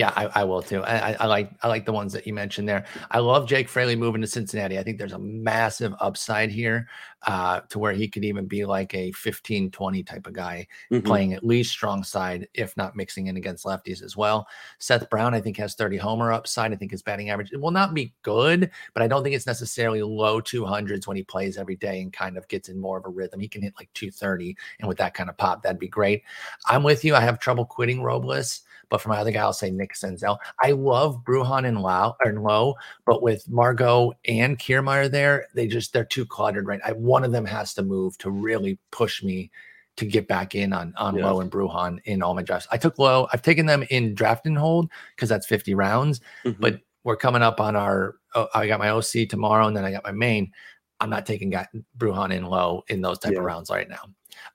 Yeah, 0.00 0.14
I, 0.16 0.40
I 0.40 0.44
will 0.44 0.62
too. 0.62 0.82
I, 0.82 1.10
I, 1.10 1.16
I 1.20 1.26
like 1.26 1.50
I 1.62 1.68
like 1.68 1.84
the 1.84 1.92
ones 1.92 2.14
that 2.14 2.26
you 2.26 2.32
mentioned 2.32 2.66
there. 2.66 2.86
I 3.10 3.18
love 3.18 3.46
Jake 3.46 3.68
Fraley 3.68 3.96
moving 3.96 4.22
to 4.22 4.26
Cincinnati. 4.26 4.78
I 4.78 4.82
think 4.82 4.96
there's 4.96 5.12
a 5.12 5.18
massive 5.18 5.92
upside 6.00 6.50
here 6.50 6.88
uh, 7.26 7.60
to 7.68 7.78
where 7.78 7.92
he 7.92 8.08
could 8.08 8.24
even 8.24 8.46
be 8.46 8.64
like 8.64 8.94
a 8.94 9.12
15 9.12 9.70
20 9.70 10.02
type 10.02 10.26
of 10.26 10.32
guy 10.32 10.66
Mhm. 10.90 11.04
playing 11.04 11.34
at 11.34 11.44
least 11.44 11.70
strong 11.72 12.02
side, 12.02 12.48
if 12.54 12.74
not 12.78 12.96
mixing 12.96 13.26
in 13.26 13.36
against 13.36 13.66
lefties 13.66 14.02
as 14.02 14.16
well. 14.16 14.48
Seth 14.78 15.10
Brown, 15.10 15.34
I 15.34 15.40
think, 15.42 15.58
has 15.58 15.74
30 15.74 15.98
homer 15.98 16.32
upside. 16.32 16.72
I 16.72 16.76
think 16.76 16.92
his 16.92 17.02
batting 17.02 17.28
average 17.28 17.52
it 17.52 17.60
will 17.60 17.70
not 17.70 17.92
be 17.92 18.14
good, 18.22 18.70
but 18.94 19.02
I 19.02 19.06
don't 19.06 19.22
think 19.22 19.36
it's 19.36 19.46
necessarily 19.46 20.02
low 20.02 20.40
200s 20.40 21.06
when 21.06 21.18
he 21.18 21.24
plays 21.24 21.58
every 21.58 21.76
day 21.76 22.00
and 22.00 22.10
kind 22.10 22.38
of 22.38 22.48
gets 22.48 22.70
in 22.70 22.80
more 22.80 22.96
of 22.96 23.04
a 23.04 23.10
rhythm. 23.10 23.38
He 23.38 23.48
can 23.48 23.60
hit 23.60 23.74
like 23.78 23.90
230, 23.92 24.56
and 24.78 24.88
with 24.88 24.96
that 24.96 25.12
kind 25.12 25.28
of 25.28 25.36
pop, 25.36 25.62
that'd 25.62 25.78
be 25.78 25.88
great. 25.88 26.22
I'm 26.64 26.84
with 26.84 27.04
you. 27.04 27.14
I 27.14 27.20
have 27.20 27.38
trouble 27.38 27.66
quitting 27.66 28.00
Robles, 28.02 28.62
but 28.90 29.00
for 29.00 29.08
my 29.08 29.18
other 29.18 29.30
guy, 29.30 29.40
I'll 29.40 29.52
say 29.52 29.70
Nick 29.70 29.94
Senzel. 29.94 30.36
I 30.62 30.72
love 30.72 31.24
Brujan 31.24 31.66
and 31.66 31.80
Lau 31.80 32.16
and 32.24 32.42
Lowe, 32.42 32.74
but 33.06 33.22
with 33.22 33.48
Margot 33.48 34.12
and 34.26 34.58
Kiermaier 34.58 35.10
there, 35.10 35.46
they 35.54 35.66
just 35.66 35.92
they're 35.92 36.04
too 36.04 36.26
cluttered, 36.26 36.66
right? 36.66 36.80
I, 36.84 36.92
one 36.92 37.24
of 37.24 37.32
them 37.32 37.46
has 37.46 37.72
to 37.74 37.82
move 37.82 38.18
to 38.18 38.30
really 38.30 38.78
push 38.90 39.22
me 39.22 39.50
to 39.96 40.04
get 40.06 40.28
back 40.28 40.54
in 40.54 40.72
on 40.72 40.92
on 40.96 41.16
Yeah. 41.16 41.26
Lowe 41.30 41.40
and 41.40 41.50
Brujan 41.50 41.98
in 42.04 42.22
all 42.22 42.34
my 42.34 42.42
drafts. 42.42 42.68
I 42.70 42.76
took 42.76 42.98
Lowe. 42.98 43.28
I've 43.32 43.42
taken 43.42 43.66
them 43.66 43.84
in 43.90 44.14
draft 44.14 44.46
and 44.46 44.58
hold 44.58 44.90
because 45.16 45.28
that's 45.28 45.46
50 45.46 45.74
rounds. 45.74 46.20
Mhm. 46.44 46.56
But 46.60 46.80
we're 47.04 47.16
coming 47.16 47.42
up 47.42 47.60
on 47.60 47.76
our. 47.76 48.16
Oh, 48.34 48.48
I 48.54 48.66
got 48.66 48.78
my 48.78 48.90
OC 48.90 49.26
tomorrow, 49.28 49.66
and 49.66 49.76
then 49.76 49.84
I 49.84 49.90
got 49.90 50.04
my 50.04 50.12
main. 50.12 50.52
I'm 51.00 51.10
not 51.10 51.24
taking 51.26 51.50
guy, 51.50 51.66
Brujan 51.98 52.30
in 52.32 52.44
Lowe 52.44 52.84
in 52.88 53.00
those 53.00 53.18
type 53.18 53.32
Yeah. 53.32 53.38
of 53.38 53.44
rounds 53.44 53.70
right 53.70 53.88
now. 53.88 54.02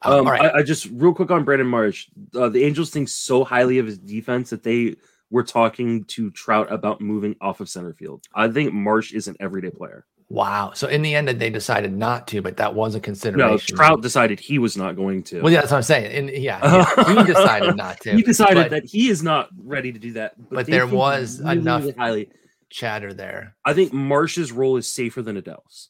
Um, 0.02 0.14
Um, 0.14 0.26
all 0.28 0.32
right, 0.34 0.46
I, 0.54 0.60
I 0.60 0.64
just 0.64 0.88
real 0.92 1.14
quick 1.14 1.32
on 1.32 1.44
Brandon 1.44 1.68
Marsh. 1.68 2.08
Uh, 2.36 2.50
the 2.50 2.64
Angels 2.64 2.90
think 2.90 3.10
so 3.10 3.44
highly 3.44 3.80
of 3.80 3.86
his 3.86 3.98
defense 3.98 4.50
that 4.50 4.64
they 4.64 4.96
were 5.32 5.44
talking 5.44 6.04
to 6.06 6.30
Trout 6.32 6.72
about 6.72 7.02
moving 7.02 7.36
off 7.42 7.60
of 7.60 7.70
center 7.70 7.94
field. 7.94 8.24
I 8.36 8.48
think 8.50 8.74
Marsh 8.74 9.14
is 9.14 9.28
an 9.28 9.36
everyday 9.40 9.72
player. 9.72 10.06
wow. 10.30 10.72
So 10.76 10.88
in 10.88 11.02
the 11.02 11.16
end, 11.16 11.28
they 11.28 11.50
decided 11.50 11.92
not 11.94 12.28
to, 12.30 12.42
but 12.42 12.58
that 12.58 12.74
was 12.76 12.94
a 12.96 13.00
consideration. 13.00 13.76
No. 13.76 13.78
Trout 13.78 14.02
decided 14.02 14.40
he 14.40 14.60
was 14.60 14.76
not 14.78 14.96
going 14.96 15.24
to. 15.24 15.42
Well, 15.42 15.52
yeah, 15.52 15.62
that's 15.62 15.72
what 15.72 15.78
I'm 15.78 15.84
saying. 15.84 16.12
And 16.30 16.30
yeah, 16.44 16.60
yeah, 16.64 17.14
he 17.16 17.24
decided 17.34 17.76
not 17.76 18.00
to. 18.02 18.14
he 18.16 18.22
decided 18.22 18.56
but 18.56 18.70
that 18.72 18.86
he 18.86 19.10
is 19.10 19.24
not 19.24 19.50
ready 19.64 19.92
to 19.92 20.00
do 20.00 20.14
that. 20.14 20.34
but 20.50 20.66
they 20.68 20.72
there 20.74 20.88
was 20.88 21.40
enough- 21.40 21.86
highly. 21.98 22.30
chatter 22.70 23.14
there. 23.14 23.56
I 23.66 23.74
think 23.74 23.94
Marsh's 23.94 24.52
role 24.52 24.78
is 24.78 24.88
safer 24.88 25.22
than 25.22 25.38
Adell's. 25.38 25.90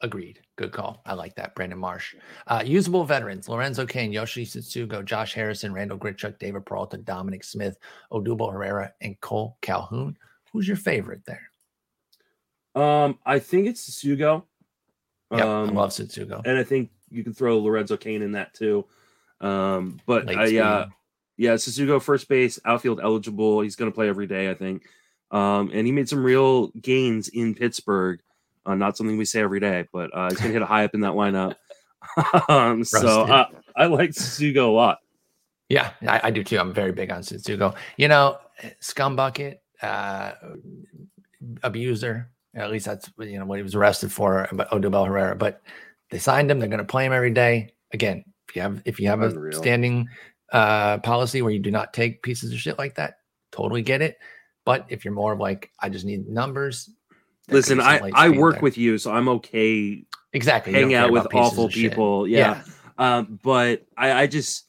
Agreed. 0.00 0.40
Good 0.62 0.70
call. 0.70 1.02
I 1.04 1.14
like 1.14 1.34
that. 1.34 1.56
Brandon 1.56 1.76
Marsh. 1.76 2.14
Uh, 2.46 2.62
usable 2.64 3.02
veterans 3.02 3.48
Lorenzo 3.48 3.84
Cain, 3.84 4.12
Yoshi 4.12 4.46
Tsutsugo, 4.46 5.04
Josh 5.04 5.34
Harrison, 5.34 5.72
Randal 5.72 5.98
Grichuk, 5.98 6.38
David 6.38 6.64
Peralta, 6.64 6.98
Dominic 6.98 7.42
Smith, 7.42 7.78
Odubel 8.12 8.52
Herrera, 8.52 8.92
and 9.00 9.20
Cole 9.20 9.56
Calhoun. 9.60 10.16
Who's 10.52 10.68
your 10.68 10.76
favorite 10.76 11.22
there? 11.26 11.50
Um, 12.80 13.18
I 13.26 13.40
think 13.40 13.66
it's 13.66 13.90
Sugo. 13.90 14.44
Yeah, 15.32 15.62
um, 15.62 15.70
I 15.70 15.72
love 15.72 15.90
Tsutsugo. 15.90 16.42
and 16.44 16.56
I 16.56 16.62
think 16.62 16.90
you 17.10 17.24
can 17.24 17.34
throw 17.34 17.58
Lorenzo 17.58 17.96
Cain 17.96 18.22
in 18.22 18.30
that 18.32 18.54
too. 18.54 18.84
Um, 19.40 19.98
but 20.06 20.26
Late 20.26 20.38
I, 20.38 20.46
yeah, 20.46 20.82
speed. 20.84 20.94
yeah, 21.38 21.54
Tsutsugo 21.54 22.00
first 22.00 22.28
base, 22.28 22.60
outfield 22.64 23.00
eligible. 23.02 23.62
He's 23.62 23.74
going 23.74 23.90
to 23.90 23.94
play 23.94 24.08
every 24.08 24.28
day, 24.28 24.48
I 24.48 24.54
think. 24.54 24.86
Um, 25.32 25.72
and 25.74 25.88
he 25.88 25.92
made 25.92 26.08
some 26.08 26.22
real 26.22 26.68
gains 26.68 27.26
in 27.30 27.56
Pittsburgh. 27.56 28.20
Uh, 28.64 28.74
not 28.74 28.96
something 28.96 29.16
we 29.16 29.24
say 29.24 29.40
every 29.40 29.60
day, 29.60 29.86
but 29.92 30.10
uh, 30.14 30.30
he's 30.30 30.38
to 30.38 30.48
hit 30.48 30.62
a 30.62 30.66
high 30.66 30.84
up 30.84 30.94
in 30.94 31.00
that 31.00 31.12
lineup. 31.12 31.56
um, 32.48 32.84
so 32.84 33.22
uh, 33.22 33.46
I 33.76 33.86
like 33.86 34.10
Tsutsugo 34.10 34.68
a 34.68 34.70
lot. 34.70 34.98
Yeah, 35.68 35.90
I, 36.06 36.20
I 36.24 36.30
do 36.30 36.44
too. 36.44 36.58
I'm 36.58 36.72
very 36.72 36.92
big 36.92 37.10
on 37.10 37.22
Tsutsugo. 37.22 37.74
You 37.96 38.08
know, 38.08 38.38
scumbucket, 38.80 39.56
uh, 39.80 40.32
abuser. 41.62 42.30
At 42.54 42.70
least 42.70 42.86
that's 42.86 43.10
you 43.18 43.38
know 43.38 43.46
what 43.46 43.58
he 43.58 43.62
was 43.62 43.74
arrested 43.74 44.12
for. 44.12 44.48
But 44.52 44.70
Odubel 44.70 45.06
Herrera. 45.06 45.34
But 45.34 45.62
they 46.10 46.18
signed 46.18 46.50
him. 46.50 46.58
They're 46.58 46.68
going 46.68 46.78
to 46.78 46.84
play 46.84 47.06
him 47.06 47.12
every 47.12 47.30
day. 47.30 47.72
Again, 47.92 48.24
if 48.48 48.56
you 48.56 48.62
have 48.62 48.82
if 48.84 49.00
you 49.00 49.08
have 49.08 49.22
a 49.22 49.52
standing 49.52 50.08
uh, 50.52 50.98
policy 50.98 51.40
where 51.42 51.52
you 51.52 51.58
do 51.58 51.70
not 51.70 51.94
take 51.94 52.22
pieces 52.22 52.52
of 52.52 52.58
shit 52.58 52.78
like 52.78 52.94
that, 52.96 53.14
totally 53.50 53.82
get 53.82 54.02
it. 54.02 54.18
But 54.64 54.86
if 54.88 55.04
you're 55.04 55.14
more 55.14 55.32
of 55.32 55.40
like, 55.40 55.70
I 55.80 55.88
just 55.88 56.04
need 56.04 56.28
numbers. 56.28 56.90
Listen, 57.52 57.80
I, 57.80 58.10
I 58.14 58.28
work 58.30 58.54
there. 58.54 58.62
with 58.62 58.78
you, 58.78 58.98
so 58.98 59.12
I'm 59.12 59.28
okay 59.28 60.04
exactly. 60.32 60.72
hang 60.72 60.94
out 60.94 61.10
with 61.12 61.26
awful 61.34 61.66
of 61.66 61.72
shit. 61.72 61.90
people. 61.90 62.26
Yeah. 62.28 62.62
Um, 62.98 63.38
but 63.42 63.84
I, 63.96 64.12
I 64.12 64.26
just, 64.26 64.66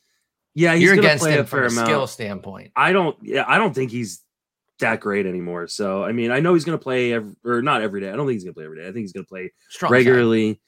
yeah, 0.56 0.74
he's 0.74 0.84
you're 0.84 0.94
against 0.94 1.24
play 1.24 1.34
a 1.36 1.40
him 1.40 1.46
fair 1.46 1.70
from 1.70 1.78
a 1.78 1.82
amount. 1.82 1.88
skill 1.88 2.08
standpoint. 2.08 2.72
I 2.76 2.94
don't. 2.94 3.18
Yeah, 3.22 3.44
I 3.48 3.58
don't 3.58 3.74
think 3.74 3.92
he's 3.92 4.22
that 4.80 5.00
great 5.00 5.26
anymore. 5.26 5.68
So 5.68 6.04
I 6.04 6.12
mean, 6.14 6.32
I 6.32 6.40
know 6.40 6.54
he's 6.54 6.66
going 6.66 6.78
to 6.78 6.84
play 6.84 7.14
every, 7.14 7.34
or 7.46 7.62
not 7.62 7.82
every 7.82 8.02
day. 8.02 8.10
I 8.10 8.16
don't 8.16 8.26
think 8.26 8.36
he's 8.36 8.44
going 8.44 8.54
to 8.54 8.58
play 8.58 8.66
every 8.66 8.78
day. 8.78 8.84
I 8.88 8.92
think 8.92 9.04
he's 9.04 9.14
going 9.14 9.26
to 9.26 9.30
play 9.30 9.52
Strong 9.70 9.90
side. 9.90 9.94
regularly. 9.94 10.62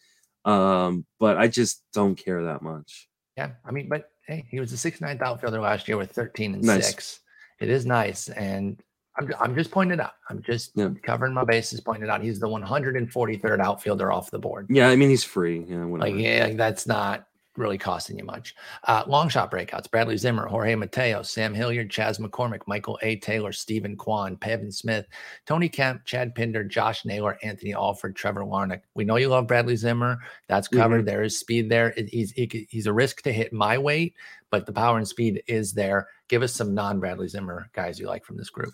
Um, 0.43 1.05
but 1.19 1.37
I 1.37 1.47
just 1.47 1.83
don't 1.93 2.15
care 2.15 2.43
that 2.45 2.61
much. 2.61 3.07
Yeah, 3.37 3.51
I 3.65 3.71
mean, 3.71 3.89
but 3.89 4.09
hey, 4.27 4.45
he 4.49 4.59
was 4.59 4.71
a 4.73 4.77
six 4.77 5.01
ninth 5.01 5.21
outfielder 5.21 5.59
last 5.59 5.87
year 5.87 5.97
with 5.97 6.11
13 6.11 6.53
and 6.53 6.63
Nice. 6.63 6.87
6. 6.87 7.19
It 7.61 7.69
is 7.69 7.85
nice. 7.85 8.29
And 8.29 8.81
I'm, 9.17 9.31
I'm 9.39 9.55
just 9.55 9.71
pointing 9.71 9.97
it 9.99 10.01
out. 10.01 10.13
I'm 10.29 10.41
just 10.41 10.71
Yeah. 10.75 10.89
covering 11.03 11.33
my 11.33 11.43
bases, 11.45 11.79
pointing 11.81 12.03
it 12.03 12.09
out. 12.09 12.21
He's 12.21 12.39
the 12.39 12.47
143rd 12.49 13.61
outfielder 13.61 14.11
off 14.11 14.31
the 14.31 14.39
board. 14.39 14.67
Yeah, 14.69 14.89
I 14.89 14.95
mean 14.95 15.09
he's 15.09 15.23
free. 15.23 15.65
Yeah, 15.67 15.85
whatever. 15.85 16.11
Like, 16.11 16.21
yeah, 16.21 16.53
that's 16.53 16.85
not 16.85 17.27
really 17.57 17.77
costing 17.77 18.17
you 18.17 18.25
much. 18.25 18.53
Uh, 18.83 19.03
long 19.07 19.29
shot 19.29 19.49
breakouts 19.49 19.89
Bradley 19.89 20.17
Zimmer, 20.17 20.45
Jorge 20.45 20.75
Mateo, 20.75 21.21
Sam 21.21 21.53
Hilliard, 21.53 21.89
Chas 21.89 22.17
McCormick, 22.17 22.61
Michael 22.67 22.99
A. 23.01 23.15
Taylor, 23.15 23.53
Steven 23.53 23.95
Kwan, 23.95 24.35
Pavin 24.35 24.69
Smith, 24.69 25.05
Tony 25.45 25.69
Kemp, 25.69 26.03
Chad 26.03 26.35
Pinder, 26.35 26.65
Josh 26.65 27.05
Naylor, 27.05 27.37
Anthony 27.43 27.73
Alford, 27.73 28.15
Trevor 28.15 28.41
Larnach. 28.41 28.81
We 28.93 29.05
know 29.05 29.15
you 29.15 29.29
love 29.29 29.47
Bradley 29.47 29.77
Zimmer. 29.77 30.17
That's 30.49 30.67
covered. 30.67 31.05
There 31.05 31.23
is 31.23 31.39
speed 31.39 31.69
there. 31.69 31.93
He's, 32.09 32.31
he 32.31 32.67
he's 32.69 32.87
a 32.87 32.93
risk 32.93 33.21
to 33.21 33.31
hit 33.31 33.53
my 33.53 33.77
weight, 33.77 34.15
but 34.49 34.65
the 34.65 34.73
power 34.73 34.97
and 34.97 35.07
speed 35.07 35.41
is 35.47 35.71
there. 35.71 36.09
Give 36.27 36.43
us 36.43 36.51
some 36.53 36.73
non 36.73 36.99
Bradley 36.99 37.29
Zimmer 37.29 37.69
guys 37.71 37.99
you 37.99 38.07
like 38.07 38.25
from 38.25 38.35
this 38.35 38.49
group. 38.49 38.73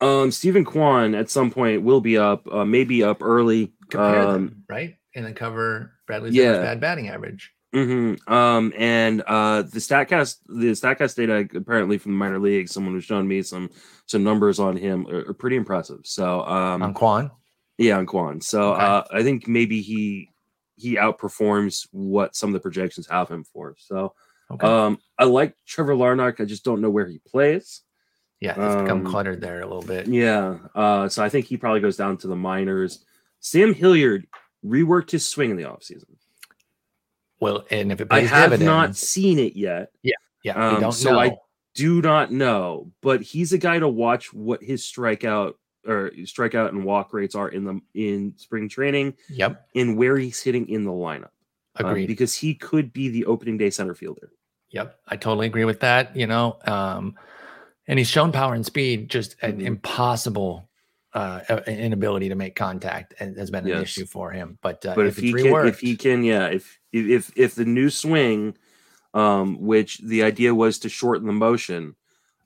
Um, 0.00 0.30
Steven 0.30 0.64
Kwan 0.64 1.14
at 1.14 1.28
some 1.30 1.50
point 1.50 1.82
will 1.82 2.00
be 2.00 2.16
up, 2.16 2.46
uh, 2.52 2.64
maybe 2.64 3.02
up 3.02 3.22
early. 3.22 3.72
Compare 3.90 4.22
um, 4.22 4.32
them, 4.32 4.64
right? 4.68 4.94
And 5.14 5.24
then 5.24 5.34
cover 5.34 5.92
Bradley 6.06 6.30
Zimmer's 6.30 6.56
yeah. 6.56 6.62
bad 6.62 6.80
batting 6.80 7.08
average. 7.08 7.52
mhm. 7.74 8.28
Um, 8.30 8.72
and 8.76 9.22
uh, 9.26 9.62
the 9.62 9.80
Statcast, 9.80 10.36
the 10.46 10.70
Statcast 10.72 11.16
data 11.16 11.48
apparently 11.56 11.98
from 11.98 12.12
the 12.12 12.18
minor 12.18 12.38
league, 12.38 12.68
someone 12.68 12.94
was 12.94 13.04
showing 13.04 13.26
me 13.26 13.42
some 13.42 13.70
some 14.06 14.22
numbers 14.22 14.58
on 14.60 14.76
him 14.76 15.06
are, 15.08 15.30
are 15.30 15.34
pretty 15.34 15.56
impressive. 15.56 16.00
So 16.04 16.42
um, 16.42 16.82
on 16.82 16.94
Kwan. 16.94 17.30
Yeah, 17.78 17.98
on 17.98 18.06
Kwan. 18.06 18.40
So 18.40 18.74
Okay. 18.74 18.82
uh, 18.84 19.02
I 19.12 19.22
think 19.22 19.48
maybe 19.48 19.80
he 19.80 20.30
he 20.76 20.94
outperforms 20.96 21.88
what 21.90 22.36
some 22.36 22.50
of 22.50 22.54
the 22.54 22.60
projections 22.60 23.08
have 23.08 23.28
him 23.28 23.42
for. 23.44 23.74
So 23.78 24.14
Okay. 24.50 24.66
um, 24.66 24.98
I 25.18 25.24
like 25.24 25.54
Trevor 25.66 25.94
Larnach. 25.94 26.40
I 26.40 26.44
just 26.44 26.64
don't 26.64 26.80
know 26.80 26.88
where 26.90 27.06
he 27.06 27.18
plays. 27.26 27.82
Yeah, 28.40 28.50
it's 28.50 28.82
become 28.82 29.04
um, 29.04 29.04
cluttered 29.04 29.40
there 29.40 29.60
a 29.60 29.66
little 29.66 29.82
bit. 29.82 30.06
Yeah. 30.06 30.58
Uh, 30.74 31.08
so 31.08 31.24
I 31.24 31.28
think 31.28 31.46
he 31.46 31.56
probably 31.56 31.80
goes 31.80 31.96
down 31.96 32.16
to 32.18 32.28
the 32.28 32.36
minors. 32.36 33.04
Sam 33.40 33.74
Hilliard 33.74 34.26
reworked 34.64 35.10
his 35.10 35.26
swing 35.26 35.50
in 35.50 35.56
the 35.56 35.64
offseason. 35.64 36.04
Well, 37.40 37.64
and 37.70 37.92
if 37.92 38.00
it 38.00 38.08
I 38.10 38.20
have 38.20 38.50
dividends, 38.50 38.64
not 38.66 38.96
seen 38.96 39.38
it 39.38 39.54
yet. 39.56 39.90
yeah, 40.02 40.14
Yeah. 40.42 40.68
um, 40.74 40.80
don't 40.80 40.92
so 40.92 41.12
know. 41.12 41.20
I- 41.20 41.36
Do 41.74 42.02
not 42.02 42.32
know, 42.32 42.90
but 43.02 43.22
he's 43.22 43.52
a 43.52 43.58
guy 43.58 43.78
to 43.78 43.86
watch 43.88 44.32
what 44.32 44.60
his 44.62 44.82
strikeout 44.82 45.54
or 45.86 46.10
strikeout 46.22 46.70
and 46.70 46.84
walk 46.84 47.12
rates 47.12 47.36
are 47.36 47.48
in 47.50 47.64
the 47.64 47.80
in 47.94 48.34
spring 48.36 48.68
training 48.68 49.14
yep, 49.28 49.68
and 49.76 49.96
where 49.96 50.16
he's 50.18 50.42
hitting 50.42 50.68
in 50.68 50.82
the 50.84 50.90
lineup. 50.90 51.30
um, 51.76 51.86
agreed. 51.86 52.06
because 52.08 52.34
he 52.34 52.52
could 52.54 52.92
be 52.92 53.08
the 53.08 53.24
opening 53.26 53.56
day 53.56 53.70
center 53.70 53.94
fielder. 53.94 54.32
Yep, 54.70 54.98
I 55.06 55.16
totally 55.16 55.46
agree 55.46 55.64
with 55.64 55.78
that. 55.80 56.16
You 56.16 56.26
know, 56.26 56.58
um, 56.66 57.14
and 57.88 57.98
he's 57.98 58.08
shown 58.08 58.30
power 58.30 58.54
and 58.54 58.64
speed, 58.64 59.08
just 59.10 59.34
an 59.42 59.58
Mhm. 59.60 59.64
impossible 59.66 60.68
uh, 61.14 61.40
inability 61.66 62.28
to 62.28 62.34
make 62.34 62.54
contact 62.54 63.14
has 63.18 63.50
been 63.50 63.64
an 63.64 63.68
Yes. 63.70 63.82
issue 63.82 64.04
for 64.04 64.30
him. 64.30 64.58
But, 64.60 64.84
uh, 64.84 64.94
But 64.94 65.06
if, 65.06 65.16
if, 65.18 65.24
he 65.24 65.32
can, 65.32 65.66
if 65.66 65.80
he 65.80 65.96
can, 65.96 66.22
yeah, 66.22 66.46
if 66.48 66.78
if 66.92 67.32
if 67.34 67.54
the 67.54 67.64
new 67.64 67.88
swing, 67.88 68.56
um, 69.14 69.58
which 69.58 69.98
the 69.98 70.22
idea 70.22 70.54
was 70.54 70.78
to 70.80 70.88
shorten 70.90 71.26
the 71.26 71.32
motion, 71.32 71.96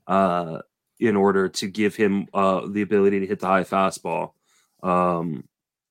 uh, 0.07 0.59
in 0.99 1.17
order 1.17 1.49
to 1.49 1.67
give 1.67 1.95
him 1.97 2.27
uh, 2.33 2.65
the 2.67 2.81
ability 2.81 3.19
to 3.19 3.27
hit 3.27 3.41
the 3.41 3.47
high 3.47 3.63
fastball. 3.65 4.31
Um, 4.81 5.43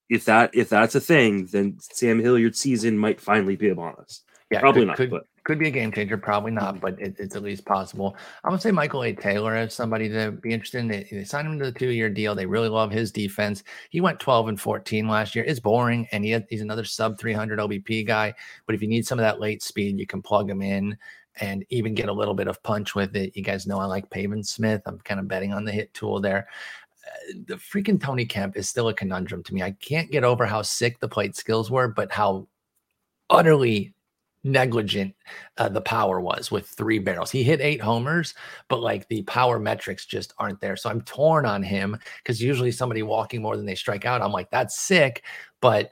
if 0.08 0.24
that 0.24 0.50
if 0.54 0.70
that's 0.70 0.94
a 0.94 1.00
thing, 1.00 1.46
then 1.52 1.76
Sam 1.78 2.20
Hilliard's 2.20 2.58
season 2.58 2.96
might 2.98 3.20
finally 3.20 3.56
be 3.56 3.68
upon 3.68 3.96
us. 3.96 4.22
Yeah, 4.50 4.60
Probably 4.60 4.82
could, 4.82 4.88
not, 4.88 4.96
Could, 4.96 5.10
but- 5.10 5.26
could 5.44 5.58
be 5.58 5.68
a 5.68 5.70
game 5.70 5.90
changer. 5.90 6.16
Probably 6.16 6.52
not, 6.52 6.80
but 6.80 7.00
it, 7.00 7.16
it's 7.18 7.34
at 7.34 7.42
least 7.42 7.64
possible. 7.64 8.16
I'm 8.44 8.50
gonna 8.50 8.60
say 8.60 8.70
Michael 8.70 9.02
A. 9.02 9.12
Taylor 9.12 9.54
as 9.56 9.74
somebody 9.74 10.08
to 10.08 10.30
be 10.30 10.52
interested 10.52 10.78
in. 10.78 10.88
They, 10.88 11.08
they 11.10 11.24
signed 11.24 11.48
him 11.48 11.58
to 11.58 11.64
the 11.66 11.78
two 11.78 11.90
year 11.90 12.08
deal. 12.08 12.34
They 12.34 12.46
really 12.46 12.68
love 12.68 12.90
his 12.90 13.10
defense. 13.10 13.64
He 13.90 14.00
went 14.00 14.20
12 14.20 14.48
and 14.48 14.60
14 14.60 15.08
last 15.08 15.34
year. 15.34 15.44
It's 15.44 15.60
boring, 15.60 16.06
and 16.12 16.24
he 16.24 16.30
had, 16.30 16.46
he's 16.48 16.60
another 16.60 16.84
sub 16.84 17.18
300 17.18 17.58
OBP 17.58 18.06
guy. 18.06 18.34
But 18.66 18.74
if 18.74 18.82
you 18.82 18.88
need 18.88 19.06
some 19.06 19.18
of 19.18 19.24
that 19.24 19.40
late 19.40 19.62
speed, 19.62 19.98
you 19.98 20.06
can 20.06 20.22
plug 20.22 20.48
him 20.48 20.62
in 20.62 20.96
and 21.40 21.64
even 21.70 21.94
get 21.94 22.08
a 22.08 22.12
little 22.12 22.34
bit 22.34 22.48
of 22.48 22.62
punch 22.62 22.94
with 22.94 23.16
it. 23.16 23.36
You 23.36 23.42
guys 23.42 23.66
know 23.66 23.78
I 23.78 23.86
like 23.86 24.10
Pavin 24.10 24.44
Smith. 24.44 24.82
I'm 24.86 24.98
kind 24.98 25.18
of 25.18 25.28
betting 25.28 25.52
on 25.52 25.64
the 25.64 25.72
hit 25.72 25.92
tool 25.94 26.20
there. 26.20 26.46
Uh, 27.04 27.32
the 27.46 27.54
freaking 27.54 28.00
Tony 28.00 28.24
Kemp 28.24 28.56
is 28.56 28.68
still 28.68 28.88
a 28.88 28.94
conundrum 28.94 29.42
to 29.44 29.54
me. 29.54 29.62
I 29.62 29.72
can't 29.72 30.10
get 30.10 30.24
over 30.24 30.46
how 30.46 30.62
sick 30.62 31.00
the 31.00 31.08
plate 31.08 31.34
skills 31.34 31.70
were, 31.70 31.88
but 31.88 32.12
how 32.12 32.46
utterly 33.30 33.94
negligent 34.44 35.14
uh, 35.58 35.68
the 35.68 35.80
power 35.80 36.20
was 36.20 36.50
with 36.50 36.66
three 36.66 36.98
barrels. 36.98 37.30
He 37.30 37.42
hit 37.42 37.60
eight 37.60 37.80
homers, 37.80 38.34
but 38.68 38.80
like 38.80 39.08
the 39.08 39.22
power 39.22 39.58
metrics 39.58 40.04
just 40.06 40.34
aren't 40.38 40.60
there. 40.60 40.76
So 40.76 40.90
I'm 40.90 41.02
torn 41.02 41.46
on 41.46 41.62
him 41.62 41.96
because 42.18 42.42
usually 42.42 42.72
somebody 42.72 43.02
walking 43.02 43.42
more 43.42 43.56
than 43.56 43.66
they 43.66 43.74
strike 43.74 44.04
out, 44.04 44.22
I'm 44.22 44.32
like, 44.32 44.50
that's 44.50 44.78
sick. 44.78 45.22
But 45.60 45.90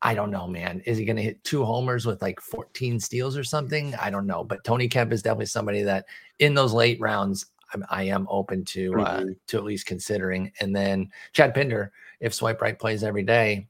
I 0.00 0.14
don't 0.14 0.30
know, 0.30 0.48
man. 0.48 0.82
Is 0.84 0.98
he 0.98 1.04
going 1.04 1.16
to 1.16 1.22
hit 1.22 1.44
two 1.44 1.64
homers 1.64 2.06
with 2.06 2.22
like 2.22 2.40
14 2.40 2.98
steals 2.98 3.36
or 3.36 3.44
something? 3.44 3.94
I 3.96 4.10
don't 4.10 4.26
know. 4.26 4.42
But 4.42 4.64
Tony 4.64 4.88
Kemp 4.88 5.12
is 5.12 5.22
definitely 5.22 5.46
somebody 5.46 5.82
that 5.82 6.06
in 6.40 6.54
those 6.54 6.72
late 6.72 6.98
rounds, 7.00 7.46
I'm, 7.72 7.84
I 7.88 8.04
am 8.04 8.26
open 8.28 8.64
to 8.66 8.92
uh, 9.00 9.20
Mhm. 9.20 9.36
to 9.48 9.56
at 9.58 9.64
least 9.64 9.86
considering. 9.86 10.50
And 10.60 10.74
then 10.74 11.10
Chad 11.32 11.54
Pinder, 11.54 11.92
if 12.20 12.34
Swipe 12.34 12.60
Right 12.60 12.78
plays 12.78 13.04
every 13.04 13.22
day, 13.22 13.68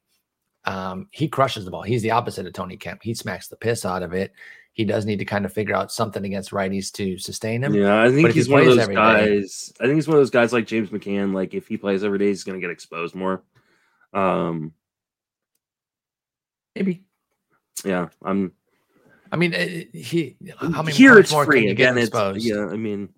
um, 0.64 1.08
he 1.10 1.28
crushes 1.28 1.64
the 1.64 1.70
ball. 1.70 1.82
He's 1.82 2.02
the 2.02 2.12
opposite 2.12 2.46
of 2.46 2.52
Tony 2.52 2.76
Kemp. 2.76 3.02
He 3.02 3.14
smacks 3.14 3.48
the 3.48 3.56
piss 3.56 3.84
out 3.84 4.02
of 4.02 4.12
it. 4.12 4.32
He 4.74 4.84
does 4.84 5.04
need 5.04 5.18
to 5.18 5.24
kind 5.26 5.44
of 5.44 5.52
figure 5.52 5.74
out 5.74 5.92
something 5.92 6.24
against 6.24 6.50
righties 6.50 6.90
to 6.92 7.18
sustain 7.18 7.62
him. 7.62 7.74
Yeah, 7.74 7.94
I 8.02 8.08
But 8.08 8.14
think 8.14 8.28
if 8.28 8.34
he 8.34 8.40
he's 8.40 8.48
one 8.48 8.60
of 8.60 8.66
those 8.66 8.78
every 8.78 8.94
day- 8.94 9.00
guys. 9.00 9.72
I 9.80 9.84
think 9.84 9.96
he's 9.96 10.08
one 10.08 10.16
of 10.16 10.20
those 10.20 10.30
guys 10.30 10.52
like 10.52 10.66
James 10.66 10.88
McCann. 10.90 11.34
Like 11.34 11.52
if 11.52 11.68
he 11.68 11.76
plays 11.76 12.04
every 12.04 12.18
day, 12.18 12.28
he's 12.28 12.44
going 12.44 12.58
to 12.58 12.64
get 12.66 12.70
exposed 12.72 13.14
more. 13.14 13.42
Um, 14.14 14.72
Maybe. 16.74 17.04
yeah, 17.84 18.08
I'm 18.22 18.52
I 19.30 19.36
mean, 19.36 19.54
eh, 19.54 19.84
he. 19.92 20.36
How 20.58 20.82
many 20.82 20.92
here. 20.92 21.18
It's 21.18 21.32
more 21.32 21.46
free 21.46 21.68
again. 21.68 21.96
It's 21.98 22.10
yeah. 22.44 22.66
I 22.66 22.76
mean, 22.76 23.08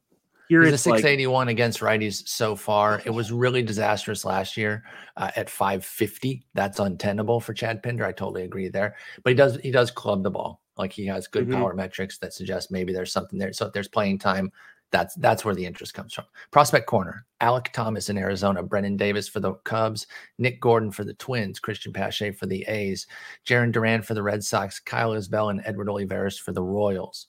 here 0.48 0.62
He's 0.62 0.72
a 0.72 0.74
it's 0.74 0.86
like 0.86 0.98
681 0.98 1.48
against 1.48 1.80
righties 1.80 2.26
so 2.28 2.54
far. 2.54 3.00
It 3.04 3.10
was 3.10 3.32
really 3.32 3.62
disastrous 3.62 4.24
last 4.24 4.56
year 4.56 4.84
uh, 5.16 5.30
at 5.36 5.48
550. 5.50 6.46
That's 6.54 6.78
untenable 6.80 7.40
for 7.40 7.54
Chad 7.54 7.82
Pinder. 7.82 8.04
I 8.04 8.12
totally 8.12 8.42
agree 8.44 8.68
there. 8.68 8.96
But 9.22 9.30
he 9.30 9.34
does 9.36 9.56
he 9.56 9.70
does 9.70 9.90
club 9.90 10.22
the 10.22 10.30
ball. 10.30 10.60
Like 10.76 10.92
he 10.92 11.06
has 11.06 11.26
good 11.28 11.48
Mhm. 11.48 11.54
power 11.54 11.74
metrics 11.74 12.18
that 12.18 12.32
suggest 12.34 12.70
maybe 12.70 12.92
there's 12.92 13.12
something 13.12 13.38
there. 13.38 13.52
So 13.52 13.66
if 13.66 13.72
there's 13.72 13.88
playing 13.88 14.18
time, 14.18 14.50
that's 14.90 15.14
that's 15.16 15.44
where 15.44 15.54
the 15.54 15.64
interest 15.66 15.94
comes 15.94 16.12
from. 16.14 16.24
Prospect 16.50 16.86
corner: 16.86 17.26
Alek 17.40 17.72
Thomas 17.72 18.10
in 18.10 18.18
Arizona, 18.18 18.62
Brennen 18.62 18.96
Davis 18.96 19.28
for 19.28 19.40
the 19.40 19.54
Cubs, 19.64 20.06
Nick 20.38 20.60
Gordon 20.60 20.90
for 20.90 21.04
the 21.04 21.14
Twins, 21.14 21.58
Cristian 21.60 21.92
Pache 21.94 22.32
for 22.32 22.46
the 22.46 22.64
A's, 22.68 23.06
Jarren 23.46 23.72
Duran 23.72 24.02
for 24.02 24.14
the 24.14 24.22
Red 24.22 24.44
Sox, 24.44 24.78
Kyle 24.78 25.12
Isbel 25.12 25.50
and 25.50 25.62
Edward 25.64 25.88
Olivares 25.88 26.38
for 26.38 26.52
the 26.52 26.62
Royals. 26.62 27.28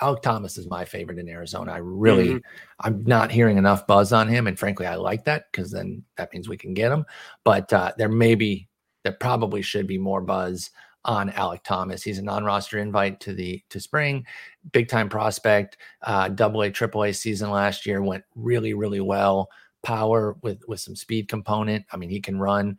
Alek 0.00 0.22
Thomas 0.22 0.58
is 0.58 0.68
my 0.68 0.84
favorite 0.84 1.18
in 1.18 1.28
Arizona. 1.28 1.72
I 1.72 1.76
really, 1.78 2.28
Mhm. 2.34 2.42
I'm 2.80 3.04
not 3.04 3.30
hearing 3.30 3.58
enough 3.58 3.86
buzz 3.86 4.12
on 4.12 4.28
him, 4.28 4.46
and 4.46 4.58
frankly, 4.58 4.86
I 4.86 4.96
like 4.96 5.24
that 5.24 5.46
because 5.52 5.70
then 5.70 6.02
that 6.16 6.32
means 6.32 6.48
we 6.48 6.56
can 6.56 6.74
get 6.74 6.90
him. 6.92 7.04
But 7.44 7.72
uh, 7.72 7.92
there 7.96 8.08
may 8.08 8.34
be, 8.34 8.68
there 9.04 9.12
probably 9.12 9.62
should 9.62 9.86
be 9.86 9.98
more 9.98 10.20
buzz 10.20 10.70
on 11.04 11.30
Alek 11.32 11.62
Thomas. 11.64 12.02
He's 12.02 12.18
a 12.18 12.22
non-roster 12.22 12.78
invite 12.78 13.20
to 13.20 13.34
the 13.34 13.62
to 13.70 13.78
spring, 13.78 14.26
big 14.72 14.88
time 14.88 15.08
prospect. 15.08 15.76
Uh, 16.02 16.28
double 16.28 16.62
A, 16.62 16.70
triple 16.70 17.04
A 17.04 17.12
season 17.12 17.50
last 17.50 17.86
year 17.86 18.02
went 18.02 18.24
really, 18.34 18.74
really 18.74 19.00
well. 19.00 19.48
Power 19.84 20.36
with 20.42 20.62
with 20.66 20.80
some 20.80 20.96
speed 20.96 21.28
component. 21.28 21.84
I 21.92 21.98
mean, 21.98 22.08
he 22.10 22.20
can 22.20 22.38
run. 22.38 22.78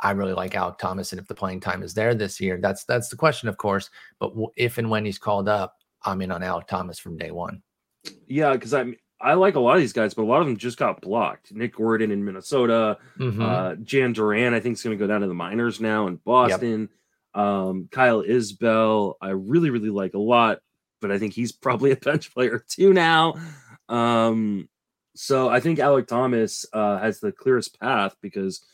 I 0.00 0.12
really 0.12 0.34
like 0.34 0.52
Alek 0.52 0.78
Thomas, 0.78 1.12
and 1.12 1.20
if 1.20 1.26
the 1.26 1.34
playing 1.34 1.60
time 1.60 1.82
is 1.82 1.92
there 1.94 2.14
this 2.14 2.40
year, 2.40 2.58
that's 2.62 2.84
that's 2.84 3.08
the 3.08 3.16
question, 3.16 3.48
of 3.48 3.56
course. 3.56 3.90
But 4.20 4.32
if 4.56 4.78
and 4.78 4.88
when 4.88 5.04
he's 5.04 5.18
called 5.18 5.48
up, 5.48 5.75
I'm 6.06 6.22
in 6.22 6.30
on 6.30 6.40
Alek 6.42 6.66
Thomas 6.66 6.98
from 6.98 7.16
day 7.16 7.30
one. 7.30 7.62
yeah, 8.26 8.52
because 8.52 8.72
I 8.74 8.94
I 9.20 9.34
like 9.34 9.54
a 9.54 9.60
lot 9.60 9.74
of 9.76 9.80
these 9.80 9.92
guys, 9.94 10.12
but 10.14 10.22
a 10.22 10.26
lot 10.26 10.40
of 10.42 10.46
them 10.46 10.56
just 10.58 10.76
got 10.78 11.00
blocked. 11.00 11.52
Nick 11.52 11.74
Gordon 11.76 12.10
in 12.10 12.24
Minnesota, 12.24 12.98
Mhm. 13.18 13.40
uh, 13.40 13.74
Jan 13.76 14.12
Duran, 14.12 14.52
I 14.54 14.60
think 14.60 14.76
is 14.76 14.82
going 14.82 14.96
to 14.96 15.02
go 15.02 15.06
down 15.10 15.22
to 15.22 15.26
the 15.26 15.34
minors 15.34 15.80
now 15.80 16.06
in 16.06 16.16
Boston. 16.16 16.90
Um, 17.34 17.88
Kyle 17.90 18.22
Isbel, 18.22 19.14
I 19.20 19.30
really 19.30 19.70
really 19.70 19.90
like 19.90 20.14
a 20.14 20.18
lot, 20.18 20.58
but 21.00 21.10
I 21.10 21.18
think 21.18 21.32
he's 21.34 21.52
probably 21.66 21.92
a 21.92 21.96
bench 21.96 22.32
player 22.34 22.64
too 22.68 22.92
now. 22.92 23.34
Um, 23.88 24.68
so 25.14 25.48
I 25.48 25.60
think 25.60 25.78
Alek 25.78 26.06
Thomas 26.06 26.66
uh, 26.72 26.98
has 26.98 27.20
the 27.20 27.32
clearest 27.32 27.80
path 27.80 28.14
because 28.20 28.64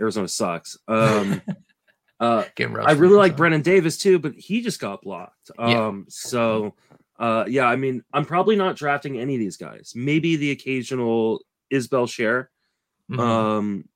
Arizona 0.00 0.26
sucks. 0.28 0.76
Um, 0.88 1.40
uh, 2.22 2.44
I 2.58 2.92
really 2.92 3.16
like 3.16 3.32
some. 3.32 3.36
Brennen 3.38 3.62
Davis 3.62 3.98
too, 3.98 4.18
but 4.18 4.34
he 4.34 4.60
just 4.62 4.80
got 4.80 5.02
blocked. 5.02 5.50
Yeah. 5.58 5.86
Um, 5.86 6.06
so 6.08 6.74
uh, 7.18 7.44
yeah, 7.48 7.66
I 7.66 7.76
mean, 7.76 8.02
I'm 8.12 8.24
probably 8.24 8.56
not 8.56 8.76
drafting 8.76 9.18
any 9.18 9.34
of 9.34 9.40
these 9.40 9.56
guys. 9.56 9.92
Maybe 9.94 10.36
the 10.36 10.50
occasional 10.52 11.42
Isbel 11.70 12.06
share. 12.08 12.50
Mhm. 13.10 13.18
Um, 13.18 13.88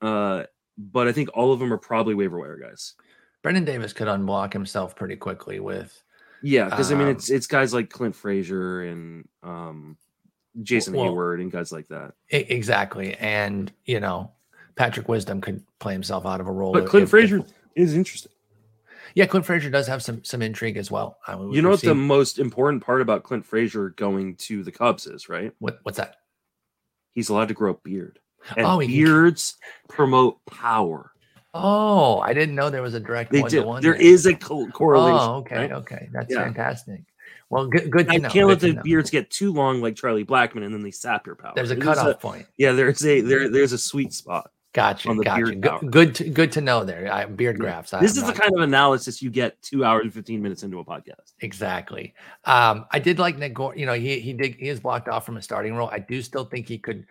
uh, 0.00 0.44
but 0.76 1.08
I 1.08 1.12
think 1.12 1.30
all 1.34 1.52
of 1.52 1.58
them 1.58 1.72
are 1.72 1.78
probably 1.78 2.14
waiver 2.14 2.38
wire 2.38 2.56
guys. 2.56 2.94
Brendan 3.42 3.64
Davis 3.64 3.92
could 3.92 4.08
unblock 4.08 4.52
himself 4.52 4.94
pretty 4.96 5.16
quickly 5.16 5.58
with 5.60 6.02
Yeah, 6.42 6.66
because 6.66 6.92
I 6.92 6.94
mean, 6.94 7.08
Um, 7.08 7.14
it's 7.16 7.30
it's 7.30 7.46
guys 7.48 7.74
like 7.74 7.90
Clint 7.90 8.14
Frazier 8.14 8.82
and 8.82 9.28
um, 9.42 9.96
Jason 10.62 10.94
Well- 10.94 11.06
Hayward 11.06 11.40
and 11.40 11.50
guys 11.50 11.72
like 11.72 11.88
that. 11.88 12.14
exactly, 12.30 13.14
and 13.14 13.72
you 13.84 13.98
know, 14.00 14.30
Patrick 14.78 15.08
Wisdom 15.08 15.40
could 15.40 15.62
play 15.80 15.92
himself 15.92 16.24
out 16.24 16.40
of 16.40 16.46
a 16.46 16.52
role. 16.52 16.72
But 16.72 16.86
Clint 16.86 17.04
if- 17.04 17.10
Frazier 17.10 17.42
is 17.74 17.94
interesting. 17.94 18.30
yeah, 19.14 19.26
Clint 19.26 19.44
Frazier 19.44 19.70
does 19.70 19.88
have 19.88 20.02
some 20.04 20.22
some 20.24 20.40
intrigue 20.40 20.76
as 20.76 20.88
well. 20.90 21.18
I 21.26 21.34
mean, 21.34 21.52
You 21.52 21.62
know 21.62 21.70
what 21.70 21.80
the 21.82 21.94
most 21.96 22.38
important 22.38 22.84
part 22.84 23.02
about 23.02 23.24
Clint 23.24 23.44
Frazier 23.44 23.90
going 23.90 24.36
to 24.36 24.62
the 24.62 24.70
Cubs 24.70 25.06
is, 25.08 25.28
right? 25.28 25.52
what, 25.58 25.80
what's 25.82 25.98
that? 25.98 26.16
He's 27.12 27.28
allowed 27.28 27.48
to 27.48 27.54
grow 27.54 27.72
a 27.72 27.74
beard. 27.74 28.20
And 28.56 28.64
Oh, 28.64 28.78
he 28.78 28.86
can- 28.86 28.96
beards 29.04 29.56
promote 29.88 30.38
power. 30.46 31.10
Oh, 31.52 32.20
I 32.20 32.32
didn't 32.34 32.54
know 32.54 32.70
there 32.70 32.82
was 32.82 32.94
a 32.94 33.00
direct 33.00 33.32
They 33.32 33.40
one 33.40 33.50
do. 33.50 33.60
to 33.62 33.66
one. 33.66 33.82
There 33.82 33.94
is 33.94 34.26
a 34.26 34.34
co- 34.34 34.68
correlation. 34.68 35.18
Oh, 35.20 35.34
okay, 35.38 35.56
right? 35.56 35.72
okay, 35.72 36.08
that's 36.12 36.32
Yeah. 36.32 36.44
fantastic. 36.44 37.02
Well, 37.50 37.66
good, 37.66 37.90
good 37.90 38.06
to 38.06 38.12
I 38.12 38.16
know. 38.18 38.28
can't 38.28 38.46
let 38.46 38.60
the 38.60 38.74
beards 38.74 39.10
get 39.10 39.30
too 39.30 39.52
long 39.52 39.80
like 39.80 39.96
Charlie 39.96 40.24
Blackmon 40.24 40.62
and 40.64 40.72
then 40.72 40.82
they 40.82 40.90
sap 40.92 41.26
your 41.26 41.34
power. 41.34 41.52
There's 41.56 41.70
a 41.72 41.74
There's 41.74 41.84
cutoff 41.96 42.20
point. 42.20 42.46
yeah, 42.58 42.72
there's 42.72 43.04
a 43.04 43.22
there 43.22 43.48
there's 43.48 43.72
a 43.72 43.78
sweet 43.78 44.12
spot. 44.12 44.50
Gotcha, 44.74 45.14
gotcha. 45.24 45.54
Good, 45.54 45.90
good, 45.90 46.14
to, 46.16 46.28
good 46.28 46.52
to 46.52 46.60
know 46.60 46.84
there. 46.84 47.10
I, 47.12 47.24
beard 47.24 47.56
Yeah. 47.56 47.60
grafts. 47.60 47.94
I- 47.94 48.00
This 48.00 48.16
is 48.16 48.24
the 48.24 48.32
kind 48.34 48.52
of 48.54 48.60
analysis 48.60 49.22
you 49.22 49.30
get 49.30 49.60
two 49.62 49.84
hours 49.84 50.04
and 50.04 50.12
15 50.12 50.42
minutes 50.42 50.62
into 50.62 50.78
a 50.78 50.84
podcast. 50.84 51.32
Exactly. 51.40 52.14
Um, 52.44 52.84
I 52.90 52.98
did 52.98 53.18
like 53.18 53.38
Nick 53.38 53.54
Gordon. 53.54 53.80
You 53.80 53.86
know, 53.86 53.94
he 53.94 54.20
he 54.20 54.32
did 54.34 54.54
he 54.56 54.68
is 54.68 54.80
blocked 54.80 55.08
off 55.08 55.24
from 55.24 55.36
a 55.38 55.42
starting 55.42 55.74
role. 55.74 55.88
I 55.90 55.98
do 56.00 56.20
still 56.20 56.44
think 56.44 56.68
he 56.68 56.78
could, 56.78 57.06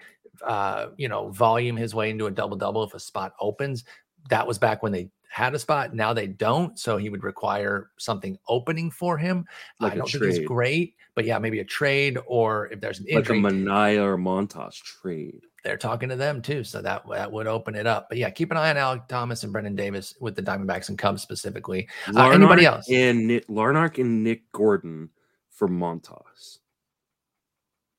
uh, 0.45 0.87
you 0.97 1.07
know, 1.09 1.29
volume 1.29 1.75
his 1.75 1.95
way 1.95 2.11
into 2.11 2.27
a 2.27 2.31
double 2.31 2.57
double 2.57 2.83
if 2.83 2.93
a 2.93 2.99
spot 2.99 3.33
opens. 3.39 3.85
That 4.29 4.45
was 4.45 4.59
back 4.59 4.83
when 4.83 4.91
they 4.91 5.09
had 5.29 5.53
a 5.55 5.59
spot. 5.59 5.95
Now 5.95 6.13
they 6.13 6.27
don't, 6.27 6.77
so 6.77 6.97
he 6.97 7.09
would 7.09 7.23
require 7.23 7.89
something 7.97 8.37
opening 8.47 8.91
for 8.91 9.17
him. 9.17 9.45
Like 9.79 9.93
I 9.93 9.95
don't 9.95 10.09
think 10.09 10.23
he's 10.25 10.39
great, 10.39 10.95
but 11.15 11.25
yeah, 11.25 11.39
maybe 11.39 11.59
a 11.59 11.65
trade 11.65 12.17
or 12.27 12.67
if 12.71 12.79
there's 12.81 12.99
an 12.99 13.07
Like 13.11 13.29
a 13.29 13.33
Manaea 13.33 14.03
or 14.03 14.17
Montas 14.17 14.75
trade. 14.75 15.41
They're 15.67 15.75
talking 15.75 16.07
to 16.07 16.15
them 16.15 16.41
too, 16.41 16.63
so 16.63 16.81
that 16.81 17.03
that 17.09 17.29
would 17.29 17.45
open 17.45 17.75
it 17.75 17.85
up. 17.85 18.07
But 18.07 18.17
yeah, 18.17 18.29
keep 18.29 18.51
an 18.51 18.57
eye 18.57 18.69
on 18.69 18.77
Alek 18.77 19.09
Thomas 19.09 19.43
and 19.43 19.51
Brendan 19.51 19.75
Davis 19.75 20.15
with 20.21 20.33
the 20.33 20.41
Diamondbacks 20.41 20.87
and 20.87 20.97
Cubs 20.97 21.21
specifically. 21.21 21.89
Uh, 22.15 22.29
anybody 22.29 22.65
else? 22.65 22.89
And 22.89 23.27
Nick, 23.27 23.47
Larnach 23.47 23.99
and 23.99 24.23
Nick 24.23 24.49
Gordon 24.53 25.09
for 25.49 25.67
Montas. 25.67 26.59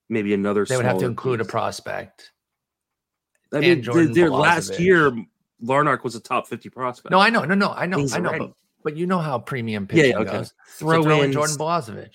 Maybe 0.09 0.32
another. 0.32 0.65
They 0.65 0.78
would 0.78 0.86
have 0.86 0.99
to 1.01 1.05
include 1.05 1.43
a 1.43 1.45
prospect. 1.45 2.32
I 3.53 3.59
and 3.59 3.66
mean, 3.66 3.82
Jordan 3.82 4.12
their 4.15 4.31
last 4.31 4.81
year, 4.81 5.12
Larnach 5.62 6.05
was 6.05 6.15
a 6.15 6.20
top 6.20 6.47
50 6.47 6.70
prospect. 6.70 7.11
No, 7.11 7.19
I 7.19 7.28
know, 7.28 7.45
no, 7.45 7.55
no, 7.55 7.73
I 7.73 7.85
know, 7.85 7.99
He's 7.99 8.15
I 8.15 8.19
know, 8.20 8.32
but, 8.39 8.53
but 8.82 8.97
you 8.97 9.07
know 9.07 9.19
how 9.19 9.39
premium 9.39 9.86
pitching 9.86 10.12
yeah, 10.12 10.19
okay. 10.20 10.32
goes. 10.39 10.55
So 10.69 10.86
Throw, 10.86 11.03
throw, 11.03 11.20
in 11.20 11.32
Jordan 11.32 11.57
Balazovic. 11.57 12.15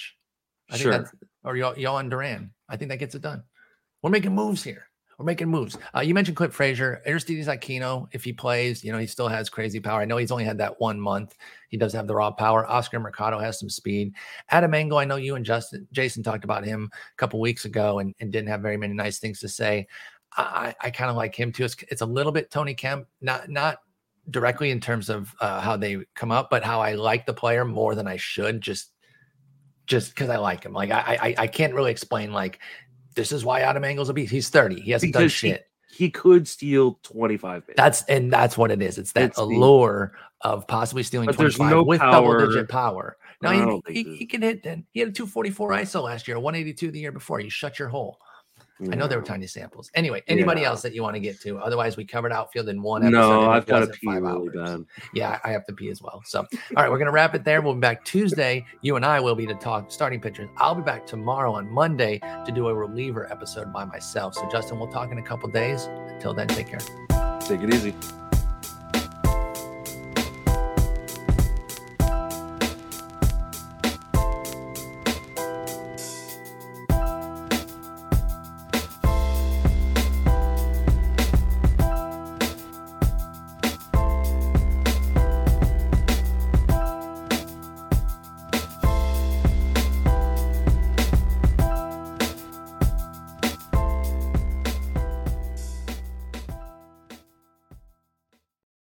I 0.71 0.77
Sure. 0.77 0.93
think 0.93 1.03
that's 1.03 1.15
or 1.43 1.55
Yo- 1.55 1.75
Jhoan 1.75 2.09
Duran. 2.09 2.51
I 2.67 2.75
think 2.75 2.89
that 2.89 2.97
gets 2.97 3.13
it 3.13 3.21
done. 3.21 3.43
We're 4.01 4.09
making 4.09 4.33
moves 4.33 4.63
here. 4.63 4.87
We're 5.17 5.25
making 5.25 5.49
moves. 5.49 5.77
Uh, 5.95 6.01
you 6.01 6.13
mentioned 6.13 6.37
Clint 6.37 6.53
Frazier, 6.53 7.01
Aristides 7.05 7.47
Aquino. 7.47 8.07
If 8.11 8.23
he 8.23 8.33
plays, 8.33 8.83
you 8.83 8.91
know 8.91 8.97
he 8.97 9.07
still 9.07 9.27
has 9.27 9.49
crazy 9.49 9.79
power. 9.79 10.01
I 10.01 10.05
know 10.05 10.17
he's 10.17 10.31
only 10.31 10.45
had 10.45 10.57
that 10.57 10.79
one 10.79 10.99
month. 10.99 11.35
He 11.69 11.77
does 11.77 11.93
have 11.93 12.07
the 12.07 12.15
raw 12.15 12.31
power. 12.31 12.65
Oscar 12.67 12.99
Mercado 12.99 13.39
has 13.39 13.59
some 13.59 13.69
speed. 13.69 14.13
Adam 14.49 14.73
Engel, 14.73 14.97
I 14.97 15.05
know 15.05 15.15
you 15.15 15.35
and 15.35 15.45
Justin, 15.45 15.87
Jason 15.91 16.23
talked 16.23 16.43
about 16.43 16.65
him 16.65 16.89
a 16.93 17.17
couple 17.17 17.39
weeks 17.39 17.65
ago 17.65 17.99
and, 17.99 18.13
and 18.19 18.31
didn't 18.31 18.49
have 18.49 18.61
very 18.61 18.77
many 18.77 18.93
nice 18.93 19.19
things 19.19 19.39
to 19.39 19.49
say. 19.49 19.87
I, 20.35 20.75
I 20.81 20.89
kind 20.89 21.09
of 21.09 21.15
like 21.15 21.35
him 21.35 21.51
too. 21.51 21.65
It's, 21.65 21.75
it's 21.89 22.01
a 22.01 22.05
little 22.05 22.31
bit 22.31 22.49
Tony 22.51 22.73
Kemp, 22.73 23.07
not 23.21 23.49
not 23.49 23.79
directly 24.29 24.71
in 24.71 24.79
terms 24.79 25.09
of 25.09 25.33
uh, 25.41 25.61
how 25.61 25.77
they 25.77 25.97
come 26.15 26.31
up, 26.31 26.49
but 26.49 26.63
how 26.63 26.81
I 26.81 26.93
like 26.93 27.25
the 27.25 27.33
player 27.33 27.65
more 27.65 27.95
than 27.95 28.07
I 28.07 28.17
should. 28.17 28.61
Just 28.61 28.91
just 29.85 30.09
because 30.09 30.29
I 30.29 30.37
like 30.37 30.63
him. 30.63 30.73
Like 30.73 30.91
I, 30.91 31.17
I 31.21 31.35
I 31.39 31.47
can't 31.47 31.73
really 31.73 31.91
explain 31.91 32.31
like 32.31 32.59
this 33.15 33.31
is 33.31 33.45
why 33.45 33.61
Adam 33.61 33.83
Engel's 33.83 34.09
a 34.09 34.13
beast. 34.13 34.31
He's 34.31 34.49
30. 34.49 34.81
He 34.81 34.91
hasn't 34.91 35.13
because 35.13 35.21
done 35.21 35.29
shit. 35.29 35.67
He, 35.89 36.05
he 36.05 36.09
could 36.09 36.47
steal 36.47 36.99
25 37.03 37.67
bases. 37.67 37.75
That's 37.77 38.03
and 38.03 38.31
that's 38.31 38.57
what 38.57 38.71
it 38.71 38.81
is. 38.81 38.97
It's 38.97 39.11
that 39.13 39.23
it's 39.23 39.37
allure 39.37 40.13
the, 40.43 40.49
of 40.49 40.67
possibly 40.67 41.03
stealing 41.03 41.27
25 41.29 41.71
no 41.71 41.83
with 41.83 42.01
double 42.01 42.37
digit 42.39 42.69
power. 42.69 43.17
Now 43.41 43.81
he, 43.87 44.03
he, 44.03 44.15
he, 44.15 44.25
can 44.25 44.41
hit 44.41 44.63
then. 44.63 44.85
He 44.91 45.01
had 45.01 45.09
a 45.09 45.11
244 45.11 45.71
ISO 45.71 46.03
last 46.03 46.27
year, 46.29 46.39
182 46.39 46.91
the 46.91 46.99
year 46.99 47.11
before. 47.11 47.41
You 47.41 47.49
shut 47.49 47.77
your 47.77 47.89
hole. 47.89 48.19
I 48.91 48.95
know 48.95 49.07
there 49.07 49.19
were 49.19 49.25
tiny 49.25 49.47
samples. 49.47 49.91
Anyway, 49.93 50.23
anybody 50.27 50.61
yeah. 50.61 50.67
else 50.67 50.81
that 50.81 50.93
you 50.93 51.03
want 51.03 51.15
to 51.15 51.19
get 51.19 51.39
to? 51.41 51.57
Otherwise, 51.57 51.95
we 51.95 52.05
covered 52.05 52.31
outfield 52.31 52.69
in 52.69 52.81
one 52.81 53.03
episode. 53.03 53.17
No, 53.17 53.49
I've 53.49 53.65
got 53.65 53.79
to 53.79 53.87
pee 53.87 54.07
really 54.07 54.49
bad. 54.49 54.85
Yeah, 55.13 55.39
I 55.43 55.51
have 55.51 55.65
to 55.67 55.73
pee 55.73 55.89
as 55.89 56.01
well. 56.01 56.21
So, 56.25 56.39
all 56.39 56.83
right, 56.83 56.89
we're 56.89 56.97
gonna 56.97 57.11
wrap 57.11 57.35
it 57.35 57.43
there. 57.43 57.61
We'll 57.61 57.75
be 57.75 57.79
back 57.79 58.03
Tuesday. 58.03 58.65
You 58.81 58.95
and 58.95 59.05
I 59.05 59.19
will 59.19 59.35
be 59.35 59.45
to 59.47 59.55
talk 59.55 59.91
starting 59.91 60.19
pitchers. 60.19 60.49
I'll 60.57 60.75
be 60.75 60.81
back 60.81 61.05
tomorrow 61.05 61.53
on 61.53 61.71
Monday 61.71 62.19
to 62.19 62.51
do 62.51 62.67
a 62.67 62.73
reliever 62.73 63.31
episode 63.31 63.71
by 63.71 63.85
myself. 63.85 64.35
So, 64.35 64.49
Justin, 64.49 64.79
we'll 64.79 64.91
talk 64.91 65.11
in 65.11 65.17
a 65.17 65.23
couple 65.23 65.49
days. 65.49 65.85
Until 65.85 66.33
then, 66.33 66.47
take 66.47 66.67
care. 66.67 66.79
Take 67.41 67.61
it 67.61 67.73
easy. 67.73 67.93